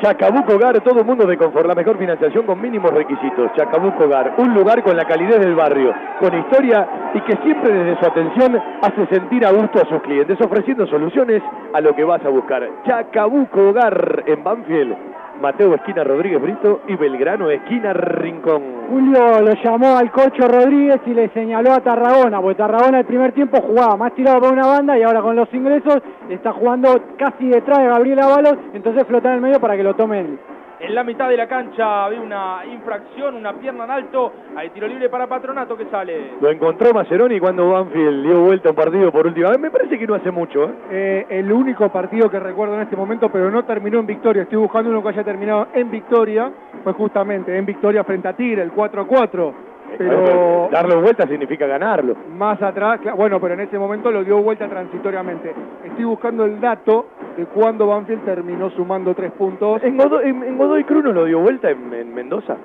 Chacabuco 0.00 0.54
Hogar, 0.54 0.80
todo 0.80 1.04
mundo 1.04 1.26
de 1.26 1.36
confort, 1.36 1.66
la 1.66 1.74
mejor 1.74 1.98
financiación 1.98 2.46
con 2.46 2.60
mínimos 2.60 2.90
requisitos. 2.92 3.50
Chacabuco 3.54 4.04
Hogar, 4.04 4.32
un 4.38 4.54
lugar 4.54 4.82
con 4.82 4.96
la 4.96 5.04
calidez 5.04 5.40
del 5.40 5.54
barrio, 5.54 5.92
con 6.20 6.38
historia 6.38 6.88
y 7.12 7.20
que 7.22 7.36
siempre 7.42 7.70
desde 7.70 8.00
su 8.00 8.06
atención 8.06 8.62
hace 8.80 9.06
sentir 9.08 9.44
a 9.44 9.50
gusto 9.50 9.82
a 9.82 9.88
sus 9.88 10.00
clientes, 10.02 10.40
ofreciendo 10.40 10.86
soluciones 10.86 11.42
a 11.74 11.80
lo 11.82 11.94
que 11.94 12.04
vas 12.04 12.24
a 12.24 12.30
buscar. 12.30 12.66
Chacabuco 12.86 13.70
Hogar 13.70 14.22
en 14.24 14.42
Banfield, 14.42 14.96
Mateo 15.40 15.74
Esquina 15.74 16.02
Rodríguez 16.02 16.42
Brito 16.42 16.80
y 16.88 16.96
Belgrano 16.96 17.50
Esquina 17.50 17.92
Rincón. 17.92 18.62
Julio 18.90 19.40
lo 19.40 19.52
llamó 19.62 19.96
al 19.96 20.10
Cocho 20.10 20.48
Rodríguez 20.48 21.00
y 21.06 21.14
le 21.14 21.28
señaló 21.30 21.72
a 21.72 21.80
Tarragona, 21.80 22.40
porque 22.40 22.56
Tarragona 22.56 23.00
el 23.00 23.06
primer 23.06 23.32
tiempo 23.32 23.60
jugaba 23.60 23.96
más 23.96 24.14
tirado 24.14 24.40
por 24.40 24.52
una 24.52 24.66
banda 24.66 24.98
y 24.98 25.02
ahora 25.02 25.20
con 25.22 25.36
los 25.36 25.52
ingresos 25.52 25.98
está 26.28 26.52
jugando 26.52 27.00
casi 27.16 27.48
detrás 27.48 27.78
de 27.78 27.86
Gabriel 27.86 28.20
Ábalos, 28.20 28.54
entonces 28.72 29.06
flota 29.06 29.28
en 29.28 29.34
el 29.36 29.40
medio 29.40 29.60
para 29.60 29.76
que 29.76 29.82
lo 29.82 29.94
tomen. 29.94 30.38
En 30.80 30.94
la 30.94 31.02
mitad 31.02 31.28
de 31.28 31.36
la 31.36 31.48
cancha 31.48 32.04
había 32.04 32.20
una 32.20 32.62
infracción, 32.72 33.34
una 33.34 33.52
pierna 33.54 33.84
en 33.84 33.90
alto. 33.90 34.32
Hay 34.56 34.70
tiro 34.70 34.86
libre 34.86 35.08
para 35.08 35.26
Patronato 35.26 35.76
que 35.76 35.86
sale. 35.86 36.34
Lo 36.40 36.50
encontró 36.50 36.94
Maceroni 36.94 37.40
cuando 37.40 37.70
Banfield 37.70 38.22
dio 38.22 38.40
vuelta 38.42 38.70
un 38.70 38.76
partido 38.76 39.10
por 39.10 39.26
última 39.26 39.50
vez. 39.50 39.58
Me 39.58 39.72
parece 39.72 39.98
que 39.98 40.06
no 40.06 40.14
hace 40.14 40.30
mucho, 40.30 40.64
¿eh? 40.66 40.74
Eh, 40.90 41.26
el 41.30 41.50
único 41.50 41.88
partido 41.88 42.30
que 42.30 42.38
recuerdo 42.38 42.76
en 42.76 42.82
este 42.82 42.94
momento, 42.94 43.28
pero 43.28 43.50
no 43.50 43.64
terminó 43.64 43.98
en 43.98 44.06
victoria. 44.06 44.42
Estoy 44.42 44.58
buscando 44.58 44.90
uno 44.90 45.02
que 45.02 45.08
haya 45.08 45.24
terminado 45.24 45.66
en 45.74 45.90
victoria. 45.90 46.50
Fue 46.84 46.92
justamente 46.92 47.56
en 47.56 47.66
victoria 47.66 48.04
frente 48.04 48.28
a 48.28 48.34
Tigre, 48.34 48.62
el 48.62 48.72
4-4. 48.72 49.52
Pero 49.96 50.68
Darle 50.70 50.96
vuelta 50.96 51.26
significa 51.26 51.66
ganarlo. 51.66 52.14
más 52.36 52.60
atrás, 52.60 53.00
bueno, 53.16 53.40
pero 53.40 53.54
en 53.54 53.60
ese 53.60 53.78
momento 53.78 54.10
lo 54.10 54.22
dio 54.22 54.40
vuelta 54.42 54.68
transitoriamente. 54.68 55.54
Estoy 55.82 56.04
buscando 56.04 56.44
el 56.44 56.60
dato 56.60 57.06
de 57.38 57.46
cuándo 57.46 57.86
Banfield 57.86 58.24
terminó 58.24 58.68
sumando 58.70 59.14
tres 59.14 59.30
puntos. 59.30 59.80
En 59.84 59.96
Godoy, 59.96 60.28
en, 60.28 60.42
en 60.42 60.58
Godoy 60.58 60.82
Cruz 60.82 61.04
no 61.04 61.12
lo 61.12 61.24
dio 61.24 61.38
vuelta 61.38 61.70
en, 61.70 61.94
en 61.94 62.12
Mendoza. 62.12 62.56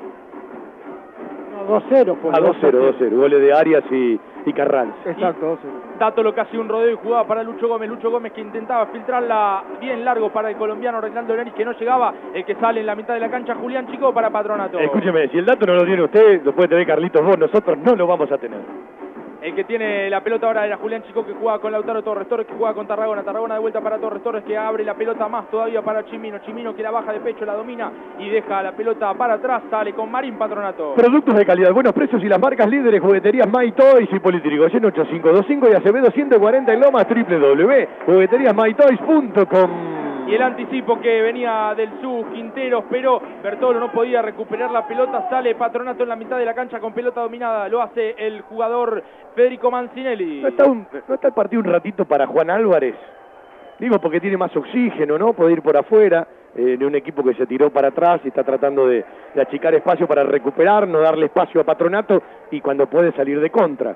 No, 1.51 1.79
2-0 1.79 2.17
fue. 2.19 2.31
A 2.31 2.39
2-0, 2.39 2.97
2-0. 2.97 3.15
Goles 3.15 3.39
de 3.39 3.53
Arias 3.53 3.83
y, 3.91 4.19
y 4.47 4.53
Carranza. 4.53 4.97
Exacto, 5.05 5.53
2-0. 5.53 5.57
Dato 5.99 6.23
lo 6.23 6.33
que 6.33 6.41
hacía 6.41 6.59
un 6.59 6.67
rodeo 6.67 6.89
y 6.89 6.95
jugaba 6.95 7.27
para 7.27 7.43
Lucho 7.43 7.67
Gómez. 7.67 7.87
Lucho 7.87 8.09
Gómez 8.09 8.33
que 8.33 8.41
intentaba 8.41 8.87
filtrarla 8.87 9.63
bien 9.79 10.03
largo 10.03 10.31
para 10.33 10.49
el 10.49 10.55
colombiano 10.55 10.99
Reinaldo 10.99 11.35
Lenis 11.35 11.53
que 11.53 11.65
no 11.65 11.73
llegaba. 11.73 12.11
El 12.33 12.43
que 12.43 12.55
sale 12.55 12.79
en 12.79 12.87
la 12.87 12.95
mitad 12.95 13.13
de 13.13 13.19
la 13.19 13.29
cancha, 13.29 13.53
Julián 13.53 13.87
Chico 13.91 14.11
para 14.11 14.31
Patronato. 14.31 14.79
Escúcheme, 14.79 15.27
si 15.27 15.37
el 15.37 15.45
dato 15.45 15.67
no 15.67 15.75
lo 15.75 15.85
tiene 15.85 16.01
usted, 16.01 16.43
lo 16.43 16.53
puede 16.55 16.69
tener 16.69 16.87
Carlitos 16.87 17.23
vos, 17.23 17.37
nosotros 17.37 17.77
no 17.77 17.95
lo 17.95 18.07
vamos 18.07 18.31
a 18.31 18.39
tener. 18.39 18.59
El 19.43 19.53
que 19.55 19.63
tiene 19.65 20.09
la 20.09 20.23
pelota 20.23 20.47
ahora 20.47 20.65
era 20.65 20.77
Julián 20.77 21.03
Chico 21.03 21.25
que 21.25 21.33
juega 21.33 21.59
con 21.59 21.73
Lautaro 21.73 22.01
Torres. 22.01 22.29
Torres 22.29 22.47
que 22.47 22.53
juega 22.53 22.73
con 22.73 22.87
Tarragona. 22.87 23.23
Tarragona 23.23 23.55
de 23.55 23.59
vuelta 23.59 23.81
para 23.81 23.99
Torres. 23.99 24.23
Torres 24.23 24.45
que 24.45 24.57
abre 24.57 24.85
la 24.85 24.93
pelota 24.93 25.27
más 25.27 25.51
todavía 25.51 25.81
para 25.81 26.05
Chimino. 26.05 26.37
Chimino 26.45 26.73
que 26.73 26.81
la 26.81 26.91
baja 26.91 27.11
de 27.11 27.19
pecho, 27.19 27.43
la 27.43 27.55
domina 27.55 27.91
y 28.19 28.29
deja 28.29 28.63
la 28.63 28.71
pelota 28.71 29.13
para 29.15 29.33
atrás. 29.33 29.63
Sale 29.69 29.91
con 29.91 30.09
Marín 30.09 30.37
Patronato. 30.37 30.93
Productos 30.95 31.35
de 31.35 31.45
calidad, 31.45 31.73
buenos 31.73 31.91
precios 31.91 32.23
y 32.23 32.29
las 32.29 32.39
marcas 32.39 32.69
líderes, 32.69 33.01
jugueterías 33.01 33.45
My 33.47 33.69
Toys 33.73 34.07
y 34.13 34.19
Politrigo. 34.19 34.65
En 34.65 34.85
8525 34.85 35.67
y 35.69 35.73
Acevedo 35.73 36.09
140 36.09 36.71
en 36.71 36.79
Lomas, 36.79 37.05
www.jugueteriasmytoys.com. 37.05 39.92
Y 40.27 40.35
el 40.35 40.41
anticipo 40.41 40.99
que 41.01 41.21
venía 41.21 41.73
del 41.75 41.89
SUS, 42.01 42.25
Quinteros, 42.33 42.85
pero 42.89 43.21
Bertolo 43.43 43.79
no 43.79 43.91
podía 43.91 44.21
recuperar 44.21 44.71
la 44.71 44.87
pelota. 44.87 45.27
Sale 45.29 45.53
Patronato 45.55 46.03
en 46.03 46.09
la 46.09 46.15
mitad 46.15 46.37
de 46.37 46.45
la 46.45 46.53
cancha 46.53 46.79
con 46.79 46.93
pelota 46.93 47.21
dominada. 47.21 47.67
Lo 47.67 47.81
hace 47.81 48.15
el 48.17 48.41
jugador 48.41 49.03
Federico 49.35 49.69
Mancinelli. 49.69 50.41
¿No 50.41 50.47
está, 50.47 50.65
un- 50.65 50.87
no 51.07 51.15
está 51.15 51.27
el 51.27 51.33
partido 51.33 51.61
un 51.61 51.69
ratito 51.71 52.05
para 52.05 52.25
Juan 52.25 52.49
Álvarez? 52.49 52.95
Digo, 53.79 53.99
porque 53.99 54.21
tiene 54.21 54.37
más 54.37 54.55
oxígeno, 54.55 55.17
¿no? 55.17 55.33
Puede 55.33 55.53
ir 55.53 55.61
por 55.61 55.75
afuera, 55.75 56.25
eh, 56.55 56.77
de 56.77 56.85
un 56.85 56.95
equipo 56.95 57.21
que 57.23 57.33
se 57.33 57.45
tiró 57.45 57.69
para 57.69 57.89
atrás 57.89 58.21
y 58.23 58.29
está 58.29 58.43
tratando 58.43 58.87
de, 58.87 59.03
de 59.35 59.41
achicar 59.41 59.73
espacio 59.75 60.07
para 60.07 60.23
recuperar, 60.23 60.87
no 60.87 60.99
darle 60.99 61.25
espacio 61.25 61.59
a 61.59 61.63
Patronato 61.65 62.21
y 62.51 62.61
cuando 62.61 62.87
puede 62.87 63.11
salir 63.11 63.41
de 63.41 63.49
contra. 63.49 63.95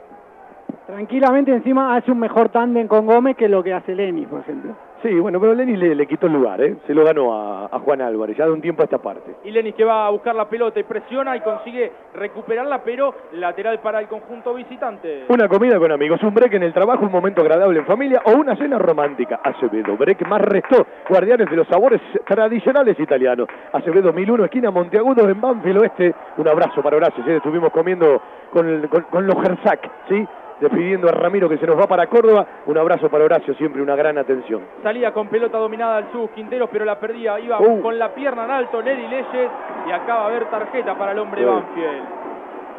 Tranquilamente 0.88 1.52
encima 1.52 1.96
hace 1.96 2.12
un 2.12 2.20
mejor 2.20 2.50
tándem 2.50 2.88
con 2.88 3.06
Gómez 3.06 3.38
que 3.38 3.48
lo 3.48 3.64
que 3.64 3.74
hace 3.74 3.96
Lenis, 3.96 4.28
por 4.28 4.42
ejemplo. 4.42 4.76
Sí, 5.04 5.14
bueno, 5.20 5.40
pero 5.40 5.54
Lenny 5.54 5.78
le, 5.78 5.94
le 5.94 6.08
quitó 6.08 6.26
el 6.28 6.34
lugar, 6.34 6.60
¿eh? 6.62 6.78
Se 6.88 6.94
lo 6.94 7.04
ganó 7.04 7.34
a, 7.34 7.66
a 7.68 7.80
Juan 7.80 8.02
Álvarez, 8.02 8.36
ya 8.36 8.46
de 8.46 8.52
un 8.52 8.62
tiempo 8.62 8.82
a 8.82 8.86
esta 8.86 8.98
parte. 8.98 9.36
Y 9.44 9.52
Lenis 9.52 9.76
que 9.76 9.84
va 9.84 10.08
a 10.08 10.10
buscar 10.10 10.34
la 10.34 10.50
pelota 10.50 10.80
y 10.80 10.84
presiona 10.84 11.36
y 11.38 11.42
consigue 11.42 11.92
recuperarla, 12.16 12.82
pero 12.84 13.14
lateral 13.34 13.80
para 13.80 14.00
el 14.00 14.08
conjunto 14.08 14.54
visitante. 14.56 15.26
Una 15.30 15.48
comida 15.48 15.78
con 15.78 15.92
amigos, 15.92 16.22
un 16.24 16.34
break 16.34 16.54
en 16.56 16.64
el 16.64 16.74
trabajo, 16.74 17.06
un 17.06 17.12
momento 17.12 17.42
agradable 17.42 17.78
en 17.80 17.86
familia 17.86 18.22
o 18.26 18.32
una 18.32 18.56
cena 18.56 18.80
romántica. 18.80 19.40
Acevedo, 19.44 19.96
break 19.98 20.28
más 20.28 20.42
restó, 20.42 20.86
guardianes 21.10 21.50
de 21.50 21.56
los 21.58 21.68
sabores 21.68 22.02
tradicionales 22.26 23.00
italianos. 23.00 23.48
Acevedo 23.74 24.12
1001, 24.14 24.46
esquina 24.46 24.72
Monteagudo 24.72 25.30
en 25.30 25.40
Banfield 25.40 25.78
Oeste. 25.80 26.16
Un 26.38 26.48
abrazo 26.48 26.82
para 26.82 26.98
Horacio, 26.98 27.24
¿sí? 27.24 27.32
estuvimos 27.32 27.70
comiendo 27.72 28.22
con, 28.52 28.68
el- 28.68 28.90
con, 28.90 29.04
con 29.04 29.28
los 29.28 29.36
Gersac, 29.42 29.90
¿sí? 30.10 30.28
Despidiendo 30.60 31.08
a 31.08 31.12
Ramiro 31.12 31.48
que 31.48 31.58
se 31.60 31.68
nos 31.68 31.78
va 31.80 31.86
para 31.86 32.08
Córdoba. 32.08 32.46
Un 32.66 32.78
abrazo 32.78 33.10
para 33.10 33.24
Horacio, 33.26 33.54
siempre 33.56 33.82
una 33.82 33.96
gran 33.96 34.18
atención. 34.18 34.62
Salía 34.82 35.14
con 35.14 35.28
pelota 35.28 35.58
dominada 35.60 35.98
al 35.98 36.12
SUS 36.12 36.32
Quinteros, 36.32 36.70
pero 36.72 36.84
la 36.84 37.00
perdía. 37.00 37.40
Iba 37.40 37.60
Uh. 37.62 37.82
con 37.82 37.98
la 38.00 38.14
pierna 38.14 38.46
en 38.46 38.52
alto 38.52 38.82
Neri 38.82 39.08
Leyes 39.08 39.50
y 39.88 39.92
acaba 39.92 40.30
de 40.30 40.36
haber 40.36 40.50
tarjeta 40.50 40.96
para 40.98 41.12
el 41.12 41.20
hombre 41.20 41.42
Sí. 41.42 41.48
Banfield. 41.48 42.04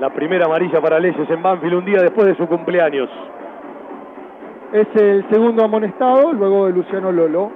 La 0.01 0.11
primera 0.11 0.47
amarilla 0.47 0.81
para 0.81 0.99
Leyes 0.99 1.29
en 1.31 1.43
Banfield 1.43 1.75
un 1.75 1.85
día 1.85 2.01
después 2.03 2.27
de 2.27 2.35
su 2.37 2.47
cumpleaños. 2.49 3.09
Es 4.73 4.87
el 4.97 5.25
segundo 5.31 5.65
amonestado, 5.65 6.33
luego 6.33 6.67
de 6.67 6.73
Luciano 6.73 7.11
Lolo. 7.11 7.51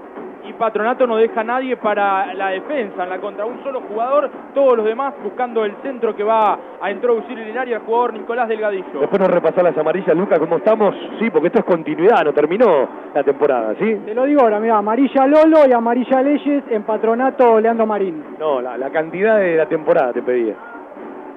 Y 0.44 0.52
Patronato 0.54 1.06
no 1.06 1.16
deja 1.16 1.40
a 1.40 1.44
nadie 1.44 1.76
para 1.76 2.34
la 2.34 2.48
defensa 2.50 3.04
en 3.04 3.08
la 3.10 3.18
contra. 3.18 3.44
Un 3.44 3.62
solo 3.62 3.80
jugador, 3.82 4.30
todos 4.54 4.76
los 4.76 4.86
demás 4.86 5.14
buscando 5.22 5.64
el 5.64 5.74
centro 5.82 6.14
que 6.16 6.24
va 6.24 6.58
a 6.80 6.90
introducir 6.90 7.38
en 7.38 7.48
el 7.48 7.58
área 7.58 7.76
el 7.76 7.82
jugador 7.82 8.14
Nicolás 8.14 8.48
Delgadillo. 8.48 9.00
Después 9.00 9.20
nos 9.20 9.30
repasar 9.30 9.64
las 9.64 9.76
amarillas, 9.78 10.16
Luca, 10.16 10.38
¿cómo 10.38 10.56
estamos? 10.56 10.94
Sí, 11.18 11.30
porque 11.30 11.48
esto 11.48 11.60
es 11.60 11.64
continuidad, 11.64 12.24
no 12.24 12.32
terminó 12.32 12.88
la 13.14 13.22
temporada, 13.22 13.74
¿sí? 13.78 14.00
Te 14.04 14.14
lo 14.14 14.24
digo 14.24 14.42
ahora, 14.42 14.58
mira, 14.58 14.78
amarilla 14.78 15.26
Lolo 15.26 15.68
y 15.68 15.72
amarilla 15.72 16.22
Leyes 16.22 16.64
en 16.70 16.82
patronato 16.82 17.60
Leandro 17.60 17.86
Marín. 17.86 18.24
No, 18.38 18.60
la, 18.60 18.76
la 18.76 18.90
cantidad 18.90 19.38
de 19.38 19.56
la 19.56 19.66
temporada 19.66 20.12
te 20.12 20.22
pedía. 20.22 20.54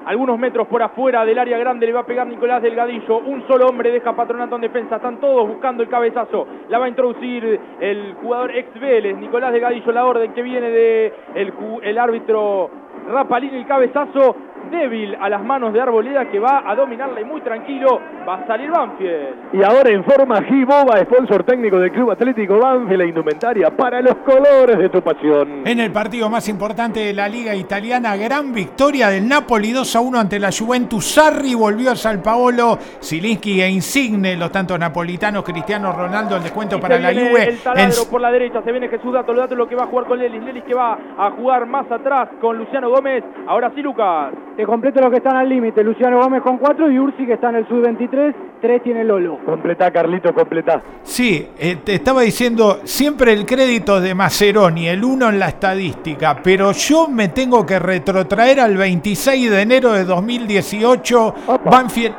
Algunos 0.06 0.38
metros 0.38 0.68
por 0.68 0.84
afuera 0.84 1.26
del 1.26 1.40
área 1.40 1.58
grande 1.58 1.86
le 1.88 1.94
va 1.94 2.02
a 2.02 2.06
pegar 2.06 2.28
Nicolás 2.28 2.62
Delgadillo. 2.62 3.18
Un 3.18 3.46
solo 3.48 3.66
hombre 3.68 3.92
deja 3.92 4.16
Patronato 4.16 4.56
en 4.56 4.62
defensa. 4.62 4.98
Están 4.98 5.20
todos 5.20 5.48
buscando 5.48 5.82
el 5.82 5.90
cabezazo. 5.90 6.46
La 6.70 6.78
va 6.78 6.86
a 6.86 6.90
introducir 6.90 7.60
el 7.80 8.14
jugador 8.22 8.56
ex 8.56 8.80
Vélez, 8.80 9.18
Nicolás 9.18 9.52
Delgadillo. 9.52 9.92
La 9.92 10.06
orden 10.06 10.32
que 10.34 10.44
viene 10.44 10.70
de 10.70 11.14
el, 11.34 11.54
ju- 11.54 11.80
el 11.82 11.98
árbitro 11.98 12.70
Rapalini. 13.10 13.58
El 13.58 13.66
cabezazo 13.66 14.36
débil 14.70 15.16
a 15.20 15.30
las 15.30 15.44
manos 15.44 15.74
de 15.74 15.82
Arboleda 15.82 16.30
que 16.30 16.40
va 16.40 16.64
a 16.66 16.76
dominarla 16.76 17.22
y 17.22 17.26
muy 17.26 17.42
tranquilo 17.42 18.00
va 18.28 18.36
a 18.36 18.48
salir 18.48 18.72
Banfield. 18.72 19.54
Y 19.54 19.64
ahora 19.64 19.90
en 19.92 20.04
forma 20.04 20.42
Giboba, 20.44 21.00
sponsor 21.04 21.44
técnico 21.44 21.80
del 21.80 21.92
Club 21.92 22.12
Atlético 22.12 22.58
Banfield, 22.60 23.00
la 23.00 23.06
indumentaria 23.06 23.70
para 23.72 24.02
los 24.02 24.16
colores 24.18 24.78
de 24.78 24.90
tu 24.90 25.02
pasión. 25.02 25.62
En 25.66 25.80
el 25.80 25.92
partido 25.92 26.30
más 26.30 26.48
importante 26.50 27.00
de 27.00 27.14
la 27.14 27.28
liga 27.28 27.56
italiana, 27.56 28.16
gran 28.16 28.54
victoria 28.54 29.10
del 29.10 29.28
Napoli 29.28 29.72
2 29.72 29.96
a 29.96 30.00
1 30.02 30.20
ante 30.20 30.40
la 30.40 30.50
Juventus. 30.52 31.06
Sarri 31.06 31.54
volvió 31.54 31.92
a 31.92 31.96
San 31.96 32.22
Paolo, 32.22 32.78
Zilinski 33.02 33.62
e 33.62 33.70
Insigne, 33.70 34.36
los 34.36 34.52
tantos 34.52 34.78
napolitanos, 34.80 35.44
Cristiano 35.44 35.92
Ronaldo, 35.92 36.36
el 36.38 36.44
descuento 36.44 36.78
Y 36.78 36.82
para 36.82 36.96
se 36.98 37.02
la 37.02 37.12
viene 37.12 37.30
Juve. 37.30 37.44
El 37.44 37.50
En- 37.56 37.60
taladro 37.64 38.04
por 38.10 38.22
la 38.22 38.32
derecha, 38.32 38.62
se 38.64 38.72
viene 38.72 38.88
Jesús 38.90 39.14
Dato, 39.14 39.34
Dato 39.34 39.56
lo 39.56 39.68
que 39.68 39.76
va 39.76 39.84
a 39.84 39.88
jugar 39.88 40.06
con 40.06 40.20
Lelis, 40.20 40.44
Lelis 40.44 40.64
que 40.64 40.74
va 40.74 40.98
a 41.18 41.32
jugar 41.32 41.66
más 41.66 41.90
atrás 41.92 42.30
con 42.42 42.58
Luciano 42.58 42.90
Gómez. 42.90 43.24
Ahora 43.48 43.72
sí, 43.76 43.82
Lucas. 43.82 44.34
Te 44.56 44.66
completo 44.66 45.02
los 45.02 45.10
que 45.10 45.18
están 45.18 45.36
al 45.36 45.50
límite. 45.50 45.84
Luciano 45.84 46.18
Gómez 46.22 46.42
con 46.42 46.58
4 46.58 46.90
y 46.90 46.98
Ursi 46.98 47.26
que 47.26 47.34
está 47.34 47.50
en 47.50 47.58
el 47.58 47.68
sub-23. 47.68 48.34
3 48.62 48.84
tiene 48.84 49.04
Lolo. 49.04 49.40
Completá, 49.46 49.92
Carlito, 49.92 50.34
completá. 50.34 50.82
Sí, 51.04 51.50
eh, 51.60 51.78
te 51.84 51.96
estaba 51.96 52.22
diciendo, 52.22 52.80
siempre 52.86 53.34
el 53.34 53.46
crédito 53.46 53.98
es 53.98 54.04
de 54.04 54.16
Maceroni, 54.16 54.88
el 54.88 55.04
uno 55.04 55.28
en 55.28 55.40
la 55.40 55.50
estadística, 55.50 56.38
pero 56.42 56.72
yo 56.72 57.10
me 57.10 57.28
tengo 57.30 57.66
que 57.66 57.80
retrotraer 57.80 58.62
al 58.62 58.78
26 58.78 59.52
de 59.52 59.62
enero 59.62 59.92
de 59.92 60.06
2018. 60.06 61.36
Banfield, 61.66 62.16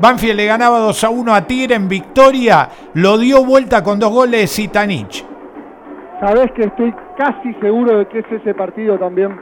Banfield 0.00 0.36
le 0.36 0.46
ganaba 0.46 0.80
2 0.80 1.04
a 1.04 1.10
1 1.10 1.34
a 1.34 1.46
Tigre 1.46 1.76
en 1.76 1.88
victoria, 1.88 2.68
lo 2.94 3.16
dio 3.16 3.44
vuelta 3.44 3.84
con 3.84 4.00
dos 4.00 4.10
goles 4.12 4.40
de 4.40 4.46
Zitanich. 4.48 5.24
Sabés 6.18 6.50
que 6.52 6.62
estoy 6.64 6.92
casi 7.16 7.54
seguro 7.60 7.98
de 7.98 8.06
que 8.08 8.18
es 8.18 8.32
ese 8.32 8.54
partido 8.54 8.98
también. 8.98 9.38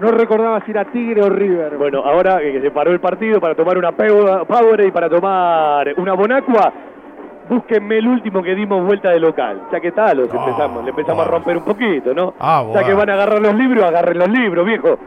No 0.00 0.10
recordaba 0.12 0.60
si 0.64 0.70
era 0.70 0.84
Tigre 0.84 1.22
o 1.22 1.28
River. 1.28 1.76
Bueno, 1.76 2.02
ahora 2.04 2.38
que 2.38 2.60
se 2.60 2.70
paró 2.70 2.92
el 2.92 3.00
partido 3.00 3.40
para 3.40 3.54
tomar 3.54 3.76
una 3.76 3.92
Power 3.92 4.80
y 4.86 4.90
para 4.90 5.08
tomar 5.08 5.92
una 5.96 6.14
Bonacua, 6.14 6.72
búsquenme 7.48 7.98
el 7.98 8.06
último 8.06 8.42
que 8.42 8.54
dimos 8.54 8.84
vuelta 8.84 9.10
de 9.10 9.18
local. 9.18 9.62
Ya 9.72 9.80
que 9.80 9.90
tal, 9.92 10.18
los 10.18 10.32
empezamos, 10.32 10.84
le 10.84 10.90
empezamos 10.90 11.26
a 11.26 11.30
romper 11.30 11.56
un 11.56 11.64
poquito, 11.64 12.14
¿no? 12.14 12.34
Ah, 12.38 12.64
ya 12.74 12.84
que 12.84 12.94
van 12.94 13.10
a 13.10 13.14
agarrar 13.14 13.40
los 13.40 13.54
libros, 13.54 13.84
agarren 13.84 14.18
los 14.18 14.28
libros, 14.28 14.64
viejo. 14.64 14.98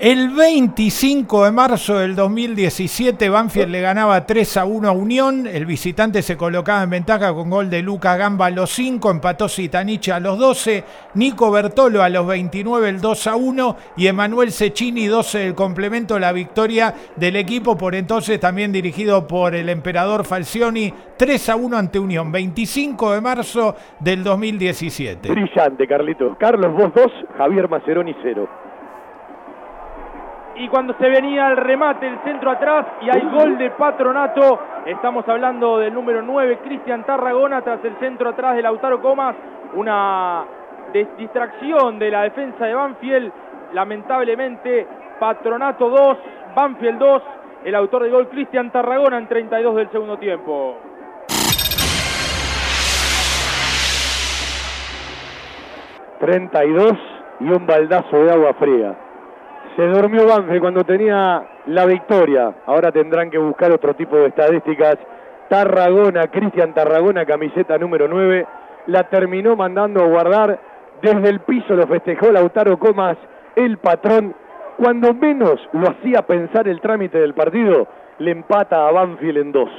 El 0.04 0.30
25 0.30 1.44
de 1.44 1.52
marzo 1.52 2.00
del 2.00 2.16
2017, 2.16 3.28
Banfield 3.28 3.70
le 3.70 3.80
ganaba 3.80 4.26
3 4.26 4.56
a 4.56 4.64
1 4.64 4.88
a 4.88 4.90
Unión. 4.90 5.46
El 5.46 5.64
visitante 5.64 6.22
se 6.22 6.36
colocaba 6.36 6.82
en 6.82 6.90
ventaja 6.90 7.32
con 7.32 7.48
gol 7.48 7.70
de 7.70 7.82
Luca 7.82 8.16
Gamba 8.16 8.46
a 8.46 8.50
los 8.50 8.70
5, 8.70 9.08
empató 9.12 9.48
Zitanich 9.48 10.08
a 10.08 10.18
los 10.18 10.40
12, 10.40 10.82
Nico 11.14 11.52
Bertolo 11.52 12.02
a 12.02 12.08
los 12.08 12.26
29 12.26 12.88
el 12.88 13.00
2 13.00 13.26
a 13.28 13.36
1 13.36 13.76
y 13.96 14.08
Emanuel 14.08 14.50
Cecchini 14.50 15.06
12 15.06 15.38
del 15.38 15.54
complemento, 15.54 16.18
la 16.18 16.32
victoria 16.32 16.92
del 17.14 17.36
equipo 17.36 17.78
por 17.78 17.94
entonces 17.94 18.40
también 18.40 18.72
dirigido 18.72 19.28
por 19.28 19.54
el 19.54 19.68
emperador 19.68 20.24
Falcioni 20.24 20.92
3 21.16 21.48
a 21.48 21.54
1 21.54 21.76
ante 21.76 22.00
Unión, 22.00 22.32
25 22.32 23.12
de 23.12 23.20
marzo 23.20 23.76
del 24.00 24.24
2017. 24.24 25.30
Brillante, 25.30 25.86
Carlitos. 25.86 26.36
Carlos, 26.38 26.72
vos 26.72 26.92
dos, 26.92 27.12
Javier 27.38 27.68
Maceroni 27.68 28.16
cero. 28.20 28.48
Y 30.54 30.68
cuando 30.68 30.94
se 30.94 31.08
venía 31.08 31.48
el 31.48 31.56
remate, 31.56 32.06
el 32.06 32.18
centro 32.24 32.50
atrás 32.50 32.86
y 33.00 33.08
hay 33.08 33.22
gol 33.30 33.56
de 33.56 33.70
Patronato. 33.70 34.60
Estamos 34.84 35.26
hablando 35.26 35.78
del 35.78 35.94
número 35.94 36.20
9, 36.20 36.58
Cristian 36.62 37.04
Tarragona, 37.04 37.62
tras 37.62 37.82
el 37.84 37.96
centro 37.98 38.28
atrás 38.28 38.56
de 38.56 38.62
Lautaro 38.62 39.00
Comas. 39.00 39.34
Una 39.74 40.44
distracción 41.16 41.98
de 41.98 42.10
la 42.10 42.22
defensa 42.22 42.66
de 42.66 42.74
Banfield. 42.74 43.32
Lamentablemente, 43.72 44.86
Patronato 45.18 45.88
2, 45.88 46.18
Banfield 46.54 46.98
2. 46.98 47.22
El 47.64 47.74
autor 47.74 48.02
del 48.02 48.12
gol, 48.12 48.28
Cristian 48.28 48.70
Tarragona, 48.70 49.16
en 49.18 49.28
32 49.28 49.76
del 49.76 49.90
segundo 49.90 50.18
tiempo. 50.18 50.76
...32 56.20 56.96
y 57.40 57.50
un 57.50 57.66
baldazo 57.66 58.16
de 58.16 58.30
agua 58.30 58.54
fría. 58.54 58.94
Se 59.76 59.86
durmió 59.86 60.26
Banfield 60.26 60.60
cuando 60.60 60.84
tenía 60.84 61.42
la 61.66 61.86
victoria. 61.86 62.52
Ahora 62.66 62.92
tendrán 62.92 63.30
que 63.30 63.38
buscar 63.38 63.72
otro 63.72 63.94
tipo 63.94 64.16
de 64.16 64.26
estadísticas. 64.26 64.98
Tarragona, 65.48 66.26
Cristian 66.28 66.74
Tarragona, 66.74 67.24
camiseta 67.24 67.78
número 67.78 68.06
9, 68.06 68.46
la 68.86 69.04
terminó 69.08 69.56
mandando 69.56 70.02
a 70.02 70.06
guardar. 70.06 70.58
Desde 71.00 71.28
el 71.28 71.40
piso 71.40 71.74
lo 71.74 71.86
festejó 71.86 72.30
Lautaro 72.30 72.78
Comas, 72.78 73.16
el 73.56 73.78
patrón. 73.78 74.34
Cuando 74.76 75.14
menos 75.14 75.58
lo 75.72 75.88
hacía 75.88 76.22
pensar 76.22 76.68
el 76.68 76.80
trámite 76.80 77.18
del 77.18 77.34
partido, 77.34 77.86
le 78.18 78.30
empata 78.30 78.86
a 78.86 78.92
Banfield 78.92 79.38
en 79.38 79.52
dos. 79.52 79.70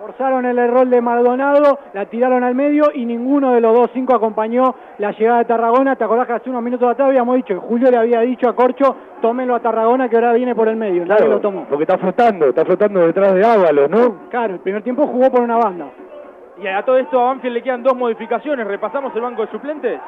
Forzaron 0.00 0.44
el 0.46 0.58
error 0.58 0.86
de 0.88 1.00
Maldonado, 1.00 1.78
la 1.94 2.06
tiraron 2.06 2.42
al 2.42 2.54
medio 2.54 2.90
y 2.92 3.04
ninguno 3.04 3.54
de 3.54 3.60
los 3.60 3.74
dos 3.74 3.90
cinco 3.92 4.14
acompañó 4.14 4.74
la 4.98 5.12
llegada 5.12 5.38
de 5.38 5.44
Tarragona. 5.44 5.94
¿Te 5.94 6.04
acordás 6.04 6.26
que 6.26 6.32
hace 6.32 6.50
unos 6.50 6.62
minutos 6.62 6.88
atrás 6.90 7.08
habíamos 7.08 7.36
dicho, 7.36 7.60
Julio 7.60 7.90
le 7.90 7.98
había 7.98 8.20
dicho 8.20 8.48
a 8.48 8.54
Corcho, 8.56 8.96
tómenlo 9.22 9.54
a 9.54 9.60
Tarragona 9.60 10.10
que 10.10 10.16
ahora 10.16 10.34
viene 10.34 10.54
por 10.54 10.68
el 10.68 10.76
medio. 10.76 11.06
Nadie 11.06 11.28
lo 11.28 11.40
tomó. 11.40 11.64
porque 11.64 11.84
está 11.84 11.96
flotando, 11.96 12.48
está 12.48 12.64
flotando 12.66 13.00
detrás 13.06 13.34
de 13.34 13.46
Ábalos, 13.46 13.88
¿no? 13.88 14.28
Claro, 14.28 14.54
el 14.54 14.60
primer 14.60 14.82
tiempo 14.82 15.06
jugó 15.06 15.30
por 15.30 15.40
una 15.40 15.56
banda. 15.56 15.86
Y 16.62 16.66
a 16.66 16.82
todo 16.82 16.98
esto 16.98 17.18
a 17.18 17.24
Banfield 17.24 17.54
le 17.54 17.62
quedan 17.62 17.82
dos 17.82 17.96
modificaciones. 17.96 18.66
¿Repasamos 18.66 19.14
el 19.16 19.22
banco 19.22 19.42
de 19.42 19.50
suplentes? 19.50 19.98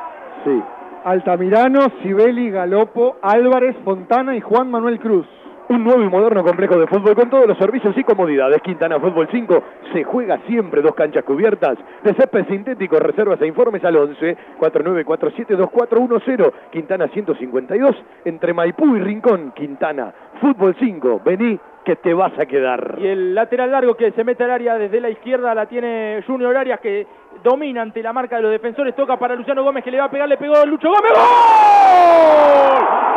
Sí. 0.44 0.62
Altamirano, 1.04 1.80
Sibeli, 2.02 2.50
Galopo, 2.50 3.16
Álvarez, 3.22 3.76
Fontana 3.84 4.36
y 4.36 4.40
Juan 4.40 4.70
Manuel 4.70 4.98
Cruz. 5.00 5.26
Un 5.66 5.82
nuevo 5.82 6.02
y 6.02 6.08
moderno 6.08 6.44
complejo 6.44 6.78
de 6.78 6.86
fútbol 6.86 7.14
con 7.14 7.30
todos 7.30 7.46
los 7.46 7.56
servicios 7.56 7.96
y 7.96 8.04
comodidades. 8.04 8.60
Quintana 8.60 9.00
Fútbol 9.00 9.28
5 9.30 9.62
se 9.94 10.04
juega 10.04 10.38
siempre 10.46 10.82
dos 10.82 10.94
canchas 10.94 11.24
cubiertas. 11.24 11.78
De 12.02 12.12
césped 12.12 12.46
sintético, 12.48 12.98
reservas 12.98 13.40
e 13.40 13.46
informes 13.46 13.82
al 13.84 13.96
11 13.96 14.36
49472410. 14.60 16.52
Quintana 16.70 17.08
152 17.08 17.96
entre 18.26 18.52
Maipú 18.52 18.94
y 18.96 19.00
Rincón. 19.00 19.52
Quintana 19.52 20.12
Fútbol 20.40 20.76
5. 20.78 21.22
Vení 21.24 21.58
que 21.84 21.96
te 21.96 22.12
vas 22.12 22.38
a 22.38 22.46
quedar. 22.46 22.96
Y 22.98 23.06
el 23.06 23.34
lateral 23.34 23.70
largo 23.70 23.94
que 23.94 24.10
se 24.12 24.24
mete 24.24 24.44
al 24.44 24.50
área 24.50 24.76
desde 24.76 25.00
la 25.00 25.10
izquierda 25.10 25.54
la 25.54 25.66
tiene 25.66 26.22
Junior 26.26 26.56
Arias 26.56 26.80
que 26.80 27.06
domina 27.42 27.82
ante 27.82 28.02
la 28.02 28.12
marca 28.12 28.36
de 28.36 28.42
los 28.42 28.50
defensores. 28.50 28.94
Toca 28.94 29.18
para 29.18 29.34
Luciano 29.34 29.62
Gómez 29.62 29.84
que 29.84 29.90
le 29.90 29.98
va 29.98 30.04
a 30.04 30.10
pegar, 30.10 30.28
le 30.28 30.36
pegó 30.36 30.64
Lucho 30.66 30.88
Gómez. 30.88 31.12
¡Gol! 31.14 33.13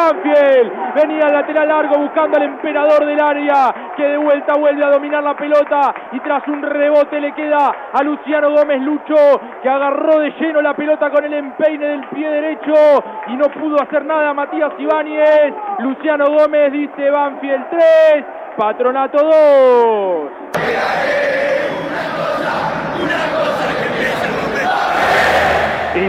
Banfield. 0.00 0.72
Venía 0.94 1.26
el 1.26 1.32
lateral 1.32 1.68
largo 1.68 1.98
buscando 1.98 2.36
al 2.36 2.44
emperador 2.44 3.04
del 3.04 3.20
área, 3.20 3.74
que 3.96 4.04
de 4.04 4.16
vuelta 4.16 4.54
vuelve 4.54 4.84
a 4.84 4.90
dominar 4.90 5.22
la 5.22 5.36
pelota 5.36 5.94
y 6.12 6.20
tras 6.20 6.46
un 6.48 6.62
rebote 6.62 7.20
le 7.20 7.34
queda 7.34 7.74
a 7.92 8.02
Luciano 8.02 8.50
Gómez 8.50 8.80
Lucho, 8.80 9.40
que 9.62 9.68
agarró 9.68 10.20
de 10.20 10.30
lleno 10.32 10.62
la 10.62 10.74
pelota 10.74 11.10
con 11.10 11.24
el 11.24 11.34
empeine 11.34 11.86
del 11.86 12.06
pie 12.08 12.30
derecho 12.30 12.74
y 13.28 13.36
no 13.36 13.48
pudo 13.48 13.82
hacer 13.82 14.04
nada 14.04 14.32
Matías 14.32 14.72
Ibáñez. 14.78 15.54
Luciano 15.78 16.30
Gómez 16.30 16.72
dice 16.72 17.10
Banfield 17.10 17.66
3, 17.70 18.24
Patronato 18.56 19.18
2. 19.18 21.19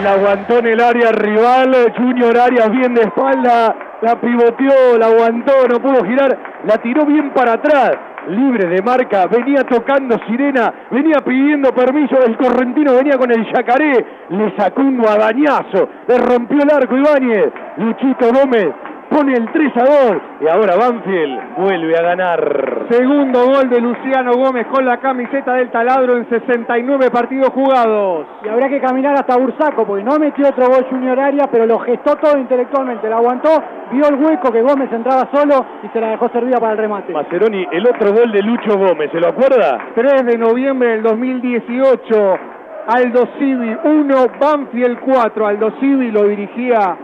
La 0.03 0.13
aguantó 0.13 0.59
en 0.59 0.67
el 0.67 0.79
área 0.79 1.11
rival, 1.11 1.93
Junior 1.95 2.37
Arias 2.37 2.71
bien 2.71 2.93
de 2.93 3.01
espalda, 3.01 3.75
la 4.01 4.15
pivoteó, 4.19 4.97
la 4.97 5.07
aguantó, 5.07 5.67
no 5.69 5.79
pudo 5.79 6.03
girar, 6.03 6.37
la 6.65 6.77
tiró 6.77 7.05
bien 7.05 7.31
para 7.31 7.53
atrás, 7.53 7.91
libre 8.27 8.67
de 8.67 8.81
marca, 8.81 9.27
venía 9.27 9.63
tocando 9.63 10.17
sirena, 10.27 10.73
venía 10.89 11.19
pidiendo 11.19 11.71
permiso 11.73 12.15
del 12.15 12.35
correntino, 12.37 12.95
venía 12.95 13.17
con 13.17 13.31
el 13.31 13.45
yacaré, 13.51 14.05
le 14.29 14.55
sacó 14.57 14.81
un 14.81 14.97
guadañazo, 14.97 15.89
le 16.07 16.17
rompió 16.17 16.63
el 16.63 16.71
arco 16.71 16.97
Ibáñez, 16.97 17.51
Luchito 17.77 18.27
Gómez 18.33 18.73
pone 19.11 19.33
el 19.33 19.51
3 19.51 19.73
a 19.75 19.83
2 19.83 20.21
y 20.39 20.47
ahora 20.47 20.75
Banfield 20.77 21.57
vuelve 21.57 21.97
a 21.97 22.01
ganar. 22.01 22.85
Segundo 22.89 23.45
gol 23.45 23.69
de 23.69 23.81
Luciano 23.81 24.31
Gómez 24.33 24.67
con 24.67 24.85
la 24.85 24.97
camiseta 24.97 25.53
del 25.55 25.69
taladro 25.69 26.17
en 26.17 26.27
69 26.29 27.11
partidos 27.11 27.49
jugados. 27.49 28.25
Y 28.43 28.47
habrá 28.47 28.69
que 28.69 28.79
caminar 28.79 29.15
hasta 29.15 29.37
Bursaco, 29.37 29.85
porque 29.85 30.03
no 30.03 30.17
metió 30.17 30.47
otro 30.47 30.67
gol 30.67 30.85
Junior 30.89 31.19
Arias, 31.19 31.47
pero 31.51 31.65
lo 31.65 31.79
gestó 31.79 32.15
todo 32.15 32.37
intelectualmente, 32.37 33.09
la 33.09 33.17
aguantó, 33.17 33.49
vio 33.91 34.07
el 34.07 34.15
hueco 34.15 34.51
que 34.51 34.61
Gómez 34.61 34.91
entraba 34.91 35.27
solo 35.33 35.65
y 35.83 35.87
se 35.89 35.99
la 35.99 36.11
dejó 36.11 36.29
servida 36.29 36.59
para 36.59 36.71
el 36.73 36.77
remate. 36.77 37.11
Maceroni, 37.11 37.67
el 37.71 37.85
otro 37.85 38.13
gol 38.13 38.31
de 38.31 38.41
Lucho 38.41 38.77
Gómez, 38.77 39.11
¿se 39.11 39.19
lo 39.19 39.27
acuerda? 39.27 39.77
3 39.93 40.25
de 40.25 40.37
noviembre 40.37 40.89
del 40.89 41.03
2018, 41.03 42.39
Aldo 42.87 43.27
Civi 43.37 43.77
1, 43.83 44.15
Banfield 44.39 44.99
4. 45.01 45.47
Aldo 45.47 45.71
Civi 45.79 46.11
lo 46.11 46.23
dirigía 46.23 46.97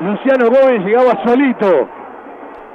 Luciano 0.00 0.46
Gómez 0.46 0.84
llegaba 0.84 1.22
solito. 1.24 1.88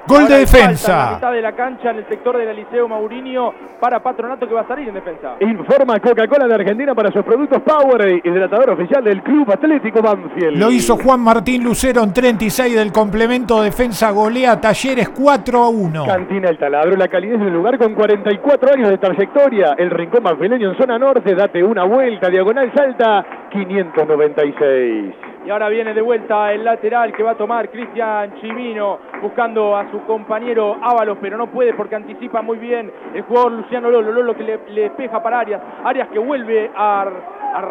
Gol 0.09 0.23
Ahora 0.23 0.35
de 0.37 0.39
defensa. 0.39 0.91
En 0.91 1.05
la 1.05 1.15
mitad 1.17 1.31
de 1.33 1.41
la 1.43 1.51
cancha, 1.51 1.91
en 1.91 1.97
el 1.97 2.07
sector 2.07 2.35
del 2.35 2.55
Liceo 2.55 2.87
Maurinio, 2.87 3.53
para 3.79 4.01
Patronato 4.01 4.47
que 4.47 4.55
va 4.55 4.61
a 4.61 4.67
salir 4.67 4.87
en 4.87 4.95
defensa. 4.95 5.35
Informa 5.39 5.99
Coca-Cola 5.99 6.47
de 6.47 6.55
Argentina 6.55 6.95
para 6.95 7.11
sus 7.11 7.23
productos 7.23 7.61
Powerade, 7.61 8.19
hidratador 8.23 8.71
oficial 8.71 9.03
del 9.03 9.21
Club 9.21 9.51
Atlético 9.51 10.01
Banfield. 10.01 10.57
Lo 10.57 10.71
hizo 10.71 10.97
Juan 10.97 11.19
Martín 11.19 11.63
Lucero 11.63 12.01
en 12.01 12.11
36 12.11 12.75
del 12.75 12.91
complemento 12.91 13.61
defensa 13.61 14.09
golea 14.09 14.59
Talleres 14.59 15.09
4 15.09 15.59
a 15.61 15.69
1. 15.69 16.05
Cantina 16.07 16.49
El 16.49 16.57
Taladro, 16.57 16.95
la 16.95 17.07
calidez 17.07 17.39
del 17.39 17.53
lugar 17.53 17.77
con 17.77 17.93
44 17.93 18.73
años 18.73 18.89
de 18.89 18.97
trayectoria. 18.97 19.75
El 19.77 19.91
Rincón 19.91 20.23
Banfileño 20.23 20.71
en 20.71 20.77
zona 20.79 20.97
norte, 20.97 21.35
date 21.35 21.63
una 21.63 21.83
vuelta, 21.83 22.29
diagonal 22.29 22.71
salta, 22.73 23.23
596. 23.51 25.28
Y 25.45 25.49
ahora 25.49 25.69
viene 25.69 25.93
de 25.93 26.01
vuelta 26.01 26.51
el 26.51 26.63
lateral 26.63 27.13
que 27.13 27.23
va 27.23 27.31
a 27.31 27.35
tomar 27.35 27.69
Cristian 27.69 28.35
Chimino 28.35 28.99
buscando 29.21 29.75
a 29.75 29.89
su 29.89 30.01
compañero 30.01 30.77
Ábalos, 30.81 31.17
pero 31.21 31.37
no 31.37 31.47
puede 31.47 31.73
porque 31.73 31.95
anticipa 31.95 32.41
muy 32.41 32.57
bien 32.57 32.91
el 33.13 33.21
jugador 33.23 33.53
Luciano 33.53 33.89
Lolo. 33.89 34.11
Lolo 34.11 34.35
que 34.35 34.43
le, 34.43 34.81
despeja 34.81 35.23
para 35.23 35.39
Arias. 35.39 35.61
Arias 35.83 36.09
que 36.09 36.19
vuelve 36.19 36.69
a, 36.75 37.07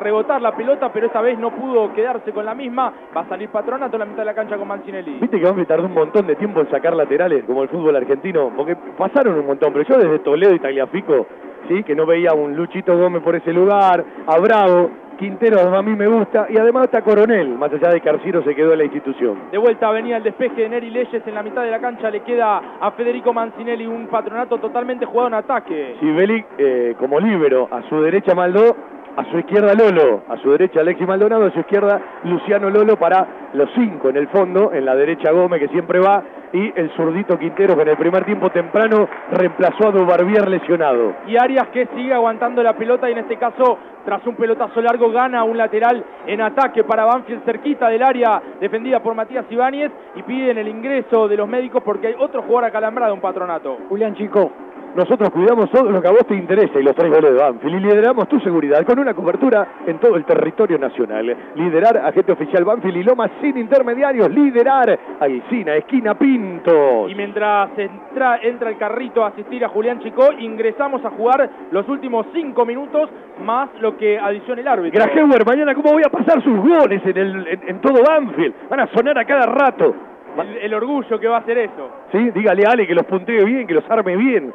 rebotar 0.02 0.42
la 0.42 0.56
pelota, 0.56 0.90
pero 0.92 1.06
esta 1.06 1.20
vez 1.20 1.38
no 1.38 1.52
pudo 1.52 1.92
quedarse 1.92 2.32
con 2.32 2.44
la 2.44 2.54
misma. 2.54 2.92
Va 3.16 3.20
a 3.20 3.28
salir 3.28 3.48
Patronato 3.48 3.94
en 3.96 4.00
la 4.00 4.06
mitad 4.06 4.18
de 4.18 4.24
la 4.24 4.34
cancha 4.34 4.56
con 4.56 4.66
Mancinelli. 4.66 5.18
Viste 5.20 5.38
que 5.38 5.44
Banfield 5.44 5.68
tardó 5.68 5.86
un 5.86 5.94
montón 5.94 6.26
de 6.26 6.34
tiempo 6.34 6.60
en 6.60 6.70
sacar 6.70 6.96
laterales, 6.96 7.44
como 7.44 7.62
el 7.62 7.68
fútbol 7.68 7.94
argentino, 7.94 8.50
porque 8.56 8.74
pasaron 8.74 9.38
un 9.38 9.46
montón, 9.46 9.72
pero 9.72 9.84
yo 9.84 9.98
desde 9.98 10.18
Toledo 10.18 10.54
y 10.54 10.58
Tagliafico, 10.58 11.26
¿sí? 11.68 11.84
que 11.84 11.94
no 11.94 12.06
veía 12.06 12.30
a 12.30 12.34
un 12.34 12.56
Luchito 12.56 12.98
Gómez 12.98 13.22
por 13.22 13.36
ese 13.36 13.52
lugar, 13.52 14.04
a 14.26 14.38
Bravo, 14.38 14.90
Quintero 15.18 15.74
a 15.76 15.82
mí 15.82 15.96
me 15.96 16.06
gusta, 16.06 16.46
y 16.48 16.56
además 16.56 16.84
está 16.84 17.02
Coronel, 17.02 17.48
más 17.58 17.72
allá 17.72 17.90
de 17.90 18.00
que 18.00 18.08
Arciro 18.08 18.42
se 18.44 18.54
quedó 18.54 18.72
en 18.72 18.78
la 18.78 18.84
institución. 18.84 19.50
De 19.50 19.58
vuelta 19.58 19.90
venía 19.90 20.16
el 20.16 20.22
despeje 20.22 20.62
de 20.62 20.68
Neri 20.68 20.90
Leyes 20.90 21.26
en 21.26 21.34
la 21.34 21.42
mitad 21.42 21.62
de 21.62 21.72
la 21.72 21.80
cancha. 21.80 22.08
Le 22.08 22.20
queda 22.20 22.62
a 22.80 22.90
Federico 22.92 23.32
Mancinelli 23.32 23.84
un 23.84 24.06
patronato 24.06 24.58
totalmente 24.58 25.06
jugado 25.06 25.28
en 25.28 25.34
ataque. 25.34 25.96
Sibeli 25.98 26.44
eh, 26.56 26.94
como 26.98 27.18
líbero, 27.18 27.68
a 27.68 27.82
su 27.88 28.00
derecha 28.00 28.32
Maldó, 28.34 28.76
a 29.16 29.24
su 29.32 29.38
izquierda 29.38 29.74
Lolo, 29.74 30.22
a 30.28 30.36
su 30.36 30.52
derecha 30.52 30.80
Alexis 30.80 31.08
Maldonado, 31.08 31.46
a 31.46 31.50
su 31.50 31.58
izquierda 31.58 32.00
Luciano 32.22 32.70
Lolo 32.70 32.96
para 32.96 33.26
los 33.54 33.68
cinco 33.74 34.10
en 34.10 34.16
el 34.16 34.28
fondo, 34.28 34.72
en 34.72 34.84
la 34.84 34.94
derecha 34.94 35.32
Gómez 35.32 35.60
que 35.60 35.68
siempre 35.68 35.98
va, 35.98 36.22
y 36.52 36.72
el 36.78 36.90
zurdito 36.96 37.38
Quintero 37.38 37.76
que 37.76 37.82
en 37.82 37.88
el 37.88 37.96
primer 37.96 38.24
tiempo 38.24 38.50
temprano 38.50 39.08
reemplazó 39.30 39.88
a 39.88 39.90
Dubarbier 39.92 40.48
lesionado. 40.48 41.14
Y 41.26 41.36
Arias 41.36 41.68
que 41.68 41.86
sigue 41.94 42.12
aguantando 42.12 42.62
la 42.62 42.74
pelota 42.74 43.08
y 43.08 43.12
en 43.12 43.18
este 43.18 43.36
caso, 43.36 43.78
tras 44.04 44.26
un 44.26 44.36
pelotazo 44.36 44.80
largo, 44.80 45.10
gana 45.10 45.44
un 45.44 45.56
lateral 45.56 46.04
en 46.26 46.40
ataque 46.40 46.84
para 46.84 47.04
Banfield 47.04 47.44
cerquita 47.44 47.88
del 47.88 48.02
área 48.02 48.40
defendida 48.60 49.00
por 49.00 49.14
Matías 49.14 49.44
Ibáñez 49.50 49.92
y 50.14 50.22
piden 50.22 50.58
el 50.58 50.68
ingreso 50.68 51.28
de 51.28 51.36
los 51.36 51.48
médicos 51.48 51.82
porque 51.84 52.08
hay 52.08 52.14
otro 52.18 52.42
jugador 52.42 52.66
acalambrado, 52.66 53.14
un 53.14 53.20
patronato. 53.20 53.78
Julián 53.88 54.14
Chico. 54.14 54.52
Nosotros 54.94 55.30
cuidamos 55.30 55.70
todo 55.70 55.90
lo 55.90 56.02
que 56.02 56.08
a 56.08 56.10
vos 56.10 56.26
te 56.26 56.34
interesa 56.34 56.78
y 56.80 56.82
los 56.82 56.94
tres 56.94 57.10
goles 57.10 57.32
de 57.32 57.38
Banfield 57.38 57.76
y 57.76 57.80
lideramos 57.80 58.28
tu 58.28 58.40
seguridad 58.40 58.84
con 58.84 58.98
una 58.98 59.14
cobertura 59.14 59.66
en 59.86 59.98
todo 59.98 60.16
el 60.16 60.24
territorio 60.24 60.78
nacional. 60.78 61.36
Liderar 61.54 61.98
agente 61.98 62.32
oficial 62.32 62.64
Banfield 62.64 62.96
y 62.96 63.02
Loma 63.04 63.30
sin 63.40 63.56
intermediarios. 63.56 64.30
Liderar 64.30 64.98
Alcina, 65.20 65.76
esquina 65.76 66.14
Pinto. 66.14 67.08
Y 67.08 67.14
mientras 67.14 67.70
entra, 67.78 68.38
entra 68.42 68.70
el 68.70 68.78
carrito 68.78 69.24
a 69.24 69.28
asistir 69.28 69.64
a 69.64 69.68
Julián 69.68 70.00
Chico, 70.00 70.32
ingresamos 70.38 71.04
a 71.04 71.10
jugar 71.10 71.48
los 71.70 71.88
últimos 71.88 72.26
cinco 72.32 72.66
minutos 72.66 73.08
más 73.44 73.68
lo 73.80 73.96
que 73.96 74.18
adiciona 74.18 74.60
el 74.60 74.68
árbitro. 74.68 75.00
Grajeuer, 75.00 75.46
mañana 75.46 75.74
cómo 75.74 75.92
voy 75.92 76.02
a 76.04 76.10
pasar 76.10 76.42
sus 76.42 76.56
goles 76.56 77.00
en, 77.04 77.16
el, 77.16 77.46
en, 77.46 77.68
en 77.68 77.80
todo 77.80 78.02
Banfield. 78.02 78.54
Van 78.68 78.80
a 78.80 78.86
sonar 78.88 79.16
a 79.18 79.24
cada 79.24 79.46
rato. 79.46 79.94
El, 80.38 80.56
el 80.56 80.74
orgullo 80.74 81.18
que 81.18 81.26
va 81.26 81.36
a 81.36 81.40
hacer 81.40 81.58
eso. 81.58 81.90
Sí, 82.12 82.30
dígale 82.30 82.64
a 82.66 82.70
Ale 82.72 82.86
que 82.86 82.94
los 82.94 83.04
puntee 83.06 83.44
bien, 83.44 83.66
que 83.66 83.74
los 83.74 83.88
arme 83.90 84.16
bien. 84.16 84.52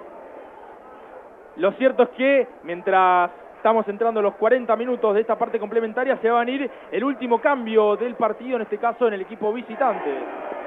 Lo 1.57 1.71
cierto 1.73 2.03
es 2.03 2.09
que 2.09 2.47
mientras 2.63 3.31
estamos 3.57 3.87
entrando 3.87 4.19
a 4.19 4.23
los 4.23 4.35
40 4.35 4.75
minutos 4.75 5.15
de 5.15 5.21
esta 5.21 5.37
parte 5.37 5.57
complementaria, 5.59 6.17
se 6.17 6.29
va 6.29 6.41
a 6.41 6.45
venir 6.45 6.69
el 6.91 7.03
último 7.03 7.39
cambio 7.39 7.95
del 7.95 8.15
partido, 8.15 8.57
en 8.57 8.63
este 8.63 8.77
caso 8.77 9.07
en 9.07 9.13
el 9.13 9.21
equipo 9.21 9.53
visitante. 9.53 10.09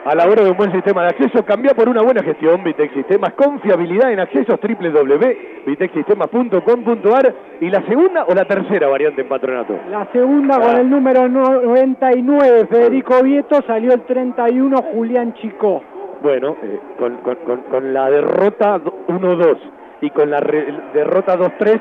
A 0.06 0.15
la 0.15 0.24
hora 0.26 0.44
de 0.44 0.50
un 0.52 0.56
buen 0.56 0.70
sistema 0.73 1.02
de 1.02 1.08
acceso, 1.08 1.44
cambia 1.44 1.74
por 1.74 1.89
una 1.89 2.00
buena 2.00 2.23
gestión. 2.23 2.62
Vitex 2.62 2.94
Sistemas, 2.94 3.32
confiabilidad 3.34 4.12
en 4.12 4.20
accesos 4.20 4.58
www.vitexsistemas.com.ar 4.62 7.34
y 7.60 7.68
la 7.70 7.82
segunda 7.82 8.24
o 8.24 8.32
la 8.34 8.44
tercera 8.44 8.86
variante 8.89 9.23
en 9.23 9.28
patronato. 9.28 9.74
La 9.90 10.06
segunda 10.12 10.60
con 10.60 10.76
el 10.76 10.89
número 10.89 11.28
99, 11.28 12.66
Federico 12.70 13.20
Vieto, 13.23 13.60
salió 13.66 13.92
el 13.92 14.02
31, 14.02 14.76
Julián 14.94 15.34
Chico. 15.34 15.82
Bueno, 16.23 16.56
eh, 16.62 16.78
con, 16.98 17.16
con- 17.18 17.36
con- 17.44 17.62
con 17.62 17.92
la 17.92 18.08
derrota 18.10 18.78
1-2 18.78 19.58
y 20.00 20.10
con 20.10 20.31
la 20.31 20.41
re- 20.41 20.66
derrota 20.94 21.36
2-3 21.36 21.81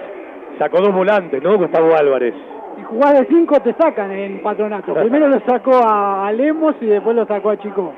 sacó 0.60 0.80
dos 0.82 0.94
volantes, 0.94 1.42
¿no? 1.44 1.58
Gustavo 1.58 1.95
Álvarez. 1.95 2.34
Si 2.77 2.84
jugás 2.84 3.19
de 3.19 3.26
5 3.27 3.60
te 3.61 3.74
sacan 3.74 4.11
en 4.11 4.42
patronato. 4.42 4.94
Primero 5.02 5.27
lo 5.27 5.40
sacó 5.42 5.76
a, 5.76 6.27
a 6.27 6.32
Lemos 6.32 6.76
y 6.82 6.85
después 6.88 7.16
lo 7.16 7.26
sacó 7.26 7.52
a 7.52 7.58
Chico. 7.58 7.94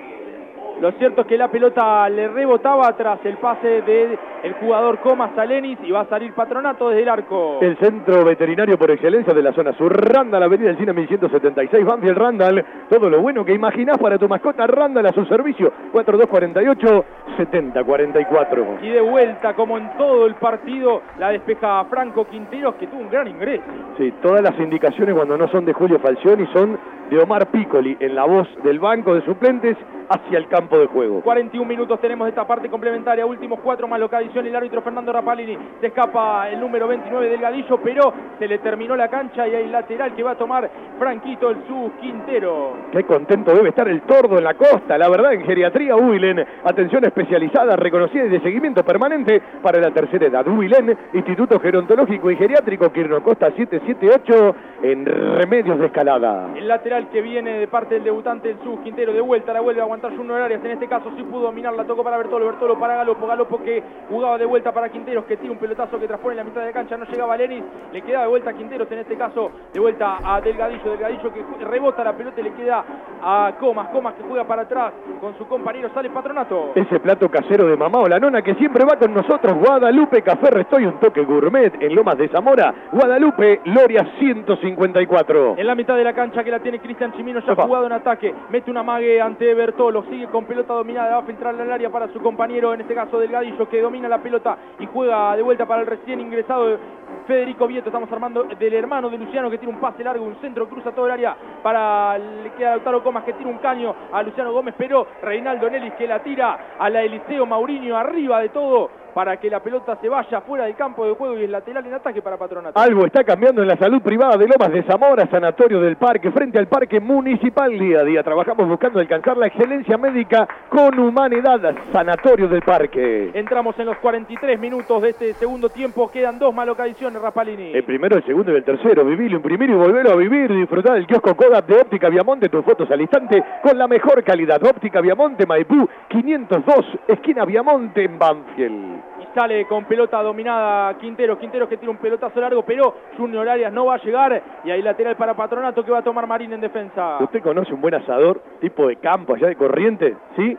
Lo 0.80 0.92
cierto 0.92 1.22
es 1.22 1.28
que 1.28 1.40
la 1.40 1.48
pelota 1.48 2.08
le 2.08 2.28
rebotaba 2.28 2.96
tras 2.96 3.26
el 3.26 3.38
pase 3.38 3.82
del 3.82 4.20
jugador 4.60 5.00
Comas 5.00 5.36
a 5.36 5.44
Lenis 5.44 5.80
y 5.84 5.90
va 5.92 6.02
a 6.02 6.06
salir 6.06 6.34
Patronato 6.34 6.90
desde 6.90 7.02
el 7.02 7.10
arco. 7.10 7.58
El 7.62 7.76
centro 7.78 8.24
veterinario 8.24 8.78
por 8.78 8.92
excelencia 8.92 9.34
de 9.34 9.42
la 9.42 9.54
zona 9.54 9.74
sur, 9.74 9.92
Randall, 9.92 10.44
Avenida 10.44 10.68
del 10.68 10.78
Cine 10.78 10.94
1176, 10.94 11.84
Banfield 11.84 12.18
Randall. 12.18 12.64
Todo 12.90 13.10
lo 13.10 13.22
bueno 13.22 13.44
que 13.44 13.54
imaginás 13.54 13.98
para 13.98 14.20
tu 14.20 14.30
mascota, 14.30 14.68
Randall 14.68 15.08
a 15.08 15.14
su 15.14 15.26
servicio, 15.26 15.74
4248-7044. 15.94 18.84
Y 18.84 18.90
de 18.90 19.02
vuelta, 19.02 19.56
como 19.56 19.80
en 19.80 19.98
todo 19.98 20.28
el 20.28 20.36
partido, 20.36 21.02
la 21.18 21.30
despeja 21.30 21.86
Franco 21.86 22.26
Quinteros, 22.26 22.76
que 22.76 22.86
tuvo 22.86 23.02
un 23.02 23.10
gran 23.10 23.28
ingreso. 23.28 23.64
Sí, 23.98 24.14
todas 24.22 24.44
las 24.44 24.56
indicaciones 24.60 25.16
cuando 25.16 25.36
no 25.38 25.48
son 25.48 25.66
de 25.66 25.74
Julio 25.74 25.98
Falcioni 25.98 26.46
son 26.54 26.78
de 27.10 27.20
Omar 27.20 27.48
Piccoli 27.48 27.98
en 28.00 28.16
la 28.16 28.26
voz 28.26 28.48
del 28.64 28.80
banco 28.80 29.14
de 29.14 29.24
suplentes 29.26 29.78
hacia 30.10 30.38
el 30.38 30.48
campo 30.48 30.78
de 30.80 30.88
juego. 30.88 31.22
41 31.22 31.68
minutos 31.68 32.00
tenemos 32.00 32.26
de 32.26 32.30
esta 32.30 32.48
parte 32.48 32.70
complementaria, 32.70 33.26
últimos 33.26 33.60
cuatro 33.60 33.88
más 33.88 34.00
el 34.00 34.56
árbitro 34.56 34.82
Fernando 34.82 35.12
Rapalini. 35.12 35.58
Se 35.82 35.88
escapa 35.88 36.50
el 36.50 36.60
número 36.60 36.88
29 36.88 37.30
Delgadillo, 37.30 37.78
pero 37.84 38.14
se 38.40 38.48
le 38.48 38.60
terminó 38.60 38.96
la 38.96 39.10
cancha 39.10 39.48
y 39.48 39.56
hay 39.56 39.68
lateral 39.68 40.16
que 40.16 40.24
va 40.24 40.32
a 40.32 40.38
tomar 40.38 40.70
Franquito 40.98 41.50
el 41.50 41.58
Sus 41.68 41.92
Quintero. 42.00 42.78
Qué 42.92 43.04
contento 43.04 43.54
debe 43.54 43.70
estar 43.70 43.88
el 43.88 44.02
tordo 44.02 44.38
en 44.38 44.44
la 44.44 44.54
costa, 44.54 44.98
la 44.98 45.10
verdad, 45.10 45.34
en 45.34 45.44
geriatría 45.44 45.96
Huilen. 45.96 46.46
Atención 46.64 47.04
especializada, 47.06 47.76
reconocida 47.76 48.26
y 48.26 48.30
de 48.30 48.40
seguimiento 48.42 48.84
permanente 48.84 49.42
para 49.62 49.80
la 49.80 49.92
tercera 49.92 50.28
edad. 50.28 50.48
Huilen, 50.48 50.98
Instituto 51.14 51.60
Gerontológico 51.60 52.32
y 52.32 52.38
Geriátrico 52.38 52.92
Quirno 52.92 53.22
Costa 53.22 53.52
778 53.52 54.56
en 54.84 55.06
Remedios 55.06 55.80
de 55.80 55.88
Escalada. 55.88 56.50
El 56.56 56.68
lateral 56.68 56.97
que 57.06 57.22
viene 57.22 57.60
de 57.60 57.68
parte 57.68 57.96
del 57.96 58.04
debutante 58.04 58.50
el 58.50 58.60
Sus 58.64 58.80
Quintero. 58.80 59.14
De 59.14 59.22
vuelta, 59.22 59.54
la 59.54 59.62
vuelve 59.62 59.82
a 59.82 59.84
aguantar 59.84 60.16
Juno 60.18 60.36
Arias. 60.36 60.64
En 60.64 60.72
este 60.72 60.88
caso 60.88 61.12
sí 61.16 61.24
pudo 61.24 61.44
dominar, 61.44 61.74
la 61.74 61.86
tocó 61.86 62.04
para 62.04 62.18
Bertolo, 62.18 62.46
Bertolo 62.46 62.80
para 62.80 62.96
Galopo, 62.96 63.28
Galopo 63.28 63.62
que 63.64 63.84
jugaba 64.10 64.38
de 64.38 64.46
vuelta 64.46 64.72
para 64.72 64.90
Quinteros, 64.90 65.26
que 65.26 65.38
tira 65.38 65.52
un 65.52 65.60
pelotazo 65.60 66.00
que 66.00 66.08
transpone 66.08 66.34
en 66.34 66.38
la 66.38 66.44
mitad 66.44 66.66
de 66.66 66.72
cancha, 66.72 66.98
no 66.98 67.06
llegaba 67.06 67.36
a 67.36 67.38
Lenis, 67.38 67.64
le 67.94 68.02
queda 68.02 68.22
de 68.22 68.28
vuelta 68.28 68.50
a 68.50 68.54
Quinteros, 68.54 68.92
en 68.92 69.00
este 69.00 69.16
caso 69.16 69.52
de 69.74 69.80
vuelta 69.80 70.18
a 70.24 70.42
Delgadillo, 70.42 70.92
Delgadillo 70.92 71.34
que 71.34 71.66
rebota 71.66 72.04
la 72.04 72.14
pelota 72.14 72.42
y 72.42 72.44
le 72.44 72.54
queda 72.54 72.84
a 73.22 73.54
Comas, 73.60 73.90
Comas 73.90 74.16
que 74.16 74.24
juega 74.24 74.46
para 74.46 74.64
atrás 74.64 74.94
con 75.22 75.38
su 75.38 75.48
compañero, 75.48 75.90
sale 75.94 76.10
Patronato. 76.10 76.72
Ese 76.76 77.00
plato 77.00 77.30
casero 77.30 77.68
de 77.68 77.78
mamá 77.78 78.00
o 78.00 78.08
la 78.08 78.20
nona 78.20 78.42
que 78.42 78.56
siempre 78.56 78.84
va 78.86 78.98
con 78.98 79.14
nosotros, 79.14 79.54
Guadalupe 79.58 80.22
Café 80.22 80.50
Restoy, 80.52 80.86
un 80.86 81.00
toque 81.00 81.24
gourmet 81.24 81.74
en 81.82 81.96
Lomas 81.96 82.18
de 82.18 82.28
Zamora, 82.30 82.74
Guadalupe, 82.92 83.62
Loria 83.66 84.08
154. 84.20 85.56
En 85.58 85.68
la 85.68 85.76
mitad 85.76 85.96
de 85.96 86.04
la 86.04 86.14
cancha 86.14 86.44
que 86.44 86.52
la 86.52 86.60
tiene 86.60 86.80
Cristian 86.88 87.12
Chimino, 87.12 87.42
ya 87.42 87.54
jugado 87.54 87.86
en 87.86 87.92
ataque, 87.92 88.34
mete 88.50 88.72
una 88.72 88.82
mague 88.82 89.22
ante 89.22 89.54
Bertolo, 89.54 90.04
sigue 90.04 90.28
con 90.28 90.46
pelota 90.46 90.74
dominada, 90.74 91.18
va 91.18 91.18
a 91.18 91.24
filtrar 91.24 91.54
al 91.60 91.70
área 91.70 91.90
para 91.90 92.08
su 92.14 92.20
compañero, 92.22 92.74
en 92.74 92.80
este 92.80 92.96
caso 92.96 93.20
Delgadillo, 93.20 93.68
que 93.68 93.82
domina 93.82 94.08
la 94.08 94.20
pelota 94.20 94.58
y 94.80 94.86
juega 94.86 95.36
de 95.36 95.42
vuelta 95.42 95.66
para 95.66 95.82
el 95.82 95.88
recién 95.88 96.22
ingresado 96.22 96.80
Federico 97.26 97.68
Vieto, 97.68 97.90
estamos 97.90 98.12
armando 98.12 98.44
del 98.44 98.74
hermano 98.74 99.10
de 99.10 99.18
Luciano 99.18 99.50
que 99.50 99.58
tiene 99.58 99.74
un 99.74 99.80
pase 99.80 100.04
largo, 100.04 100.26
un 100.26 100.36
centro, 100.42 100.68
cruza 100.70 100.92
todo 100.92 101.06
el 101.08 101.12
área 101.12 101.36
para 101.62 102.18
le 102.18 102.52
queda 102.58 102.72
Lautaro 102.72 103.04
Comas 103.04 103.24
que 103.24 103.34
tiene 103.34 103.52
un 103.52 103.58
caño 103.58 103.94
a 104.12 104.24
Luciano 104.24 104.54
Gómez, 104.54 104.76
pero 104.78 105.08
Reinaldo 105.22 105.70
Nelis 105.70 105.94
que 105.94 106.08
la 106.08 106.20
tira 106.20 106.76
a 106.80 106.90
la 106.90 107.02
Eliseo 107.02 107.46
Maurinho 107.46 107.98
arriba 107.98 108.40
de 108.42 108.50
todo 108.50 108.90
para 109.18 109.38
que 109.38 109.50
la 109.50 109.62
pelota 109.62 109.98
se 110.00 110.08
vaya 110.08 110.42
fuera 110.42 110.66
del 110.66 110.76
campo 110.76 111.04
de 111.04 111.16
juego 111.16 111.40
y 111.40 111.44
el 111.44 111.52
lateral 111.52 111.84
en 111.84 111.96
ataque 111.96 112.22
para 112.22 112.38
Patronato. 112.38 112.80
Algo 112.80 113.04
está 113.04 113.24
cambiando 113.24 113.64
en 113.64 113.68
la 113.68 113.76
salud 113.76 114.00
privada 114.00 114.38
de 114.38 114.46
Lomas 114.46 114.72
de 114.72 114.84
Zamora, 114.84 115.26
Sanatorio 115.26 115.82
del 115.82 115.96
Parque, 115.96 116.30
frente 116.30 116.60
al 116.60 116.68
Parque 116.68 117.00
Municipal 117.00 117.72
día 117.80 118.02
a 118.02 118.04
día. 118.04 118.22
Trabajamos 118.22 118.68
buscando 118.68 119.00
alcanzar 119.00 119.36
la 119.38 119.48
excelencia 119.48 119.98
médica 119.98 120.48
con 120.70 121.00
humanidad. 121.00 121.60
Sanatorio 121.92 122.48
del 122.48 122.62
Parque. 122.62 123.32
Entramos 123.34 123.80
en 123.80 123.88
los 123.88 123.98
43 123.98 124.60
minutos 124.60 125.02
de 125.02 125.10
este 125.10 125.34
segundo 125.34 125.70
tiempo. 125.70 126.12
Quedan 126.12 126.38
dos 126.38 126.54
Rapalini. 127.00 127.74
El 127.74 127.84
primero, 127.84 128.18
el 128.18 128.26
segundo 128.26 128.52
y 128.52 128.56
el 128.56 128.64
tercero. 128.64 129.06
Vivirlo, 129.06 129.38
imprimir 129.38 129.70
y 129.70 129.74
volverlo 129.74 130.12
a 130.12 130.16
vivir. 130.16 130.52
Disfrutar 130.52 130.94
del 130.94 131.06
kiosco 131.06 131.36
Kodak 131.36 131.68
de 131.68 131.76
Óptica 131.76 132.10
Viamonte. 132.10 132.50
Tus 132.50 132.66
fotos 132.66 132.90
al 132.90 133.02
instante 133.02 133.44
con 133.62 133.78
la 133.78 133.88
mejor 133.88 134.24
calidad. 134.24 134.62
Óptica 134.64 135.00
Viamonte, 135.00 135.46
Maipú, 135.46 135.88
502, 136.08 136.86
esquina 137.08 137.46
Viamonte 137.46 138.04
en 138.04 138.18
Banfield. 138.18 139.02
Y 139.22 139.36
sale 139.36 139.66
con 139.66 139.86
pelota 139.86 140.22
dominada 140.24 140.98
Quintero. 140.98 141.38
Quintero 141.38 141.70
que 141.70 141.78
tira 141.78 141.92
un 141.92 141.98
pelotazo 141.98 142.42
largo, 142.42 142.64
pero 142.64 142.96
Junior 143.16 143.48
Arias 143.48 143.72
no 143.72 143.86
va 143.86 143.96
a 143.96 144.04
llegar. 144.04 144.42
Y 144.64 144.72
ahí 144.72 144.82
lateral 144.82 145.16
para 145.16 145.36
Patronato 145.36 145.86
que 145.86 145.92
va 145.92 146.00
a 146.00 146.04
tomar 146.04 146.26
Marín 146.26 146.54
en 146.54 146.62
defensa. 146.62 147.20
¿Usted 147.20 147.44
conoce 147.44 147.74
un 147.74 147.82
buen 147.82 147.94
asador 147.94 148.42
tipo 148.60 148.88
de 148.88 148.96
campo 148.96 149.36
allá 149.36 149.48
de 149.48 149.56
corriente? 149.56 150.16
¿Sí? 150.36 150.58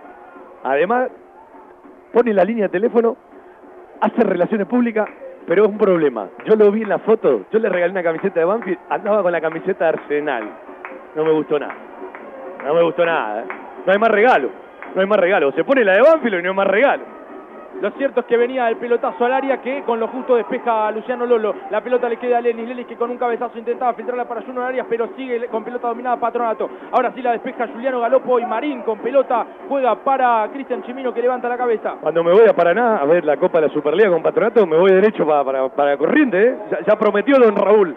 Además, 0.62 1.10
pone 2.12 2.33
la 2.33 2.44
línea 2.44 2.65
de 2.65 2.70
teléfono, 2.70 3.17
hace 4.00 4.23
relaciones 4.23 4.67
públicas, 4.67 5.08
pero 5.49 5.65
es 5.65 5.70
un 5.70 5.78
problema. 5.78 6.28
Yo 6.44 6.55
lo 6.57 6.70
vi 6.70 6.83
en 6.83 6.91
la 6.91 6.99
foto, 6.99 7.47
yo 7.51 7.59
le 7.59 7.70
regalé 7.70 7.93
una 7.93 8.02
camiseta 8.02 8.39
de 8.39 8.44
Banfield, 8.44 8.78
andaba 8.91 9.23
con 9.23 9.33
la 9.33 9.41
camiseta 9.41 9.86
de 9.86 9.99
Arsenal. 9.99 10.44
No 11.17 11.25
me 11.25 11.33
gustó 11.33 11.59
nada. 11.59 11.75
No 12.65 12.75
me 12.75 12.83
gustó 12.83 13.07
nada. 13.07 13.43
¿eh? 13.43 13.47
No 13.86 13.93
hay 13.93 13.99
más 13.99 14.10
regalo. 14.10 14.51
No 14.94 15.01
hay 15.01 15.07
más 15.07 15.18
regalo. 15.18 15.51
Se 15.52 15.65
pone 15.65 15.85
la 15.85 15.94
de 15.94 16.02
Banfield 16.02 16.41
y 16.41 16.43
no 16.43 16.51
hay 16.51 16.55
más 16.55 16.67
regalo. 16.67 17.17
Lo 17.81 17.90
cierto 17.92 18.20
es 18.20 18.26
que 18.26 18.36
venía 18.36 18.68
el 18.68 18.76
pelotazo 18.76 19.24
al 19.24 19.32
área 19.32 19.60
que 19.62 19.82
con 19.84 20.00
lo 20.00 20.08
justo 20.08 20.34
despeja 20.34 20.89
a 20.89 20.90
Luciano 20.90 21.26
Lolo. 21.26 21.55
La 21.70 21.81
pelota 21.81 22.08
le 22.08 22.16
queda 22.16 22.39
a 22.39 22.40
Lenis. 22.40 22.66
Lenis 22.66 22.86
que 22.86 22.97
con 22.97 23.10
un 23.10 23.18
cabezazo 23.18 23.57
intentaba 23.58 23.94
filtrarla 23.94 24.24
para 24.24 24.42
Junior 24.42 24.65
Arias, 24.65 24.86
pero 24.89 25.08
sigue 25.16 25.47
con 25.47 25.62
pelota 25.62 25.89
dominada 25.89 26.16
Patronato. 26.16 26.68
Ahora 26.90 27.12
sí 27.15 27.23
la 27.23 27.32
despeja 27.32 27.68
Juliano 27.68 28.00
Galopo 28.00 28.40
y 28.40 28.47
Marín 28.47 28.82
con 28.82 28.98
pelota. 28.98 29.47
Juega 29.68 29.94
para 29.97 30.48
Cristian 30.52 30.82
Chimino 30.82 31.15
que 31.15 31.23
levanta 31.23 31.48
la 31.48 31.57
cabeza. 31.57 31.97
Cuando 32.00 32.24
me 32.24 32.32
voy 32.32 32.48
a 32.48 32.52
Paraná 32.52 32.97
a 32.97 33.05
ver 33.05 33.24
la 33.24 33.36
Copa 33.36 33.60
de 33.60 33.68
la 33.68 33.73
Superliga 33.73 34.10
con 34.10 34.23
Patronato, 34.23 34.66
me 34.66 34.76
voy 34.76 34.90
derecho 34.90 35.24
para, 35.24 35.44
para, 35.44 35.68
para 35.68 35.97
Corriente. 35.97 36.48
¿eh? 36.48 36.57
Ya, 36.70 36.78
ya 36.84 36.97
prometió 36.97 37.39
don 37.39 37.55
Raúl. 37.55 37.97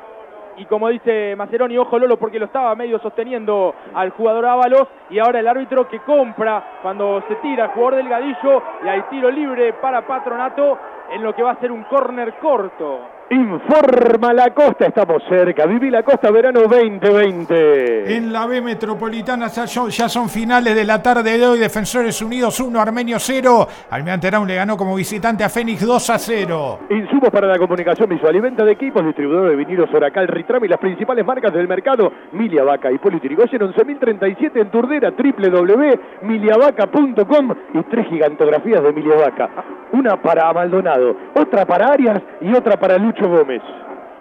Y 0.61 0.65
como 0.65 0.89
dice 0.89 1.35
Maceroni, 1.35 1.75
ojo 1.75 1.97
Lolo, 1.97 2.17
porque 2.17 2.37
lo 2.37 2.45
estaba 2.45 2.75
medio 2.75 2.99
sosteniendo 2.99 3.73
al 3.95 4.11
jugador 4.11 4.45
Ábalos. 4.45 4.87
Y 5.09 5.17
ahora 5.17 5.39
el 5.39 5.47
árbitro 5.47 5.87
que 5.87 6.01
compra 6.01 6.77
cuando 6.83 7.23
se 7.27 7.33
tira 7.37 7.65
el 7.65 7.71
jugador 7.71 7.95
del 7.95 8.07
Gadillo. 8.07 8.61
Y 8.85 8.87
hay 8.87 9.01
tiro 9.09 9.31
libre 9.31 9.73
para 9.73 10.05
Patronato 10.05 10.77
en 11.09 11.23
lo 11.23 11.33
que 11.33 11.41
va 11.41 11.53
a 11.53 11.59
ser 11.59 11.71
un 11.71 11.81
córner 11.85 12.35
corto. 12.35 13.20
Informa 13.31 14.33
la 14.33 14.53
costa, 14.53 14.87
estamos 14.87 15.23
cerca. 15.29 15.65
Viví 15.65 15.89
la 15.89 16.03
costa 16.03 16.29
verano 16.31 16.63
2020. 16.63 18.17
En 18.17 18.33
la 18.33 18.45
B 18.45 18.61
Metropolitana 18.61 19.47
ya 19.47 19.65
son, 20.09 20.27
finales 20.27 20.75
de 20.75 20.83
la 20.83 21.01
tarde 21.01 21.37
de 21.37 21.47
hoy. 21.47 21.57
Defensores 21.57 22.21
Unidos 22.21 22.59
1, 22.59 22.77
Armenio 22.77 23.19
0. 23.19 23.69
Almirante 23.89 24.27
Araun 24.27 24.49
le 24.49 24.55
ganó 24.55 24.75
como 24.75 24.95
visitante 24.95 25.45
a 25.45 25.49
Fénix 25.49 25.85
2 25.85 26.09
a 26.09 26.19
0. 26.19 26.79
Insumos 26.89 27.29
para 27.29 27.47
la 27.47 27.57
comunicación 27.57 28.09
visual 28.09 28.35
y 28.35 28.41
venta 28.41 28.65
de 28.65 28.73
equipos, 28.73 29.05
distribuidor 29.05 29.51
de 29.51 29.55
vinilos 29.55 29.87
Oracal, 29.93 30.27
Ritram 30.27 30.65
y 30.65 30.67
las 30.67 30.79
principales 30.79 31.25
marcas 31.25 31.53
del 31.53 31.69
mercado, 31.69 32.11
Milia 32.33 32.65
Vaca 32.65 32.91
y 32.91 32.97
Politirigoyen 32.97 33.61
11.037 33.61 34.59
en 34.59 34.69
Turdera, 34.69 35.11
www.miliavaca.com 35.11 37.55
y 37.75 37.83
tres 37.83 38.07
gigantografías 38.09 38.83
de 38.83 38.91
Milia 38.91 39.15
Vaca. 39.15 39.49
Una 39.93 40.21
para 40.21 40.51
Maldonado, 40.51 41.15
otra 41.33 41.65
para 41.65 41.93
Arias 41.93 42.21
y 42.41 42.53
otra 42.53 42.77
para 42.77 42.97
Lucho 42.97 43.20
Gómez. 43.29 43.61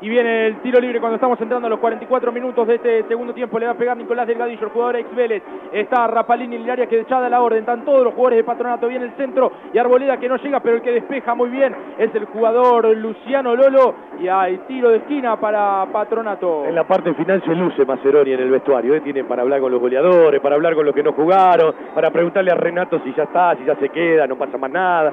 Y 0.03 0.09
viene 0.09 0.47
el 0.47 0.57
tiro 0.63 0.81
libre 0.81 0.99
cuando 0.99 1.17
estamos 1.17 1.39
entrando 1.43 1.67
a 1.67 1.71
los 1.71 1.79
44 1.79 2.33
minutos 2.33 2.67
de 2.67 2.77
este 2.77 3.03
segundo 3.05 3.35
tiempo. 3.35 3.59
Le 3.59 3.67
va 3.67 3.73
a 3.73 3.77
pegar 3.77 3.99
Nicolás 3.99 4.27
Delgadillo, 4.27 4.65
el 4.65 4.73
jugador 4.73 4.97
ex 4.97 5.15
Vélez. 5.15 5.43
Está 5.73 6.07
Rapalini 6.07 6.57
en 6.57 6.63
el 6.63 6.71
área 6.71 6.87
que 6.87 7.01
echada 7.01 7.29
la 7.29 7.43
orden. 7.43 7.61
Están 7.61 7.85
todos 7.85 8.05
los 8.05 8.15
jugadores 8.15 8.39
de 8.39 8.45
Patronato. 8.45 8.89
Viene 8.89 9.05
el 9.05 9.13
centro 9.13 9.53
y 9.75 9.79
Arboleda 9.79 10.17
que 10.17 10.27
no 10.27 10.37
llega, 10.37 10.61
pero 10.61 10.77
el 10.77 10.83
que 10.83 10.93
despeja 10.93 11.35
muy 11.35 11.51
bien 11.51 11.77
es 11.99 12.15
el 12.15 12.25
jugador 12.25 12.97
Luciano 12.97 13.55
Lolo. 13.55 13.95
Y 14.19 14.29
hay 14.29 14.57
tiro 14.67 14.89
de 14.89 14.99
esquina 14.99 15.39
para 15.39 15.85
Patronato. 15.93 16.65
En 16.65 16.75
la 16.75 16.85
parte 16.85 17.13
final 17.13 17.43
se 17.45 17.55
luce 17.55 17.85
Maceroni 17.85 18.33
en 18.33 18.41
el 18.41 18.51
vestuario. 18.51 18.95
¿eh? 18.95 19.03
Tiene 19.03 19.25
para 19.25 19.43
hablar 19.43 19.61
con 19.61 19.71
los 19.71 19.83
goleadores, 19.83 20.41
para 20.41 20.55
hablar 20.55 20.75
con 20.75 20.87
los 20.87 20.95
que 20.95 21.03
no 21.03 21.13
jugaron, 21.13 21.75
para 21.95 22.11
preguntarle 22.11 22.51
a 22.51 22.55
Renato 22.55 23.01
si 23.05 23.13
ya 23.13 23.25
está, 23.25 23.55
si 23.57 23.67
ya 23.67 23.77
se 23.77 23.91
queda, 23.91 24.27
no 24.27 24.37
pasa 24.37 24.57
más 24.57 24.71
nada. 24.71 25.13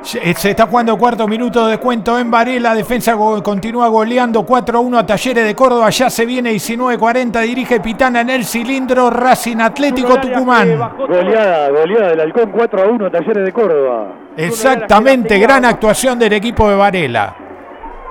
Se 0.00 0.32
se 0.34 0.50
está 0.50 0.64
jugando 0.68 0.96
cuarto 0.96 1.26
minuto 1.26 1.64
de 1.66 1.72
descuento 1.72 2.16
en 2.20 2.30
Varela. 2.30 2.72
Defensa 2.72 3.14
go- 3.14 3.42
continúa 3.42 3.88
goleando 3.88 4.46
4-1 4.46 4.96
a 4.96 5.04
Talleres 5.04 5.44
de 5.44 5.56
Córdoba. 5.56 5.90
Ya 5.90 6.08
se 6.08 6.24
viene 6.24 6.52
19-40. 6.52 7.40
Dirige 7.40 7.80
Pitana 7.80 8.20
en 8.20 8.30
el 8.30 8.44
cilindro. 8.44 9.10
Racing 9.10 9.56
Atlético 9.58 10.20
Tucumán. 10.20 10.68
Goleada, 10.98 11.70
goleada 11.70 12.08
del 12.10 12.20
Halcón 12.20 12.52
4 12.52 12.80
a 12.80 12.86
1 12.86 13.06
a 13.06 13.10
Talleres 13.10 13.44
de 13.44 13.52
Córdoba. 13.52 14.06
Exactamente. 14.38 15.38
Gran 15.38 15.64
actuación 15.64 16.18
del 16.18 16.32
equipo 16.32 16.68
de 16.68 16.76
Varela. 16.76 17.34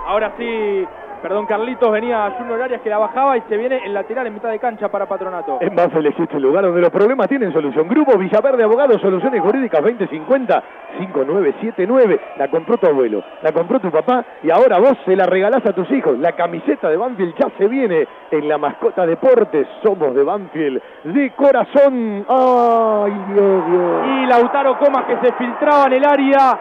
Ahora 0.06 0.34
sí, 0.38 0.86
perdón, 1.22 1.46
Carlitos, 1.46 1.92
venía 1.92 2.36
Junior 2.38 2.62
Arias 2.62 2.82
que 2.82 2.90
la 2.90 2.98
bajaba 2.98 3.38
y 3.38 3.42
se 3.50 3.58
viene 3.58 3.82
el 3.86 3.94
lateral 3.94 4.28
en 4.28 4.34
mitad 4.34 4.50
de 4.50 4.60
cancha 4.60 4.90
para 4.90 5.06
Patronato. 5.06 5.58
En 5.62 5.76
Banfield 5.76 6.08
existe 6.08 6.38
el 6.38 6.44
lugar 6.44 6.64
donde 6.64 6.82
los 6.82 6.90
problemas 6.90 7.28
tienen 7.28 7.52
solución. 7.54 7.88
Grupo 7.88 8.18
Villaverde 8.18 8.64
Abogados, 8.64 9.02
Soluciones 9.02 9.42
Jurídicas 9.42 9.82
2050 9.82 10.64
5979. 10.98 12.20
La 12.38 12.48
compró 12.50 12.78
tu 12.78 12.88
abuelo, 12.88 13.24
la 13.42 13.52
compró 13.52 13.80
tu 13.80 13.92
papá 13.92 14.26
y 14.44 14.52
ahora 14.52 14.80
vos 14.80 14.98
se 15.06 15.16
la 15.16 15.26
regalás 15.26 15.66
a 15.66 15.74
tus 15.74 15.90
hijos. 15.92 16.18
La 16.20 16.34
camiseta 16.34 16.90
de 16.90 16.98
Banfield 16.98 17.36
ya 17.38 17.50
se 17.58 17.68
viene 17.68 18.08
en 18.32 18.48
la 18.48 18.58
mascota 18.58 19.06
deportes. 19.06 19.68
Somos 19.84 20.14
de 20.16 20.24
Banfield 20.24 20.82
de 21.04 21.32
corazón. 21.32 22.26
Ay, 22.28 23.14
Dios, 23.34 23.66
Dios. 23.70 24.08
Y 24.08 24.26
Lautaro 24.26 24.78
Comas 24.80 25.06
que 25.06 25.18
se 25.18 25.34
filtraba 25.34 25.86
en 25.88 25.94
el 25.94 26.06
área, 26.06 26.60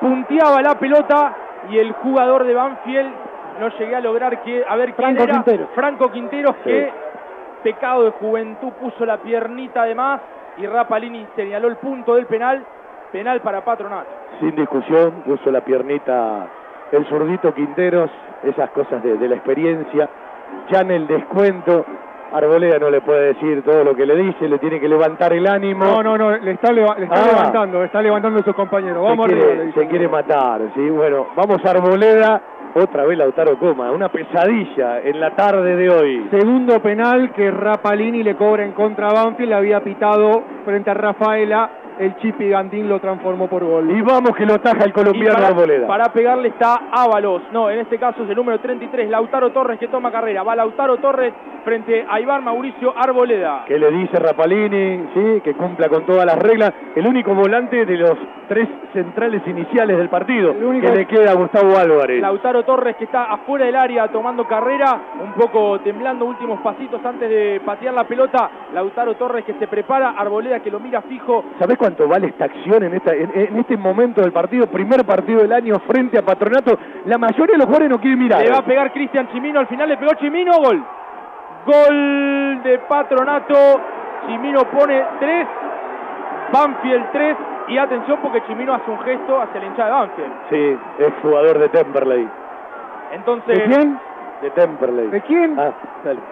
punteaba 0.00 0.62
la 0.62 0.74
pelota 0.78 1.34
y 1.70 1.78
el 1.78 1.92
jugador 1.92 2.44
de 2.44 2.54
Banfield 2.54 3.23
no 3.58 3.68
llegué 3.78 3.94
a 3.96 4.00
lograr 4.00 4.42
que 4.42 4.64
a 4.66 4.76
ver 4.76 4.94
quién 4.94 5.16
Franco 5.16 5.22
era 5.22 5.32
Quinteros. 5.34 5.68
Franco 5.74 6.10
Quinteros 6.10 6.56
Sí. 6.64 6.70
que 6.70 6.92
pecado 7.62 8.04
de 8.04 8.10
juventud 8.12 8.72
puso 8.72 9.06
la 9.06 9.18
piernita 9.18 9.84
de 9.84 9.94
más 9.94 10.20
y 10.58 10.66
Rapalini 10.66 11.26
señaló 11.34 11.68
el 11.68 11.76
punto 11.76 12.14
del 12.14 12.26
penal, 12.26 12.62
penal 13.10 13.40
para 13.40 13.64
Patronato. 13.64 14.08
Sin 14.40 14.54
discusión, 14.54 15.22
puso 15.24 15.50
la 15.50 15.60
piernita 15.62 16.46
el 16.92 17.06
zurdito 17.06 17.52
Quinteros, 17.54 18.10
esas 18.42 18.70
cosas 18.70 19.02
de, 19.02 19.16
de 19.16 19.28
la 19.28 19.36
experiencia. 19.36 20.08
Ya 20.70 20.80
en 20.80 20.90
el 20.90 21.06
descuento, 21.06 21.84
Arboleda 22.32 22.78
no 22.78 22.90
le 22.90 23.00
puede 23.00 23.34
decir 23.34 23.62
todo 23.62 23.84
lo 23.84 23.94
que 23.94 24.04
le 24.06 24.16
dice, 24.16 24.48
le 24.48 24.58
tiene 24.58 24.80
que 24.80 24.88
levantar 24.88 25.32
el 25.32 25.46
ánimo. 25.46 25.84
No, 25.84 26.02
no, 26.02 26.18
no, 26.18 26.36
le 26.36 26.50
está, 26.52 26.72
leva- 26.72 26.96
le 26.98 27.04
está 27.04 27.22
Ah. 27.22 27.26
levantando, 27.32 27.78
le 27.80 27.86
está 27.86 28.02
levantando 28.02 28.40
a 28.40 28.42
sus 28.42 28.54
compañeros. 28.54 29.02
se 29.04 29.08
Vamos 29.10 29.26
quiere, 29.26 29.42
arriba, 29.52 29.72
se 29.74 29.86
quiere 29.88 30.08
matar, 30.08 30.60
¿sí? 30.74 30.90
Bueno, 30.90 31.26
vamos 31.36 31.64
a 31.64 31.70
Arboleda, 31.70 32.42
otra 32.74 33.04
vez 33.04 33.16
Lautaro 33.18 33.56
Coma, 33.58 33.92
una 33.92 34.08
pesadilla 34.08 35.00
en 35.00 35.20
la 35.20 35.30
tarde 35.36 35.76
de 35.76 35.90
hoy. 35.90 36.26
Segundo 36.30 36.80
penal 36.80 37.30
que 37.32 37.50
Rapalini 37.50 38.22
le 38.24 38.34
cobra 38.34 38.64
en 38.64 38.72
contra 38.72 39.08
a 39.10 39.12
Banfield, 39.12 39.50
le 39.50 39.54
había 39.56 39.80
pitado 39.84 40.42
frente 40.64 40.90
a 40.90 40.94
Rafaela, 40.94 41.70
el 41.98 42.16
Chipi 42.16 42.48
Gandín 42.48 42.88
lo 42.88 42.98
transformó 43.00 43.48
por 43.48 43.64
gol. 43.64 43.90
Y 43.90 44.00
vamos 44.02 44.34
que 44.36 44.44
lo 44.46 44.58
taja 44.60 44.84
el 44.84 44.92
colombiano 44.92 45.34
para, 45.36 45.48
Arboleda. 45.48 45.86
para 45.86 46.12
pegarle 46.12 46.48
está 46.48 46.80
Ábalos. 46.92 47.42
No, 47.52 47.70
en 47.70 47.80
este 47.80 47.98
caso 47.98 48.24
es 48.24 48.30
el 48.30 48.36
número 48.36 48.58
33, 48.60 49.08
Lautaro 49.10 49.50
Torres 49.50 49.78
que 49.78 49.88
toma 49.88 50.10
carrera. 50.10 50.42
Va 50.42 50.56
Lautaro 50.56 50.96
Torres 50.98 51.32
frente 51.64 52.04
a 52.08 52.20
Iván 52.20 52.44
Mauricio 52.44 52.92
Arboleda. 52.96 53.64
que 53.66 53.78
le 53.78 53.90
dice 53.90 54.18
Rapalini, 54.18 55.08
sí, 55.14 55.40
que 55.42 55.54
cumpla 55.54 55.88
con 55.88 56.04
todas 56.04 56.26
las 56.26 56.38
reglas, 56.38 56.72
el 56.94 57.06
único 57.06 57.34
volante 57.34 57.86
de 57.86 57.96
los 57.96 58.16
tres 58.48 58.68
centrales 58.92 59.40
iniciales 59.46 59.96
del 59.96 60.08
partido, 60.10 60.52
único- 60.52 60.86
que 60.86 60.94
le 60.96 61.06
queda 61.06 61.30
a 61.32 61.34
Gustavo 61.34 61.76
Álvarez. 61.78 62.20
Lautaro 62.20 62.64
Torres 62.64 62.96
que 62.96 63.04
está 63.04 63.24
afuera 63.32 63.64
del 63.64 63.76
área 63.76 64.08
tomando 64.08 64.44
carrera, 64.46 65.00
un 65.22 65.32
poco 65.32 65.80
temblando 65.80 66.26
últimos 66.26 66.60
pasitos 66.60 67.02
antes 67.04 67.28
de 67.30 67.60
patear 67.64 67.94
la 67.94 68.04
pelota. 68.04 68.50
Lautaro 68.74 69.14
Torres 69.14 69.44
que 69.44 69.54
se 69.54 69.66
prepara, 69.66 70.10
Arboleda 70.10 70.60
que 70.60 70.70
lo 70.70 70.78
mira 70.80 71.00
fijo. 71.02 71.44
¿Sabés 71.58 71.78
cuánto 71.84 72.08
vale 72.08 72.28
esta 72.28 72.46
acción 72.46 72.82
en, 72.82 72.94
esta, 72.94 73.12
en, 73.12 73.30
en 73.34 73.56
este 73.58 73.76
momento 73.76 74.22
del 74.22 74.32
partido? 74.32 74.66
Primer 74.66 75.04
partido 75.04 75.42
del 75.42 75.52
año 75.52 75.78
frente 75.86 76.18
a 76.18 76.22
Patronato. 76.22 76.78
La 77.04 77.18
mayoría 77.18 77.52
de 77.52 77.58
los 77.58 77.66
jugadores 77.66 77.90
no 77.90 78.00
quieren 78.00 78.18
mirar. 78.18 78.40
Le 78.40 78.50
va 78.50 78.58
a 78.58 78.64
pegar 78.64 78.90
Cristian 78.90 79.28
Chimino, 79.28 79.60
al 79.60 79.66
final 79.66 79.90
le 79.90 79.98
pegó 79.98 80.14
Chimino, 80.14 80.52
gol. 80.60 80.82
Gol 81.66 82.62
de 82.62 82.78
Patronato. 82.88 83.54
Chimino 84.26 84.64
pone 84.70 85.04
3, 85.20 85.46
Banfield 86.54 87.04
3. 87.12 87.36
Y 87.68 87.76
atención 87.76 88.18
porque 88.22 88.42
Chimino 88.46 88.72
hace 88.72 88.90
un 88.90 89.00
gesto 89.00 89.42
hacia 89.42 89.60
la 89.60 89.66
hinchada 89.66 89.88
de 89.88 89.94
Banfield. 89.94 90.32
Sí, 90.48 90.78
es 91.00 91.12
jugador 91.20 91.58
de 91.58 91.68
Temperley. 91.68 92.28
Entonces, 93.12 93.58
¿De 93.58 93.64
quién? 93.64 94.00
De 94.40 94.50
Temperley. 94.52 95.08
¿De 95.08 95.20
quién? 95.20 95.58
Ah, 95.58 95.72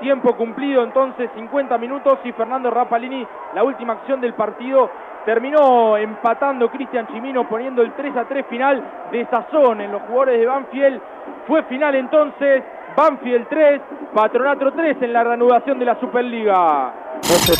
tiempo 0.00 0.34
cumplido 0.34 0.82
entonces, 0.82 1.30
50 1.34 1.76
minutos 1.76 2.20
y 2.24 2.32
Fernando 2.32 2.70
Rapalini, 2.70 3.26
la 3.54 3.64
última 3.64 3.94
acción 3.94 4.20
del 4.22 4.32
partido, 4.32 4.90
terminó 5.24 5.96
empatando 5.96 6.70
Cristian 6.70 7.06
Chimino 7.08 7.48
poniendo 7.48 7.82
el 7.82 7.92
3 7.92 8.16
a 8.16 8.24
3 8.24 8.46
final 8.46 8.82
de 9.10 9.26
sazón 9.26 9.80
en 9.80 9.92
los 9.92 10.02
jugadores 10.02 10.38
de 10.40 10.46
Banfield. 10.46 11.00
Fue 11.46 11.62
final 11.64 11.94
entonces, 11.94 12.62
Banfield 12.96 13.46
3, 13.48 13.80
Patronato 14.14 14.72
3 14.72 14.96
en 15.00 15.12
la 15.12 15.24
reanudación 15.24 15.78
de 15.78 15.84
la 15.84 15.98
Superliga. 16.00 16.92
No 17.16 17.22
se, 17.22 17.52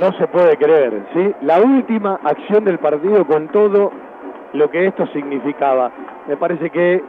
no 0.00 0.12
se 0.18 0.26
puede 0.28 0.56
creer, 0.56 1.06
¿sí? 1.14 1.34
La 1.42 1.60
última 1.60 2.20
acción 2.24 2.64
del 2.64 2.78
partido 2.78 3.26
con 3.26 3.48
todo 3.48 3.92
lo 4.52 4.70
que 4.70 4.86
esto 4.86 5.06
significaba. 5.08 5.90
Me 6.26 6.36
parece 6.36 6.70
que 6.70 7.02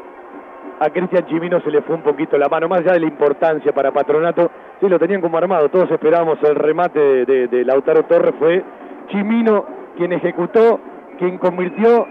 a 0.80 0.90
Cristian 0.90 1.26
Chimino 1.28 1.62
se 1.62 1.72
le 1.72 1.82
fue 1.82 1.96
un 1.96 2.02
poquito 2.02 2.38
la 2.38 2.50
mano, 2.50 2.68
más 2.68 2.80
allá 2.80 2.94
de 2.94 3.02
la 3.02 3.08
importancia 3.08 3.72
para 3.72 3.92
Patronato, 3.92 4.50
sí 4.82 4.90
lo 4.90 5.00
tenían 5.00 5.22
como 5.22 5.38
armado, 5.38 5.70
todos 5.70 5.90
esperábamos 5.92 6.40
el 6.44 6.56
remate 6.56 7.00
de, 7.26 7.66
Lautaro 7.66 8.04
Torres, 8.04 8.34
fue 8.38 8.64
Chimino 9.08 9.66
quien 9.96 10.12
ejecutó, 10.12 10.80
quien 11.20 11.38
convirtió, 11.38 12.08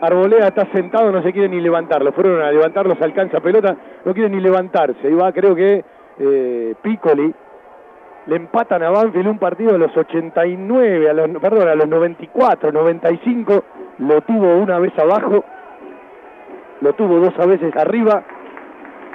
Arboleda 0.00 0.48
está 0.48 0.66
sentado, 0.72 1.12
no 1.12 1.22
se 1.22 1.32
quiere 1.32 1.48
ni 1.48 1.60
levantarlo, 1.60 2.12
fueron 2.12 2.42
a 2.42 2.50
levantarlo, 2.50 2.96
se 2.96 3.04
alcanza 3.04 3.40
pelota, 3.40 3.76
no 4.04 4.12
quiere 4.12 4.28
ni 4.28 4.40
levantarse, 4.40 5.08
y 5.08 5.14
va 5.14 5.32
creo 5.32 5.54
que 5.54 5.84
eh, 6.18 6.74
Piccoli, 6.82 7.32
le 8.26 8.36
empatan 8.36 8.82
a 8.82 8.90
Banfield 8.90 9.28
un 9.28 9.38
partido 9.38 9.74
a 9.74 9.78
los 9.78 9.96
89, 9.96 11.08
a 11.08 11.12
los, 11.12 11.28
perdón, 11.40 11.68
a 11.68 11.74
los 11.74 11.88
94, 11.88 12.72
95, 12.72 13.64
lo 13.98 14.20
tuvo 14.22 14.56
una 14.56 14.78
vez 14.78 14.96
abajo, 14.98 15.44
lo 16.80 16.92
tuvo 16.94 17.18
dos 17.18 17.36
veces 17.46 17.74
arriba. 17.76 18.22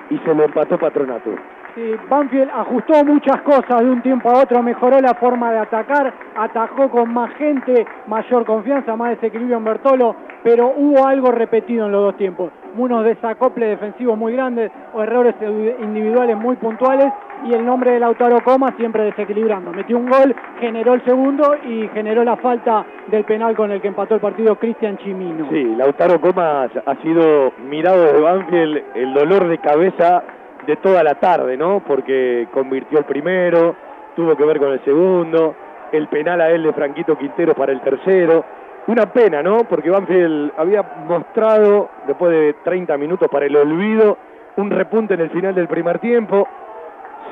Y 0.09 0.19
se 0.19 0.35
lo 0.35 0.43
empató 0.43 0.77
Patronato. 0.77 1.31
Sí, 1.75 1.93
Banfield 2.09 2.49
ajustó 2.55 3.03
muchas 3.03 3.41
cosas 3.41 3.81
de 3.81 3.89
un 3.89 4.01
tiempo 4.01 4.29
a 4.29 4.43
otro, 4.43 4.63
mejoró 4.63 5.01
la 5.01 5.13
forma 5.15 5.51
de 5.51 5.59
atacar, 5.59 6.13
atajó 6.33 6.89
con 6.89 7.13
más 7.13 7.33
gente, 7.33 7.85
mayor 8.07 8.45
confianza, 8.45 8.95
más 8.95 9.09
desequilibrio 9.09 9.57
en 9.57 9.65
Bertolo, 9.65 10.15
pero 10.41 10.71
hubo 10.73 11.05
algo 11.05 11.33
repetido 11.33 11.87
en 11.87 11.91
los 11.91 12.01
dos 12.01 12.15
tiempos. 12.15 12.51
Unos 12.77 13.03
desacoples 13.03 13.71
defensivos 13.71 14.17
muy 14.17 14.31
grandes 14.31 14.71
o 14.93 15.03
errores 15.03 15.35
individuales 15.81 16.37
muy 16.37 16.55
puntuales 16.55 17.11
y 17.45 17.53
el 17.53 17.65
nombre 17.65 17.91
de 17.91 17.99
Lautaro 17.99 18.41
Coma 18.41 18.73
siempre 18.77 19.03
desequilibrando. 19.03 19.73
Metió 19.73 19.97
un 19.97 20.09
gol, 20.09 20.33
generó 20.61 20.93
el 20.93 21.03
segundo 21.03 21.57
y 21.61 21.89
generó 21.89 22.23
la 22.23 22.37
falta 22.37 22.85
del 23.07 23.25
penal 23.25 23.53
con 23.53 23.71
el 23.71 23.81
que 23.81 23.89
empató 23.89 24.15
el 24.15 24.21
partido 24.21 24.55
Cristian 24.55 24.97
Chimino. 24.99 25.49
Sí, 25.49 25.75
Lautaro 25.75 26.21
Comas 26.21 26.71
ha 26.85 26.95
sido 27.01 27.51
mirado 27.69 28.01
desde 28.01 28.21
Banfield 28.21 28.83
el 28.95 29.13
dolor 29.13 29.49
de 29.49 29.57
cabeza 29.57 30.23
de 30.65 30.75
toda 30.77 31.03
la 31.03 31.15
tarde, 31.15 31.57
¿no? 31.57 31.81
Porque 31.85 32.47
convirtió 32.53 32.99
el 32.99 33.05
primero, 33.05 33.75
tuvo 34.15 34.35
que 34.35 34.45
ver 34.45 34.59
con 34.59 34.71
el 34.71 34.83
segundo, 34.83 35.55
el 35.91 36.07
penal 36.07 36.41
a 36.41 36.49
él 36.49 36.63
de 36.63 36.73
Franquito 36.73 37.17
Quintero 37.17 37.53
para 37.53 37.71
el 37.71 37.81
tercero. 37.81 38.43
Una 38.87 39.07
pena, 39.07 39.41
¿no? 39.41 39.63
Porque 39.63 39.89
Banfield 39.89 40.51
había 40.57 40.83
mostrado, 41.07 41.89
después 42.05 42.31
de 42.31 42.55
30 42.63 42.97
minutos 42.97 43.27
para 43.29 43.45
el 43.45 43.55
olvido, 43.55 44.17
un 44.57 44.69
repunte 44.69 45.15
en 45.15 45.21
el 45.21 45.29
final 45.31 45.55
del 45.55 45.67
primer 45.67 45.99
tiempo. 45.99 46.47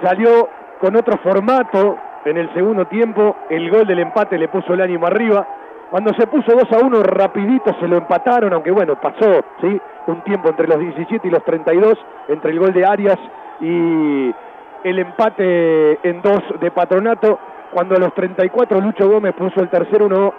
Salió 0.02 0.50
con 0.80 0.96
otro 0.96 1.18
formato 1.18 1.98
en 2.26 2.38
el 2.38 2.52
segundo 2.54 2.86
tiempo, 2.86 3.36
el 3.50 3.70
gol 3.70 3.86
del 3.86 4.00
empate 4.00 4.38
le 4.38 4.48
puso 4.48 4.74
el 4.74 4.82
ánimo 4.82 5.06
arriba. 5.06 5.46
Cuando 5.90 6.14
se 6.16 6.26
puso 6.28 6.52
2 6.52 6.64
a 6.72 6.86
1, 6.86 7.04
rapidito 7.04 7.76
se 7.80 7.88
lo 7.88 7.98
empataron, 7.98 8.52
aunque 8.54 8.72
bueno, 8.72 9.00
pasó, 9.00 9.44
¿sí? 9.62 9.80
Un 10.08 10.22
tiempo 10.24 10.50
entre 10.50 10.68
los 10.68 10.80
17 10.80 11.28
y 11.28 11.32
los 11.32 11.44
32, 11.44 11.98
entre 12.30 12.52
el 12.52 12.60
gol 12.60 12.74
de 12.74 12.86
Arias 12.86 13.20
y 13.62 14.34
el 14.84 15.00
empate 15.00 16.00
en 16.08 16.22
dos 16.22 16.42
de 16.60 16.72
Patronato. 16.72 17.40
Cuando 17.72 17.96
a 17.96 18.00
los 18.00 18.14
34 18.14 18.82
Lucho 18.82 19.10
Gómez 19.10 19.34
puso 19.36 19.62
el 19.62 19.70
tercero, 19.70 20.06
uno 20.06 20.34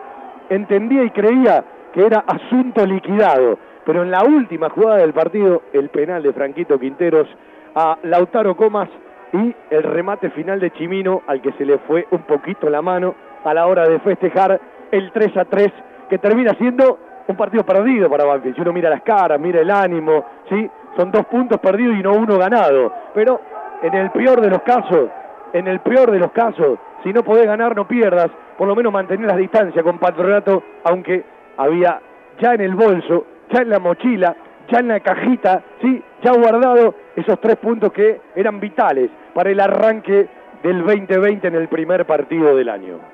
entendía 0.49 1.05
y 1.05 1.11
creía 1.11 1.65
que 1.93 2.05
era 2.05 2.25
asunto 2.27 2.85
liquidado. 2.85 3.59
Pero 3.85 4.03
en 4.03 4.11
la 4.11 4.25
última 4.25 4.71
jugada 4.71 4.99
del 4.99 5.13
partido, 5.13 5.63
el 5.73 5.89
penal 5.91 6.23
de 6.23 6.33
Franquito 6.33 6.79
Quinteros 6.79 7.29
a 7.75 7.99
Lautaro 8.03 8.57
Comas 8.57 8.89
y 9.33 9.55
el 9.71 9.83
remate 9.83 10.31
final 10.31 10.61
de 10.61 10.71
Chimino, 10.73 11.23
al 11.27 11.43
que 11.43 11.53
se 11.53 11.65
le 11.65 11.79
fue 11.79 12.07
un 12.11 12.23
poquito 12.23 12.71
la 12.71 12.83
mano 12.83 13.15
a 13.45 13.53
la 13.53 13.67
hora 13.67 13.89
de 13.89 13.99
festejar 13.99 14.61
el 14.95 15.11
3 15.13 15.37
a 15.37 15.45
3, 15.45 15.73
que 16.09 16.19
termina 16.19 16.55
siendo 16.55 16.99
un 17.27 17.37
partido 17.37 17.65
perdido 17.65 18.09
para 18.09 18.25
Banfield. 18.25 18.55
Si 18.55 18.61
uno 18.61 18.73
mira 18.73 18.91
las 18.91 19.03
caras, 19.03 19.41
mira 19.41 19.61
el 19.61 19.71
ánimo, 19.71 20.25
¿sí? 20.49 20.71
Son 20.97 21.11
dos 21.11 21.25
puntos 21.27 21.59
perdidos 21.59 21.97
y 21.97 22.03
no 22.03 22.13
uno 22.13 22.39
ganado. 22.39 22.93
Pero 23.15 23.41
en 23.83 23.95
el 23.95 24.11
peor 24.11 24.41
de 24.41 24.51
los 24.51 24.63
casos, 24.63 25.09
en 25.53 25.67
el 25.69 25.81
peor 25.81 26.11
de 26.11 26.19
los 26.19 26.33
casos, 26.33 26.79
si 27.03 27.13
no 27.13 27.23
podés 27.23 27.47
ganar, 27.47 27.75
no 27.75 27.87
pierdas. 27.87 28.31
por 28.57 28.69
lo 28.69 28.77
menos 28.77 28.93
mantener 28.93 29.27
las 29.27 29.37
distancias 29.37 29.83
con 29.83 29.99
Patronato, 29.99 30.63
aunque 30.85 31.25
había 31.57 32.01
ya 32.41 32.55
en 32.55 32.61
el 32.61 32.75
bolso, 32.77 33.27
ya 33.51 33.63
en 33.63 33.71
la 33.71 33.81
mochila, 33.81 34.37
ya 34.71 34.79
en 34.79 34.89
la 34.89 35.01
cajita, 35.01 35.63
¿sí? 35.83 36.03
ya 36.23 36.33
guardado 36.33 36.95
esos 37.17 37.41
tres 37.41 37.57
puntos 37.57 37.93
que 37.93 38.21
eran 38.37 38.61
vitales 38.61 39.11
para 39.35 39.51
el 39.51 39.59
arranque 39.59 40.29
del 40.63 40.85
2020 40.85 41.49
en 41.49 41.55
el 41.57 41.69
primer 41.69 42.07
partido 42.07 42.57
del 42.57 42.69
año. 42.69 43.14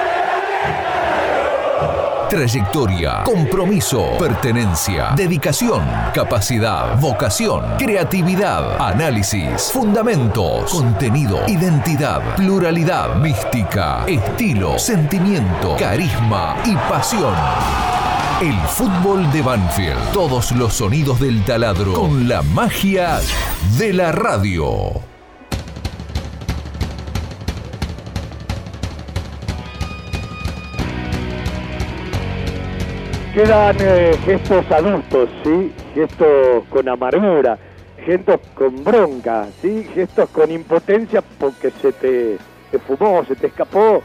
Trayectoria, 2.31 3.23
compromiso, 3.25 4.17
pertenencia, 4.17 5.11
dedicación, 5.17 5.81
capacidad, 6.13 6.97
vocación, 6.97 7.61
creatividad, 7.77 8.81
análisis, 8.81 9.69
fundamentos, 9.73 10.71
contenido, 10.71 11.41
identidad, 11.49 12.37
pluralidad, 12.37 13.17
mística, 13.17 14.05
estilo, 14.07 14.79
sentimiento, 14.79 15.75
carisma 15.77 16.55
y 16.63 16.73
pasión. 16.89 17.35
El 18.41 18.57
fútbol 18.61 19.29
de 19.33 19.41
Banfield. 19.41 20.13
Todos 20.13 20.53
los 20.53 20.75
sonidos 20.75 21.19
del 21.19 21.43
taladro 21.43 21.91
con 21.91 22.29
la 22.29 22.41
magia 22.43 23.19
de 23.77 23.91
la 23.91 24.13
radio. 24.13 25.10
Quedan 33.33 33.77
eh, 33.79 34.11
gestos 34.25 34.69
adultos, 34.71 35.29
¿sí? 35.43 35.71
Gestos 35.93 36.65
con 36.69 36.89
amargura, 36.89 37.57
gestos 38.05 38.41
con 38.53 38.83
bronca, 38.83 39.47
¿sí? 39.61 39.87
Gestos 39.93 40.29
con 40.31 40.51
impotencia 40.51 41.23
porque 41.39 41.71
se 41.71 41.93
te, 41.93 42.37
te 42.69 42.79
fumó, 42.79 43.23
se 43.23 43.35
te 43.37 43.47
escapó 43.47 44.03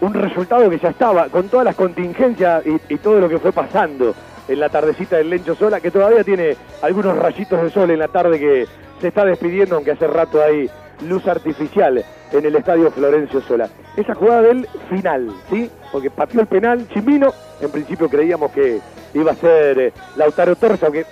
un 0.00 0.14
resultado 0.14 0.70
que 0.70 0.78
ya 0.78 0.90
estaba, 0.90 1.28
con 1.28 1.48
todas 1.48 1.64
las 1.64 1.74
contingencias 1.74 2.62
y, 2.88 2.96
todo 2.98 3.20
lo 3.20 3.28
que 3.28 3.38
fue 3.38 3.52
pasando 3.52 4.14
en 4.46 4.60
la 4.60 4.68
tardecita 4.68 5.16
del 5.16 5.30
Lencho 5.30 5.54
Sola, 5.54 5.80
que 5.80 5.90
todavía 5.90 6.22
tiene 6.22 6.56
algunos 6.82 7.16
rayitos 7.18 7.60
de 7.62 7.70
sol 7.70 7.90
en 7.90 7.98
la 7.98 8.08
tarde 8.08 8.38
que 8.38 8.66
se 9.00 9.08
está 9.08 9.24
despidiendo, 9.24 9.74
aunque 9.74 9.92
hace 9.92 10.06
rato 10.06 10.42
hay 10.42 10.70
luz 11.02 11.26
artificial 11.26 12.04
en 12.32 12.44
el 12.44 12.56
estadio 12.56 12.90
Florencio 12.90 13.40
Sola. 13.42 13.68
Esa 13.96 14.14
jugada 14.14 14.42
del 14.42 14.66
final, 14.90 15.32
¿sí? 15.50 15.70
Porque 15.92 16.10
pateó 16.10 16.40
el 16.40 16.46
penal 16.46 16.86
Chimbino, 16.88 17.32
en 17.60 17.70
principio 17.70 18.08
creíamos 18.08 18.52
que 18.52 18.80
iba 19.14 19.32
a 19.32 19.36
ser 19.36 19.78
eh, 19.78 19.92
Lautaro 20.16 20.56
Torres, 20.56 20.82
aunque 20.82 21.06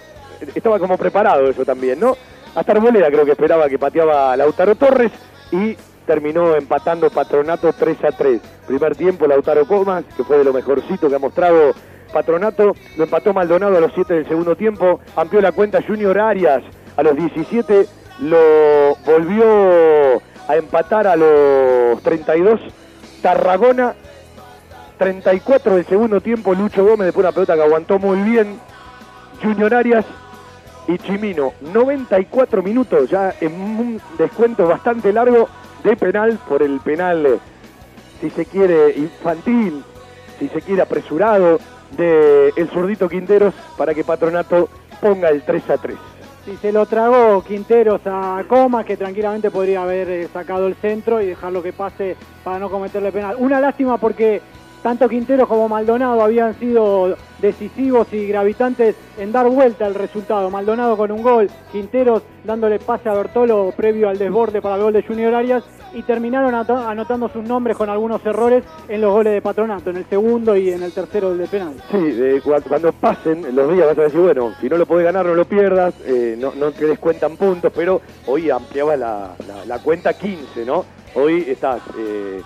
estaba 0.54 0.78
como 0.78 0.96
preparado 0.96 1.48
eso 1.48 1.64
también, 1.64 1.98
¿no? 1.98 2.16
Hasta 2.54 2.72
Arboleda 2.72 3.08
creo 3.08 3.24
que 3.24 3.32
esperaba 3.32 3.68
que 3.68 3.78
pateaba 3.78 4.36
Lautaro 4.36 4.74
Torres 4.76 5.12
y 5.50 5.76
terminó 6.06 6.54
empatando 6.54 7.10
Patronato 7.10 7.72
3 7.72 8.04
a 8.04 8.12
3. 8.12 8.40
Primer 8.66 8.96
tiempo 8.96 9.26
Lautaro 9.26 9.66
Comas, 9.66 10.04
que 10.16 10.24
fue 10.24 10.38
de 10.38 10.44
lo 10.44 10.52
mejorcito 10.52 11.08
que 11.08 11.16
ha 11.16 11.18
mostrado 11.18 11.74
Patronato, 12.12 12.74
lo 12.96 13.04
empató 13.04 13.34
Maldonado 13.34 13.76
a 13.76 13.80
los 13.80 13.92
7 13.94 14.14
del 14.14 14.28
segundo 14.28 14.56
tiempo, 14.56 15.00
amplió 15.16 15.40
la 15.40 15.52
cuenta 15.52 15.82
Junior 15.86 16.18
Arias 16.18 16.62
a 16.96 17.02
los 17.02 17.16
17, 17.16 17.86
lo 18.20 18.96
volvió 19.04 20.16
a 20.48 20.56
empatar 20.56 21.06
a 21.06 21.16
los 21.16 22.02
32 22.02 22.60
Tarragona 23.22 23.94
34 24.98 25.76
del 25.76 25.86
segundo 25.86 26.20
tiempo 26.20 26.54
Lucho 26.54 26.84
Gómez 26.84 27.12
de 27.12 27.20
una 27.20 27.32
pelota 27.32 27.54
que 27.54 27.62
aguantó 27.62 27.98
muy 27.98 28.18
bien 28.20 28.58
Junior 29.42 29.74
Arias 29.74 30.04
y 30.88 30.98
Chimino. 30.98 31.52
94 31.60 32.62
minutos 32.62 33.10
ya 33.10 33.34
en 33.40 33.52
un 33.52 34.00
descuento 34.16 34.66
bastante 34.66 35.12
largo 35.12 35.48
de 35.84 35.96
penal 35.96 36.38
por 36.48 36.62
el 36.62 36.80
penal 36.80 37.40
si 38.20 38.30
se 38.30 38.46
quiere 38.46 38.92
infantil 38.96 39.84
si 40.38 40.48
se 40.48 40.62
quiere 40.62 40.82
apresurado 40.82 41.58
de 41.96 42.52
el 42.56 42.68
zurdito 42.70 43.08
Quinteros 43.08 43.54
para 43.76 43.94
que 43.94 44.04
Patronato 44.04 44.68
ponga 45.00 45.28
el 45.28 45.42
3 45.42 45.70
a 45.70 45.78
3 45.78 45.96
Si 46.46 46.56
se 46.58 46.70
lo 46.70 46.86
tragó 46.86 47.42
Quinteros 47.42 48.02
a 48.04 48.44
Comas, 48.46 48.84
que 48.84 48.96
tranquilamente 48.96 49.50
podría 49.50 49.82
haber 49.82 50.08
eh, 50.08 50.28
sacado 50.32 50.68
el 50.68 50.76
centro 50.76 51.20
y 51.20 51.26
dejarlo 51.26 51.60
que 51.60 51.72
pase 51.72 52.16
para 52.44 52.60
no 52.60 52.70
cometerle 52.70 53.10
penal. 53.10 53.34
Una 53.36 53.58
lástima 53.58 53.98
porque 53.98 54.40
tanto 54.86 55.08
Quinteros 55.08 55.48
como 55.48 55.68
Maldonado 55.68 56.22
habían 56.22 56.56
sido 56.60 57.16
decisivos 57.40 58.06
y 58.12 58.28
gravitantes 58.28 58.94
en 59.18 59.32
dar 59.32 59.48
vuelta 59.48 59.84
al 59.84 59.96
resultado. 59.96 60.48
Maldonado 60.48 60.96
con 60.96 61.10
un 61.10 61.22
gol, 61.22 61.50
Quinteros 61.72 62.22
dándole 62.44 62.78
pase 62.78 63.08
a 63.08 63.14
Bertolo 63.14 63.74
previo 63.76 64.08
al 64.08 64.16
desborde 64.16 64.62
para 64.62 64.76
el 64.76 64.82
gol 64.82 64.92
de 64.92 65.02
Junior 65.02 65.34
Arias 65.34 65.64
y 65.92 66.02
terminaron 66.02 66.54
anotando 66.54 67.28
sus 67.30 67.42
nombres 67.42 67.76
con 67.76 67.90
algunos 67.90 68.24
errores 68.24 68.62
en 68.86 69.00
los 69.00 69.10
goles 69.10 69.32
de 69.32 69.42
Patronato, 69.42 69.90
en 69.90 69.96
el 69.96 70.06
segundo 70.06 70.56
y 70.56 70.70
en 70.70 70.84
el 70.84 70.92
tercero 70.92 71.30
del 71.30 71.38
de 71.38 71.46
penal. 71.48 71.74
Sí, 71.90 72.40
cuando 72.44 72.92
pasen 72.92 73.56
los 73.56 73.72
días 73.72 73.88
vas 73.88 73.98
a 73.98 74.02
decir, 74.02 74.20
bueno, 74.20 74.52
si 74.60 74.68
no 74.68 74.76
lo 74.76 74.86
podés 74.86 75.06
ganar 75.06 75.26
no 75.26 75.34
lo 75.34 75.46
pierdas, 75.46 75.94
eh, 76.04 76.38
no, 76.38 76.70
te 76.70 76.86
descuentan 76.86 77.36
puntos, 77.36 77.72
pero 77.74 78.00
hoy 78.28 78.50
ampliaba 78.50 78.96
la 78.96 79.78
cuenta 79.82 80.12
15, 80.12 80.64
¿no? 80.64 80.84
Hoy 81.16 81.46
estás 81.48 81.80
eh, 81.98 82.40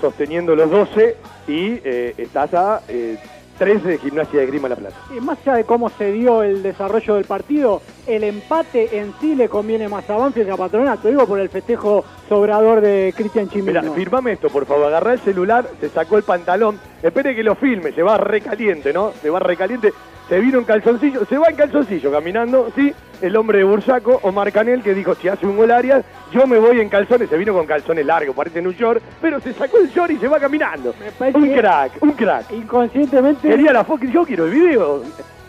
sosteniendo 0.00 0.54
los 0.56 0.70
12 0.70 1.16
y 1.48 1.80
eh, 1.84 2.14
estás 2.16 2.54
a 2.54 2.82
eh, 2.88 3.18
13 3.60 3.88
de 3.88 3.98
Gimnasia 3.98 4.40
de 4.40 4.46
Grima 4.46 4.70
La 4.70 4.76
Plata. 4.76 4.96
Y 5.14 5.20
más 5.20 5.38
allá 5.40 5.58
de 5.58 5.64
cómo 5.64 5.90
se 5.90 6.12
dio 6.12 6.42
el 6.42 6.62
desarrollo 6.62 7.16
del 7.16 7.26
partido, 7.26 7.82
el 8.06 8.24
empate 8.24 8.98
en 8.98 9.12
sí 9.20 9.34
le 9.34 9.50
conviene 9.50 9.86
más 9.86 10.08
a 10.08 10.16
Banfield 10.16 10.46
que 10.46 10.52
a 10.52 10.56
Patronato. 10.56 11.08
Digo 11.08 11.26
por 11.26 11.38
el 11.38 11.50
festejo 11.50 12.02
sobrador 12.26 12.80
de 12.80 13.12
Cristian 13.14 13.50
Chimino. 13.50 13.82
Mira, 13.82 13.92
firmame 13.92 14.32
esto, 14.32 14.48
por 14.48 14.64
favor. 14.64 14.86
Agarrá 14.86 15.12
el 15.12 15.20
celular, 15.20 15.68
se 15.78 15.90
sacó 15.90 16.16
el 16.16 16.22
pantalón. 16.22 16.80
Espere 17.02 17.36
que 17.36 17.42
lo 17.42 17.54
filme, 17.54 17.92
se 17.92 18.02
va 18.02 18.16
recaliente, 18.16 18.94
¿no? 18.94 19.12
Se 19.20 19.28
va 19.28 19.40
recaliente. 19.40 19.92
Se 20.30 20.38
vino 20.38 20.60
en 20.60 20.64
calzoncillo, 20.64 21.24
se 21.24 21.38
va 21.38 21.48
en 21.48 21.56
calzoncillo 21.56 22.12
caminando, 22.12 22.70
¿sí? 22.76 22.94
El 23.20 23.36
hombre 23.36 23.58
de 23.58 23.64
Bursaco, 23.64 24.20
Omar 24.22 24.52
Canel, 24.52 24.80
que 24.80 24.94
dijo, 24.94 25.16
si 25.16 25.26
hace 25.26 25.44
un 25.44 25.56
gol 25.56 25.72
Arias, 25.72 26.04
yo 26.32 26.46
me 26.46 26.56
voy 26.60 26.78
en 26.78 26.88
calzones. 26.88 27.28
Se 27.28 27.36
vino 27.36 27.52
con 27.52 27.66
calzones 27.66 28.06
largos, 28.06 28.36
parecen 28.36 28.64
un 28.64 28.72
short, 28.74 29.02
pero 29.20 29.40
se 29.40 29.52
sacó 29.52 29.78
el 29.78 29.90
short 29.90 30.12
y 30.12 30.18
se 30.18 30.28
va 30.28 30.38
caminando. 30.38 30.94
Un 31.34 31.52
crack, 31.52 32.00
un 32.00 32.12
crack. 32.12 32.52
Inconscientemente. 32.52 33.48
Quería 33.48 33.72
la 33.72 33.82
foto, 33.82 34.04
yo 34.04 34.24
quiero 34.24 34.44
el 34.44 34.52
video. 34.52 35.02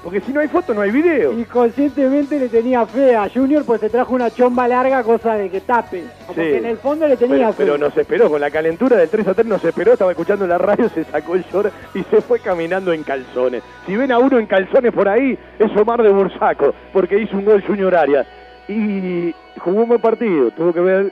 Porque 0.04 0.20
si 0.22 0.34
no 0.34 0.40
hay 0.40 0.48
foto, 0.48 0.74
no 0.74 0.82
hay 0.82 0.90
video. 0.90 1.32
Inconscientemente 1.32 2.40
le 2.40 2.50
tenía 2.50 2.86
fe 2.88 3.16
a 3.16 3.30
Junior, 3.30 3.64
pues 3.64 3.82
se 3.82 3.90
trajo 3.90 4.16
una 4.16 4.32
chomba 4.32 4.68
larga, 4.68 5.04
cosa 5.04 5.36
de 5.36 5.50
que 5.50 5.62
tape. 5.62 6.04
Porque 6.26 6.52
Sí. 6.54 6.58
en 6.58 6.66
el 6.66 6.78
fondo 6.78 7.08
le 7.08 7.16
tenía 7.18 7.38
Pero, 7.38 7.54
fe. 7.54 7.64
pero 7.66 7.78
nos 7.78 7.96
esperó, 7.96 8.28
con 8.30 8.42
la 8.42 8.50
calentura 8.50 8.98
del 8.98 9.10
3 9.10 9.28
a 9.28 9.34
3 9.36 9.46
nos 9.46 9.64
esperó, 9.64 9.94
estaba 9.94 10.10
escuchando 10.12 10.48
la 10.48 10.58
radio, 10.58 10.90
se 10.90 11.04
sacó 11.04 11.36
el 11.36 11.44
short 11.44 11.72
y 11.94 12.02
se 12.04 12.20
fue 12.22 12.40
caminando 12.40 12.92
en 12.94 13.04
calzones. 13.04 13.62
Si 13.86 13.96
ven 13.96 14.12
a 14.12 14.18
uno 14.18 14.40
en 14.40 14.48
calzones 14.48 14.92
por 14.92 15.08
ahí, 15.08 15.38
es 15.60 15.78
Omar 15.78 16.02
de 16.02 16.10
Bursaco, 16.10 16.74
porque 16.92 17.20
hizo 17.20 17.38
un 17.38 17.46
gol 17.46 17.62
Junior 17.66 17.96
Arias. 17.96 18.26
Y 18.68 19.36
jugó 19.60 19.84
un 19.84 19.90
buen 19.90 20.02
partido, 20.02 20.50
tuvo 20.52 20.74
que 20.74 20.80
ver 20.82 21.12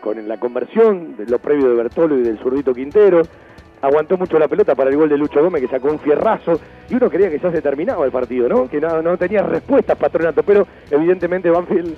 con 0.00 0.28
la 0.28 0.36
conversión 0.36 1.16
de 1.16 1.26
lo 1.26 1.40
previo 1.40 1.68
de 1.70 1.74
Bertolo 1.74 2.16
y 2.16 2.22
del 2.22 2.38
zurdito 2.38 2.72
Quintero. 2.72 3.22
Aguantó 3.80 4.16
mucho 4.16 4.38
la 4.38 4.48
pelota 4.48 4.74
para 4.74 4.90
el 4.90 4.96
gol 4.96 5.08
de 5.08 5.16
Lucho 5.16 5.42
Gómez, 5.42 5.62
que 5.62 5.68
sacó 5.68 5.88
un 5.88 5.98
fierrazo. 6.00 6.60
Y 6.88 6.94
uno 6.94 7.08
creía 7.08 7.30
que 7.30 7.38
ya 7.38 7.50
se 7.50 7.62
terminaba 7.62 8.04
el 8.04 8.10
partido, 8.10 8.48
¿no? 8.48 8.68
Que 8.68 8.80
no, 8.80 9.16
tenía 9.16 9.42
respuestas 9.42 9.96
Patronato, 9.96 10.42
pero 10.42 10.66
evidentemente 10.90 11.50
Banfield, 11.50 11.96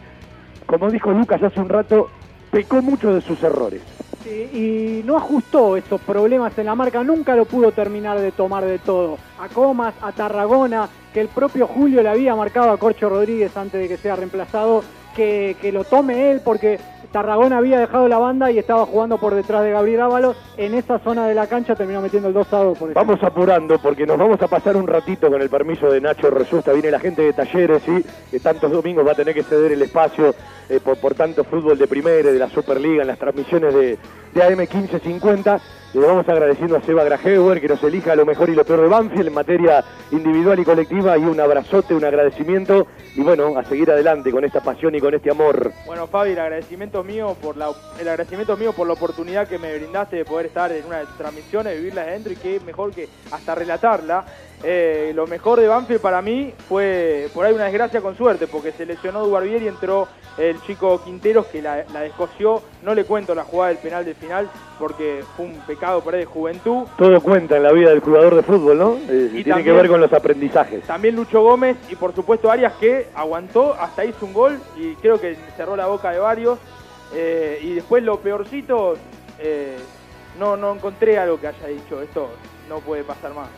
como 0.67 0.91
dijo 0.91 1.11
Lucas 1.11 1.43
hace 1.43 1.61
un 1.61 1.69
rato, 1.69 2.11
pecó 2.51 2.83
mucho 2.83 3.15
de 3.15 3.21
sus 3.21 3.43
errores. 3.43 3.81
y 4.27 5.03
no 5.07 5.17
ajustó 5.17 5.77
esos 5.77 6.01
problemas 6.03 6.57
en 6.59 6.67
la 6.67 6.75
marca, 6.75 7.03
nunca 7.03 7.35
lo 7.35 7.47
pudo 7.47 7.73
terminar 7.73 8.21
de 8.21 8.33
tomar 8.33 8.65
de 8.65 8.79
todo. 8.79 9.17
A 9.41 9.49
Comas, 9.49 9.95
a 10.03 10.13
Tarragona, 10.13 10.89
que 11.15 11.21
el 11.21 11.29
propio 11.29 11.67
Julio 11.67 12.03
le 12.03 12.11
había 12.11 12.37
marcado 12.37 12.71
a 12.71 12.77
Corcho 12.77 13.09
Rodríguez 13.09 13.57
antes 13.57 13.81
de 13.81 13.89
que 13.89 13.97
sea 13.97 14.17
reemplazado, 14.17 14.85
que, 15.17 15.57
que 15.61 15.73
lo 15.73 15.85
tome 15.85 16.31
él 16.31 16.43
porque 16.45 16.79
Tarragona 17.13 17.59
había 17.59 17.81
dejado 17.81 18.09
la 18.09 18.19
banda 18.19 18.51
y 18.51 18.59
estaba 18.59 18.87
jugando 18.87 19.19
por 19.19 19.35
detrás 19.35 19.65
de 19.65 19.73
Gabriel 19.73 20.01
Ábalos. 20.03 20.37
En 20.57 20.75
esa 20.75 20.99
zona 21.01 21.27
de 21.27 21.35
la 21.35 21.47
cancha 21.47 21.75
terminó 21.75 22.01
metiendo 22.01 22.29
el 22.29 22.35
2 22.35 22.53
a 22.53 22.59
2 22.59 22.79
por 22.79 22.91
eso. 22.91 22.99
Vamos 22.99 23.23
apurando 23.23 23.79
porque 23.79 24.07
nos 24.07 24.19
vamos 24.19 24.41
a 24.41 24.47
pasar 24.47 24.77
un 24.77 24.87
ratito 24.87 25.29
con 25.31 25.43
el 25.43 25.51
permiso 25.51 25.91
de 25.91 26.01
Nacho 26.01 26.31
Resusta. 26.31 26.73
Viene 26.73 26.91
la 26.91 27.01
gente 27.01 27.23
de 27.23 27.33
Talleres, 27.33 27.83
¿sí? 27.83 28.05
Que 28.31 28.39
tantos 28.39 28.71
domingos 28.71 29.07
va 29.07 29.13
a 29.13 29.17
tener 29.17 29.35
que 29.35 29.43
ceder 29.43 29.73
el 29.73 29.83
espacio 29.83 30.35
eh, 30.69 30.79
por, 30.83 30.99
por 30.99 31.15
tanto 31.15 31.43
fútbol 31.45 31.77
de 31.79 31.89
primera, 31.89 32.31
de 32.31 32.39
la 32.39 32.49
Superliga, 32.49 33.03
en 33.03 33.09
las 33.09 33.19
transmisiones 33.19 33.75
de, 33.75 33.99
de 34.33 34.43
AM 34.43 34.59
1550. 34.59 35.61
Le 35.93 36.07
vamos 36.07 36.29
agradeciendo 36.29 36.77
a 36.77 36.83
Seba 36.83 37.03
Grajewer 37.03 37.61
que 37.61 37.67
nos 37.67 37.83
elija 37.83 38.15
lo 38.15 38.25
mejor 38.25 38.49
y 38.49 38.55
lo 38.55 38.65
peor 38.65 38.83
de 38.83 38.87
Banfield 38.87 39.27
en 39.27 39.35
materia 39.35 39.85
individual 40.13 40.61
y 40.61 40.65
colectiva 40.65 41.19
y 41.19 41.25
un 41.25 41.41
abrazote, 41.41 41.95
un 41.95 42.05
agradecimiento 42.05 42.87
y 43.17 43.23
bueno, 43.23 43.59
a 43.59 43.65
seguir 43.65 43.91
adelante 43.91 44.31
con 44.31 44.45
esta 44.45 44.61
pasión 44.61 44.95
y 44.95 45.01
con 45.01 45.15
este 45.15 45.33
amor. 45.33 45.73
Bueno, 45.87 46.07
Fabi, 46.07 46.31
el 46.31 46.39
agradecimiento 46.39 47.03
mío 47.03 47.37
por 47.43 47.57
la, 47.57 47.73
el 47.99 48.09
agradecimiento 48.09 48.57
mío 48.57 48.73
por 48.73 48.87
la 48.87 48.93
oportunidad 48.93 49.49
que 49.49 49.59
me 49.59 49.77
brindaste 49.77 50.15
de 50.15 50.25
poder 50.25 50.47
estar 50.47 50.71
en 50.71 50.87
una 50.87 51.01
de 51.01 51.07
tus 51.07 51.17
transmisiones, 51.17 51.77
vivirla 51.77 52.03
adentro 52.03 52.33
y 52.33 52.37
qué 52.37 52.61
mejor 52.61 52.93
que 52.93 53.09
hasta 53.33 53.57
relatarla. 53.57 54.25
Eh, 54.63 55.13
lo 55.15 55.27
mejor 55.27 55.59
de 55.61 55.69
Banfield 55.69 56.01
para 56.01 56.21
mí 56.21 56.53
fue 56.69 57.29
por 57.33 57.47
ahí 57.47 57.55
una 57.55 57.65
desgracia 57.65 58.01
con 58.01 58.17
suerte, 58.17 58.47
porque 58.47 58.73
se 58.73 58.85
lesionó 58.85 59.25
Dubarbier 59.25 59.63
y 59.63 59.69
entró 59.69 60.07
el 60.37 60.61
chico 60.63 61.03
Quinteros 61.03 61.47
que 61.47 61.63
la, 61.63 61.85
la 61.93 62.01
descoció. 62.01 62.63
No 62.83 62.95
le 62.95 63.05
cuento 63.05 63.35
la 63.35 63.45
jugada 63.45 63.71
del 63.71 63.79
penal 63.79 64.05
del 64.05 64.15
final 64.15 64.51
porque 64.79 65.25
fue 65.37 65.47
un 65.47 65.55
pecado 65.61 66.01
por 66.03 66.15
ahí 66.15 66.21
de 66.21 66.27
juventud. 66.27 66.87
Todo 66.97 67.21
cuenta 67.21 67.57
en 67.57 67.63
la 67.63 67.73
vida 67.73 67.91
del 67.91 68.01
jugador 68.01 68.35
de 68.35 68.43
fútbol, 68.43 68.79
¿no? 68.79 68.99
Eh, 69.09 69.43
tiene 69.45 69.65
que 69.65 69.73
ver 69.73 69.89
con 69.89 70.01
los 70.01 70.13
aprendizajes. 70.13 70.83
También 70.85 71.17
Lucho 71.17 71.43
Gómez 71.43 71.77
y 71.91 71.97
por 71.97 72.15
supuesto 72.15 72.51
Arias 72.51 72.75
que 72.81 73.07
aguantó, 73.15 73.75
hasta 73.75 74.05
hizo 74.05 74.27
un 74.27 74.33
gol 74.33 74.59
y 74.77 74.95
creo 74.97 75.21
que 75.21 75.37
cerró 75.57 75.77
la 75.77 75.87
boca 75.87 76.11
de 76.11 76.19
varios. 76.19 76.59
Eh, 77.13 77.59
y 77.63 77.75
después 77.75 78.05
lo 78.05 78.21
peorcito, 78.21 78.95
eh, 79.39 79.77
no, 80.39 80.57
no 80.57 80.75
encontré 80.75 81.19
algo 81.19 81.41
que 81.41 81.49
haya 81.49 81.67
dicho, 81.67 82.01
esto 82.01 82.29
no 82.69 82.79
puede 82.79 83.03
pasar 83.03 83.35
más. 83.35 83.49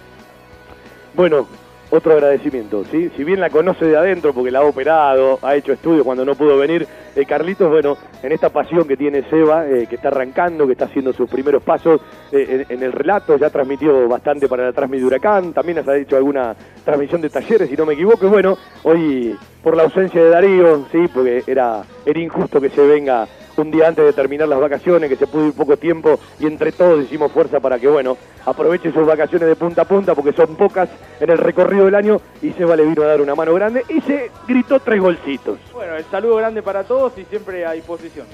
Bueno, 1.15 1.47
otro 1.91 2.15
agradecimiento, 2.15 2.85
¿sí? 2.91 3.11
Si 3.15 3.23
bien 3.23 3.39
la 3.39 3.51
conoce 3.51 3.85
de 3.85 3.99
adentro 3.99 4.33
porque 4.33 4.51
la 4.51 4.61
ha 4.61 4.65
operado, 4.65 5.39
ha 5.43 5.55
hecho 5.55 5.75
estudios 5.75 6.05
cuando 6.05 6.25
no 6.25 6.35
pudo 6.35 6.57
venir, 6.57 6.87
eh, 7.15 7.27
Carlitos, 7.27 7.69
bueno, 7.69 7.99
en 8.23 8.33
esta 8.33 8.49
pasión 8.49 8.89
que 8.89 8.97
tiene 8.97 9.29
Seba, 9.29 9.69
eh, 9.69 9.87
que 9.87 9.97
está 9.97 10.09
arrancando, 10.09 10.67
que 10.67 10.73
está 10.73 10.87
haciendo 10.87 11.13
sus 11.13 11.29
primeros 11.29 11.63
pasos 11.63 12.01
eh, 12.33 12.65
en, 12.67 12.83
el 12.83 12.93
relato, 12.93 13.37
ya 13.37 13.51
transmitió 13.51 14.09
bastante 14.09 14.49
para 14.49 14.65
la 14.65 14.73
transmisión 14.73 15.09
Huracán, 15.09 15.53
también 15.53 15.81
has 15.81 15.89
hecho 15.89 16.17
alguna 16.17 16.57
transmisión 16.83 17.21
de 17.21 17.29
talleres, 17.29 17.69
si 17.69 17.77
no 17.77 17.85
me 17.85 17.93
equivoco, 17.93 18.25
y 18.25 18.31
bueno, 18.31 18.57
hoy 18.85 19.37
por 19.63 19.77
la 19.77 19.83
ausencia 19.83 20.25
de 20.25 20.31
Darío, 20.31 20.87
sí, 20.91 21.09
porque 21.13 21.45
era, 21.47 21.83
era 22.07 22.19
injusto 22.19 22.59
que 22.59 22.71
se 22.71 22.87
venga 22.87 23.29
un 23.63 23.71
día 23.71 23.89
antes 23.89 24.05
de 24.05 24.13
terminar 24.13 24.49
las 24.49 24.61
vacaciones, 24.61 25.09
que 25.09 25.17
se 25.17 25.27
pudo 25.27 25.47
ir 25.47 25.55
poco 25.55 25.77
tiempo 25.77 26.19
y 26.39 26.47
entre 26.47 26.73
todos 26.73 27.03
hicimos 27.03 27.33
fuerza 27.33 27.61
para 27.61 27.79
que, 27.79 27.89
bueno, 27.89 28.17
aproveche 28.45 28.93
sus 28.93 29.07
vacaciones 29.07 29.49
de 29.49 29.57
punta 29.57 29.83
a 29.83 29.85
punta 29.85 30.15
porque 30.15 30.33
son 30.33 30.57
pocas 30.57 30.89
en 31.21 31.31
el 31.31 31.39
recorrido 31.39 31.87
del 31.87 31.95
año 31.95 32.21
y 32.43 32.51
Seba 32.51 32.77
le 32.77 32.85
vino 32.85 33.03
a 33.03 33.07
dar 33.07 33.21
una 33.21 33.35
mano 33.35 33.55
grande 33.55 33.85
y 33.89 34.01
se 34.03 34.31
gritó 34.47 34.81
tres 34.81 35.01
golcitos. 35.01 35.59
Bueno, 35.73 35.97
el 35.97 36.05
saludo 36.05 36.37
grande 36.37 36.63
para 36.63 36.85
todos 36.85 37.17
y 37.17 37.25
siempre 37.25 37.65
a 37.65 37.73
disposición. 37.73 38.27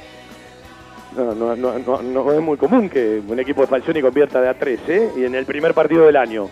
No, 1.17 1.35
no, 1.35 1.57
no, 1.57 1.79
no, 1.79 2.03
no 2.03 2.33
es 2.33 2.41
muy 2.41 2.57
común 2.57 2.89
que 2.89 3.21
un 3.27 3.39
equipo 3.39 3.63
de 3.63 3.67
Falcioni 3.67 4.03
convierta 4.03 4.41
de 4.41 4.49
a 4.49 4.55
tres, 4.55 4.81
¿eh? 4.89 5.11
Y 5.17 5.25
en 5.25 5.35
el 5.35 5.47
primer 5.47 5.75
partido 5.75 6.07
del 6.07 6.17
año. 6.17 6.49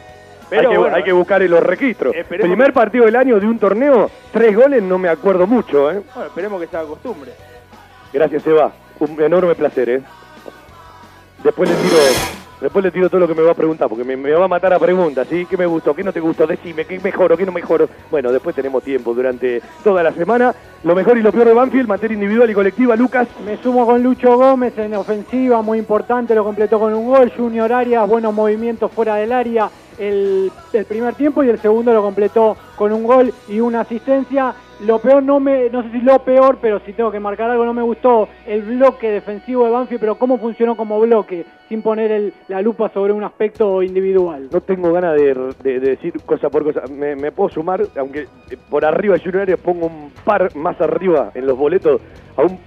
Pero 0.49 0.69
hay, 0.69 0.75
que, 0.75 0.79
bueno, 0.79 0.97
hay 0.97 1.03
que 1.03 1.13
buscar 1.13 1.43
en 1.43 1.51
los 1.51 1.63
registros. 1.63 2.15
Primer 2.29 2.73
partido 2.73 3.05
del 3.05 3.17
año 3.17 3.41
de 3.41 3.47
un 3.47 3.59
torneo, 3.59 4.11
tres 4.33 4.55
goles, 4.55 4.83
no 4.83 4.97
me 4.97 5.09
acuerdo 5.09 5.47
mucho, 5.47 5.91
¿eh? 5.91 6.01
Bueno, 6.15 6.29
esperemos 6.29 6.61
que 6.61 6.69
se 6.69 6.77
haga 6.77 6.89
costumbre. 6.89 7.33
Gracias, 8.17 8.45
Seba. 8.45 8.73
Un 8.99 9.21
enorme 9.21 9.55
placer, 9.55 9.91
¿eh? 9.91 10.03
Después 11.45 11.69
le 11.69 11.77
tiro, 11.77 11.97
después 12.63 12.83
le 12.83 12.91
tiro 12.91 13.11
todo 13.11 13.21
lo 13.21 13.29
que 13.29 13.35
me 13.35 13.43
va 13.43 13.51
a 13.51 13.55
preguntar, 13.55 13.91
porque 13.91 14.05
me, 14.05 14.33
va 14.33 14.47
a 14.47 14.49
matar 14.49 14.73
a 14.73 14.79
preguntas, 14.79 15.29
¿sí? 15.29 15.45
¿Qué 15.45 15.59
me 15.59 15.67
gustó? 15.67 15.95
¿Qué 15.95 16.03
no 16.03 16.15
te 16.15 16.21
gustó? 16.21 16.47
Decime, 16.47 16.87
¿qué 16.87 16.99
mejoro? 16.99 17.37
¿Qué 17.37 17.45
no 17.45 17.53
mejoro? 17.53 17.91
Bueno, 18.11 18.33
después 18.33 18.57
tenemos 18.57 18.83
tiempo 18.83 19.13
durante 19.13 19.61
toda 19.85 20.03
la 20.03 20.13
semana. 20.13 20.55
Lo 20.83 20.95
mejor 20.95 21.19
y 21.19 21.23
lo 21.23 21.31
peor 21.31 21.49
de 21.49 21.53
Banfield, 21.53 21.89
materia 21.89 22.15
individual 22.15 22.51
y 22.51 22.55
colectiva, 22.55 22.97
Lucas. 22.97 23.29
Me 23.45 23.59
sumo 23.59 23.85
con 23.85 24.03
Lucho 24.03 24.35
Gómez 24.39 24.79
en 24.79 24.95
ofensiva, 24.95 25.61
muy 25.61 25.79
importante, 25.79 26.35
lo 26.35 26.43
completó 26.43 26.81
con 26.81 26.95
un 26.95 27.09
gol. 27.09 27.31
Junior 27.37 27.71
Arias, 27.71 28.09
buenos 28.09 28.33
movimientos 28.33 28.91
fuera 28.93 29.17
del 29.17 29.31
área 29.31 29.69
el, 29.99 30.51
primer 30.89 31.15
tiempo 31.15 31.43
y 31.43 31.49
el 31.49 31.59
segundo 31.59 31.93
lo 31.93 32.03
completó 32.03 32.57
con 32.77 32.93
un 32.93 33.05
gol 33.05 33.33
y 33.49 33.61
una 33.61 33.81
asistencia. 33.81 34.55
Lo 34.81 34.99
peor, 34.99 35.23
no 35.23 35.41
me, 35.41 35.71
no 35.71 35.83
sé 35.83 35.91
si 35.91 36.01
lo 36.03 36.19
peor, 36.19 36.59
pero 36.61 36.81
si 36.81 36.93
tengo 36.93 37.11
que 37.11 37.19
marcar 37.19 37.51
algo, 37.51 37.65
no 37.65 37.73
me 37.73 37.81
gustó 37.83 38.29
el 38.47 38.61
bloque 38.61 39.11
defensivo 39.11 39.65
de 39.65 39.71
Banfield, 39.71 40.01
pero 40.01 40.17
cómo 40.17 40.37
funcionó 40.37 40.77
como 40.77 41.01
bloque, 41.01 41.47
sin 41.71 41.81
poner 41.81 42.35
la 42.49 42.61
lupa 42.61 42.91
sobre 42.91 43.15
un 43.15 43.25
aspecto 43.25 43.83
individual. 43.83 44.49
No 44.53 44.61
tengo 44.61 44.93
ganas 44.93 45.15
de, 45.15 45.35
de- 45.63 45.81
de 45.81 45.91
decir 45.91 46.13
cosa 46.27 46.51
por 46.51 46.63
cosa. 46.63 46.83
Me, 46.91 47.33
puedo 47.33 47.49
sumar, 47.49 47.87
aunque 47.97 48.27
por 48.69 48.85
arriba 48.85 49.15
de 49.15 49.21
Junior 49.21 49.59
pongo 49.59 49.87
un 49.87 50.11
par 50.25 50.55
más 50.55 50.79
arriba 50.79 51.31
en 51.35 51.47
los 51.47 51.57
boletos 51.57 52.03
a 52.37 52.43
un 52.43 52.59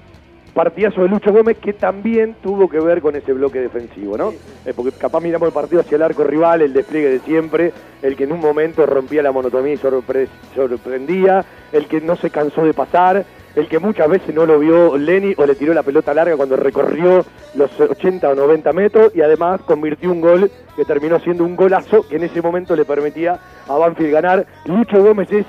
partidazo 0.63 1.03
de 1.03 1.07
Lucho 1.07 1.31
Gómez 1.31 1.57
que 1.57 1.71
también 1.71 2.35
tuvo 2.43 2.67
que 2.69 2.81
ver 2.81 2.99
con 3.01 3.15
ese 3.15 3.31
bloque 3.31 3.61
defensivo, 3.61 4.17
¿no? 4.17 4.33
Eh, 4.65 4.73
porque 4.75 4.91
capaz 4.91 5.21
miramos 5.21 5.47
el 5.47 5.53
partido 5.53 5.79
hacia 5.79 5.95
el 5.95 6.01
arco 6.01 6.25
rival, 6.25 6.61
el 6.61 6.73
despliegue 6.73 7.09
de 7.11 7.19
siempre, 7.19 7.71
el 8.01 8.17
que 8.17 8.25
en 8.25 8.33
un 8.33 8.41
momento 8.41 8.85
rompía 8.85 9.23
la 9.23 9.31
monotonía 9.31 9.71
y 9.75 9.77
sorpre- 9.77 10.27
sorprendía, 10.53 11.45
el 11.71 11.87
que 11.87 12.01
no 12.01 12.17
se 12.17 12.29
cansó 12.29 12.65
de 12.65 12.73
pasar, 12.73 13.25
el 13.55 13.69
que 13.69 13.79
muchas 13.79 14.09
veces 14.09 14.35
no 14.35 14.45
lo 14.45 14.59
vio 14.59 14.97
Lenny 14.97 15.33
o 15.37 15.45
le 15.45 15.55
tiró 15.55 15.73
la 15.73 15.83
pelota 15.83 16.13
larga 16.13 16.35
cuando 16.35 16.57
recorrió 16.57 17.23
los 17.55 17.79
80 17.79 18.27
o 18.29 18.35
90 18.35 18.73
metros 18.73 19.15
y 19.15 19.21
además 19.21 19.61
convirtió 19.61 20.11
un 20.11 20.19
gol 20.19 20.51
que 20.75 20.83
terminó 20.83 21.19
siendo 21.21 21.45
un 21.45 21.55
golazo 21.55 22.05
que 22.05 22.17
en 22.17 22.23
ese 22.23 22.41
momento 22.41 22.75
le 22.75 22.83
permitía 22.83 23.39
a 23.65 23.77
Banfield 23.77 24.11
ganar. 24.11 24.45
Lucho 24.65 25.01
Gómez 25.01 25.31
es 25.31 25.45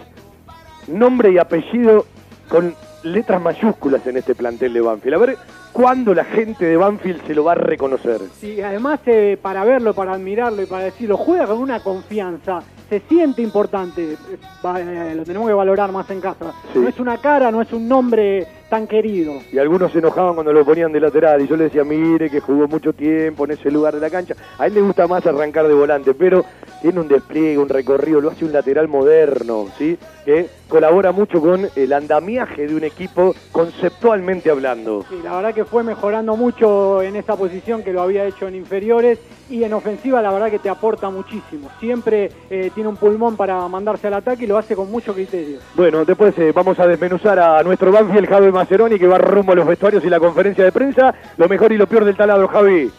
nombre 0.86 1.32
y 1.32 1.38
apellido 1.38 2.06
con 2.48 2.74
letras 3.02 3.40
mayúsculas 3.40 4.06
en 4.06 4.16
este 4.16 4.34
plantel 4.34 4.72
de 4.72 4.80
Banfield. 4.80 5.14
A 5.14 5.18
ver 5.18 5.36
cuándo 5.72 6.14
la 6.14 6.24
gente 6.24 6.64
de 6.64 6.76
Banfield 6.76 7.26
se 7.26 7.34
lo 7.34 7.44
va 7.44 7.52
a 7.52 7.56
reconocer. 7.56 8.20
Sí, 8.38 8.60
además 8.60 9.00
eh, 9.06 9.38
para 9.40 9.64
verlo, 9.64 9.94
para 9.94 10.12
admirarlo 10.12 10.62
y 10.62 10.66
para 10.66 10.84
decirlo, 10.84 11.16
juega 11.16 11.46
con 11.46 11.58
una 11.58 11.80
confianza, 11.80 12.62
se 12.88 13.00
siente 13.08 13.42
importante, 13.42 14.12
eh, 14.12 14.16
va, 14.64 14.80
eh, 14.80 15.14
lo 15.14 15.24
tenemos 15.24 15.48
que 15.48 15.54
valorar 15.54 15.92
más 15.92 16.10
en 16.10 16.20
casa. 16.20 16.52
Sí. 16.72 16.78
No 16.78 16.88
es 16.88 16.98
una 16.98 17.18
cara, 17.18 17.50
no 17.50 17.62
es 17.62 17.72
un 17.72 17.88
nombre 17.88 18.46
tan 18.68 18.86
querido. 18.86 19.34
Y 19.52 19.58
algunos 19.58 19.92
se 19.92 19.98
enojaban 19.98 20.34
cuando 20.34 20.52
lo 20.52 20.64
ponían 20.64 20.92
de 20.92 21.00
lateral 21.00 21.42
y 21.42 21.48
yo 21.48 21.56
le 21.56 21.64
decía, 21.64 21.84
mire 21.84 22.30
que 22.30 22.40
jugó 22.40 22.68
mucho 22.68 22.92
tiempo 22.92 23.44
en 23.44 23.52
ese 23.52 23.70
lugar 23.70 23.94
de 23.94 24.00
la 24.00 24.10
cancha. 24.10 24.34
A 24.58 24.66
él 24.66 24.74
le 24.74 24.80
gusta 24.80 25.06
más 25.06 25.26
arrancar 25.26 25.66
de 25.66 25.74
volante, 25.74 26.14
pero 26.14 26.44
tiene 26.80 27.00
un 27.00 27.08
despliegue, 27.08 27.58
un 27.58 27.68
recorrido, 27.68 28.20
lo 28.20 28.30
hace 28.30 28.44
un 28.44 28.52
lateral 28.52 28.88
moderno, 28.88 29.66
¿sí? 29.78 29.98
Que 30.24 30.48
colabora 30.68 31.12
mucho 31.12 31.40
con 31.40 31.68
el 31.74 31.92
andamiaje 31.92 32.66
de 32.66 32.74
un 32.74 32.84
equipo 32.84 33.34
conceptualmente 33.52 34.50
hablando. 34.50 35.04
Sí, 35.08 35.20
la 35.22 35.36
verdad 35.36 35.54
que 35.54 35.64
fue 35.64 35.82
mejorando 35.82 36.36
mucho 36.36 37.02
en 37.02 37.16
esa 37.16 37.36
posición 37.36 37.82
que 37.82 37.92
lo 37.92 38.02
había 38.02 38.24
hecho 38.24 38.46
en 38.46 38.54
inferiores 38.54 39.18
y 39.48 39.64
en 39.64 39.72
ofensiva 39.72 40.22
la 40.22 40.30
verdad 40.30 40.50
que 40.50 40.58
te 40.58 40.68
aporta 40.68 41.10
muchísimo. 41.10 41.68
Siempre 41.80 42.30
eh, 42.48 42.70
tiene 42.74 42.88
un 42.88 42.96
pulmón 42.96 43.36
para 43.36 43.66
mandarse 43.68 44.06
al 44.06 44.14
ataque 44.14 44.44
y 44.44 44.46
lo 44.46 44.56
hace 44.56 44.76
con 44.76 44.90
mucho 44.90 45.12
criterio. 45.12 45.58
Bueno, 45.74 46.04
después 46.04 46.38
eh, 46.38 46.52
vamos 46.54 46.78
a 46.78 46.86
desmenuzar 46.86 47.38
a 47.38 47.62
nuestro 47.62 47.90
Banfield, 47.90 48.28
Javi 48.28 48.52
Maceroni, 48.52 48.98
que 48.98 49.08
va 49.08 49.18
rumbo 49.18 49.52
a 49.52 49.56
los 49.56 49.66
vestuarios 49.66 50.04
y 50.04 50.08
la 50.08 50.20
conferencia 50.20 50.64
de 50.64 50.72
prensa. 50.72 51.14
Lo 51.36 51.48
mejor 51.48 51.72
y 51.72 51.76
lo 51.76 51.86
peor 51.86 52.04
del 52.04 52.16
taladro, 52.16 52.48
Javi. 52.48 52.90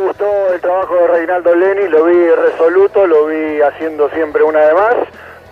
Gustó 0.00 0.54
el 0.54 0.60
trabajo 0.62 0.94
de 0.94 1.06
Reinaldo 1.08 1.54
Leni, 1.54 1.88
lo 1.88 2.04
vi 2.04 2.28
resoluto, 2.30 3.06
lo 3.06 3.26
vi 3.26 3.60
haciendo 3.60 4.08
siempre 4.10 4.42
una 4.42 4.60
de 4.60 4.72
más, 4.72 4.94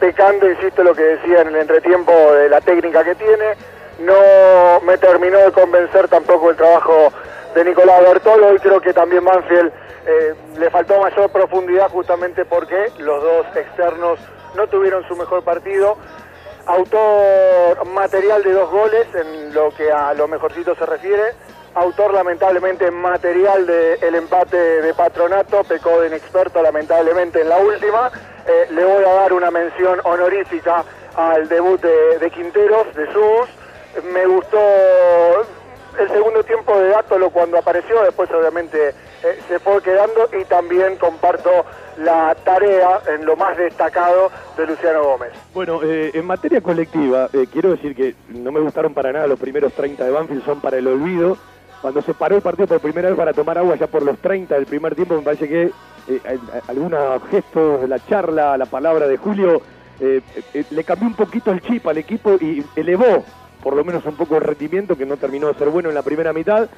pecando, 0.01 0.49
insisto, 0.49 0.83
lo 0.83 0.94
que 0.94 1.02
decía 1.02 1.43
en 1.43 1.49
el 1.49 1.57
entretiempo 1.57 2.12
de 2.33 2.49
la 2.49 2.60
técnica 2.62 3.05
que 3.05 3.15
tiene. 3.15 3.57
No 3.99 4.81
me 4.86 4.97
terminó 4.97 5.39
de 5.39 5.52
convencer 5.52 6.09
tampoco 6.09 6.51
el 6.51 6.57
trabajo 6.57 7.12
de 7.55 7.65
Nicolás 7.65 8.01
Bertolo 8.01 8.55
y 8.55 8.59
creo 8.59 8.81
que 8.81 8.94
también 8.94 9.23
Banfield 9.23 9.70
eh, 10.07 10.35
le 10.59 10.70
faltó 10.70 10.99
mayor 10.99 11.31
profundidad 11.31 11.91
justamente 11.91 12.47
porque 12.47 12.91
los 12.99 13.23
dos 13.23 13.47
externos 13.55 14.18
no 14.57 14.67
tuvieron 14.68 15.07
su 15.09 15.17
mejor 15.17 15.44
partido. 15.44 15.99
Autor 16.67 17.85
material 17.86 18.43
de 18.43 18.52
dos 18.52 18.70
goles 18.70 19.07
en 19.15 19.52
lo 19.52 19.70
que 19.75 19.93
a 19.93 20.15
lo 20.15 20.27
mejorcito 20.27 20.75
se 20.75 20.86
refiere. 20.86 21.35
Autor 21.78 22.12
lamentablemente 22.12 22.90
material 22.90 23.65
del 23.65 24.15
empate 24.16 24.57
de 24.57 24.92
Patronato, 24.94 25.62
pecó 25.62 26.00
de 26.00 26.08
inexperto 26.08 26.60
lamentablemente 26.60 27.42
en 27.42 27.48
la 27.48 27.58
última. 27.58 28.10
Eh, 28.48 28.66
le 28.73 28.84
voy 28.84 29.05
a 29.05 29.15
dar 29.15 29.32
una 29.32 29.52
mención 29.52 30.00
honorífica 30.02 30.84
al 31.15 31.48
debut 31.48 31.81
de, 31.81 32.18
de 32.18 32.31
Quinteros, 32.32 32.92
de 32.97 33.07
Sus. 33.12 33.48
Me 34.12 34.26
gustó 34.26 34.58
el 36.00 36.08
segundo 36.08 36.42
tiempo 36.42 36.76
de 36.81 36.89
Dátolo 36.89 37.31
cuando 37.31 37.58
apareció, 37.58 38.02
después 38.02 38.28
obviamente 38.32 38.89
eh, 38.89 39.39
se 39.47 39.60
fue 39.60 39.81
quedando 39.81 40.28
y 40.36 40.44
también 40.47 40.97
comparto 40.97 41.65
la 41.98 42.34
tarea 42.44 43.02
en 43.15 43.24
lo 43.24 43.36
más 43.36 43.57
destacado 43.57 44.32
de 44.57 44.66
Luciano 44.66 45.05
Gómez. 45.05 45.31
Bueno, 45.55 45.81
eh, 45.84 46.10
en 46.12 46.26
materia 46.26 46.60
colectiva, 46.60 47.28
quiero 47.52 47.70
decir 47.70 47.94
que 47.94 48.16
no 48.31 48.50
me 48.50 48.58
gustaron 48.58 48.94
para 48.94 49.12
nada 49.12 49.28
los 49.28 49.39
primeros 49.39 49.73
30 49.74 50.05
de 50.05 50.10
Banfield, 50.10 50.44
son 50.44 50.60
para 50.60 50.78
el 50.78 50.89
olvido. 50.89 51.39
Cuando 51.81 52.02
se 52.02 52.12
paró 52.15 52.36
el 52.36 52.42
partido 52.42 52.66
por 52.66 52.81
primera 52.81 53.08
vez 53.08 53.16
para 53.16 53.32
tomar 53.32 53.57
agua 53.58 53.76
ya 53.76 53.86
por 53.86 54.02
los 54.02 54.18
30 54.18 54.55
del 54.55 54.66
primer 54.66 54.94
tiempo, 54.97 55.15
me 55.15 55.23
parece 55.23 55.48
que 55.48 55.70
eh, 56.08 56.20
algunos 56.66 57.23
gestos, 57.31 57.89
la 57.89 58.05
charla, 58.07 58.57
la 58.58 58.66
palabra 58.66 59.07
de 59.07 59.16
Julio, 59.16 59.62
eh, 60.00 60.20
eh, 60.55 60.65
le 60.70 60.84
cambió 60.84 61.07
un 61.08 61.15
poquito 61.15 61.52
el 61.52 61.60
chip 61.60 61.86
al 61.86 61.98
equipo 61.98 62.32
y 62.40 62.65
elevó 62.76 63.24
por 63.62 63.74
lo 63.76 63.84
menos 63.84 64.05
un 64.07 64.15
poco 64.16 64.36
el 64.36 64.42
rendimiento 64.42 64.97
que 64.97 65.07
no 65.07 65.16
terminó 65.16 65.48
de 65.48 65.55
ser 65.55 65.68
bueno 65.68 65.89
en 65.89 65.94
la 65.94 66.02
primera 66.02 66.32
mitad. 66.32 66.68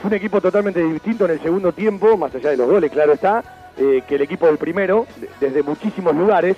fue 0.00 0.08
un 0.08 0.14
equipo 0.14 0.40
totalmente 0.40 0.80
distinto 0.82 1.24
en 1.24 1.32
el 1.32 1.40
segundo 1.42 1.72
tiempo, 1.72 2.16
más 2.16 2.34
allá 2.34 2.50
de 2.50 2.56
los 2.56 2.68
goles, 2.68 2.90
claro 2.92 3.12
está, 3.14 3.42
que 3.76 4.14
el 4.14 4.22
equipo 4.22 4.46
del 4.46 4.58
primero, 4.58 5.06
de- 5.16 5.28
desde 5.40 5.62
muchísimos 5.62 6.14
lugares, 6.14 6.56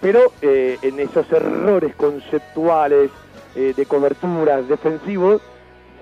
pero 0.00 0.32
en 0.40 0.98
esos 1.00 1.30
errores 1.32 1.94
conceptuales, 1.96 3.10
de 3.54 3.86
coberturas, 3.86 4.66
defensivos, 4.68 5.42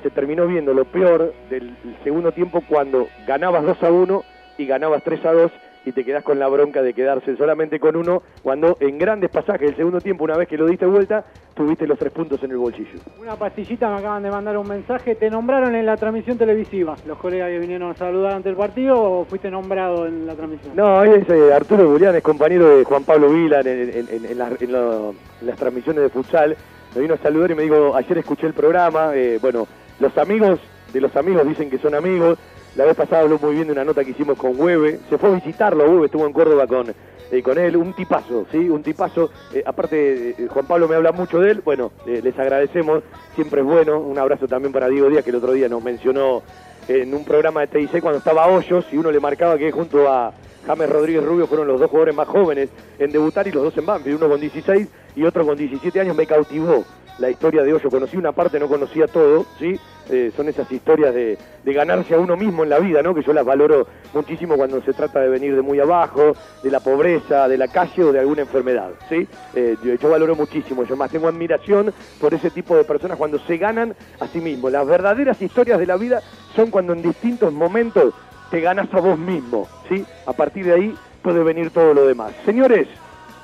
se 0.03 0.11
terminó 0.11 0.47
viendo 0.47 0.73
lo 0.75 0.85
peor 0.85 1.33
del 1.51 1.75
segundo 2.05 2.33
tiempo 2.33 2.63
cuando 2.69 3.09
ganabas 3.27 3.65
2 3.65 3.83
a 3.83 3.91
1 3.91 4.25
y 4.59 4.67
ganabas 4.67 5.03
3 5.03 5.25
a 5.25 5.33
2 5.33 5.53
y 5.85 5.93
te 5.93 6.05
quedás 6.05 6.23
con 6.23 6.39
la 6.39 6.49
bronca 6.49 6.83
de 6.83 6.93
quedarse 6.93 7.37
solamente 7.37 7.81
con 7.81 7.97
uno 7.97 8.23
cuando 8.43 8.77
en 8.81 8.99
grandes 8.99 9.31
pasajes 9.31 9.69
del 9.69 9.77
segundo 9.77 10.01
tiempo, 10.01 10.25
una 10.25 10.37
vez 10.37 10.47
que 10.49 10.59
lo 10.59 10.67
diste 10.67 10.85
vuelta, 10.85 11.25
tuviste 11.55 11.87
los 11.87 11.99
tres 11.99 12.13
puntos 12.13 12.43
en 12.43 12.51
el 12.51 12.59
bolsillo. 12.59 12.99
Una 13.21 13.37
pastillita 13.37 13.89
me 13.89 13.97
acaban 13.99 14.23
de 14.23 14.31
mandar 14.31 14.57
un 14.59 14.67
mensaje. 14.67 15.15
¿Te 15.15 15.31
nombraron 15.31 15.75
en 15.75 15.87
la 15.87 15.97
transmisión 15.97 16.37
televisiva? 16.37 16.99
Los 17.07 17.17
colegas 17.19 17.49
que 17.51 17.59
vinieron 17.59 17.91
a 17.91 17.95
saludar 17.95 18.35
ante 18.35 18.51
el 18.51 18.57
partido 18.57 19.01
o 19.01 19.25
fuiste 19.25 19.51
nombrado 19.51 20.07
en 20.07 20.27
la 20.27 20.35
transmisión? 20.35 20.77
No, 20.77 21.03
es 21.05 21.29
eh, 21.31 21.53
Arturo 21.55 21.89
Julián, 21.91 22.15
es 22.15 22.23
compañero 22.23 22.77
de 22.77 22.85
Juan 22.85 23.05
Pablo 23.05 23.31
Vila 23.31 23.61
en, 23.61 23.67
en- 23.69 24.09
en- 24.11 24.25
en 24.27 24.39
las- 24.39 24.61
en 24.61 24.73
lo- 24.73 25.11
en 25.41 25.47
las 25.47 25.57
transmisiones 25.59 26.03
de 26.03 26.09
futsal. 26.11 26.57
Me 26.95 27.01
vino 27.03 27.15
a 27.15 27.19
saludar 27.19 27.51
y 27.51 27.55
me 27.55 27.63
dijo, 27.63 27.95
ayer 27.97 28.19
escuché 28.19 28.47
el 28.47 28.55
programa, 28.55 29.13
eh, 29.15 29.39
bueno, 29.41 29.67
los 30.01 30.17
amigos 30.19 30.61
de 30.93 31.01
los 31.01 31.15
amigos 31.17 31.47
dicen 31.47 31.71
que 31.71 31.79
son 31.79 31.95
amigos. 31.95 32.39
La 32.77 32.85
vez 32.85 32.95
pasada 32.95 33.23
habló 33.23 33.39
muy 33.39 33.55
bien 33.55 33.67
de 33.67 33.73
una 33.73 33.85
nota 33.85 34.05
que 34.05 34.11
hicimos 34.11 34.39
con 34.39 34.59
Hueve. 34.59 35.01
Se 35.09 35.19
fue 35.19 35.31
a 35.31 35.33
visitarlo, 35.33 35.85
Hueve 35.89 36.07
estuvo 36.07 36.27
en 36.27 36.33
Córdoba 36.33 36.67
con, 36.67 36.95
eh, 37.31 37.43
con 37.43 37.59
él. 37.59 37.77
Un 37.77 37.93
tipazo, 37.93 38.47
¿sí? 38.53 38.69
Un 38.69 38.83
tipazo. 38.83 39.31
Eh, 39.53 39.63
aparte, 39.67 40.31
eh, 40.31 40.49
Juan 40.49 40.67
Pablo 40.67 40.89
me 40.89 40.95
habla 40.95 41.13
mucho 41.13 41.41
de 41.41 41.53
él. 41.53 41.63
Bueno, 41.65 41.93
eh, 42.07 42.21
les 42.23 42.39
agradecemos. 42.39 43.03
Siempre 43.35 43.61
es 43.61 43.67
bueno. 43.67 43.99
Un 43.99 44.19
abrazo 44.19 44.47
también 44.47 44.73
para 44.73 44.89
Diego 44.89 45.09
Díaz, 45.09 45.25
que 45.25 45.31
el 45.31 45.37
otro 45.37 45.53
día 45.53 45.69
nos 45.69 45.83
mencionó 45.83 46.43
en 46.87 47.13
un 47.13 47.25
programa 47.25 47.61
de 47.63 47.67
TIC 47.67 48.01
cuando 48.01 48.19
estaba 48.19 48.47
Hoyos 48.47 48.87
y 48.93 48.97
uno 48.97 49.11
le 49.11 49.21
marcaba 49.21 49.59
que 49.59 49.71
junto 49.71 50.09
a 50.09 50.33
James 50.67 50.89
Rodríguez 50.89 51.25
Rubio 51.25 51.47
fueron 51.47 51.67
los 51.67 51.81
dos 51.81 51.91
jugadores 51.91 52.15
más 52.15 52.29
jóvenes 52.29 52.71
en 52.99 53.11
debutar 53.11 53.47
y 53.47 53.53
los 53.53 53.63
dos 53.63 53.77
en 53.77 53.85
Banfield, 53.85 54.23
uno 54.23 54.31
con 54.31 54.41
16 54.41 54.89
y 55.17 55.25
otro 55.25 55.45
con 55.45 55.57
17 55.57 56.01
años. 56.01 56.17
Me 56.17 56.27
cautivó 56.27 56.85
la 57.19 57.31
historia 57.31 57.63
de 57.63 57.73
Hoyo. 57.73 57.91
Conocí 57.91 58.17
una 58.17 58.33
parte, 58.33 58.59
no 58.59 58.69
conocía 58.69 59.07
todo, 59.07 59.47
¿sí? 59.59 59.79
Eh, 60.11 60.33
son 60.35 60.49
esas 60.49 60.71
historias 60.73 61.15
de, 61.15 61.37
de 61.65 61.73
ganarse 61.73 62.15
a 62.15 62.19
uno 62.19 62.37
mismo 62.37 62.63
en 62.63 62.71
la 62.71 62.79
vida, 62.79 63.03
¿no? 63.03 63.15
Que 63.15 63.23
yo 63.23 63.33
las 63.33 63.45
valoro 63.45 63.87
muchísimo 64.15 64.57
cuando 64.57 64.81
se 64.83 64.95
trata 64.95 65.21
de 65.21 65.29
venir 65.29 65.55
de 65.55 65.61
muy 65.61 65.81
abajo, 65.81 66.33
de 66.63 66.71
la 66.71 66.81
pobreza, 66.81 67.47
de 67.47 67.59
la 67.59 67.69
calle 67.69 68.05
o 68.05 68.13
de 68.13 68.21
alguna 68.21 68.43
enfermedad, 68.43 68.91
¿sí? 69.09 69.29
Eh, 69.55 69.77
yo, 69.85 69.95
yo 69.95 70.09
valoro 70.09 70.35
muchísimo, 70.35 70.85
yo 70.85 70.97
más 70.97 71.11
tengo 71.11 71.29
admiración 71.29 71.93
por 72.21 72.33
ese 72.33 72.51
tipo 72.51 72.75
de 72.77 72.85
personas 72.85 73.19
cuando 73.19 73.39
se 73.41 73.59
ganan 73.59 73.95
a 74.19 74.27
sí 74.29 74.41
mismos. 74.41 74.73
Las 74.73 74.87
verdaderas 74.87 75.43
historias 75.43 75.79
de 75.79 75.87
la 75.87 75.97
vida 75.97 76.23
son 76.57 76.71
cuando 76.71 76.95
en 76.95 77.03
distintos 77.03 77.53
momentos 77.53 78.15
te 78.51 78.61
ganas 78.61 78.93
a 78.95 79.01
vos 79.01 79.19
mismo, 79.19 79.69
¿sí? 79.89 80.05
A 80.27 80.33
partir 80.33 80.65
de 80.65 80.73
ahí 80.73 80.95
puede 81.23 81.43
venir 81.43 81.71
todo 81.71 81.93
lo 81.93 82.07
demás. 82.07 82.33
Señores, 82.47 82.89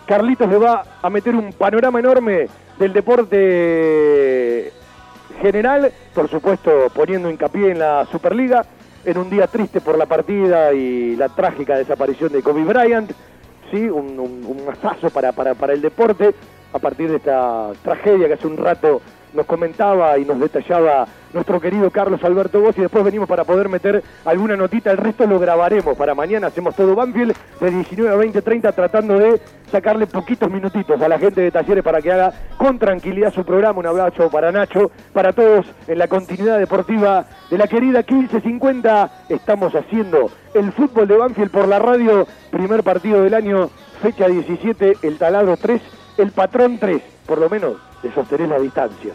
Carlitos 0.07 0.49
le 0.49 0.59
va 0.59 0.85
a 1.03 1.11
meter 1.11 1.35
un 1.35 1.53
panorama 1.53 1.99
enorme 1.99 2.49
del 2.79 2.93
deporte 2.93 4.73
general, 5.41 5.93
por 6.15 6.29
supuesto 6.29 6.71
poniendo 6.95 7.31
hincapié 7.31 7.71
en 7.71 7.79
la 7.79 8.07
Superliga, 8.11 8.65
en 9.05 9.19
un 9.19 9.31
día 9.31 9.47
triste 9.47 9.81
por 9.81 9.97
la 9.99 10.07
partida 10.07 10.73
y 10.73 11.17
la 11.17 11.29
trágica 11.29 11.77
desaparición 11.77 12.33
de 12.33 12.43
Kobe 12.43 12.65
Bryant, 12.65 13.13
¿sí? 13.71 13.89
un, 13.89 14.19
un, 14.19 14.67
masazo 14.67 15.11
para, 15.11 15.33
para, 15.33 15.55
para 15.55 15.73
el 15.73 15.81
deporte, 15.81 16.35
a 16.73 16.79
partir 16.79 17.11
de 17.11 17.17
esta 17.17 17.73
tragedia 17.83 18.27
que 18.27 18.35
hace 18.35 18.47
un 18.47 18.57
rato 18.57 19.01
nos 19.35 19.47
comentaba 19.47 20.17
y 20.19 20.25
nos 20.25 20.39
detallaba 20.39 21.07
nuestro 21.33 21.61
querido 21.61 21.91
Carlos 21.91 22.23
Alberto 22.23 22.63
y 22.77 22.81
después 22.81 23.05
venimos 23.05 23.29
para 23.29 23.45
poder 23.45 23.69
meter 23.69 24.03
alguna 24.25 24.57
notita, 24.57 24.91
el 24.91 24.99
resto 24.99 25.27
lo 25.27 25.39
grabaremos 25.39 25.97
para 25.97 26.15
mañana, 26.15 26.47
hacemos 26.47 26.77
todo 26.77 26.95
Banfield 26.95 27.35
de 27.61 27.71
19 27.71 28.15
a 28.15 28.17
20, 28.17 28.43
30 28.43 28.73
tratando 28.73 29.19
de 29.19 29.41
sacarle 29.71 30.07
poquitos 30.07 30.51
minutitos 30.51 31.01
a 31.01 31.09
la 31.09 31.19
gente 31.19 31.41
de 31.41 31.51
Talleres 31.51 31.83
para 31.83 32.01
que 32.01 32.13
haga 32.13 32.33
con 32.57 32.79
tranquilidad 32.79 33.33
su 33.33 33.45
programa, 33.45 33.81
un 33.81 33.87
abrazo 33.87 34.31
para 34.31 34.53
Nacho, 34.53 34.91
para 35.13 35.33
todos 35.33 35.67
en 35.89 35.99
la 35.99 36.07
continuidad 36.07 36.59
deportiva 36.59 37.27
de 37.51 37.59
la 37.59 37.67
querida 37.67 38.05
1550, 38.09 39.25
estamos 39.29 39.75
haciendo 39.75 40.31
el 40.55 40.73
fútbol 40.73 41.09
de 41.09 41.17
Banfield 41.17 41.51
por 41.51 41.67
la 41.67 41.81
radio, 41.81 42.27
primer 42.51 42.85
partido 42.85 43.23
del 43.23 43.35
año, 43.35 43.71
fecha 44.01 44.29
17, 44.29 44.99
el 45.03 45.19
taladro 45.19 45.57
3, 45.57 45.83
el 46.17 46.31
patrón 46.31 46.79
3, 46.79 47.03
por 47.27 47.39
lo 47.39 47.49
menos 47.49 47.75
de 48.03 48.13
sostener 48.13 48.49
la 48.49 48.59
distancia. 48.59 49.15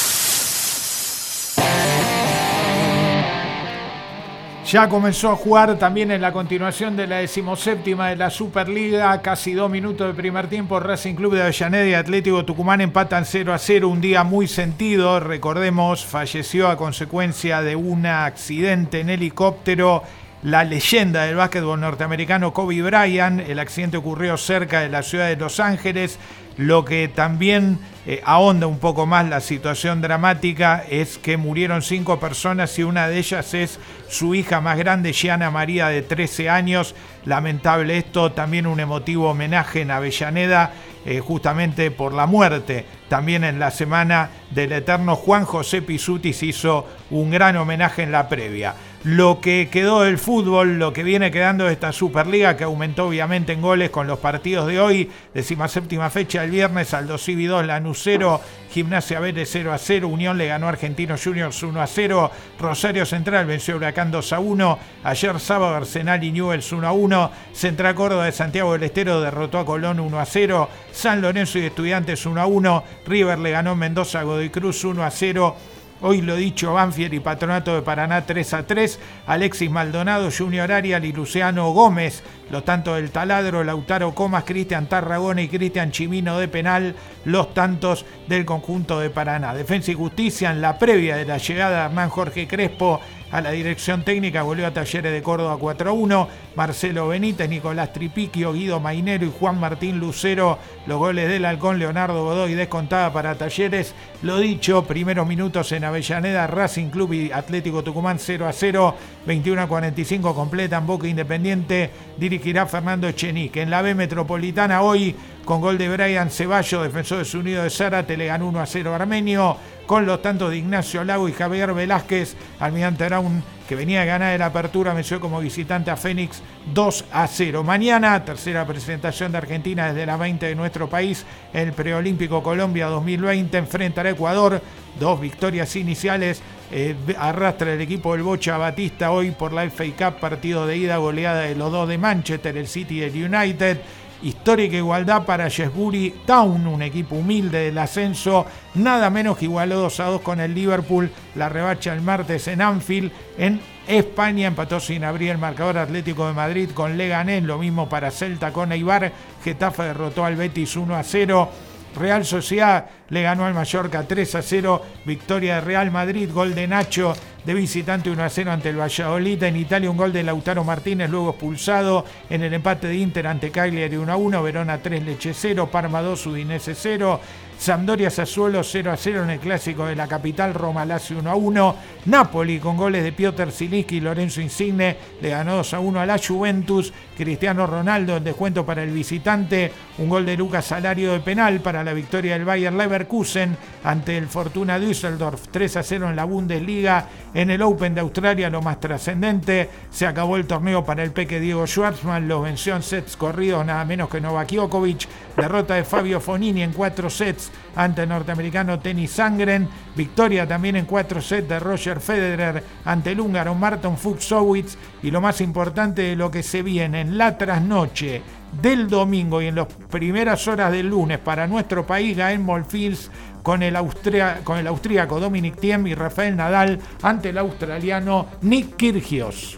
Ya 4.71 4.87
comenzó 4.87 5.29
a 5.31 5.35
jugar 5.35 5.77
también 5.77 6.11
en 6.11 6.21
la 6.21 6.31
continuación 6.31 6.95
de 6.95 7.05
la 7.05 7.17
decimoséptima 7.17 8.07
de 8.07 8.15
la 8.15 8.29
Superliga, 8.29 9.21
casi 9.21 9.51
dos 9.51 9.69
minutos 9.69 10.07
de 10.07 10.13
primer 10.13 10.47
tiempo, 10.47 10.79
Racing 10.79 11.15
Club 11.15 11.33
de 11.33 11.41
Avellaneda 11.41 11.85
y 11.85 11.93
Atlético 11.93 12.45
Tucumán 12.45 12.79
empatan 12.79 13.25
0 13.25 13.53
a 13.53 13.57
0, 13.57 13.89
un 13.89 13.99
día 13.99 14.23
muy 14.23 14.47
sentido, 14.47 15.19
recordemos, 15.19 16.05
falleció 16.05 16.69
a 16.69 16.77
consecuencia 16.77 17.61
de 17.61 17.75
un 17.75 18.05
accidente 18.05 19.01
en 19.01 19.09
helicóptero. 19.09 20.03
La 20.43 20.63
leyenda 20.63 21.25
del 21.25 21.35
básquetbol 21.35 21.81
norteamericano 21.81 22.53
Kobe 22.53 22.81
Bryant, 22.81 23.41
el 23.41 23.59
accidente 23.59 23.97
ocurrió 23.97 24.37
cerca 24.37 24.79
de 24.79 24.89
la 24.89 25.03
ciudad 25.03 25.27
de 25.27 25.35
Los 25.35 25.59
Ángeles, 25.59 26.17
lo 26.57 26.85
que 26.85 27.07
también 27.07 27.79
eh, 28.05 28.21
ahonda 28.25 28.65
un 28.65 28.79
poco 28.79 29.05
más 29.05 29.29
la 29.29 29.41
situación 29.41 30.01
dramática 30.01 30.83
es 30.89 31.19
que 31.19 31.37
murieron 31.37 31.83
cinco 31.83 32.19
personas 32.19 32.77
y 32.79 32.83
una 32.83 33.07
de 33.07 33.19
ellas 33.19 33.53
es 33.53 33.79
su 34.09 34.33
hija 34.33 34.59
más 34.59 34.77
grande, 34.77 35.13
Gianna 35.13 35.51
María, 35.51 35.87
de 35.87 36.01
13 36.01 36.49
años. 36.49 36.95
Lamentable 37.25 37.97
esto, 37.97 38.31
también 38.31 38.65
un 38.65 38.79
emotivo 38.79 39.29
homenaje 39.29 39.81
en 39.81 39.91
Avellaneda, 39.91 40.73
eh, 41.05 41.19
justamente 41.19 41.91
por 41.91 42.13
la 42.13 42.25
muerte. 42.25 42.85
También 43.07 43.43
en 43.43 43.59
la 43.59 43.69
semana 43.69 44.31
del 44.49 44.71
eterno 44.71 45.15
Juan 45.15 45.45
José 45.45 45.81
Pisutis 45.81 46.41
hizo 46.41 46.87
un 47.11 47.29
gran 47.29 47.55
homenaje 47.57 48.01
en 48.01 48.11
la 48.11 48.27
previa. 48.27 48.73
Lo 49.03 49.41
que 49.41 49.69
quedó 49.71 50.03
del 50.03 50.19
fútbol, 50.19 50.77
lo 50.77 50.93
que 50.93 51.01
viene 51.01 51.31
quedando 51.31 51.65
de 51.65 51.73
esta 51.73 51.91
Superliga, 51.91 52.55
que 52.55 52.65
aumentó 52.65 53.07
obviamente 53.07 53.51
en 53.51 53.59
goles 53.59 53.89
con 53.89 54.05
los 54.05 54.19
partidos 54.19 54.67
de 54.67 54.79
hoy, 54.79 55.09
décima 55.33 55.67
séptima 55.67 56.11
fecha 56.11 56.43
el 56.43 56.51
viernes, 56.51 56.93
Aldo 56.93 57.17
Civi 57.17 57.47
2, 57.47 57.65
Lanús 57.65 57.99
0, 58.03 58.39
Gimnasia 58.69 59.19
Vélez 59.19 59.49
0 59.51 59.73
a 59.73 59.79
0, 59.79 60.07
Unión 60.07 60.37
le 60.37 60.45
ganó 60.45 60.67
a 60.67 60.69
Argentinos 60.69 61.23
Juniors 61.23 61.63
1 61.63 61.81
a 61.81 61.87
0, 61.87 62.31
Rosario 62.59 63.03
Central 63.07 63.47
venció 63.47 63.73
a 63.73 63.77
Huracán 63.77 64.11
2 64.11 64.33
a 64.33 64.39
1, 64.39 64.79
ayer 65.03 65.39
sábado 65.39 65.73
Arsenal 65.73 66.23
y 66.23 66.31
Newells 66.31 66.71
1 66.71 66.87
a 66.87 66.91
1, 66.91 67.31
Central 67.53 67.95
Córdoba 67.95 68.25
de 68.25 68.33
Santiago 68.33 68.73
del 68.73 68.83
Estero 68.83 69.19
derrotó 69.19 69.57
a 69.57 69.65
Colón 69.65 69.99
1 69.99 70.19
a 70.19 70.25
0, 70.27 70.69
San 70.91 71.21
Lorenzo 71.21 71.57
y 71.57 71.65
Estudiantes 71.65 72.27
1 72.27 72.39
a 72.39 72.45
1, 72.45 72.83
River 73.07 73.39
le 73.39 73.49
ganó 73.49 73.71
a 73.71 73.75
Mendoza 73.75 74.21
Godoy 74.21 74.51
Cruz 74.51 74.83
1 74.83 75.03
a 75.03 75.09
0, 75.09 75.55
Hoy 76.03 76.23
lo 76.23 76.35
dicho, 76.35 76.73
Banfield 76.73 77.13
y 77.13 77.19
Patronato 77.19 77.75
de 77.75 77.83
Paraná 77.83 78.25
3 78.25 78.53
a 78.55 78.65
3. 78.65 78.99
Alexis 79.27 79.69
Maldonado, 79.69 80.29
Junior 80.35 80.71
Arial 80.71 81.05
y 81.05 81.11
Luciano 81.11 81.71
Gómez. 81.73 82.23
Los 82.49 82.65
tantos 82.65 82.95
del 82.95 83.11
Taladro, 83.11 83.63
Lautaro 83.63 84.15
Comas, 84.15 84.43
Cristian 84.43 84.87
Tarragona 84.87 85.43
y 85.43 85.47
Cristian 85.47 85.91
Chimino 85.91 86.39
de 86.39 86.47
penal. 86.47 86.95
Los 87.23 87.53
tantos 87.53 88.03
del 88.27 88.45
conjunto 88.45 88.99
de 88.99 89.11
Paraná. 89.11 89.53
Defensa 89.53 89.91
y 89.91 89.93
Justicia 89.93 90.49
en 90.49 90.61
la 90.61 90.79
previa 90.79 91.17
de 91.17 91.25
la 91.25 91.37
llegada 91.37 91.81
de 91.81 91.85
Hernán 91.85 92.09
Jorge 92.09 92.47
Crespo 92.47 92.99
a 93.31 93.41
la 93.41 93.51
dirección 93.51 94.03
técnica, 94.03 94.43
volvió 94.43 94.67
a 94.67 94.71
Talleres 94.71 95.11
de 95.11 95.23
Córdoba 95.23 95.57
4 95.57 95.89
a 95.89 95.93
1. 95.93 96.27
Marcelo 96.55 97.07
Benítez, 97.07 97.49
Nicolás 97.49 97.93
Tripiquio, 97.93 98.53
Guido 98.53 98.79
Mainero 98.79 99.25
y 99.25 99.33
Juan 99.37 99.59
Martín 99.59 99.99
Lucero. 99.99 100.59
Los 100.85 100.99
goles 100.99 101.29
del 101.29 101.45
Halcón, 101.45 101.79
Leonardo 101.79 102.25
Godoy 102.25 102.53
descontada 102.53 103.13
para 103.13 103.35
Talleres. 103.35 103.95
Lo 104.21 104.37
dicho, 104.39 104.83
primeros 104.83 105.25
minutos 105.25 105.71
en 105.71 105.85
Avellaneda, 105.85 106.47
Racing 106.47 106.89
Club 106.89 107.13
y 107.13 107.31
Atlético 107.31 107.83
Tucumán 107.83 108.19
0 108.19 108.47
a 108.47 108.53
0. 108.53 108.95
21 109.25 109.61
a 109.61 109.67
45 109.67 110.35
completan 110.35 110.85
Boca 110.85 111.07
Independiente. 111.07 111.89
Dirigirá 112.17 112.65
Fernando 112.65 113.07
Echenique. 113.07 113.61
En 113.61 113.69
la 113.69 113.81
B 113.81 113.95
Metropolitana 113.95 114.81
hoy 114.81 115.15
con 115.45 115.61
gol 115.61 115.77
de 115.77 115.89
Brian 115.89 116.29
Ceballos, 116.29 116.83
defensor 116.83 117.19
de 117.19 117.25
su 117.25 117.39
unido 117.39 117.63
de 117.63 117.69
Zárate, 117.69 118.15
le 118.15 118.27
ganó 118.27 118.47
1 118.47 118.59
a 118.59 118.65
0 118.65 118.93
Armenio, 118.93 119.57
con 119.85 120.05
los 120.05 120.21
tantos 120.21 120.49
de 120.49 120.57
Ignacio 120.57 121.03
Lago 121.03 121.27
y 121.27 121.33
Javier 121.33 121.73
Velázquez, 121.73 122.35
Almirante 122.59 123.03
Araun, 123.03 123.43
que 123.67 123.75
venía 123.75 124.01
a 124.01 124.05
ganar 124.05 124.37
la 124.37 124.47
apertura, 124.47 124.93
venció 124.93 125.21
como 125.21 125.39
visitante 125.39 125.91
a 125.91 125.95
Fénix 125.95 126.41
2 126.73 127.05
a 127.11 127.25
0. 127.25 127.63
Mañana, 127.63 128.25
tercera 128.25 128.65
presentación 128.65 129.31
de 129.31 129.37
Argentina 129.37 129.87
desde 129.87 130.05
la 130.05 130.17
20 130.17 130.45
de 130.45 130.55
nuestro 130.55 130.89
país, 130.89 131.25
el 131.53 131.71
preolímpico 131.71 132.43
Colombia 132.43 132.87
2020 132.87 133.57
enfrenta 133.57 134.01
a 134.01 134.09
Ecuador, 134.09 134.61
dos 134.99 135.21
victorias 135.21 135.75
iniciales, 135.77 136.41
eh, 136.71 136.95
arrastra 137.17 137.73
el 137.73 137.81
equipo 137.81 138.13
del 138.13 138.23
Bocha 138.23 138.57
Batista 138.57 139.11
hoy 139.11 139.31
por 139.31 139.53
la 139.53 139.63
FA 139.69 139.85
Cup, 139.97 140.19
partido 140.19 140.67
de 140.67 140.77
ida 140.77 140.97
goleada 140.97 141.41
de 141.41 141.55
los 141.55 141.71
dos 141.71 141.87
de 141.87 141.97
Manchester, 141.97 142.57
el 142.57 142.67
City 142.67 142.99
y 142.99 143.03
el 143.03 143.33
United 143.33 143.79
histórica 144.23 144.77
igualdad 144.77 145.25
para 145.25 145.47
Shrewsbury 145.47 146.21
Town, 146.25 146.67
un 146.67 146.81
equipo 146.81 147.15
humilde 147.15 147.65
del 147.65 147.77
ascenso, 147.77 148.45
nada 148.75 149.09
menos 149.09 149.37
que 149.37 149.45
igualó 149.45 149.79
2 149.79 149.99
a 149.99 150.05
2 150.05 150.21
con 150.21 150.39
el 150.39 150.53
Liverpool, 150.53 151.11
la 151.35 151.49
rebacha 151.49 151.93
el 151.93 152.01
martes 152.01 152.47
en 152.47 152.61
Anfield, 152.61 153.11
en 153.37 153.59
España 153.87 154.47
empató 154.47 154.79
sin 154.79 155.03
abrir 155.03 155.31
el 155.31 155.37
marcador 155.37 155.77
Atlético 155.77 156.27
de 156.27 156.33
Madrid 156.33 156.69
con 156.71 156.97
Leganés, 156.97 157.43
lo 157.43 157.57
mismo 157.57 157.89
para 157.89 158.11
Celta 158.11 158.53
con 158.53 158.71
Eibar, 158.71 159.11
Getafe 159.43 159.83
derrotó 159.83 160.25
al 160.25 160.35
Betis 160.35 160.75
1 160.75 160.95
a 160.95 161.03
0. 161.03 161.49
Real 161.93 162.23
Sociedad 162.25 162.85
le 163.09 163.21
ganó 163.21 163.45
al 163.45 163.53
Mallorca 163.53 164.07
3 164.07 164.35
a 164.35 164.41
0. 164.41 164.81
Victoria 165.05 165.55
de 165.55 165.61
Real 165.61 165.91
Madrid, 165.91 166.29
gol 166.31 166.55
de 166.55 166.67
Nacho 166.67 167.13
de 167.45 167.53
visitante 167.53 168.09
1 168.09 168.23
a 168.23 168.29
0 168.29 168.51
ante 168.51 168.69
el 168.69 168.79
Valladolid. 168.79 169.43
En 169.43 169.55
Italia 169.55 169.89
un 169.89 169.97
gol 169.97 170.13
de 170.13 170.23
Lautaro 170.23 170.63
Martínez, 170.63 171.09
luego 171.09 171.31
expulsado 171.31 172.05
en 172.29 172.43
el 172.43 172.53
empate 172.53 172.87
de 172.87 172.97
Inter 172.97 173.27
ante 173.27 173.51
Cagliari 173.51 173.97
1 173.97 174.11
a 174.11 174.15
1. 174.15 174.43
Verona 174.43 174.77
3 174.77 175.03
Leche 175.03 175.33
0, 175.33 175.69
Parma 175.71 176.01
2, 176.01 176.27
Udinese 176.27 176.75
0. 176.75 177.19
Sampdoria 177.61 178.09
Sassuolo 178.09 178.63
0 178.63 178.91
a 178.91 178.97
0 178.97 179.21
en 179.21 179.29
el 179.29 179.39
clásico 179.39 179.85
de 179.85 179.95
la 179.95 180.07
capital, 180.07 180.55
Roma 180.55 180.83
Lazio 180.83 181.19
1 181.19 181.29
a 181.29 181.35
1. 181.35 181.75
Napoli 182.05 182.57
con 182.57 182.75
goles 182.75 183.03
de 183.03 183.11
Piotr 183.11 183.51
Zielinski 183.51 183.97
y 183.97 183.99
Lorenzo 183.99 184.41
Insigne 184.41 184.97
le 185.21 185.29
ganó 185.29 185.57
2 185.57 185.75
a 185.75 185.79
1 185.79 185.99
a 185.99 186.05
la 186.07 186.17
Juventus. 186.17 186.91
Cristiano 187.15 187.67
Ronaldo 187.67 188.17
en 188.17 188.23
descuento 188.23 188.65
para 188.65 188.81
el 188.81 188.89
visitante. 188.89 189.71
Un 189.99 190.09
gol 190.09 190.25
de 190.25 190.37
Lucas 190.37 190.65
Salario 190.65 191.13
de 191.13 191.19
penal 191.19 191.59
para 191.59 191.83
la 191.83 191.93
victoria 191.93 192.33
del 192.33 192.45
Bayer 192.45 192.73
Leverkusen 192.73 193.55
ante 193.83 194.17
el 194.17 194.25
Fortuna 194.27 194.79
Düsseldorf 194.79 195.49
3 195.51 195.77
a 195.77 195.83
0 195.83 196.09
en 196.09 196.15
la 196.15 196.25
Bundesliga. 196.25 197.07
En 197.33 197.49
el 197.49 197.61
Open 197.61 197.95
de 197.95 198.01
Australia 198.01 198.49
lo 198.49 198.61
más 198.61 198.79
trascendente. 198.79 199.69
Se 199.89 200.05
acabó 200.05 200.35
el 200.35 200.47
torneo 200.47 200.83
para 200.83 201.03
el 201.03 201.11
peque 201.11 201.39
Diego 201.39 201.65
Schwartzman. 201.65 202.27
Lo 202.27 202.41
venció 202.41 202.75
en 202.75 202.83
sets 202.83 203.15
corridos 203.15 203.65
nada 203.65 203.85
menos 203.85 204.09
que 204.09 204.19
Novak 204.19 204.51
Djokovic. 204.51 205.07
Derrota 205.37 205.75
de 205.75 205.85
Fabio 205.85 206.19
Fonini 206.19 206.61
en 206.61 206.73
cuatro 206.73 207.09
sets 207.09 207.51
ante 207.75 208.03
el 208.03 208.09
norteamericano 208.09 208.79
Tennis 208.79 209.11
Sangren. 209.11 209.69
Victoria 209.95 210.45
también 210.45 210.75
en 210.75 210.85
cuatro 210.85 211.21
sets 211.21 211.47
de 211.47 211.59
Roger 211.59 212.01
Federer 212.01 212.63
ante 212.83 213.11
el 213.11 213.21
húngaro 213.21 213.55
Martin 213.55 213.97
Fuchsowicz. 213.97 214.75
Y 215.01 215.11
lo 215.11 215.21
más 215.21 215.39
importante 215.39 216.01
de 216.01 216.15
lo 216.17 216.29
que 216.29 216.43
se 216.43 216.63
viene 216.63 217.01
en 217.01 217.17
la 217.17 217.37
trasnoche 217.37 218.21
del 218.61 218.89
domingo 218.89 219.41
y 219.41 219.47
en 219.47 219.55
las 219.55 219.67
primeras 219.89 220.45
horas 220.47 220.71
del 220.71 220.89
lunes 220.89 221.19
para 221.19 221.47
nuestro 221.47 221.85
país, 221.85 222.17
Gael 222.17 222.39
Molfils 222.39 223.09
con 223.43 223.63
el, 223.63 223.75
austríaco 223.75 225.19
Dominic 225.19 225.59
Thiem 225.59 225.87
y 225.87 225.95
Rafael 225.95 226.35
Nadal 226.35 226.79
ante 227.01 227.29
el 227.29 227.37
australiano 227.37 228.27
Nick 228.41 228.75
Kyrgios. 228.75 229.57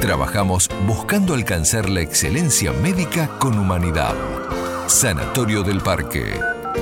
trabajamos 0.00 0.68
buscando 0.86 1.34
alcanzar 1.34 1.90
la 1.90 2.00
excelencia 2.00 2.72
médica 2.72 3.28
con 3.38 3.58
humanidad. 3.58 4.14
Sanatorio 4.88 5.62
del 5.62 5.80
Parque. 5.80 6.40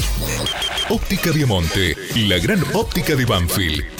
Óptica 0.89 1.31
Viamonte, 1.31 1.97
la 2.15 2.37
gran 2.37 2.63
óptica 2.73 3.15
de 3.15 3.25
Banfield. 3.25 3.98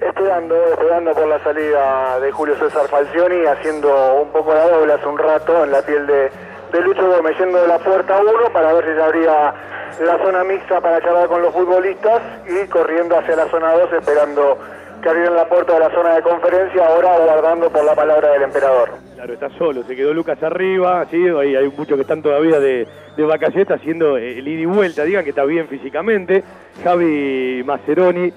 Esperando, 0.00 0.54
esperando 0.72 1.12
por 1.12 1.26
la 1.28 1.38
salida 1.44 2.18
de 2.20 2.32
Julio 2.32 2.56
César 2.56 2.88
Falcioni, 2.88 3.44
haciendo 3.44 4.22
un 4.22 4.30
poco 4.30 4.54
la 4.54 4.66
doble 4.66 4.94
hace 4.94 5.06
un 5.06 5.18
rato 5.18 5.62
en 5.64 5.72
la 5.72 5.82
piel 5.82 6.06
de, 6.06 6.30
de 6.72 6.80
Lucho 6.80 7.06
Gómez, 7.06 7.36
yendo 7.38 7.60
de 7.60 7.68
la 7.68 7.78
puerta 7.78 8.18
1 8.18 8.52
para 8.52 8.72
ver 8.72 8.84
si 8.86 8.94
se 8.94 9.02
abría 9.02 9.54
la 10.00 10.18
zona 10.24 10.42
mixta 10.44 10.80
para 10.80 11.00
charlar 11.02 11.28
con 11.28 11.42
los 11.42 11.52
futbolistas 11.52 12.22
y 12.48 12.66
corriendo 12.68 13.18
hacia 13.18 13.36
la 13.36 13.48
zona 13.50 13.74
2 13.74 13.92
esperando 13.92 14.58
que 15.02 15.08
abrieran 15.08 15.34
la 15.34 15.48
puerta 15.48 15.74
de 15.74 15.80
la 15.80 15.90
zona 15.90 16.14
de 16.14 16.22
conferencia, 16.22 16.86
ahora 16.86 17.14
aguardando 17.14 17.70
por 17.70 17.84
la 17.84 17.94
palabra 17.94 18.32
del 18.32 18.42
emperador. 18.42 18.90
Claro, 19.14 19.32
está 19.34 19.50
solo, 19.58 19.82
se 19.84 19.96
quedó 19.96 20.14
Lucas 20.14 20.42
arriba, 20.42 21.06
sí, 21.10 21.26
hay, 21.28 21.56
hay 21.56 21.68
muchos 21.68 21.96
que 21.96 22.02
están 22.02 22.22
todavía 22.22 22.58
de, 22.58 22.86
de 23.16 23.24
vacaciones, 23.24 23.70
haciendo 23.70 24.16
el 24.16 24.46
ida 24.46 24.62
y 24.62 24.66
vuelta, 24.66 25.04
digan 25.04 25.24
que 25.24 25.30
está 25.30 25.44
bien 25.44 25.68
físicamente. 25.68 26.42
Javi 26.82 27.62
Maceroni, 27.64 28.32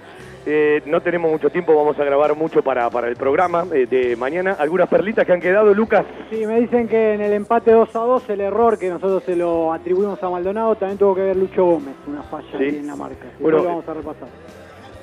eh, 0.46 0.82
no 0.86 1.02
tenemos 1.02 1.32
mucho 1.32 1.50
tiempo, 1.50 1.76
vamos 1.76 1.98
a 2.00 2.04
grabar 2.04 2.36
mucho 2.36 2.62
para, 2.62 2.90
para 2.90 3.08
el 3.08 3.16
programa 3.16 3.66
eh, 3.74 3.86
de 3.90 4.16
mañana. 4.16 4.54
¿Algunas 4.60 4.90
perlitas 4.90 5.26
que 5.26 5.32
han 5.34 5.40
quedado, 5.42 5.74
Lucas? 5.74 6.06
Sí, 6.30 6.46
me 6.46 6.60
dicen 6.60 6.88
que 6.88 7.14
en 7.14 7.22
el 7.22 7.34
empate 7.34 7.72
2 7.72 7.96
a 7.96 8.00
2, 8.00 8.30
el 8.30 8.42
error 8.42 8.78
que 8.78 8.90
nosotros 8.90 9.24
se 9.24 9.36
lo 9.36 9.72
atribuimos 9.74 10.22
a 10.22 10.30
Maldonado, 10.30 10.76
también 10.76 10.98
tuvo 10.98 11.16
que 11.16 11.22
ver 11.22 11.36
Lucho 11.38 11.64
Gómez, 11.66 11.96
una 12.08 12.24
falla 12.24 12.48
Sí. 12.58 12.64
ahí 12.64 12.78
en 12.78 12.88
la 12.88 12.96
marca. 12.96 13.26
Así 13.34 13.42
Bueno, 13.44 13.58
lo 13.60 13.64
vamos 13.66 13.88
a 13.88 13.94
repasar. 13.94 14.28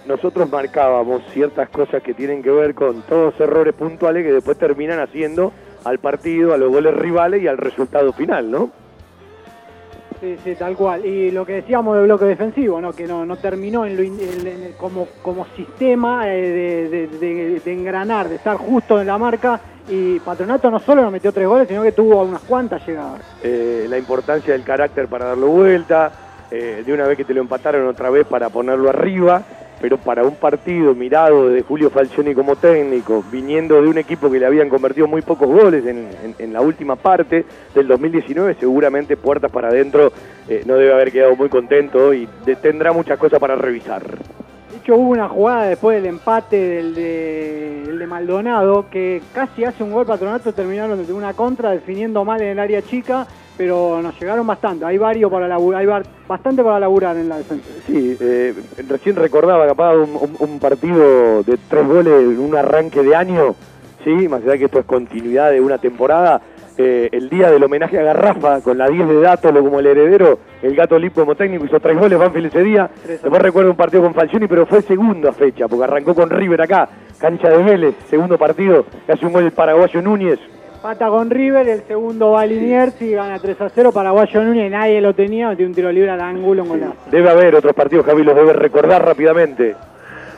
Nosotros 0.06 0.50
marcábamos 0.50 1.22
ciertas 1.32 1.68
cosas 1.68 2.02
que 2.02 2.14
tienen 2.14 2.42
que 2.42 2.50
ver 2.50 2.74
con 2.74 3.02
todos 3.02 3.38
errores 3.38 3.74
puntuales 3.74 4.24
que 4.24 4.32
después 4.32 4.56
terminan 4.58 4.98
haciendo 4.98 5.52
al 5.84 5.98
partido, 5.98 6.52
a 6.54 6.56
los 6.58 6.70
goles 6.72 6.94
rivales 6.94 7.42
y 7.42 7.46
al 7.48 7.58
resultado 7.58 8.12
final, 8.12 8.50
¿no? 8.50 8.70
Sí, 10.20 10.36
sí, 10.44 10.54
tal 10.54 10.76
cual. 10.76 11.04
Y 11.04 11.30
lo 11.30 11.46
que 11.46 11.54
decíamos 11.54 11.96
del 11.96 12.04
bloque 12.04 12.26
defensivo, 12.26 12.80
¿no? 12.80 12.92
que 12.92 13.06
no, 13.06 13.24
no 13.24 13.36
terminó 13.36 13.86
en 13.86 14.74
como, 14.76 15.08
como 15.22 15.46
sistema 15.56 16.28
eh, 16.28 17.08
de, 17.18 17.72
engranar, 17.72 18.28
de 18.28 18.36
estar 18.36 18.56
justo 18.58 19.00
en 19.00 19.06
la 19.06 19.16
marca. 19.16 19.60
Y 19.88 20.20
Patronato 20.20 20.70
no 20.70 20.78
solo 20.78 21.02
nos 21.02 21.10
metió 21.10 21.32
tres 21.32 21.48
goles, 21.48 21.66
sino 21.66 21.82
que 21.82 21.92
tuvo 21.92 22.22
unas 22.22 22.42
cuantas 22.42 22.86
llegadas. 22.86 23.22
Eh, 23.42 23.86
la 23.88 23.96
importancia 23.96 24.52
del 24.52 24.62
carácter 24.62 25.08
para 25.08 25.24
darlo 25.24 25.48
vuelta, 25.48 26.12
eh, 26.50 26.82
de 26.84 26.92
una 26.92 27.06
vez 27.06 27.16
que 27.16 27.24
te 27.24 27.32
lo 27.32 27.40
empataron 27.40 27.86
otra 27.88 28.10
vez 28.10 28.26
para 28.26 28.50
ponerlo 28.50 28.90
arriba 28.90 29.42
pero 29.80 29.96
para 29.98 30.22
un 30.24 30.34
partido 30.36 30.94
mirado 30.94 31.48
de 31.48 31.62
Julio 31.62 31.90
Falcioni 31.90 32.34
como 32.34 32.56
técnico, 32.56 33.24
viniendo 33.32 33.80
de 33.80 33.88
un 33.88 33.98
equipo 33.98 34.30
que 34.30 34.38
le 34.38 34.46
habían 34.46 34.68
convertido 34.68 35.06
muy 35.06 35.22
pocos 35.22 35.48
goles 35.48 35.84
en, 35.86 36.08
en- 36.38 36.52
la 36.52 36.60
última 36.60 36.96
parte 36.96 37.44
del 37.74 37.86
2019, 37.88 38.56
seguramente 38.58 39.16
puertas 39.16 39.50
para 39.50 39.68
adentro 39.68 40.12
eh, 40.48 40.62
no 40.66 40.74
debe 40.74 40.92
haber 40.92 41.12
quedado 41.12 41.34
muy 41.36 41.48
contento 41.48 42.12
y 42.12 42.28
tendrá 42.60 42.92
muchas 42.92 43.18
cosas 43.18 43.38
para 43.38 43.54
revisar. 43.54 44.02
De 44.02 44.76
hecho, 44.76 44.96
hubo 44.96 45.10
una 45.10 45.28
jugada 45.28 45.64
después 45.64 45.96
del 46.02 46.06
empate 46.06 46.56
del 46.56 46.94
de, 46.94 47.84
de 47.98 48.06
Maldonado 48.06 48.86
que 48.90 49.20
casi 49.32 49.64
hace 49.64 49.82
un 49.82 49.92
gol 49.92 50.06
Patronato, 50.06 50.52
terminaron 50.52 51.06
de 51.06 51.12
una 51.12 51.34
contra 51.34 51.70
definiendo 51.70 52.24
mal 52.24 52.40
en 52.42 52.48
el 52.48 52.58
área 52.58 52.82
chica, 52.82 53.26
pero 53.60 54.00
nos 54.00 54.18
llegaron 54.18 54.46
bastante. 54.46 54.86
Hay 54.86 54.96
varios 54.96 55.30
para 55.30 55.46
laburar, 55.46 55.82
hay 55.82 56.04
bastante 56.26 56.64
para 56.64 56.80
laburar 56.80 57.14
en 57.18 57.28
la 57.28 57.36
defensa. 57.36 57.68
Sí, 57.86 58.16
eh, 58.18 58.54
recién 58.88 59.16
recordaba 59.16 59.66
capaz 59.66 59.96
un, 59.96 60.16
un- 60.16 60.36
un 60.38 60.58
partido 60.58 61.42
de 61.42 61.58
tres 61.68 61.86
goles 61.86 62.22
en 62.22 62.40
un 62.40 62.56
arranque 62.56 63.02
de 63.02 63.14
año, 63.14 63.54
sí, 64.02 64.28
más 64.28 64.42
allá 64.42 64.56
que 64.56 64.64
esto 64.64 64.78
es 64.78 64.86
continuidad 64.86 65.50
de 65.50 65.60
una 65.60 65.76
temporada. 65.76 66.40
eh, 66.78 67.10
el 67.12 67.28
día 67.28 67.50
del 67.50 67.62
homenaje 67.62 67.98
a 67.98 68.02
Garrafa, 68.02 68.62
con 68.62 68.78
la 68.78 68.88
10 68.88 69.06
de 69.06 69.20
Dátolo 69.20 69.60
como 69.62 69.80
el 69.80 69.86
heredero, 69.86 70.38
el 70.62 70.74
gato 70.74 70.98
Lipo 70.98 71.20
como 71.20 71.34
técnico 71.34 71.66
hizo 71.66 71.78
tres 71.80 71.98
goles, 71.98 72.18
Banfield 72.18 72.46
ese 72.46 72.62
día. 72.62 72.88
Después 73.06 73.42
recuerdo 73.42 73.70
un 73.72 73.76
partido 73.76 74.02
con 74.02 74.14
Falcioni, 74.14 74.46
pero 74.46 74.64
fue 74.64 74.80
segunda 74.80 75.30
fecha, 75.32 75.68
porque 75.68 75.84
arrancó 75.84 76.14
con 76.14 76.30
River 76.30 76.62
acá, 76.62 76.88
cancha 77.18 77.50
de 77.50 77.62
Vélez, 77.62 77.94
segundo 78.08 78.38
partido, 78.38 78.86
que 79.04 79.12
hace 79.12 79.26
un 79.26 79.32
gol 79.34 79.44
el 79.44 79.50
paraguayo 79.52 80.00
Núñez. 80.00 80.38
Pata 80.82 81.08
con 81.08 81.28
River, 81.28 81.68
el 81.68 81.82
segundo 81.86 82.30
va 82.30 82.40
a 82.42 82.46
Liniers 82.46 83.00
y 83.02 83.12
gana 83.12 83.38
3 83.38 83.60
a 83.60 83.68
0. 83.68 83.92
Paraguayo 83.92 84.42
Núñez, 84.42 84.70
nadie 84.70 85.00
lo 85.02 85.14
tenía, 85.14 85.48
metió 85.50 85.66
un 85.66 85.74
tiro 85.74 85.92
libre 85.92 86.10
al 86.10 86.20
ángulo 86.22 86.64
con 86.64 86.80
la. 86.80 86.92
Debe 87.10 87.28
haber 87.28 87.54
otros 87.54 87.74
partidos, 87.74 88.06
Javi, 88.06 88.24
los 88.24 88.34
debe 88.34 88.54
recordar 88.54 89.04
rápidamente. 89.04 89.76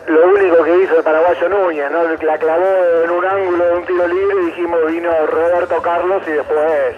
Lo 0.09 0.27
único 0.27 0.65
que 0.65 0.83
hizo 0.83 0.99
el 0.99 1.05
paraguayo 1.05 1.49
Núñez, 1.49 1.85
¿no? 1.93 2.03
La 2.27 2.39
clavó 2.39 2.67
en 3.05 3.11
un 3.11 3.25
ángulo 3.25 3.65
de 3.67 3.77
un 3.77 3.85
tiro 3.85 4.09
libre 4.09 4.37
y 4.43 4.47
dijimos 4.47 4.81
vino 4.89 5.11
Roberto 5.27 5.81
Carlos 5.81 6.23
y 6.27 6.33
después 6.33 6.97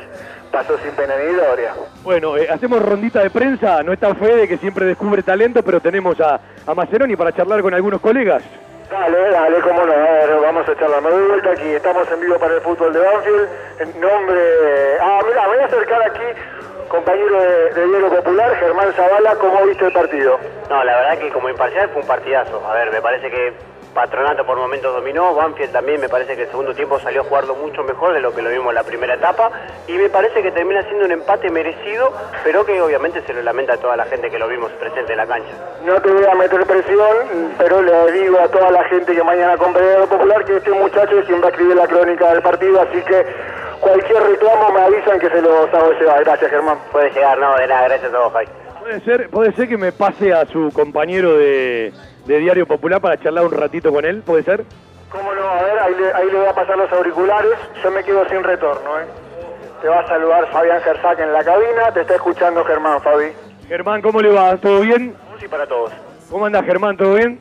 pasó 0.51 0.79
sin 0.79 0.93
pena 0.93 1.13
ni 1.19 1.35
gloria. 1.35 1.75
Bueno, 2.03 2.39
eh, 2.39 2.49
hacemos 2.49 2.81
rondita 2.81 3.23
de 3.23 3.29
prensa, 3.29 3.83
no 3.83 3.93
está 3.93 4.15
Fede 4.15 4.49
que 4.49 4.57
siempre 4.57 4.87
descubre 4.87 5.23
talento, 5.23 5.63
pero 5.63 5.81
tenemos 5.81 6.19
a, 6.19 6.41
a 6.67 6.75
Maceroni 6.75 7.15
para 7.15 7.33
charlar 7.33 7.61
con 7.61 7.75
algunos 7.75 8.01
colegas. 8.01 8.43
Dale, 8.91 9.31
dale, 9.31 9.61
cómo 9.61 9.85
no, 9.85 9.93
ver, 9.93 10.41
vamos 10.41 10.69
a 10.69 10.77
charlar. 10.77 11.03
Me 11.03 11.11
doy 11.11 11.29
vuelta 11.29 11.51
aquí, 11.51 11.75
estamos 11.75 12.11
en 12.11 12.21
vivo 12.21 12.39
para 12.39 12.55
el 12.55 12.61
fútbol 12.61 12.93
de 12.93 13.01
Banfield. 13.01 13.49
En 13.81 14.01
nombre. 14.01 14.99
Ah, 15.01 15.21
mira, 15.27 15.47
voy 15.49 15.59
a 15.59 15.65
acercar 15.65 16.03
aquí, 16.03 16.25
compañero 16.89 17.41
de, 17.41 17.71
de 17.75 17.87
Diario 17.87 18.09
Popular, 18.11 18.55
Germán 18.57 18.93
Zavala, 18.93 19.35
¿cómo 19.37 19.65
viste 19.67 19.87
el 19.87 19.93
partido? 19.93 20.39
No, 20.71 20.85
la 20.85 20.97
verdad 20.97 21.19
que 21.19 21.33
como 21.33 21.49
imparcial 21.49 21.89
fue 21.91 22.03
un 22.03 22.09
partidazo. 22.09 22.63
A 22.67 22.75
ver, 22.75 22.93
me 22.93 23.01
parece 23.01 23.31
que 23.31 23.53
Patronato 23.95 24.45
por 24.45 24.59
momentos 24.59 24.93
dominó, 24.93 25.35
Banfield 25.35 25.73
también 25.73 26.01
me 26.01 26.09
parece 26.09 26.35
que 26.35 26.43
el 26.43 26.49
segundo 26.49 26.75
tiempo 26.75 26.99
salió 26.99 27.21
a 27.21 27.25
jugarlo 27.25 27.55
mucho 27.55 27.85
mejor 27.85 28.13
de 28.13 28.21
lo 28.21 28.35
que 28.35 28.43
lo 28.43 28.51
vimos 28.51 28.71
en 28.71 28.75
la 28.75 28.83
primera 28.83 29.15
etapa 29.15 29.51
y 29.87 29.93
me 29.93 30.09
parece 30.09 30.43
que 30.43 30.51
termina 30.51 30.83
siendo 30.83 31.05
un 31.05 31.13
empate 31.13 31.49
merecido, 31.49 32.13
pero 32.43 32.67
que 32.67 32.81
obviamente 32.81 33.23
se 33.23 33.33
lo 33.33 33.41
lamenta 33.43 33.75
a 33.75 33.77
toda 33.77 33.97
la 33.97 34.05
gente 34.07 34.31
que 34.31 34.39
lo 34.39 34.49
vimos 34.49 34.73
presente 34.73 35.13
en 35.13 35.19
la 35.19 35.27
cancha. 35.27 35.53
No 35.85 36.03
te 36.03 36.11
voy 36.11 36.25
a 36.25 36.35
meter 36.35 36.67
presión, 36.67 37.55
pero 37.57 37.81
le 37.83 38.13
digo 38.13 38.41
a 38.41 38.49
toda 38.49 38.73
la 38.73 38.83
gente 38.85 39.15
que 39.15 39.23
mañana 39.23 39.57
compre 39.57 39.87
Diario 39.87 40.09
Popular 40.09 40.45
que 40.45 40.57
este 40.57 40.73
muchacho 40.73 41.19
es 41.21 41.27
quien 41.27 41.41
va 41.41 41.47
a 41.47 41.51
escribir 41.51 41.77
la 41.77 41.87
crónica 41.87 42.33
del 42.33 42.43
partido, 42.43 42.81
así 42.81 43.01
que 43.03 43.25
cualquier 43.81 44.23
reclamo 44.25 44.71
me 44.73 44.81
avisan 44.81 45.21
que 45.21 45.31
se 45.31 45.41
los 45.41 45.73
hago 45.73 45.93
llegar. 45.93 46.25
Gracias, 46.25 46.51
Germán. 46.51 46.79
Puede 46.91 47.11
llegar, 47.13 47.39
no, 47.39 47.57
de 47.57 47.67
nada, 47.69 47.85
gracias 47.89 48.11
a 48.11 48.13
todos, 48.13 48.33
Jai. 48.33 48.47
Puede 48.81 49.01
ser, 49.01 49.31
puede 49.31 49.53
ser 49.53 49.69
que 49.69 49.79
me 49.79 49.93
pase 49.93 50.33
a 50.33 50.45
su 50.47 50.71
compañero 50.75 51.39
de, 51.39 51.93
de 52.27 52.39
Diario 52.39 52.67
Popular 52.67 53.01
para 53.01 53.19
charlar 53.19 53.45
un 53.45 53.53
ratito 53.53 53.93
con 53.93 54.05
él, 54.05 54.23
¿puede 54.25 54.43
ser? 54.43 54.65
¿Cómo 55.11 55.33
no? 55.35 55.43
A 55.49 55.63
ver, 55.63 55.79
ahí 55.79 55.95
le, 55.95 56.13
ahí 56.13 56.27
le 56.27 56.39
voy 56.39 56.47
a 56.47 56.53
pasar 56.55 56.77
los 56.77 56.91
auriculares. 56.93 57.53
Yo 57.83 57.91
me 57.91 58.03
quedo 58.03 58.29
sin 58.29 58.43
retorno, 58.43 58.99
¿eh? 59.01 59.05
Te 59.83 59.89
va 59.89 60.01
a 60.01 60.09
saludar 60.09 60.47
Fabián 60.51 60.81
Gersac 60.83 61.19
en 61.21 61.33
la 61.33 61.45
cabina. 61.45 61.93
Te 61.93 62.01
está 62.01 62.15
escuchando 62.15 62.65
Germán, 62.65 63.01
Fabi. 63.03 63.27
Germán, 63.69 64.03
¿cómo 64.03 64.21
le 64.21 64.31
va? 64.33 64.57
¿Todo 64.57 64.81
bien? 64.81 65.15
Sí, 65.39 65.47
para 65.47 65.67
todos. 65.67 65.93
¿Cómo 66.31 66.47
anda 66.47 66.63
Germán? 66.63 66.97
¿Todo 66.97 67.15
bien? 67.15 67.39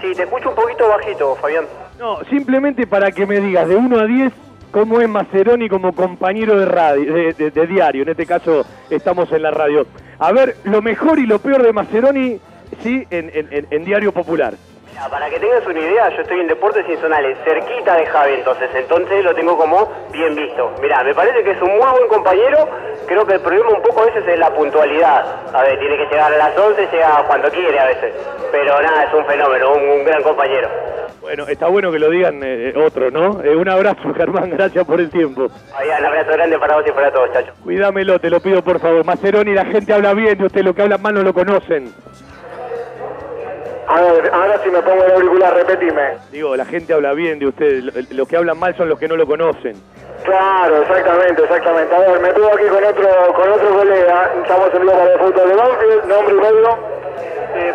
Sí, 0.00 0.12
te 0.14 0.22
escucho 0.22 0.48
un 0.48 0.54
poquito 0.56 0.88
bajito, 0.88 1.36
Fabián. 1.36 1.64
No, 1.98 2.18
simplemente 2.24 2.86
para 2.86 3.12
que 3.12 3.26
me 3.26 3.38
digas 3.40 3.68
de 3.68 3.76
1 3.76 3.98
a 4.00 4.04
10 4.06 4.32
cómo 4.72 5.00
es 5.00 5.08
Maceroni 5.08 5.68
como 5.68 5.94
compañero 5.94 6.58
de 6.58 6.64
radio, 6.66 7.12
de, 7.12 7.32
de- 7.34 7.50
de 7.50 7.66
diario. 7.66 8.02
En 8.02 8.08
este 8.08 8.26
caso 8.26 8.64
estamos 8.90 9.30
en 9.30 9.42
la 9.42 9.50
radio. 9.52 9.86
A 10.18 10.32
ver, 10.32 10.56
lo 10.64 10.80
mejor 10.82 11.18
y 11.18 11.26
lo 11.26 11.38
peor 11.38 11.62
de 11.62 11.72
Maceroni, 11.72 12.40
sí, 12.82 13.06
en, 13.10 13.30
en- 13.34 13.66
en- 13.70 13.84
Diario 13.84 14.12
Popular. 14.12 14.54
Mira, 14.90 15.08
para 15.08 15.30
que 15.30 15.40
tengas 15.40 15.66
una 15.66 15.80
idea, 15.80 16.08
yo 16.10 16.20
estoy 16.22 16.40
en 16.40 16.48
Deportes 16.48 16.84
Insonales, 16.88 17.38
cerquita 17.44 17.96
de 17.96 18.06
Javi, 18.06 18.34
entonces, 18.34 18.68
entonces 18.74 19.24
lo 19.24 19.34
tengo 19.34 19.56
como 19.56 19.90
bien 20.12 20.34
visto. 20.34 20.70
Mira, 20.82 21.02
me 21.02 21.14
parece 21.14 21.42
que 21.42 21.52
es 21.52 21.62
un 21.62 21.70
muy 21.70 21.90
buen 21.90 22.08
compañero, 22.08 22.68
creo 23.06 23.24
que 23.26 23.34
el 23.34 23.40
problema 23.40 23.70
un 23.70 23.82
poco 23.82 24.02
a 24.02 24.06
veces 24.06 24.22
es 24.28 24.38
la 24.38 24.50
puntualidad. 24.54 25.24
A 25.54 25.62
ver, 25.62 25.78
tiene 25.78 25.96
que 25.96 26.04
llegar 26.06 26.32
a 26.32 26.36
las 26.36 26.58
11, 26.58 26.88
llega 26.92 27.24
cuando 27.26 27.48
quiere 27.50 27.78
a 27.80 27.86
veces. 27.86 28.12
Pero 28.52 28.82
nada, 28.82 29.04
es 29.04 29.14
un 29.14 29.24
fenómeno, 29.24 29.72
un, 29.72 29.82
un 30.00 30.04
gran 30.04 30.22
compañero. 30.22 30.68
Bueno, 31.22 31.46
está 31.46 31.68
bueno 31.68 31.90
que 31.90 31.98
lo 31.98 32.10
digan 32.10 32.40
eh, 32.42 32.74
otros, 32.76 33.12
¿no? 33.12 33.42
Eh, 33.42 33.56
un 33.56 33.68
abrazo, 33.68 34.12
Germán, 34.16 34.50
gracias 34.50 34.84
por 34.84 35.00
el 35.00 35.08
tiempo. 35.08 35.48
Allá, 35.74 35.98
un 36.00 36.04
abrazo 36.06 36.32
grande 36.32 36.58
para 36.58 36.76
vos 36.76 36.84
y 36.86 36.90
para 36.92 37.10
todos, 37.10 37.32
chacho. 37.32 37.52
Cuídamelo, 37.62 38.18
te 38.18 38.28
lo 38.28 38.40
pido 38.40 38.62
por 38.62 38.78
favor. 38.78 39.04
Maceroni, 39.06 39.54
la 39.54 39.64
gente 39.64 39.94
habla 39.94 40.12
bien 40.12 40.36
de 40.36 40.44
usted, 40.46 40.62
lo 40.62 40.74
que 40.74 40.82
hablan 40.82 41.00
mal 41.00 41.14
no 41.14 41.22
lo 41.22 41.32
conocen. 41.32 41.94
A 43.86 44.00
ver, 44.00 44.30
ahora 44.32 44.60
si 44.62 44.70
me 44.70 44.80
pongo 44.82 45.04
el 45.04 45.12
auricular, 45.12 45.54
repetime. 45.54 46.16
Digo, 46.30 46.54
la 46.56 46.64
gente 46.64 46.92
habla 46.94 47.12
bien 47.14 47.38
de 47.38 47.46
usted, 47.48 47.82
lo- 47.82 47.92
los 48.10 48.28
que 48.28 48.36
hablan 48.36 48.58
mal 48.58 48.76
son 48.76 48.88
los 48.88 48.98
que 48.98 49.08
no 49.08 49.16
lo 49.16 49.26
conocen. 49.26 49.74
Claro, 50.24 50.82
exactamente, 50.82 51.42
exactamente. 51.42 51.94
A 51.94 51.98
ver, 51.98 52.20
me 52.20 52.28
tuvo 52.32 52.46
aquí 52.54 52.64
con 52.66 52.84
otro, 52.84 53.08
con 53.34 53.52
otro 53.52 53.70
colega. 53.76 54.30
Estamos 54.40 54.72
en 54.74 54.80
vivo 54.82 54.92
para 54.92 55.12
el 55.12 55.18
fútbol 55.18 55.48
de 55.48 55.54
Banfield. 55.56 56.04
Nombre 56.04 56.34
y 56.34 56.38
medio. 56.38 56.92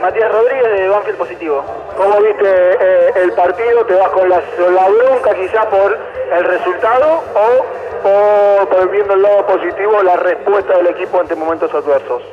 Matías 0.02 0.32
Rodríguez 0.32 0.72
de 0.80 0.90
Banfield 0.90 1.18
Positivo. 1.18 1.64
¿Cómo 1.98 2.20
viste 2.22 2.46
eh, 2.46 3.12
el 3.16 3.32
partido? 3.34 3.86
¿Te 3.86 3.94
vas 3.96 4.10
con 4.10 4.30
la, 4.30 4.42
con 4.58 4.74
la 4.74 4.88
bronca 4.90 5.34
quizá 5.36 5.70
por 5.70 5.98
el 6.34 6.44
resultado 6.46 7.24
o, 7.36 8.10
o 8.62 8.66
por 8.70 8.90
viendo 8.90 9.14
el 9.14 9.22
lado 9.22 9.46
positivo 9.46 10.02
la 10.04 10.16
respuesta 10.16 10.78
del 10.78 10.88
equipo 10.88 11.20
ante 11.20 11.36
momentos 11.36 11.72
adversos? 11.74 12.24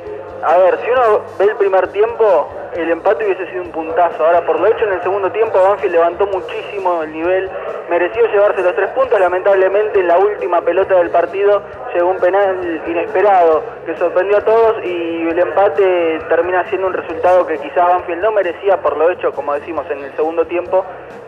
A 0.44 0.56
ver, 0.58 0.78
si 0.84 0.90
uno 0.90 1.20
ve 1.38 1.44
el 1.46 1.56
primer 1.56 1.88
tiempo, 1.88 2.48
el 2.76 2.90
empate 2.90 3.24
hubiese 3.24 3.46
sido 3.50 3.62
un 3.62 3.70
puntazo. 3.70 4.24
Ahora, 4.24 4.44
por 4.44 4.60
lo 4.60 4.66
hecho, 4.66 4.84
en 4.84 4.92
el 4.92 5.02
segundo 5.02 5.30
tiempo, 5.30 5.62
Banfield 5.62 5.92
levantó 5.92 6.26
muchísimo 6.26 7.02
el 7.02 7.12
nivel, 7.12 7.50
mereció 7.88 8.26
llevarse 8.26 8.62
los 8.62 8.74
tres 8.74 8.90
puntos. 8.90 9.18
Lamentablemente, 9.18 10.00
en 10.00 10.08
la 10.08 10.18
última 10.18 10.60
pelota 10.60 10.96
del 10.96 11.10
partido 11.10 11.62
llegó 11.94 12.10
un 12.10 12.18
penal 12.18 12.82
inesperado 12.86 13.62
que 13.86 13.96
sorprendió 13.96 14.38
a 14.38 14.40
todos 14.40 14.84
y 14.84 15.28
el 15.28 15.38
empate 15.38 16.18
termina 16.28 16.64
siendo 16.68 16.86
un 16.88 16.92
resultado 16.94 17.46
que 17.46 17.58
quizá 17.58 17.84
Banfield 17.84 18.22
no 18.22 18.32
merecía, 18.32 18.80
por 18.80 18.96
lo 18.96 19.10
hecho, 19.10 19.32
como 19.32 19.54
decimos, 19.54 19.86
en 19.90 20.04
el 20.04 20.14
segundo 20.16 20.44
tiempo. 20.46 20.84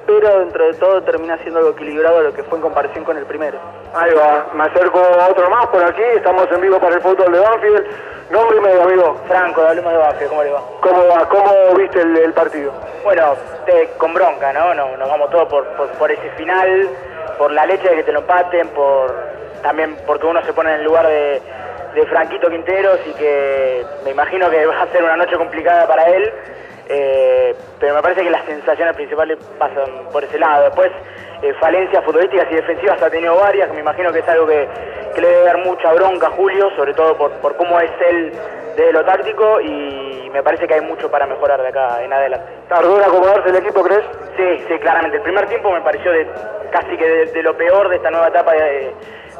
Pero 0.07 0.39
dentro 0.39 0.65
de 0.67 0.75
todo 0.75 1.03
termina 1.03 1.37
siendo 1.39 1.59
algo 1.59 1.73
equilibrado 1.73 2.19
a 2.19 2.23
lo 2.23 2.33
que 2.33 2.45
fue 2.45 2.59
en 2.59 2.63
comparación 2.63 3.05
con 3.05 3.17
el 3.17 3.27
primero. 3.27 3.59
Ahí 3.97 4.13
va, 4.15 4.47
me 4.53 4.65
acerco 4.65 5.01
otro 5.31 5.49
más 5.51 5.67
por 5.69 5.83
aquí. 5.83 6.03
Estamos 6.03 6.51
en 6.53 6.61
vivo 6.61 6.79
para 6.79 6.97
el 6.97 7.01
fútbol 7.03 7.33
de 7.33 7.41
Banfield. 7.41 7.87
Nombre 8.31 8.59
y 8.59 8.61
medio, 8.61 8.83
amigo. 8.83 9.17
Franco, 9.29 9.63
hablemos 9.63 9.93
de 9.93 9.99
Banfield, 9.99 10.29
¿cómo 10.31 10.43
le 10.43 10.51
va? 10.51 10.61
¿Cómo 10.81 11.07
va? 11.09 11.29
¿Cómo 11.29 11.75
viste 11.77 12.01
el, 12.01 12.17
el 12.17 12.33
partido? 12.33 12.73
Bueno, 13.05 13.35
te- 13.65 13.89
con 13.99 14.13
bronca, 14.13 14.53
¿no? 14.53 14.75
No- 14.75 14.97
Nos 14.97 15.09
vamos 15.09 15.31
todos 15.31 15.49
por, 15.49 15.65
por, 15.77 15.89
por 15.91 16.11
ese 16.13 16.29
final, 16.37 16.89
por 17.39 17.53
la 17.53 17.65
leche 17.67 17.89
de 17.89 17.97
que 17.97 18.03
te 18.05 18.13
lo 18.13 18.21
empaten, 18.21 18.69
por 18.69 19.15
también 19.63 19.97
porque 20.07 20.27
uno 20.27 20.43
se 20.45 20.53
pone 20.53 20.71
en 20.75 20.81
el 20.81 20.85
lugar 20.85 21.07
de, 21.07 21.41
de 21.95 22.07
Franquito 22.07 22.51
Quinteros 22.51 22.99
y 23.07 23.13
que 23.15 23.87
me 24.05 24.11
imagino 24.11 24.51
que 24.51 24.67
va 24.67 24.83
a 24.83 24.87
ser 24.89 25.03
una 25.03 25.17
noche 25.17 25.37
complicada 25.37 25.87
para 25.87 26.05
él. 26.09 26.33
Eh, 26.89 27.55
pero 27.81 27.95
me 27.95 28.03
parece 28.03 28.23
que 28.23 28.31
las 28.31 28.45
sensaciones 28.45 28.95
principales 28.95 29.39
pasan 29.59 30.09
por 30.13 30.25
ese 30.25 30.39
lado. 30.39 30.65
Después, 30.65 30.91
eh, 31.43 31.53
falencias 31.61 32.05
futbolísticas 32.05 32.47
y 32.51 32.55
defensivas 32.55 33.03
ha 33.03 33.11
tenido 33.11 33.37
varias, 33.37 33.71
me 33.73 33.81
imagino 33.81 34.13
que 34.13 34.21
es 34.21 34.29
algo 34.29 34.47
que, 34.47 34.69
que 35.15 35.21
le 35.21 35.29
debe 35.29 35.45
dar 35.45 35.59
mucha 35.59 35.93
bronca 35.93 36.29
a 36.29 36.31
Julio, 36.31 36.71
sobre 36.77 36.95
todo 36.95 37.17
por, 37.17 37.31
por 37.33 37.57
cómo 37.57 37.79
es 37.81 37.91
él 38.09 38.33
de 38.77 38.93
lo 38.93 39.05
táctico 39.05 39.61
y 39.61 40.31
me 40.33 40.43
parece 40.43 40.67
que 40.69 40.75
hay 40.75 40.83
mucho 40.83 41.11
para 41.11 41.27
mejorar 41.27 41.61
de 41.63 41.69
acá 41.69 42.03
en 42.03 42.13
adelante. 42.13 42.47
¿Tardó 42.69 42.99
en 42.99 43.05
acomodarse 43.05 43.49
el 43.49 43.57
equipo, 43.57 43.83
crees? 43.83 44.05
Sí, 44.37 44.65
sí, 44.69 44.79
claramente. 44.79 45.17
El 45.17 45.23
primer 45.23 45.47
tiempo 45.47 45.71
me 45.73 45.81
pareció 45.81 46.13
de, 46.13 46.27
casi 46.71 46.97
que 46.97 47.09
de, 47.09 47.27
de 47.27 47.43
lo 47.43 47.57
peor 47.57 47.89
de 47.89 47.97
esta 47.97 48.11
nueva 48.11 48.29
etapa 48.29 48.53
de, 48.53 48.93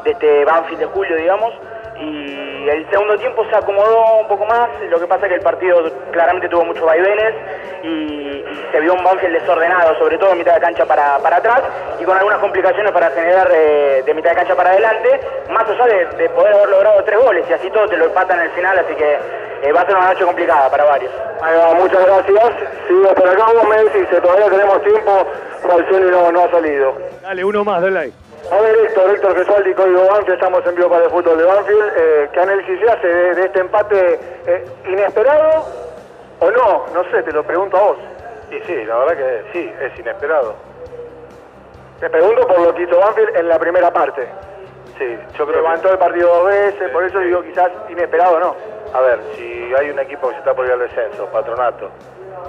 de 0.05 0.11
este 0.11 0.45
Banfield 0.45 0.81
de 0.81 0.87
julio, 0.87 1.17
digamos. 1.17 1.53
Y 1.99 2.69
el 2.69 2.89
segundo 2.91 3.17
tiempo 3.17 3.45
se 3.49 3.57
acomodó 3.57 4.21
un 4.21 4.29
poco 4.29 4.45
más. 4.47 4.69
Lo 4.89 4.99
que 4.99 5.07
pasa 5.07 5.27
es 5.27 5.31
que 5.31 5.37
el 5.37 5.43
partido 5.43 5.91
claramente 6.13 6.49
tuvo 6.49 6.65
muchos 6.65 6.85
vaivenes 6.85 7.35
y, 7.83 7.89
y 7.89 8.67
se 8.71 8.81
vio 8.81 8.95
un 8.95 9.03
Banfield 9.05 9.41
desordenado, 9.41 9.97
sobre 9.99 10.19
todo 10.19 10.33
en 10.33 10.39
mitad 10.39 10.55
de 10.55 10.61
cancha 10.61 10.85
para, 10.85 11.19
para 11.19 11.37
atrás 11.37 11.63
y 11.99 12.05
con 12.05 12.17
algunas 12.17 12.39
complicaciones 12.39 12.93
para 12.93 13.11
generar 13.11 13.49
eh, 13.53 14.03
de 14.05 14.15
mitad 14.15 14.31
de 14.31 14.37
cancha 14.37 14.55
para 14.55 14.71
adelante, 14.71 15.21
más 15.51 15.69
allá 15.69 15.87
de, 15.87 16.07
de 16.17 16.29
poder 16.31 16.55
haber 16.55 16.69
logrado 16.69 17.05
tres 17.05 17.19
goles 17.19 17.47
y 17.49 17.53
así 17.53 17.71
todo 17.71 17.87
te 17.89 17.97
lo 17.97 18.07
empatan 18.07 18.41
en 18.41 18.45
el 18.47 18.51
final. 18.51 18.79
Así 18.79 18.95
que 18.95 19.19
eh, 19.63 19.73
va 19.73 19.81
a 19.81 19.87
ser 19.87 19.97
una 19.97 20.09
noche 20.09 20.25
complicada 20.25 20.71
para 20.71 20.85
varios. 20.85 21.13
Ahí 21.41 21.57
va, 21.57 21.75
muchas 21.75 22.05
gracias. 22.05 22.53
Sigo 22.89 23.15
por 23.15 23.29
acá, 23.29 23.47
vos 23.55 23.69
me 23.69 23.85
decís, 23.85 24.09
todavía 24.21 24.51
tenemos 24.51 24.83
tiempo, 24.83 25.27
Falcioni 25.67 26.11
no, 26.11 26.31
no 26.33 26.45
ha 26.45 26.51
salido. 26.51 26.95
Dale, 27.23 27.45
uno 27.45 27.65
más, 27.65 27.81
dale 27.81 27.99
ahí. 27.99 28.13
A 28.51 28.61
ver, 28.61 28.77
Héctor, 28.79 29.11
Héctor 29.11 29.37
Gesualdi, 29.37 29.75
Código 29.75 30.07
Banfield, 30.07 30.35
estamos 30.35 30.65
en 30.67 30.77
vivo 30.77 30.89
para 30.89 31.05
el 31.05 31.11
fútbol 31.11 31.37
de 31.37 31.45
Banfield. 31.45 31.93
Eh, 31.97 32.29
¿Qué 32.33 32.41
análisis 32.41 32.79
se 32.79 32.89
hace 32.89 33.07
de, 33.09 33.35
de 33.35 33.45
este 33.47 33.59
empate 33.59 34.21
eh, 34.47 34.65
inesperado 34.89 35.67
o 36.39 36.51
no? 36.53 36.87
No 36.95 37.11
sé, 37.11 37.25
te 37.25 37.33
lo 37.33 37.43
pregunto 37.43 37.77
a 37.77 37.81
vos. 37.81 37.97
Y 38.53 38.61
sí, 38.61 38.85
la 38.85 38.99
verdad 38.99 39.17
que 39.17 39.43
sí, 39.53 39.73
es 39.81 39.99
inesperado. 39.99 40.55
Te 41.99 42.09
pregunto 42.09 42.47
por 42.47 42.61
lo 42.61 42.73
que 42.73 42.85
hizo 42.85 42.97
Banfield 42.97 43.37
en 43.37 43.49
la 43.49 43.59
primera 43.59 43.93
parte. 43.93 44.29
Sí, 44.97 45.19
yo 45.37 45.47
creo 45.47 45.63
Levantó 45.63 45.91
el 45.91 45.99
partido 45.99 46.29
dos 46.29 46.47
veces, 46.47 46.91
por 46.91 47.05
eso 47.05 47.19
digo 47.19 47.43
quizás 47.43 47.73
inesperado 47.89 48.39
no. 48.39 48.57
A 48.95 49.01
ver, 49.01 49.19
si 49.35 49.75
hay 49.75 49.91
un 49.91 49.99
equipo 49.99 50.29
que 50.29 50.35
se 50.35 50.39
está 50.39 50.55
por 50.55 50.65
ir 50.67 50.73
al 50.73 50.79
descenso, 50.79 51.27
patronato, 51.27 51.91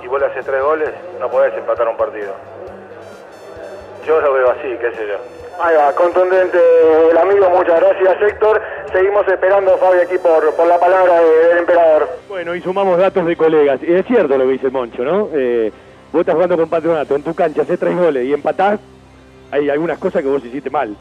y 0.03 0.08
vos 0.08 0.19
le 0.19 0.27
haces 0.27 0.45
tres 0.45 0.61
goles, 0.61 0.92
no 1.19 1.27
podés 1.30 1.56
empatar 1.56 1.88
un 1.88 1.98
partido. 1.98 2.34
Yo 4.06 4.22
lo 4.22 4.34
veo 4.34 4.51
así, 4.51 4.77
qué 4.80 4.92
sé 4.93 5.08
yo. 5.08 5.36
Ahí 5.59 5.75
va, 5.75 5.91
contundente 5.93 6.57
el 7.11 7.17
amigo, 7.17 7.49
muchas 7.49 7.79
gracias 7.81 8.21
Héctor. 8.21 8.61
Seguimos 8.93 9.27
esperando, 9.27 9.75
Fabi, 9.77 9.99
aquí 9.99 10.17
por, 10.19 10.53
por 10.53 10.67
la 10.67 10.79
palabra 10.79 11.19
de- 11.19 11.47
del 11.47 11.57
emperador. 11.59 12.07
Bueno, 12.29 12.53
y 12.55 12.61
sumamos 12.61 12.97
datos 12.99 13.25
de 13.25 13.35
colegas. 13.35 13.79
Y 13.81 13.91
es 13.93 14.05
cierto 14.05 14.37
lo 14.37 14.45
que 14.45 14.51
dice 14.51 14.69
Moncho, 14.69 15.03
¿no? 15.03 15.29
Eh, 15.33 15.71
vos 16.11 16.19
estás 16.21 16.35
jugando 16.35 16.57
con 16.57 16.69
Patronato, 16.69 17.15
en 17.15 17.23
tu 17.23 17.33
cancha 17.33 17.63
haces 17.63 17.79
tres 17.79 17.97
goles 17.97 18.25
y 18.25 18.33
empatás, 18.33 18.79
hay 19.51 19.69
algunas 19.69 19.97
cosas 19.97 20.21
que 20.21 20.29
vos 20.29 20.45
hiciste 20.45 20.69
mal. 20.69 20.95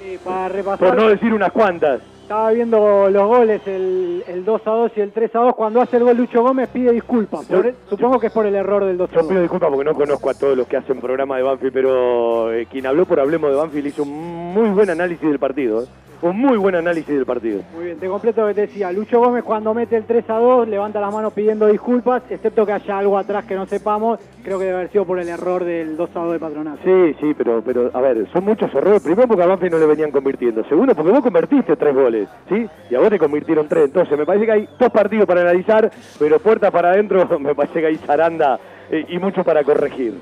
Sí, 0.00 0.18
para 0.24 0.48
repasar. 0.48 0.88
Por 0.88 0.96
no 0.96 1.08
decir 1.10 1.34
unas 1.34 1.52
cuantas. 1.52 2.00
Estaba 2.28 2.50
viendo 2.50 3.08
los 3.08 3.26
goles, 3.26 3.62
el, 3.64 4.22
el 4.28 4.44
2 4.44 4.60
a 4.66 4.70
2 4.70 4.92
y 4.96 5.00
el 5.00 5.12
3 5.12 5.34
a 5.34 5.38
2. 5.38 5.54
Cuando 5.54 5.80
hace 5.80 5.96
el 5.96 6.04
gol 6.04 6.14
Lucho 6.14 6.42
Gómez 6.42 6.68
pide 6.68 6.92
disculpas. 6.92 7.46
Por 7.46 7.64
el- 7.64 7.74
supongo 7.88 8.20
que 8.20 8.26
es 8.26 8.32
por 8.34 8.44
el 8.44 8.54
error 8.54 8.84
del 8.84 8.98
2 8.98 9.08
a 9.08 9.14
Yo 9.14 9.20
2. 9.20 9.28
pido 9.30 9.40
disculpas 9.40 9.70
porque 9.70 9.84
no 9.86 9.94
conozco 9.94 10.28
a 10.28 10.34
todos 10.34 10.54
los 10.54 10.66
que 10.68 10.76
hacen 10.76 11.00
programa 11.00 11.38
de 11.38 11.42
Banfield, 11.44 11.72
pero 11.72 12.52
eh, 12.52 12.66
quien 12.70 12.84
habló 12.86 13.06
por 13.06 13.18
Hablemos 13.18 13.48
de 13.48 13.56
Banfield 13.56 13.86
hizo 13.86 14.02
un 14.02 14.52
muy 14.52 14.68
buen 14.68 14.90
análisis 14.90 15.26
del 15.26 15.38
partido. 15.38 15.84
¿eh? 15.84 15.86
Un 16.20 16.36
muy 16.36 16.58
buen 16.58 16.74
análisis 16.74 17.14
del 17.14 17.24
partido. 17.24 17.62
Muy 17.74 17.84
bien, 17.84 17.98
te 17.98 18.08
completo 18.08 18.40
lo 18.40 18.48
que 18.48 18.54
te 18.54 18.60
decía. 18.62 18.90
Lucho 18.90 19.20
Gómez 19.20 19.44
cuando 19.44 19.72
mete 19.72 19.96
el 19.96 20.04
3 20.04 20.28
a 20.30 20.38
2 20.38 20.66
levanta 20.66 21.00
las 21.00 21.12
manos 21.14 21.32
pidiendo 21.32 21.68
disculpas, 21.68 22.24
excepto 22.28 22.66
que 22.66 22.72
haya 22.72 22.98
algo 22.98 23.16
atrás 23.16 23.44
que 23.44 23.54
no 23.54 23.66
sepamos. 23.66 24.18
Creo 24.42 24.58
que 24.58 24.64
debe 24.64 24.78
haber 24.78 24.90
sido 24.90 25.04
por 25.04 25.20
el 25.20 25.28
error 25.28 25.62
del 25.62 25.96
2 25.96 26.10
a 26.16 26.20
2 26.20 26.32
de 26.32 26.38
Patronato. 26.40 26.78
Sí, 26.84 27.14
sí, 27.20 27.34
pero, 27.38 27.62
pero 27.62 27.90
a 27.94 28.00
ver, 28.00 28.26
son 28.32 28.44
muchos 28.44 28.74
errores. 28.74 29.00
Primero 29.00 29.28
porque 29.28 29.44
a 29.44 29.46
Banfield 29.46 29.74
no 29.74 29.78
le 29.78 29.86
venían 29.86 30.10
convirtiendo. 30.10 30.64
Segundo 30.64 30.92
porque 30.94 31.12
vos 31.12 31.22
convertiste 31.22 31.76
tres 31.76 31.94
goles, 31.94 32.28
¿sí? 32.48 32.66
Y 32.90 32.94
a 32.96 32.98
vos 32.98 33.10
te 33.10 33.18
convirtieron 33.18 33.68
tres. 33.68 33.84
Entonces 33.84 34.18
me 34.18 34.26
parece 34.26 34.46
que 34.46 34.52
hay 34.52 34.68
dos 34.76 34.90
partidos 34.90 35.26
para 35.26 35.42
analizar, 35.42 35.88
pero 36.18 36.40
puertas 36.40 36.72
para 36.72 36.90
adentro 36.90 37.28
me 37.38 37.54
parece 37.54 37.80
que 37.80 37.86
hay 37.86 37.96
zaranda 37.96 38.58
eh, 38.90 39.06
y 39.08 39.18
mucho 39.18 39.44
para 39.44 39.62
corregir. 39.62 40.14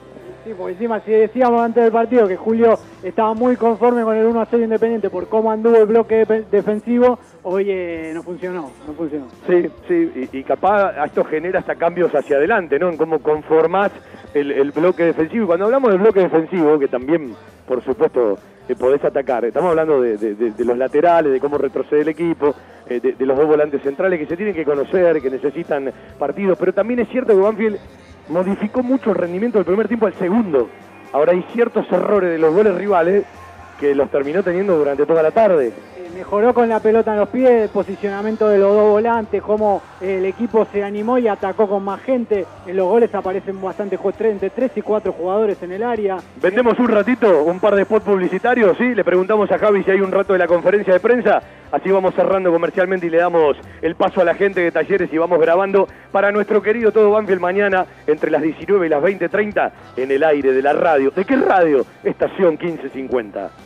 Sí, 0.47 0.55
porque 0.57 0.75
encima 0.75 1.01
si 1.01 1.11
decíamos 1.11 1.61
antes 1.61 1.83
del 1.83 1.93
partido 1.93 2.29
que 2.29 2.37
Julio 2.37 2.79
estaba 3.03 3.35
muy 3.35 3.57
conforme 3.57 4.05
con 4.05 4.15
el 4.15 4.27
1 4.27 4.41
a 4.41 4.47
0 4.47 4.63
Independiente 4.63 5.11
por 5.11 5.29
cómo 5.29 5.51
anduvo 5.51 5.77
el 5.77 5.87
bloque 5.87 6.25
de- 6.25 6.43
defensivo, 6.43 7.19
hoy 7.43 7.67
eh, 7.69 8.13
no 8.15 8.23
funcionó, 8.23 8.71
no 8.87 8.93
funcionó. 8.93 9.27
Sí, 9.49 9.69
sí, 9.89 10.29
y, 10.33 10.39
y 10.39 10.45
capaz 10.45 11.05
esto 11.05 11.25
genera 11.25 11.59
hasta 11.59 11.75
cambios 11.75 12.15
hacia 12.15 12.37
adelante, 12.37 12.79
¿no? 12.79 12.89
En 12.91 12.97
cómo 12.97 13.19
conformás 13.19 13.91
el, 14.35 14.71
bloque 14.71 15.07
defensivo. 15.07 15.43
Y 15.43 15.47
cuando 15.49 15.65
hablamos 15.65 15.91
del 15.91 16.01
bloque 16.01 16.21
defensivo, 16.21 16.79
que 16.79 16.87
también, 16.87 17.35
por 17.67 17.83
supuesto, 17.83 18.39
eh, 18.69 18.77
podés 18.77 19.03
atacar, 19.05 19.45
estamos 19.47 19.71
hablando 19.71 20.01
de, 20.01 20.53
los 20.59 20.79
laterales, 20.79 21.33
de 21.33 21.41
cómo 21.41 21.59
retrocede 21.59 22.03
el 22.03 22.09
equipo, 22.09 22.55
eh, 22.89 23.01
de 23.01 23.27
los 23.27 23.37
dos 23.37 23.49
volantes 23.49 23.83
centrales 23.83 24.21
que 24.21 24.27
se 24.27 24.37
tienen 24.37 24.55
que 24.55 24.65
conocer, 24.65 25.21
que 25.21 25.29
necesitan 25.29 25.91
partidos, 26.21 26.57
pero 26.57 26.73
también 26.73 27.01
es 27.01 27.09
cierto 27.09 27.35
que 27.35 27.41
Banfield 27.41 27.79
modificó 28.29 28.83
mucho 28.83 29.11
el 29.11 29.17
rendimiento 29.17 29.59
del 29.59 29.65
primer 29.65 29.89
tiempo 29.89 30.07
al 30.07 30.15
segundo. 30.15 30.69
Ahora 31.13 31.33
hay 31.33 31.45
ciertos 31.53 31.91
errores 31.91 32.31
de 32.31 32.39
los 32.39 32.55
goles 32.55 32.75
rivales 32.75 33.25
que 33.81 33.95
los 33.95 34.11
terminó 34.11 34.43
teniendo 34.43 34.77
durante 34.77 35.07
toda 35.07 35.23
la 35.23 35.31
tarde. 35.31 35.73
Eh, 36.17 36.25
Mejoró 36.27 36.55
con 36.55 36.69
la 36.69 36.81
pelota 36.81 37.13
en 37.13 37.21
los 37.21 37.29
pies, 37.29 37.51
el 37.51 37.69
posicionamiento 37.69 38.49
de 38.49 38.59
los 38.59 38.75
dos 38.75 38.91
volantes, 38.91 39.41
cómo 39.43 39.83
el 40.01 40.25
equipo 40.25 40.67
se 40.73 40.83
animó 40.83 41.19
y 41.19 41.29
atacó 41.29 41.69
con 41.69 41.85
más 41.85 42.01
gente. 42.01 42.47
En 42.67 42.77
los 42.77 42.89
goles 42.89 43.15
aparecen 43.15 43.61
bastante 43.61 43.99
entre 44.21 44.51
3 44.51 44.73
y 44.77 44.83
4 44.83 45.13
jugadores 45.13 45.63
en 45.63 45.73
el 45.73 45.83
área. 45.83 46.17
Vendemos 46.43 46.79
un 46.79 46.89
ratito, 46.89 47.45
un 47.45 47.61
par 47.61 47.77
de 47.77 47.85
spots 47.85 48.05
publicitarios, 48.05 48.77
¿sí? 48.77 48.95
Le 48.95 49.05
preguntamos 49.05 49.51
a 49.51 49.59
Javi 49.59 49.85
si 49.85 49.91
hay 49.91 50.01
un 50.01 50.11
rato 50.11 50.33
de 50.33 50.39
la 50.39 50.47
conferencia 50.47 50.95
de 50.95 51.01
prensa. 51.01 51.43
Así 51.71 51.91
vamos 51.91 52.15
cerrando 52.15 52.51
comercialmente 52.51 53.07
y 53.07 53.11
le 53.11 53.19
damos 53.19 53.57
el 53.83 53.95
paso 53.95 54.21
a 54.21 54.25
la 54.25 54.35
gente 54.35 54.61
de 54.61 54.73
talleres 54.73 55.13
y 55.13 55.19
vamos 55.19 55.39
grabando 55.39 55.87
para 56.13 56.33
nuestro 56.33 56.63
querido 56.63 56.93
Todo 56.93 57.11
Banfield 57.11 57.41
mañana 57.41 57.87
entre 58.07 58.31
las 58.31 58.43
19 58.43 58.87
y 58.87 58.89
las 58.89 59.03
20.30 59.03 59.71
en 59.97 60.11
el 60.11 60.25
aire 60.25 60.53
de 60.53 60.63
la 60.63 60.73
radio. 60.73 61.11
¿De 61.11 61.25
qué 61.25 61.37
radio? 61.37 61.85
Estación 62.03 62.59
1550. 62.61 63.66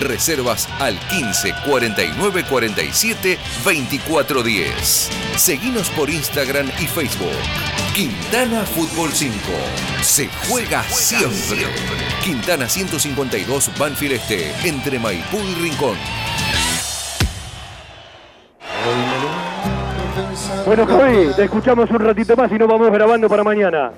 Reservas 0.00 0.68
al 0.78 0.98
15 1.08 1.54
49 1.66 2.44
47 2.48 3.38
24 3.64 4.42
10. 4.42 5.10
Seguinos 5.36 5.88
por 5.90 6.10
Instagram 6.10 6.68
y 6.80 6.86
Facebook. 6.86 7.30
Quintana 7.94 8.62
Fútbol 8.64 9.10
5. 9.10 9.34
Se 10.02 10.28
juega 10.48 10.82
siempre. 10.82 11.66
Quintana 12.22 12.68
152 12.68 13.70
Banfield 13.78 14.14
Este, 14.14 14.52
entre 14.68 14.98
Maipú 14.98 15.38
y 15.38 15.54
Rincón. 15.62 15.96
Bueno, 20.66 20.86
Javi, 20.86 21.28
te 21.34 21.44
escuchamos 21.44 21.90
un 21.90 22.00
ratito 22.00 22.36
más 22.36 22.50
y 22.50 22.54
nos 22.58 22.68
vamos 22.68 22.90
grabando 22.90 23.28
para 23.28 23.44
mañana. 23.44 23.92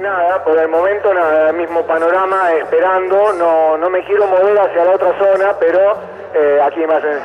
Nada, 0.00 0.44
por 0.44 0.56
el 0.56 0.68
momento 0.68 1.12
nada, 1.12 1.52
mismo 1.52 1.82
panorama, 1.84 2.52
esperando, 2.52 3.32
no, 3.32 3.76
no 3.76 3.90
me 3.90 4.04
quiero 4.04 4.28
mover 4.28 4.56
hacia 4.56 4.84
la 4.84 4.92
otra 4.92 5.12
zona, 5.18 5.56
pero 5.58 5.96
eh, 6.34 6.60
aquí 6.62 6.86
me 6.86 6.94
hacen 6.94 7.18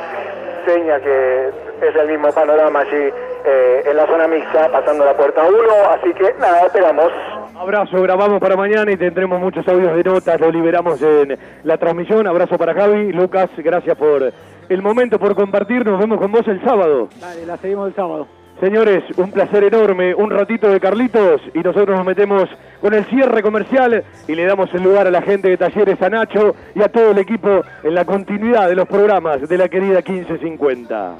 seña 0.66 0.98
que 0.98 1.48
es 1.82 1.94
el 1.94 2.08
mismo 2.08 2.32
panorama 2.32 2.80
allí 2.80 3.12
eh, 3.44 3.82
en 3.86 3.96
la 3.96 4.06
zona 4.06 4.26
mixta, 4.26 4.68
pasando 4.72 5.04
la 5.04 5.16
puerta 5.16 5.42
1, 5.46 5.56
así 5.90 6.12
que 6.14 6.34
nada, 6.40 6.66
esperamos. 6.66 7.12
Abrazo, 7.56 8.02
grabamos 8.02 8.40
para 8.40 8.56
mañana 8.56 8.90
y 8.90 8.96
tendremos 8.96 9.38
muchos 9.38 9.66
audios 9.68 9.94
de 9.94 10.02
notas, 10.02 10.40
lo 10.40 10.50
liberamos 10.50 11.00
en 11.00 11.38
la 11.62 11.78
transmisión. 11.78 12.26
Abrazo 12.26 12.58
para 12.58 12.74
Javi, 12.74 13.12
Lucas, 13.12 13.50
gracias 13.58 13.96
por 13.96 14.32
el 14.68 14.82
momento, 14.82 15.20
por 15.20 15.36
compartir. 15.36 15.86
Nos 15.86 16.00
vemos 16.00 16.18
con 16.18 16.32
vos 16.32 16.46
el 16.48 16.60
sábado. 16.64 17.08
Dale, 17.20 17.46
la 17.46 17.56
seguimos 17.58 17.88
el 17.88 17.94
sábado. 17.94 18.26
Señores, 18.60 19.02
un 19.16 19.30
placer 19.30 19.64
enorme, 19.64 20.14
un 20.14 20.30
ratito 20.30 20.68
de 20.68 20.80
Carlitos 20.80 21.40
y 21.54 21.58
nosotros 21.58 21.96
nos 21.96 22.06
metemos 22.06 22.48
con 22.80 22.94
el 22.94 23.04
cierre 23.06 23.42
comercial 23.42 24.04
y 24.28 24.34
le 24.34 24.46
damos 24.46 24.72
el 24.72 24.82
lugar 24.82 25.06
a 25.06 25.10
la 25.10 25.22
gente 25.22 25.48
de 25.48 25.56
Talleres, 25.56 26.00
a 26.00 26.08
Nacho 26.08 26.54
y 26.74 26.82
a 26.82 26.88
todo 26.88 27.10
el 27.10 27.18
equipo 27.18 27.62
en 27.82 27.94
la 27.94 28.04
continuidad 28.04 28.68
de 28.68 28.76
los 28.76 28.86
programas 28.86 29.48
de 29.48 29.58
la 29.58 29.68
querida 29.68 30.02
1550. 30.06 31.16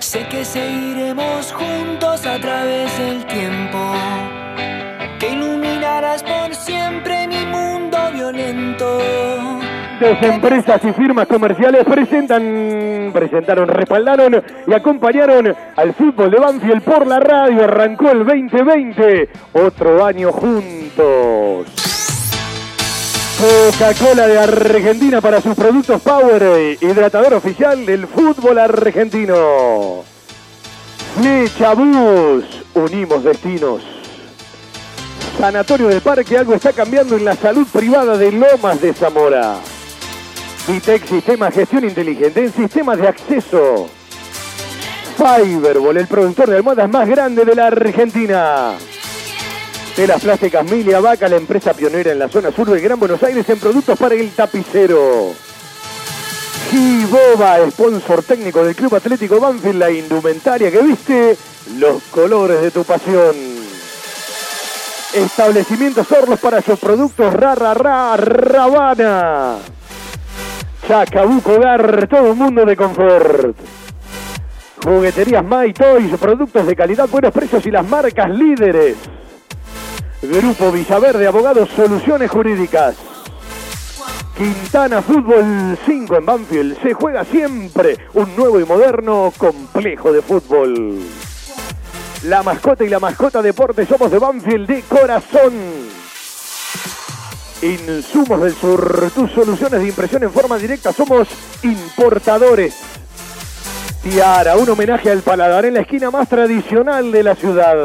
Sé 0.00 0.26
que 0.28 0.44
seguiremos 0.44 1.52
juntos 1.52 2.26
a 2.26 2.38
través 2.38 2.98
del 2.98 3.24
tiempo. 3.24 3.78
Que 5.18 5.30
iluminarás 5.30 6.22
por 6.22 6.54
siempre 6.54 7.28
mi 7.28 7.46
mundo 7.46 7.96
violento. 8.12 9.61
Las 10.00 10.22
empresas 10.22 10.80
y 10.84 10.92
firmas 10.92 11.26
comerciales 11.28 11.84
presentan, 11.84 13.10
presentaron, 13.12 13.68
respaldaron 13.68 14.42
y 14.66 14.72
acompañaron 14.74 15.54
al 15.76 15.94
fútbol 15.94 16.30
de 16.30 16.38
Banfield 16.38 16.82
por 16.82 17.06
la 17.06 17.20
radio. 17.20 17.64
Arrancó 17.64 18.10
el 18.10 18.24
2020, 18.24 19.28
otro 19.52 20.04
año 20.04 20.32
juntos. 20.32 21.66
Coca-Cola 23.38 24.26
de 24.28 24.38
Argentina 24.38 25.20
para 25.20 25.40
sus 25.40 25.54
productos 25.54 26.00
Power, 26.02 26.76
hidratador 26.80 27.34
oficial 27.34 27.84
del 27.84 28.06
fútbol 28.06 28.58
argentino. 28.58 30.04
Flecha 31.16 31.74
Bus, 31.74 32.44
unimos 32.74 33.24
destinos. 33.24 33.82
Sanatorio 35.38 35.88
del 35.88 36.00
Parque, 36.00 36.38
algo 36.38 36.54
está 36.54 36.72
cambiando 36.72 37.16
en 37.16 37.24
la 37.24 37.34
salud 37.34 37.66
privada 37.72 38.16
de 38.16 38.30
Lomas 38.30 38.80
de 38.80 38.92
Zamora. 38.92 39.56
Vitec 40.66 41.06
Sistema 41.06 41.50
Gestión 41.50 41.84
Inteligente 41.84 42.44
en 42.44 42.52
sistemas 42.52 42.96
de 42.98 43.08
acceso. 43.08 43.88
Fiberball, 45.16 45.96
el 45.96 46.06
productor 46.06 46.48
de 46.50 46.56
almohadas 46.56 46.88
más 46.88 47.08
grande 47.08 47.44
de 47.44 47.54
la 47.54 47.66
Argentina. 47.66 48.74
Telas 49.96 50.22
Plásticas 50.22 50.64
Milia 50.70 51.00
Vaca, 51.00 51.28
la 51.28 51.36
empresa 51.36 51.74
pionera 51.74 52.12
en 52.12 52.18
la 52.18 52.28
zona 52.28 52.52
sur 52.52 52.70
del 52.70 52.80
Gran 52.80 52.98
Buenos 52.98 53.22
Aires 53.22 53.48
en 53.48 53.58
productos 53.58 53.98
para 53.98 54.14
el 54.14 54.30
tapicero. 54.30 55.32
Giboba, 56.70 57.58
sponsor 57.70 58.22
técnico 58.22 58.64
del 58.64 58.76
Club 58.76 58.94
Atlético 58.94 59.40
Banfield, 59.40 59.78
la 59.78 59.90
indumentaria 59.90 60.70
que 60.70 60.80
viste, 60.80 61.36
los 61.76 62.02
colores 62.04 62.62
de 62.62 62.70
tu 62.70 62.84
pasión. 62.84 63.34
Establecimientos 65.12 66.10
Orlos 66.10 66.40
para 66.40 66.62
sus 66.62 66.78
productos 66.78 67.34
Ra 67.34 67.54
Ra 67.54 67.74
Ra 67.74 68.16
Rabana. 68.16 69.58
Chacabuco 70.86 71.58
Dar, 71.58 72.08
todo 72.08 72.32
un 72.32 72.38
mundo 72.38 72.64
de 72.64 72.76
confort. 72.76 73.56
Jugueterías 74.82 75.44
My 75.44 75.72
Toys, 75.72 76.16
productos 76.18 76.66
de 76.66 76.74
calidad, 76.74 77.08
buenos 77.08 77.32
precios 77.32 77.64
y 77.66 77.70
las 77.70 77.88
marcas 77.88 78.28
líderes. 78.30 78.96
Grupo 80.22 80.72
Villaverde, 80.72 81.26
abogados, 81.26 81.68
soluciones 81.70 82.30
jurídicas. 82.30 82.96
Quintana 84.36 85.02
Fútbol 85.02 85.78
5 85.86 86.16
en 86.16 86.26
Banfield. 86.26 86.82
Se 86.82 86.94
juega 86.94 87.24
siempre 87.24 87.96
un 88.14 88.34
nuevo 88.34 88.58
y 88.58 88.64
moderno 88.64 89.32
complejo 89.38 90.12
de 90.12 90.22
fútbol. 90.22 91.00
La 92.24 92.42
mascota 92.42 92.84
y 92.84 92.88
la 92.88 92.98
mascota 92.98 93.40
deporte 93.40 93.86
somos 93.86 94.10
de 94.10 94.18
Banfield 94.18 94.66
de 94.66 94.82
corazón. 94.82 96.01
Insumos 97.62 98.42
del 98.42 98.54
Sur, 98.56 99.12
tus 99.14 99.30
soluciones 99.30 99.80
de 99.80 99.88
impresión 99.88 100.24
en 100.24 100.32
forma 100.32 100.58
directa, 100.58 100.92
somos 100.92 101.28
importadores. 101.62 102.74
Tiara, 104.02 104.56
un 104.56 104.68
homenaje 104.68 105.12
al 105.12 105.22
paladar 105.22 105.64
en 105.64 105.74
la 105.74 105.82
esquina 105.82 106.10
más 106.10 106.28
tradicional 106.28 107.12
de 107.12 107.22
la 107.22 107.36
ciudad. 107.36 107.76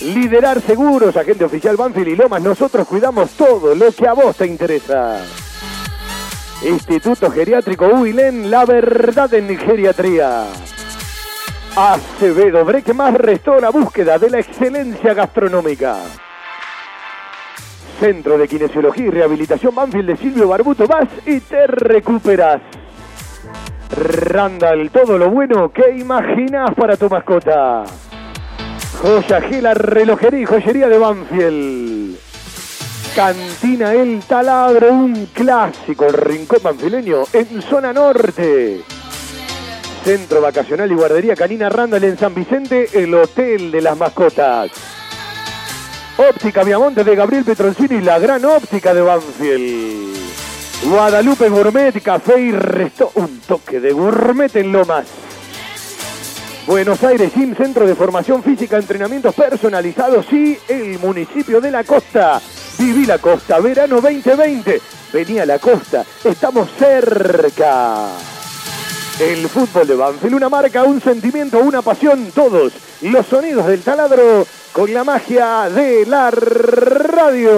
Liderar 0.00 0.60
Seguros, 0.60 1.16
agente 1.16 1.44
oficial 1.44 1.76
Banfield 1.76 2.08
y 2.08 2.16
Lomas, 2.16 2.42
nosotros 2.42 2.88
cuidamos 2.88 3.30
todo 3.30 3.72
lo 3.76 3.92
que 3.92 4.08
a 4.08 4.14
vos 4.14 4.36
te 4.36 4.48
interesa. 4.48 5.20
Instituto 6.64 7.30
Geriátrico 7.30 7.86
Huilén, 7.86 8.50
la 8.50 8.64
verdad 8.64 9.32
en 9.32 9.56
geriatría. 9.56 10.46
Acevedo 11.76 12.64
Break 12.64 12.94
más 12.94 13.14
restó 13.14 13.60
la 13.60 13.70
búsqueda 13.70 14.18
de 14.18 14.30
la 14.30 14.40
excelencia 14.40 15.14
gastronómica. 15.14 15.98
Centro 17.98 18.38
de 18.38 18.48
Kinesiología 18.48 19.06
y 19.06 19.10
Rehabilitación 19.10 19.74
Banfield 19.74 20.08
de 20.08 20.16
Silvio 20.16 20.48
Barbuto, 20.48 20.86
vas 20.86 21.08
y 21.26 21.40
te 21.40 21.66
recuperas. 21.66 22.60
Randall, 23.90 24.90
todo 24.90 25.18
lo 25.18 25.30
bueno 25.30 25.70
que 25.72 25.96
imaginas 25.96 26.74
para 26.74 26.96
tu 26.96 27.08
mascota. 27.08 27.84
Joya 29.00 29.40
Gela, 29.42 29.74
relojería 29.74 30.40
y 30.40 30.46
joyería 30.46 30.88
de 30.88 30.98
Banfield. 30.98 32.16
Cantina 33.14 33.92
El 33.92 34.20
Taladro, 34.24 34.92
un 34.92 35.26
clásico, 35.26 36.08
rincón 36.08 36.58
banfileño 36.62 37.22
en 37.32 37.62
zona 37.62 37.92
norte. 37.92 38.80
Centro 40.02 40.40
vacacional 40.40 40.90
y 40.90 40.94
guardería 40.94 41.36
canina 41.36 41.68
Randall 41.68 42.04
en 42.04 42.18
San 42.18 42.34
Vicente, 42.34 42.88
el 42.92 43.14
hotel 43.14 43.70
de 43.70 43.80
las 43.80 43.96
mascotas. 43.96 44.70
Óptica 46.16 46.62
Viamonte 46.62 47.02
de 47.02 47.16
Gabriel 47.16 47.44
Petroncini, 47.44 48.00
la 48.00 48.20
gran 48.20 48.44
óptica 48.44 48.94
de 48.94 49.02
Banfield. 49.02 50.16
Guadalupe 50.84 51.48
Gourmet, 51.48 52.00
café 52.00 52.40
y 52.40 52.52
resto, 52.52 53.10
un 53.16 53.40
toque 53.40 53.80
de 53.80 53.92
gourmet 53.92 54.54
en 54.54 54.70
Lomas. 54.70 55.06
Buenos 56.68 57.02
Aires 57.02 57.32
Gym, 57.34 57.56
centro 57.56 57.84
de 57.84 57.96
formación 57.96 58.44
física, 58.44 58.76
entrenamientos 58.76 59.34
personalizados 59.34 60.32
y 60.32 60.56
el 60.68 61.00
municipio 61.00 61.60
de 61.60 61.72
la 61.72 61.82
costa. 61.82 62.40
Viví 62.78 63.06
la 63.06 63.18
costa, 63.18 63.58
verano 63.58 64.00
2020. 64.00 64.80
Vení 65.12 65.40
a 65.40 65.46
la 65.46 65.58
costa, 65.58 66.04
estamos 66.24 66.68
cerca. 66.78 68.06
El 69.20 69.48
fútbol 69.48 69.86
de 69.86 69.94
Banfield, 69.94 70.34
una 70.34 70.48
marca, 70.48 70.82
un 70.82 71.00
sentimiento, 71.00 71.60
una 71.60 71.82
pasión, 71.82 72.32
todos 72.34 72.72
los 73.00 73.24
sonidos 73.24 73.64
del 73.68 73.80
taladro 73.80 74.44
con 74.72 74.92
la 74.92 75.04
magia 75.04 75.70
de 75.70 76.04
la 76.04 76.32
radio. 76.32 77.52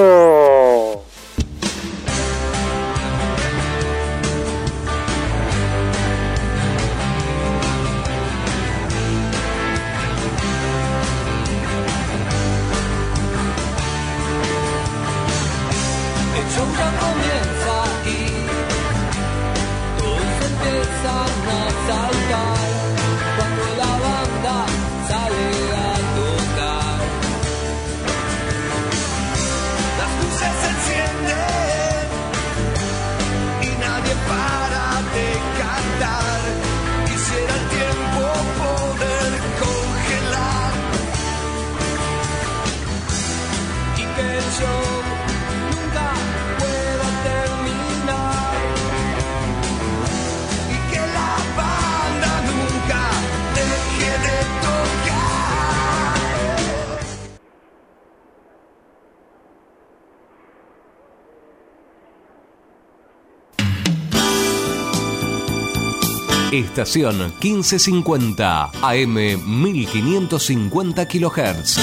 Estación 66.57 67.18
1550 67.39 68.70
AM 68.81 69.15
1550 69.60 71.07
kHz. 71.07 71.78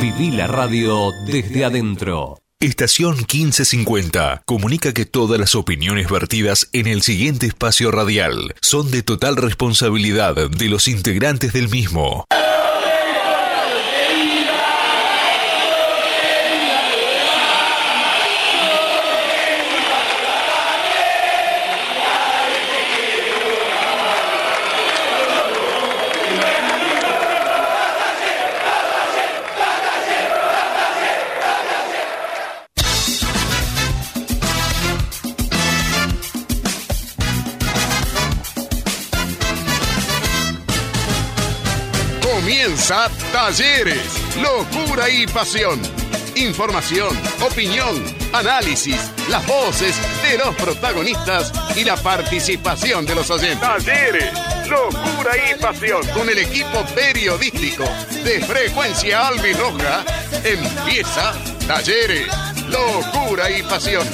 Viví 0.00 0.30
la 0.30 0.46
radio 0.46 1.10
desde 1.26 1.64
adentro. 1.64 2.38
Estación 2.60 3.16
1550 3.16 4.42
comunica 4.46 4.94
que 4.94 5.06
todas 5.06 5.40
las 5.40 5.56
opiniones 5.56 6.08
vertidas 6.08 6.68
en 6.72 6.86
el 6.86 7.02
siguiente 7.02 7.46
espacio 7.46 7.90
radial 7.90 8.54
son 8.62 8.92
de 8.92 9.02
total 9.02 9.34
responsabilidad 9.34 10.50
de 10.50 10.68
los 10.68 10.86
integrantes 10.86 11.52
del 11.52 11.68
mismo. 11.68 12.26
Talleres, 42.86 44.36
Locura 44.36 45.10
y 45.10 45.26
Pasión. 45.26 45.80
Información, 46.36 47.18
opinión, 47.40 48.00
análisis, 48.32 49.10
las 49.28 49.44
voces 49.44 49.96
de 50.22 50.38
los 50.38 50.54
protagonistas 50.54 51.52
y 51.74 51.82
la 51.82 51.96
participación 51.96 53.04
de 53.04 53.16
los 53.16 53.28
oyentes. 53.28 53.58
Talleres, 53.60 54.32
Locura 54.68 55.32
y 55.36 55.60
Pasión. 55.60 56.06
Con 56.14 56.28
el 56.28 56.38
equipo 56.38 56.84
periodístico 56.94 57.82
de 58.22 58.40
Frecuencia 58.46 59.26
Albirroja, 59.26 60.04
empieza 60.44 61.32
Talleres, 61.66 62.28
Locura 62.68 63.50
y 63.50 63.64
Pasión. 63.64 64.06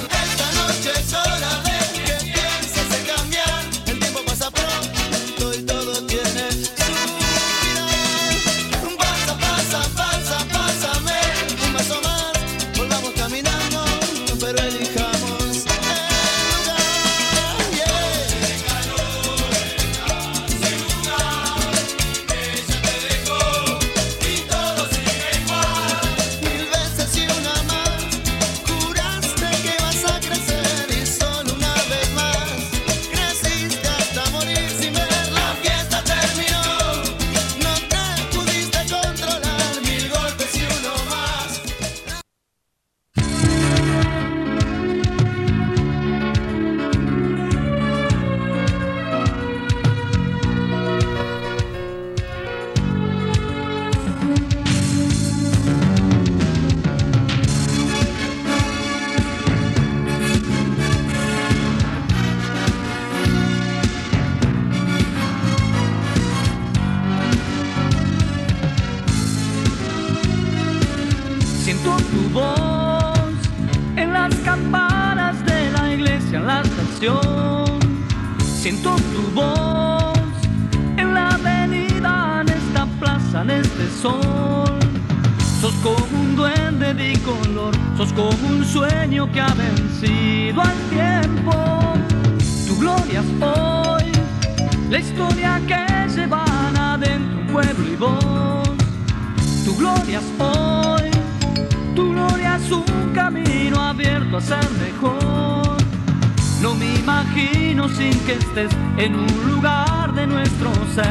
Sin 107.97 108.19
que 108.21 108.33
estés 108.33 108.71
en 108.97 109.15
un 109.15 109.51
lugar 109.51 110.12
de 110.15 110.27
nuestro 110.27 110.73
ser 110.95 111.05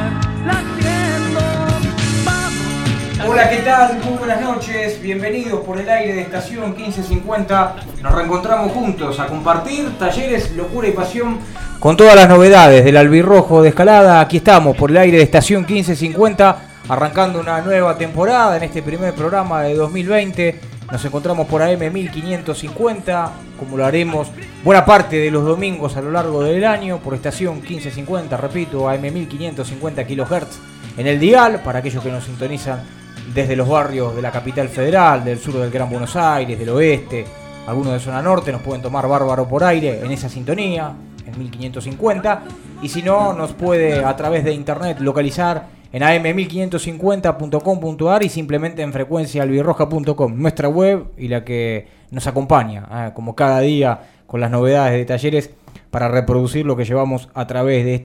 latiendo. 0.44 1.40
Vamos. 2.24 3.28
Hola, 3.28 3.50
¿qué 3.50 3.58
tal? 3.58 3.98
Muy 4.04 4.18
buenas 4.18 4.40
noches, 4.40 5.00
bienvenidos 5.00 5.64
por 5.64 5.80
el 5.80 5.88
aire 5.88 6.14
de 6.14 6.22
Estación 6.22 6.74
1550. 6.74 7.76
Nos 8.02 8.12
reencontramos 8.12 8.72
juntos 8.72 9.20
a 9.20 9.26
compartir 9.26 9.96
talleres, 9.98 10.52
locura 10.56 10.88
y 10.88 10.92
pasión 10.92 11.38
con 11.78 11.96
todas 11.96 12.16
las 12.16 12.28
novedades 12.28 12.84
del 12.84 12.96
albirrojo 12.96 13.62
de 13.62 13.68
escalada. 13.68 14.20
Aquí 14.20 14.38
estamos 14.38 14.76
por 14.76 14.90
el 14.90 14.96
aire 14.96 15.18
de 15.18 15.22
Estación 15.22 15.62
1550, 15.62 16.56
arrancando 16.88 17.40
una 17.40 17.60
nueva 17.60 17.96
temporada 17.96 18.56
en 18.56 18.64
este 18.64 18.82
primer 18.82 19.14
programa 19.14 19.62
de 19.62 19.74
2020. 19.74 20.71
Nos 20.92 21.02
encontramos 21.06 21.46
por 21.46 21.62
AM 21.62 21.90
1550, 21.90 23.32
como 23.58 23.78
lo 23.78 23.86
haremos 23.86 24.28
buena 24.62 24.84
parte 24.84 25.16
de 25.16 25.30
los 25.30 25.42
domingos 25.42 25.96
a 25.96 26.02
lo 26.02 26.10
largo 26.10 26.42
del 26.42 26.66
año, 26.66 26.98
por 26.98 27.14
estación 27.14 27.62
1550, 27.62 28.36
repito, 28.36 28.90
AM 28.90 29.00
1550 29.00 30.04
kHz 30.04 30.60
en 30.98 31.06
el 31.06 31.18
dial, 31.18 31.62
para 31.64 31.78
aquellos 31.78 32.02
que 32.02 32.12
nos 32.12 32.24
sintonizan 32.24 32.82
desde 33.32 33.56
los 33.56 33.70
barrios 33.70 34.14
de 34.14 34.20
la 34.20 34.30
capital 34.30 34.68
federal, 34.68 35.24
del 35.24 35.38
sur 35.38 35.54
del 35.54 35.70
Gran 35.70 35.88
Buenos 35.88 36.14
Aires, 36.14 36.58
del 36.58 36.68
oeste, 36.68 37.24
algunos 37.66 37.94
de 37.94 38.00
zona 38.00 38.20
norte, 38.20 38.52
nos 38.52 38.60
pueden 38.60 38.82
tomar 38.82 39.08
bárbaro 39.08 39.48
por 39.48 39.64
aire 39.64 40.04
en 40.04 40.12
esa 40.12 40.28
sintonía, 40.28 40.92
en 41.24 41.38
1550, 41.38 42.42
y 42.82 42.90
si 42.90 43.02
no, 43.02 43.32
nos 43.32 43.54
puede 43.54 44.04
a 44.04 44.14
través 44.14 44.44
de 44.44 44.52
internet 44.52 45.00
localizar 45.00 45.68
en 45.92 46.02
am1550.com.ar 46.02 48.22
y 48.22 48.28
simplemente 48.28 48.82
en 48.82 48.92
frecuenciaalbirroja.com, 48.92 50.36
nuestra 50.36 50.68
web 50.68 51.06
y 51.16 51.28
la 51.28 51.44
que 51.44 51.86
nos 52.10 52.26
acompaña, 52.26 52.88
eh, 52.90 53.12
como 53.14 53.36
cada 53.36 53.60
día 53.60 54.00
con 54.26 54.40
las 54.40 54.50
novedades 54.50 54.94
de 54.94 55.04
talleres 55.04 55.50
para 55.90 56.08
reproducir 56.08 56.64
lo 56.64 56.76
que 56.76 56.86
llevamos 56.86 57.28
a 57.34 57.46
través 57.46 57.84
de 57.84 57.94